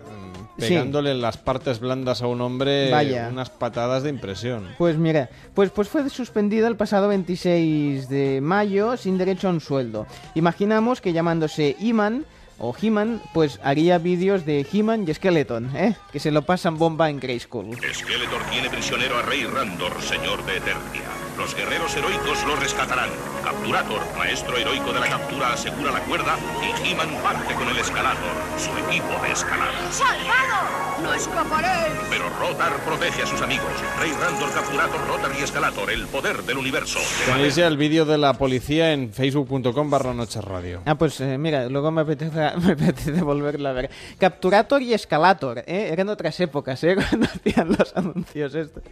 Sí. 0.59 0.69
pegándole 0.69 1.11
en 1.11 1.21
las 1.21 1.37
partes 1.37 1.81
blandas 1.81 2.23
a 2.23 2.27
un 2.29 2.41
hombre 2.41 2.91
Vaya. 2.91 3.29
unas 3.31 3.51
patadas 3.51 4.03
de 4.05 4.11
impresión. 4.11 4.69
Pues 4.79 4.97
mira, 4.97 5.29
pues, 5.55 5.71
pues 5.71 5.89
fue 5.89 6.09
suspendida 6.11 6.69
el 6.69 6.77
pasado 6.77 7.09
26 7.09 8.09
de 8.09 8.41
mayo 8.41 8.97
sin 8.97 9.19
derecho 9.19 9.49
a 9.49 9.51
un 9.51 9.61
sueldo. 9.61 10.07
Imaginamos 10.35 11.01
que 11.01 11.13
llamándose 11.13 11.77
Iman 11.81 12.25
o 12.59 12.75
He-Man, 12.81 13.21
pues 13.33 13.59
haría 13.65 13.99
vídeos 13.99 14.47
de 14.47 14.65
He-Man 14.73 15.07
y 15.09 15.15
Skeleton, 15.15 15.77
¿eh? 15.77 15.97
Que 16.13 16.21
se 16.21 16.31
lo 16.31 16.43
pasan 16.43 16.79
bomba 16.79 17.11
en 17.11 17.19
Grey 17.19 17.41
School. 17.41 17.77
Skeletor 17.93 18.43
tiene 18.53 18.71
prisionero 18.71 19.19
a 19.19 19.23
Rey 19.23 19.45
Randor, 19.45 20.01
señor 20.01 20.45
de 20.47 20.59
Eternia. 20.59 21.03
Los 21.37 21.55
guerreros 21.57 21.97
heroicos 21.97 22.47
lo 22.47 22.55
rescatarán. 22.55 23.11
Capturator, 23.45 24.01
maestro 24.17 24.57
heroico 24.57 24.93
de 24.93 25.01
la 25.01 25.07
captura, 25.09 25.53
asegura 25.53 25.93
la 25.93 26.01
cuerda 26.01 26.37
y 26.63 26.89
He-Man 26.89 27.09
parte 27.23 27.53
con 27.55 27.69
el 27.69 27.77
escalador, 27.77 28.17
su 28.57 28.71
equipo 28.89 29.23
de 29.23 29.33
escalada. 29.33 29.93
¡Salvado! 29.93 31.03
¡No 31.03 31.13
escaparéis! 31.13 31.95
Pero 32.09 32.25
Rotar 32.41 32.73
protege 32.87 33.23
a 33.23 33.27
sus 33.27 33.43
amigos. 33.43 33.67
Rey 34.01 34.13
Randor, 34.19 34.51
Capturator, 34.53 35.07
Rotar 35.07 35.31
y 35.39 35.43
Escalator, 35.43 35.91
el 35.91 36.07
poder 36.07 36.43
del 36.45 36.57
universo. 36.57 36.99
Tenéis 37.27 37.57
ya 37.57 37.67
el 37.67 37.77
vídeo 37.77 38.07
de 38.07 38.17
la 38.17 38.33
policía 38.33 38.93
en 38.93 39.13
facebook.com 39.13 39.91
barra 39.91 40.15
noche 40.15 40.41
radio. 40.41 40.81
Ah, 40.87 40.95
pues 40.95 41.21
eh, 41.21 41.37
mira, 41.37 41.69
luego 41.69 41.91
me 41.91 42.01
apetece, 42.01 42.35
me 42.63 42.73
apetece 42.73 43.21
volverlo 43.23 43.69
a 43.69 43.73
ver. 43.73 43.91
Capturator 44.19 44.81
y 44.81 44.95
Escalator, 44.95 45.59
¿eh? 45.59 45.91
Eran 45.93 46.09
otras 46.09 46.39
épocas, 46.41 46.83
¿eh? 46.85 46.97
Cuando 47.11 47.27
hacían 47.27 47.69
los 47.79 47.95
anuncios 47.95 48.55
estos. 48.55 48.83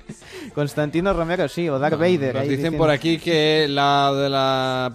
Constantino 0.54 1.12
Romero, 1.14 1.48
sí, 1.48 1.68
o 1.70 1.78
Darth 1.78 1.98
Vader. 1.98 2.34
Nos 2.34 2.42
ahí 2.42 2.48
dicen 2.48 2.56
diciendo- 2.64 2.78
por 2.78 2.90
aquí 2.90 3.18
que 3.18 3.66
la 3.68 4.12
de 4.12 4.28
la 4.28 4.41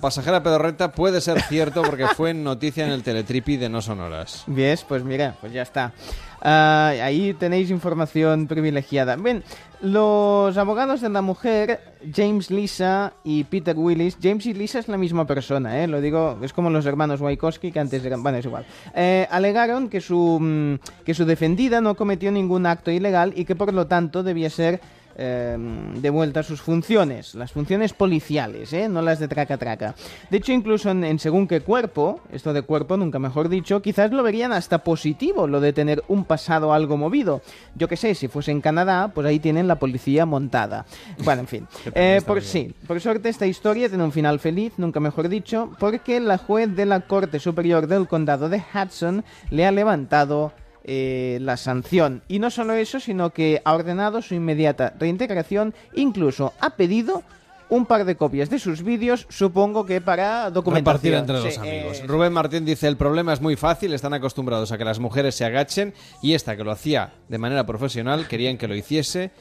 pasajera 0.01 0.43
pedorreta 0.43 0.91
puede 0.91 1.21
ser 1.21 1.41
cierto 1.41 1.81
porque 1.81 2.07
fue 2.07 2.33
noticia 2.33 2.85
en 2.85 2.91
el 2.91 3.03
Teletripi 3.03 3.57
de 3.57 3.69
No 3.69 3.81
Sonoras. 3.81 4.43
¿Ves? 4.47 4.83
Pues 4.83 5.03
mira, 5.03 5.35
pues 5.39 5.53
ya 5.53 5.61
está. 5.61 5.93
Ah, 6.41 6.93
ahí 7.01 7.33
tenéis 7.33 7.71
información 7.71 8.47
privilegiada. 8.47 9.15
Bien, 9.15 9.43
los 9.81 10.55
abogados 10.57 11.01
de 11.01 11.09
la 11.09 11.21
mujer, 11.21 11.79
James 12.13 12.51
Lisa 12.51 13.13
y 13.23 13.43
Peter 13.43 13.75
Willis, 13.77 14.17
James 14.21 14.45
y 14.45 14.53
Lisa 14.53 14.79
es 14.79 14.87
la 14.87 14.97
misma 14.97 15.25
persona, 15.25 15.83
¿eh? 15.83 15.87
lo 15.87 15.99
digo, 15.99 16.39
es 16.41 16.53
como 16.53 16.69
los 16.69 16.85
hermanos 16.85 17.21
Wajkowski 17.21 17.71
que 17.71 17.79
antes 17.79 18.05
eran, 18.05 18.23
bueno, 18.23 18.37
es 18.37 18.45
igual. 18.45 18.65
Eh, 18.95 19.27
alegaron 19.31 19.89
que 19.89 19.99
su, 19.99 20.39
mm, 20.39 21.03
que 21.03 21.13
su 21.13 21.25
defendida 21.25 21.81
no 21.81 21.95
cometió 21.95 22.31
ningún 22.31 22.65
acto 22.65 22.91
ilegal 22.91 23.33
y 23.35 23.45
que 23.45 23.55
por 23.55 23.73
lo 23.73 23.87
tanto 23.87 24.23
debía 24.23 24.49
ser 24.49 24.79
eh, 25.17 25.57
de 25.95 26.09
vuelta 26.09 26.41
a 26.41 26.43
sus 26.43 26.61
funciones, 26.61 27.33
las 27.35 27.51
funciones 27.51 27.93
policiales, 27.93 28.71
¿eh? 28.73 28.87
no 28.87 29.01
las 29.01 29.19
de 29.19 29.27
traca-traca. 29.27 29.95
De 30.29 30.37
hecho, 30.37 30.51
incluso 30.51 30.91
en, 30.91 31.03
en 31.03 31.17
según 31.17 31.47
qué 31.47 31.61
cuerpo, 31.61 32.21
esto 32.31 32.53
de 32.53 32.61
cuerpo 32.61 32.97
nunca 32.97 33.17
mejor 33.17 33.49
dicho, 33.49 33.81
quizás 33.81 34.11
lo 34.11 34.21
verían 34.21 34.51
hasta 34.51 34.83
positivo, 34.83 35.47
lo 35.47 35.59
de 35.59 35.73
tener 35.73 36.03
un 36.07 36.23
pasado 36.23 36.71
algo 36.71 36.97
movido. 36.97 37.41
Yo 37.75 37.87
que 37.87 37.97
sé, 37.97 38.13
si 38.13 38.27
fuese 38.27 38.51
en 38.51 38.61
Canadá, 38.61 39.11
pues 39.13 39.25
ahí 39.25 39.39
tienen 39.39 39.67
la 39.67 39.79
policía 39.79 40.25
montada. 40.25 40.85
Bueno, 41.23 41.41
en 41.41 41.47
fin. 41.47 41.67
Eh, 41.99 42.21
por, 42.25 42.43
sí, 42.43 42.73
por 42.85 42.99
suerte 43.01 43.29
esta 43.29 43.47
historia 43.47 43.89
tiene 43.89 44.03
un 44.03 44.11
final 44.11 44.39
feliz, 44.39 44.73
nunca 44.77 44.99
mejor 44.99 45.29
dicho, 45.29 45.71
porque 45.79 46.19
la 46.19 46.37
juez 46.37 46.75
de 46.75 46.85
la 46.85 47.01
Corte 47.01 47.39
Superior 47.39 47.87
del 47.87 48.07
Condado 48.07 48.49
de 48.49 48.61
Hudson 48.73 49.23
le 49.49 49.65
ha 49.65 49.71
levantado 49.71 50.53
eh, 50.87 51.37
la 51.41 51.57
sanción. 51.57 52.23
Y 52.27 52.39
no 52.39 52.49
solo 52.49 52.73
eso, 52.73 52.99
sino 52.99 53.29
que 53.31 53.61
ha 53.63 53.73
ordenado 53.73 54.21
su 54.21 54.33
inmediata 54.33 54.93
reintegración, 54.99 55.73
incluso 55.93 56.53
ha 56.59 56.71
pedido 56.71 57.23
un 57.69 57.85
par 57.85 58.05
de 58.05 58.15
copias 58.15 58.49
de 58.49 58.59
sus 58.59 58.81
vídeos, 58.81 59.27
supongo 59.29 59.85
que 59.85 59.99
para 59.99 60.49
documentación. 60.49 60.93
Repartir 60.95 61.13
entre 61.15 61.35
los 61.35 61.53
Sí, 61.53 61.59
amigos. 61.59 61.99
eh, 61.99 62.07
Rubén 62.07 62.31
Martín 62.31 62.63
dice, 62.63 62.87
el 62.87 62.95
problema 62.95 63.33
es 63.33 63.41
muy 63.41 63.57
fácil, 63.57 63.93
están 63.93 64.13
acostumbrados 64.13 64.71
a 64.71 64.77
que 64.77 64.85
las 64.85 64.99
mujeres 64.99 65.35
se 65.35 65.43
agachen 65.43 65.93
y 66.21 66.33
esta 66.33 66.55
que 66.55 66.63
lo 66.63 66.71
hacía 66.71 67.11
de 67.27 67.37
manera 67.37 67.65
profesional 67.65 68.25
querían 68.29 68.57
que 68.57 68.69
lo 68.69 68.75
hiciese 68.75 69.31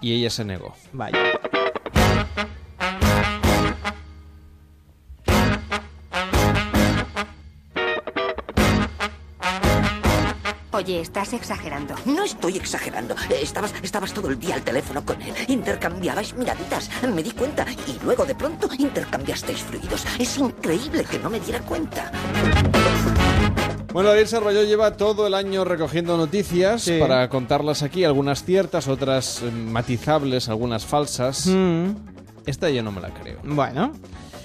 y 0.00 0.14
ella 0.14 0.30
se 0.30 0.46
negó. 0.46 0.74
Vaya. 0.94 1.18
Oye, 10.86 11.00
estás 11.00 11.32
exagerando. 11.32 11.96
No 12.04 12.22
estoy 12.22 12.56
exagerando. 12.58 13.16
Eh, 13.28 13.40
Estabas, 13.42 13.74
estabas 13.82 14.12
todo 14.14 14.28
el 14.30 14.38
día 14.38 14.54
al 14.54 14.62
teléfono 14.62 15.04
con 15.04 15.20
él. 15.20 15.34
Intercambiabais 15.48 16.32
miraditas. 16.36 16.88
Me 17.12 17.24
di 17.24 17.32
cuenta. 17.32 17.66
Y 17.88 17.98
luego 18.04 18.24
de 18.24 18.36
pronto 18.36 18.68
intercambiasteis 18.78 19.62
fluidos. 19.64 20.04
Es 20.16 20.38
increíble 20.38 21.02
que 21.02 21.18
no 21.18 21.28
me 21.28 21.40
diera 21.40 21.58
cuenta. 21.62 22.12
Bueno, 23.92 24.10
Ariel 24.10 24.28
Sarroyo 24.28 24.62
lleva 24.62 24.96
todo 24.96 25.26
el 25.26 25.34
año 25.34 25.64
recogiendo 25.64 26.16
noticias 26.16 26.82
Sí. 26.82 26.98
para 27.00 27.28
contarlas 27.30 27.82
aquí, 27.82 28.04
algunas 28.04 28.44
ciertas, 28.44 28.86
otras 28.86 29.42
eh, 29.42 29.50
matizables, 29.50 30.48
algunas 30.48 30.86
falsas. 30.86 31.48
Mm. 31.48 31.96
Esta 32.46 32.70
yo 32.70 32.84
no 32.84 32.92
me 32.92 33.00
la 33.00 33.10
creo. 33.12 33.40
Bueno. 33.42 33.92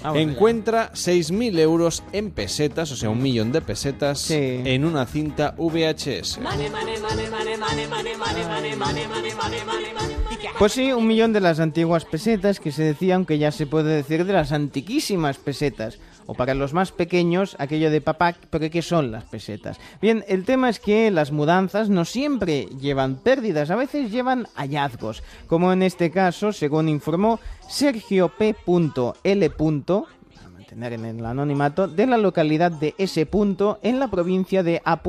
Allá. 0.02 0.20
Encuentra 0.20 0.92
6.000 0.92 1.58
euros 1.58 2.02
en 2.12 2.30
pesetas, 2.30 2.90
o 2.92 2.96
sea, 2.96 3.10
un 3.10 3.22
millón 3.22 3.52
de 3.52 3.60
pesetas, 3.60 4.30
en 4.30 4.84
una 4.84 5.06
cinta 5.06 5.54
VHS. 5.56 6.38
Pues 10.58 10.72
sí, 10.72 10.92
un 10.92 11.06
millón 11.06 11.32
de 11.32 11.40
las 11.40 11.60
antiguas 11.60 12.04
pesetas 12.04 12.60
que 12.60 12.72
se 12.72 12.82
decía, 12.82 13.16
aunque 13.16 13.38
ya 13.38 13.50
se 13.50 13.66
puede 13.66 13.94
decir 13.94 14.24
de 14.24 14.32
las 14.32 14.52
antiquísimas 14.52 15.38
pesetas. 15.38 15.98
O 16.26 16.34
para 16.34 16.54
los 16.54 16.72
más 16.72 16.92
pequeños, 16.92 17.56
aquello 17.58 17.90
de 17.90 18.00
papá, 18.00 18.34
pero 18.50 18.70
¿qué 18.70 18.82
son 18.82 19.10
las 19.10 19.24
pesetas? 19.24 19.78
Bien, 20.00 20.24
el 20.28 20.44
tema 20.44 20.68
es 20.68 20.78
que 20.78 21.10
las 21.10 21.32
mudanzas 21.32 21.88
no 21.88 22.04
siempre 22.04 22.68
llevan 22.80 23.16
pérdidas, 23.16 23.70
a 23.70 23.76
veces 23.76 24.10
llevan 24.10 24.46
hallazgos. 24.54 25.22
Como 25.46 25.72
en 25.72 25.82
este 25.82 26.10
caso, 26.10 26.52
según 26.52 26.88
informó 26.88 27.40
Sergio 27.68 28.32
a 28.38 30.48
mantener 30.48 30.92
en 30.92 31.04
el 31.04 31.26
anonimato, 31.26 31.88
de 31.88 32.06
la 32.06 32.18
localidad 32.18 32.72
de 32.72 32.94
S. 32.98 33.28
en 33.82 33.98
la 33.98 34.08
provincia 34.08 34.62
de 34.62 34.80
A. 34.84 35.00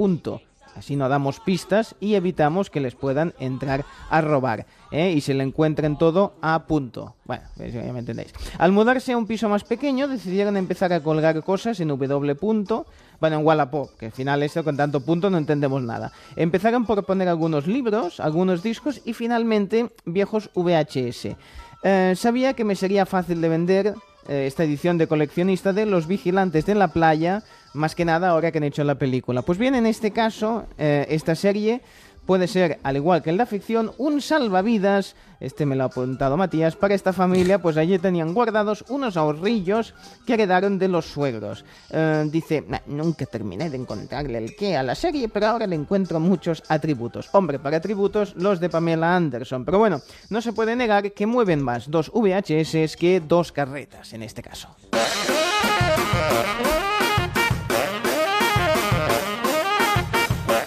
Así 0.76 0.96
no 0.96 1.08
damos 1.08 1.40
pistas 1.40 1.96
y 2.00 2.16
evitamos 2.16 2.70
que 2.70 2.82
les 2.82 2.96
puedan 2.96 3.34
entrar 3.40 3.86
a 4.10 4.22
robar. 4.22 4.66
¿Eh? 4.94 5.12
Y 5.12 5.22
se 5.22 5.34
le 5.34 5.44
encuentren 5.44 5.98
todo 5.98 6.36
a 6.42 6.66
punto. 6.66 7.16
Bueno, 7.26 7.44
ya 7.58 7.92
me 7.92 8.00
entendéis. 8.00 8.32
Al 8.58 8.72
mudarse 8.72 9.12
a 9.12 9.18
un 9.18 9.26
piso 9.26 9.50
más 9.50 9.64
pequeño, 9.64 10.08
decidieron 10.08 10.56
empezar 10.56 10.94
a 10.94 11.02
colgar 11.02 11.44
cosas 11.44 11.80
en 11.80 11.90
W. 11.90 12.36
punto, 12.36 12.86
Bueno, 13.20 13.40
en 13.40 13.46
Wallapop, 13.46 13.90
que 13.98 14.08
al 14.08 14.12
final 14.12 14.44
esto 14.44 14.64
con 14.64 14.78
tanto 14.78 15.02
punto 15.02 15.30
no 15.30 15.38
entendemos 15.38 15.82
nada. 15.82 16.12
Empezaron 16.36 16.86
por 16.86 17.04
poner 17.06 17.28
algunos 17.28 17.68
libros, 17.68 18.20
algunos 18.20 18.62
discos 18.62 19.02
y 19.04 19.14
finalmente 19.14 19.90
viejos 20.06 20.50
VHS. 20.54 21.36
Eh, 21.84 22.14
sabía 22.16 22.54
que 22.54 22.64
me 22.64 22.76
sería 22.76 23.06
fácil 23.06 23.42
de 23.42 23.50
vender 23.50 23.96
eh, 24.28 24.46
esta 24.48 24.64
edición 24.64 24.98
de 24.98 25.08
coleccionista 25.08 25.74
de 25.74 25.86
Los 25.86 26.08
Vigilantes 26.08 26.66
de 26.66 26.76
la 26.76 26.90
Playa, 26.90 27.44
más 27.74 27.96
que 27.96 28.06
nada 28.06 28.30
ahora 28.30 28.52
que 28.52 28.60
han 28.60 28.64
hecho 28.66 28.84
la 28.84 28.96
película. 28.96 29.42
Pues 29.42 29.58
bien, 29.58 29.74
en 29.74 29.86
este 29.86 30.12
caso, 30.12 30.66
esta 30.78 31.34
serie 31.34 31.82
puede 32.26 32.48
ser, 32.48 32.80
al 32.84 32.96
igual 32.96 33.22
que 33.22 33.30
en 33.30 33.38
la 33.38 33.46
ficción, 33.46 33.92
un 33.98 34.22
salvavidas, 34.22 35.16
este 35.40 35.66
me 35.66 35.76
lo 35.76 35.84
ha 35.84 35.88
apuntado 35.88 36.38
Matías, 36.38 36.76
para 36.76 36.96
esta 36.96 37.14
familia, 37.14 37.60
pues 37.60 37.78
allí 37.78 38.00
tenían 38.00 38.34
guardados 38.34 38.86
unos 38.90 39.18
ahorrillos 39.18 39.94
que 40.26 40.36
heredaron 40.36 40.80
de 40.80 40.88
los 40.88 41.06
suegros. 41.06 41.66
Eh, 41.90 42.28
dice, 42.32 42.64
"Nah, 42.68 42.80
nunca 42.88 43.26
terminé 43.26 43.70
de 43.70 43.78
encontrarle 43.78 44.38
el 44.38 44.56
qué 44.56 44.78
a 44.78 44.84
la 44.84 44.96
serie, 44.96 45.28
pero 45.30 45.48
ahora 45.48 45.68
le 45.68 45.76
encuentro 45.76 46.20
muchos 46.20 46.64
atributos. 46.70 47.30
Hombre, 47.34 47.60
para 47.60 47.78
atributos, 47.78 48.36
los 48.36 48.60
de 48.60 48.70
Pamela 48.70 49.16
Anderson. 49.16 49.66
Pero 49.66 49.80
bueno, 49.80 50.02
no 50.30 50.42
se 50.42 50.54
puede 50.54 50.76
negar 50.76 51.12
que 51.12 51.26
mueven 51.26 51.62
más 51.62 51.90
dos 51.90 52.12
VHS 52.14 52.96
que 52.98 53.20
dos 53.20 53.52
carretas, 53.52 54.14
en 54.14 54.24
este 54.24 54.42
caso. 54.42 54.70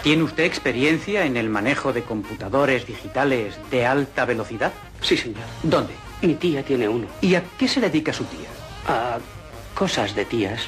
¿Tiene 0.07 0.23
usted 0.23 0.44
experiencia 0.44 1.25
en 1.26 1.36
el 1.36 1.49
manejo 1.49 1.93
de 1.93 2.05
computadores 2.05 2.86
digitales 2.86 3.57
de 3.73 3.86
alta 3.86 4.25
velocidad? 4.25 4.73
Sí, 5.01 5.17
señor. 5.17 5.43
¿Dónde? 5.65 5.94
Mi 6.23 6.35
tía 6.36 6.62
tiene 6.65 6.89
uno. 6.89 7.09
¿Y 7.20 7.35
a 7.35 7.43
qué 7.59 7.67
se 7.67 7.81
dedica 7.81 8.12
su 8.12 8.23
tía? 8.23 8.47
A 8.86 9.18
cosas 9.75 10.15
de 10.15 10.25
tías. 10.25 10.60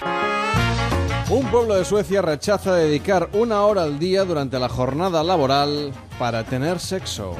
Un 1.30 1.46
pueblo 1.52 1.76
de 1.76 1.84
Suecia 1.84 2.20
rechaza 2.20 2.74
dedicar 2.74 3.28
una 3.32 3.62
hora 3.62 3.84
al 3.84 4.00
día 4.00 4.24
durante 4.24 4.58
la 4.58 4.68
jornada 4.68 5.22
laboral 5.22 5.92
para 6.18 6.42
tener 6.42 6.80
sexo. 6.80 7.36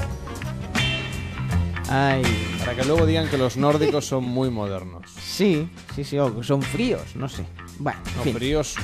Ay. 1.90 2.22
Para 2.60 2.76
que 2.76 2.84
luego 2.84 3.06
digan 3.06 3.28
que 3.28 3.38
los 3.38 3.56
nórdicos 3.56 4.06
son 4.06 4.22
muy 4.22 4.50
modernos. 4.50 5.10
Sí, 5.20 5.68
sí, 5.96 6.04
sí, 6.04 6.16
o 6.16 6.44
son 6.44 6.62
fríos, 6.62 7.16
no 7.16 7.28
sé. 7.28 7.44
Bueno, 7.80 7.98
en 8.12 8.16
No, 8.18 8.22
fin. 8.22 8.34
fríos. 8.36 8.76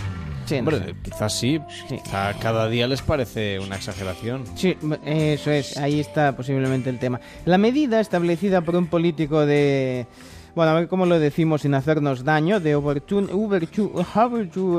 Sí, 0.47 0.55
no 0.57 0.61
Hombre, 0.71 0.79
sé. 0.79 0.95
quizás 1.03 1.33
sí. 1.39 1.61
Quizá 1.89 2.35
cada 2.35 2.69
día 2.69 2.87
les 2.87 3.03
parece 3.03 3.59
una 3.61 3.77
exageración. 3.77 4.45
Sí, 4.57 4.77
eso 5.05 5.51
es, 5.51 5.77
ahí 5.79 6.01
está 6.01 6.37
posiblemente 6.37 6.91
el 6.91 6.99
tema. 6.99 7.21
La 7.45 7.59
medida 7.59 8.01
establecida 8.01 8.61
por 8.61 8.77
un 8.77 8.87
político 8.87 9.47
de... 9.47 10.07
Bueno, 10.55 10.71
a 10.71 10.75
ver 10.75 10.89
cómo 10.89 11.05
lo 11.05 11.19
decimos 11.19 11.63
sin 11.63 11.75
hacernos 11.75 12.23
daño, 12.23 12.61
de 12.61 12.77
Habertu- 12.77 13.29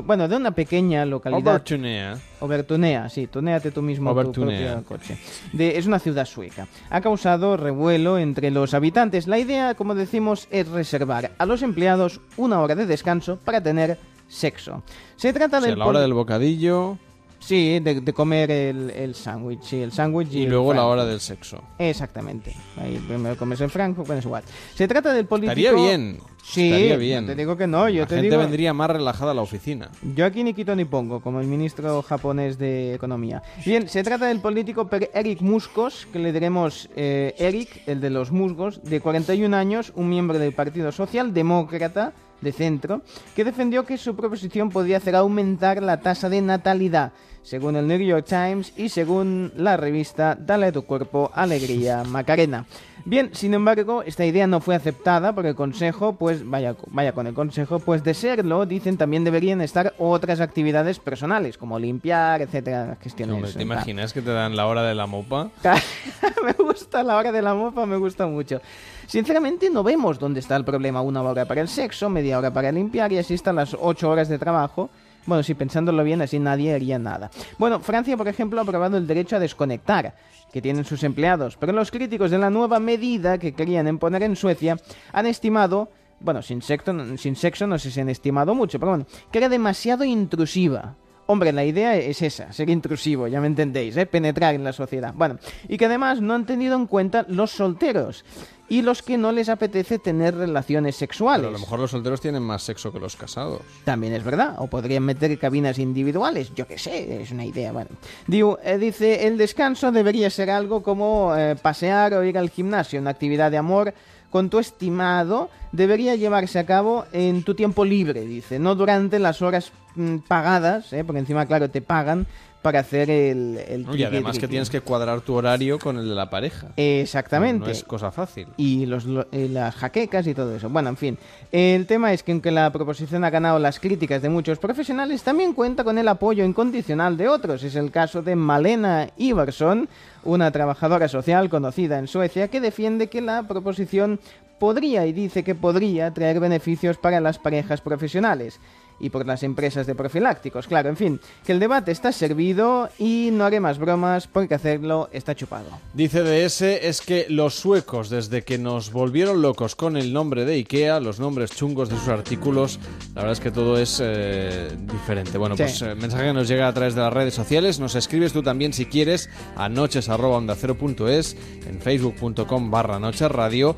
bueno, 0.05 0.27
de 0.27 0.35
una 0.37 0.51
pequeña 0.51 1.05
localidad. 1.05 1.41
Obertunea. 1.55 2.17
Obertunea, 2.39 3.09
sí, 3.09 3.27
tuneate 3.27 3.71
tú 3.71 3.81
mismo 3.81 4.11
tu 4.11 4.15
Obertunea. 4.19 4.75
propio 4.81 4.87
coche. 4.87 5.17
De- 5.51 5.77
es 5.77 5.85
una 5.85 5.99
ciudad 5.99 6.25
sueca. 6.25 6.67
Ha 6.89 7.01
causado 7.01 7.57
revuelo 7.57 8.17
entre 8.17 8.51
los 8.51 8.73
habitantes. 8.73 9.27
La 9.27 9.37
idea, 9.37 9.75
como 9.75 9.95
decimos, 9.95 10.47
es 10.49 10.67
reservar 10.69 11.31
a 11.37 11.45
los 11.45 11.61
empleados 11.61 12.21
una 12.37 12.61
hora 12.61 12.75
de 12.75 12.85
descanso 12.85 13.37
para 13.43 13.61
tener 13.61 13.97
sexo. 14.27 14.83
Se 15.15 15.33
trata 15.33 15.57
O 15.57 15.61
sea, 15.61 15.69
del 15.69 15.79
la 15.79 15.85
hora 15.85 16.01
del 16.01 16.13
bocadillo. 16.13 16.97
Sí, 17.45 17.79
de, 17.79 18.01
de 18.01 18.13
comer 18.13 18.49
el, 18.49 18.89
el 18.89 19.13
sándwich, 19.13 19.61
sí, 19.61 19.79
el 19.79 19.91
sándwich 19.91 20.33
y, 20.33 20.39
Y 20.39 20.43
el 20.45 20.49
luego 20.49 20.73
la 20.73 20.85
hora 20.85 21.05
del 21.05 21.19
sexo. 21.19 21.61
Exactamente. 21.77 22.55
Ahí 22.75 22.97
primero 23.07 23.37
comes 23.37 23.61
el 23.61 23.69
Frankfurt, 23.69 24.09
es 24.09 24.25
igual. 24.25 24.43
Se 24.73 24.87
trata 24.87 25.13
del 25.13 25.27
político... 25.27 25.51
Estaría 25.51 25.71
bien. 25.73 26.19
Sí, 26.43 26.71
estaría 26.71 26.97
bien. 26.97 27.25
no 27.25 27.31
te 27.31 27.35
digo 27.35 27.55
que 27.55 27.67
no, 27.67 27.87
yo 27.87 28.01
la 28.01 28.07
te 28.07 28.15
gente 28.15 28.29
digo... 28.31 28.41
vendría 28.41 28.73
más 28.73 28.89
relajada 28.89 29.31
a 29.31 29.33
la 29.35 29.43
oficina. 29.43 29.91
Yo 30.15 30.25
aquí 30.25 30.43
ni 30.43 30.55
quito 30.55 30.75
ni 30.75 30.85
pongo, 30.85 31.21
como 31.21 31.39
el 31.39 31.45
ministro 31.45 32.01
japonés 32.01 32.57
de 32.57 32.95
Economía. 32.95 33.43
Bien, 33.63 33.87
se 33.89 34.03
trata 34.03 34.25
del 34.25 34.39
político 34.39 34.89
Eric 35.13 35.41
Muscos, 35.41 36.07
que 36.11 36.17
le 36.17 36.33
diremos 36.33 36.89
eh, 36.95 37.35
Eric, 37.37 37.83
el 37.85 38.01
de 38.01 38.09
los 38.09 38.31
musgos, 38.31 38.81
de 38.83 39.01
41 39.01 39.55
años, 39.55 39.91
un 39.95 40.09
miembro 40.09 40.39
del 40.39 40.53
Partido 40.53 40.91
Socialdemócrata 40.91 42.13
de 42.41 42.51
centro, 42.51 43.01
que 43.35 43.43
defendió 43.43 43.85
que 43.85 43.97
su 43.97 44.15
proposición 44.15 44.69
podía 44.69 44.97
hacer 44.97 45.15
aumentar 45.15 45.81
la 45.81 46.01
tasa 46.01 46.29
de 46.29 46.41
natalidad, 46.41 47.13
según 47.45 47.75
el 47.75 47.87
New 47.87 47.99
York 47.99 48.25
Times 48.27 48.73
y 48.75 48.89
según 48.89 49.53
la 49.55 49.77
revista 49.77 50.35
Dale 50.35 50.67
a 50.67 50.71
tu 50.71 50.81
cuerpo 50.83 51.31
alegría 51.33 52.03
Macarena. 52.03 52.65
Bien, 53.07 53.29
sin 53.33 53.53
embargo, 53.53 54.01
esta 54.01 54.25
idea 54.25 54.47
no 54.47 54.59
fue 54.59 54.73
aceptada 54.73 55.33
por 55.35 55.45
el 55.45 55.53
Consejo, 55.53 56.13
pues 56.13 56.43
vaya, 56.43 56.75
vaya 56.87 57.11
con 57.11 57.27
el 57.27 57.35
Consejo, 57.35 57.77
pues 57.77 58.03
de 58.03 58.15
serlo, 58.15 58.65
dicen, 58.65 58.97
también 58.97 59.23
deberían 59.23 59.61
estar 59.61 59.93
otras 59.99 60.39
actividades 60.39 60.97
personales, 60.97 61.55
como 61.59 61.77
limpiar, 61.77 62.41
etcétera, 62.41 62.97
gestiones. 62.99 63.35
Hombre, 63.35 63.53
¿te 63.53 63.61
imaginas 63.61 64.11
que 64.11 64.23
te 64.23 64.31
dan 64.31 64.55
la 64.55 64.65
hora 64.65 64.81
de 64.81 64.95
la 64.95 65.05
mopa? 65.05 65.51
me 66.43 66.53
gusta 66.53 67.03
la 67.03 67.15
hora 67.15 67.31
de 67.31 67.43
la 67.43 67.53
mopa, 67.53 67.85
me 67.85 67.97
gusta 67.97 68.25
mucho. 68.25 68.59
Sinceramente 69.05 69.69
no 69.69 69.83
vemos 69.83 70.17
dónde 70.17 70.39
está 70.39 70.55
el 70.55 70.65
problema. 70.65 71.03
Una 71.03 71.21
hora 71.21 71.45
para 71.45 71.61
el 71.61 71.67
sexo, 71.67 72.09
media 72.09 72.39
hora 72.39 72.51
para 72.51 72.71
limpiar 72.71 73.13
y 73.13 73.19
así 73.19 73.35
están 73.35 73.57
las 73.57 73.77
ocho 73.79 74.09
horas 74.09 74.29
de 74.29 74.39
trabajo. 74.39 74.89
Bueno, 75.25 75.43
si 75.43 75.53
pensándolo 75.55 76.03
bien, 76.03 76.21
así 76.21 76.39
nadie 76.39 76.73
haría 76.73 76.99
nada. 76.99 77.31
Bueno, 77.57 77.79
Francia, 77.79 78.15
por 78.15 78.27
ejemplo, 78.27 78.59
ha 78.59 78.63
aprobado 78.63 78.97
el 78.97 79.07
derecho 79.07 79.35
a 79.35 79.39
desconectar 79.39 80.15
que 80.51 80.61
tienen 80.61 80.85
sus 80.85 81.03
empleados, 81.03 81.57
pero 81.57 81.73
los 81.73 81.91
críticos 81.91 82.31
de 82.31 82.37
la 82.37 82.49
nueva 82.49 82.79
medida 82.79 83.37
que 83.37 83.53
querían 83.53 83.87
imponer 83.87 84.23
en 84.23 84.35
Suecia 84.35 84.77
han 85.11 85.25
estimado, 85.25 85.89
bueno, 86.19 86.41
sin 86.41 86.61
sexo, 86.61 87.17
sin 87.17 87.35
sexo 87.35 87.67
no 87.67 87.77
sé 87.77 87.91
si 87.91 87.99
han 87.99 88.09
estimado 88.09 88.55
mucho, 88.55 88.79
pero 88.79 88.91
bueno, 88.91 89.05
que 89.31 89.39
era 89.39 89.49
demasiado 89.49 90.03
intrusiva. 90.03 90.95
Hombre, 91.27 91.51
la 91.51 91.65
idea 91.65 91.97
es 91.97 92.21
esa, 92.21 92.53
ser 92.53 92.69
intrusivo, 92.69 93.27
ya 93.27 93.41
me 93.41 93.47
entendéis, 93.47 93.97
¿eh? 93.97 94.05
penetrar 94.05 94.53
en 94.53 94.63
la 94.63 94.73
sociedad. 94.73 95.11
Bueno, 95.15 95.39
y 95.67 95.75
que 95.75 95.85
además 95.85 96.21
no 96.21 96.35
han 96.35 96.45
tenido 96.45 96.75
en 96.75 96.85
cuenta 96.85 97.25
los 97.27 97.49
solteros 97.49 98.23
y 98.67 98.81
los 98.81 99.01
que 99.01 99.17
no 99.17 99.31
les 99.31 99.49
apetece 99.49 99.99
tener 99.99 100.35
relaciones 100.35 100.95
sexuales. 100.95 101.41
Pero 101.41 101.49
a 101.49 101.59
lo 101.59 101.59
mejor 101.59 101.79
los 101.79 101.91
solteros 101.91 102.21
tienen 102.21 102.43
más 102.43 102.63
sexo 102.63 102.91
que 102.91 102.99
los 102.99 103.15
casados. 103.15 103.61
También 103.83 104.13
es 104.13 104.23
verdad, 104.23 104.55
o 104.57 104.67
podrían 104.67 105.03
meter 105.03 105.37
cabinas 105.37 105.79
individuales, 105.79 106.53
yo 106.55 106.67
qué 106.67 106.77
sé, 106.77 107.21
es 107.21 107.31
una 107.31 107.45
idea. 107.45 107.71
Bueno, 107.71 107.91
Diu, 108.27 108.57
eh, 108.63 108.77
dice, 108.77 109.27
el 109.27 109.37
descanso 109.37 109.91
debería 109.91 110.29
ser 110.29 110.49
algo 110.49 110.81
como 110.83 111.35
eh, 111.35 111.55
pasear 111.55 112.13
o 112.13 112.23
ir 112.23 112.37
al 112.37 112.49
gimnasio, 112.49 112.99
una 112.99 113.11
actividad 113.11 113.51
de 113.51 113.57
amor 113.57 113.93
con 114.35 114.49
tu 114.49 114.59
estimado 114.59 115.49
debería 115.71 116.15
llevarse 116.15 116.59
a 116.59 116.65
cabo 116.65 117.05
en 117.13 117.43
tu 117.43 117.55
tiempo 117.55 117.85
libre, 117.85 118.25
dice, 118.25 118.59
no 118.59 118.75
durante 118.75 119.17
las 119.17 119.41
horas 119.41 119.71
mm, 119.95 120.17
pagadas, 120.27 120.91
eh, 120.91 121.05
porque 121.05 121.19
encima, 121.19 121.45
claro, 121.45 121.69
te 121.69 121.81
pagan 121.81 122.27
para 122.65 122.79
hacer 122.79 123.11
el... 123.11 123.59
el 123.67 123.81
Y 123.81 123.85
triqui, 123.85 124.03
además 124.05 124.39
que 124.39 124.47
tienes 124.47 124.71
que 124.71 124.81
cuadrar 124.81 125.21
tu 125.21 125.35
horario 125.35 125.77
con 125.77 125.99
el 125.99 126.09
de 126.09 126.15
la 126.15 126.31
pareja. 126.31 126.69
Exactamente. 126.77 127.65
No 127.67 127.71
es 127.71 127.83
cosa 127.83 128.09
fácil. 128.09 128.47
Y 128.57 128.87
los, 128.87 129.05
lo- 129.05 129.27
eh, 129.31 129.47
las 129.51 129.75
jaquecas 129.75 130.25
y 130.25 130.33
todo 130.33 130.55
eso. 130.55 130.67
Bueno, 130.67 130.89
en 130.89 130.97
fin. 130.97 131.17
El 131.51 131.85
tema 131.85 132.11
es 132.11 132.23
que 132.23 132.31
aunque 132.31 132.49
la 132.49 132.71
proposición 132.71 133.23
ha 133.23 133.29
ganado 133.29 133.59
las 133.59 133.79
críticas 133.79 134.23
de 134.23 134.29
muchos 134.29 134.57
profesionales, 134.57 135.21
también 135.21 135.53
cuenta 135.53 135.83
con 135.83 135.99
el 135.99 136.07
apoyo 136.07 136.43
incondicional 136.43 137.17
de 137.17 137.27
otros. 137.27 137.61
Es 137.63 137.75
el 137.75 137.91
caso 137.91 138.23
de 138.23 138.35
Malena 138.35 139.09
Iverson, 139.15 139.87
una 140.23 140.49
trabajadora 140.49 141.07
social 141.07 141.47
conocida 141.49 141.99
en 141.99 142.07
Suecia, 142.07 142.47
que 142.47 142.59
defiende 142.61 143.09
que 143.09 143.21
la 143.21 143.43
proposición 143.43 144.19
podría 144.57 145.05
y 145.05 145.13
dice 145.13 145.43
que 145.43 145.53
podría 145.53 146.11
traer 146.15 146.39
beneficios 146.39 146.97
para 146.97 147.19
las 147.19 147.37
parejas 147.37 147.81
profesionales 147.81 148.59
y 148.99 149.09
por 149.09 149.25
las 149.25 149.43
empresas 149.43 149.87
de 149.87 149.95
profilácticos. 149.95 150.67
Claro, 150.67 150.89
en 150.89 150.97
fin, 150.97 151.19
que 151.45 151.51
el 151.51 151.59
debate 151.59 151.91
está 151.91 152.11
servido 152.11 152.89
y 152.97 153.29
no 153.31 153.45
haré 153.45 153.59
más 153.59 153.77
bromas 153.77 154.27
porque 154.27 154.55
hacerlo 154.55 155.09
está 155.11 155.35
chupado. 155.35 155.65
Dice 155.93 156.21
DS 156.23 156.61
es 156.61 157.01
que 157.01 157.25
los 157.29 157.55
suecos, 157.55 158.09
desde 158.09 158.43
que 158.43 158.57
nos 158.57 158.91
volvieron 158.91 159.41
locos 159.41 159.75
con 159.75 159.97
el 159.97 160.13
nombre 160.13 160.45
de 160.45 160.53
IKEA, 160.55 160.99
los 160.99 161.19
nombres 161.19 161.51
chungos 161.51 161.89
de 161.89 161.97
sus 161.97 162.07
artículos, 162.07 162.79
la 163.13 163.21
verdad 163.21 163.33
es 163.33 163.39
que 163.39 163.51
todo 163.51 163.77
es 163.77 164.01
eh, 164.03 164.69
diferente. 164.79 165.37
Bueno, 165.37 165.55
Sí. 165.57 165.63
pues 165.63 165.81
eh, 165.81 165.95
mensaje 165.95 166.25
que 166.25 166.33
nos 166.33 166.47
llega 166.47 166.67
a 166.67 166.73
través 166.73 166.95
de 166.95 167.01
las 167.01 167.11
redes 167.13 167.33
sociales. 167.33 167.79
Nos 167.79 167.95
escribes 167.95 168.33
tú 168.33 168.43
también 168.43 168.73
si 168.73 168.85
quieres 168.85 169.29
a 169.55 169.69
noches.ondacero.es, 169.69 171.35
en 171.67 171.79
facebook.com 171.81 172.71
barra 172.71 172.99
noches 172.99 173.29
radio 173.31 173.75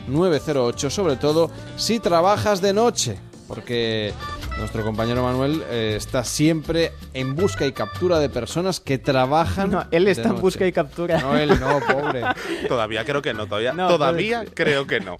676-760-908, 0.08 0.90
sobre 0.90 1.16
todo 1.16 1.50
si 1.76 1.98
trabajas 2.00 2.60
de 2.60 2.72
noche, 2.72 3.16
porque 3.48 4.12
nuestro 4.58 4.84
compañero 4.84 5.22
Manuel 5.22 5.62
eh, 5.70 5.94
está 5.96 6.24
siempre 6.24 6.92
en 7.12 7.34
busca 7.34 7.66
y 7.66 7.72
captura 7.72 8.18
de 8.18 8.28
personas 8.28 8.80
que 8.80 8.98
trabajan. 8.98 9.70
No, 9.70 9.84
él 9.90 10.08
está 10.08 10.28
de 10.30 10.34
en 10.36 10.40
busca 10.40 10.66
y 10.66 10.72
captura. 10.72 11.20
No, 11.20 11.36
él 11.36 11.48
no, 11.60 11.80
pobre. 11.80 12.22
Todavía 12.68 13.04
creo 13.04 13.22
que 13.22 13.34
no, 13.34 13.46
todavía, 13.46 13.72
No, 13.72 13.88
todavía 13.88 14.40
puede- 14.40 14.54
creo 14.54 14.86
que 14.86 15.00
no. 15.00 15.18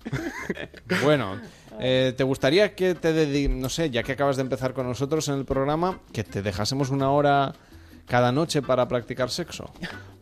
Bueno, 1.02 1.38
eh, 1.80 2.12
¿te 2.16 2.24
gustaría 2.24 2.74
que 2.74 2.94
te 2.94 3.12
dedi- 3.14 3.48
no 3.48 3.68
sé, 3.68 3.90
ya 3.90 4.02
que 4.02 4.12
acabas 4.12 4.36
de 4.36 4.42
empezar 4.42 4.72
con 4.74 4.86
nosotros 4.86 5.28
en 5.28 5.34
el 5.36 5.44
programa, 5.44 6.00
que 6.12 6.24
te 6.24 6.42
dejásemos 6.42 6.90
una 6.90 7.10
hora 7.10 7.54
cada 8.06 8.32
noche 8.32 8.62
para 8.62 8.86
practicar 8.88 9.30
sexo? 9.30 9.72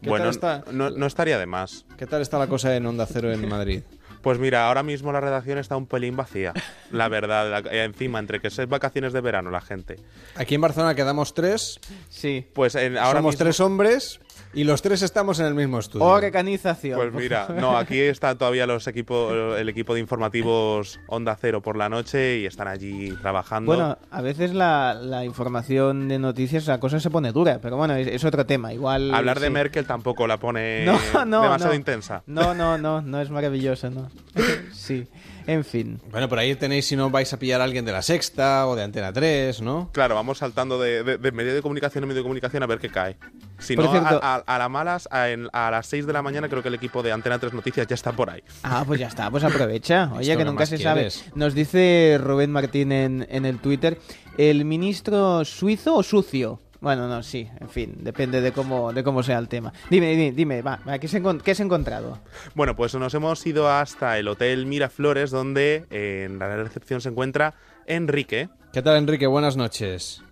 ¿Qué 0.00 0.08
Bueno, 0.08 0.24
tal 0.26 0.30
está? 0.30 0.64
no, 0.72 0.90
no 0.90 1.06
estaría 1.06 1.38
de 1.38 1.46
más. 1.46 1.84
¿Qué 1.96 2.06
tal 2.06 2.22
está 2.22 2.38
la 2.38 2.46
cosa 2.46 2.74
en 2.76 2.86
Onda 2.86 3.06
Cero 3.06 3.32
en 3.32 3.48
Madrid? 3.48 3.82
Pues 4.22 4.38
mira, 4.38 4.68
ahora 4.68 4.84
mismo 4.84 5.10
la 5.10 5.20
redacción 5.20 5.58
está 5.58 5.76
un 5.76 5.86
pelín 5.88 6.14
vacía. 6.16 6.52
La 6.92 7.08
verdad, 7.08 7.50
la- 7.50 7.68
eh, 7.72 7.82
encima, 7.82 8.20
entre 8.20 8.38
que 8.38 8.46
es 8.46 8.68
vacaciones 8.68 9.12
de 9.12 9.20
verano 9.20 9.50
la 9.50 9.60
gente. 9.60 9.96
Aquí 10.36 10.54
en 10.54 10.60
Barcelona 10.60 10.94
quedamos 10.94 11.34
tres. 11.34 11.80
Sí. 12.08 12.46
Pues 12.54 12.76
en, 12.76 12.96
ahora 12.98 13.18
Somos 13.18 13.32
mismo- 13.34 13.44
tres 13.44 13.58
hombres 13.58 14.20
y 14.54 14.64
los 14.64 14.82
tres 14.82 15.02
estamos 15.02 15.40
en 15.40 15.46
el 15.46 15.54
mismo 15.54 15.78
estudio. 15.78 16.04
Organización. 16.04 16.98
Pues 16.98 17.12
mira, 17.12 17.48
no, 17.48 17.76
aquí 17.76 17.98
está 17.98 18.34
todavía 18.36 18.66
los 18.66 18.86
equipos, 18.86 19.58
el 19.58 19.68
equipo 19.68 19.94
de 19.94 20.00
informativos 20.00 21.00
Onda 21.06 21.36
Cero 21.40 21.62
por 21.62 21.76
la 21.76 21.88
noche 21.88 22.38
y 22.38 22.46
están 22.46 22.68
allí 22.68 23.10
trabajando. 23.22 23.72
Bueno, 23.74 23.98
a 24.10 24.20
veces 24.20 24.52
la, 24.54 24.94
la 24.94 25.24
información 25.24 26.08
de 26.08 26.18
noticias, 26.18 26.66
la 26.66 26.80
cosa 26.80 27.00
se 27.00 27.10
pone 27.10 27.32
dura, 27.32 27.60
pero 27.62 27.76
bueno, 27.76 27.94
es, 27.94 28.06
es 28.06 28.24
otro 28.24 28.44
tema. 28.46 28.72
Igual. 28.72 29.14
Hablar 29.14 29.40
de 29.40 29.46
sí. 29.46 29.52
Merkel 29.52 29.86
tampoco 29.86 30.26
la 30.26 30.38
pone 30.38 30.84
No, 31.14 31.24
no, 31.24 31.42
demasiado 31.42 31.72
no. 31.72 31.78
intensa. 31.78 32.22
No, 32.26 32.54
no, 32.54 32.78
no, 32.78 33.00
no 33.00 33.20
es 33.20 33.30
maravilloso, 33.30 33.90
no. 33.90 34.10
sí, 34.72 35.06
en 35.46 35.64
fin. 35.64 36.00
Bueno, 36.10 36.28
por 36.28 36.38
ahí 36.38 36.54
tenéis 36.54 36.86
si 36.86 36.96
no 36.96 37.10
vais 37.10 37.32
a 37.32 37.38
pillar 37.38 37.60
a 37.60 37.64
alguien 37.64 37.84
de 37.84 37.92
la 37.92 38.02
Sexta 38.02 38.66
o 38.66 38.76
de 38.76 38.82
Antena 38.82 39.12
3, 39.12 39.60
¿no? 39.62 39.90
Claro, 39.92 40.14
vamos 40.14 40.38
saltando 40.38 40.78
de, 40.80 41.02
de- 41.04 41.18
de 41.18 41.32
medio 41.32 41.54
de 41.54 41.62
comunicación 41.62 42.04
a 42.04 42.06
medio 42.06 42.18
de 42.18 42.22
comunicación 42.24 42.62
a 42.62 42.66
ver 42.66 42.78
qué 42.78 42.88
cae. 42.88 43.16
Si 43.58 43.76
Por 43.76 43.84
no, 43.84 43.90
cierto- 43.92 44.20
a, 44.22 44.36
a- 44.36 44.44
a 44.46 44.58
la 44.58 44.68
malas, 44.68 45.08
a, 45.10 45.28
en- 45.30 45.48
a 45.52 45.70
las 45.70 45.86
6 45.86 46.06
de 46.06 46.12
la 46.12 46.22
mañana 46.22 46.48
creo 46.48 46.62
que 46.62 46.68
el 46.68 46.74
equipo 46.74 47.02
de 47.02 47.12
Antena 47.12 47.38
3 47.38 47.52
Noticias 47.52 47.86
ya 47.86 47.94
está 47.94 48.12
por 48.12 48.30
ahí. 48.30 48.42
Ah, 48.62 48.84
pues 48.86 48.98
ya 49.00 49.06
está, 49.08 49.30
pues 49.30 49.44
aprovecha. 49.44 50.10
Oye, 50.14 50.32
¿Esto 50.32 50.38
que 50.38 50.44
nunca 50.44 50.66
se 50.66 50.76
quieres? 50.76 51.14
sabe. 51.14 51.30
Nos 51.34 51.54
dice 51.54 52.18
Rubén 52.20 52.50
Martín 52.50 52.92
en, 52.92 53.26
en 53.30 53.46
el 53.46 53.58
Twitter, 53.58 53.98
¿el 54.38 54.64
ministro 54.64 55.44
suizo 55.44 55.94
o 55.96 56.02
sucio? 56.02 56.60
Bueno, 56.82 57.06
no, 57.06 57.22
sí, 57.22 57.48
en 57.60 57.68
fin, 57.68 57.94
depende 58.00 58.40
de 58.40 58.50
cómo, 58.50 58.92
de 58.92 59.04
cómo 59.04 59.22
sea 59.22 59.38
el 59.38 59.46
tema. 59.46 59.72
Dime, 59.88 60.16
dime, 60.16 60.32
dime, 60.32 60.62
va, 60.62 60.80
va, 60.86 60.98
¿qué, 60.98 61.06
qué 61.44 61.50
has 61.52 61.60
encontrado? 61.60 62.18
Bueno, 62.56 62.74
pues 62.74 62.92
nos 62.96 63.14
hemos 63.14 63.46
ido 63.46 63.70
hasta 63.70 64.18
el 64.18 64.26
Hotel 64.26 64.66
Miraflores, 64.66 65.30
donde 65.30 65.84
eh, 65.90 66.24
en 66.28 66.40
la 66.40 66.56
recepción 66.56 67.00
se 67.00 67.10
encuentra 67.10 67.54
Enrique. 67.86 68.48
¿Qué 68.72 68.82
tal, 68.82 68.96
Enrique? 68.96 69.28
Buenas 69.28 69.56
noches. 69.56 70.24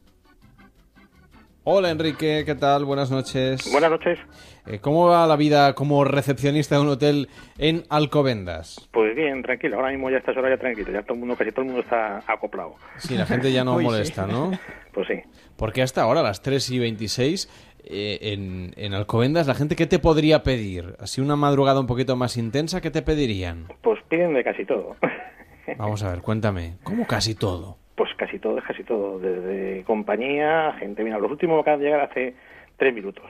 Hola, 1.62 1.90
Enrique. 1.90 2.42
¿Qué 2.44 2.54
tal? 2.56 2.84
Buenas 2.84 3.10
noches. 3.10 3.70
Buenas 3.70 3.90
noches. 3.90 4.18
Eh, 4.66 4.78
¿Cómo 4.80 5.06
va 5.06 5.26
la 5.26 5.36
vida 5.36 5.74
como 5.74 6.04
recepcionista 6.04 6.76
de 6.76 6.80
un 6.80 6.88
hotel 6.88 7.28
en 7.58 7.84
Alcobendas? 7.90 8.88
Pues 8.92 9.14
bien, 9.14 9.42
tranquilo. 9.42 9.76
Ahora 9.76 9.90
mismo 9.90 10.08
ya 10.10 10.16
a 10.16 10.18
estas 10.20 10.36
horas 10.36 10.52
ya 10.52 10.60
tranquilo. 10.60 10.90
Ya 10.90 11.02
todo 11.02 11.14
el 11.14 11.20
mundo, 11.20 11.36
casi 11.36 11.50
todo 11.50 11.60
el 11.62 11.66
mundo 11.66 11.82
está 11.82 12.22
acoplado. 12.26 12.76
Sí, 12.96 13.14
la 13.14 13.26
gente 13.26 13.52
ya 13.52 13.62
no 13.62 13.74
Uy, 13.76 13.82
sí. 13.84 13.90
molesta, 13.90 14.26
¿no? 14.26 14.52
Pues 14.92 15.06
sí. 15.08 15.14
Porque 15.60 15.82
hasta 15.82 16.00
ahora, 16.00 16.20
a 16.20 16.22
las 16.22 16.40
3 16.40 16.70
y 16.70 16.78
26, 16.78 17.76
eh, 17.84 18.18
en, 18.32 18.70
en 18.78 18.94
Alcobendas, 18.94 19.46
la 19.46 19.52
gente, 19.52 19.76
¿qué 19.76 19.84
te 19.84 19.98
podría 19.98 20.42
pedir? 20.42 20.94
Así 20.98 21.20
una 21.20 21.36
madrugada 21.36 21.80
un 21.80 21.86
poquito 21.86 22.16
más 22.16 22.38
intensa, 22.38 22.80
¿qué 22.80 22.90
te 22.90 23.02
pedirían? 23.02 23.66
Pues 23.82 24.00
piden 24.08 24.32
de 24.32 24.42
casi 24.42 24.64
todo. 24.64 24.96
Vamos 25.76 26.02
a 26.02 26.12
ver, 26.12 26.22
cuéntame. 26.22 26.78
¿Cómo 26.82 27.06
casi 27.06 27.34
todo? 27.34 27.76
Pues 27.94 28.08
casi 28.16 28.38
todo, 28.38 28.56
es 28.56 28.64
casi 28.64 28.84
todo. 28.84 29.18
Desde 29.18 29.84
compañía, 29.84 30.72
gente. 30.78 31.04
Mira, 31.04 31.18
los 31.18 31.30
últimos 31.30 31.60
acaban 31.60 31.80
de 31.80 31.84
llegar 31.84 32.08
hace 32.08 32.34
tres 32.78 32.94
minutos. 32.94 33.26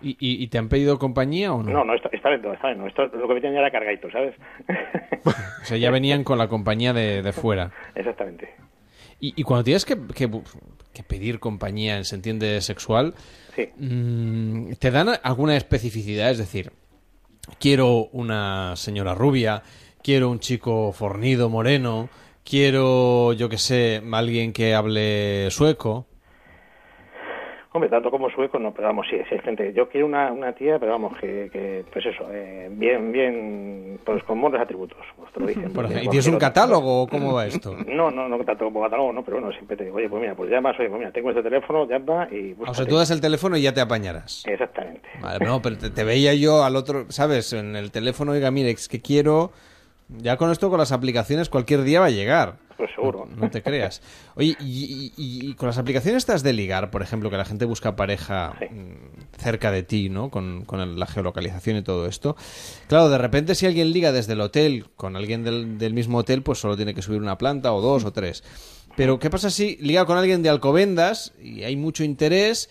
¿Y, 0.00 0.16
y, 0.18 0.46
te 0.46 0.56
han 0.56 0.70
pedido 0.70 0.98
compañía 0.98 1.52
o 1.52 1.62
no? 1.62 1.70
No, 1.70 1.84
no, 1.84 1.94
esta, 1.94 2.08
esta 2.12 2.30
vez 2.30 2.40
no, 2.40 2.54
esta 2.54 2.68
vez 2.68 2.78
no. 2.78 2.86
Esto, 2.86 3.04
lo 3.06 3.28
que 3.28 3.34
me 3.34 3.40
tenía 3.42 3.58
era 3.58 3.70
cargadito, 3.70 4.10
¿sabes? 4.10 4.34
O 5.26 5.64
sea, 5.64 5.76
ya 5.76 5.90
venían 5.90 6.24
con 6.24 6.38
la 6.38 6.48
compañía 6.48 6.94
de, 6.94 7.20
de 7.20 7.32
fuera. 7.32 7.70
Exactamente. 7.94 8.48
Y, 9.20 9.34
y 9.36 9.42
cuando 9.42 9.64
tienes 9.64 9.84
que, 9.84 9.96
que- 10.14 10.30
que 10.92 11.02
pedir 11.02 11.38
compañía, 11.38 12.02
se 12.04 12.16
entiende 12.16 12.60
sexual, 12.60 13.14
Sí. 13.54 13.68
mm, 13.76 14.72
¿te 14.78 14.90
dan 14.90 15.10
alguna 15.22 15.56
especificidad? 15.56 16.30
Es 16.30 16.38
decir, 16.38 16.72
quiero 17.60 18.08
una 18.12 18.74
señora 18.76 19.14
rubia, 19.14 19.62
quiero 20.02 20.28
un 20.30 20.40
chico 20.40 20.92
fornido, 20.92 21.48
moreno, 21.48 22.08
quiero, 22.44 23.32
yo 23.34 23.48
que 23.48 23.58
sé, 23.58 24.02
alguien 24.12 24.52
que 24.52 24.74
hable 24.74 25.50
sueco. 25.52 26.06
Hombre, 27.70 27.90
tanto 27.90 28.10
como 28.10 28.30
sueco, 28.30 28.58
no, 28.58 28.72
pero 28.72 28.88
vamos, 28.88 29.06
sí, 29.10 29.16
sí 29.28 29.34
hay 29.34 29.40
gente. 29.40 29.74
Yo 29.74 29.90
quiero 29.90 30.06
una, 30.06 30.32
una 30.32 30.54
tía, 30.54 30.78
pero 30.78 30.92
vamos, 30.92 31.12
que, 31.20 31.50
que 31.52 31.84
pues 31.92 32.06
eso, 32.06 32.24
eh, 32.32 32.68
bien, 32.72 33.12
bien, 33.12 34.00
pues 34.06 34.24
con 34.24 34.40
buenos 34.40 34.58
atributos, 34.58 34.96
pues 35.16 35.30
te 35.34 35.40
lo 35.40 35.46
dicen. 35.46 35.70
¿Y 36.02 36.08
tienes 36.08 36.26
un 36.28 36.38
catálogo 36.38 37.02
o 37.02 37.06
cómo 37.06 37.34
va 37.34 37.46
esto? 37.46 37.76
No, 37.86 38.10
no, 38.10 38.26
no 38.26 38.42
tanto 38.44 38.64
como 38.64 38.80
catálogo, 38.82 39.12
no, 39.12 39.22
pero 39.22 39.36
bueno, 39.38 39.52
siempre 39.52 39.76
te 39.76 39.84
digo, 39.84 39.96
oye, 39.96 40.08
pues 40.08 40.20
mira, 40.22 40.34
pues 40.34 40.50
llamas, 40.50 40.78
oye, 40.78 40.88
pues 40.88 40.98
mira, 40.98 41.12
tengo 41.12 41.28
este 41.30 41.42
teléfono, 41.42 41.86
llama 41.86 42.26
y 42.30 42.52
O 42.52 42.56
sea, 42.56 42.66
búscate. 42.68 42.88
tú 42.88 42.96
das 42.96 43.10
el 43.10 43.20
teléfono 43.20 43.56
y 43.56 43.62
ya 43.62 43.74
te 43.74 43.80
apañarás. 43.82 44.44
Exactamente. 44.46 45.08
Vale, 45.20 45.44
no, 45.44 45.60
pero 45.60 45.76
te, 45.76 45.90
te 45.90 46.04
veía 46.04 46.32
yo 46.34 46.64
al 46.64 46.74
otro, 46.74 47.04
¿sabes? 47.10 47.52
En 47.52 47.76
el 47.76 47.90
teléfono, 47.90 48.32
oiga, 48.32 48.50
mire, 48.50 48.70
es 48.70 48.88
que 48.88 49.02
quiero... 49.02 49.52
Ya 50.08 50.36
con 50.36 50.50
esto, 50.50 50.70
con 50.70 50.78
las 50.78 50.92
aplicaciones, 50.92 51.48
cualquier 51.48 51.82
día 51.82 52.00
va 52.00 52.06
a 52.06 52.10
llegar. 52.10 52.58
Pues 52.78 52.90
seguro. 52.94 53.26
No, 53.26 53.36
no 53.36 53.50
te 53.50 53.62
creas. 53.62 54.00
Oye, 54.36 54.56
y, 54.60 55.12
y- 55.16 55.48
y 55.50 55.54
con 55.54 55.66
las 55.66 55.78
aplicaciones 55.78 56.18
estas 56.22 56.42
de 56.42 56.52
ligar, 56.52 56.90
por 56.90 57.02
ejemplo, 57.02 57.28
que 57.28 57.36
la 57.36 57.44
gente 57.44 57.64
busca 57.64 57.96
pareja 57.96 58.54
mm, 58.70 59.36
cerca 59.38 59.70
de 59.72 59.82
ti, 59.82 60.08
¿no? 60.08 60.30
Con, 60.30 60.64
la 60.96 61.06
geolocalización 61.06 61.76
y 61.78 61.82
todo 61.82 62.06
esto. 62.06 62.36
Claro, 62.86 63.10
de 63.10 63.18
repente 63.18 63.54
si 63.56 63.66
alguien 63.66 63.90
liga 63.92 64.12
desde 64.12 64.32
el 64.34 64.40
hotel 64.40 64.86
con 64.96 65.16
alguien 65.16 65.42
del, 65.44 65.76
del 65.76 65.92
mismo 65.92 66.18
hotel, 66.18 66.42
pues 66.42 66.58
solo 66.60 66.76
tiene 66.76 66.94
que 66.94 67.02
subir 67.02 67.20
una 67.20 67.36
planta 67.36 67.72
o 67.72 67.80
dos 67.80 68.04
o 68.04 68.12
tres. 68.12 68.44
Pero 68.96 69.18
¿qué 69.18 69.28
pasa 69.30 69.50
si 69.50 69.76
liga 69.76 70.06
con 70.06 70.16
alguien 70.16 70.42
de 70.42 70.48
Alcobendas 70.48 71.32
y 71.42 71.64
hay 71.64 71.76
mucho 71.76 72.02
interés 72.04 72.70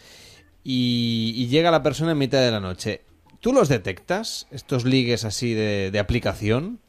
y, 0.63 1.33
y 1.35 1.47
llega 1.47 1.69
la 1.71 1.83
persona 1.83 2.11
en 2.13 2.17
mitad 2.17 2.39
de 2.39 2.51
la 2.51 2.59
noche? 2.61 3.01
¿Tú 3.39 3.53
los 3.53 3.69
detectas, 3.69 4.47
estos 4.51 4.83
ligues 4.85 5.23
así 5.25 5.53
de, 5.53 5.91
de 5.91 5.99
aplicación? 5.99 6.79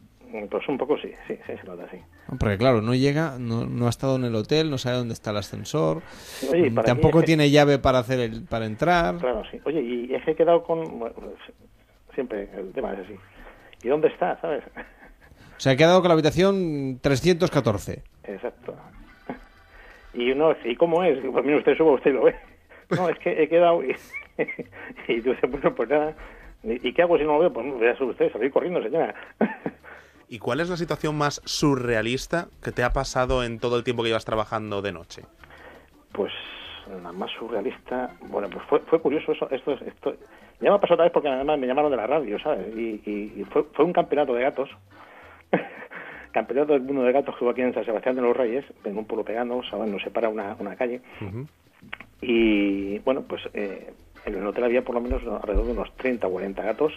Pues 0.50 0.68
un 0.68 0.76
poco 0.76 0.98
sí, 0.98 1.10
sí, 1.26 1.39
sí, 1.47 1.52
se 1.58 1.65
nota 1.66 1.84
así. 1.84 1.97
Porque 2.39 2.58
claro, 2.58 2.82
no 2.82 2.94
llega, 2.94 3.36
no, 3.39 3.65
no 3.66 3.86
ha 3.86 3.90
estado 3.90 4.16
en 4.16 4.24
el 4.24 4.34
hotel, 4.34 4.70
no 4.70 4.76
sabe 4.76 4.98
dónde 4.98 5.15
está 5.15 5.31
el 5.31 5.39
ascensor, 5.39 6.02
Oye, 6.52 6.70
mm, 6.70 6.74
para 6.74 6.86
tampoco 6.86 7.20
que- 7.20 7.26
tiene 7.26 7.50
llave 7.50 7.78
para 7.78 7.98
hacer 8.00 8.20
el, 8.20 8.44
para 8.44 8.66
entrar. 8.66 9.16
Claro, 9.16 9.42
sí. 9.50 9.58
Oye, 9.65 9.81
y 9.81 10.15
es 10.15 10.23
que 10.24 10.32
he 10.32 10.36
quedado 10.36 10.62
con... 10.65 10.98
bueno, 10.98 11.15
pues, 11.15 11.32
siempre 12.15 12.48
el 12.57 12.73
tema 12.73 12.92
es 12.92 13.00
así. 13.00 13.15
¿Y 13.82 13.89
dónde 13.89 14.08
está, 14.08 14.39
sabes? 14.40 14.65
O 14.66 15.60
sea, 15.60 15.73
ha 15.73 15.76
quedado 15.76 16.00
con 16.00 16.08
la 16.08 16.15
habitación 16.15 16.98
314. 17.00 18.02
Exacto. 18.24 18.76
Y 20.15 20.31
uno, 20.32 20.55
¿y 20.65 20.76
cómo 20.76 21.05
es? 21.05 21.18
Pues 21.32 21.44
mira, 21.44 21.58
usted 21.58 21.76
suba, 21.76 21.92
usted 21.92 22.12
lo 22.12 22.24
ve. 22.24 22.34
No, 22.90 23.08
es 23.08 23.18
que 23.18 23.42
he 23.42 23.48
quedado... 23.48 23.82
Y, 23.84 23.94
y 25.08 25.20
tú 25.20 25.31
dices, 25.31 25.50
bueno, 25.50 25.74
pues 25.74 25.89
nada. 25.89 26.15
¿Y 26.62 26.89
y 26.89 26.92
qué 26.92 27.02
hago 27.02 27.16
si 27.18 27.24
no 27.24 27.34
lo 27.34 27.39
veo? 27.40 27.52
Pues 27.52 27.66
no, 27.66 27.78
vea 27.78 27.97
usted, 28.00 28.32
salir 28.32 28.50
corriendo, 28.50 28.82
señora. 28.82 29.15
¿Y 30.28 30.39
cuál 30.39 30.60
es 30.60 30.68
la 30.68 30.76
situación 30.76 31.16
más 31.16 31.40
surrealista 31.44 32.48
que 32.62 32.70
te 32.73 32.82
ha 32.84 32.92
pasado 32.92 33.42
en 33.44 33.58
todo 33.58 33.76
el 33.78 33.84
tiempo 33.84 34.02
que 34.02 34.08
llevas 34.10 34.24
trabajando 34.26 34.82
de 34.82 34.92
noche? 34.92 35.23
Pues 36.12 36.32
la 37.02 37.12
más 37.12 37.31
surrealista... 37.39 38.15
Bueno, 38.28 38.48
pues 38.50 38.65
fue, 38.68 38.81
fue 38.81 39.00
curioso 39.00 39.32
eso. 39.32 39.48
Esto, 39.50 39.73
es- 39.73 39.82
esto 39.82 40.15
Ya 40.60 40.70
me 40.70 40.76
ha 40.76 40.81
pasado 40.81 40.94
otra 40.94 41.05
vez 41.05 41.12
porque 41.12 41.28
además 41.28 41.58
me 41.58 41.66
llamaron 41.66 41.90
de 41.90 41.97
la 41.97 42.07
radio, 42.07 42.39
¿sabes? 42.40 42.66
Y, 42.76 43.00
y- 43.07 43.32
y 43.40 43.44
fue, 43.50 43.65
fue 43.73 43.84
un 43.84 43.92
campeonato 43.92 44.34
de 44.34 44.42
gatos. 44.42 44.68
campeonato 46.32 46.74
del 46.74 46.82
mundo 46.82 47.02
de 47.05 47.12
gatos 47.12 47.34
que 47.36 47.44
hubo 47.44 47.50
aquí 47.50 47.62
en 47.62 47.73
San 47.74 47.84
Sebastián 47.86 48.15
de 48.16 48.23
los 48.23 48.36
Reyes, 48.36 48.65
en 48.84 48.98
un 48.98 49.07
pueblo 49.07 49.24
pegando, 49.24 49.62
¿sabes? 49.70 49.90
Nos 49.90 50.02
separa 50.02 50.28
una, 50.28 50.55
una 50.58 50.76
calle. 50.76 51.00
Y 52.20 52.98
bueno, 53.00 53.23
pues 53.23 53.42
eh, 53.55 53.92
en 54.24 54.34
el 54.34 54.47
hotel 54.47 54.65
había 54.65 54.82
por 54.82 54.94
lo 54.94 55.00
menos 55.00 55.23
alrededor 55.23 55.66
de 55.66 55.73
unos 55.73 55.94
30 55.97 56.26
o 56.26 56.31
40 56.32 56.62
gatos 56.62 56.92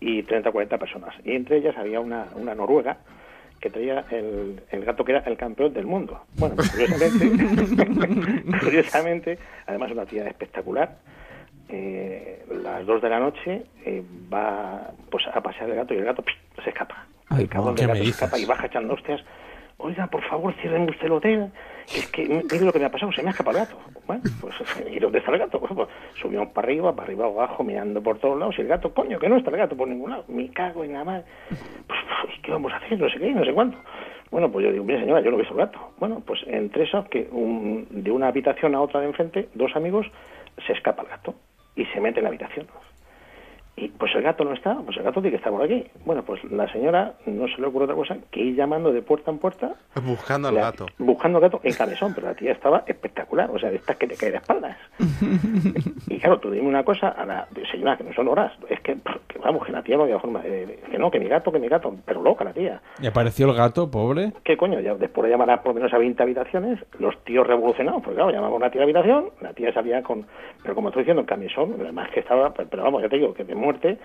y 0.00 0.22
30 0.22 0.48
o 0.48 0.52
40 0.52 0.78
personas. 0.78 1.14
Y 1.24 1.32
entre 1.32 1.58
ellas 1.58 1.76
había 1.76 2.00
una, 2.00 2.26
una 2.34 2.54
noruega 2.54 2.98
que 3.60 3.70
traía 3.70 4.04
el, 4.10 4.62
el 4.70 4.84
gato 4.84 5.04
que 5.04 5.12
era 5.12 5.20
el 5.20 5.36
campeón 5.36 5.72
del 5.74 5.86
mundo. 5.86 6.22
Bueno, 6.36 6.56
pues, 6.56 6.70
curiosamente, 6.70 8.58
curiosamente, 8.60 9.38
además 9.66 9.92
una 9.92 10.06
tía 10.06 10.26
espectacular, 10.26 10.96
eh, 11.68 12.42
las 12.62 12.84
2 12.86 13.02
de 13.02 13.08
la 13.08 13.20
noche 13.20 13.62
eh, 13.84 14.02
va 14.32 14.90
pues 15.10 15.24
a 15.32 15.40
pasear 15.40 15.70
el 15.70 15.76
gato 15.76 15.94
y 15.94 15.98
el 15.98 16.04
gato 16.04 16.22
¡psh! 16.22 16.62
se 16.64 16.70
escapa. 16.70 17.06
Ay, 17.28 17.42
el 17.42 17.48
cabrón 17.48 17.74
¿qué 17.76 17.82
del 17.82 17.88
gato 17.88 18.04
se 18.04 18.10
escapa 18.10 18.38
y 18.38 18.44
baja 18.44 18.66
echando 18.66 18.94
hostias. 18.94 19.20
Oiga, 19.76 20.06
por 20.08 20.22
favor, 20.22 20.54
cierren 20.60 20.88
usted 20.88 21.06
el 21.06 21.12
hotel. 21.12 21.52
Es 21.86 22.06
que, 22.12 22.22
mire 22.28 22.60
lo 22.64 22.72
que 22.72 22.78
me 22.78 22.84
ha 22.84 22.90
pasado, 22.90 23.12
se 23.12 23.22
me 23.22 23.28
ha 23.28 23.30
escapado 23.32 23.58
el 23.58 23.64
gato. 23.64 23.76
Bueno, 24.06 24.22
pues, 24.40 24.54
¿y 24.90 24.98
dónde 24.98 25.18
está 25.18 25.32
el 25.32 25.38
gato? 25.38 25.60
Pues, 25.60 25.88
subimos 26.20 26.48
para 26.48 26.66
arriba, 26.66 26.92
para 26.94 27.06
arriba, 27.06 27.26
abajo, 27.26 27.64
mirando 27.64 28.02
por 28.02 28.18
todos 28.18 28.38
lados. 28.38 28.54
Y 28.58 28.62
el 28.62 28.68
gato, 28.68 28.92
coño, 28.94 29.18
que 29.18 29.28
no 29.28 29.36
está 29.36 29.50
el 29.50 29.56
gato 29.56 29.76
por 29.76 29.88
ningún 29.88 30.10
lado. 30.10 30.24
Me 30.28 30.48
cago 30.50 30.84
en 30.84 30.92
la 30.92 31.04
madre. 31.04 31.24
Pues, 31.48 31.98
pues, 32.22 32.34
¿qué 32.42 32.52
vamos 32.52 32.72
a 32.72 32.76
hacer? 32.76 32.98
No 32.98 33.08
sé 33.10 33.18
qué, 33.18 33.32
no 33.32 33.44
sé 33.44 33.52
cuánto. 33.52 33.78
Bueno, 34.30 34.50
pues 34.52 34.64
yo 34.64 34.72
digo, 34.72 34.84
mire 34.84 35.00
señora, 35.00 35.20
yo 35.22 35.30
no 35.30 35.36
he 35.36 35.40
visto 35.40 35.54
el 35.54 35.60
gato. 35.60 35.92
Bueno, 35.98 36.22
pues 36.24 36.40
entre 36.46 36.84
eso, 36.84 37.04
que 37.10 37.28
un- 37.32 37.88
de 37.90 38.10
una 38.12 38.28
habitación 38.28 38.74
a 38.76 38.80
otra 38.80 39.00
de 39.00 39.06
enfrente, 39.06 39.48
dos 39.54 39.74
amigos, 39.74 40.06
se 40.66 40.72
escapa 40.72 41.02
el 41.02 41.08
gato 41.08 41.34
y 41.74 41.84
se 41.86 42.00
mete 42.00 42.20
en 42.20 42.24
la 42.24 42.28
habitación. 42.28 42.66
Y 43.82 43.88
pues 43.88 44.14
el 44.14 44.20
gato 44.22 44.44
no 44.44 44.52
está, 44.52 44.74
pues 44.84 44.96
el 44.98 45.04
gato 45.04 45.22
tiene 45.22 45.30
que 45.30 45.36
estar 45.36 45.50
por 45.50 45.62
aquí. 45.62 45.86
Bueno, 46.04 46.22
pues 46.22 46.44
la 46.50 46.70
señora 46.70 47.14
no 47.24 47.48
se 47.48 47.58
le 47.60 47.66
ocurre 47.66 47.84
otra 47.84 47.96
cosa 47.96 48.16
que 48.30 48.40
ir 48.40 48.54
llamando 48.54 48.92
de 48.92 49.00
puerta 49.00 49.30
en 49.30 49.38
puerta, 49.38 49.74
Buscando 50.04 50.48
al 50.48 50.54
La- 50.56 50.60
gato. 50.62 50.86
buscando 50.98 51.38
al 51.38 51.42
gato 51.42 51.60
en 51.64 51.72
cabezón, 51.72 52.12
pero 52.14 52.26
la 52.26 52.34
tía 52.34 52.52
estaba 52.52 52.82
espectacular, 52.86 53.48
o 53.50 53.58
sea, 53.58 53.70
de 53.70 53.76
estas 53.76 53.96
que 53.96 54.06
te 54.06 54.16
cae 54.16 54.32
de 54.32 54.36
espaldas. 54.36 54.76
Y 56.08 56.18
claro, 56.18 56.38
tú 56.40 56.50
dime 56.50 56.66
una 56.68 56.82
cosa 56.84 57.08
a 57.08 57.24
la 57.24 57.46
señora, 57.70 57.96
que 57.96 58.04
no 58.04 58.12
son 58.12 58.28
horas, 58.28 58.52
es 58.68 58.80
que, 58.80 58.96
que 59.28 59.38
vamos, 59.38 59.64
que 59.64 59.72
la 59.72 59.82
tía 59.82 59.96
no 59.96 60.02
había 60.04 60.18
forma 60.18 60.40
de, 60.42 60.66
de- 60.66 60.76
que 60.90 60.98
no, 60.98 61.10
que 61.10 61.20
mi 61.20 61.28
gato, 61.28 61.52
que 61.52 61.58
mi 61.58 61.68
gato, 61.68 61.94
pero 62.04 62.22
loca 62.22 62.44
la 62.44 62.52
tía. 62.52 62.80
Y 63.00 63.06
apareció 63.06 63.48
el 63.48 63.56
gato, 63.56 63.90
pobre. 63.90 64.32
¿Qué 64.44 64.56
coño? 64.56 64.80
Ya 64.80 64.94
después 64.94 65.24
de 65.24 65.30
llamar 65.30 65.50
a 65.50 65.62
por 65.62 65.68
lo 65.68 65.74
menos 65.80 65.92
a 65.94 65.98
20 65.98 66.22
habitaciones, 66.22 66.78
los 66.98 67.16
tíos 67.24 67.46
revolucionados, 67.46 68.02
porque 68.02 68.16
claro, 68.16 68.30
llamamos 68.32 68.54
a 68.54 68.56
una 68.56 68.70
tía 68.70 68.82
a 68.82 68.86
la 68.86 68.90
habitación, 68.92 69.30
la 69.40 69.52
tía 69.52 69.72
salía 69.72 70.02
con, 70.02 70.26
pero 70.62 70.74
como 70.74 70.88
estoy 70.88 71.02
diciendo, 71.04 71.20
en 71.20 71.26
camisón, 71.26 71.76
además 71.80 72.10
que 72.10 72.20
estaba, 72.20 72.52
pero, 72.52 72.68
pero 72.68 72.82
vamos, 72.82 73.02
ya 73.02 73.08
te 73.08 73.16
digo, 73.16 73.32
que 73.32 73.44
de 73.44 73.54
muerte, 73.70 73.98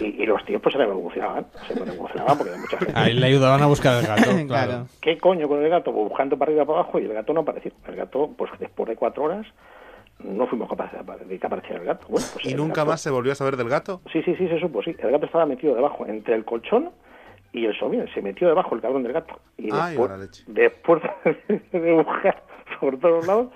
y, 0.00 0.22
y 0.22 0.26
los 0.26 0.44
tíos 0.44 0.60
pues 0.62 0.72
se 0.72 0.78
revolucionaban, 0.78 1.46
se 1.66 1.74
revolucionaban 1.74 2.36
porque 2.38 2.50
había 2.52 2.62
mucha 2.62 2.78
gente. 2.78 2.92
Ahí 2.96 3.12
le 3.14 3.26
ayudaban 3.26 3.62
a 3.62 3.66
buscar 3.66 4.00
el 4.00 4.06
gato, 4.06 4.22
claro. 4.46 4.46
Claro. 4.46 4.86
¿Qué 5.00 5.18
coño 5.18 5.48
con 5.48 5.62
el 5.62 5.68
gato? 5.70 5.92
Pues 5.92 6.08
buscando 6.08 6.36
para 6.38 6.50
arriba 6.50 6.64
para 6.64 6.80
abajo 6.80 6.98
y 6.98 7.04
el 7.04 7.12
gato 7.12 7.32
no 7.32 7.40
apareció. 7.40 7.72
El 7.88 7.96
gato, 7.96 8.30
pues 8.36 8.50
después 8.58 8.88
de 8.88 8.96
cuatro 8.96 9.24
horas, 9.24 9.46
no 10.20 10.46
fuimos 10.46 10.68
capaces 10.68 10.98
de 11.28 11.38
que 11.38 11.46
apareciera 11.46 11.80
el 11.80 11.86
gato. 11.86 12.06
Bueno, 12.08 12.26
pues 12.32 12.46
¿Y 12.46 12.50
el 12.52 12.56
nunca 12.56 12.82
gato- 12.82 12.90
más 12.90 13.00
se 13.00 13.10
volvió 13.10 13.32
a 13.32 13.34
saber 13.34 13.56
del 13.56 13.68
gato? 13.68 14.00
Sí, 14.12 14.22
sí, 14.22 14.34
sí, 14.36 14.48
se 14.48 14.60
supo, 14.60 14.82
sí. 14.82 14.94
El 14.98 15.10
gato 15.10 15.26
estaba 15.26 15.44
metido 15.46 15.74
debajo, 15.74 16.06
entre 16.06 16.34
el 16.34 16.44
colchón 16.44 16.90
y 17.52 17.66
el 17.66 17.76
somier. 17.78 18.08
Se 18.14 18.22
metió 18.22 18.46
debajo 18.48 18.74
el 18.76 18.80
cabrón 18.80 19.02
del 19.02 19.12
gato. 19.12 19.38
Y 19.58 19.70
Ay, 19.72 19.90
después, 19.96 20.10
la 20.10 20.16
leche. 20.18 20.44
después 20.46 21.02
de 21.72 21.92
buscar 21.94 22.42
por 22.80 22.96
todos 22.98 23.26
lados, 23.26 23.48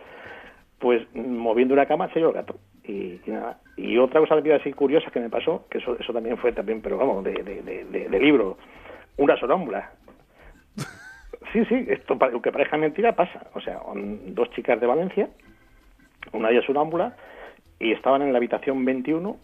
pues 0.81 1.03
moviendo 1.15 1.75
una 1.75 1.87
cama 1.87 2.09
se 2.13 2.19
llevó 2.19 2.31
el 2.31 2.37
gato. 2.37 2.57
Y, 2.89 3.21
y 3.25 3.31
nada. 3.31 3.59
Y 3.77 3.97
otra 3.99 4.19
cosa 4.21 4.35
así 4.57 4.73
curiosa 4.73 5.11
que 5.13 5.21
me 5.21 5.29
pasó, 5.31 5.67
que 5.71 5.79
eso, 5.79 5.97
eso 6.01 6.13
también 6.13 6.37
fue 6.39 6.51
también, 6.53 6.81
pero 6.81 6.97
vamos, 6.97 7.23
de, 7.23 7.33
de, 7.35 7.63
de, 7.63 7.85
de- 7.85 8.09
de 8.09 8.19
libro, 8.19 8.59
una 9.19 9.39
sonámbula. 9.39 9.93
Sí, 11.53 11.65
sí, 11.67 11.87
esto 11.89 12.19
para- 12.19 12.33
aunque 12.33 12.53
parezca 12.53 12.77
mentira 12.77 13.15
pasa. 13.15 13.47
O 13.55 13.61
sea, 13.61 13.81
dos 14.27 14.51
chicas 14.51 14.79
de 14.81 14.87
Valencia, 14.87 15.29
una 16.33 16.49
de 16.49 16.55
ellas 16.55 16.67
sonámbula, 16.67 17.17
y 17.79 17.93
estaban 17.93 18.21
en 18.23 18.33
la 18.33 18.39
habitación 18.39 18.85
21 18.85 19.37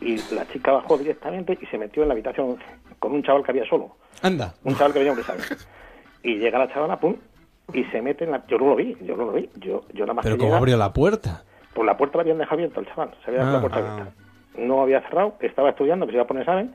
y 0.00 0.16
la 0.34 0.46
chica 0.48 0.72
bajó 0.72 0.96
directamente 0.96 1.58
y 1.60 1.66
se 1.66 1.76
metió 1.76 2.02
en 2.02 2.08
la 2.08 2.14
habitación 2.14 2.50
11 2.50 2.64
con 2.98 3.12
un 3.12 3.22
chaval 3.22 3.42
que 3.42 3.50
había 3.50 3.66
solo. 3.66 3.96
Anda. 4.22 4.54
Un 4.64 4.74
chaval 4.76 4.92
que 4.92 5.00
venía 5.00 5.12
hombre. 5.12 5.26
Y 6.22 6.36
llega 6.36 6.58
la 6.58 6.72
chavala, 6.72 6.98
pum, 6.98 7.16
y 7.74 7.84
se 7.84 8.00
mete 8.00 8.24
en 8.24 8.30
la... 8.30 8.46
Yo 8.46 8.56
no 8.58 8.68
lo 8.68 8.76
vi, 8.76 8.96
yo 9.02 9.16
no 9.16 9.24
lo 9.26 9.32
vi. 9.32 9.50
Yo, 9.56 9.82
yo 9.92 10.04
nada 10.06 10.14
más 10.14 10.22
Pero 10.22 10.36
que 10.36 10.40
¿cómo 10.40 10.50
llega- 10.50 10.58
abrió 10.58 10.76
la 10.78 10.92
puerta? 10.94 11.44
Por 11.74 11.84
la 11.84 11.96
puerta 11.96 12.18
la 12.18 12.22
habían 12.22 12.38
dejado 12.38 12.54
abierta 12.56 12.80
el 12.80 12.86
chaval, 12.86 13.10
se 13.24 13.30
había 13.30 13.40
dejado 13.40 13.58
Ah. 13.58 13.60
la 13.60 13.68
puerta 13.68 13.78
abierta. 13.78 14.12
No 14.58 14.82
había 14.82 15.00
cerrado, 15.02 15.34
estaba 15.40 15.70
estudiando, 15.70 16.06
que 16.06 16.12
se 16.12 16.16
iba 16.16 16.24
a 16.24 16.28
poner 16.28 16.42
examen, 16.42 16.72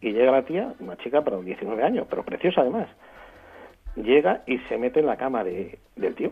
y 0.00 0.12
llega 0.12 0.30
la 0.32 0.42
tía, 0.44 0.72
una 0.78 0.96
chica, 0.98 1.22
pero 1.22 1.42
19 1.42 1.82
años, 1.82 2.06
pero 2.08 2.22
preciosa 2.22 2.60
además. 2.60 2.88
Llega 3.96 4.42
y 4.46 4.58
se 4.68 4.76
mete 4.78 5.00
en 5.00 5.06
la 5.06 5.16
cama 5.16 5.42
de, 5.42 5.78
del 5.96 6.14
tío. 6.14 6.30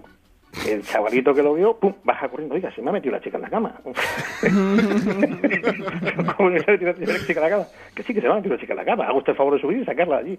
El 0.68 0.82
chavalito 0.82 1.34
que 1.34 1.42
lo 1.42 1.54
vio, 1.54 1.76
pum, 1.78 1.94
baja 2.04 2.28
corriendo. 2.28 2.54
Oiga, 2.54 2.70
se 2.72 2.80
me 2.80 2.90
ha 2.90 2.92
metido 2.92 3.10
la 3.12 3.20
chica 3.20 3.38
en 3.38 3.42
la 3.42 3.50
cama. 3.50 3.74
¿Cómo 6.36 6.50
que 6.50 6.60
se 6.60 6.70
ha 6.70 6.74
metido 6.74 6.92
la 6.92 7.18
chica 7.26 7.40
en 7.40 7.42
la 7.42 7.50
cama? 7.50 7.66
Que 7.94 8.02
sí, 8.04 8.14
que 8.14 8.20
se 8.20 8.26
me 8.28 8.34
ha 8.34 8.36
metido 8.36 8.54
la 8.54 8.60
chica 8.60 8.72
en 8.74 8.78
la 8.78 8.84
cama. 8.84 9.04
Haga 9.04 9.14
usted 9.14 9.32
el 9.32 9.36
favor 9.36 9.54
de 9.54 9.60
subir 9.60 9.78
y 9.78 9.84
sacarla 9.84 10.18
de 10.18 10.22
allí. 10.22 10.38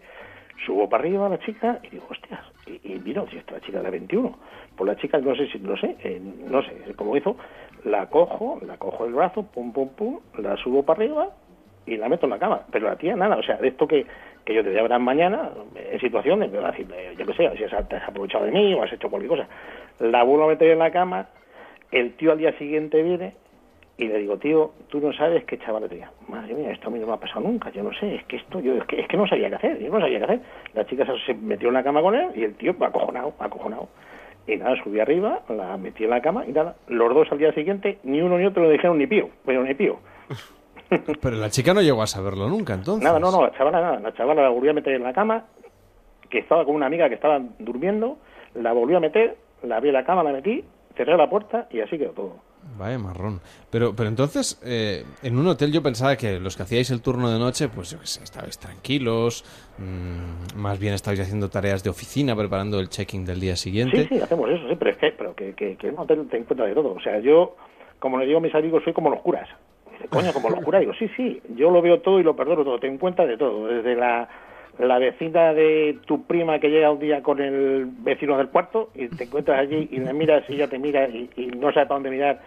Subo 0.65 0.87
para 0.89 1.03
arriba 1.03 1.25
a 1.25 1.29
la 1.29 1.39
chica 1.39 1.79
y 1.83 1.89
digo, 1.89 2.07
hostias. 2.09 2.39
Y, 2.65 2.93
y 2.93 2.99
mira, 2.99 3.23
si 3.29 3.37
esta 3.37 3.59
chica 3.61 3.81
de 3.81 3.89
21. 3.89 4.37
Pues 4.75 4.87
la 4.87 4.95
chica, 4.97 5.17
no 5.19 5.35
sé 5.35 5.47
si, 5.47 5.59
no 5.59 5.75
sé, 5.77 5.95
eh, 6.03 6.19
no 6.21 6.61
sé 6.63 6.93
cómo 6.95 7.15
hizo. 7.17 7.35
la 7.83 8.07
cojo, 8.09 8.59
la 8.65 8.77
cojo 8.77 9.05
el 9.05 9.13
brazo, 9.13 9.43
pum, 9.43 9.71
pum, 9.73 9.89
pum, 9.89 10.19
la 10.37 10.55
subo 10.57 10.83
para 10.83 11.03
arriba 11.03 11.29
y 11.85 11.97
la 11.97 12.09
meto 12.09 12.25
en 12.25 12.31
la 12.31 12.39
cama. 12.39 12.63
Pero 12.71 12.87
la 12.87 12.95
tía 12.95 13.15
nada, 13.15 13.35
o 13.37 13.43
sea, 13.43 13.57
de 13.57 13.67
esto 13.67 13.87
que, 13.87 14.05
que 14.43 14.53
yo 14.53 14.63
te 14.63 14.69
voy 14.69 14.79
a 14.79 14.87
ver 14.87 14.99
mañana, 14.99 15.51
en 15.75 15.99
situaciones, 15.99 16.51
me 16.51 16.59
va 16.59 16.69
a 16.69 16.71
decir, 16.71 16.87
eh, 16.95 17.13
yo 17.17 17.25
qué 17.25 17.33
sé, 17.33 17.51
si 17.57 17.63
has- 17.65 17.87
te 17.89 17.95
has 17.97 18.09
aprovechado 18.09 18.45
de 18.45 18.51
mí 18.51 18.73
o 18.73 18.81
has 18.83 18.91
hecho 18.93 19.09
cualquier 19.09 19.29
cosa. 19.29 19.47
La 19.99 20.23
vuelvo 20.23 20.45
a 20.45 20.47
meter 20.47 20.69
en 20.71 20.79
la 20.79 20.91
cama, 20.91 21.27
el 21.91 22.15
tío 22.15 22.31
al 22.31 22.37
día 22.39 22.57
siguiente 22.57 23.03
viene 23.03 23.35
y 23.97 24.07
le 24.07 24.17
digo, 24.19 24.37
tío, 24.37 24.71
tú 24.89 24.99
no 24.99 25.13
sabes 25.13 25.43
qué 25.45 25.57
chaval 25.59 25.87
tenía. 25.87 26.11
Madre 26.27 26.53
mía, 26.53 26.71
esto 26.71 26.87
a 26.87 26.91
mí 26.91 26.99
no 26.99 27.07
me 27.07 27.13
ha 27.13 27.17
pasado 27.17 27.41
nunca, 27.41 27.69
yo 27.71 27.81
no 27.83 27.93
sé, 27.93 28.15
es 28.15 28.25
que 28.25 28.35
esto, 28.37 28.59
yo 28.59 28.73
es 28.73 28.83
que, 28.85 28.99
es 28.99 29.07
que 29.07 29.15
no 29.17 29.25
sabía 29.27 29.49
qué 29.49 29.55
hacer, 29.55 29.79
yo 29.79 29.91
no 29.91 29.99
sabía 30.01 30.17
qué 30.19 30.23
hacer. 30.25 30.39
La 30.73 30.85
chica 30.85 31.05
se- 31.25 31.33
metió 31.35 31.69
en 31.69 31.75
la 31.75 31.83
cama 31.83 32.01
con 32.01 32.13
él 32.15 32.31
y 32.35 32.43
el 32.43 32.55
tío 32.55 32.75
acojonado, 32.81 33.33
acojonado. 33.39 33.87
Y 34.47 34.57
nada, 34.57 34.75
subí 34.83 34.99
arriba, 34.99 35.41
la 35.49 35.75
metí 35.77 36.03
en 36.03 36.09
la 36.11 36.21
cama 36.21 36.45
y 36.45 36.51
nada, 36.51 36.75
los 36.87 37.13
dos 37.13 37.31
al 37.31 37.37
día 37.39 37.51
siguiente, 37.53 37.97
ni 38.03 38.21
uno 38.21 38.37
ni 38.37 38.45
otro 38.45 38.63
le 38.63 38.71
dijeron 38.73 38.97
ni 38.97 39.07
pío, 39.07 39.29
pero 39.45 39.63
ni 39.63 39.73
pío. 39.73 39.97
Pero 41.21 41.35
la 41.37 41.49
chica 41.49 41.73
no 41.73 41.81
llegó 41.81 42.03
a 42.03 42.07
saberlo 42.07 42.47
nunca, 42.47 42.73
entonces. 42.75 43.03
Nada, 43.03 43.19
no, 43.19 43.31
no, 43.31 43.41
la 43.41 43.51
chavala 43.53 43.81
nada, 43.81 43.99
la 43.99 44.13
chavala 44.13 44.43
la 44.43 44.49
volví 44.49 44.69
a 44.69 44.73
meter 44.73 44.93
en 44.93 45.01
la 45.03 45.13
cama, 45.13 45.45
que 46.29 46.37
estaba 46.39 46.63
con 46.63 46.75
una 46.75 46.85
amiga 46.85 47.09
que 47.09 47.15
estaba 47.15 47.41
durmiendo, 47.57 48.17
la 48.53 48.71
volví 48.71 48.93
a 48.93 48.99
meter, 48.99 49.35
la 49.63 49.77
abrí 49.77 49.89
en 49.89 49.93
la 49.95 50.05
cama, 50.05 50.21
la 50.23 50.31
metí, 50.31 50.63
cerré 50.95 51.17
la 51.17 51.27
puerta 51.27 51.67
y 51.71 51.79
así 51.81 51.97
quedó 51.97 52.11
todo. 52.11 52.35
Vaya 52.77 52.97
marrón. 52.99 53.39
Pero, 53.69 53.95
pero 53.95 54.09
entonces, 54.09 54.59
eh, 54.65 55.03
en 55.23 55.37
un 55.37 55.47
hotel 55.47 55.71
yo 55.71 55.81
pensaba 55.81 56.15
que 56.15 56.39
los 56.39 56.57
que 56.57 56.63
hacíais 56.63 56.89
el 56.91 57.01
turno 57.01 57.31
de 57.31 57.39
noche, 57.39 57.69
pues 57.69 57.91
yo 57.91 57.99
qué 57.99 58.07
sé, 58.07 58.23
estabais 58.23 58.57
tranquilos, 58.57 59.45
mm, 59.77 60.59
más 60.59 60.77
bien 60.79 60.93
estabais 60.93 61.19
haciendo 61.21 61.49
tareas 61.49 61.83
de 61.83 61.89
oficina, 61.89 62.35
preparando 62.35 62.79
el 62.79 62.89
check-in 62.89 63.23
del 63.23 63.39
día 63.39 63.55
siguiente. 63.55 64.03
Sí, 64.03 64.15
sí, 64.15 64.21
hacemos 64.21 64.49
eso, 64.49 64.67
sí, 64.67 64.75
pero 64.77 64.91
es 64.91 64.97
que, 64.97 65.11
pero 65.11 65.35
que, 65.35 65.53
que, 65.53 65.75
que 65.77 65.87
en 65.87 65.93
un 65.93 65.99
hotel 66.01 66.27
te 66.29 66.37
encuentras 66.37 66.67
de 66.67 66.75
todo. 66.75 66.93
O 66.93 66.99
sea, 66.99 67.19
yo, 67.19 67.55
como 67.99 68.17
le 68.17 68.25
digo 68.25 68.39
a 68.39 68.41
mis 68.41 68.55
amigos, 68.55 68.83
soy 68.83 68.93
como 68.93 69.09
los 69.09 69.21
curas. 69.21 69.47
Coño, 70.09 70.33
como 70.33 70.49
los 70.49 70.63
curas. 70.63 70.81
Digo, 70.81 70.93
sí, 70.99 71.09
sí, 71.15 71.41
yo 71.55 71.71
lo 71.71 71.81
veo 71.81 72.01
todo 72.01 72.19
y 72.19 72.23
lo 72.23 72.35
perdono 72.35 72.63
todo. 72.63 72.79
Te 72.79 72.87
encuentras 72.87 73.27
de 73.27 73.37
todo. 73.37 73.67
Desde 73.67 73.95
la, 73.95 74.27
la 74.79 74.99
vecina 74.99 75.53
de 75.53 75.99
tu 76.05 76.25
prima 76.25 76.59
que 76.59 76.69
llega 76.69 76.91
un 76.91 76.99
día 76.99 77.21
con 77.23 77.39
el 77.39 77.85
vecino 77.85 78.37
del 78.37 78.49
cuarto 78.49 78.89
y 78.95 79.07
te 79.07 79.23
encuentras 79.25 79.59
allí 79.59 79.87
y 79.91 79.99
le 79.99 80.13
miras 80.13 80.43
y 80.49 80.55
ella 80.55 80.67
te 80.67 80.79
mira 80.79 81.07
y, 81.07 81.29
y 81.35 81.47
no 81.47 81.71
sabe 81.71 81.85
para 81.85 81.95
dónde 81.95 82.09
mirar. 82.09 82.41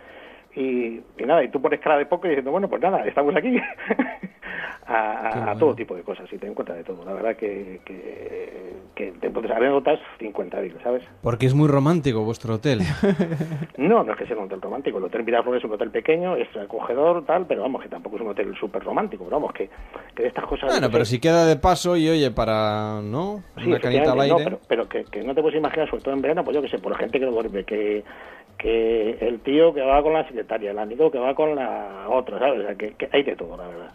Y, 0.55 1.01
y 1.19 1.25
nada, 1.25 1.45
y 1.45 1.49
tú 1.49 1.61
pones 1.61 1.81
cara 1.81 1.99
de 1.99 2.07
poco 2.07 2.27
y 2.27 2.31
diciendo, 2.31 2.51
bueno, 2.51 2.69
pues 2.69 2.83
nada, 2.83 3.07
estamos 3.07 3.35
aquí. 3.37 3.57
a, 4.89 5.51
a- 5.53 5.59
todo 5.59 5.75
tipo 5.75 5.95
de 5.95 6.03
cosas 6.03 6.27
y 6.33 6.39
te 6.39 6.47
encuentras 6.47 6.79
de 6.79 6.85
todo. 6.85 7.05
La 7.05 7.13
verdad 7.13 7.37
que, 7.37 7.81
que, 7.85 8.73
que 8.95 9.13
te 9.13 9.27
encuentras 9.27 9.57
anécdotas 9.59 10.01
50.000, 10.19 10.83
¿sabes? 10.83 11.03
Porque 11.23 11.47
es 11.47 11.55
muy 11.55 11.69
romántico 11.69 12.25
vuestro 12.25 12.55
hotel. 12.55 12.81
No, 13.77 14.03
no 14.03 14.13
es 14.13 14.19
que 14.19 14.27
sea 14.27 14.37
un 14.37 14.45
hotel 14.45 14.61
romántico. 14.61 14.99
El 14.99 15.05
Hotel 15.05 15.25
Miraflores 15.25 15.61
es 15.61 15.65
un 15.65 15.73
hotel 15.75 15.91
pequeño, 15.91 16.37
es 16.37 16.49
acogedor, 16.57 17.25
tal, 17.25 17.47
pero 17.47 17.63
vamos, 17.63 17.81
que 17.83 17.89
tampoco 17.89 18.17
es 18.17 18.23
un 18.23 18.29
hotel 18.29 18.55
súper 18.59 18.83
romántico. 18.83 19.25
Pero 19.25 19.37
vamos, 19.37 19.53
que, 19.55 19.71
que 20.15 20.23
de 20.25 20.29
estas 20.29 20.45
cosas... 20.47 20.71
Bueno, 20.71 20.89
no 20.89 20.93
pero 20.93 21.05
sé, 21.05 21.13
si 21.13 21.21
queda 21.21 21.47
de 21.47 21.57
paso 21.57 21.97
y 21.97 22.09
oye, 22.09 22.31
para, 22.31 23.01
¿no? 23.03 23.43
sí, 23.57 23.69
Una 23.69 23.79
canita 23.79 24.13
al 24.13 24.19
efectivamente, 24.21 24.29
no, 24.29 24.37
aire. 24.37 24.45
pero, 24.45 24.61
pero 24.69 24.89
que, 24.89 25.05
que 25.05 25.23
no 25.25 25.35
te 25.35 25.43
puedes 25.43 25.57
imaginar, 25.59 25.89
sobre 25.89 26.03
todo 26.03 26.15
en 26.15 26.23
verano, 26.23 26.45
pues 26.45 26.55
yo 26.57 26.63
que 26.63 26.69
sé, 26.69 26.79
por 26.79 26.93
la 26.93 26.99
gente 26.99 27.19
que 27.21 27.25
no 27.27 27.33
duerme, 27.33 27.65
que, 27.65 28.03
que 28.59 29.11
el 29.21 29.41
tío 29.41 29.73
que 29.73 29.81
va 29.83 30.03
con 30.03 30.13
la 30.13 30.27
secretaria, 30.27 30.73
el 30.73 30.79
amigo 30.79 31.11
que 31.11 31.19
va 31.19 31.35
con 31.35 31.55
la 31.55 32.07
otra, 32.11 32.39
¿sabes? 32.39 32.61
O 32.61 32.63
sea, 32.65 32.75
que, 32.75 32.95
que 32.95 33.09
hay 33.13 33.23
de 33.23 33.37
todo, 33.37 33.57
la 33.57 33.69
verdad. 33.69 33.91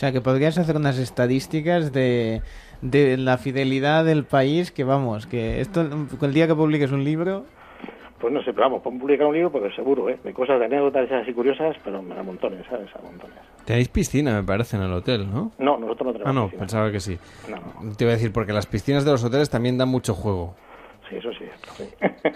O 0.00 0.02
sea, 0.02 0.12
que 0.12 0.22
podrías 0.22 0.56
hacer 0.56 0.76
unas 0.76 0.96
estadísticas 0.98 1.92
de, 1.92 2.40
de 2.80 3.18
la 3.18 3.36
fidelidad 3.36 4.02
del 4.02 4.24
país, 4.24 4.72
que 4.72 4.82
vamos, 4.82 5.26
que 5.26 5.60
esto, 5.60 5.82
el 6.22 6.32
día 6.32 6.46
que 6.46 6.54
publiques 6.54 6.90
un 6.90 7.04
libro... 7.04 7.44
Pues 8.18 8.32
no 8.32 8.40
sé, 8.42 8.54
pero 8.54 8.70
vamos, 8.70 8.80
publicar 8.82 9.26
un 9.26 9.34
libro 9.34 9.52
porque 9.52 9.70
seguro, 9.76 10.08
¿eh? 10.08 10.18
De 10.24 10.32
cosas, 10.32 10.58
de 10.58 10.64
anécdotas 10.64 11.12
así 11.12 11.34
curiosas, 11.34 11.76
pero 11.84 11.98
a 11.98 12.22
montones, 12.22 12.64
¿sabes? 12.70 12.88
A 12.96 13.02
montones. 13.02 13.36
Tenéis 13.66 13.88
piscina, 13.88 14.32
me 14.40 14.42
parece, 14.42 14.78
en 14.78 14.84
el 14.84 14.92
hotel, 14.94 15.30
¿no? 15.30 15.52
No, 15.58 15.76
nosotros 15.78 16.06
no 16.06 16.12
tenemos 16.14 16.30
Ah, 16.30 16.32
no, 16.32 16.44
piscina. 16.46 16.60
pensaba 16.60 16.90
que 16.90 17.00
sí. 17.00 17.18
No, 17.50 17.94
Te 17.94 18.04
iba 18.04 18.12
a 18.14 18.16
decir, 18.16 18.32
porque 18.32 18.54
las 18.54 18.64
piscinas 18.64 19.04
de 19.04 19.10
los 19.10 19.22
hoteles 19.22 19.50
también 19.50 19.76
dan 19.76 19.90
mucho 19.90 20.14
juego. 20.14 20.54
Sí, 21.10 21.16
eso 21.16 21.30
sí. 21.34 21.44
sí. 21.76 21.84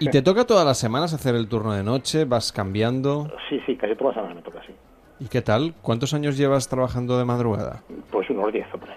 ¿Y 0.01 0.11
te 0.11 0.21
toca 0.21 0.45
todas 0.45 0.67
las 0.67 0.77
semanas 0.77 1.15
hacer 1.15 1.35
el 1.35 1.49
turno 1.49 1.73
de 1.73 1.83
noche? 1.83 2.27
¿Vas 2.27 2.53
cambiando? 2.53 3.33
Sí, 3.49 3.59
sí, 3.65 3.75
casi 3.77 3.95
todas 3.97 4.17
las 4.17 4.23
semanas 4.27 4.37
me 4.37 4.43
toca 4.43 4.59
así. 4.63 4.75
¿Y 5.21 5.27
qué 5.29 5.43
tal? 5.43 5.75
¿Cuántos 5.83 6.13
años 6.15 6.37
llevas 6.37 6.69
trabajando 6.69 7.19
de 7.19 7.25
madrugada? 7.25 7.83
Pues 8.11 8.29
unos 8.31 8.53
10 8.53 8.67
o 8.75 8.79
por 8.79 8.91
ahí. 8.91 8.97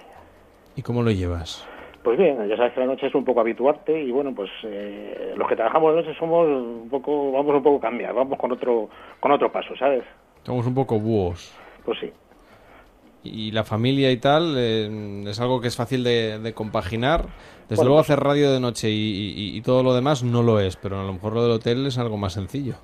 ¿Y 0.76 0.82
cómo 0.82 1.04
lo 1.04 1.12
llevas? 1.12 1.66
Pues 2.04 2.18
bien, 2.18 2.38
ya 2.48 2.56
sabes 2.56 2.74
que 2.74 2.80
la 2.80 2.86
noche 2.86 3.08
es 3.08 3.16
un 3.16 3.26
poco 3.26 3.42
habituarte 3.42 4.02
y 4.02 4.12
bueno, 4.12 4.34
pues 4.34 4.50
eh, 4.64 5.34
los 5.36 5.48
que 5.48 5.56
trabajamos 5.56 5.96
de 5.96 6.02
noche 6.02 6.18
somos 6.18 6.48
un 6.48 6.88
poco, 6.90 7.32
vamos 7.34 7.54
un 7.56 7.64
poco 7.64 7.78
a 7.78 7.82
cambiar, 7.82 8.14
vamos 8.14 8.40
con 8.40 8.52
otro, 8.52 8.90
con 9.20 9.32
otro 9.32 9.52
paso, 9.52 9.76
¿sabes? 9.78 10.04
Somos 10.44 10.66
un 10.66 10.74
poco 10.74 11.00
búhos. 11.00 11.54
Pues 11.84 12.00
sí. 12.00 12.12
¿Y 13.24 13.52
la 13.52 13.64
familia 13.66 14.10
y 14.12 14.18
tal? 14.18 14.56
eh, 14.58 15.24
¿Es 15.28 15.40
algo 15.42 15.60
que 15.60 15.68
es 15.68 15.76
fácil 15.76 16.04
de, 16.04 16.40
de 16.40 16.54
compaginar? 16.54 17.26
Desde 17.68 17.76
Bueno, 17.82 17.90
luego 17.90 17.98
pues- 17.98 18.10
hacer 18.12 18.24
radio 18.24 18.52
de 18.54 18.60
noche 18.62 18.90
y, 18.90 18.94
y- 19.36 19.58
y 19.58 19.62
todo 19.62 19.84
lo 19.84 19.94
demás 19.94 20.24
no 20.24 20.44
lo 20.44 20.60
es, 20.62 20.78
pero 20.78 21.00
a 21.00 21.04
lo 21.04 21.12
mejor 21.14 21.34
lo 21.34 21.44
del 21.44 21.52
hotel 21.52 21.86
es 21.88 21.98
algo 21.98 22.16
más 22.18 22.34
sencillo. 22.34 22.76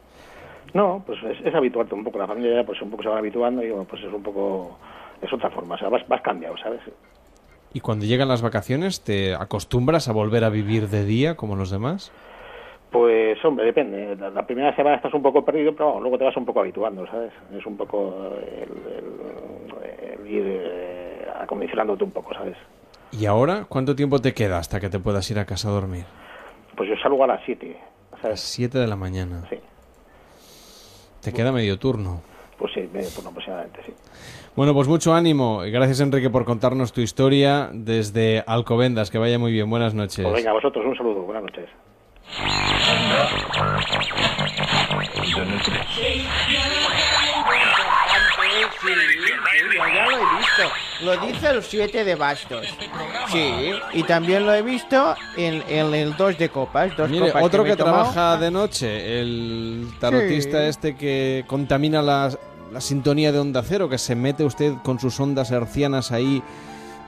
No, 0.73 1.03
pues 1.05 1.19
es, 1.23 1.45
es 1.45 1.53
habituarte 1.53 1.93
un 1.93 2.03
poco, 2.03 2.17
la 2.17 2.27
familia 2.27 2.55
ya 2.55 2.63
pues 2.65 2.81
un 2.81 2.89
poco 2.89 3.03
se 3.03 3.09
va 3.09 3.19
habituando 3.19 3.63
y 3.63 3.69
bueno, 3.69 3.85
pues 3.87 4.03
es 4.03 4.11
un 4.13 4.23
poco, 4.23 4.77
es 5.21 5.31
otra 5.31 5.49
forma, 5.51 5.75
o 5.75 5.77
sea, 5.77 5.89
vas, 5.89 6.07
vas 6.07 6.21
cambiado, 6.21 6.57
¿sabes? 6.57 6.81
¿Y 7.73 7.79
cuando 7.79 8.05
llegan 8.05 8.27
las 8.27 8.41
vacaciones 8.41 9.03
te 9.03 9.33
acostumbras 9.35 10.07
a 10.07 10.13
volver 10.13 10.43
a 10.43 10.49
vivir 10.49 10.89
de 10.89 11.05
día 11.05 11.35
como 11.35 11.55
los 11.55 11.69
demás? 11.71 12.11
Pues 12.91 13.43
hombre, 13.45 13.65
depende, 13.65 14.15
la, 14.15 14.29
la 14.29 14.45
primera 14.45 14.75
semana 14.75 14.95
estás 14.97 15.13
un 15.13 15.23
poco 15.23 15.43
perdido, 15.43 15.73
pero 15.75 15.99
luego 15.99 16.17
te 16.17 16.23
vas 16.25 16.37
un 16.37 16.45
poco 16.45 16.59
habituando, 16.59 17.05
¿sabes? 17.07 17.31
Es 17.55 17.65
un 17.65 17.75
poco 17.77 18.31
el, 18.37 18.93
el- 18.93 20.19
el 20.21 20.27
ir 20.31 20.43
eh, 20.45 21.27
acondicionándote 21.41 22.03
un 22.03 22.11
poco, 22.11 22.33
¿sabes? 22.33 22.55
¿Y 23.11 23.25
ahora 23.25 23.65
cuánto 23.67 23.95
tiempo 23.95 24.19
te 24.19 24.33
queda 24.33 24.57
hasta 24.57 24.79
que 24.79 24.89
te 24.89 24.99
puedas 24.99 25.29
ir 25.31 25.37
a 25.39 25.45
casa 25.45 25.69
a 25.69 25.71
dormir? 25.71 26.05
Pues 26.75 26.89
yo 26.89 26.95
salgo 26.97 27.23
a 27.23 27.27
las 27.27 27.41
7, 27.45 27.77
A 28.11 28.13
las 28.15 28.21
¿sabes? 28.21 28.39
7 28.41 28.77
de 28.79 28.87
la 28.87 28.95
mañana. 28.95 29.43
Sí. 29.49 29.57
Te 31.23 31.31
queda 31.31 31.51
medio 31.51 31.77
turno. 31.77 32.21
Pues 32.57 32.73
sí, 32.73 32.87
medio 32.91 33.09
turno 33.09 33.29
aproximadamente, 33.29 33.79
sí. 33.85 33.93
Bueno, 34.55 34.73
pues 34.73 34.87
mucho 34.87 35.13
ánimo. 35.13 35.65
y 35.65 35.71
Gracias, 35.71 35.99
Enrique, 36.01 36.29
por 36.29 36.45
contarnos 36.45 36.93
tu 36.93 37.01
historia 37.01 37.69
desde 37.73 38.43
Alcobendas. 38.45 39.09
Que 39.09 39.17
vaya 39.17 39.39
muy 39.39 39.51
bien. 39.51 39.69
Buenas 39.69 39.93
noches. 39.93 40.23
Pues 40.23 40.35
venga, 40.35 40.51
a 40.51 40.53
vosotros 40.53 40.85
un 40.85 40.95
saludo, 40.95 41.21
buenas 41.21 41.43
noches. 41.43 41.69
Sí, 48.53 48.87
sí, 48.87 48.93
yo 49.77 49.87
ya 49.93 50.05
lo 50.05 50.17
he 50.17 50.37
visto. 50.37 50.63
Lo 51.01 51.17
dice 51.17 51.47
el 51.49 51.63
7 51.63 52.03
de 52.03 52.15
bastos. 52.15 52.67
Sí, 53.31 53.73
y 53.93 54.03
también 54.03 54.45
lo 54.45 54.53
he 54.53 54.61
visto 54.61 55.15
en, 55.35 55.63
en 55.67 55.93
el 55.93 56.15
2 56.15 56.37
de 56.37 56.49
copas. 56.49 56.95
Dos 56.95 57.09
Mire, 57.09 57.27
copas 57.27 57.43
otro 57.43 57.63
que, 57.63 57.75
trabaja 57.75 58.37
de 58.37 58.51
noche, 58.51 59.21
el 59.21 59.87
tarotista 59.99 60.59
Sí. 60.59 60.67
este 60.69 60.95
que 60.95 61.43
contamina 61.47 62.01
la, 62.01 62.29
la 62.71 62.81
sintonía 62.81 63.31
de 63.31 63.39
onda 63.39 63.63
cero, 63.67 63.89
que 63.89 63.97
se 63.97 64.15
mete 64.15 64.43
usted 64.43 64.73
con 64.83 64.99
sus 64.99 65.19
ondas 65.19 65.51
hercianas 65.51 66.11
ahí 66.11 66.43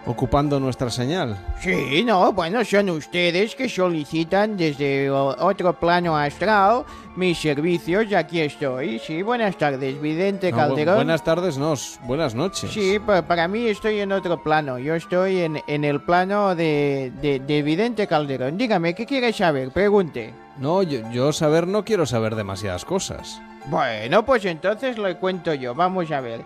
ocupando 0.06 0.60
nuestra 0.60 0.90
señal. 0.90 1.38
Sí, 1.62 2.04
no, 2.06 2.32
bueno, 2.32 2.64
son 2.64 2.90
ustedes 2.92 3.56
que 3.56 3.68
solicitan 3.68 4.56
desde 4.56 5.10
otro 5.10 5.74
plano 5.80 6.16
astral 6.18 6.86
mis 7.16 7.38
servicios 7.40 8.06
y 8.10 8.16
aquí 8.16 8.42
estoy. 8.42 9.00
Sí, 9.00 9.22
buenas 9.22 9.58
tardes, 9.58 10.00
Vidente 10.02 10.52
No, 10.52 10.58
bu- 10.58 10.62
Calderón. 10.68 10.96
buenas 10.96 11.24
tardes, 11.24 11.58
no, 11.58 11.74
buenas 12.04 12.36
noches. 12.36 12.70
Sí, 12.72 13.00
pa- 13.00 13.22
para 13.24 13.48
mí 13.48 13.66
estoy 13.68 14.00
en 14.00 14.12
otro 14.12 14.44
plano. 14.44 14.78
Yo 14.78 14.96
estoy 14.96 15.40
en, 15.42 15.62
en 15.68 15.84
el 15.84 16.02
plano 16.02 16.56
de, 16.56 17.12
de, 17.22 17.40
de 17.40 17.62
Vidente 17.64 18.06
Calderón. 18.08 18.58
Dígame, 18.58 18.94
¿qué 18.94 19.06
quiere 19.06 19.32
saber? 19.34 19.72
Pregunte. 19.72 20.34
No, 20.58 20.84
yo, 20.84 21.00
yo 21.12 21.34
saber 21.34 21.68
no 21.68 21.84
quiero 21.84 22.06
saber 22.06 22.36
demasiadas 22.36 22.86
cosas. 22.86 23.42
Bueno, 23.68 24.24
pues 24.26 24.46
entonces 24.46 24.98
lo 24.98 25.18
cuento 25.20 25.54
yo. 25.54 25.74
Vamos 25.74 26.12
a 26.12 26.22
ver. 26.22 26.42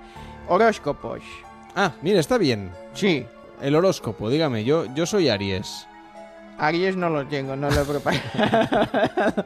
Horóscopos. 0.47 1.19
Ah, 1.75 1.91
mire, 2.01 2.19
está 2.19 2.37
bien. 2.37 2.71
Sí. 2.93 3.25
El 3.61 3.75
horóscopo, 3.75 4.29
dígame, 4.29 4.63
yo, 4.63 4.85
yo 4.93 5.05
soy 5.05 5.29
Aries. 5.29 5.87
Aries 6.57 6.95
no 6.95 7.09
lo 7.09 7.25
tengo, 7.27 7.55
no 7.55 7.69
lo 7.69 7.81
he 7.81 7.85
preparado. 7.85 9.45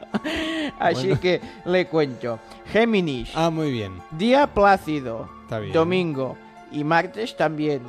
Así 0.80 1.06
Bueno. 1.08 1.20
que 1.20 1.40
le 1.64 1.86
cuento. 1.86 2.38
Géminis. 2.72 3.30
Ah, 3.34 3.50
muy 3.50 3.70
bien. 3.70 4.00
Día 4.10 4.46
plácido. 4.46 5.28
Está 5.42 5.58
bien. 5.60 5.72
Domingo. 5.72 6.36
Y 6.72 6.82
martes 6.82 7.36
también. 7.36 7.82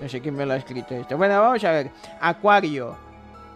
No 0.00 0.08
sé 0.08 0.20
quién 0.20 0.36
me 0.36 0.46
lo 0.46 0.52
ha 0.52 0.56
escrito 0.56 0.94
esto. 0.94 1.16
Bueno, 1.16 1.40
vamos 1.40 1.64
a 1.64 1.72
ver. 1.72 1.90
Acuario. 2.20 2.96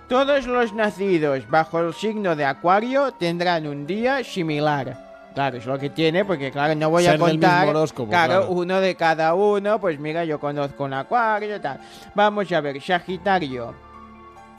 Todos 0.08 0.46
los 0.46 0.72
nacidos 0.72 1.48
bajo 1.48 1.78
el 1.80 1.94
signo 1.94 2.34
de 2.34 2.44
Acuario 2.44 3.12
tendrán 3.12 3.66
un 3.68 3.86
día 3.86 4.24
similar. 4.24 5.11
Claro, 5.34 5.56
es 5.58 5.66
lo 5.66 5.78
que 5.78 5.90
tiene, 5.90 6.24
porque 6.24 6.50
claro, 6.50 6.74
no 6.74 6.90
voy 6.90 7.04
Ser 7.04 7.14
a 7.14 7.18
contar. 7.18 7.64
mismo 7.66 7.78
horóscopo, 7.78 8.08
claro, 8.10 8.40
claro. 8.40 8.50
uno 8.52 8.80
de 8.80 8.94
cada 8.94 9.34
uno. 9.34 9.80
Pues 9.80 9.98
mira, 9.98 10.24
yo 10.24 10.38
conozco 10.38 10.84
un 10.84 10.94
Acuario 10.94 11.56
y 11.56 11.60
tal. 11.60 11.80
Vamos 12.14 12.50
a 12.52 12.60
ver, 12.60 12.80
Sagitario. 12.80 13.74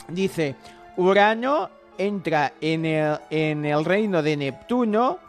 Dice, 0.08 0.56
Urano 0.98 1.70
entra 1.98 2.54
en 2.60 2.86
el, 2.86 3.18
en 3.30 3.66
el 3.66 3.86
reino 3.86 4.22
de 4.24 4.36
Neptuno 4.38 5.20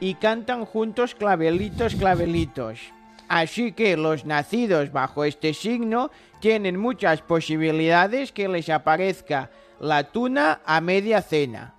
y 0.00 0.14
cantan 0.14 0.64
juntos 0.64 1.14
clavelitos, 1.14 1.94
clavelitos. 1.94 2.80
Así 3.28 3.72
que 3.72 3.96
los 3.96 4.24
nacidos 4.24 4.92
bajo 4.92 5.24
este 5.24 5.52
signo 5.52 6.10
tienen 6.40 6.78
muchas 6.78 7.22
posibilidades 7.22 8.30
que 8.30 8.46
les 8.48 8.68
aparezca 8.68 9.50
la 9.80 10.04
tuna 10.04 10.60
a 10.64 10.80
media 10.80 11.22
cena. 11.22 11.74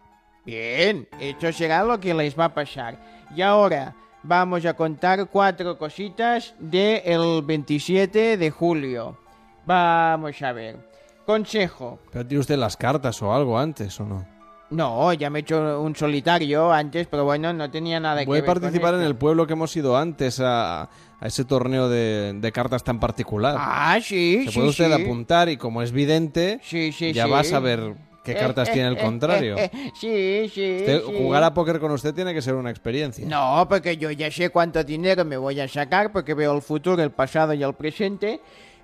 Bien, 0.48 1.06
esto 1.20 1.52
será 1.52 1.84
lo 1.84 2.00
que 2.00 2.14
les 2.14 2.40
va 2.40 2.46
a 2.46 2.54
pasar. 2.54 2.98
Y 3.36 3.42
ahora 3.42 3.94
vamos 4.24 4.66
a 4.66 4.74
contar 4.76 5.28
cuatro 5.28 5.78
cositas 5.78 6.56
del 6.58 7.42
27 7.44 8.38
de 8.38 8.50
julio. 8.50 9.18
Vamos 9.66 10.42
a 10.42 10.54
ver. 10.54 10.78
Consejo. 11.26 12.00
Pero 12.14 12.26
tiene 12.26 12.40
usted 12.40 12.58
las 12.58 12.78
cartas 12.78 13.22
o 13.22 13.34
algo 13.34 13.60
antes, 13.60 14.00
¿o 14.00 14.06
no? 14.06 14.26
No, 14.70 15.12
ya 15.12 15.30
me 15.30 15.40
he 15.40 15.42
hecho 15.42 15.82
un 15.82 15.94
solitario 15.98 16.72
antes, 16.72 17.08
pero 17.08 17.26
bueno, 17.26 17.52
no 17.52 17.70
tenía 17.70 18.00
nada 18.00 18.22
que 18.22 18.26
Voy 18.28 18.38
a 18.38 18.42
ver 18.42 18.46
con 18.50 18.62
participar 18.62 18.94
en 18.94 19.02
el 19.02 19.18
pueblo 19.18 19.48
que 19.48 19.54
hemos 19.54 19.76
ido 19.76 19.98
antes 19.98 20.40
a, 20.40 20.84
a 20.84 20.90
ese 21.28 21.44
torneo 21.44 21.90
de, 21.90 22.34
de 22.40 22.52
cartas 22.54 22.86
tan 22.86 23.02
particular. 23.02 23.56
Ah, 23.60 23.98
sí, 24.02 24.44
Se 24.46 24.52
sí, 24.52 24.56
puede 24.60 24.70
usted 24.70 24.96
sí. 24.96 25.04
apuntar 25.04 25.50
y 25.50 25.58
como 25.58 25.82
es 25.82 25.92
vidente, 25.92 26.62
Sí, 26.64 26.92
ya 27.14 27.28
va 27.28 27.42
a 27.42 27.44
saber 27.44 27.96
qué 28.34 28.40
cartas 28.40 28.72
tiene 28.72 28.90
el 28.90 28.98
contrario. 28.98 29.56
sí, 30.00 30.50
sí, 30.54 30.78
Usted- 30.80 31.02
sí. 31.08 31.14
Jugar 31.18 31.44
a 31.44 31.54
póker 31.54 31.80
con 31.80 31.92
usted 31.92 32.14
tiene 32.14 32.34
que 32.34 32.42
ser 32.42 32.56
una 32.56 32.70
experiencia. 32.70 33.26
No, 33.28 33.66
porque 33.70 33.98
yo 33.98 34.12
ya 34.12 34.30
sé 34.32 34.50
cuánto 34.50 34.84
dinero 34.84 35.26
me 35.26 35.38
voy 35.38 35.60
a 35.60 35.68
sacar 35.68 36.12
porque 36.12 36.34
veo 36.34 36.56
el 36.56 36.62
futuro, 36.62 37.02
el 37.02 37.12
pasado 37.12 37.54
y 37.54 37.64
el 37.64 37.74
presente, 37.74 38.40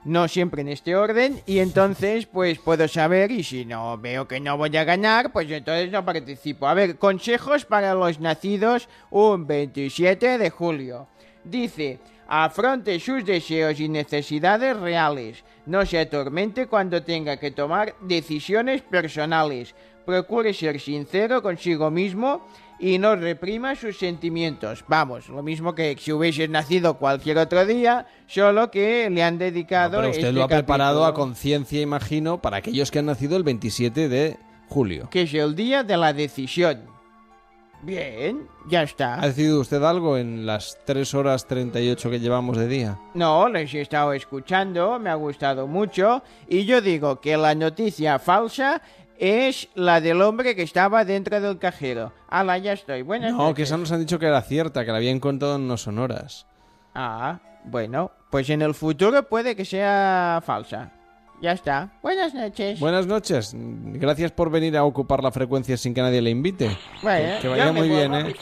no 0.06 0.28
siempre 0.28 0.62
en 0.62 0.68
este 0.70 0.96
orden, 0.96 1.40
y 1.46 1.60
entonces 1.60 2.26
pues 2.32 2.60
puedo 2.60 2.88
saber 2.88 3.32
y 3.32 3.44
si 3.44 3.64
no 3.66 3.98
veo 3.98 4.28
que 4.28 4.40
no 4.40 4.58
voy 4.58 4.76
a 4.76 4.84
ganar, 4.84 5.32
pues 5.32 5.50
entonces 5.50 5.92
no 5.92 6.04
participo. 6.04 6.68
A 6.68 6.74
ver, 6.74 6.98
consejos 6.98 7.66
para 7.66 7.94
los 7.94 8.20
nacidos 8.20 8.90
un 9.12 9.48
27 9.48 10.38
de 10.38 10.50
julio. 10.50 11.08
Dice, 11.46 12.00
afronte 12.28 13.00
sus 13.00 13.24
deseos 13.26 13.80
y 13.80 13.88
necesidades 13.90 14.76
reales, 14.78 15.44
no 15.66 15.86
se 15.86 16.00
atormente 16.00 16.68
cuando 16.68 17.04
tenga 17.04 17.38
que 17.38 17.52
tomar 17.52 17.96
decisiones 18.02 18.82
personales, 18.82 19.76
procure 20.06 20.54
ser 20.54 20.80
sincero 20.80 21.42
consigo 21.42 21.90
mismo 21.90 22.46
y 22.80 22.98
no 22.98 23.16
reprima 23.16 23.76
sus 23.76 23.98
sentimientos. 23.98 24.84
Vamos, 24.88 25.30
lo 25.30 25.42
mismo 25.42 25.74
que 25.74 25.96
si 25.98 26.12
hubieses 26.12 26.50
nacido 26.50 26.96
cualquier 26.96 27.38
otro 27.38 27.66
día, 27.66 28.08
solo 28.28 28.72
que 28.72 29.10
le 29.10 29.24
han 29.24 29.38
dedicado. 29.38 29.98
Pero 29.98 30.10
usted 30.10 30.22
este 30.22 30.34
lo 30.34 30.44
ha 30.44 30.48
preparado 30.48 31.06
a 31.06 31.14
conciencia, 31.14 31.82
imagino, 31.82 32.42
para 32.42 32.58
aquellos 32.58 32.92
que 32.92 33.00
han 33.00 33.06
nacido 33.06 33.38
el 33.38 33.44
27 33.44 34.10
de 34.10 34.38
julio. 34.68 35.08
Que 35.10 35.22
es 35.22 35.34
el 35.34 35.56
día 35.56 35.84
de 35.84 35.98
la 35.98 36.14
decisión. 36.14 36.93
Bien, 37.84 38.48
ya 38.68 38.84
está. 38.84 39.16
¿Ha 39.16 39.28
decidido 39.28 39.60
usted 39.60 39.84
algo 39.84 40.18
en 40.18 40.46
las 40.46 40.78
3 40.86 41.14
horas 41.16 41.46
38 41.48 42.10
que 42.10 42.20
llevamos 42.20 42.58
de 42.58 42.68
día? 42.68 42.98
No, 43.14 43.50
les 43.50 43.74
he 43.74 43.82
estado 43.82 44.14
escuchando, 44.14 44.98
me 45.00 45.10
ha 45.10 45.16
gustado 45.16 45.68
mucho, 45.68 46.24
y 46.48 46.64
yo 46.66 46.80
digo 46.82 47.20
que 47.20 47.36
la 47.36 47.54
noticia 47.56 48.20
falsa 48.20 48.82
es 49.20 49.68
la 49.76 50.00
del 50.00 50.22
hombre 50.22 50.56
que 50.56 50.64
estaba 50.64 51.04
dentro 51.04 51.40
del 51.42 51.60
cajero. 51.60 52.14
Ala, 52.30 52.58
ya 52.58 52.72
estoy. 52.74 53.02
Buenas 53.02 53.32
No, 53.34 53.38
que 53.40 53.44
noches. 53.44 53.68
esa 53.70 53.78
nos 53.78 53.92
han 53.92 54.00
dicho 54.00 54.18
que 54.18 54.28
era 54.28 54.42
cierta, 54.42 54.86
que 54.86 54.92
la 54.92 54.98
habían 54.98 55.20
contado 55.20 55.58
en 55.58 55.68
no 55.68 55.76
sonoras. 55.78 56.46
Ah, 56.96 57.40
bueno, 57.66 58.12
pues 58.30 58.50
en 58.50 58.62
el 58.62 58.74
futuro 58.74 59.24
puede 59.24 59.56
que 59.58 59.66
sea 59.66 60.42
falsa. 60.46 60.92
Ya 61.44 61.52
está. 61.52 61.90
Buenas 62.02 62.34
noches. 62.34 62.80
Buenas 62.80 63.06
noches. 63.06 63.54
Gracias 63.54 64.32
por 64.32 64.50
venir 64.50 64.78
a 64.78 64.86
ocupar 64.86 65.22
la 65.22 65.30
frecuencia 65.30 65.76
sin 65.76 65.94
que 65.94 66.02
nadie 66.02 66.22
le 66.22 66.30
invite. 66.30 66.78
Bueno, 67.02 67.36
que, 67.36 67.42
que 67.42 67.44
yo 67.44 67.50
vaya 67.52 67.74
me 67.74 67.80
muy 67.82 67.90
bien, 67.90 68.14
¿eh? 68.14 68.34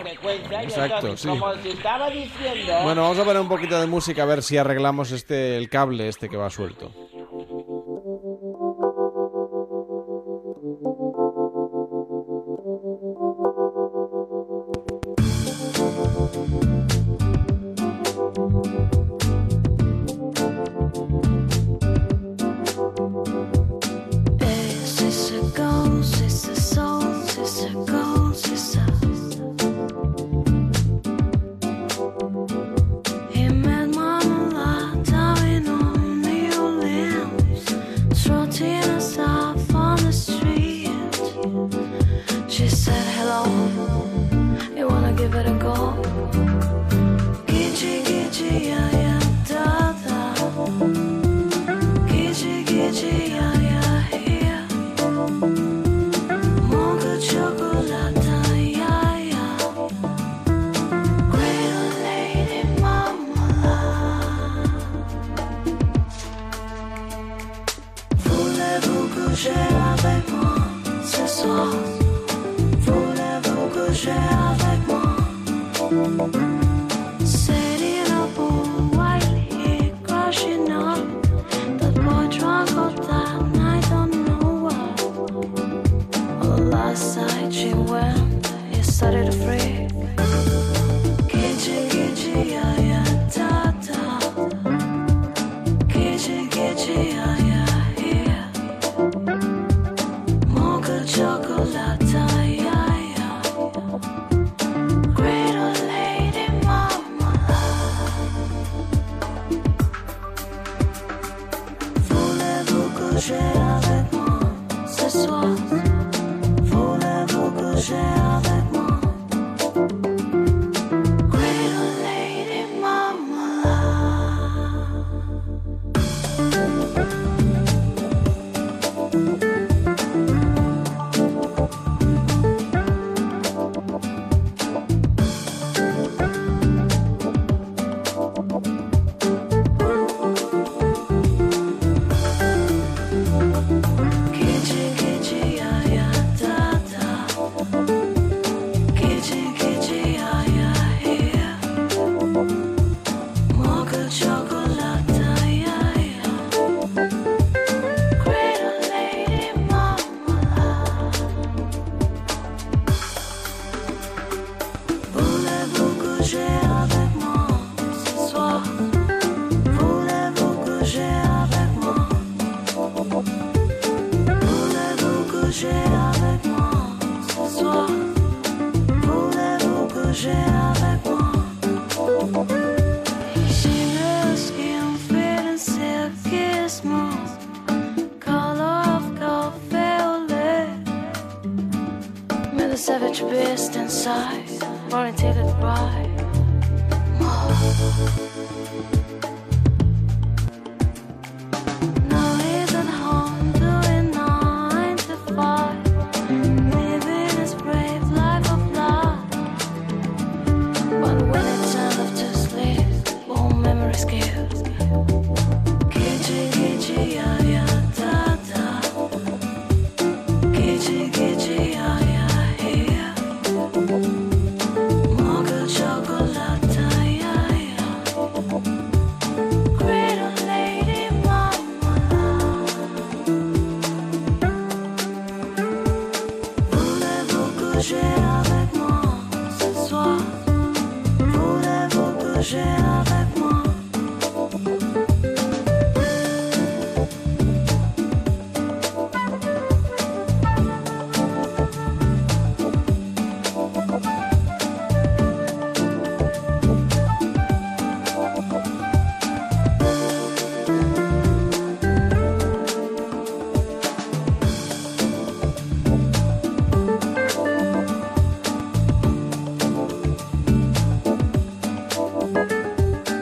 Exacto, 0.62 1.18
sí. 1.18 1.28
Como 1.28 1.46
os 1.48 1.66
estaba 1.66 2.12
diciendo. 2.12 2.74
Bueno, 2.84 3.02
vamos 3.02 3.18
a 3.18 3.24
poner 3.24 3.42
un 3.42 3.48
poquito 3.48 3.82
de 3.82 3.88
música 3.88 4.22
a 4.22 4.28
ver 4.28 4.44
si 4.44 4.56
arreglamos 4.56 5.12
este 5.12 5.58
el 5.58 5.68
cable 5.68 6.10
este 6.10 6.30
que 6.30 6.38
va 6.38 6.52
suelto. 6.52 6.92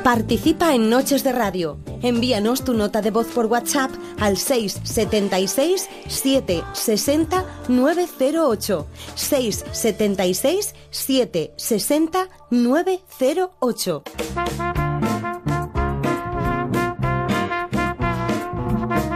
Participa 0.10 0.74
en 0.74 0.90
Noches 0.90 1.24
de 1.24 1.32
Radio. 1.32 1.78
Envíanos 2.02 2.64
tu 2.64 2.74
nota 2.74 3.00
de 3.04 3.12
voz 3.12 3.28
por 3.28 3.46
WhatsApp 3.46 3.92
al 4.20 4.38
676 4.38 5.88
760 6.08 7.46
908. 7.68 8.88
676 9.14 10.74
760 10.90 12.28
908. 12.50 14.04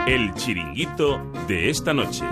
El 0.05 0.35
chiringuito 0.35 1.19
de 1.47 1.71
esta 1.71 1.95
noche. 1.95 2.23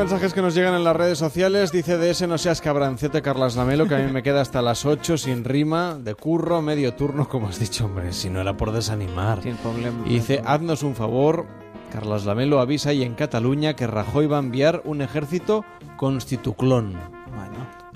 Mensajes 0.00 0.32
que 0.32 0.40
nos 0.40 0.54
llegan 0.54 0.72
en 0.72 0.82
las 0.82 0.96
redes 0.96 1.18
sociales. 1.18 1.72
Dice 1.72 1.98
DS, 1.98 2.26
no 2.26 2.38
seas 2.38 2.62
cabrancete, 2.62 3.20
Carlas 3.20 3.54
Lamelo, 3.54 3.86
que 3.86 3.96
a 3.96 3.98
mí 3.98 4.10
me 4.10 4.22
queda 4.22 4.40
hasta 4.40 4.62
las 4.62 4.86
8 4.86 5.18
sin 5.18 5.44
rima, 5.44 5.98
de 6.02 6.14
curro, 6.14 6.62
medio 6.62 6.94
turno, 6.94 7.28
como 7.28 7.48
has 7.48 7.60
dicho, 7.60 7.84
hombre, 7.84 8.14
si 8.14 8.30
no 8.30 8.40
era 8.40 8.56
por 8.56 8.72
desanimar. 8.72 9.42
Sin 9.42 9.56
problema. 9.56 10.02
Y 10.06 10.14
dice, 10.14 10.40
haznos 10.46 10.84
un 10.84 10.94
favor, 10.94 11.44
Carlas 11.92 12.24
Lamelo 12.24 12.60
avisa 12.60 12.90
ahí 12.90 13.02
en 13.02 13.12
Cataluña 13.14 13.76
que 13.76 13.86
Rajoy 13.86 14.26
va 14.26 14.38
a 14.38 14.40
enviar 14.40 14.80
un 14.86 15.02
ejército 15.02 15.66
constituclón. 15.98 17.19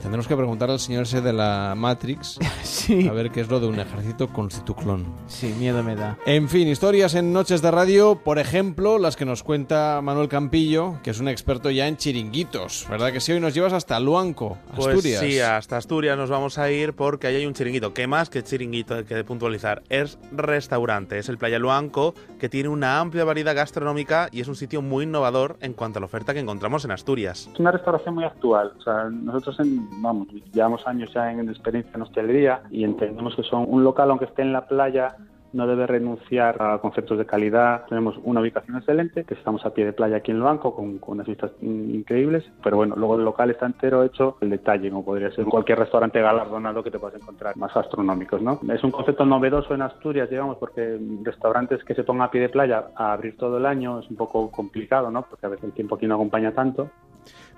Tendremos 0.04 0.28
que 0.28 0.36
preguntar 0.36 0.70
al 0.70 0.78
señor 0.78 1.04
ese 1.04 1.22
de 1.22 1.32
la 1.32 1.72
Matrix 1.74 2.38
Sí. 2.62 3.08
a 3.08 3.12
ver 3.12 3.30
qué 3.30 3.40
es 3.40 3.48
lo 3.48 3.58
de 3.58 3.66
un 3.68 3.80
ejército 3.80 4.28
constituclón. 4.28 5.06
Sí, 5.26 5.54
miedo 5.58 5.82
me 5.82 5.96
da. 5.96 6.18
En 6.26 6.50
fin, 6.50 6.68
historias 6.68 7.14
en 7.14 7.32
Noches 7.32 7.62
de 7.62 7.70
Radio, 7.70 8.20
por 8.22 8.38
ejemplo, 8.38 8.98
las 8.98 9.16
que 9.16 9.24
nos 9.24 9.42
cuenta 9.42 10.00
Manuel 10.02 10.28
Campillo, 10.28 10.98
que 11.02 11.08
es 11.10 11.20
un 11.20 11.28
experto 11.28 11.70
ya 11.70 11.88
en 11.88 11.96
chiringuitos, 11.96 12.86
¿verdad 12.90 13.12
que 13.12 13.20
sí? 13.20 13.32
Hoy 13.32 13.40
nos 13.40 13.54
llevas 13.54 13.72
hasta 13.72 13.98
Luanco, 13.98 14.58
Pues 14.76 14.88
Asturias. 14.88 15.20
sí, 15.20 15.40
hasta 15.40 15.78
Asturias 15.78 16.18
nos 16.18 16.28
vamos 16.28 16.58
a 16.58 16.70
ir 16.70 16.92
porque 16.92 17.26
ahí 17.26 17.36
hay 17.36 17.46
un 17.46 17.54
chiringuito. 17.54 17.94
¿Qué 17.94 18.06
más 18.06 18.28
que 18.28 18.42
chiringuito 18.42 18.94
hay 18.96 19.04
que 19.04 19.24
puntualizar? 19.24 19.82
Es 19.88 20.18
restaurante, 20.32 21.18
es 21.18 21.30
el 21.30 21.38
Playa 21.38 21.58
Luanco, 21.58 22.14
que 22.38 22.50
tiene 22.50 22.68
una 22.68 23.00
amplia 23.00 23.24
variedad 23.24 23.54
gastronómica 23.56 24.28
y 24.30 24.42
es 24.42 24.48
un 24.48 24.54
sitio 24.56 24.82
muy 24.82 25.04
innovador 25.04 25.56
en 25.62 25.72
cuanto 25.72 25.98
a 25.98 26.00
la 26.00 26.06
oferta 26.06 26.34
que 26.34 26.40
encontramos 26.40 26.84
en 26.84 26.90
Asturias. 26.90 27.48
Es 27.54 27.58
una 27.58 27.70
restauración 27.70 28.14
muy 28.16 28.24
actual. 28.24 28.72
O 28.78 28.82
sea, 28.82 29.04
nosotros 29.10 29.58
en- 29.60 29.88
vamos, 30.00 30.28
llevamos 30.52 30.86
años 30.86 31.12
ya 31.12 31.30
en 31.30 31.48
experiencia 31.48 31.92
en 31.94 32.02
hostelería 32.02 32.62
y 32.70 32.84
entendemos 32.84 33.34
que 33.36 33.42
son 33.42 33.64
un 33.68 33.84
local, 33.84 34.10
aunque 34.10 34.26
esté 34.26 34.42
en 34.42 34.52
la 34.52 34.66
playa, 34.66 35.16
no 35.54 35.66
debe 35.66 35.86
renunciar 35.86 36.60
a 36.60 36.78
conceptos 36.78 37.16
de 37.16 37.26
calidad. 37.26 37.86
Tenemos 37.88 38.18
una 38.24 38.40
ubicación 38.40 38.76
excelente, 38.76 39.24
que 39.24 39.34
estamos 39.34 39.64
a 39.64 39.72
pie 39.72 39.86
de 39.86 39.92
playa 39.92 40.16
aquí 40.16 40.32
en 40.32 40.38
el 40.38 40.42
banco, 40.42 40.74
con, 40.74 40.98
con 40.98 41.14
unas 41.14 41.28
vistas 41.28 41.52
increíbles, 41.62 42.44
pero 42.62 42.76
bueno, 42.76 42.96
luego 42.96 43.16
el 43.16 43.24
local 43.24 43.50
está 43.50 43.66
entero 43.66 44.02
hecho 44.02 44.36
el 44.40 44.50
detalle, 44.50 44.90
como 44.90 45.04
podría 45.04 45.30
ser 45.30 45.44
cualquier 45.44 45.78
restaurante 45.78 46.20
galardonado 46.20 46.82
que 46.82 46.90
te 46.90 46.98
puedas 46.98 47.20
encontrar, 47.20 47.56
más 47.56 47.72
gastronómicos, 47.72 48.42
¿no? 48.42 48.60
Es 48.72 48.82
un 48.82 48.90
concepto 48.90 49.24
novedoso 49.24 49.74
en 49.74 49.82
Asturias, 49.82 50.28
digamos, 50.28 50.58
porque 50.58 50.98
restaurantes 51.22 51.84
que 51.84 51.94
se 51.94 52.02
pongan 52.02 52.26
a 52.26 52.30
pie 52.30 52.40
de 52.42 52.48
playa 52.48 52.86
a 52.96 53.12
abrir 53.12 53.36
todo 53.36 53.58
el 53.58 53.66
año 53.66 54.00
es 54.00 54.10
un 54.10 54.16
poco 54.16 54.50
complicado, 54.50 55.10
¿no? 55.10 55.22
Porque 55.22 55.46
a 55.46 55.50
veces 55.50 55.64
el 55.66 55.72
tiempo 55.72 55.94
aquí 55.94 56.06
no 56.06 56.16
acompaña 56.16 56.52
tanto. 56.52 56.90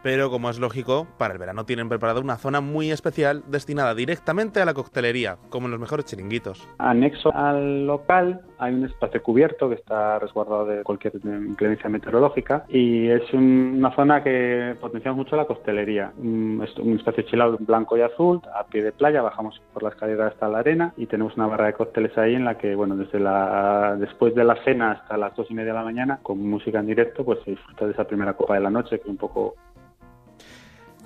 Pero 0.03 0.31
como 0.31 0.51
es 0.51 0.59
lógico, 0.59 1.07
para 1.19 1.33
el 1.35 1.39
verano 1.39 1.65
tienen 1.65 1.89
preparada 1.89 2.21
una 2.21 2.37
zona 2.37 2.61
muy 2.61 2.91
especial 2.91 3.43
destinada 3.49 3.95
directamente 3.95 4.61
a 4.61 4.65
la 4.65 4.75
coctelería, 4.75 5.37
como 5.51 5.67
en 5.67 5.73
los 5.73 5.81
mejores 5.81 6.07
chiringuitos. 6.07 6.69
Anexo 6.79 7.35
al 7.35 7.87
local 7.87 8.41
hay 8.59 8.73
un 8.75 8.85
espacio 8.85 9.23
cubierto 9.23 9.69
que 9.69 9.75
está 9.75 10.19
resguardado 10.19 10.65
de 10.67 10.83
cualquier 10.83 11.15
inclemencia 11.25 11.91
meteorológica 11.91 12.65
y 12.69 13.09
es 13.09 13.33
un- 13.33 13.75
una 13.79 13.95
zona 13.95 14.23
que 14.23 14.77
potenciamos 14.81 15.19
mucho 15.19 15.37
la 15.37 15.45
costelería. 15.47 16.13
Un, 16.19 16.65
un 16.83 16.97
espacio 16.97 17.25
chilado 17.25 17.57
blanco 17.61 17.97
y 17.97 18.03
azul, 18.03 18.41
a 18.59 18.65
pie 18.67 18.83
de 18.83 18.93
playa, 18.93 19.23
bajamos 19.23 19.61
por 19.73 19.83
la 19.83 19.91
escalera 19.91 20.29
hasta 20.29 20.49
la 20.49 20.59
arena 20.61 20.93
y 20.97 21.07
tenemos 21.07 21.37
una 21.37 21.47
barra 21.47 21.67
de 21.67 21.73
cócteles 21.75 22.17
ahí 22.17 22.35
en 22.35 22.45
la 22.45 22.57
que, 22.59 22.75
bueno, 22.75 22.97
desde 22.97 23.19
la 23.19 23.97
después 23.99 24.35
de 24.35 24.45
la 24.45 24.57
cena 24.65 24.93
hasta 24.93 25.17
las 25.17 25.35
dos 25.37 25.51
y 25.51 25.55
media 25.55 25.73
de 25.73 25.79
la 25.79 25.85
mañana, 25.85 26.19
con 26.23 26.39
música 26.49 26.79
en 26.81 26.87
directo, 26.87 27.25
pues 27.25 27.41
se 27.45 27.51
disfruta 27.53 27.87
de 27.87 27.93
esa 27.93 28.05
primera 28.05 28.35
copa 28.35 28.55
de 28.55 28.61
la 28.61 28.71
noche, 28.71 28.97
que 28.99 29.03
es 29.03 29.09
un 29.09 29.17
poco 29.17 29.55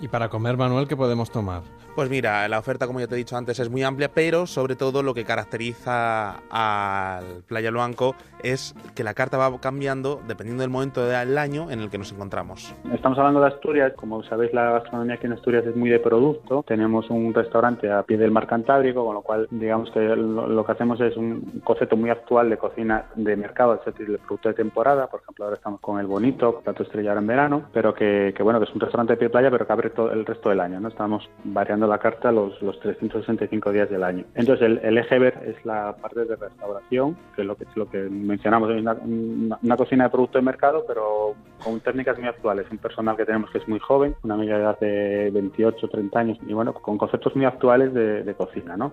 Y 0.01 0.09
para 0.09 0.29
comer, 0.29 0.57
Manuel, 0.57 0.89
¿qué 0.89 0.97
podemos 0.97 1.31
tomar? 1.31 1.63
Pues 1.95 2.09
mira, 2.09 2.49
la 2.49 2.59
oferta, 2.59 2.87
como 2.87 3.01
ya 3.01 3.09
te 3.09 3.15
he 3.15 3.19
dicho 3.19 3.37
antes, 3.37 3.59
es 3.59 3.69
muy 3.69 3.83
amplia, 3.83 4.11
pero 4.15 4.47
sobre 4.47 4.77
todo 4.77 5.03
lo 5.03 5.13
que 5.13 5.25
caracteriza 5.25 6.37
al 6.49 7.43
Playa 7.47 7.71
Luanco 7.71 8.15
es 8.43 8.75
que 8.95 9.05
la 9.05 9.13
carta 9.13 9.37
va 9.37 9.61
cambiando 9.61 10.21
dependiendo 10.27 10.63
del 10.63 10.71
momento 10.71 11.05
del 11.05 11.37
año 11.37 11.71
en 11.71 11.81
el 11.81 11.91
que 11.91 11.99
nos 11.99 12.13
encontramos. 12.13 12.75
Estamos 12.95 13.19
hablando 13.19 13.41
de 13.41 13.49
Asturias, 13.49 13.93
como 13.97 14.23
sabéis 14.23 14.55
la 14.55 14.71
gastronomía 14.71 15.17
aquí 15.17 15.27
en 15.27 15.33
Asturias 15.33 15.67
es 15.67 15.77
muy 15.77 15.91
de 15.91 15.99
producto. 15.99 16.65
Tenemos 16.67 17.11
un 17.11 17.35
restaurante 17.35 17.91
a 17.91 18.03
pie 18.05 18.17
del 18.17 18.31
mar 18.31 18.47
Cantábrico, 18.47 19.05
con 19.05 19.17
lo 19.17 19.23
cual 19.23 19.49
digamos 19.51 19.91
que 19.91 20.01
lo, 20.01 20.65
que 20.65 20.73
hacemos 20.73 21.01
es 21.01 21.17
un 21.17 21.61
concepto 21.65 21.97
muy 21.97 22.09
actual 22.11 22.49
de 22.49 22.57
cocina 22.57 23.07
de 23.17 23.37
mercado, 23.37 23.75
es 23.75 23.85
decir, 23.85 24.11
de 24.11 24.19
producto 24.19 24.49
de 24.49 24.55
temporada. 24.55 25.09
Por 25.09 25.21
ejemplo, 25.21 25.45
ahora 25.45 25.57
estamos 25.57 25.81
con 25.81 25.99
el 25.99 26.07
Bonito, 26.07 26.61
plato 26.61 26.85
estrella 26.85 27.11
ahora 27.11 27.21
en 27.21 27.27
verano, 27.27 27.63
pero 27.73 27.93
que, 27.93 28.33
que, 28.35 28.43
bueno, 28.43 28.59
que 28.59 28.65
es 28.65 28.75
un 28.75 28.81
restaurante 28.81 29.15
de 29.15 29.17
pie 29.19 29.29
de 29.29 29.33
playa, 29.33 29.51
pero 29.51 29.67
que 29.67 29.73
abre 29.73 29.90
el 30.13 30.27
resto 30.27 30.49
del 30.49 30.61
año, 30.61 30.81
¿no? 30.81 30.89
Estamos 30.89 31.29
variando 31.45 31.87
la 31.87 31.99
carta 31.99 32.33
los, 32.33 32.61
los 32.63 32.79
365 32.81 33.73
días 33.73 33.91
del 33.91 34.03
año. 34.03 34.25
Entonces 34.35 34.79
el, 34.83 34.99
eje 34.99 35.19
ver 35.19 35.39
es 35.47 35.65
la 35.65 35.97
parte 35.97 36.25
de 36.25 36.37
restauración, 36.37 37.17
que 37.35 37.43
es 37.43 37.47
lo 37.47 37.57
que, 37.57 37.65
es 37.65 37.77
lo 37.77 37.89
que 37.89 37.99
mencionamos, 37.99 38.71
una, 38.71 39.77
cocina 39.77 40.05
de 40.05 40.11
producto 40.11 40.39
de 40.39 40.43
mercado, 40.43 40.85
pero 40.87 41.35
con 41.63 41.81
técnicas 41.81 42.19
muy 42.19 42.29
actuales. 42.29 42.67
Un 42.71 42.79
personal 42.79 43.17
que 43.17 43.25
tenemos 43.25 43.51
que 43.51 43.59
es 43.59 43.69
muy 43.69 43.79
joven, 43.79 44.15
una 44.23 44.37
media 44.37 44.57
de 44.57 44.63
edad 44.63 44.79
de 44.81 45.31
28, 45.33 45.89
30 45.89 46.19
años, 46.19 46.39
y 46.47 46.53
bueno, 46.53 46.73
con 46.75 46.99
conceptos 46.99 47.35
muy 47.37 47.45
actuales 47.45 47.93
de, 47.95 48.23
de 48.23 48.35
cocina, 48.35 48.77
¿no? 48.77 48.93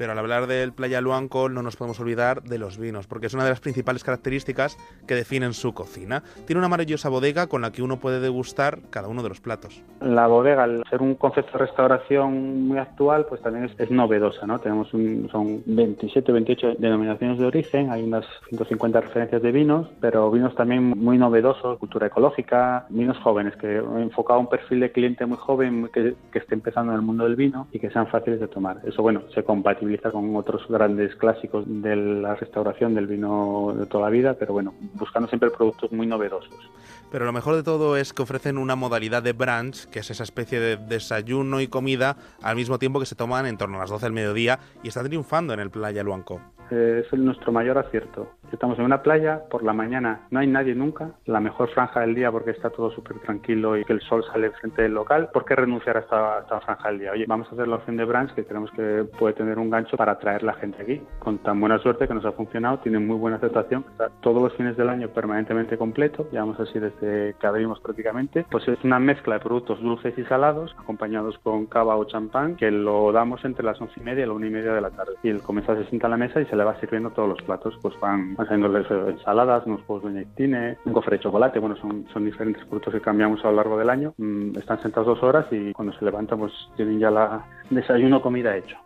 Pero 0.00 0.12
al 0.12 0.18
hablar 0.18 0.46
del 0.46 0.72
Playa 0.72 1.02
Luanco 1.02 1.50
no 1.50 1.60
nos 1.60 1.76
podemos 1.76 2.00
olvidar 2.00 2.42
de 2.42 2.56
los 2.56 2.78
vinos, 2.78 3.06
porque 3.06 3.26
es 3.26 3.34
una 3.34 3.44
de 3.44 3.50
las 3.50 3.60
principales 3.60 4.02
características 4.02 4.78
que 5.06 5.14
definen 5.14 5.52
su 5.52 5.74
cocina. 5.74 6.22
Tiene 6.46 6.58
una 6.58 6.68
maravillosa 6.68 7.10
bodega 7.10 7.48
con 7.48 7.60
la 7.60 7.70
que 7.70 7.82
uno 7.82 7.98
puede 7.98 8.18
degustar 8.18 8.78
cada 8.88 9.08
uno 9.08 9.22
de 9.22 9.28
los 9.28 9.42
platos. 9.42 9.84
La 10.00 10.26
bodega, 10.26 10.62
al 10.62 10.84
ser 10.88 11.02
un 11.02 11.16
concepto 11.16 11.52
de 11.52 11.66
restauración 11.66 12.66
muy 12.66 12.78
actual, 12.78 13.26
pues 13.28 13.42
también 13.42 13.66
es, 13.66 13.78
es 13.78 13.90
novedosa, 13.90 14.46
¿no? 14.46 14.58
Tenemos 14.58 14.94
un, 14.94 15.28
son 15.30 15.62
27, 15.66 16.32
28 16.32 16.76
denominaciones 16.78 17.38
de 17.38 17.44
origen, 17.44 17.90
hay 17.90 18.02
unas 18.02 18.24
150 18.48 19.02
referencias 19.02 19.42
de 19.42 19.52
vinos, 19.52 19.86
pero 20.00 20.30
vinos 20.30 20.54
también 20.54 20.82
muy 20.96 21.18
novedosos, 21.18 21.78
cultura 21.78 22.06
ecológica, 22.06 22.86
vinos 22.88 23.18
jóvenes, 23.18 23.54
que 23.56 23.76
enfocado 23.76 24.38
a 24.38 24.40
un 24.40 24.48
perfil 24.48 24.80
de 24.80 24.92
cliente 24.92 25.26
muy 25.26 25.36
joven 25.36 25.90
que, 25.92 26.14
que 26.32 26.38
esté 26.38 26.54
empezando 26.54 26.92
en 26.92 26.96
el 26.96 27.04
mundo 27.04 27.24
del 27.24 27.36
vino 27.36 27.68
y 27.70 27.78
que 27.78 27.90
sean 27.90 28.06
fáciles 28.06 28.40
de 28.40 28.48
tomar. 28.48 28.78
Eso, 28.86 29.02
bueno, 29.02 29.24
se 29.34 29.44
compatibiliza 29.44 29.89
con 29.98 30.36
otros 30.36 30.66
grandes 30.68 31.14
clásicos 31.16 31.64
de 31.66 31.96
la 31.96 32.34
restauración 32.34 32.94
del 32.94 33.06
vino 33.06 33.74
de 33.76 33.86
toda 33.86 34.04
la 34.04 34.10
vida, 34.10 34.34
pero 34.34 34.52
bueno, 34.52 34.74
buscando 34.94 35.28
siempre 35.28 35.50
productos 35.50 35.90
muy 35.92 36.06
novedosos. 36.06 36.70
Pero 37.10 37.24
lo 37.24 37.32
mejor 37.32 37.56
de 37.56 37.62
todo 37.62 37.96
es 37.96 38.12
que 38.12 38.22
ofrecen 38.22 38.58
una 38.58 38.76
modalidad 38.76 39.22
de 39.22 39.32
brunch, 39.32 39.86
que 39.86 40.00
es 40.00 40.10
esa 40.10 40.22
especie 40.22 40.60
de 40.60 40.76
desayuno 40.76 41.60
y 41.60 41.68
comida 41.68 42.16
al 42.42 42.56
mismo 42.56 42.78
tiempo 42.78 43.00
que 43.00 43.06
se 43.06 43.16
toman 43.16 43.46
en 43.46 43.58
torno 43.58 43.78
a 43.78 43.80
las 43.80 43.90
12 43.90 44.06
del 44.06 44.12
mediodía 44.12 44.58
y 44.82 44.88
están 44.88 45.06
triunfando 45.06 45.52
en 45.52 45.60
el 45.60 45.70
Playa 45.70 46.02
Luanco. 46.02 46.40
eh, 46.70 47.04
es 47.04 47.18
nuestro 47.18 47.52
mayor 47.52 47.78
acierto. 47.78 48.28
Estamos 48.52 48.78
en 48.78 48.84
una 48.84 49.02
playa, 49.02 49.42
por 49.48 49.62
la 49.62 49.72
mañana 49.72 50.22
no 50.30 50.40
hay 50.40 50.46
nadie 50.46 50.74
nunca, 50.74 51.10
la 51.26 51.40
mejor 51.40 51.70
franja 51.70 52.00
del 52.00 52.14
día 52.14 52.32
porque 52.32 52.50
está 52.50 52.70
todo 52.70 52.90
súper 52.90 53.18
tranquilo 53.20 53.76
y 53.76 53.84
que 53.84 53.92
el 53.92 54.00
sol 54.00 54.24
sale 54.32 54.50
frente 54.50 54.82
del 54.82 54.94
local. 54.94 55.30
¿Por 55.32 55.44
qué 55.44 55.54
renunciar 55.54 55.96
a 55.96 56.00
esta, 56.00 56.60
franja 56.60 56.88
del 56.88 56.98
día? 56.98 57.12
Oye, 57.12 57.26
vamos 57.28 57.48
a 57.48 57.52
hacer 57.52 57.68
la 57.68 57.76
opción 57.76 57.96
de 57.96 58.04
branch 58.04 58.34
que 58.34 58.44
creemos 58.44 58.70
que 58.72 59.04
puede 59.18 59.34
tener 59.34 59.58
un 59.58 59.70
gancho 59.70 59.96
para 59.96 60.12
atraer 60.12 60.42
la 60.42 60.54
gente 60.54 60.82
aquí. 60.82 61.00
Con 61.20 61.38
tan 61.38 61.60
buena 61.60 61.78
suerte 61.78 62.08
que 62.08 62.14
nos 62.14 62.24
ha 62.24 62.32
funcionado, 62.32 62.78
tiene 62.78 62.98
muy 62.98 63.16
buena 63.16 63.36
aceptación, 63.36 63.84
está 63.90 64.10
todos 64.20 64.42
los 64.42 64.52
fines 64.54 64.76
del 64.76 64.88
año 64.88 65.08
permanentemente 65.08 65.78
completo, 65.78 66.28
llevamos 66.32 66.58
así 66.58 66.78
desde 66.78 66.99
que 67.00 67.46
abrimos 67.46 67.80
prácticamente. 67.80 68.46
Pues 68.50 68.66
es 68.68 68.82
una 68.84 68.98
mezcla 68.98 69.34
de 69.34 69.40
productos 69.40 69.80
dulces 69.80 70.16
y 70.18 70.24
salados, 70.24 70.74
acompañados 70.78 71.38
con 71.38 71.66
cava 71.66 71.96
o 71.96 72.04
champán, 72.04 72.56
que 72.56 72.70
lo 72.70 73.12
damos 73.12 73.44
entre 73.44 73.64
las 73.64 73.80
once 73.80 73.94
y 73.98 74.02
media 74.02 74.24
y 74.24 74.26
la 74.26 74.32
una 74.32 74.46
y 74.46 74.50
media 74.50 74.72
de 74.72 74.80
la 74.80 74.90
tarde. 74.90 75.14
Y 75.22 75.28
el 75.28 75.42
comensal 75.42 75.78
se 75.78 75.88
sienta 75.88 76.06
a 76.06 76.10
la 76.10 76.16
mesa 76.16 76.40
y 76.40 76.46
se 76.46 76.56
le 76.56 76.64
va 76.64 76.78
sirviendo 76.80 77.10
todos 77.10 77.28
los 77.28 77.42
platos, 77.42 77.78
pues 77.82 77.98
van, 78.00 78.34
van 78.34 78.46
saliéndoles 78.46 78.90
eh, 78.90 79.10
ensaladas, 79.10 79.66
unos 79.66 79.82
juegos 79.82 80.04
de 80.04 80.20
ñectine, 80.20 80.78
un 80.84 80.92
cofre 80.92 81.16
de 81.16 81.22
chocolate, 81.22 81.58
bueno, 81.58 81.76
son, 81.76 82.06
son 82.12 82.24
diferentes 82.24 82.64
productos 82.66 82.94
que 82.94 83.00
cambiamos 83.00 83.44
a 83.44 83.50
lo 83.50 83.56
largo 83.56 83.78
del 83.78 83.90
año. 83.90 84.14
Mm, 84.18 84.56
están 84.56 84.80
sentados 84.82 85.06
dos 85.06 85.22
horas 85.22 85.46
y 85.50 85.72
cuando 85.72 85.92
se 85.94 86.04
levantan 86.04 86.38
pues 86.38 86.52
tienen 86.76 86.98
ya 86.98 87.10
la 87.10 87.44
desayuno 87.70 88.20
comida 88.20 88.56
hecho. 88.56 88.76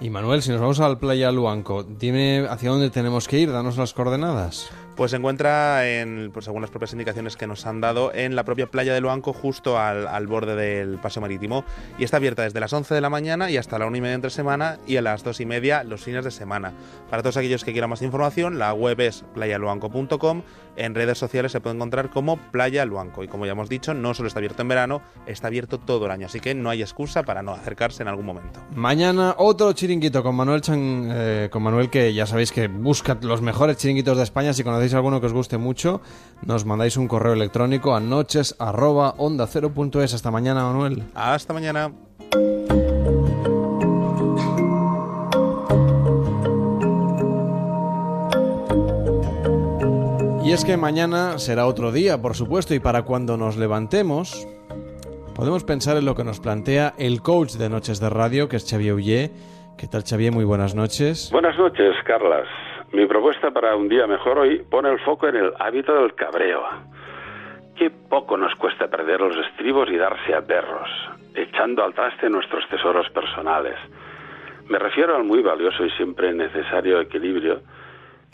Y 0.00 0.10
Manuel, 0.10 0.42
si 0.42 0.52
nos 0.52 0.60
vamos 0.60 0.78
al 0.78 0.98
Playa 0.98 1.32
Luanco, 1.32 1.82
dime 1.82 2.46
hacia 2.48 2.70
dónde 2.70 2.90
tenemos 2.90 3.26
que 3.26 3.40
ir, 3.40 3.50
danos 3.50 3.76
las 3.76 3.94
coordenadas. 3.94 4.70
Pues 4.98 5.12
se 5.12 5.16
encuentra, 5.16 5.88
en, 5.88 6.32
pues 6.34 6.46
según 6.46 6.60
las 6.60 6.72
propias 6.72 6.90
indicaciones 6.90 7.36
que 7.36 7.46
nos 7.46 7.64
han 7.66 7.80
dado, 7.80 8.12
en 8.12 8.34
la 8.34 8.42
propia 8.42 8.66
playa 8.66 8.92
de 8.92 9.00
Luanco, 9.00 9.32
justo 9.32 9.78
al, 9.78 10.08
al 10.08 10.26
borde 10.26 10.56
del 10.56 10.98
paseo 10.98 11.20
marítimo. 11.20 11.64
Y 12.00 12.02
está 12.02 12.16
abierta 12.16 12.42
desde 12.42 12.58
las 12.58 12.72
11 12.72 12.96
de 12.96 13.00
la 13.00 13.08
mañana 13.08 13.48
y 13.48 13.58
hasta 13.58 13.78
la 13.78 13.86
1 13.86 13.96
y 13.96 14.00
media 14.00 14.16
entre 14.16 14.30
semana 14.30 14.80
y 14.88 14.96
a 14.96 15.02
las 15.02 15.22
2 15.22 15.38
y 15.38 15.46
media 15.46 15.84
los 15.84 16.02
fines 16.02 16.24
de 16.24 16.32
semana. 16.32 16.72
Para 17.10 17.22
todos 17.22 17.36
aquellos 17.36 17.62
que 17.62 17.70
quieran 17.70 17.90
más 17.90 18.02
información, 18.02 18.58
la 18.58 18.72
web 18.72 18.98
es 18.98 19.24
playaluanco.com. 19.34 20.42
En 20.78 20.94
redes 20.94 21.18
sociales 21.18 21.50
se 21.50 21.60
puede 21.60 21.74
encontrar 21.74 22.08
como 22.08 22.36
Playa 22.36 22.84
Luanco. 22.84 23.24
Y 23.24 23.28
como 23.28 23.46
ya 23.46 23.52
hemos 23.52 23.68
dicho, 23.68 23.94
no 23.94 24.14
solo 24.14 24.28
está 24.28 24.38
abierto 24.38 24.62
en 24.62 24.68
verano, 24.68 25.02
está 25.26 25.48
abierto 25.48 25.78
todo 25.78 26.06
el 26.06 26.12
año. 26.12 26.26
Así 26.26 26.38
que 26.38 26.54
no 26.54 26.70
hay 26.70 26.82
excusa 26.82 27.24
para 27.24 27.42
no 27.42 27.52
acercarse 27.52 28.02
en 28.02 28.08
algún 28.08 28.26
momento. 28.26 28.60
Mañana 28.76 29.34
otro 29.38 29.72
chiringuito 29.72 30.22
con 30.22 30.36
Manuel 30.36 30.60
Chan, 30.60 31.08
eh, 31.12 31.48
con 31.50 31.64
Manuel 31.64 31.90
que 31.90 32.14
ya 32.14 32.26
sabéis 32.26 32.52
que 32.52 32.68
busca 32.68 33.18
los 33.20 33.42
mejores 33.42 33.76
chiringuitos 33.76 34.16
de 34.16 34.22
España. 34.22 34.52
Si 34.52 34.62
conocéis 34.62 34.94
alguno 34.94 35.20
que 35.20 35.26
os 35.26 35.32
guste 35.32 35.58
mucho, 35.58 36.00
nos 36.42 36.64
mandáis 36.64 36.96
un 36.96 37.08
correo 37.08 37.32
electrónico 37.32 37.96
a 37.96 38.00
noches 38.00 38.54
arroba 38.58 39.14
onda. 39.18 39.48
Hasta 39.48 40.30
mañana, 40.30 40.62
Manuel. 40.62 41.02
Hasta 41.14 41.52
mañana. 41.52 41.92
Y 50.48 50.52
es 50.52 50.64
que 50.64 50.78
mañana 50.78 51.36
será 51.36 51.66
otro 51.66 51.92
día, 51.92 52.22
por 52.22 52.34
supuesto, 52.34 52.72
y 52.72 52.80
para 52.80 53.02
cuando 53.02 53.36
nos 53.36 53.58
levantemos, 53.58 54.48
podemos 55.36 55.62
pensar 55.62 55.98
en 55.98 56.06
lo 56.06 56.14
que 56.14 56.24
nos 56.24 56.40
plantea 56.40 56.94
el 56.96 57.20
coach 57.20 57.56
de 57.56 57.68
Noches 57.68 58.00
de 58.00 58.08
Radio, 58.08 58.48
que 58.48 58.56
es 58.56 58.64
Xavier 58.64 58.94
Ullé. 58.94 59.30
¿Qué 59.76 59.86
tal, 59.92 60.04
Xavier? 60.08 60.32
Muy 60.32 60.46
buenas 60.46 60.74
noches. 60.74 61.28
Buenas 61.30 61.58
noches, 61.58 61.94
Carlas. 62.06 62.48
Mi 62.94 63.04
propuesta 63.04 63.50
para 63.50 63.76
un 63.76 63.90
día 63.90 64.06
mejor 64.06 64.38
hoy 64.38 64.64
pone 64.70 64.88
el 64.88 64.98
foco 65.00 65.28
en 65.28 65.36
el 65.36 65.52
hábito 65.58 65.92
del 65.92 66.14
cabreo. 66.14 66.62
Qué 67.76 67.90
poco 67.90 68.38
nos 68.38 68.54
cuesta 68.54 68.88
perder 68.88 69.20
los 69.20 69.36
estribos 69.48 69.90
y 69.90 69.98
darse 69.98 70.34
a 70.34 70.40
perros, 70.40 70.88
echando 71.34 71.84
al 71.84 71.92
traste 71.92 72.30
nuestros 72.30 72.66
tesoros 72.70 73.06
personales. 73.10 73.76
Me 74.66 74.78
refiero 74.78 75.14
al 75.14 75.24
muy 75.24 75.42
valioso 75.42 75.84
y 75.84 75.90
siempre 75.90 76.32
necesario 76.32 77.02
equilibrio 77.02 77.60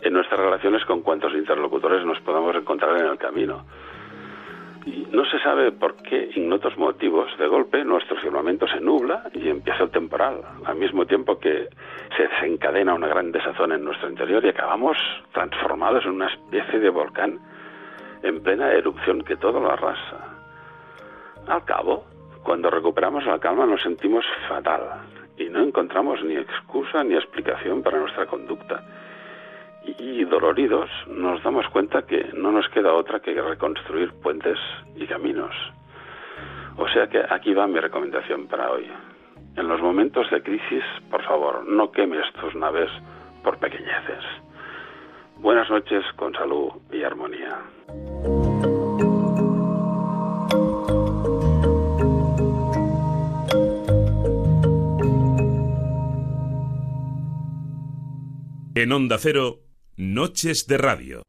en 0.01 0.13
nuestras 0.13 0.41
relaciones 0.41 0.85
con 0.85 1.03
cuantos 1.03 1.33
interlocutores 1.35 2.05
nos 2.05 2.21
podamos 2.21 2.55
encontrar 2.55 3.01
en 3.01 3.07
el 3.07 3.19
camino. 3.19 3.65
Y 4.87 5.07
no 5.11 5.25
se 5.25 5.39
sabe 5.39 5.73
por 5.73 5.97
qué, 5.97 6.31
ignotos 6.35 6.77
motivos, 6.77 7.31
de 7.39 7.47
golpe 7.47 7.85
nuestro 7.85 8.17
firmamento 8.17 8.67
se 8.67 8.81
nubla 8.81 9.31
y 9.33 9.49
empieza 9.49 9.85
el 9.85 9.91
temporal, 9.91 10.43
al 10.65 10.77
mismo 10.77 11.07
tiempo 11.07 11.39
que 11.39 11.69
se 12.17 12.29
desencadena 12.29 12.93
una 12.93 13.09
gran 13.09 13.33
desazón 13.33 13.73
en 13.73 13.83
nuestro 13.83 14.11
interior 14.11 14.45
y 14.45 14.49
acabamos 14.49 14.99
transformados 15.33 16.05
en 16.05 16.13
una 16.13 16.29
especie 16.29 16.81
de 16.81 16.91
volcán 16.91 17.39
en 18.23 18.43
plena 18.43 18.73
erupción 18.73 19.23
que 19.23 19.37
todo 19.37 19.59
lo 19.59 19.71
arrasa. 19.71 20.37
Al 21.47 21.65
cabo, 21.65 22.05
cuando 22.43 22.69
recuperamos 22.69 23.25
la 23.25 23.39
calma 23.39 23.65
nos 23.65 23.83
sentimos 23.83 24.25
fatal 24.49 24.83
y 25.39 25.49
no 25.49 25.61
encontramos 25.61 26.23
ni 26.25 26.37
excusa 26.37 27.03
ni 27.05 27.15
explicación 27.15 27.83
para 27.83 27.99
nuestra 27.99 28.27
conducta 28.27 28.83
y 29.85 30.25
doloridos 30.25 30.91
nos 31.07 31.43
damos 31.43 31.69
cuenta 31.69 32.03
que 32.03 32.31
no 32.35 32.53
nos 32.53 32.69
queda 32.69 32.95
otra 32.95 33.21
que 33.21 33.41
reconstruir 33.41 34.13
puentes 34.23 34.59
y 34.97 35.07
caminos. 35.07 35.55
O 36.77 36.89
sea 36.89 37.09
que 37.09 37.23
aquí 37.29 37.55
va 37.55 37.67
mi 37.67 37.79
recomendación 37.79 38.47
para 38.47 38.71
hoy. 38.71 38.87
En 39.57 39.69
los 39.69 39.81
momentos 39.81 40.29
de 40.31 40.43
crisis, 40.43 40.83
por 41.11 41.23
favor, 41.23 41.67
no 41.67 41.93
quemes 41.93 42.25
tus 42.41 42.55
naves 42.55 42.91
por 43.43 43.59
pequeñeces. 43.59 44.25
Buenas 45.39 45.71
noches 45.71 46.05
con 46.17 46.33
salud 46.35 46.73
y 46.91 47.03
armonía. 47.03 47.59
En 58.77 58.91
Onda 58.91 59.19
Cero, 59.19 59.64
Noches 59.97 60.67
de 60.67 60.77
Radio. 60.77 61.23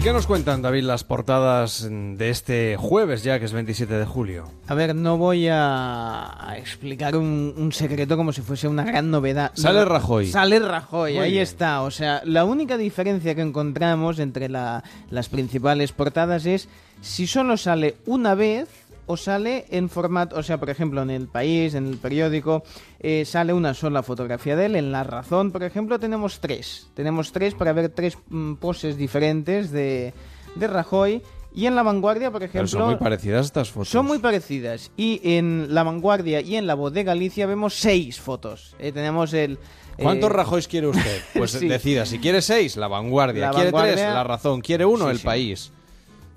¿Y 0.00 0.02
qué 0.02 0.14
nos 0.14 0.26
cuentan, 0.26 0.62
David, 0.62 0.84
las 0.84 1.04
portadas 1.04 1.86
de 1.90 2.30
este 2.30 2.78
jueves 2.78 3.22
ya, 3.22 3.38
que 3.38 3.44
es 3.44 3.52
27 3.52 3.92
de 3.98 4.06
julio? 4.06 4.50
A 4.66 4.72
ver, 4.72 4.94
no 4.96 5.18
voy 5.18 5.46
a, 5.50 6.54
explicar 6.56 7.16
un, 7.16 7.52
un 7.54 7.70
secreto 7.70 8.16
como 8.16 8.32
si 8.32 8.40
fuese 8.40 8.66
una 8.66 8.82
gran 8.82 9.10
novedad. 9.10 9.50
Sale 9.52 9.84
Rajoy. 9.84 10.28
Sale 10.28 10.58
Rajoy, 10.58 11.16
Muy 11.16 11.22
ahí 11.24 11.30
bien. 11.32 11.42
está. 11.42 11.82
O 11.82 11.90
sea, 11.90 12.22
la 12.24 12.46
única 12.46 12.78
diferencia 12.78 13.34
que 13.34 13.42
encontramos 13.42 14.18
entre 14.20 14.48
la- 14.48 14.82
las 15.10 15.28
principales 15.28 15.92
portadas 15.92 16.46
es 16.46 16.70
si 17.02 17.26
solo 17.26 17.58
sale 17.58 17.96
una 18.06 18.34
vez 18.34 18.68
o 19.10 19.16
sale 19.16 19.64
en 19.70 19.88
formato, 19.88 20.36
o 20.36 20.42
sea, 20.42 20.58
por 20.58 20.70
ejemplo, 20.70 21.02
en 21.02 21.10
el 21.10 21.26
país, 21.26 21.74
en 21.74 21.86
el 21.86 21.96
periódico, 21.96 22.62
eh, 23.00 23.24
sale 23.24 23.52
una 23.52 23.74
sola 23.74 24.02
fotografía 24.02 24.54
de 24.56 24.66
él. 24.66 24.76
En 24.76 24.92
La 24.92 25.02
Razón, 25.04 25.50
por 25.50 25.62
ejemplo, 25.64 25.98
tenemos 25.98 26.38
tres. 26.40 26.90
Tenemos 26.94 27.32
tres 27.32 27.54
para 27.54 27.72
ver 27.72 27.88
tres 27.88 28.16
mm, 28.28 28.54
poses 28.54 28.96
diferentes 28.96 29.70
de, 29.72 30.14
de 30.54 30.66
Rajoy. 30.66 31.22
Y 31.52 31.66
en 31.66 31.74
La 31.74 31.82
Vanguardia, 31.82 32.30
por 32.30 32.40
Pero 32.42 32.50
ejemplo... 32.50 32.68
son 32.68 32.86
muy 32.86 32.94
parecidas 32.96 33.46
estas 33.46 33.70
fotos. 33.70 33.88
Son 33.88 34.06
muy 34.06 34.18
parecidas. 34.20 34.92
Y 34.96 35.20
en 35.24 35.74
La 35.74 35.82
Vanguardia 35.82 36.40
y 36.40 36.54
en 36.54 36.68
La 36.68 36.74
Voz 36.74 36.92
de 36.92 37.02
Galicia 37.02 37.46
vemos 37.46 37.74
seis 37.74 38.20
fotos. 38.20 38.76
Eh, 38.78 38.92
tenemos 38.92 39.32
el... 39.34 39.58
¿Cuántos 39.98 40.30
eh, 40.30 40.32
Rajoy 40.32 40.62
quiere 40.62 40.86
usted? 40.86 41.20
Pues 41.34 41.50
Sí. 41.50 41.66
decida, 41.66 42.06
si 42.06 42.20
quiere 42.20 42.40
seis, 42.40 42.76
la 42.76 42.86
vanguardia. 42.86 43.46
La 43.48 43.50
quiere 43.50 43.72
Vanguardia- 43.72 43.94
tres, 43.94 44.14
la 44.14 44.22
razón. 44.24 44.60
Quiere 44.60 44.84
uno, 44.84 45.06
Sí, 45.06 45.10
el 45.10 45.18
sí. 45.18 45.24
país. 45.24 45.72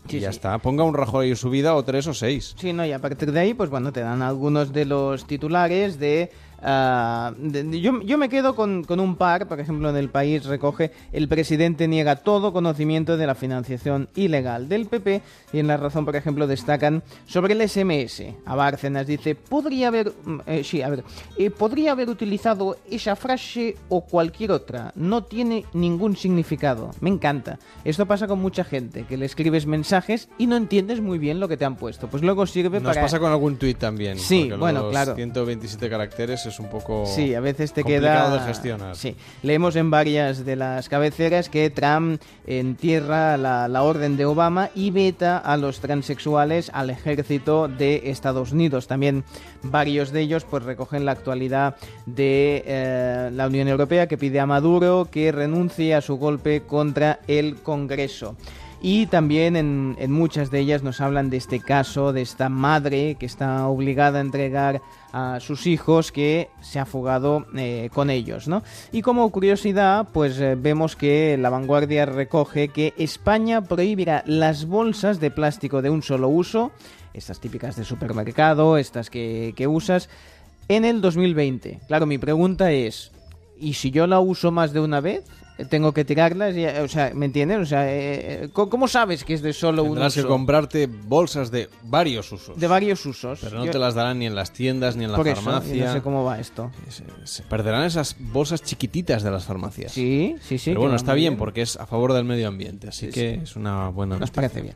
Sí, 0.07 0.17
y 0.17 0.19
ya 0.19 0.31
sí. 0.31 0.37
está. 0.37 0.57
Ponga 0.57 0.83
un 0.83 0.93
Rajoy 0.93 1.29
en 1.29 1.35
su 1.35 1.49
vida 1.49 1.75
o 1.75 1.83
tres 1.83 2.07
o 2.07 2.13
seis. 2.13 2.55
Sí, 2.57 2.73
no, 2.73 2.85
y 2.85 2.91
a 2.91 2.99
partir 2.99 3.31
de 3.31 3.39
ahí, 3.39 3.53
pues 3.53 3.69
bueno, 3.69 3.91
te 3.91 4.01
dan 4.01 4.21
algunos 4.21 4.73
de 4.73 4.85
los 4.85 5.25
titulares 5.25 5.99
de... 5.99 6.31
ah, 6.63 7.33
de- 7.37 7.79
yo, 7.81 8.01
yo 8.01 8.17
me 8.17 8.29
quedo 8.29 8.55
con, 8.55 8.83
con 8.83 8.99
un 8.99 9.15
par, 9.15 9.47
por 9.47 9.59
ejemplo, 9.59 9.89
en 9.89 9.95
el 9.97 10.09
país 10.09 10.45
recoge 10.45 10.91
el 11.11 11.27
presidente 11.27 11.87
niega 11.87 12.15
todo 12.17 12.53
conocimiento 12.53 13.17
de 13.17 13.27
la 13.27 13.35
financiación 13.35 14.09
ilegal 14.15 14.69
del 14.69 14.87
PP 14.87 15.21
y 15.53 15.59
en 15.59 15.67
la 15.67 15.77
razón, 15.77 16.05
por 16.05 16.15
ejemplo, 16.15 16.47
destacan 16.47 17.03
sobre 17.25 17.53
el 17.53 17.67
SMS. 17.69 18.23
A 18.45 18.55
Bárcenas 18.55 19.05
dice, 19.07 19.35
podría 19.35 19.89
haber, 19.89 20.11
mm, 20.25 20.39
eh, 20.47 20.63
sí, 20.63 20.81
a 20.81 20.89
ver, 20.89 21.03
eh, 21.37 21.49
podría 21.49 21.91
haber 21.91 22.09
utilizado 22.09 22.77
esa 22.89 23.15
frase 23.15 23.75
o 23.89 24.01
cualquier 24.01 24.51
otra, 24.51 24.91
no 24.95 25.23
tiene 25.23 25.65
ningún 25.73 26.15
significado. 26.15 26.91
Me 27.01 27.09
encanta. 27.09 27.59
Esto 27.83 28.05
pasa 28.05 28.27
con 28.27 28.39
mucha 28.39 28.63
gente, 28.63 29.05
que 29.05 29.17
le 29.17 29.25
escribes 29.25 29.65
mensajes 29.65 30.29
y 30.37 30.47
no 30.47 30.55
entiendes 30.55 31.01
muy 31.01 31.17
bien 31.17 31.39
lo 31.39 31.47
que 31.47 31.57
te 31.57 31.65
han 31.65 31.75
puesto. 31.75 32.07
Pues 32.07 32.23
luego 32.23 32.45
sirve 32.45 32.79
Nos 32.79 32.91
para... 32.93 33.01
pasa 33.01 33.19
con 33.19 33.31
algún 33.31 33.57
tuit 33.57 33.77
también. 33.77 34.17
Sí, 34.19 34.49
bueno, 34.57 34.83
los 34.83 34.91
claro. 34.91 35.15
127 35.15 35.89
caracteres 35.89 36.45
es 36.45 36.52
un 36.59 36.69
poco 36.69 37.05
Sí, 37.05 37.35
a 37.35 37.39
veces 37.39 37.73
te 37.73 37.81
complicado 37.81 38.29
queda 38.29 38.39
de 38.39 38.47
gestionar. 38.47 38.95
Sí, 38.95 39.15
leemos 39.41 39.75
en 39.75 39.89
varias 39.89 40.45
de 40.45 40.55
las 40.55 40.89
cabeceras 40.89 41.49
que 41.49 41.69
Trump 41.69 42.21
entierra 42.45 43.37
la, 43.37 43.67
la 43.67 43.83
orden 43.83 44.17
de 44.17 44.25
Obama 44.25 44.69
y 44.75 44.91
veta 44.91 45.37
a 45.37 45.57
los 45.57 45.79
transexuales 45.79 46.71
al 46.73 46.89
ejército 46.89 47.67
de 47.67 48.09
Estados 48.11 48.51
Unidos. 48.51 48.87
También 48.87 49.23
varios 49.63 50.11
de 50.11 50.21
ellos 50.21 50.45
pues 50.45 50.63
recogen 50.63 51.05
la 51.05 51.11
actualidad 51.11 51.75
de 52.05 52.63
eh, 52.65 53.29
la 53.33 53.47
Unión 53.47 53.67
Europea 53.67 54.07
que 54.07 54.17
pide 54.17 54.39
a 54.39 54.45
Maduro 54.45 55.07
que 55.09 55.31
renuncie 55.31 55.95
a 55.95 56.01
su 56.01 56.17
golpe 56.17 56.61
contra 56.61 57.19
el 57.27 57.57
Congreso. 57.57 58.35
Y 58.85 59.05
también 59.05 59.55
en, 59.55 60.11
muchas 60.11 60.51
de 60.51 60.59
ellas 60.59 60.83
nos 60.83 60.99
hablan 60.99 61.29
de 61.29 61.37
este 61.37 61.61
caso, 61.61 62.11
de 62.11 62.21
esta 62.21 62.49
madre 62.49 63.15
que 63.15 63.25
está 63.25 63.65
obligada 63.69 64.17
a 64.17 64.21
entregar 64.21 64.81
a 65.13 65.39
sus 65.39 65.67
hijos 65.67 66.11
que 66.11 66.49
se 66.59 66.79
ha 66.79 66.85
fugado 66.85 67.45
eh, 67.55 67.89
con 67.93 68.09
ellos, 68.09 68.49
¿no? 68.49 68.61
Y 68.91 69.01
como 69.01 69.31
curiosidad, 69.31 70.09
pues 70.11 70.37
eh, 70.37 70.55
vemos 70.55 70.97
que 70.97 71.37
la 71.37 71.49
vanguardia 71.49 72.05
recoge 72.05 72.67
que 72.67 72.93
España 72.97 73.61
prohibirá 73.61 74.21
las 74.27 74.65
bolsas 74.65 75.21
de 75.21 75.31
plástico 75.31 75.81
de 75.81 75.89
un 75.89 76.03
solo 76.03 76.27
uso, 76.27 76.73
estas 77.13 77.39
típicas 77.39 77.77
de 77.77 77.85
supermercado, 77.85 78.77
estas 78.77 79.09
que, 79.09 79.53
que 79.55 79.65
usas, 79.65 80.09
en 80.67 80.83
el 80.83 80.99
2020. 80.99 81.79
Claro, 81.87 82.05
mi 82.05 82.17
pregunta 82.17 82.73
es, 82.73 83.13
¿y 83.57 83.75
si 83.75 83.91
yo 83.91 84.07
la 84.07 84.19
uso 84.19 84.51
más 84.51 84.73
de 84.73 84.81
una 84.81 84.99
vez? 84.99 85.23
¿Tengo 85.69 85.93
que 85.93 86.05
tirarlas? 86.05 86.55
Y, 86.55 86.65
O 86.65 86.87
sea, 86.87 87.11
¿me 87.13 87.25
entiendes? 87.25 87.59
O 87.59 87.65
sea, 87.65 87.85
eh, 87.87 88.49
¿cómo 88.53 88.69
cómo 88.69 88.87
sabes 88.87 89.23
que 89.23 89.33
es 89.33 89.41
de 89.41 89.53
solo 89.53 89.83
un 89.83 89.89
Tendrás 89.89 90.13
que 90.13 90.19
uso? 90.21 90.29
comprarte 90.29 90.87
bolsas 90.87 91.51
de 91.51 91.69
varios 91.83 92.31
usos. 92.31 92.57
De 92.59 92.67
varios 92.67 93.05
usos. 93.05 93.39
Pero 93.41 93.57
no 93.59 93.65
Yo- 93.65 93.71
te 93.71 93.79
las 93.79 93.93
darán 93.95 94.19
ni 94.19 94.25
en 94.25 94.35
las 94.35 94.51
tiendas 94.51 94.95
ni 94.95 95.03
en 95.05 95.11
la 95.11 95.17
Por 95.17 95.27
farmacia. 95.35 95.85
no 95.87 95.93
sé 95.93 96.01
cómo 96.01 96.23
va 96.23 96.39
esto. 96.39 96.71
Se, 96.89 97.03
se 97.25 97.43
perderán 97.43 97.83
esas 97.85 98.15
bolsas 98.19 98.61
chiquititas 98.63 99.23
de 99.23 99.31
las 99.31 99.45
farmacias. 99.45 99.91
Sí, 99.91 100.35
sí, 100.41 100.57
sí. 100.57 100.71
Pero 100.71 100.79
que 100.81 100.83
bueno, 100.85 100.95
está 100.95 101.13
bien 101.13 101.37
porque 101.37 101.61
es 101.61 101.77
a 101.77 101.85
favor 101.85 102.13
del 102.13 102.25
medio 102.25 102.47
ambiente, 102.47 102.87
así 102.89 103.07
Sí, 103.07 103.11
que 103.11 103.35
sí. 103.35 103.39
es 103.43 103.55
una 103.55 103.89
buena 103.89 104.11
Nos 104.15 104.19
noticia. 104.29 104.35
parece 104.35 104.61
bien. 104.61 104.75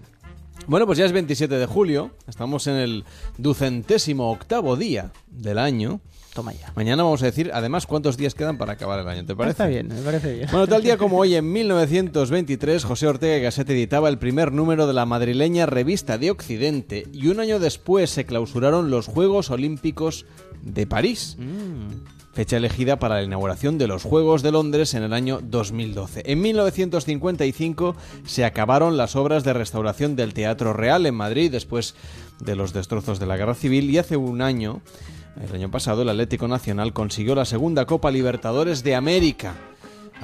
Bueno, 0.68 0.86
pues 0.86 0.98
ya 0.98 1.06
es 1.06 1.12
27 1.14 1.56
de 1.58 1.66
julio, 1.66 2.12
estamos 2.28 2.68
en 2.68 2.76
el 2.76 3.06
ducentésimo 3.38 4.32
octavo 4.32 4.76
día 4.76 5.12
del 5.30 5.58
año. 5.60 6.02
Toma 6.38 6.54
ya. 6.54 6.72
Mañana 6.76 7.02
vamos 7.02 7.24
a 7.24 7.26
decir, 7.26 7.50
además, 7.52 7.88
cuántos 7.88 8.16
días 8.16 8.36
quedan 8.36 8.60
para 8.60 8.74
acabar 8.74 9.00
el 9.00 9.08
año, 9.08 9.26
¿te 9.26 9.36
parece? 9.36 9.54
Está 9.54 9.66
bien, 9.66 9.88
me 9.88 10.02
parece 10.04 10.36
bien. 10.36 10.48
Bueno, 10.52 10.68
tal 10.68 10.84
día 10.84 10.96
como 10.96 11.18
hoy, 11.18 11.34
en 11.34 11.52
1923, 11.52 12.84
José 12.84 13.08
Ortega 13.08 13.38
y 13.38 13.42
Gasset 13.42 13.68
editaba 13.72 14.08
el 14.08 14.20
primer 14.20 14.52
número 14.52 14.86
de 14.86 14.94
la 14.94 15.08
madrileña 15.08 15.66
Revista 15.66 16.20
de 16.20 16.30
Occidente 16.30 17.08
y 17.12 17.30
un 17.30 17.40
año 17.40 17.58
después 17.58 18.12
se 18.12 18.28
clausuraron 18.28 18.92
los 18.92 19.08
Juegos 19.08 19.50
Olímpicos 19.50 20.28
de 20.62 20.86
París. 20.86 21.38
Fecha 22.34 22.58
elegida 22.58 23.00
para 23.00 23.16
la 23.16 23.24
inauguración 23.24 23.80
de 23.80 23.88
los 23.88 24.04
Juegos 24.04 24.44
de 24.44 24.52
Londres 24.52 24.94
en 24.94 25.02
el 25.02 25.14
año 25.14 25.40
2012. 25.42 26.22
En 26.28 26.40
1955 26.40 27.96
se 28.28 28.46
acabaron 28.46 28.96
las 28.96 29.16
obras 29.16 29.44
de 29.44 29.54
restauración 29.54 30.16
del 30.16 30.36
Teatro 30.36 30.74
Real 30.74 31.08
en 31.08 31.16
Madrid 31.16 31.52
después 31.52 31.96
de 32.40 32.56
los 32.56 32.74
destrozos 32.74 33.20
de 33.20 33.26
la 33.26 33.38
Guerra 33.38 33.56
Civil 33.56 33.90
y 33.90 33.98
hace 33.98 34.18
un 34.18 34.44
año, 34.44 34.82
el 35.44 35.56
año 35.56 35.72
pasado, 35.72 36.02
el 36.02 36.10
Atlético 36.10 36.48
Nacional 36.48 36.94
consiguió 36.94 37.36
la 37.36 37.46
segunda 37.46 37.86
Copa 37.86 38.12
Libertadores 38.12 38.84
de 38.84 38.96
América. 38.96 39.54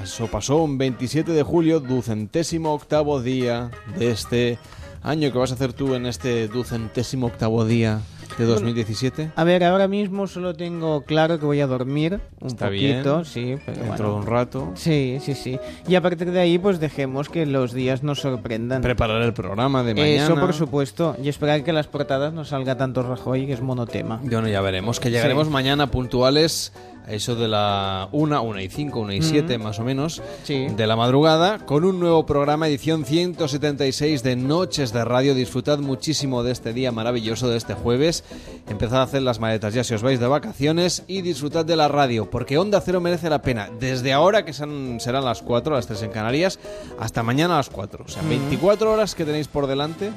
Eso 0.01 0.27
pasó 0.27 0.57
un 0.57 0.77
27 0.77 1.31
de 1.31 1.43
julio, 1.43 1.79
ducentésimo 1.79 2.73
octavo 2.73 3.21
día 3.21 3.69
de 3.97 4.11
este 4.11 4.57
año. 5.03 5.31
¿Qué 5.31 5.37
vas 5.37 5.51
a 5.51 5.55
hacer 5.55 5.73
tú 5.73 5.93
en 5.93 6.07
este 6.07 6.47
ducentésimo 6.47 7.27
octavo 7.27 7.63
día 7.65 8.01
de 8.37 8.45
2017? 8.45 9.31
A 9.35 9.43
ver, 9.43 9.63
ahora 9.63 9.87
mismo 9.87 10.27
solo 10.27 10.53
tengo 10.55 11.01
claro 11.03 11.39
que 11.39 11.45
voy 11.45 11.61
a 11.61 11.67
dormir 11.67 12.19
un 12.41 12.47
Está 12.47 12.65
poquito, 12.67 13.13
bien. 13.15 13.25
sí, 13.25 13.55
pero 13.65 13.77
Dentro 13.83 13.87
bueno. 14.07 14.13
de 14.13 14.19
un 14.21 14.25
rato. 14.27 14.71
Sí, 14.75 15.17
sí, 15.21 15.33
sí. 15.35 15.59
Y 15.87 15.95
a 15.95 16.01
partir 16.01 16.31
de 16.31 16.39
ahí, 16.39 16.57
pues 16.57 16.79
dejemos 16.79 17.29
que 17.29 17.45
los 17.45 17.73
días 17.73 18.03
nos 18.03 18.21
sorprendan. 18.21 18.81
Preparar 18.81 19.21
el 19.21 19.33
programa 19.33 19.83
de 19.83 19.93
mañana. 19.93 20.23
Eso, 20.25 20.35
por 20.35 20.53
supuesto. 20.53 21.15
Y 21.23 21.29
esperar 21.29 21.63
que 21.63 21.73
las 21.73 21.87
portadas 21.87 22.33
no 22.33 22.45
salga 22.45 22.77
tanto 22.77 23.03
Rajoy, 23.03 23.45
que 23.45 23.53
es 23.53 23.61
monotema. 23.61 24.19
Bueno, 24.23 24.47
ya 24.47 24.61
veremos, 24.61 24.99
que 24.99 25.09
llegaremos 25.11 25.47
Sí. 25.47 25.53
mañana 25.53 25.87
puntuales 25.91 26.73
eso 27.07 27.35
de 27.35 27.47
la 27.47 28.07
1, 28.11 28.41
1 28.41 28.61
y 28.61 28.69
5, 28.69 28.99
1 28.99 29.13
y 29.13 29.21
7 29.21 29.57
Mm. 29.57 29.61
más 29.63 29.79
o 29.79 29.83
menos 29.83 30.21
Sí. 30.43 30.67
de 30.75 30.87
la 30.87 30.95
madrugada 30.95 31.59
con 31.65 31.83
un 31.85 31.99
nuevo 31.99 32.25
programa, 32.25 32.67
edición 32.67 33.05
176 33.05 34.23
de 34.23 34.35
Noches 34.35 34.93
de 34.93 35.03
Radio. 35.05 35.35
Disfrutad 35.35 35.79
muchísimo 35.79 36.43
de 36.43 36.51
este 36.51 36.73
día 36.73 36.91
maravilloso 36.91 37.49
de 37.49 37.57
este 37.57 37.73
jueves. 37.73 38.23
Empezad 38.69 38.99
a 38.99 39.03
hacer 39.03 39.21
las 39.21 39.39
maletas 39.39 39.73
ya 39.73 39.83
si 39.83 39.93
os 39.93 40.01
vais 40.01 40.19
de 40.19 40.27
vacaciones 40.27 41.03
y 41.07 41.21
disfrutad 41.21 41.65
de 41.65 41.75
la 41.75 41.87
radio 41.87 42.29
porque 42.29 42.57
Onda 42.57 42.81
Cero 42.81 43.01
merece 43.01 43.29
la 43.29 43.41
pena. 43.41 43.69
Desde 43.79 44.13
ahora 44.13 44.45
que 44.45 44.53
son- 44.53 44.99
serán 44.99 45.25
las 45.25 45.41
4, 45.41 45.75
las 45.75 45.87
3 45.87 46.01
en 46.03 46.11
Canarias, 46.11 46.59
hasta 46.99 47.23
mañana 47.23 47.55
a 47.55 47.57
las 47.57 47.69
4. 47.69 48.05
O 48.05 48.09
sea, 48.09 48.23
Mm. 48.23 48.29
24 48.29 48.91
horas 48.91 49.15
que 49.15 49.25
tenéis 49.25 49.47
por 49.47 49.67
delante 49.67 50.11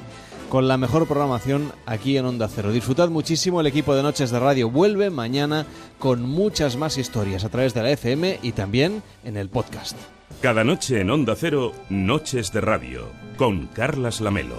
con 0.49 0.67
la 0.67 0.77
mejor 0.77 1.07
programación 1.07 1.71
aquí 1.85 2.17
en 2.17 2.25
Onda 2.25 2.47
Cero. 2.47 2.71
Disfrutad 2.71 3.09
muchísimo, 3.09 3.61
el 3.61 3.67
equipo 3.67 3.95
de 3.95 4.03
Noches 4.03 4.31
de 4.31 4.39
Radio 4.39 4.69
vuelve 4.69 5.09
mañana 5.09 5.65
con 5.99 6.21
muchas 6.21 6.77
más 6.77 6.97
historias 6.97 7.43
a 7.43 7.49
través 7.49 7.73
de 7.73 7.83
la 7.83 7.91
FM 7.91 8.39
y 8.41 8.51
también 8.53 9.03
en 9.23 9.37
el 9.37 9.49
podcast. 9.49 9.97
Cada 10.41 10.63
noche 10.63 11.01
en 11.01 11.09
Onda 11.09 11.35
Cero, 11.35 11.73
Noches 11.89 12.51
de 12.51 12.61
Radio, 12.61 13.07
con 13.37 13.67
Carlas 13.67 14.21
Lamelo. 14.21 14.55